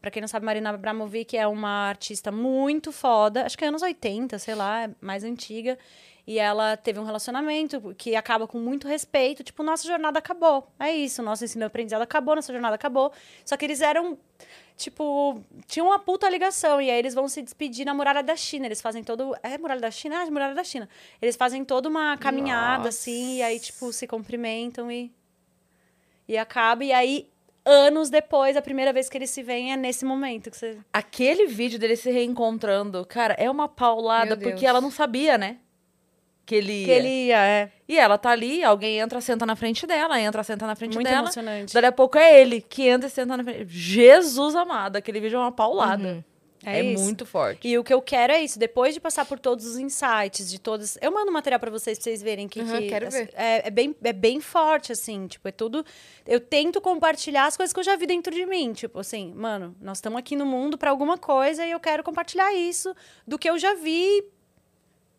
Pra 0.00 0.10
quem 0.10 0.20
não 0.20 0.28
sabe, 0.28 0.44
Marina 0.44 0.70
Abramovic 0.70 1.36
é 1.36 1.46
uma 1.46 1.88
artista 1.88 2.32
muito 2.32 2.90
foda, 2.90 3.44
acho 3.46 3.56
que 3.56 3.64
é 3.64 3.68
anos 3.68 3.82
80, 3.82 4.38
sei 4.40 4.54
lá, 4.56 4.84
é 4.84 4.90
mais 5.00 5.22
antiga. 5.22 5.78
E 6.28 6.38
ela 6.38 6.76
teve 6.76 7.00
um 7.00 7.04
relacionamento 7.04 7.94
que 7.96 8.14
acaba 8.14 8.46
com 8.46 8.58
muito 8.58 8.86
respeito. 8.86 9.42
Tipo, 9.42 9.62
nossa 9.62 9.88
jornada 9.88 10.18
acabou. 10.18 10.70
É 10.78 10.94
isso, 10.94 11.22
nosso 11.22 11.42
ensino 11.42 11.64
e 11.64 11.66
aprendizado 11.66 12.02
acabou, 12.02 12.36
nossa 12.36 12.52
jornada 12.52 12.74
acabou. 12.74 13.10
Só 13.46 13.56
que 13.56 13.64
eles 13.64 13.80
eram, 13.80 14.18
tipo, 14.76 15.42
tinham 15.66 15.86
uma 15.86 15.98
puta 15.98 16.28
ligação. 16.28 16.82
E 16.82 16.90
aí 16.90 16.98
eles 16.98 17.14
vão 17.14 17.28
se 17.28 17.40
despedir 17.40 17.86
na 17.86 17.94
muralha 17.94 18.22
da 18.22 18.36
China. 18.36 18.66
Eles 18.66 18.82
fazem 18.82 19.02
todo. 19.02 19.34
É 19.42 19.56
muralha 19.56 19.80
da 19.80 19.90
China? 19.90 20.20
Ah, 20.20 20.26
é 20.26 20.30
muralha 20.30 20.54
da 20.54 20.62
China. 20.62 20.86
Eles 21.22 21.34
fazem 21.34 21.64
toda 21.64 21.88
uma 21.88 22.18
caminhada, 22.18 22.76
Nossa. 22.76 22.88
assim, 22.90 23.38
e 23.38 23.42
aí, 23.42 23.58
tipo, 23.58 23.90
se 23.90 24.06
cumprimentam 24.06 24.92
e. 24.92 25.10
E 26.28 26.36
acaba. 26.36 26.84
E 26.84 26.92
aí, 26.92 27.26
anos 27.64 28.10
depois, 28.10 28.54
a 28.54 28.60
primeira 28.60 28.92
vez 28.92 29.08
que 29.08 29.16
eles 29.16 29.30
se 29.30 29.42
veem 29.42 29.72
é 29.72 29.78
nesse 29.78 30.04
momento 30.04 30.50
que 30.50 30.58
você. 30.58 30.76
Aquele 30.92 31.46
vídeo 31.46 31.78
dele 31.78 31.96
se 31.96 32.10
reencontrando, 32.10 33.02
cara, 33.06 33.32
é 33.38 33.50
uma 33.50 33.66
paulada, 33.66 34.36
porque 34.36 34.66
ela 34.66 34.82
não 34.82 34.90
sabia, 34.90 35.38
né? 35.38 35.56
Que 36.48 36.54
ele 36.54 36.72
ia. 36.72 36.84
Que 36.86 36.90
ele 36.92 37.08
ia, 37.26 37.44
é. 37.46 37.70
E 37.86 37.98
ela 37.98 38.16
tá 38.16 38.30
ali, 38.30 38.64
alguém 38.64 38.98
entra, 38.98 39.20
senta 39.20 39.44
na 39.44 39.54
frente 39.54 39.86
dela, 39.86 40.18
entra, 40.18 40.42
senta 40.42 40.66
na 40.66 40.74
frente 40.74 40.94
Muito 40.94 41.06
dela. 41.06 41.20
emocionante. 41.24 41.74
Dali 41.74 41.86
a 41.86 41.92
pouco 41.92 42.16
é 42.16 42.40
ele 42.40 42.62
que 42.62 42.88
entra 42.88 43.06
e 43.06 43.10
senta 43.10 43.36
na 43.36 43.44
frente. 43.44 43.66
Jesus 43.68 44.56
amado, 44.56 44.96
aquele 44.96 45.20
vídeo 45.20 45.36
é 45.36 45.40
uma 45.40 45.52
paulada. 45.52 46.08
Uhum. 46.08 46.24
É 46.64 46.80
É, 46.80 46.82
muito 46.82 47.24
forte. 47.26 47.68
E 47.68 47.78
o 47.78 47.84
que 47.84 47.92
eu 47.92 48.00
quero 48.00 48.32
é 48.32 48.40
isso, 48.42 48.58
depois 48.58 48.92
de 48.94 49.00
passar 49.00 49.26
por 49.26 49.38
todos 49.38 49.64
os 49.66 49.78
insights, 49.78 50.50
de 50.50 50.58
todos. 50.58 50.96
Eu 51.02 51.12
mando 51.12 51.30
material 51.30 51.60
pra 51.60 51.70
vocês, 51.70 51.98
pra 51.98 52.04
vocês 52.04 52.22
verem 52.22 52.48
que. 52.48 52.60
Aham, 52.60 52.78
que, 52.78 52.88
quero 52.88 53.06
assim, 53.08 53.18
ver. 53.24 53.30
É, 53.36 53.68
é 53.68 53.70
bem, 53.70 53.94
é 54.02 54.12
bem 54.12 54.40
forte, 54.40 54.90
assim. 54.90 55.26
Tipo, 55.26 55.48
é 55.48 55.52
tudo. 55.52 55.84
Eu 56.26 56.40
tento 56.40 56.80
compartilhar 56.80 57.44
as 57.46 57.56
coisas 57.58 57.72
que 57.74 57.78
eu 57.78 57.84
já 57.84 57.94
vi 57.94 58.06
dentro 58.06 58.34
de 58.34 58.44
mim. 58.46 58.72
Tipo 58.72 59.00
assim, 59.00 59.32
mano, 59.36 59.76
nós 59.80 59.98
estamos 59.98 60.18
aqui 60.18 60.34
no 60.34 60.46
mundo 60.46 60.78
pra 60.78 60.90
alguma 60.90 61.18
coisa 61.18 61.64
e 61.64 61.70
eu 61.70 61.78
quero 61.78 62.02
compartilhar 62.02 62.52
isso 62.54 62.94
do 63.26 63.38
que 63.38 63.48
eu 63.48 63.58
já 63.58 63.74
vi 63.74 64.24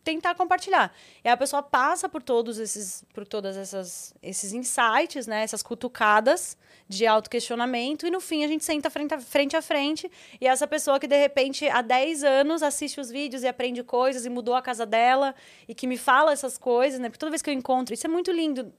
tentar 0.02 0.34
compartilhar. 0.34 0.92
E 1.24 1.28
a 1.28 1.36
pessoa 1.36 1.62
passa 1.62 2.08
por 2.08 2.22
todos 2.22 2.58
esses, 2.58 3.04
por 3.12 3.26
todas 3.26 3.56
essas 3.56 4.14
esses 4.22 4.52
insights, 4.52 5.26
né, 5.26 5.42
essas 5.42 5.62
cutucadas 5.62 6.56
de 6.88 7.06
autoquestionamento 7.06 8.06
e 8.06 8.10
no 8.10 8.20
fim 8.20 8.44
a 8.44 8.48
gente 8.48 8.64
senta 8.64 8.90
frente 8.90 9.14
a, 9.14 9.20
frente 9.20 9.56
a 9.56 9.62
frente 9.62 10.10
e 10.40 10.46
essa 10.46 10.66
pessoa 10.66 10.98
que 10.98 11.06
de 11.06 11.16
repente 11.16 11.68
há 11.68 11.82
10 11.82 12.24
anos 12.24 12.62
assiste 12.64 13.00
os 13.00 13.10
vídeos 13.10 13.44
e 13.44 13.48
aprende 13.48 13.84
coisas 13.84 14.26
e 14.26 14.30
mudou 14.30 14.54
a 14.54 14.62
casa 14.62 14.84
dela 14.84 15.34
e 15.68 15.74
que 15.74 15.86
me 15.86 15.96
fala 15.96 16.32
essas 16.32 16.58
coisas, 16.58 16.98
né? 16.98 17.08
Porque 17.08 17.20
toda 17.20 17.30
vez 17.30 17.42
que 17.42 17.50
eu 17.50 17.54
encontro, 17.54 17.94
isso 17.94 18.06
é 18.06 18.10
muito 18.10 18.32
lindo 18.32 18.72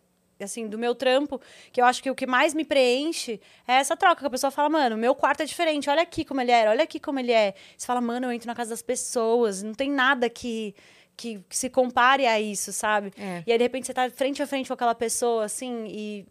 assim, 0.43 0.67
do 0.67 0.77
meu 0.77 0.95
trampo, 0.95 1.39
que 1.71 1.81
eu 1.81 1.85
acho 1.85 2.01
que 2.01 2.09
o 2.09 2.15
que 2.15 2.25
mais 2.25 2.53
me 2.53 2.65
preenche 2.65 3.39
é 3.67 3.73
essa 3.73 3.95
troca, 3.95 4.21
que 4.21 4.27
a 4.27 4.29
pessoa 4.29 4.51
fala, 4.51 4.69
mano, 4.69 4.97
meu 4.97 5.15
quarto 5.15 5.41
é 5.41 5.45
diferente, 5.45 5.89
olha 5.89 6.01
aqui 6.01 6.25
como 6.25 6.41
ele 6.41 6.51
era, 6.51 6.71
olha 6.71 6.83
aqui 6.83 6.99
como 6.99 7.19
ele 7.19 7.31
é. 7.31 7.53
Você 7.77 7.85
fala, 7.85 8.01
mano, 8.01 8.27
eu 8.27 8.31
entro 8.31 8.47
na 8.47 8.55
casa 8.55 8.71
das 8.71 8.81
pessoas, 8.81 9.61
não 9.61 9.73
tem 9.73 9.91
nada 9.91 10.29
que 10.29 10.75
que, 11.21 11.39
que 11.47 11.55
se 11.55 11.69
compare 11.69 12.25
a 12.25 12.41
isso, 12.41 12.73
sabe? 12.73 13.13
É. 13.17 13.43
E 13.45 13.51
aí, 13.51 13.57
de 13.57 13.63
repente, 13.63 13.85
você 13.85 13.93
tá 13.93 14.09
frente 14.09 14.41
a 14.41 14.47
frente 14.47 14.67
com 14.67 14.73
aquela 14.73 14.95
pessoa, 14.95 15.45
assim, 15.45 15.85
e. 15.87 16.25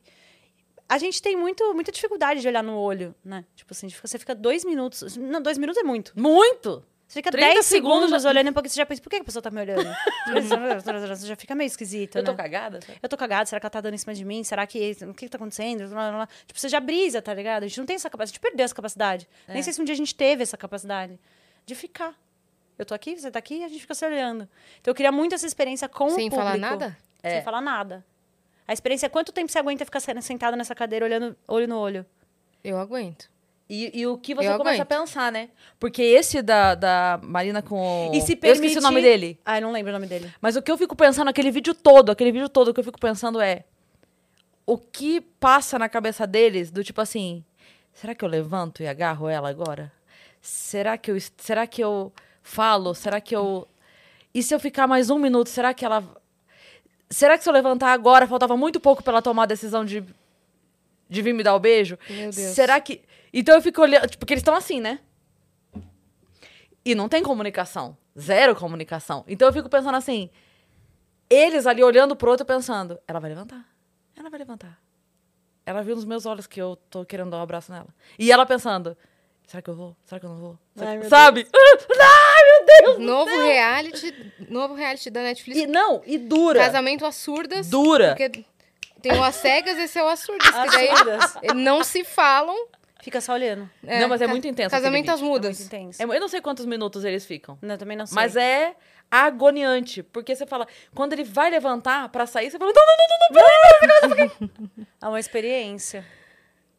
A 0.89 0.99
gente 0.99 1.23
tem 1.23 1.37
muito, 1.37 1.73
muita 1.73 1.93
dificuldade 1.93 2.41
de 2.41 2.49
olhar 2.49 2.65
no 2.65 2.77
olho, 2.77 3.15
né? 3.25 3.45
Tipo 3.55 3.73
assim, 3.73 3.89
você 3.89 4.19
fica 4.19 4.35
dois 4.35 4.65
minutos. 4.65 5.17
Não, 5.17 5.41
dois 5.41 5.57
minutos 5.57 5.81
é 5.81 5.85
muito. 5.85 6.13
Muito! 6.17 6.85
Você 7.07 7.19
fica 7.21 7.31
30 7.31 7.55
10 7.55 7.67
segundos 7.67 8.01
segundos 8.03 8.25
olhando 8.25 8.53
porque 8.53 8.69
você 8.69 8.77
já 8.77 8.87
pensa, 8.87 9.03
por 9.03 9.11
que 9.11 9.17
a 9.17 9.25
pessoa 9.25 9.43
tá 9.43 9.51
me 9.51 9.61
olhando? 9.61 9.83
você 11.09 11.27
já 11.27 11.37
fica 11.37 11.55
meio 11.55 11.67
esquisito, 11.67 12.17
Eu 12.17 12.23
né? 12.23 12.31
tô 12.31 12.37
cagada? 12.37 12.81
Eu 13.01 13.09
tô 13.09 13.17
cagada, 13.17 13.47
será 13.47 13.61
que 13.61 13.67
ela 13.67 13.71
tá 13.71 13.81
dando 13.81 13.95
em 13.95 13.99
cima 13.99 14.15
de 14.15 14.25
mim? 14.25 14.43
Será 14.43 14.67
que. 14.67 14.97
O 15.03 15.15
que, 15.15 15.27
que 15.27 15.29
tá 15.29 15.37
acontecendo? 15.37 15.85
Tipo, 16.47 16.61
você 16.61 16.69
já 16.69 16.81
brisa, 16.81 17.23
tá 17.23 17.35
ligado? 17.35 17.65
A 17.65 17.67
gente 17.69 17.79
não 17.79 17.87
tem 17.87 17.97
essa 17.97 18.11
capacidade. 18.11 18.31
A 18.31 18.35
gente 18.35 18.41
perdeu 18.41 18.65
essa 18.65 18.75
capacidade. 18.75 19.29
É. 19.47 19.55
Nem 19.55 19.63
sei 19.63 19.73
se 19.73 19.81
um 19.81 19.85
dia 19.85 19.93
a 19.93 19.97
gente 19.97 20.15
teve 20.15 20.43
essa 20.43 20.57
capacidade 20.57 21.19
de 21.67 21.75
ficar. 21.77 22.15
Eu 22.81 22.87
tô 22.87 22.95
aqui, 22.95 23.15
você 23.19 23.31
tá 23.31 23.39
aqui 23.39 23.63
a 23.63 23.69
gente 23.69 23.81
fica 23.83 23.95
se 23.95 24.07
olhando. 24.07 24.49
Então 24.81 24.91
eu 24.91 24.95
queria 24.95 25.13
muito 25.13 25.35
essa 25.35 25.47
experiência 25.47 25.87
com 25.89 26.07
o 26.07 26.11
Sem 26.11 26.31
público. 26.31 26.37
falar 26.37 26.57
nada? 26.57 26.97
É. 27.23 27.35
Sem 27.35 27.43
falar 27.43 27.61
nada. 27.61 28.05
A 28.67 28.73
experiência 28.73 29.05
é 29.07 29.09
quanto 29.11 29.33
tempo 29.33 29.53
você 29.53 29.59
aguenta 29.59 29.85
ficar 29.85 30.01
se- 30.01 30.23
sentada 30.23 30.57
nessa 30.57 30.75
cadeira 30.75 31.05
olhando 31.05 31.37
olho 31.47 31.69
no 31.69 31.77
olho? 31.77 32.07
Eu 32.65 32.79
aguento. 32.79 33.29
E, 33.69 34.01
e 34.01 34.07
o 34.07 34.17
que 34.17 34.35
você 34.35 34.49
Eu 34.49 34.57
começa 34.57 34.83
aguento. 34.83 34.93
a 34.93 35.01
pensar, 35.01 35.31
né? 35.31 35.51
Porque 35.79 36.03
esse 36.03 36.41
da, 36.43 36.75
da 36.75 37.21
Marina 37.23 37.61
com. 37.63 38.11
E 38.15 38.21
se 38.23 38.39
Eu 38.43 38.53
esqueci 38.53 38.79
o 38.79 38.81
nome 38.81 39.03
dele. 39.03 39.39
Ah, 39.45 39.59
eu 39.59 39.63
não 39.63 39.73
lembro 39.73 39.91
o 39.91 39.93
nome 39.93 40.07
dele. 40.07 40.33
Mas 40.41 40.57
o 40.57 40.63
que 40.63 40.71
eu 40.73 40.79
fico 40.79 40.97
pensando, 40.97 41.29
aquele 41.29 41.51
vídeo 41.51 41.75
todo, 41.75 42.11
aquele 42.11 42.33
vídeo 42.33 42.49
todo, 42.49 42.69
o 42.69 42.75
que 42.75 42.81
eu 42.81 42.85
fico 42.85 42.99
pensando 42.99 43.41
é. 43.41 43.65
O 44.67 44.79
que 44.79 45.21
passa 45.21 45.79
na 45.79 45.89
cabeça 45.89 46.27
deles 46.27 46.71
do 46.71 46.83
tipo 46.83 47.01
assim. 47.01 47.45
Será 47.93 48.15
que 48.15 48.25
eu 48.25 48.29
levanto 48.29 48.83
e 48.83 48.87
agarro 48.89 49.29
ela 49.29 49.51
agora? 49.51 49.93
Será 50.41 50.97
que 50.97 51.11
eu, 51.11 51.17
será 51.37 51.67
que 51.67 51.83
eu 51.83 52.13
falo? 52.43 52.95
Será 52.95 53.21
que 53.21 53.35
eu. 53.35 53.67
E 54.35 54.43
se 54.43 54.55
eu 54.55 54.61
ficar 54.61 54.87
mais 54.87 55.11
um 55.11 55.19
minuto, 55.19 55.49
será 55.49 55.75
que 55.75 55.85
ela. 55.85 56.05
Será 57.09 57.37
que 57.37 57.43
se 57.43 57.51
eu 57.51 57.53
levantar 57.53 57.93
agora, 57.93 58.27
faltava 58.27 58.57
muito 58.57 58.79
pouco 58.79 59.03
pra 59.03 59.15
ela 59.15 59.23
tomar 59.23 59.43
a 59.43 59.47
decisão 59.47 59.85
de, 59.85 60.05
de 61.09 61.23
vir 61.23 61.33
me 61.33 61.43
dar 61.43 61.55
o 61.55 61.61
beijo? 61.61 61.99
Meu 62.09 62.31
Deus. 62.31 62.35
Será 62.35 62.81
que. 62.81 63.03
Então 63.33 63.55
eu 63.55 63.63
fico 63.63 63.83
olhando. 63.83 64.07
Tipo, 64.07 64.19
porque 64.21 64.35
eles 64.35 64.43
estão 64.43 64.55
assim, 64.55 64.81
né? 64.81 65.01
E 66.85 66.95
não 66.95 67.09
tem 67.09 67.23
comunicação. 67.23 67.97
Zero 68.19 68.55
comunicação. 68.55 69.25
Então 69.27 69.49
eu 69.49 69.53
fico 69.53 69.69
pensando 69.69 69.97
assim. 69.97 70.31
Eles 71.29 71.65
ali 71.67 71.83
olhando 71.83 72.17
pro 72.17 72.29
outro 72.31 72.45
pensando, 72.45 72.99
ela 73.07 73.21
vai 73.21 73.31
levantar. 73.31 73.65
Ela 74.17 74.29
vai 74.29 74.39
levantar. 74.41 74.81
Ela 75.65 75.83
viu 75.83 75.95
nos 75.95 76.05
meus 76.05 76.27
olhos 76.27 76.47
que 76.49 76.61
eu 76.61 76.77
tô 76.91 77.05
querendo 77.05 77.31
dar 77.31 77.39
um 77.39 77.43
abraço 77.43 77.71
nela. 77.71 77.87
E 78.19 78.33
ela 78.33 78.45
pensando, 78.45 78.97
será 79.47 79.63
que 79.63 79.71
eu 79.71 79.75
vou? 79.77 79.97
Será 80.05 80.19
que 80.19 80.27
eu 80.27 80.31
não 80.31 80.39
vou? 80.39 80.59
Ai, 80.77 81.05
Sabe? 81.05 81.47
Ai, 81.55 81.61
meu 81.79 81.87
Deus! 82.67 82.99
Novo 82.99 83.31
reality, 83.43 84.33
novo 84.49 84.75
reality 84.75 85.11
da 85.11 85.23
Netflix. 85.23 85.61
E 85.61 85.67
não, 85.67 86.03
e 86.07 86.19
dura. 86.19 86.61
Casamento 86.61 87.05
às 87.07 87.17
surdas. 87.17 87.69
Dura. 87.69 88.15
Porque 88.17 88.45
tem 89.01 89.13
o 89.13 89.23
às 89.23 89.37
cegas, 89.37 89.79
esse 89.79 89.99
é 89.99 90.05
o 90.05 90.09
às 90.09 90.21
surdas. 90.21 90.55
As 90.55 90.71
daí 90.73 90.89
surdas. 90.89 91.37
não 91.55 91.83
se 91.83 92.05
falam. 92.05 92.57
Fica 93.03 93.21
só 93.21 93.33
olhando. 93.33 93.69
Não, 93.83 94.09
mas 94.09 94.21
é 94.21 94.27
muito 94.27 94.47
intenso 94.47 94.71
Casamento 94.71 95.11
às 95.11 95.23
mudas. 95.23 95.59
Muito 95.59 95.75
intenso. 95.75 96.03
É, 96.03 96.05
Eu 96.05 96.21
não 96.21 96.29
sei 96.29 96.41
quantos 96.43 96.67
minutos 96.67 97.03
eles 97.05 97.25
ficam. 97.25 97.59
Não, 97.63 97.75
eu 97.75 97.79
também 97.79 97.97
não 97.97 98.05
sei. 98.05 98.15
Mas 98.15 98.37
é 98.37 98.75
agoniante. 99.11 100.03
Porque 100.03 100.37
você 100.37 100.47
fala, 100.47 100.69
quando 100.95 101.15
ele 101.15 101.25
vai 101.25 101.51
levantar 101.51 102.11
pra 102.11 102.27
sair, 102.27 102.51
você 102.51 102.59
fala, 102.59 102.71
não, 102.75 102.87
não, 102.87 102.97
não, 102.97 103.07
não, 103.09 104.09
não, 104.11 104.17
peraí. 104.17 104.61
É 105.03 105.09
uma 105.09 105.19
experiência. 105.19 106.05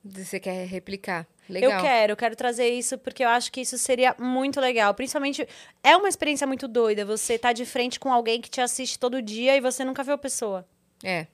Você 0.04 0.40
quer 0.40 0.66
replicar. 0.66 1.28
Legal. 1.48 1.72
Eu 1.74 1.82
quero, 1.82 2.12
eu 2.14 2.18
quero 2.18 2.36
trazer 2.36 2.70
isso 2.70 2.98
porque 2.98 3.24
eu 3.24 3.30
acho 3.30 3.52
que 3.52 3.62
isso 3.62 3.78
seria 3.78 4.16
muito 4.18 4.60
legal. 4.60 4.94
Principalmente, 4.94 5.48
é 5.84 5.96
uma 5.98 6.08
experiência 6.10 6.48
muito 6.48 6.68
doida 6.68 7.06
você 7.06 7.38
tá 7.38 7.52
de 7.54 7.66
frente 7.66 8.00
com 8.00 8.12
alguém 8.12 8.40
que 8.42 8.50
te 8.50 8.62
assiste 8.62 8.98
todo 8.98 9.22
dia 9.22 9.56
e 9.56 9.62
você 9.62 9.84
nunca 9.86 10.04
viu 10.04 10.14
a 10.14 10.18
pessoa. 10.18 10.66
É. 11.04 11.28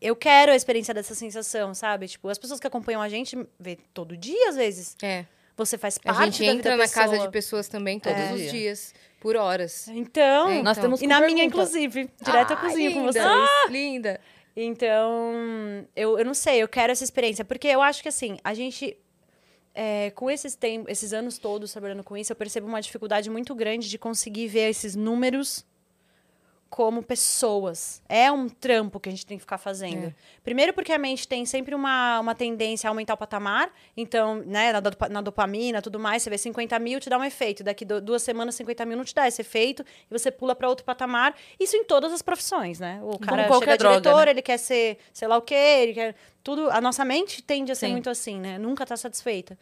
Eu 0.00 0.16
quero 0.16 0.50
a 0.52 0.56
experiência 0.56 0.92
dessa 0.92 1.14
sensação, 1.14 1.74
sabe? 1.74 2.08
Tipo, 2.08 2.28
as 2.28 2.36
pessoas 2.38 2.58
que 2.58 2.66
acompanham 2.66 3.00
a 3.00 3.08
gente 3.08 3.38
vê 3.58 3.78
todo 3.94 4.16
dia, 4.16 4.48
às 4.48 4.56
vezes. 4.56 4.96
É. 5.02 5.24
Você 5.56 5.78
faz 5.78 5.98
A 6.04 6.12
parte 6.14 6.24
gente 6.24 6.32
da 6.32 6.44
vida 6.46 6.52
entra 6.58 6.70
da 6.72 6.76
na 6.78 6.88
casa 6.88 7.10
pessoa. 7.10 7.26
de 7.28 7.32
pessoas 7.32 7.68
também 7.68 8.00
todos 8.00 8.18
É. 8.18 8.32
os 8.32 8.50
dias. 8.50 8.94
Por 9.20 9.36
horas. 9.36 9.86
Então, 9.88 10.48
É, 10.50 10.62
Nós 10.62 10.76
então. 10.76 10.82
temos 10.90 11.02
e 11.02 11.06
na 11.06 11.20
minha, 11.20 11.28
pergunta. 11.36 11.44
inclusive. 11.46 12.10
Direto 12.20 12.50
à 12.50 12.54
Ah, 12.54 12.56
cozinha 12.56 12.90
com 12.90 13.00
linda, 13.06 13.12
vocês. 13.12 13.70
Linda. 13.70 14.20
Então, 14.54 15.32
eu, 15.96 16.18
eu 16.18 16.24
não 16.24 16.34
sei, 16.34 16.62
eu 16.62 16.68
quero 16.68 16.92
essa 16.92 17.04
experiência. 17.04 17.44
Porque 17.44 17.68
eu 17.68 17.80
acho 17.80 18.02
que, 18.02 18.08
assim, 18.08 18.38
a 18.44 18.54
gente, 18.54 18.96
é, 19.74 20.10
com 20.10 20.30
esses, 20.30 20.54
tem, 20.54 20.84
esses 20.88 21.12
anos 21.12 21.38
todos 21.38 21.72
trabalhando 21.72 22.04
com 22.04 22.16
isso, 22.16 22.32
eu 22.32 22.36
percebo 22.36 22.66
uma 22.66 22.80
dificuldade 22.80 23.30
muito 23.30 23.54
grande 23.54 23.88
de 23.88 23.98
conseguir 23.98 24.48
ver 24.48 24.68
esses 24.70 24.94
números 24.94 25.64
como 26.72 27.02
pessoas. 27.02 28.00
É 28.08 28.32
um 28.32 28.48
trampo 28.48 28.98
que 28.98 29.10
a 29.10 29.12
gente 29.12 29.26
tem 29.26 29.36
que 29.36 29.42
ficar 29.42 29.58
fazendo. 29.58 30.06
É. 30.06 30.14
Primeiro 30.42 30.72
porque 30.72 30.90
a 30.90 30.96
mente 30.96 31.28
tem 31.28 31.44
sempre 31.44 31.74
uma, 31.74 32.18
uma 32.18 32.34
tendência 32.34 32.88
a 32.88 32.90
aumentar 32.90 33.12
o 33.12 33.16
patamar. 33.18 33.70
Então, 33.94 34.36
né, 34.36 34.72
na, 34.72 34.80
na 35.10 35.20
dopamina, 35.20 35.82
tudo 35.82 35.98
mais, 35.98 36.22
você 36.22 36.30
vê 36.30 36.38
50 36.38 36.78
mil, 36.78 36.98
te 36.98 37.10
dá 37.10 37.18
um 37.18 37.24
efeito. 37.24 37.62
Daqui 37.62 37.84
do- 37.84 38.00
duas 38.00 38.22
semanas, 38.22 38.54
50 38.54 38.86
mil 38.86 38.96
não 38.96 39.04
te 39.04 39.14
dá 39.14 39.28
esse 39.28 39.42
efeito. 39.42 39.84
E 40.10 40.18
você 40.18 40.30
pula 40.30 40.54
para 40.54 40.66
outro 40.66 40.82
patamar. 40.82 41.34
Isso 41.60 41.76
em 41.76 41.84
todas 41.84 42.10
as 42.10 42.22
profissões, 42.22 42.80
né? 42.80 43.00
O 43.02 43.18
cara 43.18 43.42
chega 43.42 43.76
droga, 43.76 44.00
diretor, 44.00 44.24
né? 44.24 44.30
ele 44.30 44.40
quer 44.40 44.56
ser 44.56 44.96
sei 45.12 45.28
lá 45.28 45.36
o 45.36 45.42
quê, 45.42 45.54
ele 45.54 45.92
quer... 45.92 46.14
Tudo, 46.42 46.70
a 46.70 46.80
nossa 46.80 47.04
mente 47.04 47.42
tende 47.42 47.70
a 47.70 47.74
ser 47.74 47.88
Sim. 47.88 47.92
muito 47.92 48.08
assim, 48.08 48.40
né? 48.40 48.56
Nunca 48.56 48.86
tá 48.86 48.96
satisfeita. 48.96 49.58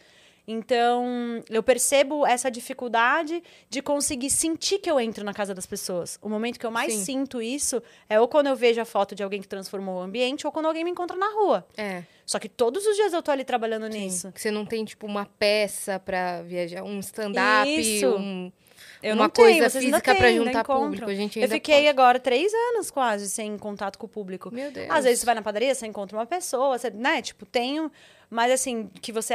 Então, 0.51 1.43
eu 1.49 1.63
percebo 1.63 2.27
essa 2.27 2.51
dificuldade 2.51 3.41
de 3.69 3.81
conseguir 3.81 4.31
sentir 4.31 4.79
que 4.79 4.91
eu 4.91 4.99
entro 4.99 5.25
na 5.25 5.33
casa 5.33 5.55
das 5.55 5.65
pessoas. 5.65 6.19
O 6.21 6.29
momento 6.29 6.59
que 6.59 6.67
eu 6.67 6.71
mais 6.73 6.93
Sim. 6.93 7.05
sinto 7.05 7.41
isso 7.41 7.81
é 8.09 8.21
ou 8.21 8.27
quando 8.27 8.49
eu 8.49 8.57
vejo 8.57 8.81
a 8.81 8.85
foto 8.85 9.15
de 9.15 9.23
alguém 9.23 9.41
que 9.41 9.47
transformou 9.47 9.99
o 9.99 10.01
ambiente 10.01 10.47
ou 10.47 10.53
quando 10.53 10.67
alguém 10.67 10.83
me 10.83 10.91
encontra 10.91 11.17
na 11.17 11.29
rua. 11.29 11.65
É. 11.77 12.03
Só 12.27 12.39
que 12.39 12.49
todos 12.49 12.85
os 12.85 12.97
dias 12.97 13.13
eu 13.13 13.23
tô 13.23 13.31
ali 13.31 13.45
trabalhando 13.45 13.89
nisso. 13.89 14.33
Que 14.33 14.41
você 14.41 14.51
não 14.51 14.67
tem, 14.67 14.85
tipo, 14.85 15.07
uma 15.07 15.27
peça 15.39 15.99
pra 16.01 16.43
viajar, 16.43 16.83
um 16.83 17.01
stand-up, 17.01 18.07
um, 18.07 18.53
uma 19.03 19.29
tenho, 19.29 19.31
coisa 19.31 19.79
ainda 19.79 20.01
física 20.01 20.13
ainda 20.13 20.45
juntar 20.45 20.65
público. 20.65 21.11
A 21.11 21.15
gente 21.15 21.39
Eu 21.41 21.49
fiquei 21.49 21.77
pode. 21.77 21.89
agora 21.89 22.19
três 22.19 22.53
anos 22.53 22.91
quase 22.91 23.29
sem 23.29 23.57
contato 23.57 23.99
com 23.99 24.07
o 24.07 24.09
público. 24.09 24.53
Meu 24.53 24.71
Deus. 24.71 24.89
Às 24.91 25.05
vezes 25.05 25.21
você 25.21 25.27
vai 25.27 25.35
na 25.35 25.43
padaria, 25.43 25.75
você 25.75 25.87
encontra 25.87 26.17
uma 26.19 26.27
pessoa, 26.27 26.79
você, 26.79 26.91
né? 26.91 27.23
Tipo, 27.23 27.47
tenho. 27.47 27.91
Mas 28.31 28.53
assim, 28.53 28.87
que 29.03 29.13
você 29.13 29.35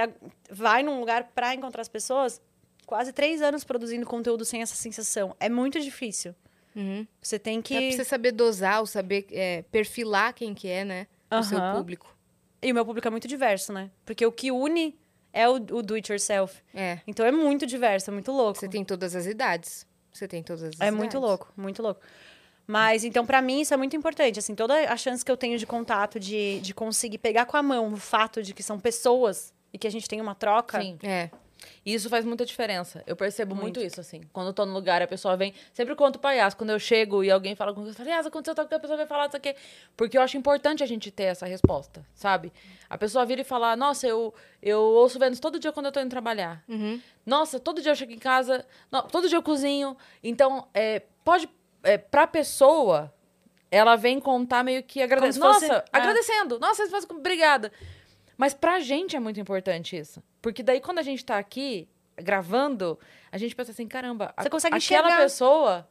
vai 0.50 0.82
num 0.82 1.00
lugar 1.00 1.32
pra 1.36 1.54
encontrar 1.54 1.82
as 1.82 1.90
pessoas, 1.90 2.42
quase 2.86 3.12
três 3.12 3.42
anos 3.42 3.64
produzindo 3.66 4.06
conteúdo 4.06 4.46
sem 4.46 4.62
essa 4.62 4.76
sensação. 4.76 5.36
É 5.40 5.50
muito 5.50 5.80
difícil. 5.82 6.34
Uhum. 6.76 7.06
Você 7.22 7.38
tem 7.38 7.60
Dá 7.60 7.68
pra 7.70 7.78
que. 7.80 7.92
você 7.94 8.04
saber 8.04 8.32
dosar, 8.32 8.80
ou 8.80 8.86
saber 8.86 9.28
é, 9.32 9.64
perfilar 9.72 10.34
quem 10.34 10.54
que 10.54 10.68
é, 10.68 10.84
né? 10.86 11.08
O 11.32 11.44
seu 11.44 11.58
Aham. 11.58 11.76
público. 11.78 12.16
E 12.62 12.72
o 12.72 12.76
meu 12.76 12.86
público 12.86 13.08
é 13.08 13.12
muito 13.12 13.28
diverso, 13.28 13.72
né? 13.74 13.92
Porque 14.06 14.26
o 14.26 14.32
que 14.32 14.52
une 14.52 14.98
é 15.34 15.48
o, 15.48 15.54
o 15.56 15.82
do 15.84 15.96
it 15.96 16.10
yourself. 16.12 16.62
É. 16.74 17.00
Então 17.06 17.26
é 17.26 17.32
muito 17.32 17.66
diverso, 17.66 18.10
é 18.10 18.14
muito 18.14 18.32
louco. 18.32 18.60
Você 18.60 18.70
tem 18.70 18.84
todas 18.86 19.16
as 19.16 19.26
idades. 19.26 19.86
Você 20.12 20.28
tem 20.28 20.42
todas 20.42 20.64
as 20.64 20.72
É 20.74 20.76
idades. 20.76 20.96
muito 20.98 21.20
louco, 21.20 21.52
muito 21.58 21.82
louco. 21.82 22.00
Mas, 22.68 23.04
então, 23.04 23.26
pra 23.26 23.42
mim, 23.42 23.62
isso 23.62 23.74
é 23.74 23.78
muito 23.78 23.96
importante. 23.96 24.40
Assim, 24.40 24.56
toda 24.56 24.74
a 24.92 24.98
chance 24.98 25.24
que 25.24 25.32
eu 25.32 25.38
tenho 25.38 25.58
de 25.58 25.66
contato, 25.66 26.20
de, 26.20 26.60
de 26.62 26.74
conseguir 26.74 27.20
pegar 27.20 27.46
com 27.46 27.58
a 27.58 27.64
mão 27.64 27.94
o 27.94 27.98
fato 27.98 28.42
de 28.42 28.54
que 28.54 28.64
são 28.64 28.80
pessoas 28.80 29.54
e 29.72 29.78
que 29.78 29.88
a 29.88 29.92
gente 29.92 30.08
tem 30.08 30.20
uma 30.20 30.34
troca. 30.34 30.82
Sim. 30.82 30.98
É. 31.04 31.30
E 31.86 31.94
isso 31.94 32.10
faz 32.10 32.26
muita 32.26 32.46
diferença. 32.46 33.04
Eu 33.08 33.16
percebo 33.16 33.56
muito, 33.56 33.80
Muito. 33.80 33.82
isso, 33.82 34.00
assim. 34.00 34.22
Quando 34.34 34.48
eu 34.48 34.54
tô 34.54 34.66
no 34.66 34.74
lugar, 34.74 35.02
a 35.02 35.08
pessoa 35.08 35.36
vem. 35.38 35.54
Sempre 35.74 35.96
conto 35.96 36.20
pra 36.20 36.32
Yas. 36.32 36.54
Quando 36.54 36.70
eu 36.72 36.80
chego 36.80 37.24
e 37.24 37.32
alguém 37.32 37.56
fala 37.56 37.74
comigo, 37.74 37.92
eu 37.92 37.96
falo, 37.96 38.10
Yas, 38.10 38.26
aconteceu 38.26 38.56
tal 38.56 38.66
coisa, 38.66 38.78
a 38.78 38.80
pessoa 38.80 38.98
vai 38.98 39.06
falar 39.06 39.28
isso 39.28 39.38
aqui. 39.38 39.56
Porque 39.96 40.18
eu 40.18 40.22
acho 40.22 40.38
importante 40.38 40.84
a 40.84 40.86
gente 40.86 41.12
ter 41.12 41.24
essa 41.24 41.46
resposta, 41.46 42.06
sabe? 42.14 42.52
A 42.90 42.98
pessoa 42.98 43.26
vira 43.26 43.42
e 43.42 43.44
fala, 43.44 43.76
nossa, 43.76 44.08
eu, 44.08 44.34
eu 44.62 44.80
ouço 44.80 45.20
Vênus 45.20 45.40
todo 45.40 45.60
dia 45.60 45.72
quando 45.72 45.88
eu 45.88 45.92
tô 45.92 46.00
indo 46.00 46.10
trabalhar. 46.10 46.64
Uhum. 46.68 47.00
Nossa, 47.26 47.60
todo 47.60 47.82
dia 47.82 47.92
eu 47.92 47.96
chego 47.96 48.12
em 48.12 48.20
casa, 48.20 48.66
não, 48.92 49.04
todo 49.04 49.28
dia 49.28 49.38
eu 49.38 49.44
cozinho. 49.44 49.96
Então, 50.24 50.68
é, 50.74 51.02
pode. 51.24 51.50
É, 51.86 51.98
pra 51.98 52.28
pessoa, 52.28 53.14
ela 53.72 53.96
vem 53.96 54.20
contar 54.20 54.64
meio 54.64 54.84
que 54.84 55.02
agradecendo. 55.02 55.46
Como 55.46 55.54
se 55.60 55.60
fosse- 55.62 55.72
Nossa, 55.72 55.86
é. 55.94 55.98
agradecendo. 55.98 56.60
Nossa, 56.60 56.90
faz 56.90 57.06
obrigada. 57.10 57.72
Mas 58.38 58.54
pra 58.54 58.80
gente 58.80 59.16
é 59.16 59.20
muito 59.20 59.40
importante 59.40 59.96
isso. 59.96 60.22
Porque 60.42 60.62
daí, 60.62 60.82
quando 60.82 61.00
a 61.00 61.04
gente 61.04 61.24
tá 61.24 61.38
aqui 61.38 61.88
gravando, 62.18 63.00
a 63.32 63.38
gente 63.38 63.56
pensa 63.56 63.72
assim: 63.72 63.88
caramba, 63.88 64.34
a- 64.36 64.44
Você 64.44 64.50
consegue 64.50 64.76
aquela 64.76 65.08
enxergar. 65.08 65.24
pessoa 65.24 65.90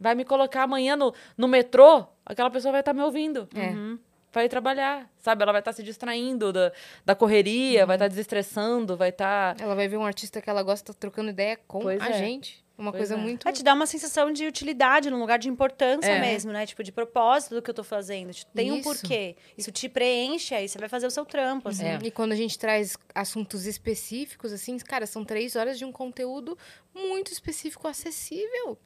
vai 0.00 0.14
me 0.14 0.24
colocar 0.24 0.62
amanhã 0.62 0.96
no, 0.96 1.12
no 1.36 1.48
metrô, 1.48 2.06
aquela 2.24 2.50
pessoa 2.50 2.72
vai 2.72 2.80
estar 2.80 2.92
me 2.92 3.02
ouvindo. 3.02 3.48
É. 3.54 3.70
Uhum. 3.70 3.98
vai 4.32 4.48
trabalhar, 4.48 5.10
sabe? 5.18 5.42
Ela 5.42 5.52
vai 5.52 5.60
estar 5.60 5.72
tá 5.72 5.76
se 5.76 5.82
distraindo 5.82 6.52
da, 6.52 6.70
da 7.04 7.14
correria, 7.14 7.80
uhum. 7.80 7.86
vai 7.86 7.96
estar 7.96 8.04
tá 8.04 8.08
desestressando, 8.08 8.96
vai 8.96 9.08
estar... 9.08 9.56
Tá... 9.56 9.64
Ela 9.64 9.74
vai 9.74 9.88
ver 9.88 9.96
um 9.96 10.04
artista 10.04 10.40
que 10.40 10.48
ela 10.48 10.62
gosta 10.62 10.94
trocando 10.94 11.30
ideia 11.30 11.58
com 11.66 11.80
pois 11.80 12.00
a 12.00 12.10
é. 12.10 12.12
gente. 12.12 12.64
Uma 12.78 12.92
pois 12.92 13.00
coisa 13.00 13.14
é. 13.14 13.16
muito. 13.16 13.48
É, 13.48 13.50
te 13.50 13.64
dá 13.64 13.74
uma 13.74 13.86
sensação 13.86 14.32
de 14.32 14.46
utilidade, 14.46 15.10
num 15.10 15.18
lugar 15.18 15.36
de 15.36 15.48
importância 15.48 16.12
é. 16.12 16.20
mesmo, 16.20 16.52
né? 16.52 16.64
Tipo, 16.64 16.84
de 16.84 16.92
propósito 16.92 17.56
do 17.56 17.60
que 17.60 17.68
eu 17.68 17.74
tô 17.74 17.82
fazendo. 17.82 18.32
Tipo, 18.32 18.52
tem 18.52 18.68
Isso. 18.68 18.76
um 18.78 18.82
porquê. 18.82 19.34
Isso 19.56 19.72
te 19.72 19.88
preenche, 19.88 20.54
aí 20.54 20.68
você 20.68 20.78
vai 20.78 20.88
fazer 20.88 21.08
o 21.08 21.10
seu 21.10 21.26
trampo, 21.26 21.68
assim. 21.68 21.84
É. 21.84 21.98
E 22.04 22.10
quando 22.12 22.30
a 22.30 22.36
gente 22.36 22.56
traz 22.56 22.96
assuntos 23.12 23.66
específicos, 23.66 24.52
assim, 24.52 24.78
cara, 24.78 25.06
são 25.06 25.24
três 25.24 25.56
horas 25.56 25.76
de 25.76 25.84
um 25.84 25.90
conteúdo 25.90 26.56
muito 26.94 27.32
específico, 27.32 27.88
acessível, 27.88 28.78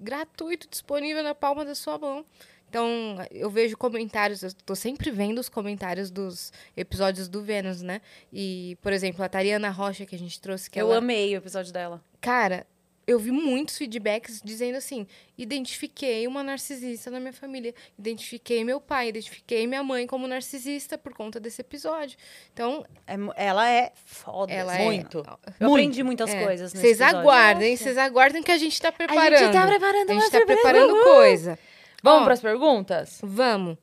gratuito, 0.00 0.66
disponível 0.66 1.22
na 1.22 1.34
palma 1.34 1.62
da 1.62 1.74
sua 1.74 1.98
mão. 1.98 2.24
Então, 2.68 3.16
eu 3.30 3.50
vejo 3.50 3.76
comentários, 3.76 4.42
eu 4.42 4.52
tô 4.64 4.74
sempre 4.74 5.10
vendo 5.10 5.38
os 5.38 5.48
comentários 5.48 6.10
dos 6.10 6.52
episódios 6.76 7.28
do 7.28 7.42
Vênus, 7.42 7.80
né? 7.80 8.00
E, 8.32 8.76
por 8.82 8.92
exemplo, 8.92 9.22
a 9.22 9.28
Tariana 9.28 9.70
Rocha 9.70 10.04
que 10.04 10.16
a 10.16 10.18
gente 10.18 10.40
trouxe, 10.40 10.70
que 10.70 10.80
Eu 10.80 10.88
ela... 10.88 10.98
amei 10.98 11.34
o 11.34 11.38
episódio 11.38 11.72
dela. 11.72 12.02
Cara, 12.20 12.66
eu 13.06 13.20
vi 13.20 13.30
muitos 13.30 13.78
feedbacks 13.78 14.40
dizendo 14.42 14.76
assim: 14.76 15.06
identifiquei 15.38 16.26
uma 16.26 16.42
narcisista 16.42 17.10
na 17.10 17.20
minha 17.20 17.32
família, 17.32 17.72
identifiquei 17.96 18.64
meu 18.64 18.80
pai, 18.80 19.08
identifiquei 19.08 19.66
minha 19.66 19.82
mãe 19.82 20.06
como 20.06 20.26
narcisista 20.26 20.98
por 20.98 21.14
conta 21.14 21.38
desse 21.38 21.60
episódio. 21.60 22.18
Então. 22.52 22.84
É, 23.06 23.14
ela 23.36 23.70
é 23.70 23.92
foda. 24.04 24.52
Ela 24.52 24.76
é 24.76 24.84
muito. 24.84 25.18
É, 25.18 25.50
eu 25.60 25.68
muito. 25.68 25.72
aprendi 25.72 26.02
muitas 26.02 26.34
é. 26.34 26.44
coisas. 26.44 26.72
Vocês 26.72 27.00
aguardem, 27.00 27.76
vocês 27.76 27.96
aguardem 27.96 28.42
que 28.42 28.50
a 28.50 28.58
gente 28.58 28.80
tá 28.80 28.90
preparando. 28.90 29.34
A 29.34 29.38
gente 29.38 29.52
tá 29.52 29.66
preparando 29.66 30.10
A 30.10 30.14
gente 30.14 30.30
tá 30.30 30.40
preparando 30.44 30.94
uhum. 30.94 31.04
coisa. 31.04 31.58
Vamos 32.02 32.24
para 32.24 32.34
as 32.34 32.40
perguntas? 32.40 33.20
Vamos. 33.22 33.78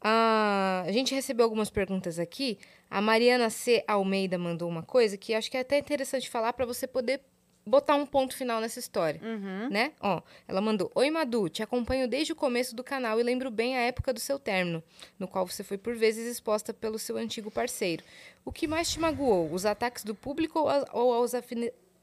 Ah, 0.00 0.84
a 0.86 0.92
gente 0.92 1.14
recebeu 1.14 1.44
algumas 1.44 1.70
perguntas 1.70 2.18
aqui. 2.18 2.58
A 2.88 3.00
Mariana 3.00 3.50
C. 3.50 3.82
Almeida 3.88 4.36
mandou 4.36 4.68
uma 4.68 4.82
coisa 4.82 5.16
que 5.16 5.34
acho 5.34 5.50
que 5.50 5.56
é 5.56 5.60
até 5.60 5.78
interessante 5.78 6.28
falar 6.28 6.52
para 6.52 6.66
você 6.66 6.86
poder 6.86 7.20
botar 7.64 7.94
um 7.94 8.04
ponto 8.04 8.36
final 8.36 8.60
nessa 8.60 8.78
história, 8.78 9.20
uhum. 9.22 9.68
né? 9.70 9.92
Ó, 10.00 10.20
ela 10.46 10.60
mandou: 10.60 10.90
Oi, 10.94 11.10
Madu, 11.10 11.48
te 11.48 11.62
acompanho 11.62 12.08
desde 12.08 12.32
o 12.32 12.36
começo 12.36 12.74
do 12.74 12.82
canal 12.82 13.18
e 13.20 13.22
lembro 13.22 13.50
bem 13.50 13.76
a 13.76 13.80
época 13.80 14.12
do 14.12 14.20
seu 14.20 14.38
término, 14.38 14.82
no 15.18 15.28
qual 15.28 15.46
você 15.46 15.62
foi 15.62 15.78
por 15.78 15.94
vezes 15.94 16.26
exposta 16.26 16.74
pelo 16.74 16.98
seu 16.98 17.16
antigo 17.16 17.50
parceiro. 17.50 18.04
O 18.44 18.52
que 18.52 18.66
mais 18.66 18.90
te 18.90 19.00
magoou? 19.00 19.52
Os 19.52 19.64
ataques 19.64 20.04
do 20.04 20.14
público 20.14 20.60
ou, 20.60 20.68
a, 20.68 20.84
ou 20.92 21.24
as, 21.24 21.32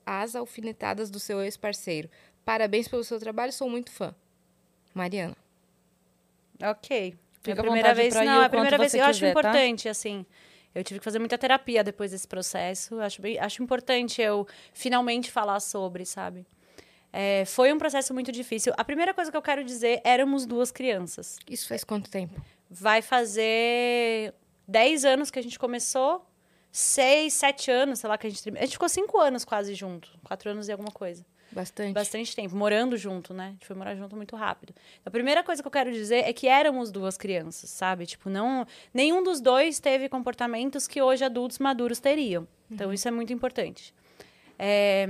as 0.06 0.36
alfinetadas 0.36 1.10
do 1.10 1.20
seu 1.20 1.42
ex-parceiro? 1.42 2.10
Parabéns 2.46 2.88
pelo 2.88 3.04
seu 3.04 3.20
trabalho, 3.20 3.52
sou 3.52 3.70
muito 3.70 3.92
fã. 3.92 4.16
Mariana. 4.94 5.36
Ok. 6.62 7.16
Fica 7.42 7.58
é 7.58 7.60
a 7.60 7.64
primeira 7.64 7.94
vez, 7.94 8.14
não, 8.16 8.42
é 8.42 8.46
a 8.46 8.50
primeira 8.50 8.78
vez 8.78 8.94
eu 8.94 9.00
quiser, 9.00 9.10
acho 9.10 9.20
tá? 9.22 9.30
importante, 9.30 9.88
assim. 9.88 10.26
Eu 10.74 10.84
tive 10.84 11.00
que 11.00 11.04
fazer 11.04 11.20
muita 11.20 11.38
terapia 11.38 11.84
depois 11.84 12.12
desse 12.12 12.28
processo. 12.28 13.00
Acho, 13.00 13.22
bem, 13.22 13.40
acho 13.40 13.62
importante 13.64 14.22
eu 14.22 14.48
finalmente 14.74 15.32
falar 15.32 15.60
sobre, 15.60 16.06
sabe? 16.06 16.46
É, 17.12 17.44
foi 17.46 17.74
um 17.74 17.78
processo 17.78 18.14
muito 18.14 18.32
difícil. 18.32 18.72
A 18.78 18.84
primeira 18.84 19.14
coisa 19.14 19.32
que 19.32 19.38
eu 19.38 19.42
quero 19.42 19.64
dizer, 19.64 20.00
éramos 20.04 20.46
duas 20.46 20.72
crianças. 20.72 21.38
Isso 21.50 21.68
faz 21.68 21.84
quanto 21.84 22.10
tempo? 22.10 22.40
Vai 22.70 23.02
fazer 23.02 24.34
10 24.68 25.06
anos 25.06 25.32
que 25.32 25.40
a 25.40 25.42
gente 25.42 25.58
começou, 25.58 26.24
6, 26.72 27.34
7 27.34 27.72
anos, 27.72 28.00
sei 28.00 28.10
lá, 28.10 28.18
que 28.18 28.28
a 28.28 28.30
gente... 28.30 28.48
A 28.50 28.62
gente 28.62 28.74
ficou 28.74 28.88
5 28.88 29.20
anos 29.20 29.44
quase 29.44 29.74
junto, 29.74 30.12
4 30.24 30.52
anos 30.52 30.68
e 30.68 30.72
alguma 30.72 30.92
coisa. 30.92 31.26
Bastante. 31.52 31.94
Bastante 31.94 32.36
tempo, 32.36 32.56
morando 32.56 32.96
junto, 32.96 33.34
né? 33.34 33.48
A 33.48 33.52
gente 33.52 33.66
foi 33.66 33.76
morar 33.76 33.96
junto 33.96 34.16
muito 34.16 34.36
rápido. 34.36 34.74
A 35.06 35.10
primeira 35.10 35.44
coisa 35.44 35.62
que 35.62 35.68
eu 35.68 35.72
quero 35.72 35.92
dizer 35.92 36.28
é 36.28 36.34
que 36.34 36.48
éramos 36.48 36.92
duas 36.92 37.18
crianças, 37.18 37.70
sabe? 37.70 38.06
Tipo, 38.06 38.30
não. 38.30 38.68
Nenhum 38.94 39.24
dos 39.24 39.42
dois 39.42 39.80
teve 39.80 40.08
comportamentos 40.08 40.88
que 40.88 41.02
hoje 41.02 41.24
adultos 41.24 41.58
maduros 41.58 42.00
teriam. 42.00 42.48
Então, 42.70 42.88
uhum. 42.88 42.94
isso 42.94 43.08
é 43.08 43.12
muito 43.12 43.34
importante. 43.34 43.94
É, 44.58 45.08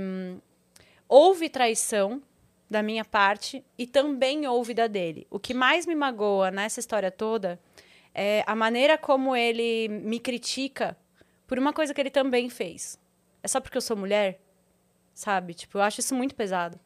houve 1.08 1.48
traição 1.48 2.22
da 2.70 2.82
minha 2.82 3.04
parte 3.04 3.64
e 3.76 3.86
também 3.86 4.46
houve 4.46 4.72
da 4.72 4.86
dele. 4.86 5.26
O 5.28 5.38
que 5.38 5.52
mais 5.52 5.84
me 5.86 5.94
magoa 5.94 6.50
nessa 6.50 6.78
história 6.80 7.10
toda 7.10 7.60
é 8.14 8.44
a 8.46 8.54
maneira 8.54 8.96
como 8.96 9.34
ele 9.34 9.88
me 9.88 10.20
critica 10.20 10.96
por 11.46 11.58
uma 11.58 11.72
coisa 11.72 11.92
que 11.92 12.00
ele 12.00 12.10
também 12.10 12.48
fez. 12.48 12.98
É 13.42 13.48
só 13.48 13.60
porque 13.60 13.76
eu 13.76 13.82
sou 13.82 13.96
mulher? 13.96 14.40
Sabe? 15.14 15.54
Tipo, 15.54 15.78
eu 15.78 15.82
acho 15.82 16.00
isso 16.00 16.14
muito 16.14 16.34
pesado. 16.34 16.78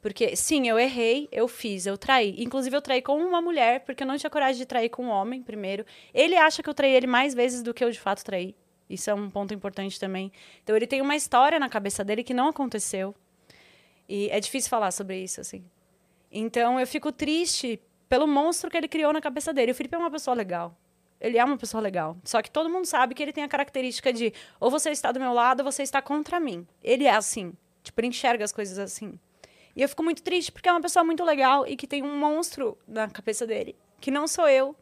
Porque, 0.00 0.34
sim, 0.34 0.68
eu 0.68 0.78
errei, 0.78 1.28
eu 1.30 1.46
fiz, 1.46 1.86
eu 1.86 1.96
traí. 1.96 2.34
Inclusive, 2.38 2.76
eu 2.76 2.82
traí 2.82 3.00
com 3.00 3.16
uma 3.16 3.40
mulher, 3.40 3.84
porque 3.84 4.02
eu 4.02 4.06
não 4.06 4.18
tinha 4.18 4.28
coragem 4.28 4.58
de 4.58 4.66
trair 4.66 4.88
com 4.88 5.04
um 5.04 5.08
homem, 5.08 5.42
primeiro. 5.42 5.86
Ele 6.12 6.36
acha 6.36 6.60
que 6.60 6.68
eu 6.68 6.74
traí 6.74 6.92
ele 6.92 7.06
mais 7.06 7.34
vezes 7.34 7.62
do 7.62 7.72
que 7.72 7.84
eu, 7.84 7.90
de 7.90 8.00
fato, 8.00 8.24
traí. 8.24 8.56
Isso 8.90 9.08
é 9.08 9.14
um 9.14 9.30
ponto 9.30 9.54
importante 9.54 10.00
também. 10.00 10.32
Então, 10.62 10.74
ele 10.74 10.88
tem 10.88 11.00
uma 11.00 11.14
história 11.14 11.58
na 11.58 11.68
cabeça 11.68 12.04
dele 12.04 12.24
que 12.24 12.34
não 12.34 12.48
aconteceu. 12.48 13.14
E 14.08 14.28
é 14.30 14.40
difícil 14.40 14.68
falar 14.68 14.90
sobre 14.90 15.22
isso, 15.22 15.40
assim. 15.40 15.64
Então, 16.30 16.80
eu 16.80 16.86
fico 16.86 17.12
triste 17.12 17.80
pelo 18.08 18.26
monstro 18.26 18.68
que 18.68 18.76
ele 18.76 18.88
criou 18.88 19.12
na 19.12 19.20
cabeça 19.20 19.54
dele. 19.54 19.70
O 19.70 19.74
Felipe 19.74 19.94
é 19.94 19.98
uma 19.98 20.10
pessoa 20.10 20.34
legal. 20.34 20.76
Ele 21.22 21.38
é 21.38 21.44
uma 21.44 21.56
pessoa 21.56 21.80
legal. 21.80 22.16
Só 22.24 22.42
que 22.42 22.50
todo 22.50 22.68
mundo 22.68 22.84
sabe 22.84 23.14
que 23.14 23.22
ele 23.22 23.32
tem 23.32 23.44
a 23.44 23.48
característica 23.48 24.12
de 24.12 24.34
ou 24.58 24.70
você 24.70 24.90
está 24.90 25.12
do 25.12 25.20
meu 25.20 25.32
lado 25.32 25.60
ou 25.60 25.70
você 25.70 25.84
está 25.84 26.02
contra 26.02 26.40
mim. 26.40 26.66
Ele 26.82 27.04
é 27.04 27.14
assim. 27.14 27.54
Tipo, 27.82 28.00
ele 28.00 28.08
enxerga 28.08 28.44
as 28.44 28.50
coisas 28.50 28.76
assim. 28.76 29.18
E 29.76 29.82
eu 29.82 29.88
fico 29.88 30.02
muito 30.02 30.20
triste 30.20 30.50
porque 30.50 30.68
é 30.68 30.72
uma 30.72 30.80
pessoa 30.80 31.04
muito 31.04 31.22
legal 31.24 31.64
e 31.66 31.76
que 31.76 31.86
tem 31.86 32.02
um 32.02 32.18
monstro 32.18 32.76
na 32.86 33.08
cabeça 33.08 33.46
dele, 33.46 33.76
que 34.00 34.10
não 34.10 34.26
sou 34.26 34.48
eu. 34.48 34.74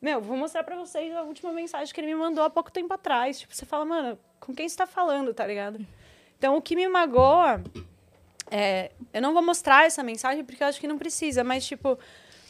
Meu, 0.00 0.20
vou 0.20 0.36
mostrar 0.36 0.64
para 0.64 0.76
vocês 0.76 1.14
a 1.14 1.22
última 1.22 1.52
mensagem 1.52 1.92
que 1.92 2.00
ele 2.00 2.08
me 2.08 2.14
mandou 2.14 2.42
há 2.42 2.48
pouco 2.48 2.72
tempo 2.72 2.92
atrás. 2.94 3.40
Tipo, 3.40 3.54
você 3.54 3.66
fala, 3.66 3.84
mano, 3.84 4.18
com 4.40 4.54
quem 4.54 4.66
você 4.66 4.76
tá 4.76 4.86
falando, 4.86 5.34
tá 5.34 5.46
ligado? 5.46 5.86
Então, 6.38 6.56
o 6.56 6.62
que 6.62 6.74
me 6.74 6.88
magoa 6.88 7.62
é, 8.50 8.90
eu 9.12 9.22
não 9.22 9.34
vou 9.34 9.42
mostrar 9.42 9.86
essa 9.86 10.02
mensagem 10.02 10.42
porque 10.42 10.62
eu 10.62 10.66
acho 10.66 10.80
que 10.80 10.88
não 10.88 10.98
precisa, 10.98 11.44
mas 11.44 11.66
tipo, 11.66 11.98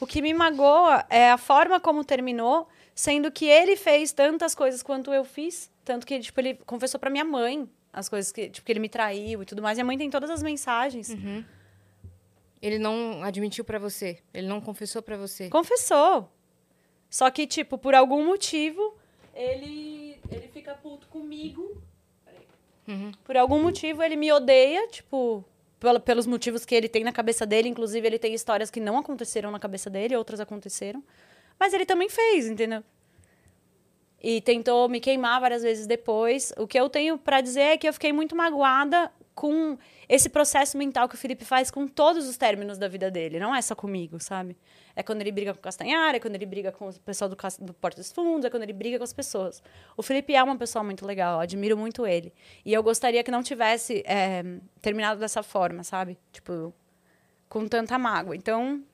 o 0.01 0.07
que 0.07 0.23
me 0.23 0.33
magoa 0.33 1.05
é 1.11 1.31
a 1.31 1.37
forma 1.37 1.79
como 1.79 2.03
terminou, 2.03 2.67
sendo 2.95 3.31
que 3.31 3.47
ele 3.47 3.77
fez 3.77 4.13
tantas 4.13 4.55
coisas 4.55 4.83
quanto 4.83 5.13
eu 5.13 5.25
fiz, 5.25 5.71
tanto 5.85 6.07
que 6.07 6.19
tipo, 6.21 6.39
ele 6.41 6.55
confessou 6.67 6.99
para 7.01 7.11
minha 7.11 7.25
mãe 7.25 7.69
as 7.93 8.09
coisas 8.09 8.31
que, 8.31 8.49
tipo, 8.49 8.65
que 8.65 8.73
ele 8.73 8.81
me 8.81 8.89
traiu 8.89 9.43
e 9.43 9.45
tudo 9.45 9.63
mais. 9.63 9.77
Minha 9.77 9.85
mãe 9.85 9.99
tem 9.99 10.11
todas 10.11 10.31
as 10.31 10.43
mensagens. 10.43 11.11
Uhum. 11.11 11.45
Ele 12.63 12.79
não 12.79 13.23
admitiu 13.25 13.65
para 13.65 13.79
você? 13.79 14.19
Ele 14.33 14.47
não 14.47 14.61
confessou 14.61 15.03
para 15.03 15.17
você? 15.17 15.49
Confessou. 15.49 16.31
Só 17.09 17.29
que, 17.31 17.47
tipo, 17.47 17.77
por 17.79 17.95
algum 17.95 18.25
motivo, 18.25 18.97
ele, 19.35 20.19
ele 20.31 20.49
fica 20.49 20.75
puto 20.75 21.09
comigo. 21.09 21.83
Uhum. 22.87 23.13
Por 23.25 23.37
algum 23.37 23.63
motivo, 23.63 24.03
ele 24.03 24.15
me 24.15 24.31
odeia, 24.31 24.87
tipo, 24.89 25.45
pelos 26.05 26.27
motivos 26.27 26.65
que 26.65 26.75
ele 26.75 26.89
tem 26.89 27.03
na 27.03 27.13
cabeça 27.13 27.47
dele. 27.47 27.69
Inclusive, 27.69 28.07
ele 28.07 28.19
tem 28.19 28.35
histórias 28.35 28.71
que 28.71 28.79
não 28.79 28.99
aconteceram 28.99 29.51
na 29.51 29.59
cabeça 29.59 29.89
dele, 29.89 30.15
outras 30.15 30.39
aconteceram. 30.39 31.03
Mas 31.61 31.73
ele 31.73 31.87
também 31.87 32.09
fez, 32.09 32.49
entendeu? 32.49 32.83
e 34.23 34.41
tentou 34.41 34.89
me 34.89 35.01
queimar 35.01 35.41
várias 35.41 35.63
vezes 35.63 35.87
depois. 35.87 36.53
O 36.59 36.67
que 36.67 36.79
eu 36.79 36.89
tenho 36.91 37.17
para 37.17 37.41
dizer 37.41 37.61
é 37.61 37.77
que 37.79 37.89
eu 37.89 37.93
fiquei 37.93 38.13
muito 38.13 38.37
magoada 38.37 39.11
com 39.35 39.79
esse 40.07 40.29
processo 40.29 40.77
mental 40.77 41.09
que 41.09 41.15
o 41.15 41.19
Felipe 41.19 41.45
faz 41.45 41.71
com 41.71 41.87
todos 41.89 42.29
os 42.29 42.37
términos 42.37 42.77
da 42.77 42.89
vida 42.89 43.11
dele, 43.11 43.39
não 43.39 43.55
é 43.55 43.63
só 43.63 43.75
comigo, 43.75 44.21
sabe? 44.21 44.55
É 44.95 45.03
quando 45.03 45.23
ele 45.23 45.33
briga 45.33 45.55
com 45.55 45.61
o 45.61 45.63
Castanhar, 45.63 46.15
é 46.15 46.21
quando 46.21 46.35
ele 46.35 46.45
briga 46.45 46.71
com 46.71 46.91
o 46.91 47.01
pessoal 47.01 47.31
do, 47.31 47.37
do 47.61 47.73
Porto 47.73 47.97
dos 47.97 48.13
Fundos, 48.13 48.45
é 48.45 48.51
quando 48.51 48.65
ele 48.65 48.75
briga 48.75 48.99
com 48.99 49.05
as 49.05 49.15
pessoas. 49.15 49.63
O 49.97 50.03
Felipe 50.03 50.35
é 50.35 50.43
uma 50.43 50.59
pessoa 50.59 50.85
muito 50.85 51.07
legal, 51.07 51.37
eu 51.37 51.41
admiro 51.41 51.75
muito 51.75 52.07
ele. 52.07 52.35
E 52.67 52.73
eu 52.75 52.83
gostaria 52.83 53.25
que 53.25 53.31
não 53.31 53.43
tivesse 53.43 54.03
é, 54.05 54.43
terminado 54.83 55.19
dessa 55.19 55.43
forma, 55.43 55.85
sabe? 55.85 56.19
Tipo, 56.33 56.75
com 57.49 57.67
tanta 57.67 57.99
mágoa. 57.99 58.37
Então. 58.37 58.85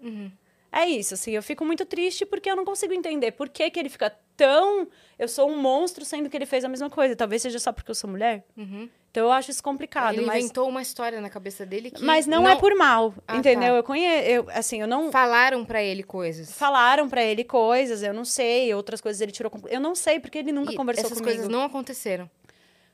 Uhum. 0.00 0.30
É 0.78 0.86
isso, 0.86 1.14
assim, 1.14 1.32
eu 1.32 1.42
fico 1.42 1.64
muito 1.64 1.84
triste 1.84 2.24
porque 2.24 2.48
eu 2.48 2.54
não 2.54 2.64
consigo 2.64 2.94
entender 2.94 3.32
por 3.32 3.48
que, 3.48 3.68
que 3.68 3.80
ele 3.80 3.88
fica 3.88 4.16
tão. 4.36 4.86
Eu 5.18 5.26
sou 5.26 5.50
um 5.50 5.60
monstro, 5.60 6.04
sendo 6.04 6.30
que 6.30 6.36
ele 6.36 6.46
fez 6.46 6.64
a 6.64 6.68
mesma 6.68 6.88
coisa. 6.88 7.16
Talvez 7.16 7.42
seja 7.42 7.58
só 7.58 7.72
porque 7.72 7.90
eu 7.90 7.96
sou 7.96 8.08
mulher. 8.08 8.44
Uhum. 8.56 8.88
Então 9.10 9.24
eu 9.26 9.32
acho 9.32 9.50
isso 9.50 9.60
complicado. 9.60 10.14
Ele 10.14 10.24
mas... 10.24 10.44
inventou 10.44 10.68
uma 10.68 10.80
história 10.80 11.20
na 11.20 11.28
cabeça 11.28 11.66
dele 11.66 11.90
que. 11.90 12.04
Mas 12.04 12.28
não, 12.28 12.42
não... 12.42 12.50
é 12.50 12.54
por 12.54 12.76
mal, 12.76 13.12
ah, 13.26 13.36
entendeu? 13.36 13.72
Tá. 13.72 13.76
Eu 13.78 13.82
conheço. 13.82 14.28
Eu, 14.28 14.46
assim, 14.50 14.80
eu 14.80 14.86
não. 14.86 15.10
Falaram 15.10 15.64
para 15.64 15.82
ele 15.82 16.04
coisas. 16.04 16.52
Falaram 16.52 17.08
para 17.08 17.24
ele 17.24 17.42
coisas, 17.42 18.00
eu 18.04 18.14
não 18.14 18.24
sei. 18.24 18.72
Outras 18.72 19.00
coisas 19.00 19.20
ele 19.20 19.32
tirou. 19.32 19.50
Eu 19.68 19.80
não 19.80 19.96
sei, 19.96 20.20
porque 20.20 20.38
ele 20.38 20.52
nunca 20.52 20.72
e 20.72 20.76
conversou 20.76 21.06
essas 21.06 21.18
comigo. 21.18 21.28
Essas 21.28 21.40
coisas 21.40 21.52
não 21.52 21.64
aconteceram. 21.64 22.30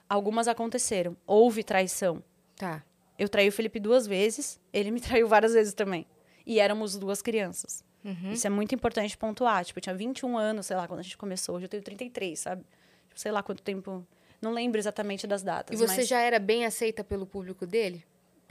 Algumas 0.09 0.49
aconteceram. 0.49 1.15
Houve 1.27 1.63
traição. 1.63 2.23
Tá. 2.57 2.83
Eu 3.19 3.29
traí 3.29 3.47
o 3.47 3.53
Felipe 3.53 3.79
duas 3.79 4.07
vezes, 4.07 4.59
ele 4.73 4.91
me 4.91 5.01
traiu 5.03 5.29
várias 5.29 5.53
vezes 5.53 5.75
também. 5.75 6.07
E 6.47 6.61
éramos 6.61 6.97
duas 6.97 7.23
crianças. 7.23 7.85
Uhum. 8.05 8.33
Isso 8.33 8.47
é 8.47 8.51
muito 8.51 8.75
importante 8.75 9.17
pontuar. 9.17 9.65
Tipo, 9.65 9.79
eu 9.79 9.83
tinha 9.83 9.95
21 9.95 10.37
anos, 10.37 10.67
sei 10.67 10.77
lá, 10.77 10.87
quando 10.87 11.01
a 11.01 11.03
gente 11.03 11.17
começou. 11.17 11.57
Hoje 11.57 11.65
eu 11.65 11.69
tenho 11.69 11.83
33, 11.83 12.39
sabe? 12.39 12.65
Tipo, 13.09 13.21
sei 13.21 13.33
lá 13.33 13.43
quanto 13.43 13.63
tempo. 13.63 14.07
Não 14.43 14.53
lembro 14.53 14.79
exatamente 14.79 15.27
das 15.27 15.43
datas. 15.43 15.75
E 15.75 15.83
você 15.87 15.99
mas... 15.99 16.09
já 16.09 16.21
era 16.21 16.39
bem 16.39 16.67
aceita 16.67 17.03
pelo 17.03 17.27
público 17.27 17.67
dele? 17.67 18.05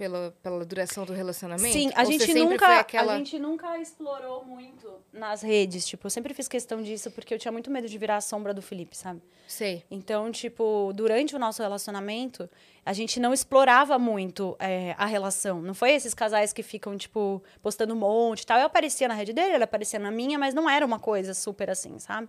Pela, 0.03 0.35
pela 0.43 0.65
duração 0.65 1.05
do 1.05 1.13
relacionamento? 1.13 1.71
Sim, 1.71 1.89
a 1.95 2.03
gente 2.03 2.33
nunca, 2.33 2.79
aquela... 2.79 3.13
a 3.13 3.17
gente 3.17 3.39
nunca 3.39 3.77
explorou 3.79 4.43
muito 4.43 4.91
nas 5.13 5.41
redes, 5.41 5.85
tipo, 5.85 6.05
eu 6.05 6.09
sempre 6.09 6.33
fiz 6.33 6.47
questão 6.49 6.81
disso 6.81 7.09
porque 7.11 7.33
eu 7.33 7.39
tinha 7.39 7.51
muito 7.53 7.71
medo 7.71 7.87
de 7.87 7.97
virar 7.97 8.17
a 8.17 8.21
sombra 8.21 8.53
do 8.53 8.61
Felipe, 8.61 8.97
sabe? 8.97 9.21
Sei. 9.47 9.85
Então, 9.89 10.29
tipo, 10.29 10.91
durante 10.93 11.33
o 11.35 11.39
nosso 11.39 11.61
relacionamento, 11.61 12.49
a 12.85 12.91
gente 12.91 13.17
não 13.17 13.33
explorava 13.33 13.97
muito 13.97 14.57
é, 14.59 14.93
a 14.97 15.05
relação. 15.05 15.61
Não 15.61 15.73
foi 15.73 15.91
esses 15.91 16.13
casais 16.13 16.51
que 16.51 16.61
ficam, 16.63 16.97
tipo, 16.97 17.41
postando 17.61 17.93
um 17.93 17.97
monte 17.97 18.41
e 18.41 18.45
tal. 18.45 18.59
Eu 18.59 18.65
aparecia 18.65 19.07
na 19.07 19.13
rede 19.13 19.31
dele, 19.31 19.53
ele 19.55 19.63
aparecia 19.63 19.99
na 19.99 20.11
minha, 20.11 20.37
mas 20.37 20.53
não 20.53 20.69
era 20.69 20.85
uma 20.85 20.99
coisa 20.99 21.33
super 21.33 21.69
assim, 21.69 21.97
sabe? 21.97 22.27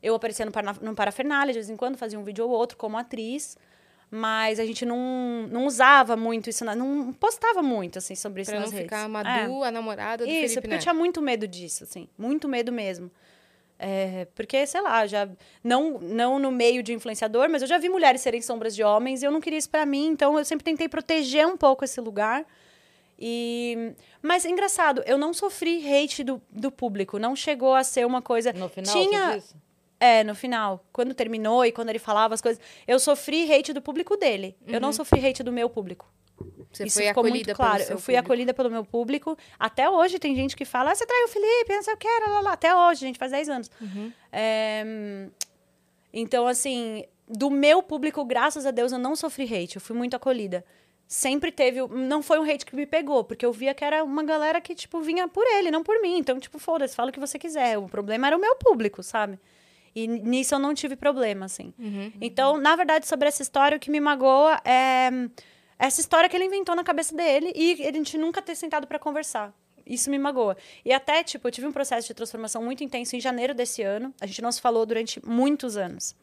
Eu 0.00 0.14
aparecia 0.14 0.46
no, 0.46 0.52
Parna- 0.52 0.76
no 0.80 0.94
Parafernália, 0.94 1.52
de 1.52 1.58
vez 1.58 1.68
em 1.70 1.76
quando, 1.76 1.96
fazia 1.96 2.18
um 2.18 2.22
vídeo 2.24 2.44
ou 2.44 2.50
outro 2.50 2.76
como 2.76 2.96
atriz. 2.96 3.56
Mas 4.14 4.60
a 4.60 4.66
gente 4.66 4.84
não, 4.84 5.48
não 5.50 5.64
usava 5.66 6.16
muito 6.18 6.50
isso, 6.50 6.66
na- 6.66 6.76
não 6.76 7.14
postava 7.14 7.62
muito, 7.62 7.96
assim, 7.98 8.14
sobre 8.14 8.42
isso 8.42 8.50
Pra 8.50 8.60
nas 8.60 8.70
não 8.70 8.76
redes. 8.78 8.84
ficar 8.94 9.06
É. 9.06 9.08
Madu, 9.08 9.64
a 9.64 9.70
namorada 9.70 10.26
do 10.26 10.30
Isso, 10.30 10.40
Felipe 10.40 10.60
porque 10.60 10.74
eu 10.74 10.78
tinha 10.80 10.92
muito 10.92 11.22
medo 11.22 11.48
disso, 11.48 11.84
assim. 11.84 12.06
Muito 12.18 12.46
medo 12.46 12.70
mesmo. 12.70 13.10
É, 13.78 14.26
porque, 14.34 14.66
sei 14.66 14.82
lá, 14.82 15.06
já. 15.06 15.26
Não, 15.64 15.98
não 15.98 16.38
no 16.38 16.52
meio 16.52 16.82
de 16.82 16.92
influenciador, 16.92 17.48
mas 17.48 17.62
eu 17.62 17.68
já 17.68 17.78
vi 17.78 17.88
mulheres 17.88 18.20
serem 18.20 18.42
sombras 18.42 18.76
de 18.76 18.84
homens 18.84 19.22
e 19.22 19.26
eu 19.26 19.30
não 19.32 19.40
queria 19.40 19.58
isso 19.58 19.70
pra 19.70 19.86
mim, 19.86 20.08
então 20.08 20.38
eu 20.38 20.44
sempre 20.44 20.62
tentei 20.62 20.90
proteger 20.90 21.46
um 21.46 21.56
pouco 21.56 21.82
esse 21.82 21.98
lugar. 21.98 22.44
E, 23.18 23.94
mas 24.20 24.44
é 24.44 24.50
engraçado, 24.50 25.02
eu 25.06 25.16
não 25.16 25.32
sofri 25.32 25.82
hate 25.90 26.22
do, 26.22 26.40
do 26.50 26.70
público, 26.70 27.18
não 27.18 27.34
chegou 27.34 27.74
a 27.74 27.82
ser 27.82 28.04
uma 28.06 28.20
coisa. 28.20 28.52
No 28.52 28.68
final, 28.68 28.92
Tinha, 28.94 29.30
você 29.32 29.38
disse? 29.38 29.54
É, 30.02 30.24
no 30.24 30.34
final. 30.34 30.84
Quando 30.92 31.14
terminou 31.14 31.64
e 31.64 31.70
quando 31.70 31.90
ele 31.90 32.00
falava 32.00 32.34
as 32.34 32.40
coisas. 32.40 32.60
Eu 32.88 32.98
sofri 32.98 33.50
hate 33.52 33.72
do 33.72 33.80
público 33.80 34.16
dele. 34.16 34.56
Eu 34.66 34.80
não 34.80 34.92
sofri 34.92 35.24
hate 35.24 35.44
do 35.44 35.52
meu 35.52 35.70
público. 35.70 36.12
Você 36.72 36.86
Isso 36.86 36.94
foi 36.98 37.06
ficou 37.06 37.20
acolhida 37.20 37.46
muito 37.50 37.56
claro. 37.56 37.82
Eu 37.82 37.86
fui 37.86 38.14
público. 38.14 38.18
acolhida 38.18 38.52
pelo 38.52 38.68
meu 38.68 38.84
público. 38.84 39.38
Até 39.56 39.88
hoje 39.88 40.18
tem 40.18 40.34
gente 40.34 40.56
que 40.56 40.64
fala, 40.64 40.90
ah, 40.90 40.94
você 40.94 41.06
traiu 41.06 41.26
o 41.26 41.28
Felipe, 41.28 41.72
não 41.72 41.82
sei 41.84 41.94
o 41.94 41.96
que, 41.96 42.08
lá, 42.08 42.26
lá, 42.26 42.40
lá. 42.40 42.52
Até 42.54 42.74
hoje, 42.74 43.00
gente, 43.02 43.16
faz 43.16 43.30
10 43.30 43.48
anos. 43.48 43.70
Uhum. 43.80 44.12
É, 44.32 45.28
então, 46.12 46.48
assim, 46.48 47.04
do 47.28 47.48
meu 47.48 47.80
público, 47.80 48.24
graças 48.24 48.66
a 48.66 48.72
Deus, 48.72 48.90
eu 48.90 48.98
não 48.98 49.14
sofri 49.14 49.44
hate. 49.44 49.76
Eu 49.76 49.80
fui 49.80 49.94
muito 49.94 50.16
acolhida. 50.16 50.64
Sempre 51.06 51.52
teve. 51.52 51.86
Não 51.86 52.22
foi 52.22 52.40
um 52.40 52.42
hate 52.42 52.66
que 52.66 52.74
me 52.74 52.86
pegou, 52.86 53.22
porque 53.22 53.46
eu 53.46 53.52
via 53.52 53.72
que 53.72 53.84
era 53.84 54.02
uma 54.02 54.24
galera 54.24 54.60
que, 54.60 54.74
tipo, 54.74 55.00
vinha 55.00 55.28
por 55.28 55.46
ele, 55.46 55.70
não 55.70 55.84
por 55.84 56.00
mim. 56.02 56.18
Então, 56.18 56.40
tipo, 56.40 56.58
foda-se, 56.58 56.96
fala 56.96 57.10
o 57.10 57.12
que 57.12 57.20
você 57.20 57.38
quiser. 57.38 57.78
O 57.78 57.86
problema 57.86 58.26
era 58.26 58.36
o 58.36 58.40
meu 58.40 58.56
público, 58.56 59.00
sabe? 59.00 59.38
E 59.94 60.06
nisso 60.06 60.54
eu 60.54 60.58
não 60.58 60.74
tive 60.74 60.96
problema, 60.96 61.46
assim. 61.46 61.72
Uhum. 61.78 62.12
Então, 62.20 62.56
na 62.56 62.74
verdade, 62.74 63.06
sobre 63.06 63.28
essa 63.28 63.42
história, 63.42 63.76
o 63.76 63.80
que 63.80 63.90
me 63.90 64.00
magoa 64.00 64.60
é 64.64 65.10
essa 65.78 66.00
história 66.00 66.28
que 66.28 66.36
ele 66.36 66.44
inventou 66.44 66.76
na 66.76 66.84
cabeça 66.84 67.14
dele 67.14 67.52
e 67.56 67.86
a 67.86 67.92
gente 67.92 68.16
nunca 68.16 68.40
ter 68.40 68.54
sentado 68.54 68.86
pra 68.86 68.98
conversar. 68.98 69.52
Isso 69.84 70.10
me 70.10 70.18
magoa. 70.18 70.56
E 70.84 70.92
até, 70.92 71.24
tipo, 71.24 71.48
eu 71.48 71.52
tive 71.52 71.66
um 71.66 71.72
processo 71.72 72.06
de 72.06 72.14
transformação 72.14 72.62
muito 72.62 72.84
intenso 72.84 73.16
em 73.16 73.20
janeiro 73.20 73.52
desse 73.52 73.82
ano. 73.82 74.14
A 74.20 74.26
gente 74.26 74.40
não 74.40 74.52
se 74.52 74.60
falou 74.60 74.86
durante 74.86 75.20
muitos 75.26 75.76
anos. 75.76 76.14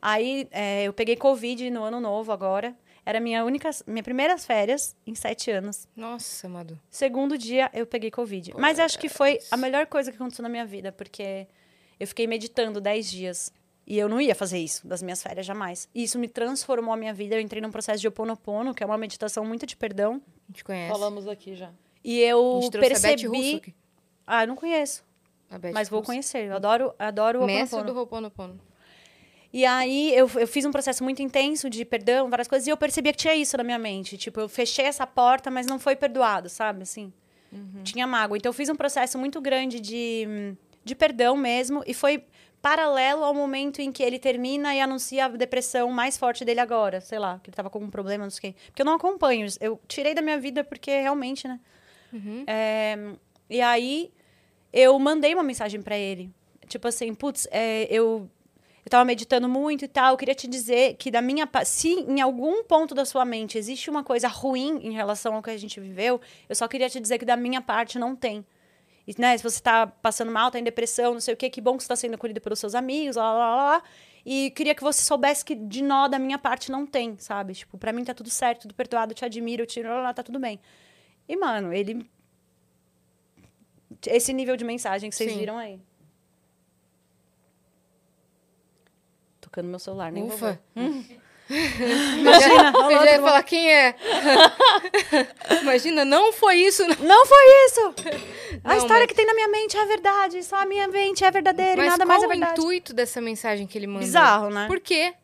Aí, 0.00 0.48
é, 0.50 0.84
eu 0.84 0.94
peguei 0.94 1.14
Covid 1.14 1.70
no 1.70 1.84
ano 1.84 2.00
novo 2.00 2.32
agora. 2.32 2.74
Era 3.04 3.20
minha 3.20 3.44
única, 3.44 3.68
minha 3.86 4.02
primeiras 4.02 4.46
férias 4.46 4.96
em 5.06 5.14
sete 5.14 5.50
anos. 5.50 5.86
Nossa, 5.94 6.48
Madu. 6.48 6.80
Segundo 6.88 7.36
dia, 7.36 7.68
eu 7.74 7.84
peguei 7.84 8.10
Covid. 8.10 8.54
Mas 8.56 8.78
acho 8.78 8.98
que 8.98 9.08
foi 9.08 9.40
a 9.50 9.56
melhor 9.56 9.86
coisa 9.86 10.10
que 10.10 10.16
aconteceu 10.16 10.42
na 10.42 10.48
minha 10.48 10.64
vida, 10.64 10.90
porque 10.90 11.46
eu 12.02 12.06
fiquei 12.08 12.26
meditando 12.26 12.80
10 12.80 13.10
dias. 13.10 13.52
E 13.86 13.98
eu 13.98 14.08
não 14.08 14.20
ia 14.20 14.34
fazer 14.34 14.58
isso 14.58 14.86
das 14.86 15.02
minhas 15.02 15.22
férias 15.22 15.44
jamais. 15.46 15.88
E 15.94 16.02
isso 16.02 16.18
me 16.18 16.28
transformou 16.28 16.92
a 16.94 16.96
minha 16.96 17.12
vida. 17.14 17.34
Eu 17.36 17.40
entrei 17.40 17.60
num 17.62 17.70
processo 17.70 18.00
de 18.00 18.08
Oponopono, 18.08 18.74
que 18.74 18.82
é 18.82 18.86
uma 18.86 18.98
meditação 18.98 19.44
muito 19.44 19.66
de 19.66 19.76
perdão. 19.76 20.20
A 20.48 20.52
gente 20.52 20.64
conhece. 20.64 20.90
Falamos 20.92 21.26
aqui 21.28 21.54
já. 21.54 21.70
E 22.04 22.22
a 22.24 22.28
eu 22.28 22.60
gente 22.62 22.72
trouxe 22.72 23.06
a 23.06 23.10
Beth 23.10 23.14
Russo 23.14 23.30
percebi. 23.30 23.56
aqui. 23.56 23.74
Ah, 24.26 24.42
eu 24.44 24.48
não 24.48 24.56
conheço. 24.56 25.04
A 25.50 25.58
Beth 25.58 25.72
Mas 25.72 25.88
vou 25.88 26.00
Russo. 26.00 26.06
conhecer. 26.10 26.48
Eu 26.48 26.56
adoro, 26.56 26.94
adoro 26.98 27.42
o 27.42 27.46
Mestre 27.46 27.78
Oponopono. 27.78 27.92
do 27.94 27.98
Ho'oponopono. 28.00 28.60
E 29.52 29.64
aí 29.66 30.14
eu, 30.14 30.28
eu 30.36 30.46
fiz 30.48 30.64
um 30.64 30.72
processo 30.72 31.04
muito 31.04 31.20
intenso 31.22 31.68
de 31.68 31.84
perdão, 31.84 32.30
várias 32.30 32.48
coisas, 32.48 32.66
e 32.66 32.70
eu 32.70 32.76
percebia 32.76 33.12
que 33.12 33.18
tinha 33.18 33.34
isso 33.34 33.56
na 33.56 33.62
minha 33.62 33.78
mente. 33.78 34.16
Tipo, 34.16 34.40
eu 34.40 34.48
fechei 34.48 34.86
essa 34.86 35.06
porta, 35.06 35.50
mas 35.50 35.66
não 35.66 35.78
foi 35.78 35.94
perdoado, 35.94 36.48
sabe? 36.48 36.82
Assim, 36.82 37.12
tinha 37.84 38.06
mágoa. 38.06 38.36
Então 38.38 38.48
eu 38.50 38.54
fiz 38.54 38.68
um 38.70 38.74
processo 38.74 39.18
muito 39.18 39.40
grande 39.42 39.78
de, 39.78 40.56
de 40.84 40.94
perdão 40.94 41.36
mesmo, 41.36 41.82
e 41.86 41.94
foi 41.94 42.24
paralelo 42.62 43.24
ao 43.24 43.34
momento 43.34 43.80
em 43.82 43.90
que 43.90 44.02
ele 44.02 44.20
termina 44.20 44.72
e 44.74 44.80
anuncia 44.80 45.24
a 45.24 45.28
depressão 45.28 45.90
mais 45.90 46.16
forte 46.16 46.44
dele 46.44 46.60
agora. 46.60 47.00
Sei 47.00 47.18
lá, 47.18 47.40
que 47.42 47.50
ele 47.50 47.56
tava 47.56 47.68
com 47.68 47.78
algum 47.78 47.90
problema, 47.90 48.22
não 48.22 48.30
sei 48.30 48.50
o 48.50 48.52
quê. 48.52 48.58
Porque 48.66 48.82
eu 48.82 48.86
não 48.86 48.94
acompanho. 48.94 49.46
Eu 49.60 49.80
tirei 49.88 50.14
da 50.14 50.22
minha 50.22 50.38
vida 50.38 50.62
porque 50.62 50.90
realmente, 50.90 51.48
né? 51.48 51.58
É, 52.46 52.96
e 53.50 53.60
aí 53.60 54.12
eu 54.72 54.96
mandei 54.98 55.34
uma 55.34 55.42
mensagem 55.42 55.82
pra 55.82 55.98
ele. 55.98 56.30
Tipo 56.68 56.86
assim, 56.86 57.12
putz, 57.14 57.48
é, 57.50 57.86
eu, 57.90 58.30
eu 58.84 58.90
tava 58.90 59.04
meditando 59.04 59.48
muito 59.48 59.84
e 59.84 59.88
tal. 59.88 60.12
Eu 60.12 60.16
queria 60.16 60.34
te 60.34 60.46
dizer 60.46 60.94
que 60.94 61.10
da 61.10 61.20
minha 61.20 61.48
se 61.64 61.88
em 61.88 62.20
algum 62.20 62.62
ponto 62.62 62.94
da 62.94 63.04
sua 63.04 63.24
mente 63.24 63.58
existe 63.58 63.90
uma 63.90 64.04
coisa 64.04 64.28
ruim 64.28 64.78
em 64.82 64.92
relação 64.92 65.34
ao 65.34 65.42
que 65.42 65.50
a 65.50 65.56
gente 65.56 65.80
viveu, 65.80 66.20
eu 66.48 66.54
só 66.54 66.68
queria 66.68 66.88
te 66.88 67.00
dizer 67.00 67.18
que 67.18 67.24
da 67.24 67.36
minha 67.36 67.60
parte 67.60 67.98
não 67.98 68.14
tem. 68.14 68.46
E, 69.06 69.14
né, 69.20 69.36
se 69.36 69.42
você 69.42 69.60
tá 69.60 69.86
passando 69.86 70.30
mal, 70.30 70.50
tá 70.50 70.58
em 70.58 70.64
depressão, 70.64 71.12
não 71.14 71.20
sei 71.20 71.34
o 71.34 71.36
quê, 71.36 71.50
que 71.50 71.60
bom 71.60 71.76
que 71.76 71.82
você 71.82 71.88
tá 71.88 71.96
sendo 71.96 72.14
acolhido 72.14 72.40
pelos 72.40 72.58
seus 72.58 72.74
amigos, 72.74 73.16
lá, 73.16 73.32
lá, 73.32 73.56
lá, 73.56 73.64
lá. 73.64 73.82
E 74.24 74.50
queria 74.52 74.74
que 74.74 74.82
você 74.82 75.02
soubesse 75.02 75.44
que 75.44 75.54
de 75.54 75.82
nó 75.82 76.06
da 76.06 76.18
minha 76.18 76.38
parte 76.38 76.70
não 76.70 76.86
tem, 76.86 77.16
sabe? 77.18 77.54
Tipo, 77.54 77.76
pra 77.76 77.92
mim 77.92 78.04
tá 78.04 78.14
tudo 78.14 78.30
certo, 78.30 78.62
tudo 78.62 78.74
perdoado, 78.74 79.12
eu 79.12 79.16
te 79.16 79.24
admiro, 79.24 79.62
eu 79.62 79.66
te... 79.66 79.82
lá, 79.82 80.00
lá, 80.00 80.14
tá 80.14 80.22
tudo 80.22 80.38
bem. 80.38 80.60
E, 81.28 81.36
mano, 81.36 81.72
ele... 81.72 82.08
Esse 84.06 84.32
nível 84.32 84.56
de 84.56 84.64
mensagem 84.64 85.10
que 85.10 85.16
vocês 85.16 85.32
Sim. 85.32 85.38
viram 85.38 85.58
aí. 85.58 85.80
Tocando 89.40 89.68
meu 89.68 89.78
celular, 89.78 90.10
nem 90.12 90.26
vou 90.26 90.36
Ufa. 90.36 90.60
ver. 90.74 91.21
Imagina, 92.18 92.72
eu 92.76 92.90
já 93.04 93.12
ia 93.12 93.20
falar 93.20 93.42
quem 93.42 93.72
é. 93.72 93.94
Imagina, 95.62 96.04
não 96.04 96.32
foi 96.32 96.56
isso. 96.56 96.82
Não. 96.86 96.96
Não 96.96 97.26
foi 97.26 97.44
isso! 97.66 97.94
a 98.64 98.68
Não, 98.70 98.76
história 98.76 99.00
mas- 99.02 99.06
que 99.06 99.14
tem 99.14 99.26
na 99.26 99.34
minha 99.34 99.48
mente 99.48 99.76
é 99.76 99.82
a 99.82 99.86
verdade, 99.86 100.42
só 100.42 100.56
a 100.56 100.66
minha 100.66 100.88
mente 100.88 101.24
é 101.24 101.30
verdadeira 101.30 101.74
e 101.74 101.76
Mas 101.76 101.86
nada 101.88 102.04
qual 102.04 102.08
mais 102.08 102.22
é 102.22 102.26
o 102.26 102.28
verdade. 102.28 102.52
intuito 102.60 102.92
dessa 102.92 103.20
mensagem 103.20 103.66
que 103.66 103.76
ele 103.78 103.86
mandou? 103.86 104.02
Bizarro, 104.02 104.50
né? 104.50 104.66
Por 104.66 104.80
quê? 104.80 105.14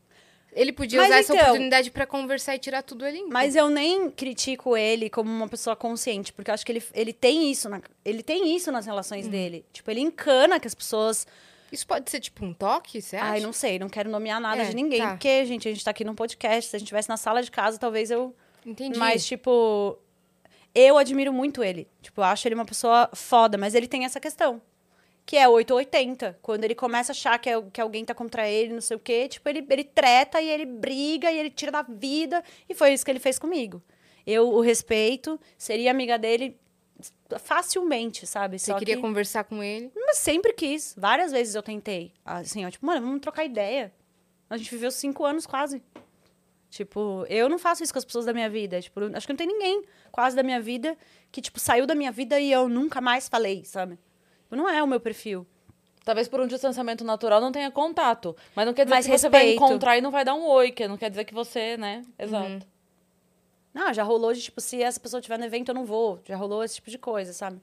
Ele 0.53 0.73
podia 0.73 0.99
Mas 1.01 1.09
usar 1.11 1.19
essa 1.19 1.33
então- 1.35 1.45
oportunidade 1.47 1.91
pra 1.91 2.07
conversar 2.07 2.55
e 2.57 2.59
tirar 2.59 2.83
tudo 2.83 3.05
ali. 3.05 3.23
Mas 3.29 3.55
eu 3.55 3.69
nem 3.71 4.11
critico 4.11 4.77
ele 4.77 5.09
como 5.09 5.31
uma 5.31 5.47
pessoa 5.49 5.77
consciente, 5.77 6.33
porque 6.33 6.51
eu 6.51 6.55
acho 6.55 6.65
que 6.67 6.73
ele, 6.73 6.83
ele 6.95 7.13
tem 7.13 7.51
isso, 7.51 7.69
na- 7.69 7.81
ele 8.05 8.23
tem 8.23 8.57
isso 8.57 8.73
nas 8.73 8.87
relações 8.87 9.27
Hum. 9.27 9.31
dele. 9.31 9.65
Tipo, 9.73 9.91
ele 9.91 10.01
encana 10.01 10.59
que 10.59 10.67
as 10.67 10.75
pessoas. 10.75 11.27
Isso 11.71 11.87
pode 11.87 12.11
ser 12.11 12.21
tipo 12.21 12.45
um 12.45 12.53
toque, 12.55 13.01
você 13.03 13.17
acha? 13.17 13.27
Ai, 13.33 13.41
não 13.41 13.53
sei, 13.53 13.79
não 13.79 13.89
quero 13.89 14.09
nomear 14.11 14.41
nada 14.41 14.63
É, 14.63 14.67
de 14.69 14.75
ninguém, 14.77 15.01
tá. 15.01 15.11
porque, 15.11 15.45
gente, 15.45 15.69
a 15.69 15.73
gente 15.73 15.85
tá 15.85 15.91
aqui 15.91 16.05
num 16.05 16.15
podcast. 16.15 16.71
Se 16.71 16.77
a 16.77 16.79
gente 16.79 16.87
estivesse 16.87 17.09
na 17.09 17.17
sala 17.17 17.43
de 17.43 17.51
casa, 17.51 17.79
talvez 17.79 18.11
eu. 18.11 18.35
Entendi. 18.65 18.99
Mas, 18.99 19.27
tipo, 19.27 19.99
eu 20.75 20.97
admiro 20.99 21.33
muito 21.33 21.63
ele. 21.63 21.87
Tipo, 22.03 22.21
eu 22.21 22.25
acho 22.25 22.47
ele 22.49 22.55
uma 22.55 22.65
pessoa 22.65 23.09
foda, 23.15 23.57
mas 23.59 23.75
ele 23.75 23.87
tem 23.87 24.05
essa 24.05 24.19
questão. 24.21 24.61
Que 25.27 25.37
é 25.37 25.47
880. 25.47 26.39
Quando 26.41 26.65
ele 26.65 26.75
começa 26.75 27.13
a 27.13 27.15
achar 27.15 27.39
que, 27.39 27.51
é- 27.51 27.63
que 27.73 27.81
alguém 27.81 28.05
tá 28.05 28.15
contra 28.15 28.49
ele, 28.49 28.73
não 28.73 28.81
sei 28.81 28.97
o 28.97 29.01
quê, 29.01 29.29
tipo, 29.29 29.47
ele, 29.49 29.65
ele 29.69 29.85
treta 29.85 30.41
e 30.41 30.49
ele 30.49 30.65
briga 30.65 31.31
e 31.31 31.39
ele 31.39 31.51
tira 31.51 31.71
da 31.71 31.83
vida. 31.83 32.43
E 32.69 32.75
foi 32.75 32.93
isso 32.95 33.05
que 33.05 33.11
ele 33.11 33.21
fez 33.21 33.39
comigo. 33.39 33.83
Eu 34.27 34.49
o 34.49 34.61
respeito, 34.61 35.39
seria 35.57 35.91
amiga 35.91 36.19
dele 36.19 36.57
facilmente, 37.39 38.27
sabe? 38.27 38.59
Você 38.59 38.73
Só 38.73 38.79
queria 38.79 38.97
que... 38.97 39.03
conversar 39.03 39.45
com 39.45 39.63
ele. 39.63 39.91
Mas 39.95 40.19
sempre 40.19 40.53
quis. 40.53 40.95
Várias 40.97 41.33
vezes 41.33 41.55
eu 41.55 41.63
tentei. 41.63 42.13
Assim, 42.25 42.65
ó, 42.65 42.71
tipo, 42.71 42.85
mano, 42.85 43.07
vamos 43.07 43.21
trocar 43.21 43.45
ideia. 43.45 43.93
A 44.51 44.57
gente 44.57 44.71
viveu 44.71 44.91
cinco 44.91 45.25
anos 45.25 45.47
quase. 45.47 45.83
Tipo, 46.71 47.25
eu 47.29 47.49
não 47.49 47.59
faço 47.59 47.83
isso 47.83 47.93
com 47.93 47.99
as 47.99 48.05
pessoas 48.05 48.27
da 48.27 48.33
minha 48.33 48.49
vida. 48.49 48.81
Tipo, 48.81 49.01
acho 49.15 49.27
que 49.27 49.33
não 49.33 49.39
tem 49.39 49.47
ninguém 49.47 49.85
quase 50.11 50.37
da 50.37 50.43
minha 50.43 50.61
vida 50.61 50.97
que, 51.31 51.41
tipo, 51.41 51.59
saiu 51.59 51.87
da 51.87 51.95
minha 51.95 52.13
vida 52.13 52.39
e 52.39 52.51
eu 52.53 52.69
nunca 52.69 53.01
mais 53.01 53.29
falei, 53.29 53.65
sabe? 53.65 53.99
Não 54.51 54.69
é 54.69 54.83
o 54.83 54.87
meu 54.87 55.01
perfil. 55.01 55.47
Talvez 56.05 56.27
por 56.27 56.41
um 56.41 56.47
distanciamento 56.47 57.05
natural 57.05 57.41
não 57.41 57.53
tenha 57.53 57.71
contato. 57.71 58.35
Mas 58.57 58.67
não 58.67 58.73
quer 58.73 58.85
dizer 58.85 58.95
Mas 58.95 59.07
que 59.07 59.19
você 59.19 59.29
vai 59.29 59.43
respeito. 59.43 59.65
encontrar 59.65 59.99
e 59.99 60.01
não 60.01 60.11
vai 60.11 60.25
dar 60.25 60.35
um 60.35 60.47
oi, 60.47 60.71
que 60.71 60.89
não 60.89 60.97
quer 60.97 61.11
dizer 61.11 61.25
que 61.25 61.35
você, 61.35 61.77
né? 61.77 62.03
Exato. 62.19 62.67
Não, 63.79 63.95
já 63.95 64.03
rolou 64.03 64.33
de, 64.33 64.43
tipo, 64.43 64.61
se 64.61 64.83
essa 64.83 64.99
pessoa 64.99 65.21
estiver 65.21 65.39
no 65.39 65.45
evento, 65.45 65.69
eu 65.69 65.75
não 65.75 65.85
vou. 65.87 66.21
Já 66.25 66.35
rolou 66.37 66.65
esse 66.65 66.75
tipo 66.75 66.91
de 66.91 66.99
coisa, 66.99 67.33
sabe? 67.33 67.61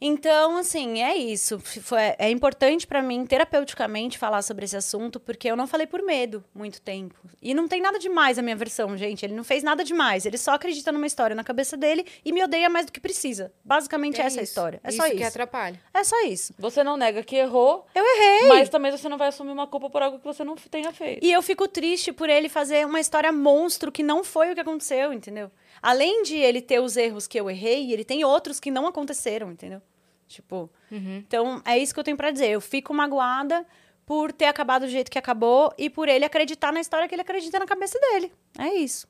Então, 0.00 0.56
assim, 0.56 1.02
é 1.02 1.16
isso. 1.16 1.58
Foi, 1.58 2.14
é 2.18 2.30
importante 2.30 2.86
para 2.86 3.02
mim, 3.02 3.26
terapeuticamente, 3.26 4.18
falar 4.18 4.42
sobre 4.42 4.64
esse 4.64 4.76
assunto, 4.76 5.18
porque 5.18 5.50
eu 5.50 5.56
não 5.56 5.66
falei 5.66 5.86
por 5.86 6.02
medo 6.02 6.44
muito 6.54 6.80
tempo. 6.80 7.16
E 7.42 7.52
não 7.52 7.66
tem 7.66 7.80
nada 7.80 7.98
demais 7.98 8.38
a 8.38 8.42
minha 8.42 8.56
versão, 8.56 8.96
gente. 8.96 9.24
Ele 9.24 9.34
não 9.34 9.44
fez 9.44 9.62
nada 9.62 9.82
demais. 9.82 10.24
Ele 10.24 10.38
só 10.38 10.52
acredita 10.52 10.92
numa 10.92 11.06
história 11.06 11.34
na 11.34 11.42
cabeça 11.42 11.76
dele 11.76 12.06
e 12.24 12.32
me 12.32 12.42
odeia 12.42 12.68
mais 12.68 12.86
do 12.86 12.92
que 12.92 13.00
precisa. 13.00 13.52
Basicamente, 13.64 14.20
é 14.20 14.24
essa 14.24 14.38
é 14.38 14.40
a 14.40 14.44
história. 14.44 14.80
É 14.84 14.88
isso 14.88 14.98
só 14.98 15.06
isso. 15.06 15.16
que 15.16 15.24
atrapalha. 15.24 15.80
É 15.92 16.04
só 16.04 16.24
isso. 16.24 16.54
Você 16.58 16.84
não 16.84 16.96
nega 16.96 17.22
que 17.22 17.36
errou. 17.36 17.86
Eu 17.94 18.04
errei. 18.04 18.48
Mas 18.48 18.68
também 18.68 18.90
você 18.90 19.08
não 19.08 19.18
vai 19.18 19.28
assumir 19.28 19.50
uma 19.50 19.66
culpa 19.66 19.90
por 19.90 20.02
algo 20.02 20.18
que 20.18 20.24
você 20.24 20.44
não 20.44 20.54
tenha 20.56 20.92
feito. 20.92 21.24
E 21.24 21.32
eu 21.32 21.42
fico 21.42 21.66
triste 21.66 22.12
por 22.12 22.28
ele 22.28 22.48
fazer 22.48 22.86
uma 22.86 23.00
história 23.00 23.32
monstro 23.32 23.90
que 23.90 24.02
não 24.02 24.22
foi 24.22 24.52
o 24.52 24.54
que 24.54 24.60
aconteceu, 24.60 25.12
entendeu? 25.12 25.50
Além 25.82 26.22
de 26.22 26.36
ele 26.36 26.60
ter 26.60 26.80
os 26.80 26.96
erros 26.96 27.26
que 27.26 27.38
eu 27.38 27.48
errei, 27.50 27.92
ele 27.92 28.04
tem 28.04 28.24
outros 28.24 28.58
que 28.60 28.70
não 28.70 28.86
aconteceram, 28.86 29.50
entendeu? 29.52 29.80
Tipo, 30.26 30.70
Uhum. 30.90 31.16
então 31.26 31.62
é 31.64 31.78
isso 31.78 31.94
que 31.94 32.00
eu 32.00 32.04
tenho 32.04 32.16
pra 32.16 32.30
dizer. 32.30 32.48
Eu 32.50 32.60
fico 32.60 32.92
magoada 32.92 33.66
por 34.04 34.32
ter 34.32 34.46
acabado 34.46 34.82
do 34.82 34.88
jeito 34.90 35.10
que 35.10 35.18
acabou 35.18 35.72
e 35.78 35.88
por 35.90 36.08
ele 36.08 36.24
acreditar 36.24 36.72
na 36.72 36.80
história 36.80 37.06
que 37.08 37.14
ele 37.14 37.22
acredita 37.22 37.58
na 37.58 37.66
cabeça 37.66 37.98
dele. 37.98 38.32
É 38.58 38.74
isso. 38.74 39.06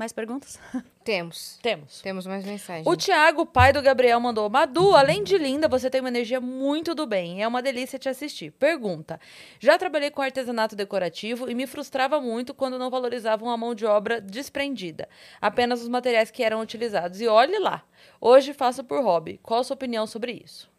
Mais 0.00 0.14
perguntas? 0.14 0.58
Temos. 1.04 1.58
Temos. 1.60 2.00
Temos 2.00 2.26
mais 2.26 2.42
mensagens. 2.42 2.86
O 2.86 2.96
Thiago, 2.96 3.44
pai 3.44 3.70
do 3.70 3.82
Gabriel, 3.82 4.18
mandou: 4.18 4.48
Madu, 4.48 4.96
além 4.96 5.22
de 5.22 5.36
linda, 5.36 5.68
você 5.68 5.90
tem 5.90 6.00
uma 6.00 6.08
energia 6.08 6.40
muito 6.40 6.94
do 6.94 7.06
bem. 7.06 7.42
É 7.42 7.46
uma 7.46 7.60
delícia 7.60 7.98
te 7.98 8.08
assistir. 8.08 8.50
Pergunta: 8.52 9.20
Já 9.58 9.76
trabalhei 9.76 10.10
com 10.10 10.22
artesanato 10.22 10.74
decorativo 10.74 11.50
e 11.50 11.54
me 11.54 11.66
frustrava 11.66 12.18
muito 12.18 12.54
quando 12.54 12.78
não 12.78 12.88
valorizavam 12.88 13.50
a 13.50 13.58
mão 13.58 13.74
de 13.74 13.84
obra 13.84 14.22
desprendida, 14.22 15.06
apenas 15.38 15.82
os 15.82 15.88
materiais 15.88 16.30
que 16.30 16.42
eram 16.42 16.62
utilizados. 16.62 17.20
E 17.20 17.28
olhe 17.28 17.58
lá, 17.58 17.84
hoje 18.18 18.54
faço 18.54 18.82
por 18.82 19.04
hobby. 19.04 19.38
Qual 19.42 19.60
a 19.60 19.64
sua 19.64 19.74
opinião 19.74 20.06
sobre 20.06 20.32
isso? 20.32 20.70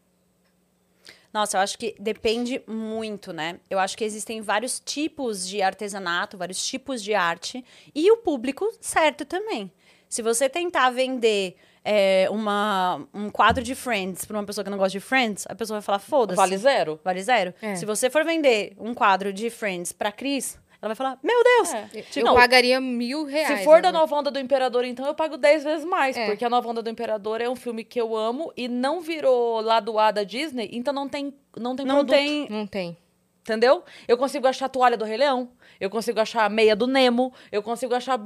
Nossa, 1.34 1.58
eu 1.58 1.62
acho 1.62 1.78
que 1.78 1.95
depende 1.99 2.62
muito, 2.68 3.32
né? 3.32 3.60
Eu 3.70 3.80
acho 3.80 3.98
que 3.98 4.03
existem 4.03 4.41
vários 4.41 4.80
tipos 4.80 5.48
de 5.48 5.62
artesanato, 5.62 6.38
vários 6.38 6.66
tipos 6.66 7.02
de 7.02 7.14
arte 7.14 7.64
e 7.95 8.12
o 8.12 8.18
público 8.18 8.70
certo 8.82 9.26
também. 9.26 9.72
Se 10.10 10.22
você 10.22 10.49
tentar 10.49 10.90
vender 10.90 11.56
é, 11.86 12.28
uma, 12.30 13.08
um 13.14 13.30
quadro 13.30 13.64
de 13.64 13.74
Friends 13.74 14.26
para 14.26 14.38
uma 14.38 14.45
pessoa 14.45 14.64
que 14.64 14.70
não 14.70 14.78
gosta 14.78 14.91
de 14.91 14.99
Friends, 14.99 15.45
a 15.48 15.56
pessoa 15.56 15.80
vai 15.80 15.86
falar, 15.86 15.99
foda-se. 15.99 16.36
Vale 16.36 16.58
zero? 16.58 16.99
Vale 17.03 17.24
zero. 17.24 17.53
É. 17.62 17.76
Se 17.76 17.86
você 17.86 18.10
for 18.10 18.26
vender 18.26 18.74
um 18.78 18.94
quadro 18.94 19.32
de 19.32 19.49
Friends 19.49 19.91
pra 19.91 20.12
Cris, 20.12 20.60
ela 20.82 20.90
vai 20.90 20.95
falar, 20.95 21.20
meu 21.22 21.44
Deus! 21.44 21.74
É. 21.74 21.90
Eu 22.16 22.26
Não, 22.26 22.34
pagaria 22.36 22.82
mil 22.82 23.24
reais. 23.26 23.60
Se 23.60 23.64
for 23.66 23.82
da 23.82 23.91
né? 23.91 23.99
Nova 23.99 24.16
Onda 24.16 24.32
do 24.32 24.40
Imperador, 24.40 24.84
então 24.84 25.06
eu 25.06 25.14
pago 25.14 25.38
10 25.38 25.64
vezes 25.64 25.86
mais. 25.86 26.18
É. 26.18 26.26
Porque 26.26 26.44
a 26.44 26.49
Nova 26.49 26.68
Onda 26.68 26.82
do 26.82 26.90
Imperador 26.90 27.40
é 27.40 27.48
um 27.48 27.56
filme 27.56 27.84
que 27.84 28.02
eu 28.02 28.16
amo 28.16 28.52
e 28.58 28.68
não 28.68 28.99
virou 28.99 29.62
lado 29.62 29.98
A 29.99 30.10
da 30.12 30.24
Disney, 30.24 30.70
então 30.74 30.94
não 30.94 31.08
tem, 31.08 31.34
não 31.56 31.76
tem 31.76 31.86
Não 31.86 31.95
produto. 31.98 32.16
tem. 32.16 32.48
Não 32.49 32.66
tem. 32.66 32.98
Entendeu? 33.41 33.84
Eu 34.08 34.18
consigo 34.18 34.48
achar 34.48 34.68
a 34.68 34.70
toalha 34.70 34.95
do 34.95 35.03
Rei 35.03 35.18
Leão, 35.18 35.49
eu 35.80 35.90
consigo 35.90 36.20
achar 36.20 36.45
a 36.45 36.49
meia 36.49 36.76
do 36.76 36.86
Nemo, 36.86 37.34
eu 37.52 37.64
consigo 37.64 37.94
achar. 37.95 38.20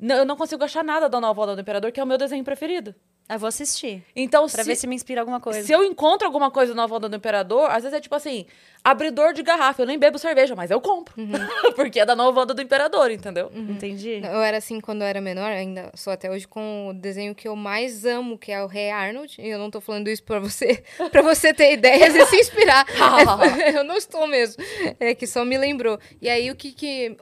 eu 0.00 0.24
não 0.26 0.36
consigo 0.36 0.62
achar 0.62 0.84
nada 0.84 1.08
da 1.08 1.18
Nova 1.20 1.42
Onda 1.42 1.54
do 1.54 1.60
Imperador, 1.62 1.90
que 1.92 1.98
é 1.98 2.04
o 2.04 2.06
meu 2.06 2.18
desenho 2.18 2.44
preferido. 2.44 2.94
Eu 3.30 3.38
vou 3.38 3.46
assistir. 3.48 4.02
Então, 4.16 4.48
Pra 4.48 4.62
se, 4.64 4.68
ver 4.68 4.74
se 4.76 4.86
me 4.86 4.94
inspira 4.96 5.20
alguma 5.20 5.38
coisa. 5.40 5.62
se 5.62 5.72
eu 5.72 5.84
encontro 5.84 6.26
alguma 6.26 6.50
coisa 6.50 6.74
da 6.74 6.82
Nova 6.82 6.96
Onda 6.96 7.08
do 7.08 7.16
Imperador, 7.16 7.70
às 7.70 7.84
vezes 7.84 7.96
é 7.96 8.00
tipo 8.00 8.14
assim, 8.14 8.44
abridor 8.82 9.32
de 9.32 9.42
garrafa. 9.42 9.82
Eu 9.82 9.86
nem 9.86 9.98
bebo 9.98 10.18
cerveja, 10.18 10.56
mas 10.56 10.70
eu 10.70 10.80
compro. 10.80 11.14
Uhum. 11.16 11.30
porque 11.76 12.00
é 12.00 12.04
da 12.06 12.16
Nova 12.16 12.40
Onda 12.40 12.54
do 12.54 12.60
Imperador, 12.62 13.10
entendeu? 13.10 13.50
Entendi. 13.54 14.20
Eu 14.24 14.42
era 14.42 14.56
assim 14.56 14.80
quando 14.80 15.02
eu 15.02 15.06
era 15.06 15.20
menor, 15.20 15.50
ainda 15.50 15.90
sou 15.94 16.12
até 16.12 16.30
hoje 16.30 16.48
com 16.48 16.88
o 16.88 16.94
desenho 16.94 17.34
que 17.34 17.46
eu 17.46 17.54
mais 17.54 18.04
amo, 18.04 18.36
que 18.36 18.50
é 18.50 18.62
o 18.62 18.66
Rei 18.66 18.90
Arnold. 18.90 19.36
E 19.40 19.48
eu 19.48 19.58
não 19.58 19.70
tô 19.70 19.80
falando 19.80 20.08
isso 20.08 20.24
pra 20.24 20.40
você, 20.40 20.82
para 21.12 21.22
você 21.22 21.54
ter 21.54 21.72
ideias 21.72 22.14
e 22.14 22.26
se 22.26 22.36
inspirar. 22.36 22.84
Eu 23.74 23.84
não 23.84 23.96
estou 23.96 24.26
mesmo. 24.26 24.62
É 24.98 25.14
que 25.14 25.26
só 25.26 25.44
me 25.44 25.56
lembrou. 25.56 25.98
E 26.20 26.28
aí 26.28 26.50
o 26.50 26.56
que 26.56 26.72
que 26.72 27.16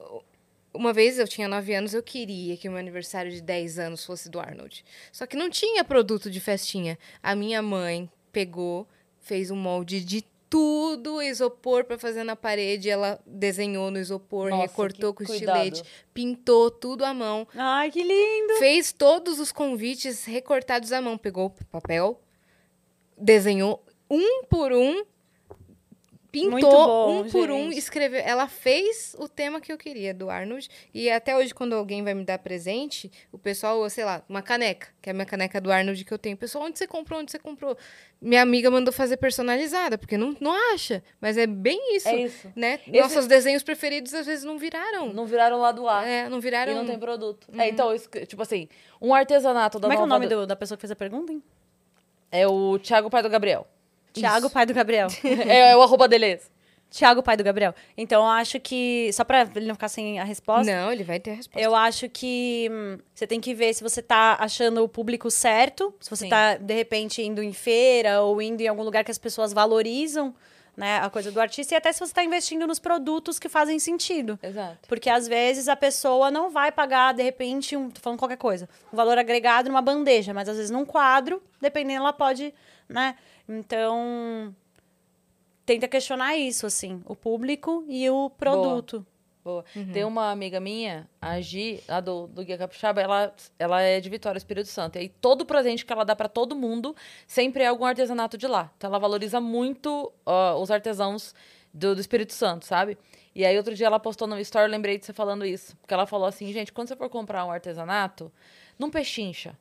uma 0.72 0.92
vez 0.92 1.18
eu 1.18 1.26
tinha 1.26 1.48
9 1.48 1.74
anos, 1.74 1.94
eu 1.94 2.02
queria 2.02 2.56
que 2.56 2.68
o 2.68 2.70
meu 2.72 2.80
aniversário 2.80 3.30
de 3.30 3.40
10 3.40 3.78
anos 3.78 4.04
fosse 4.04 4.28
do 4.28 4.38
Arnold. 4.38 4.84
Só 5.12 5.26
que 5.26 5.36
não 5.36 5.50
tinha 5.50 5.82
produto 5.84 6.30
de 6.30 6.40
festinha. 6.40 6.98
A 7.22 7.34
minha 7.34 7.60
mãe 7.62 8.10
pegou, 8.32 8.86
fez 9.20 9.50
um 9.50 9.56
molde 9.56 10.04
de 10.04 10.24
tudo 10.50 11.20
isopor 11.20 11.84
pra 11.84 11.98
fazer 11.98 12.24
na 12.24 12.34
parede, 12.34 12.88
ela 12.88 13.20
desenhou 13.26 13.90
no 13.90 13.98
isopor, 13.98 14.48
Nossa, 14.50 14.62
recortou 14.62 15.12
com 15.12 15.24
cuidado. 15.24 15.58
estilete, 15.58 15.88
pintou 16.14 16.70
tudo 16.70 17.04
à 17.04 17.12
mão, 17.12 17.46
Ai, 17.54 17.90
que 17.90 18.02
lindo! 18.02 18.54
fez 18.58 18.90
todos 18.90 19.38
os 19.38 19.52
convites 19.52 20.24
recortados 20.24 20.90
à 20.90 21.02
mão, 21.02 21.18
pegou 21.18 21.54
papel, 21.70 22.18
desenhou 23.16 23.84
um 24.10 24.44
por 24.44 24.72
um, 24.72 25.04
pintou 26.43 26.70
bom, 26.70 27.20
um 27.23 27.31
por 27.31 27.51
um, 27.51 27.65
gente. 27.70 27.78
escreveu. 27.78 28.20
Ela 28.24 28.47
fez 28.48 29.15
o 29.19 29.28
tema 29.28 29.60
que 29.60 29.73
eu 29.73 29.78
queria 29.78 30.12
do 30.15 30.28
Arnold. 30.31 30.69
E 30.93 31.10
até 31.10 31.36
hoje, 31.36 31.55
quando 31.55 31.74
alguém 31.74 32.02
vai 32.02 32.15
me 32.15 32.24
dar 32.24 32.39
presente, 32.39 33.10
o 33.32 33.39
pessoal, 33.39 33.89
sei 33.90 34.05
lá, 34.05 34.23
uma 34.28 34.43
caneca, 34.43 34.89
que 35.01 35.09
é 35.09 35.12
a 35.12 35.15
minha 35.15 35.27
caneca 35.27 35.60
do 35.60 35.70
Arnold 35.73 36.05
que 36.05 36.12
eu 36.12 36.19
tenho. 36.19 36.35
O 36.35 36.39
pessoal, 36.39 36.65
onde 36.65 36.78
você 36.78 36.86
comprou? 36.86 37.20
Onde 37.20 37.31
você 37.31 37.39
comprou? 37.39 37.77
Minha 38.20 38.43
amiga 38.43 38.70
mandou 38.70 38.93
fazer 38.93 39.16
personalizada, 39.16 39.97
porque 39.97 40.16
não, 40.19 40.36
não 40.40 40.52
acha. 40.74 41.02
Mas 41.20 41.36
é 41.39 41.47
bem 41.47 41.97
isso. 41.97 42.09
É 42.09 42.16
isso. 42.23 42.52
Né? 42.56 42.81
Esse- 42.86 43.01
Nossos 43.01 43.27
desenhos 43.27 43.62
preferidos 43.62 44.12
às 44.15 44.27
vezes 44.27 44.44
não 44.44 44.59
viraram. 44.59 45.12
Não 45.12 45.24
viraram 45.27 45.59
lado 45.59 45.89
A. 45.89 46.05
É, 46.05 46.28
não 46.28 46.40
viraram. 46.40 46.73
E 46.73 46.74
não 46.74 46.85
tem 46.86 46.98
produto. 46.98 47.47
É, 47.56 47.69
então, 47.69 47.94
isso 47.94 48.09
que- 48.10 48.27
tipo 48.27 48.43
assim, 48.43 48.69
um 49.01 49.15
artesanato 49.15 49.78
da 49.78 49.82
Como 49.89 49.93
é 49.93 49.97
que 49.97 50.02
é 50.02 50.05
o 50.05 50.06
Nova 50.09 50.24
nome 50.24 50.35
do- 50.35 50.47
da 50.47 50.56
pessoa 50.56 50.77
que 50.77 50.81
fez 50.82 50.90
a 50.90 50.97
pergunta, 50.97 51.32
hein? 51.32 51.43
É 52.31 52.47
o 52.47 52.78
Thiago, 52.78 53.09
pai 53.09 53.23
do 53.23 53.31
Gabriel. 53.31 53.66
Tiago, 54.18 54.50
pai 54.50 54.66
do 54.66 54.74
Gabriel. 54.74 55.08
é, 55.24 55.70
é 55.70 55.76
o 55.76 55.82
arroba 55.82 56.08
dele. 56.08 56.26
esse. 56.26 56.58
Tiago, 56.90 57.22
pai 57.22 57.36
do 57.36 57.44
Gabriel. 57.44 57.74
Então, 57.96 58.22
eu 58.22 58.28
acho 58.28 58.58
que. 58.58 59.10
Só 59.12 59.22
pra 59.22 59.46
ele 59.54 59.66
não 59.66 59.74
ficar 59.74 59.88
sem 59.88 60.18
a 60.18 60.24
resposta. 60.24 60.72
Não, 60.72 60.90
ele 60.90 61.04
vai 61.04 61.20
ter 61.20 61.32
a 61.32 61.34
resposta. 61.34 61.60
Eu 61.60 61.74
acho 61.74 62.08
que 62.08 62.68
hum, 62.70 62.98
você 63.14 63.26
tem 63.26 63.40
que 63.40 63.54
ver 63.54 63.74
se 63.74 63.82
você 63.82 64.00
tá 64.00 64.36
achando 64.40 64.82
o 64.82 64.88
público 64.88 65.30
certo, 65.30 65.94
se 66.00 66.08
você 66.08 66.24
Sim. 66.24 66.30
tá, 66.30 66.56
de 66.56 66.74
repente, 66.74 67.20
indo 67.22 67.42
em 67.42 67.52
feira 67.52 68.22
ou 68.22 68.40
indo 68.40 68.62
em 68.62 68.68
algum 68.68 68.82
lugar 68.82 69.04
que 69.04 69.10
as 69.10 69.18
pessoas 69.18 69.52
valorizam 69.52 70.34
né, 70.78 71.00
a 71.00 71.10
coisa 71.10 71.32
do 71.32 71.40
artista, 71.40 71.74
e 71.74 71.76
até 71.76 71.92
se 71.92 71.98
você 71.98 72.14
tá 72.14 72.22
investindo 72.22 72.64
nos 72.64 72.78
produtos 72.78 73.36
que 73.36 73.48
fazem 73.48 73.80
sentido. 73.80 74.38
Exato. 74.40 74.78
Porque 74.86 75.10
às 75.10 75.26
vezes 75.26 75.66
a 75.66 75.74
pessoa 75.74 76.30
não 76.30 76.50
vai 76.50 76.70
pagar, 76.70 77.12
de 77.12 77.22
repente, 77.22 77.76
um, 77.76 77.90
tô 77.90 78.00
falando 78.00 78.20
qualquer 78.20 78.36
coisa, 78.36 78.68
um 78.92 78.96
valor 78.96 79.18
agregado 79.18 79.68
numa 79.68 79.82
bandeja, 79.82 80.32
mas 80.32 80.48
às 80.48 80.56
vezes 80.56 80.70
num 80.70 80.84
quadro, 80.84 81.42
dependendo, 81.60 82.02
ela 82.02 82.12
pode, 82.12 82.54
né? 82.89 83.16
Então, 83.48 84.55
tenta 85.66 85.86
questionar 85.86 86.36
isso, 86.36 86.66
assim, 86.66 87.02
o 87.05 87.15
público 87.15 87.85
e 87.89 88.09
o 88.09 88.31
produto. 88.31 89.05
Boa. 89.44 89.65
Tem 89.94 90.05
uma 90.05 90.31
amiga 90.31 90.60
minha, 90.60 91.09
a 91.20 91.40
Gi, 91.40 91.82
lá 91.89 92.01
do, 92.01 92.27
do 92.27 92.44
Guia 92.44 92.59
Capixaba, 92.59 93.01
ela, 93.01 93.35
ela 93.59 93.81
é 93.81 93.98
de 93.98 94.10
Vitória, 94.10 94.36
Espírito 94.36 94.69
Santo. 94.69 94.97
E 94.97 94.98
aí 94.98 95.09
todo 95.09 95.47
presente 95.47 95.86
que 95.86 95.93
ela 95.93 96.05
dá 96.05 96.15
pra 96.15 96.28
todo 96.28 96.55
mundo 96.55 96.94
sempre 97.27 97.62
é 97.62 97.66
algum 97.66 97.86
artesanato 97.86 98.36
de 98.36 98.47
lá. 98.47 98.70
Então 98.77 98.89
ela 98.89 98.98
valoriza 98.98 99.40
muito 99.40 100.12
ó, 100.27 100.60
os 100.60 100.70
artesãos 100.70 101.35
do, 101.73 101.94
do 101.94 102.01
Espírito 102.01 102.35
Santo, 102.35 102.66
sabe? 102.66 102.98
E 103.35 103.44
aí 103.44 103.56
outro 103.56 103.74
dia 103.74 103.86
ela 103.86 103.98
postou 103.98 104.28
no 104.28 104.39
story, 104.40 104.70
lembrei 104.70 104.98
de 104.98 105.06
você 105.06 105.15
falando 105.15 105.47
isso. 105.47 105.74
Porque 105.78 105.94
ela 105.94 106.05
falou 106.06 106.27
assim, 106.27 106.52
gente, 106.52 106.70
quando 106.70 106.89
você 106.89 106.97
for 106.97 107.09
comprar 107.09 107.47
um 107.47 107.51
artesanato, 107.51 108.31
não 108.78 108.90
pechincha. 108.90 109.56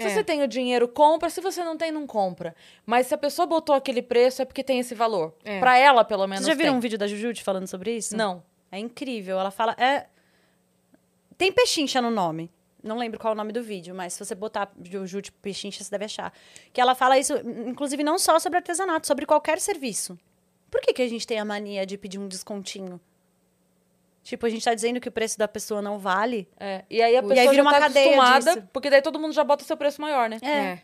Se 0.00 0.06
É. 0.06 0.10
você 0.10 0.24
tem 0.24 0.42
o 0.42 0.48
dinheiro, 0.48 0.88
compra. 0.88 1.28
Se 1.30 1.40
você 1.40 1.62
não 1.62 1.76
tem, 1.76 1.92
não 1.92 2.06
compra. 2.06 2.54
Mas 2.86 3.06
se 3.06 3.14
a 3.14 3.18
pessoa 3.18 3.46
botou 3.46 3.74
aquele 3.74 4.00
preço, 4.02 4.42
é 4.42 4.44
porque 4.44 4.64
tem 4.64 4.78
esse 4.78 4.94
valor. 4.94 5.34
É. 5.44 5.60
Pra 5.60 5.76
ela, 5.76 6.04
pelo 6.04 6.26
menos, 6.26 6.44
Vocês 6.44 6.56
já 6.56 6.58
viram 6.58 6.72
tem. 6.72 6.78
um 6.78 6.80
vídeo 6.80 6.98
da 6.98 7.06
Jujute 7.06 7.42
falando 7.42 7.66
sobre 7.66 7.94
isso? 7.96 8.16
Não. 8.16 8.42
É 8.72 8.78
incrível. 8.78 9.38
Ela 9.38 9.50
fala. 9.50 9.72
É... 9.78 10.06
Tem 11.36 11.52
pechincha 11.52 12.00
no 12.02 12.10
nome. 12.10 12.50
Não 12.82 12.96
lembro 12.96 13.18
qual 13.20 13.32
é 13.32 13.34
o 13.34 13.36
nome 13.36 13.52
do 13.52 13.62
vídeo, 13.62 13.94
mas 13.94 14.14
se 14.14 14.24
você 14.24 14.34
botar 14.34 14.72
Jujute 14.82 15.30
Pechincha, 15.32 15.84
você 15.84 15.90
deve 15.90 16.06
achar. 16.06 16.32
Que 16.72 16.80
ela 16.80 16.94
fala 16.94 17.18
isso, 17.18 17.34
inclusive, 17.66 18.02
não 18.02 18.18
só 18.18 18.38
sobre 18.38 18.56
artesanato, 18.56 19.06
sobre 19.06 19.26
qualquer 19.26 19.60
serviço. 19.60 20.18
Por 20.70 20.80
que, 20.80 20.94
que 20.94 21.02
a 21.02 21.08
gente 21.08 21.26
tem 21.26 21.38
a 21.38 21.44
mania 21.44 21.84
de 21.84 21.98
pedir 21.98 22.18
um 22.18 22.26
descontinho? 22.26 22.98
Tipo, 24.22 24.46
a 24.46 24.48
gente 24.50 24.64
tá 24.64 24.74
dizendo 24.74 25.00
que 25.00 25.08
o 25.08 25.12
preço 25.12 25.38
da 25.38 25.48
pessoa 25.48 25.80
não 25.80 25.98
vale. 25.98 26.46
É, 26.58 26.84
E 26.90 27.00
aí 27.02 27.16
a 27.16 27.20
E 27.20 27.22
pessoa 27.22 27.40
aí 27.40 27.48
vira 27.48 27.54
já 27.54 27.62
uma 27.62 27.72
tá 27.72 27.80
cadeia 27.80 28.06
acostumada, 28.14 28.54
disso. 28.54 28.68
porque 28.72 28.90
daí 28.90 29.00
todo 29.02 29.18
mundo 29.18 29.32
já 29.32 29.42
bota 29.42 29.64
o 29.64 29.66
seu 29.66 29.76
preço 29.76 30.00
maior, 30.00 30.28
né? 30.28 30.38
É. 30.42 30.78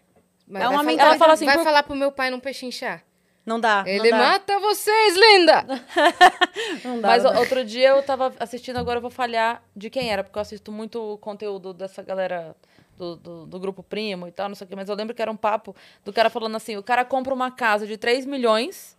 Mas 0.49 0.63
É 0.63 0.65
vai 0.65 0.69
uma 0.69 0.71
falar- 0.71 0.83
mentalidade. 0.85 1.09
Ela 1.11 1.19
fala 1.19 1.33
assim, 1.35 1.45
vai 1.45 1.57
por- 1.57 1.65
falar 1.65 1.83
pro 1.83 1.95
meu 1.95 2.11
pai 2.13 2.31
não 2.31 2.41
pechinchar. 2.41 3.03
Não 3.45 3.61
dá. 3.61 3.85
Ele 3.87 4.11
não 4.11 4.19
dá, 4.19 4.25
mata 4.31 4.59
vocês, 4.59 5.15
linda! 5.17 5.65
Não 6.85 7.01
dá. 7.01 7.09
Mas 7.09 7.23
não 7.23 7.31
dá. 7.33 7.37
o- 7.37 7.41
outro 7.41 7.65
dia 7.65 7.91
eu 7.91 8.03
tava 8.03 8.35
assistindo, 8.41 8.77
agora 8.77 8.99
eu 8.99 9.03
vou 9.03 9.11
falhar 9.11 9.63
de 9.75 9.89
quem 9.89 10.11
era, 10.11 10.25
porque 10.25 10.37
eu 10.37 10.43
assisto 10.43 10.73
muito 10.73 11.17
conteúdo 11.21 11.73
dessa 11.73 12.03
galera 12.03 12.57
do, 12.99 13.15
do, 13.17 13.47
do 13.47 13.61
grupo 13.61 13.83
Primo 13.85 14.27
e 14.27 14.33
tal, 14.33 14.49
não 14.49 14.57
sei 14.57 14.65
o 14.65 14.69
quê. 14.69 14.75
Mas 14.75 14.89
eu 14.89 14.97
lembro 14.97 15.15
que 15.15 15.23
era 15.23 15.31
um 15.31 15.37
papo 15.37 15.77
do 16.05 16.13
cara 16.13 16.29
falando 16.29 16.57
assim: 16.57 16.77
o 16.77 16.83
cara 16.83 17.05
compra 17.05 17.33
uma 17.33 17.51
casa 17.51 17.87
de 17.87 17.97
3 17.97 18.27
milhões 18.27 18.97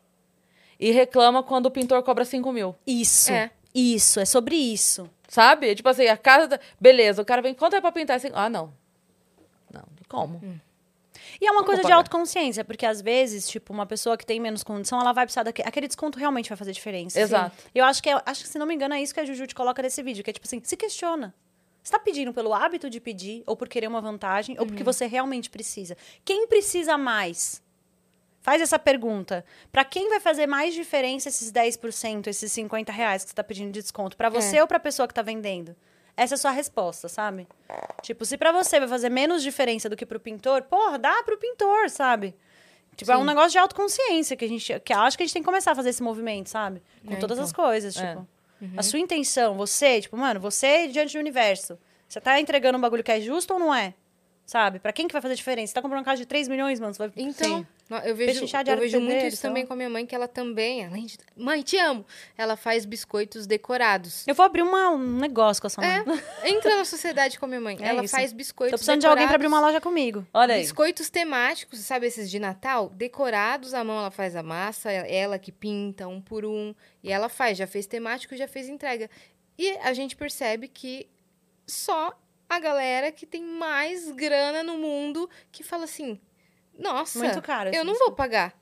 e 0.79 0.91
reclama 0.91 1.43
quando 1.43 1.65
o 1.65 1.71
pintor 1.71 2.01
cobra 2.03 2.23
5 2.23 2.49
mil. 2.53 2.73
Isso. 2.85 3.31
É. 3.33 3.51
Isso, 3.73 4.19
é 4.19 4.25
sobre 4.25 4.55
isso. 4.55 5.09
Sabe? 5.27 5.75
Tipo 5.75 5.89
assim, 5.89 6.07
a 6.07 6.17
casa. 6.17 6.47
tá- 6.47 6.59
Beleza, 6.79 7.21
o 7.21 7.25
cara 7.25 7.41
vem, 7.41 7.53
quanto 7.53 7.75
é 7.75 7.81
pra 7.81 7.91
pintar? 7.91 8.17
Assim, 8.17 8.29
ah, 8.33 8.49
não. 8.49 8.73
Não, 9.71 9.83
como? 10.07 10.39
E 11.39 11.45
é 11.45 11.51
uma 11.51 11.63
coisa 11.63 11.83
de 11.83 11.91
autoconsciência, 11.91 12.63
porque 12.63 12.85
às 12.85 13.01
vezes, 13.01 13.47
tipo, 13.47 13.71
uma 13.71 13.85
pessoa 13.85 14.17
que 14.17 14.25
tem 14.25 14.39
menos 14.39 14.63
condição, 14.63 14.99
ela 14.99 15.13
vai 15.13 15.25
precisar 15.25 15.43
daquele 15.43 15.67
aquele 15.67 15.87
desconto 15.87 16.17
realmente 16.17 16.49
vai 16.49 16.57
fazer 16.57 16.71
diferença. 16.71 17.19
Exato. 17.19 17.55
Sim. 17.55 17.69
Eu 17.75 17.85
acho 17.85 18.01
que 18.01 18.09
é, 18.09 18.21
acho 18.25 18.43
que 18.43 18.49
se 18.49 18.57
não 18.57 18.65
me 18.65 18.73
engano 18.73 18.93
é 18.95 19.01
isso 19.01 19.13
que 19.13 19.19
a 19.19 19.25
Juju 19.25 19.45
te 19.45 19.55
coloca 19.55 19.81
nesse 19.81 20.01
vídeo, 20.01 20.23
que 20.23 20.29
é 20.29 20.33
tipo 20.33 20.47
assim, 20.47 20.61
se 20.63 20.75
questiona. 20.75 21.33
Você 21.83 21.91
tá 21.91 21.99
pedindo 21.99 22.33
pelo 22.33 22.53
hábito 22.53 22.89
de 22.89 22.99
pedir, 22.99 23.43
ou 23.45 23.55
por 23.55 23.69
querer 23.69 23.87
uma 23.87 24.01
vantagem, 24.01 24.55
uhum. 24.55 24.61
ou 24.61 24.67
porque 24.67 24.81
uhum. 24.81 24.85
você 24.85 25.05
realmente 25.05 25.49
precisa. 25.49 25.95
Quem 26.25 26.47
precisa 26.47 26.97
mais? 26.97 27.61
Faz 28.47 28.61
essa 28.61 28.79
pergunta. 28.79 29.43
Para 29.73 29.83
quem 29.83 30.07
vai 30.07 30.21
fazer 30.21 30.47
mais 30.47 30.73
diferença 30.73 31.27
esses 31.27 31.51
10%, 31.51 32.27
esses 32.27 32.49
50 32.49 32.93
reais 32.93 33.21
que 33.21 33.29
você 33.29 33.33
está 33.33 33.43
pedindo 33.43 33.73
de 33.73 33.81
desconto? 33.81 34.15
Para 34.15 34.29
você 34.29 34.55
é. 34.55 34.61
ou 34.61 34.67
para 34.69 34.77
a 34.77 34.79
pessoa 34.79 35.05
que 35.05 35.11
está 35.11 35.21
vendendo? 35.21 35.75
Essa 36.15 36.35
é 36.35 36.37
a 36.37 36.37
sua 36.37 36.51
resposta, 36.51 37.09
sabe? 37.09 37.45
Tipo, 38.01 38.23
se 38.23 38.37
para 38.37 38.53
você 38.53 38.79
vai 38.79 38.87
fazer 38.87 39.09
menos 39.09 39.43
diferença 39.43 39.89
do 39.89 39.97
que 39.97 40.05
para 40.05 40.15
o 40.15 40.19
pintor, 40.21 40.61
porra, 40.61 40.97
dá 40.97 41.21
para 41.23 41.35
o 41.35 41.37
pintor, 41.37 41.89
sabe? 41.89 42.33
Tipo, 42.95 43.11
Sim. 43.11 43.17
é 43.17 43.21
um 43.21 43.25
negócio 43.25 43.51
de 43.51 43.57
autoconsciência 43.57 44.37
que 44.37 44.45
a 44.45 44.47
gente. 44.47 44.79
Que 44.79 44.93
acho 44.93 45.17
que 45.17 45.23
a 45.23 45.25
gente 45.25 45.33
tem 45.33 45.41
que 45.41 45.45
começar 45.45 45.73
a 45.73 45.75
fazer 45.75 45.89
esse 45.89 46.01
movimento, 46.01 46.47
sabe? 46.47 46.81
Com 47.05 47.15
é, 47.15 47.17
todas 47.17 47.37
então. 47.37 47.43
as 47.43 47.51
coisas. 47.51 47.97
É. 47.97 48.07
Tipo, 48.07 48.27
uhum. 48.61 48.73
a 48.77 48.81
sua 48.81 48.99
intenção, 48.99 49.57
você, 49.57 49.99
tipo, 49.99 50.15
mano, 50.15 50.39
você 50.39 50.87
diante 50.87 51.11
do 51.11 51.19
universo. 51.19 51.77
Você 52.07 52.21
tá 52.21 52.39
entregando 52.39 52.77
um 52.77 52.81
bagulho 52.81 53.03
que 53.03 53.11
é 53.11 53.19
justo 53.19 53.55
ou 53.55 53.59
não 53.59 53.75
é? 53.75 53.93
Sabe? 54.47 54.79
Pra 54.79 54.93
quem 54.93 55.09
que 55.09 55.11
vai 55.11 55.21
fazer 55.21 55.35
diferença? 55.35 55.71
Você 55.71 55.73
tá 55.73 55.81
comprando 55.81 55.99
um 55.99 56.05
carro 56.05 56.15
de 56.15 56.25
3 56.25 56.47
milhões, 56.47 56.79
mano? 56.79 56.93
Você 56.93 56.99
vai... 56.99 57.11
Então, 57.17 57.59
Sim. 57.59 57.67
eu 58.05 58.15
vejo, 58.15 58.45
eu 58.45 58.77
vejo 58.77 59.01
muito 59.01 59.25
isso 59.25 59.39
então. 59.39 59.49
também 59.49 59.65
com 59.65 59.73
a 59.73 59.75
minha 59.75 59.89
mãe, 59.89 60.05
que 60.05 60.15
ela 60.15 60.25
também, 60.25 60.85
além 60.85 61.05
de... 61.05 61.17
Mãe, 61.35 61.61
te 61.61 61.75
amo! 61.77 62.05
Ela 62.37 62.55
faz 62.55 62.85
biscoitos 62.85 63.45
decorados. 63.45 64.25
Eu 64.25 64.33
vou 64.33 64.45
abrir 64.45 64.61
uma, 64.61 64.89
um 64.91 65.17
negócio 65.17 65.59
com 65.59 65.67
a 65.67 65.69
sua 65.69 65.83
mãe. 65.83 66.17
É, 66.41 66.47
entra 66.49 66.77
na 66.77 66.85
sociedade 66.85 67.37
com 67.37 67.43
a 67.43 67.47
minha 67.49 67.59
mãe. 67.59 67.77
É 67.87 67.89
ela 67.89 68.05
isso. 68.05 68.15
faz 68.15 68.31
biscoitos 68.31 68.71
Tô 68.71 68.77
precisando 68.77 69.01
decorados, 69.01 69.01
de 69.01 69.07
alguém 69.07 69.27
pra 69.27 69.35
abrir 69.35 69.47
uma 69.47 69.59
loja 69.59 69.81
comigo. 69.81 70.25
Olha 70.33 70.55
aí. 70.55 70.61
Biscoitos 70.61 71.09
temáticos, 71.09 71.79
sabe 71.79 72.07
esses 72.07 72.31
de 72.31 72.39
Natal? 72.39 72.89
Decorados 72.89 73.73
à 73.73 73.83
mão, 73.83 73.99
ela 73.99 74.11
faz 74.11 74.33
a 74.33 74.41
massa, 74.41 74.89
ela 74.91 75.37
que 75.37 75.51
pinta 75.51 76.07
um 76.07 76.21
por 76.21 76.45
um. 76.45 76.73
E 77.03 77.11
ela 77.11 77.27
faz, 77.27 77.57
já 77.57 77.67
fez 77.67 77.85
temático, 77.85 78.35
já 78.35 78.47
fez 78.47 78.69
entrega. 78.69 79.09
E 79.57 79.71
a 79.79 79.91
gente 79.91 80.15
percebe 80.15 80.69
que 80.69 81.07
só 81.67 82.17
a 82.49 82.59
galera 82.59 83.11
que 83.11 83.25
tem 83.25 83.43
mais 83.43 84.11
grana 84.11 84.63
no 84.63 84.77
mundo 84.77 85.29
que 85.51 85.63
fala 85.63 85.83
assim: 85.85 86.19
nossa, 86.77 87.19
Muito 87.19 87.41
caro, 87.41 87.71
eu 87.73 87.83
não 87.83 87.95
vou 87.95 88.11
pagar. 88.11 88.57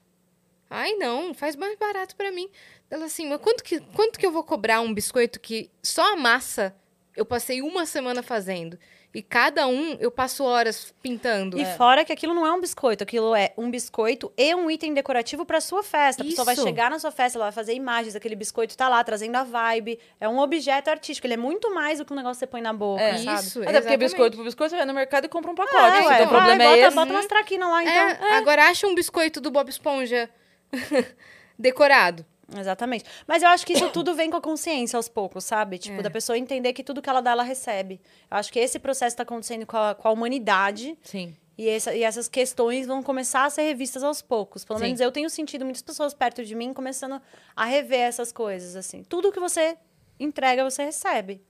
Ai, 0.69 0.93
não, 0.93 1.33
faz 1.33 1.55
mais 1.55 1.77
barato 1.77 2.15
para 2.15 2.31
mim. 2.31 2.49
Ela 2.89 3.05
assim, 3.05 3.27
mas 3.27 3.39
quanto 3.39 3.63
que, 3.63 3.79
quanto 3.79 4.17
que 4.17 4.25
eu 4.25 4.31
vou 4.31 4.43
cobrar 4.43 4.81
um 4.81 4.93
biscoito 4.93 5.39
que 5.39 5.69
só 5.81 6.13
a 6.13 6.15
massa 6.15 6.75
eu 7.15 7.25
passei 7.25 7.61
uma 7.61 7.85
semana 7.85 8.23
fazendo? 8.23 8.77
E 9.15 9.21
cada 9.21 9.65
um 9.65 9.95
eu 9.99 10.11
passo 10.11 10.43
horas 10.43 10.93
pintando. 11.01 11.57
E 11.57 11.61
é. 11.61 11.65
fora 11.77 12.03
que 12.03 12.11
aquilo 12.11 12.33
não 12.33 12.45
é 12.45 12.51
um 12.51 12.59
biscoito, 12.59 13.01
aquilo 13.01 13.33
é 13.33 13.53
um 13.57 13.71
biscoito 13.71 14.29
e 14.37 14.53
um 14.53 14.69
item 14.69 14.93
decorativo 14.93 15.45
para 15.45 15.61
sua 15.61 15.81
festa. 15.81 16.21
Isso. 16.21 16.33
A 16.41 16.43
pessoa 16.43 16.45
vai 16.45 16.55
chegar 16.57 16.89
na 16.89 16.99
sua 16.99 17.11
festa, 17.11 17.37
ela 17.37 17.45
vai 17.45 17.53
fazer 17.53 17.73
imagens, 17.73 18.13
aquele 18.13 18.35
biscoito 18.35 18.75
tá 18.75 18.89
lá 18.89 19.01
trazendo 19.05 19.37
a 19.37 19.43
vibe. 19.43 19.97
É 20.19 20.27
um 20.27 20.37
objeto 20.37 20.89
artístico, 20.89 21.25
ele 21.25 21.35
é 21.35 21.37
muito 21.37 21.73
mais 21.73 21.99
do 21.99 22.05
que 22.05 22.11
um 22.11 22.15
negócio 22.15 22.35
que 22.35 22.39
você 22.39 22.47
põe 22.47 22.61
na 22.61 22.73
boca, 22.73 23.01
é. 23.01 23.17
sabe? 23.19 23.39
Isso, 23.39 23.63
Até 23.63 23.79
porque 23.79 23.95
biscoito 23.95 24.35
por 24.35 24.43
biscoito, 24.43 24.71
você 24.71 24.75
vai 24.75 24.85
no 24.85 24.93
mercado 24.93 25.25
e 25.25 25.29
compra 25.29 25.49
um 25.49 25.55
pacote. 25.55 25.77
Ah, 25.77 26.19
é, 26.19 26.23
o 26.25 26.27
problema 26.27 26.63
é 26.63 26.67
bota, 26.67 26.79
esse. 26.79 26.95
Bota 26.95 27.11
umas 27.13 27.25
traquinas 27.25 27.69
lá, 27.69 27.83
então. 27.83 28.27
É, 28.27 28.37
agora 28.37 28.65
acha 28.65 28.85
um 28.85 28.93
biscoito 28.93 29.39
do 29.39 29.49
Bob 29.49 29.69
Esponja 29.69 30.29
decorado. 31.57 32.25
Exatamente. 32.53 33.05
Mas 33.27 33.41
eu 33.41 33.49
acho 33.49 33.65
que 33.65 33.73
isso 33.73 33.89
tudo 33.89 34.13
vem 34.13 34.29
com 34.29 34.37
a 34.37 34.41
consciência 34.41 34.97
aos 34.97 35.09
poucos, 35.09 35.43
sabe? 35.43 35.77
Tipo, 35.77 35.99
é. 35.99 36.03
da 36.03 36.09
pessoa 36.09 36.37
entender 36.37 36.73
que 36.73 36.83
tudo 36.83 37.01
que 37.01 37.09
ela 37.09 37.21
dá, 37.21 37.31
ela 37.31 37.43
recebe. 37.43 37.99
Eu 38.29 38.37
acho 38.37 38.51
que 38.51 38.59
esse 38.59 38.77
processo 38.77 39.13
está 39.13 39.23
acontecendo 39.23 39.65
com 39.65 39.77
a, 39.77 39.95
com 39.95 40.07
a 40.07 40.11
humanidade. 40.11 40.97
Sim. 41.03 41.35
E, 41.57 41.69
essa, 41.69 41.95
e 41.95 42.03
essas 42.03 42.27
questões 42.27 42.85
vão 42.85 43.01
começar 43.01 43.45
a 43.45 43.49
ser 43.49 43.63
revistas 43.63 44.03
aos 44.03 44.21
poucos. 44.21 44.65
Pelo 44.65 44.77
Sim. 44.79 44.85
menos 44.85 44.99
eu 44.99 45.11
tenho 45.11 45.29
sentido 45.29 45.63
muitas 45.63 45.81
pessoas 45.81 46.13
perto 46.13 46.43
de 46.43 46.53
mim 46.53 46.73
começando 46.73 47.21
a 47.55 47.65
rever 47.65 48.01
essas 48.01 48.31
coisas, 48.31 48.75
assim. 48.75 49.03
Tudo 49.03 49.31
que 49.31 49.39
você 49.39 49.77
entrega, 50.19 50.63
você 50.63 50.83
recebe. 50.83 51.41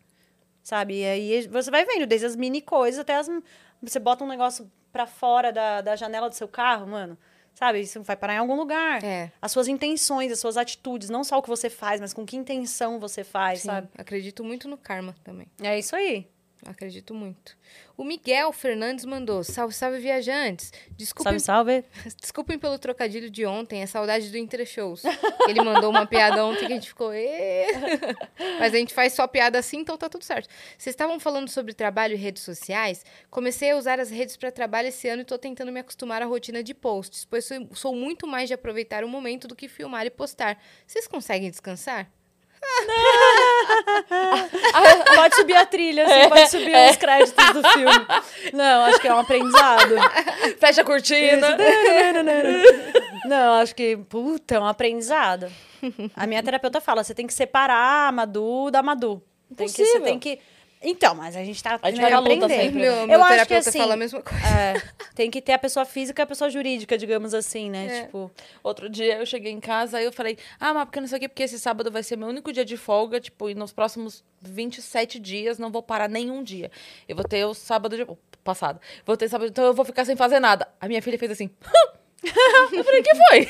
Sabe? 0.61 1.01
E 1.01 1.05
aí 1.05 1.47
você 1.47 1.69
vai 1.69 1.85
vendo, 1.85 2.05
desde 2.05 2.25
as 2.25 2.35
mini 2.35 2.61
coisas 2.61 2.99
até 2.99 3.15
as. 3.15 3.29
Você 3.81 3.99
bota 3.99 4.23
um 4.23 4.27
negócio 4.27 4.71
para 4.91 5.05
fora 5.05 5.51
da, 5.51 5.81
da 5.81 5.95
janela 5.95 6.29
do 6.29 6.35
seu 6.35 6.47
carro, 6.47 6.87
mano. 6.87 7.17
Sabe? 7.55 7.79
Isso 7.79 8.03
vai 8.03 8.15
parar 8.15 8.35
em 8.35 8.37
algum 8.37 8.55
lugar. 8.55 9.03
É. 9.03 9.31
As 9.41 9.51
suas 9.51 9.67
intenções, 9.67 10.31
as 10.31 10.39
suas 10.39 10.57
atitudes, 10.57 11.09
não 11.09 11.23
só 11.23 11.37
o 11.37 11.41
que 11.41 11.49
você 11.49 11.69
faz, 11.69 12.01
mas 12.01 12.13
com 12.13 12.25
que 12.25 12.35
intenção 12.35 12.99
você 12.99 13.23
faz, 13.23 13.61
Sim, 13.61 13.67
sabe? 13.67 13.87
Acredito 13.97 14.43
muito 14.43 14.67
no 14.67 14.77
karma 14.77 15.15
também. 15.23 15.47
É 15.61 15.79
isso 15.79 15.95
aí. 15.95 16.27
Acredito 16.63 17.13
muito. 17.13 17.55
O 17.97 18.03
Miguel 18.03 18.51
Fernandes 18.51 19.05
mandou: 19.05 19.43
Salve, 19.43 19.73
salve, 19.73 19.99
viajantes. 19.99 20.71
Desculpem, 20.97 21.39
salve, 21.39 21.83
salve. 21.83 22.15
Desculpem 22.19 22.57
pelo 22.57 22.79
trocadilho 22.79 23.29
de 23.29 23.45
ontem, 23.45 23.81
é 23.81 23.85
saudade 23.85 24.29
do 24.29 24.37
Inter 24.37 24.65
Shows. 24.65 25.03
Ele 25.47 25.61
mandou 25.61 25.89
uma 25.89 26.05
piada 26.05 26.43
ontem 26.45 26.65
que 26.65 26.73
a 26.73 26.75
gente 26.75 26.87
ficou. 26.87 27.11
Mas 28.59 28.73
a 28.73 28.77
gente 28.77 28.93
faz 28.93 29.13
só 29.13 29.27
piada 29.27 29.59
assim, 29.59 29.77
então 29.77 29.97
tá 29.97 30.09
tudo 30.09 30.23
certo. 30.23 30.49
Vocês 30.77 30.93
estavam 30.93 31.19
falando 31.19 31.49
sobre 31.49 31.73
trabalho 31.73 32.13
e 32.13 32.17
redes 32.17 32.41
sociais. 32.41 33.05
Comecei 33.29 33.71
a 33.71 33.77
usar 33.77 33.99
as 33.99 34.09
redes 34.09 34.35
para 34.35 34.51
trabalho 34.51 34.87
esse 34.87 35.07
ano 35.07 35.21
e 35.21 35.25
tô 35.25 35.37
tentando 35.37 35.71
me 35.71 35.79
acostumar 35.79 36.21
à 36.21 36.25
rotina 36.25 36.63
de 36.63 36.73
posts, 36.73 37.25
pois 37.25 37.45
sou, 37.45 37.69
sou 37.73 37.95
muito 37.95 38.25
mais 38.25 38.47
de 38.47 38.53
aproveitar 38.53 39.03
o 39.03 39.07
momento 39.07 39.47
do 39.47 39.55
que 39.55 39.67
filmar 39.67 40.05
e 40.05 40.09
postar. 40.09 40.57
Vocês 40.87 41.07
conseguem 41.07 41.49
descansar? 41.49 42.09
pode 45.15 45.35
subir 45.35 45.55
a 45.55 45.65
trilha, 45.65 46.05
assim, 46.05 46.29
pode 46.29 46.49
subir 46.49 46.73
é. 46.73 46.89
os 46.91 46.97
créditos 46.97 47.53
do 47.53 47.69
filme. 47.69 48.07
Não, 48.53 48.85
acho 48.85 48.99
que 48.99 49.07
é 49.07 49.13
um 49.13 49.19
aprendizado. 49.19 49.95
Fecha 50.59 50.81
a 50.81 50.85
cortina. 50.85 51.57
Não, 53.25 53.55
acho 53.55 53.75
que, 53.75 53.97
puta, 53.97 54.55
é 54.55 54.59
um 54.59 54.65
aprendizado. 54.65 55.51
A 56.15 56.25
minha 56.25 56.41
terapeuta 56.41 56.81
fala, 56.81 57.03
você 57.03 57.13
tem 57.13 57.27
que 57.27 57.33
separar 57.33 58.09
a 58.09 58.11
Madu 58.11 58.71
da 58.71 58.81
Madu. 58.81 59.21
Tem 59.55 59.67
que, 59.67 59.85
você 59.85 59.99
tem 59.99 60.17
que 60.19 60.39
então, 60.85 61.15
mas 61.15 61.35
a 61.35 61.43
gente 61.43 61.61
tá 61.63 61.79
a 61.81 61.89
gente 61.89 61.99
vai 61.99 62.13
aprender. 62.13 62.71
Meu, 62.71 62.93
eu 62.93 63.07
meu 63.07 63.23
acho 63.23 63.47
que 63.47 63.53
assim, 63.55 63.79
fala 63.79 63.95
a 63.95 63.97
mesma 63.97 64.21
coisa. 64.21 64.45
É, 64.45 64.81
tem 65.15 65.31
que 65.31 65.41
ter 65.41 65.53
a 65.53 65.59
pessoa 65.59 65.83
física 65.83 66.21
e 66.21 66.23
a 66.23 66.27
pessoa 66.27 66.49
jurídica, 66.49 66.95
digamos 66.97 67.33
assim, 67.33 67.69
né? 67.71 67.87
É. 67.87 68.01
Tipo, 68.03 68.31
outro 68.63 68.87
dia 68.87 69.17
eu 69.17 69.25
cheguei 69.25 69.51
em 69.51 69.59
casa 69.59 69.99
e 69.99 70.05
eu 70.05 70.13
falei: 70.13 70.37
"Ah, 70.59 70.73
mas 70.73 70.85
porque 70.85 71.01
não 71.01 71.07
sei 71.07 71.17
o 71.17 71.19
quê, 71.21 71.27
porque 71.27 71.43
esse 71.43 71.57
sábado 71.57 71.91
vai 71.91 72.03
ser 72.03 72.15
meu 72.15 72.27
único 72.27 72.53
dia 72.53 72.63
de 72.63 72.77
folga, 72.77 73.19
tipo, 73.19 73.49
e 73.49 73.55
nos 73.55 73.73
próximos 73.73 74.23
27 74.41 75.19
dias 75.19 75.57
não 75.57 75.71
vou 75.71 75.81
parar 75.81 76.07
nenhum 76.07 76.43
dia. 76.43 76.71
Eu 77.07 77.15
vou 77.15 77.25
ter 77.25 77.43
o 77.45 77.53
sábado 77.53 77.97
de 77.97 78.05
passado. 78.43 78.79
Vou 79.05 79.17
ter 79.17 79.27
sábado, 79.27 79.49
então 79.49 79.65
eu 79.65 79.73
vou 79.73 79.85
ficar 79.85 80.05
sem 80.05 80.15
fazer 80.15 80.39
nada". 80.39 80.67
A 80.79 80.87
minha 80.87 81.01
filha 81.01 81.17
fez 81.17 81.31
assim: 81.31 81.49
eu 82.71 82.83
falei: 82.83 83.01
"Que 83.01 83.15
foi?" 83.15 83.49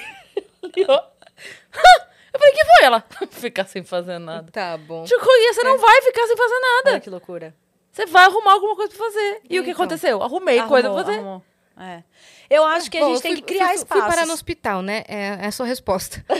Eu 2.35 2.39
falei, 2.39 2.53
que 2.53 2.65
foi 2.65 2.85
ela? 2.85 3.03
ficar 3.31 3.65
sem 3.65 3.83
fazer 3.83 4.19
nada. 4.19 4.51
Tá 4.51 4.77
bom. 4.77 5.05
Tipo, 5.05 5.23
você 5.23 5.61
é. 5.61 5.63
não 5.63 5.77
vai 5.77 6.01
ficar 6.01 6.27
sem 6.27 6.35
fazer 6.35 6.59
nada. 6.59 6.91
Olha 6.91 6.99
que 6.99 7.09
loucura. 7.09 7.55
Você 7.91 8.05
vai 8.07 8.25
arrumar 8.25 8.53
alguma 8.53 8.75
coisa 8.75 8.93
pra 8.93 9.05
fazer. 9.05 9.39
E, 9.49 9.55
e 9.55 9.59
o 9.59 9.63
que 9.63 9.71
então? 9.71 9.85
aconteceu? 9.85 10.21
Arrumei 10.21 10.59
arrumou, 10.59 10.69
coisa 10.69 10.89
pra 10.89 11.03
fazer. 11.03 11.17
Arrumou. 11.19 11.43
É. 11.77 12.03
Eu 12.49 12.63
acho 12.65 12.91
que 12.91 12.97
a 12.97 13.05
gente 13.05 13.21
tem 13.21 13.33
fui, 13.33 13.41
que 13.41 13.53
criar 13.53 13.67
fui, 13.67 13.75
espaço. 13.75 14.01
Fui 14.01 14.09
parar 14.09 14.25
no 14.25 14.33
hospital, 14.33 14.81
né? 14.81 15.03
É, 15.07 15.27
é 15.41 15.45
a 15.47 15.51
sua 15.51 15.65
resposta. 15.65 16.23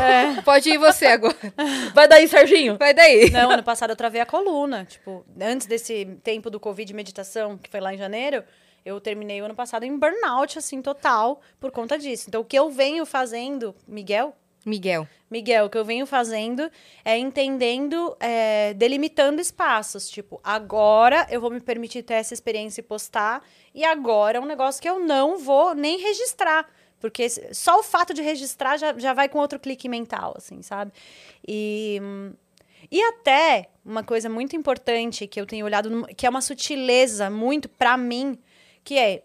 É. 0.00 0.40
Pode 0.42 0.68
ir 0.70 0.78
você 0.78 1.06
agora. 1.06 1.36
Vai 1.94 2.08
daí, 2.08 2.26
Serginho? 2.26 2.76
Vai 2.78 2.94
daí. 2.94 3.30
Não, 3.30 3.50
ano 3.50 3.62
passado 3.62 3.90
eu 3.90 3.96
travei 3.96 4.20
a 4.20 4.26
coluna. 4.26 4.84
Tipo, 4.84 5.24
antes 5.40 5.66
desse 5.66 6.06
tempo 6.24 6.50
do 6.50 6.58
Covid 6.58 6.92
meditação, 6.94 7.58
que 7.58 7.68
foi 7.68 7.80
lá 7.80 7.94
em 7.94 7.98
janeiro, 7.98 8.42
eu 8.84 9.00
terminei 9.00 9.40
o 9.42 9.44
ano 9.44 9.54
passado 9.54 9.84
em 9.84 9.96
burnout, 9.96 10.58
assim, 10.58 10.80
total, 10.80 11.40
por 11.58 11.70
conta 11.70 11.98
disso. 11.98 12.26
Então, 12.28 12.40
o 12.40 12.44
que 12.44 12.58
eu 12.58 12.70
venho 12.70 13.04
fazendo, 13.04 13.74
Miguel, 13.86 14.34
Miguel. 14.64 15.08
Miguel, 15.30 15.66
o 15.66 15.70
que 15.70 15.78
eu 15.78 15.84
venho 15.84 16.06
fazendo 16.06 16.70
é 17.04 17.16
entendendo, 17.16 18.16
é, 18.20 18.74
delimitando 18.74 19.40
espaços. 19.40 20.10
Tipo, 20.10 20.40
agora 20.42 21.26
eu 21.30 21.40
vou 21.40 21.50
me 21.50 21.60
permitir 21.60 22.02
ter 22.02 22.14
essa 22.14 22.34
experiência 22.34 22.80
e 22.80 22.84
postar, 22.84 23.42
e 23.74 23.84
agora 23.84 24.38
é 24.38 24.40
um 24.40 24.46
negócio 24.46 24.82
que 24.82 24.88
eu 24.88 24.98
não 24.98 25.38
vou 25.38 25.74
nem 25.74 25.98
registrar. 25.98 26.68
Porque 27.00 27.30
só 27.54 27.80
o 27.80 27.82
fato 27.82 28.12
de 28.12 28.20
registrar 28.20 28.76
já, 28.76 28.96
já 28.98 29.14
vai 29.14 29.28
com 29.28 29.38
outro 29.38 29.58
clique 29.58 29.88
mental, 29.88 30.34
assim, 30.36 30.60
sabe? 30.60 30.92
E, 31.48 31.98
e 32.90 33.00
até 33.02 33.70
uma 33.82 34.04
coisa 34.04 34.28
muito 34.28 34.54
importante 34.54 35.26
que 35.26 35.40
eu 35.40 35.46
tenho 35.46 35.64
olhado, 35.64 36.06
que 36.14 36.26
é 36.26 36.28
uma 36.30 36.42
sutileza 36.42 37.30
muito 37.30 37.70
para 37.70 37.96
mim, 37.96 38.38
que 38.84 38.98
é 38.98 39.22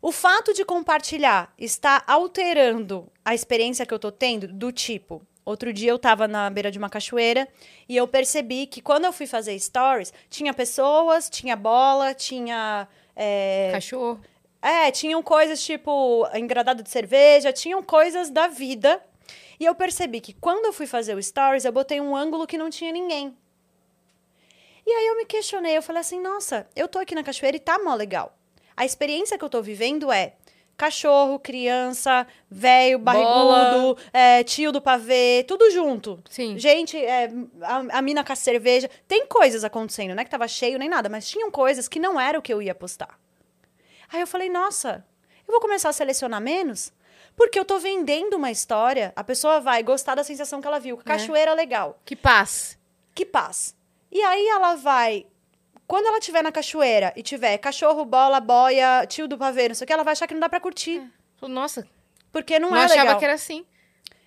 o 0.00 0.12
fato 0.12 0.54
de 0.54 0.64
compartilhar 0.64 1.52
está 1.58 2.02
alterando 2.06 3.10
a 3.24 3.34
experiência 3.34 3.84
que 3.84 3.92
eu 3.92 3.98
tô 3.98 4.12
tendo 4.12 4.46
do 4.46 4.70
tipo. 4.70 5.22
Outro 5.44 5.72
dia 5.72 5.90
eu 5.90 5.98
tava 5.98 6.28
na 6.28 6.48
beira 6.50 6.70
de 6.70 6.78
uma 6.78 6.90
cachoeira 6.90 7.48
e 7.88 7.96
eu 7.96 8.06
percebi 8.06 8.66
que 8.66 8.80
quando 8.80 9.06
eu 9.06 9.12
fui 9.12 9.26
fazer 9.26 9.58
stories, 9.58 10.12
tinha 10.28 10.54
pessoas, 10.54 11.28
tinha 11.28 11.56
bola, 11.56 12.14
tinha. 12.14 12.86
É... 13.16 13.70
Cachorro. 13.72 14.20
É, 14.60 14.90
tinham 14.90 15.22
coisas 15.22 15.64
tipo 15.64 16.28
engradado 16.34 16.82
de 16.82 16.90
cerveja, 16.90 17.52
tinham 17.52 17.82
coisas 17.82 18.30
da 18.30 18.46
vida. 18.46 19.02
E 19.58 19.64
eu 19.64 19.74
percebi 19.74 20.20
que 20.20 20.32
quando 20.32 20.66
eu 20.66 20.72
fui 20.72 20.86
fazer 20.86 21.14
o 21.14 21.22
stories, 21.22 21.64
eu 21.64 21.72
botei 21.72 22.00
um 22.00 22.14
ângulo 22.14 22.46
que 22.46 22.58
não 22.58 22.70
tinha 22.70 22.92
ninguém. 22.92 23.36
E 24.86 24.90
aí 24.90 25.06
eu 25.06 25.16
me 25.16 25.26
questionei, 25.26 25.76
eu 25.76 25.82
falei 25.82 26.00
assim, 26.00 26.20
nossa, 26.20 26.68
eu 26.76 26.86
tô 26.86 26.98
aqui 26.98 27.14
na 27.14 27.24
cachoeira 27.24 27.56
e 27.56 27.60
tá 27.60 27.78
mó 27.78 27.94
legal. 27.94 28.37
A 28.78 28.84
experiência 28.84 29.36
que 29.36 29.44
eu 29.44 29.48
tô 29.48 29.60
vivendo 29.60 30.12
é 30.12 30.34
cachorro, 30.76 31.40
criança, 31.40 32.24
velho, 32.48 32.96
barrigudo, 33.00 33.98
é, 34.12 34.44
tio 34.44 34.70
do 34.70 34.80
pavê, 34.80 35.44
tudo 35.48 35.68
junto. 35.72 36.22
Sim. 36.30 36.56
Gente, 36.56 36.96
é, 36.96 37.28
a, 37.60 37.98
a, 37.98 38.00
mina 38.00 38.22
com 38.22 38.32
a 38.32 38.36
cerveja. 38.36 38.88
Tem 39.08 39.26
coisas 39.26 39.64
acontecendo, 39.64 40.14
não 40.14 40.22
é 40.22 40.24
que 40.24 40.30
tava 40.30 40.46
cheio 40.46 40.78
nem 40.78 40.88
nada, 40.88 41.08
mas 41.08 41.28
tinham 41.28 41.50
coisas 41.50 41.88
que 41.88 41.98
não 41.98 42.20
era 42.20 42.38
o 42.38 42.42
que 42.42 42.54
eu 42.54 42.62
ia 42.62 42.72
postar. 42.72 43.18
Aí 44.12 44.20
eu 44.20 44.28
falei, 44.28 44.48
nossa, 44.48 45.04
eu 45.44 45.50
vou 45.50 45.60
começar 45.60 45.88
a 45.88 45.92
selecionar 45.92 46.40
menos? 46.40 46.92
Porque 47.34 47.58
eu 47.58 47.64
tô 47.64 47.80
vendendo 47.80 48.34
uma 48.34 48.52
história, 48.52 49.12
a 49.16 49.24
pessoa 49.24 49.60
vai 49.60 49.82
gostar 49.82 50.14
da 50.14 50.22
sensação 50.22 50.60
que 50.60 50.68
ela 50.68 50.78
viu. 50.78 51.00
É. 51.00 51.02
Cachoeira 51.02 51.52
legal. 51.52 52.00
Que 52.04 52.14
paz. 52.14 52.78
Que 53.12 53.26
paz. 53.26 53.74
E 54.08 54.22
aí 54.22 54.46
ela 54.46 54.76
vai 54.76 55.26
quando 55.88 56.06
ela 56.06 56.18
estiver 56.18 56.42
na 56.42 56.52
cachoeira 56.52 57.14
e 57.16 57.22
tiver 57.22 57.56
cachorro, 57.56 58.04
bola, 58.04 58.38
boia, 58.40 59.06
tio 59.06 59.26
do 59.26 59.38
pavê, 59.38 59.68
não 59.68 59.74
sei 59.74 59.84
o 59.84 59.86
que, 59.86 59.92
ela 59.92 60.04
vai 60.04 60.12
achar 60.12 60.26
que 60.26 60.34
não 60.34 60.40
dá 60.40 60.48
pra 60.48 60.60
curtir. 60.60 61.00
É. 61.42 61.48
Nossa. 61.48 61.88
Porque 62.30 62.58
não, 62.58 62.70
não 62.70 62.76
é 62.76 62.86
legal. 62.86 63.06
achava 63.06 63.18
que 63.18 63.24
era 63.24 63.34
assim. 63.34 63.64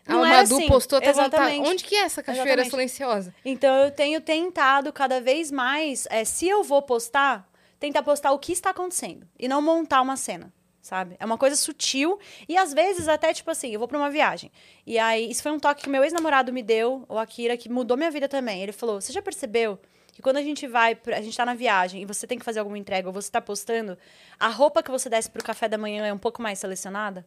Não 0.08 0.24
a 0.24 0.28
Madu 0.28 0.56
assim. 0.58 0.68
postou, 0.68 1.00
tava 1.00 1.12
Exatamente. 1.12 1.70
Onde 1.70 1.84
que 1.84 1.96
é 1.96 2.00
essa 2.00 2.24
cachoeira 2.24 2.62
Exatamente. 2.64 2.72
silenciosa? 2.72 3.36
Então 3.46 3.76
eu 3.76 3.92
tenho 3.92 4.20
tentado 4.20 4.92
cada 4.92 5.22
vez 5.22 5.52
mais, 5.52 6.08
é, 6.10 6.26
se 6.26 6.50
eu 6.50 6.64
vou 6.64 6.82
postar, 6.82 7.48
tentar 7.80 8.02
postar 8.02 8.32
o 8.32 8.40
que 8.40 8.52
está 8.52 8.72
acontecendo 8.72 9.28
e 9.38 9.48
não 9.48 9.62
montar 9.62 10.02
uma 10.02 10.18
cena. 10.18 10.52
Sabe? 10.82 11.16
É 11.20 11.26
uma 11.26 11.38
coisa 11.38 11.56
sutil 11.56 12.18
e 12.50 12.58
às 12.58 12.74
vezes 12.74 13.08
até 13.08 13.32
tipo 13.36 13.52
assim, 13.52 13.72
eu 13.72 13.78
vou 13.78 13.88
para 13.88 14.00
uma 14.00 14.10
viagem. 14.10 14.52
E 14.84 14.98
aí, 14.98 15.30
isso 15.30 15.44
foi 15.44 15.52
um 15.52 15.60
toque 15.60 15.84
que 15.84 15.90
meu 15.90 16.04
ex-namorado 16.04 16.52
me 16.52 16.64
deu, 16.64 17.06
o 17.08 17.20
Akira, 17.20 17.56
que 17.56 17.70
mudou 17.70 17.96
minha 17.96 18.10
vida 18.10 18.28
também. 18.28 18.64
Ele 18.64 18.72
falou: 18.72 19.00
"Você 19.00 19.14
já 19.14 19.22
percebeu 19.22 19.80
que 20.22 20.24
quando 20.24 20.38
a 20.38 20.44
gente 20.44 20.68
vai, 20.68 20.98
a 21.08 21.22
gente 21.22 21.36
tá 21.36 21.44
na 21.44 21.56
viagem 21.56 22.04
e 22.04 22.06
você 22.06 22.28
tem 22.28 22.38
que 22.38 22.46
fazer 22.46 22.60
alguma 22.60 22.78
entrega 22.78 23.08
ou 23.08 23.14
você 23.14 23.30
tá 23.30 23.42
postando, 23.42 23.98
a 24.40 24.48
roupa 24.48 24.84
que 24.84 24.92
você 24.92 25.10
desce 25.10 25.30
pro 25.30 25.44
café 25.44 25.68
da 25.68 25.78
manhã 25.78 26.06
é 26.06 26.14
um 26.14 26.18
pouco 26.18 26.42
mais 26.42 26.60
selecionada? 26.60 27.26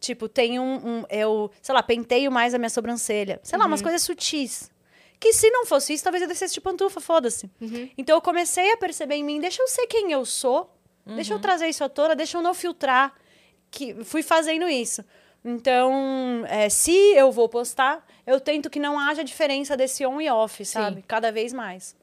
Tipo, 0.00 0.28
tem 0.28 0.58
um, 0.58 0.74
um 0.76 1.04
eu, 1.10 1.50
sei 1.60 1.74
lá, 1.74 1.82
penteio 1.82 2.32
mais 2.32 2.54
a 2.54 2.58
minha 2.58 2.70
sobrancelha. 2.70 3.40
Sei 3.42 3.58
lá, 3.58 3.66
umas 3.66 3.80
uhum. 3.80 3.84
coisas 3.84 4.02
sutis. 4.02 4.70
Que 5.20 5.32
se 5.32 5.50
não 5.50 5.66
fosse 5.66 5.92
isso, 5.92 6.04
talvez 6.04 6.22
eu 6.22 6.28
descesse 6.28 6.54
de 6.54 6.60
pantufa, 6.60 7.00
foda-se. 7.00 7.50
Uhum. 7.60 7.90
Então 7.98 8.16
eu 8.16 8.22
comecei 8.22 8.72
a 8.72 8.76
perceber 8.76 9.16
em 9.16 9.24
mim, 9.24 9.40
deixa 9.40 9.60
eu 9.60 9.66
ser 9.66 9.86
quem 9.86 10.12
eu 10.12 10.24
sou, 10.24 10.72
uhum. 11.04 11.16
deixa 11.16 11.32
eu 11.32 11.36
uhum. 11.36 11.42
trazer 11.42 11.68
isso 11.68 11.82
à 11.82 11.88
tona, 11.88 12.14
deixa 12.14 12.38
eu 12.38 12.42
não 12.42 12.54
filtrar. 12.54 13.14
Que 13.70 14.02
fui 14.04 14.22
fazendo 14.22 14.66
isso. 14.68 15.04
Então, 15.44 16.44
é, 16.48 16.68
se 16.68 16.92
eu 17.14 17.30
vou 17.30 17.48
postar, 17.48 18.04
eu 18.26 18.40
tento 18.40 18.68
que 18.68 18.78
não 18.78 18.98
haja 18.98 19.22
diferença 19.24 19.76
desse 19.76 20.04
on 20.04 20.20
e 20.20 20.28
off, 20.28 20.64
sabe? 20.64 20.96
Sim. 20.96 21.04
Cada 21.06 21.30
vez 21.32 21.52
mais. 21.52 21.96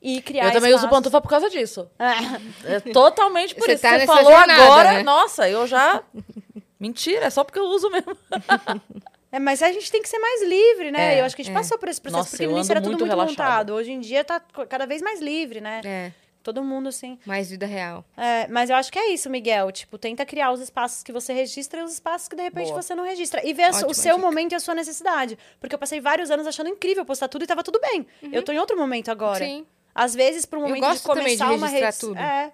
E 0.00 0.20
criar 0.20 0.46
Eu 0.46 0.52
também 0.52 0.70
espaços. 0.70 0.88
uso 0.88 0.90
pantufa 0.90 1.20
por 1.20 1.28
causa 1.28 1.48
disso. 1.48 1.88
É, 1.98 2.74
é 2.76 2.80
totalmente 2.92 3.54
por 3.54 3.64
Você 3.64 3.74
isso. 3.74 3.82
Tá 3.82 3.98
Você 3.98 4.06
falou 4.06 4.32
jornada, 4.32 4.62
agora, 4.64 4.92
né? 4.94 5.02
nossa, 5.02 5.48
eu 5.48 5.66
já... 5.66 6.02
Mentira, 6.78 7.26
é 7.26 7.30
só 7.30 7.44
porque 7.44 7.58
eu 7.58 7.64
uso 7.64 7.88
mesmo. 7.90 8.16
É, 9.34 9.38
mas 9.38 9.62
a 9.62 9.72
gente 9.72 9.90
tem 9.90 10.02
que 10.02 10.10
ser 10.10 10.18
mais 10.18 10.42
livre, 10.42 10.90
né? 10.90 11.14
É, 11.14 11.20
eu 11.20 11.24
acho 11.24 11.34
que 11.34 11.40
a 11.40 11.44
gente 11.46 11.54
é. 11.54 11.58
passou 11.58 11.78
por 11.78 11.88
esse 11.88 11.98
processo, 11.98 12.18
Nossa, 12.18 12.30
porque 12.32 12.46
no 12.46 12.52
início 12.52 12.70
era 12.70 12.82
tudo 12.82 12.98
muito, 12.98 13.06
muito 13.06 13.28
montado. 13.30 13.72
Hoje 13.72 13.90
em 13.90 13.98
dia 13.98 14.22
tá 14.22 14.38
cada 14.68 14.84
vez 14.84 15.00
mais 15.00 15.22
livre, 15.22 15.58
né? 15.58 15.80
É. 15.82 16.12
Todo 16.42 16.62
mundo, 16.64 16.88
assim. 16.88 17.18
Mais 17.24 17.50
vida 17.50 17.66
real. 17.66 18.04
É, 18.16 18.48
mas 18.48 18.68
eu 18.68 18.76
acho 18.76 18.90
que 18.90 18.98
é 18.98 19.12
isso, 19.12 19.30
Miguel. 19.30 19.70
Tipo, 19.70 19.96
tenta 19.96 20.26
criar 20.26 20.50
os 20.50 20.60
espaços 20.60 21.02
que 21.02 21.12
você 21.12 21.32
registra 21.32 21.80
e 21.80 21.84
os 21.84 21.92
espaços 21.92 22.28
que 22.28 22.34
de 22.34 22.42
repente 22.42 22.68
Boa. 22.68 22.82
você 22.82 22.94
não 22.94 23.04
registra. 23.04 23.46
E 23.46 23.52
ver 23.52 23.68
Ótima 23.68 23.88
o 23.88 23.94
seu 23.94 24.16
dica. 24.16 24.26
momento 24.26 24.52
e 24.52 24.54
a 24.56 24.60
sua 24.60 24.74
necessidade. 24.74 25.38
Porque 25.60 25.74
eu 25.74 25.78
passei 25.78 26.00
vários 26.00 26.30
anos 26.30 26.46
achando 26.46 26.68
incrível 26.68 27.04
postar 27.04 27.28
tudo 27.28 27.44
e 27.44 27.46
tava 27.46 27.62
tudo 27.62 27.78
bem. 27.80 28.06
Uhum. 28.22 28.30
Eu 28.32 28.42
tô 28.42 28.52
em 28.52 28.58
outro 28.58 28.76
momento 28.76 29.10
agora. 29.10 29.44
Sim. 29.44 29.66
Às 29.94 30.14
vezes, 30.14 30.44
para 30.44 30.58
um 30.58 30.62
momento 30.62 30.92
de 30.92 31.00
começar 31.02 31.48
de 31.48 31.54
uma 31.54 31.68
rede. 31.68 31.98
Tudo. 31.98 32.18
É. 32.18 32.52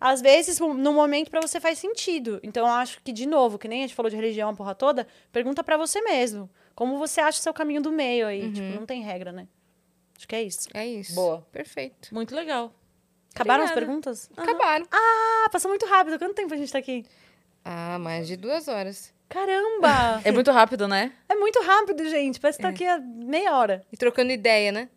Às 0.00 0.20
vezes, 0.20 0.58
no 0.58 0.92
momento 0.92 1.30
para 1.30 1.40
você 1.40 1.60
faz 1.60 1.78
sentido. 1.78 2.40
Então, 2.42 2.66
eu 2.66 2.72
acho 2.72 3.00
que, 3.02 3.12
de 3.12 3.24
novo, 3.24 3.56
que 3.56 3.68
nem 3.68 3.84
a 3.84 3.86
gente 3.86 3.94
falou 3.94 4.10
de 4.10 4.16
religião 4.16 4.50
a 4.50 4.54
porra 4.54 4.74
toda, 4.74 5.06
pergunta 5.30 5.62
para 5.62 5.76
você 5.76 6.00
mesmo. 6.00 6.50
Como 6.74 6.98
você 6.98 7.20
acha 7.20 7.38
o 7.38 7.42
seu 7.42 7.54
caminho 7.54 7.80
do 7.80 7.92
meio 7.92 8.26
aí? 8.26 8.42
Uhum. 8.42 8.52
Tipo, 8.52 8.66
não 8.80 8.86
tem 8.86 9.00
regra, 9.02 9.30
né? 9.30 9.46
Acho 10.16 10.26
que 10.26 10.34
é 10.34 10.42
isso. 10.42 10.68
É 10.74 10.86
isso. 10.86 11.14
Boa. 11.14 11.46
Perfeito. 11.52 12.12
Muito 12.12 12.34
legal. 12.34 12.72
Acabaram 13.34 13.64
Obrigada. 13.64 13.80
as 13.80 13.86
perguntas? 13.86 14.30
Acabaram. 14.36 14.86
Ah, 14.90 15.48
passou 15.50 15.68
muito 15.68 15.86
rápido. 15.86 16.18
Quanto 16.18 16.34
tempo 16.34 16.52
a 16.52 16.56
gente 16.56 16.72
tá 16.72 16.78
aqui? 16.78 17.04
Ah, 17.64 17.98
mais 17.98 18.26
de 18.26 18.36
duas 18.36 18.68
horas. 18.68 19.12
Caramba! 19.28 20.20
é 20.24 20.30
muito 20.30 20.50
rápido, 20.50 20.86
né? 20.86 21.12
É 21.28 21.34
muito 21.34 21.60
rápido, 21.62 22.08
gente. 22.08 22.38
Parece 22.38 22.58
que 22.58 22.62
tá 22.62 22.68
é. 22.68 22.72
aqui 22.72 22.86
há 22.86 22.98
meia 22.98 23.56
hora. 23.56 23.84
E 23.90 23.96
trocando 23.96 24.32
ideia, 24.32 24.70
né? 24.70 24.88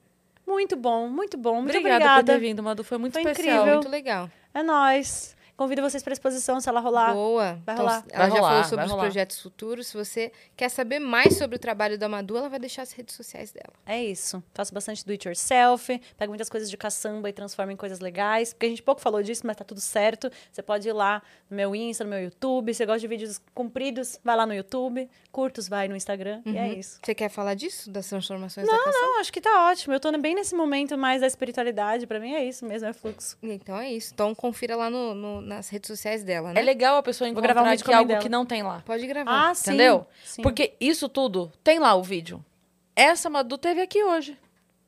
Muito 0.46 0.76
bom, 0.76 1.08
muito 1.08 1.38
bom. 1.38 1.56
Muito 1.56 1.70
obrigada, 1.70 1.96
obrigada. 2.06 2.24
por 2.24 2.26
ter 2.34 2.40
vindo, 2.40 2.62
Madu. 2.62 2.84
Foi 2.84 2.98
muito 2.98 3.14
Foi 3.14 3.22
especial. 3.24 3.56
Incrível. 3.56 3.74
Muito 3.76 3.90
legal. 3.90 4.30
É 4.54 4.62
nóis. 4.62 5.35
Convido 5.58 5.82
vocês 5.82 6.04
para 6.04 6.12
a 6.12 6.16
exposição, 6.16 6.60
se 6.60 6.68
ela 6.68 6.82
rolar. 6.82 7.14
Boa. 7.14 7.60
Vai 7.66 7.76
então, 7.76 7.86
rolar. 7.86 8.06
Ela 8.12 8.28
vai 8.28 8.30
já 8.30 8.36
rolar, 8.36 8.50
falou 8.50 8.64
sobre 8.66 8.86
os 8.86 8.92
rolar. 8.92 9.04
projetos 9.04 9.42
futuros. 9.42 9.88
Se 9.88 9.96
você 9.96 10.32
quer 10.56 10.68
saber 10.68 11.00
mais 11.00 11.38
sobre 11.38 11.56
o 11.56 11.60
trabalho 11.60 11.98
da 11.98 12.10
Madu, 12.10 12.36
ela 12.36 12.50
vai 12.50 12.60
deixar 12.60 12.82
as 12.82 12.92
redes 12.92 13.16
sociais 13.16 13.54
dela. 13.54 13.74
É 13.86 14.04
isso. 14.04 14.44
Faço 14.54 14.74
bastante 14.74 15.06
do 15.06 15.12
it 15.12 15.26
yourself, 15.26 15.98
pego 16.18 16.32
muitas 16.32 16.50
coisas 16.50 16.70
de 16.70 16.76
caçamba 16.76 17.30
e 17.30 17.34
transformo 17.34 17.72
em 17.72 17.78
coisas 17.78 18.02
legais. 18.02 18.54
Porque 18.54 18.66
a 18.66 18.70
gente 18.70 18.84
pouco 18.84 19.00
falou 19.00 19.24
disso, 19.24 19.44
mas 19.46 19.56
tá 19.56 19.64
tudo 19.64 19.80
certo. 19.80 20.30
Você 20.52 20.62
pode 20.62 20.90
ir 20.90 20.94
lá 20.94 21.22
no 21.50 21.56
meu 21.56 21.74
Insta, 21.74 22.04
no 22.04 22.10
meu 22.10 22.22
YouTube. 22.22 22.74
Você 22.74 22.86
gosta 22.86 23.00
de 23.00 23.08
vídeos 23.08 23.40
compridos, 23.54 24.20
vai 24.24 24.36
lá 24.36 24.46
no 24.46 24.54
YouTube. 24.54 25.10
Curtos, 25.32 25.70
vai 25.70 25.88
no 25.88 25.96
Instagram. 25.96 26.42
Uhum. 26.46 26.54
E 26.54 26.58
é 26.58 26.64
uhum. 26.64 26.74
isso. 26.74 27.00
Você 27.02 27.16
quer 27.16 27.30
falar 27.30 27.54
disso? 27.54 27.90
Das 27.90 28.10
transformações 28.10 28.68
não, 28.68 28.74
da 28.74 28.84
caçamba? 28.84 29.06
Não, 29.06 29.20
acho 29.22 29.32
que 29.32 29.40
tá 29.40 29.70
ótimo. 29.70 29.94
Eu 29.94 30.02
tô 30.02 30.12
bem 30.18 30.36
nesse 30.36 30.54
momento 30.54 30.98
mais 30.98 31.22
da 31.22 31.28
espiritualidade. 31.28 32.06
Para 32.06 32.20
mim 32.20 32.34
é 32.34 32.44
isso 32.44 32.66
mesmo, 32.66 32.90
é 32.90 32.94
fluxo. 32.94 33.38
Então 33.42 33.78
é 33.78 33.92
isso. 33.92 34.12
Então 34.14 34.36
confira 34.36 34.76
lá 34.76 34.90
no, 34.90 35.14
no 35.14 35.45
nas 35.46 35.70
redes 35.70 35.88
sociais 35.88 36.24
dela, 36.24 36.52
né? 36.52 36.60
É 36.60 36.64
legal 36.64 36.98
a 36.98 37.04
pessoa 37.04 37.30
encontrar 37.30 37.56
um 37.56 37.66
aqui 37.66 37.94
algo 37.94 38.08
dela. 38.08 38.22
que 38.22 38.28
não 38.30 38.46
tem 38.46 38.64
lá. 38.64 38.82
Pode 38.86 39.06
gravar. 39.06 39.50
Ah, 39.50 39.54
Entendeu? 39.54 40.08
Sim. 40.24 40.42
Porque 40.42 40.74
isso 40.80 41.08
tudo 41.08 41.52
tem 41.64 41.80
lá 41.80 41.96
o 41.96 42.04
vídeo. 42.04 42.44
Essa 42.96 43.30
Madu 43.30 43.58
teve 43.58 43.82
aqui 43.82 44.04
hoje. 44.04 44.38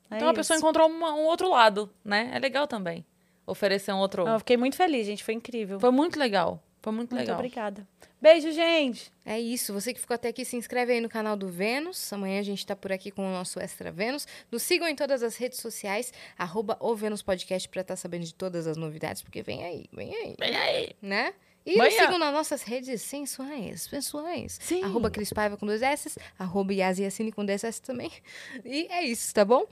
É 0.09 0.15
então 0.15 0.27
isso. 0.27 0.29
a 0.29 0.34
pessoa 0.34 0.57
encontrou 0.57 0.88
uma, 0.89 1.13
um 1.13 1.25
outro 1.25 1.49
lado, 1.49 1.89
né? 2.03 2.31
É 2.34 2.39
legal 2.39 2.67
também. 2.67 3.05
Oferecer 3.45 3.93
um 3.93 3.97
outro. 3.97 4.27
Eu 4.27 4.39
fiquei 4.39 4.57
muito 4.57 4.75
feliz, 4.75 5.05
gente. 5.05 5.23
Foi 5.23 5.34
incrível. 5.34 5.79
Foi 5.79 5.91
muito 5.91 6.19
legal. 6.19 6.61
Foi 6.81 6.93
muito, 6.93 7.13
muito 7.13 7.21
legal. 7.21 7.37
obrigada. 7.37 7.87
Beijo, 8.21 8.51
gente. 8.51 9.11
É 9.25 9.39
isso. 9.39 9.73
Você 9.73 9.93
que 9.93 9.99
ficou 9.99 10.15
até 10.15 10.29
aqui, 10.29 10.45
se 10.45 10.55
inscreve 10.55 10.93
aí 10.93 11.01
no 11.01 11.09
canal 11.09 11.35
do 11.35 11.47
Vênus. 11.47 12.11
Amanhã 12.11 12.39
a 12.39 12.43
gente 12.43 12.65
tá 12.65 12.75
por 12.75 12.91
aqui 12.91 13.11
com 13.11 13.27
o 13.27 13.31
nosso 13.31 13.59
Extra 13.59 13.91
Vênus. 13.91 14.27
Nos 14.51 14.63
sigam 14.63 14.87
em 14.87 14.95
todas 14.95 15.21
as 15.21 15.35
redes 15.35 15.59
sociais, 15.59 16.11
arroba 16.37 16.77
o 16.79 16.95
Vênus 16.95 17.21
Podcast, 17.21 17.67
pra 17.69 17.81
estar 17.81 17.93
tá 17.93 17.97
sabendo 17.97 18.25
de 18.25 18.33
todas 18.33 18.67
as 18.67 18.77
novidades, 18.77 19.21
porque 19.21 19.41
vem 19.41 19.63
aí, 19.63 19.85
vem 19.93 20.15
aí. 20.15 20.35
Vem 20.39 20.55
aí. 20.55 20.95
Né? 21.01 21.33
E 21.65 21.77
Manhã. 21.77 21.91
sigam 21.91 22.17
nas 22.17 22.31
nossas 22.33 22.63
redes 22.63 23.01
sensuais, 23.01 23.89
pessoais. 23.89 24.57
Sim. 24.61 24.83
Arroba 24.83 25.11
Cris 25.11 25.33
Paiva 25.33 25.57
com 25.57 25.65
dois 25.65 25.81
S, 25.81 26.17
arroba 26.39 26.73
Yasiacine 26.73 27.31
com 27.31 27.45
dois 27.45 27.63
S 27.63 27.81
também. 27.81 28.09
E 28.63 28.87
é 28.89 29.03
isso, 29.03 29.33
tá 29.33 29.43
bom? 29.43 29.65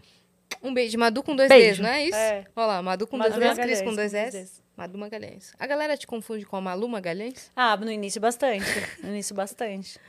Um 0.62 0.74
beijo. 0.74 0.98
Madu 1.00 1.24
com 1.24 1.36
dois 1.36 1.48
beijo. 1.48 1.78
Ds, 1.78 1.80
não 1.80 1.90
é 1.90 2.04
isso? 2.04 2.18
É. 2.18 2.46
Olha 2.54 2.66
lá, 2.66 2.82
Madu 2.82 3.08
com 3.08 3.16
Madu 3.16 3.40
dois 3.40 3.58
Ds, 3.58 3.66
Cris 3.66 3.82
com 3.82 3.96
dois 3.96 4.14
S. 4.14 4.65
Madu 4.76 4.98
Magalhães. 4.98 5.54
A 5.58 5.66
galera 5.66 5.96
te 5.96 6.06
confunde 6.06 6.46
com 6.46 6.56
a 6.58 6.62
Malu 6.62 6.88
Magalhães? 6.88 7.50
Ah, 7.56 7.78
no 7.78 7.92
início 7.92 8.20
bastante. 8.20 8.66
No 9.02 9.10
início 9.10 9.36
bastante. 9.36 10.00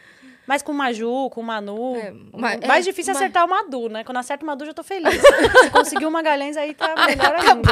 Mas 0.47 0.63
com 0.63 0.73
Maju, 0.73 1.29
com 1.31 1.43
Manu. 1.43 1.97
É, 1.97 2.09
é 2.09 2.67
mais 2.67 2.87
é, 2.87 2.91
difícil 2.91 3.13
é 3.13 3.17
acertar 3.17 3.45
o 3.45 3.49
Madu, 3.49 3.89
né? 3.89 4.05
Quando 4.05 4.19
acerta 4.19 4.45
o 4.45 4.47
Madu, 4.47 4.65
já 4.65 4.73
tô 4.73 4.85
feliz. 4.85 5.21
Se 5.63 5.71
conseguir 5.71 6.07
o 6.07 6.11
Magalhães, 6.11 6.57
aí 6.57 6.73
tá 6.73 6.95
melhor 7.07 7.35
ainda. 7.35 7.71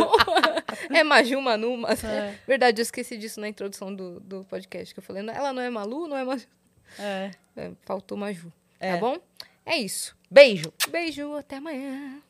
é 0.91 1.05
Maju, 1.05 1.41
Manu. 1.41 1.77
Mas... 1.77 2.03
É. 2.03 2.39
Verdade, 2.47 2.81
eu 2.81 2.83
esqueci 2.83 3.17
disso 3.17 3.41
na 3.41 3.49
introdução 3.49 3.95
do, 3.95 4.19
do 4.21 4.45
podcast 4.45 4.93
que 4.93 4.99
eu 4.99 5.05
falei. 5.05 5.25
Ela 5.29 5.53
não 5.53 5.63
é 5.63 5.71
Malu, 5.71 6.09
não 6.09 6.17
é 6.17 6.25
Maju. 6.25 6.47
É. 6.99 7.31
é 7.57 7.71
faltou 7.83 8.19
Maju. 8.19 8.53
Tá 8.79 8.97
bom? 8.99 9.17
É 9.65 9.77
isso. 9.77 10.17
Beijo. 10.31 10.73
Beijo, 10.91 11.35
até 11.37 11.57
amanhã. 11.57 12.21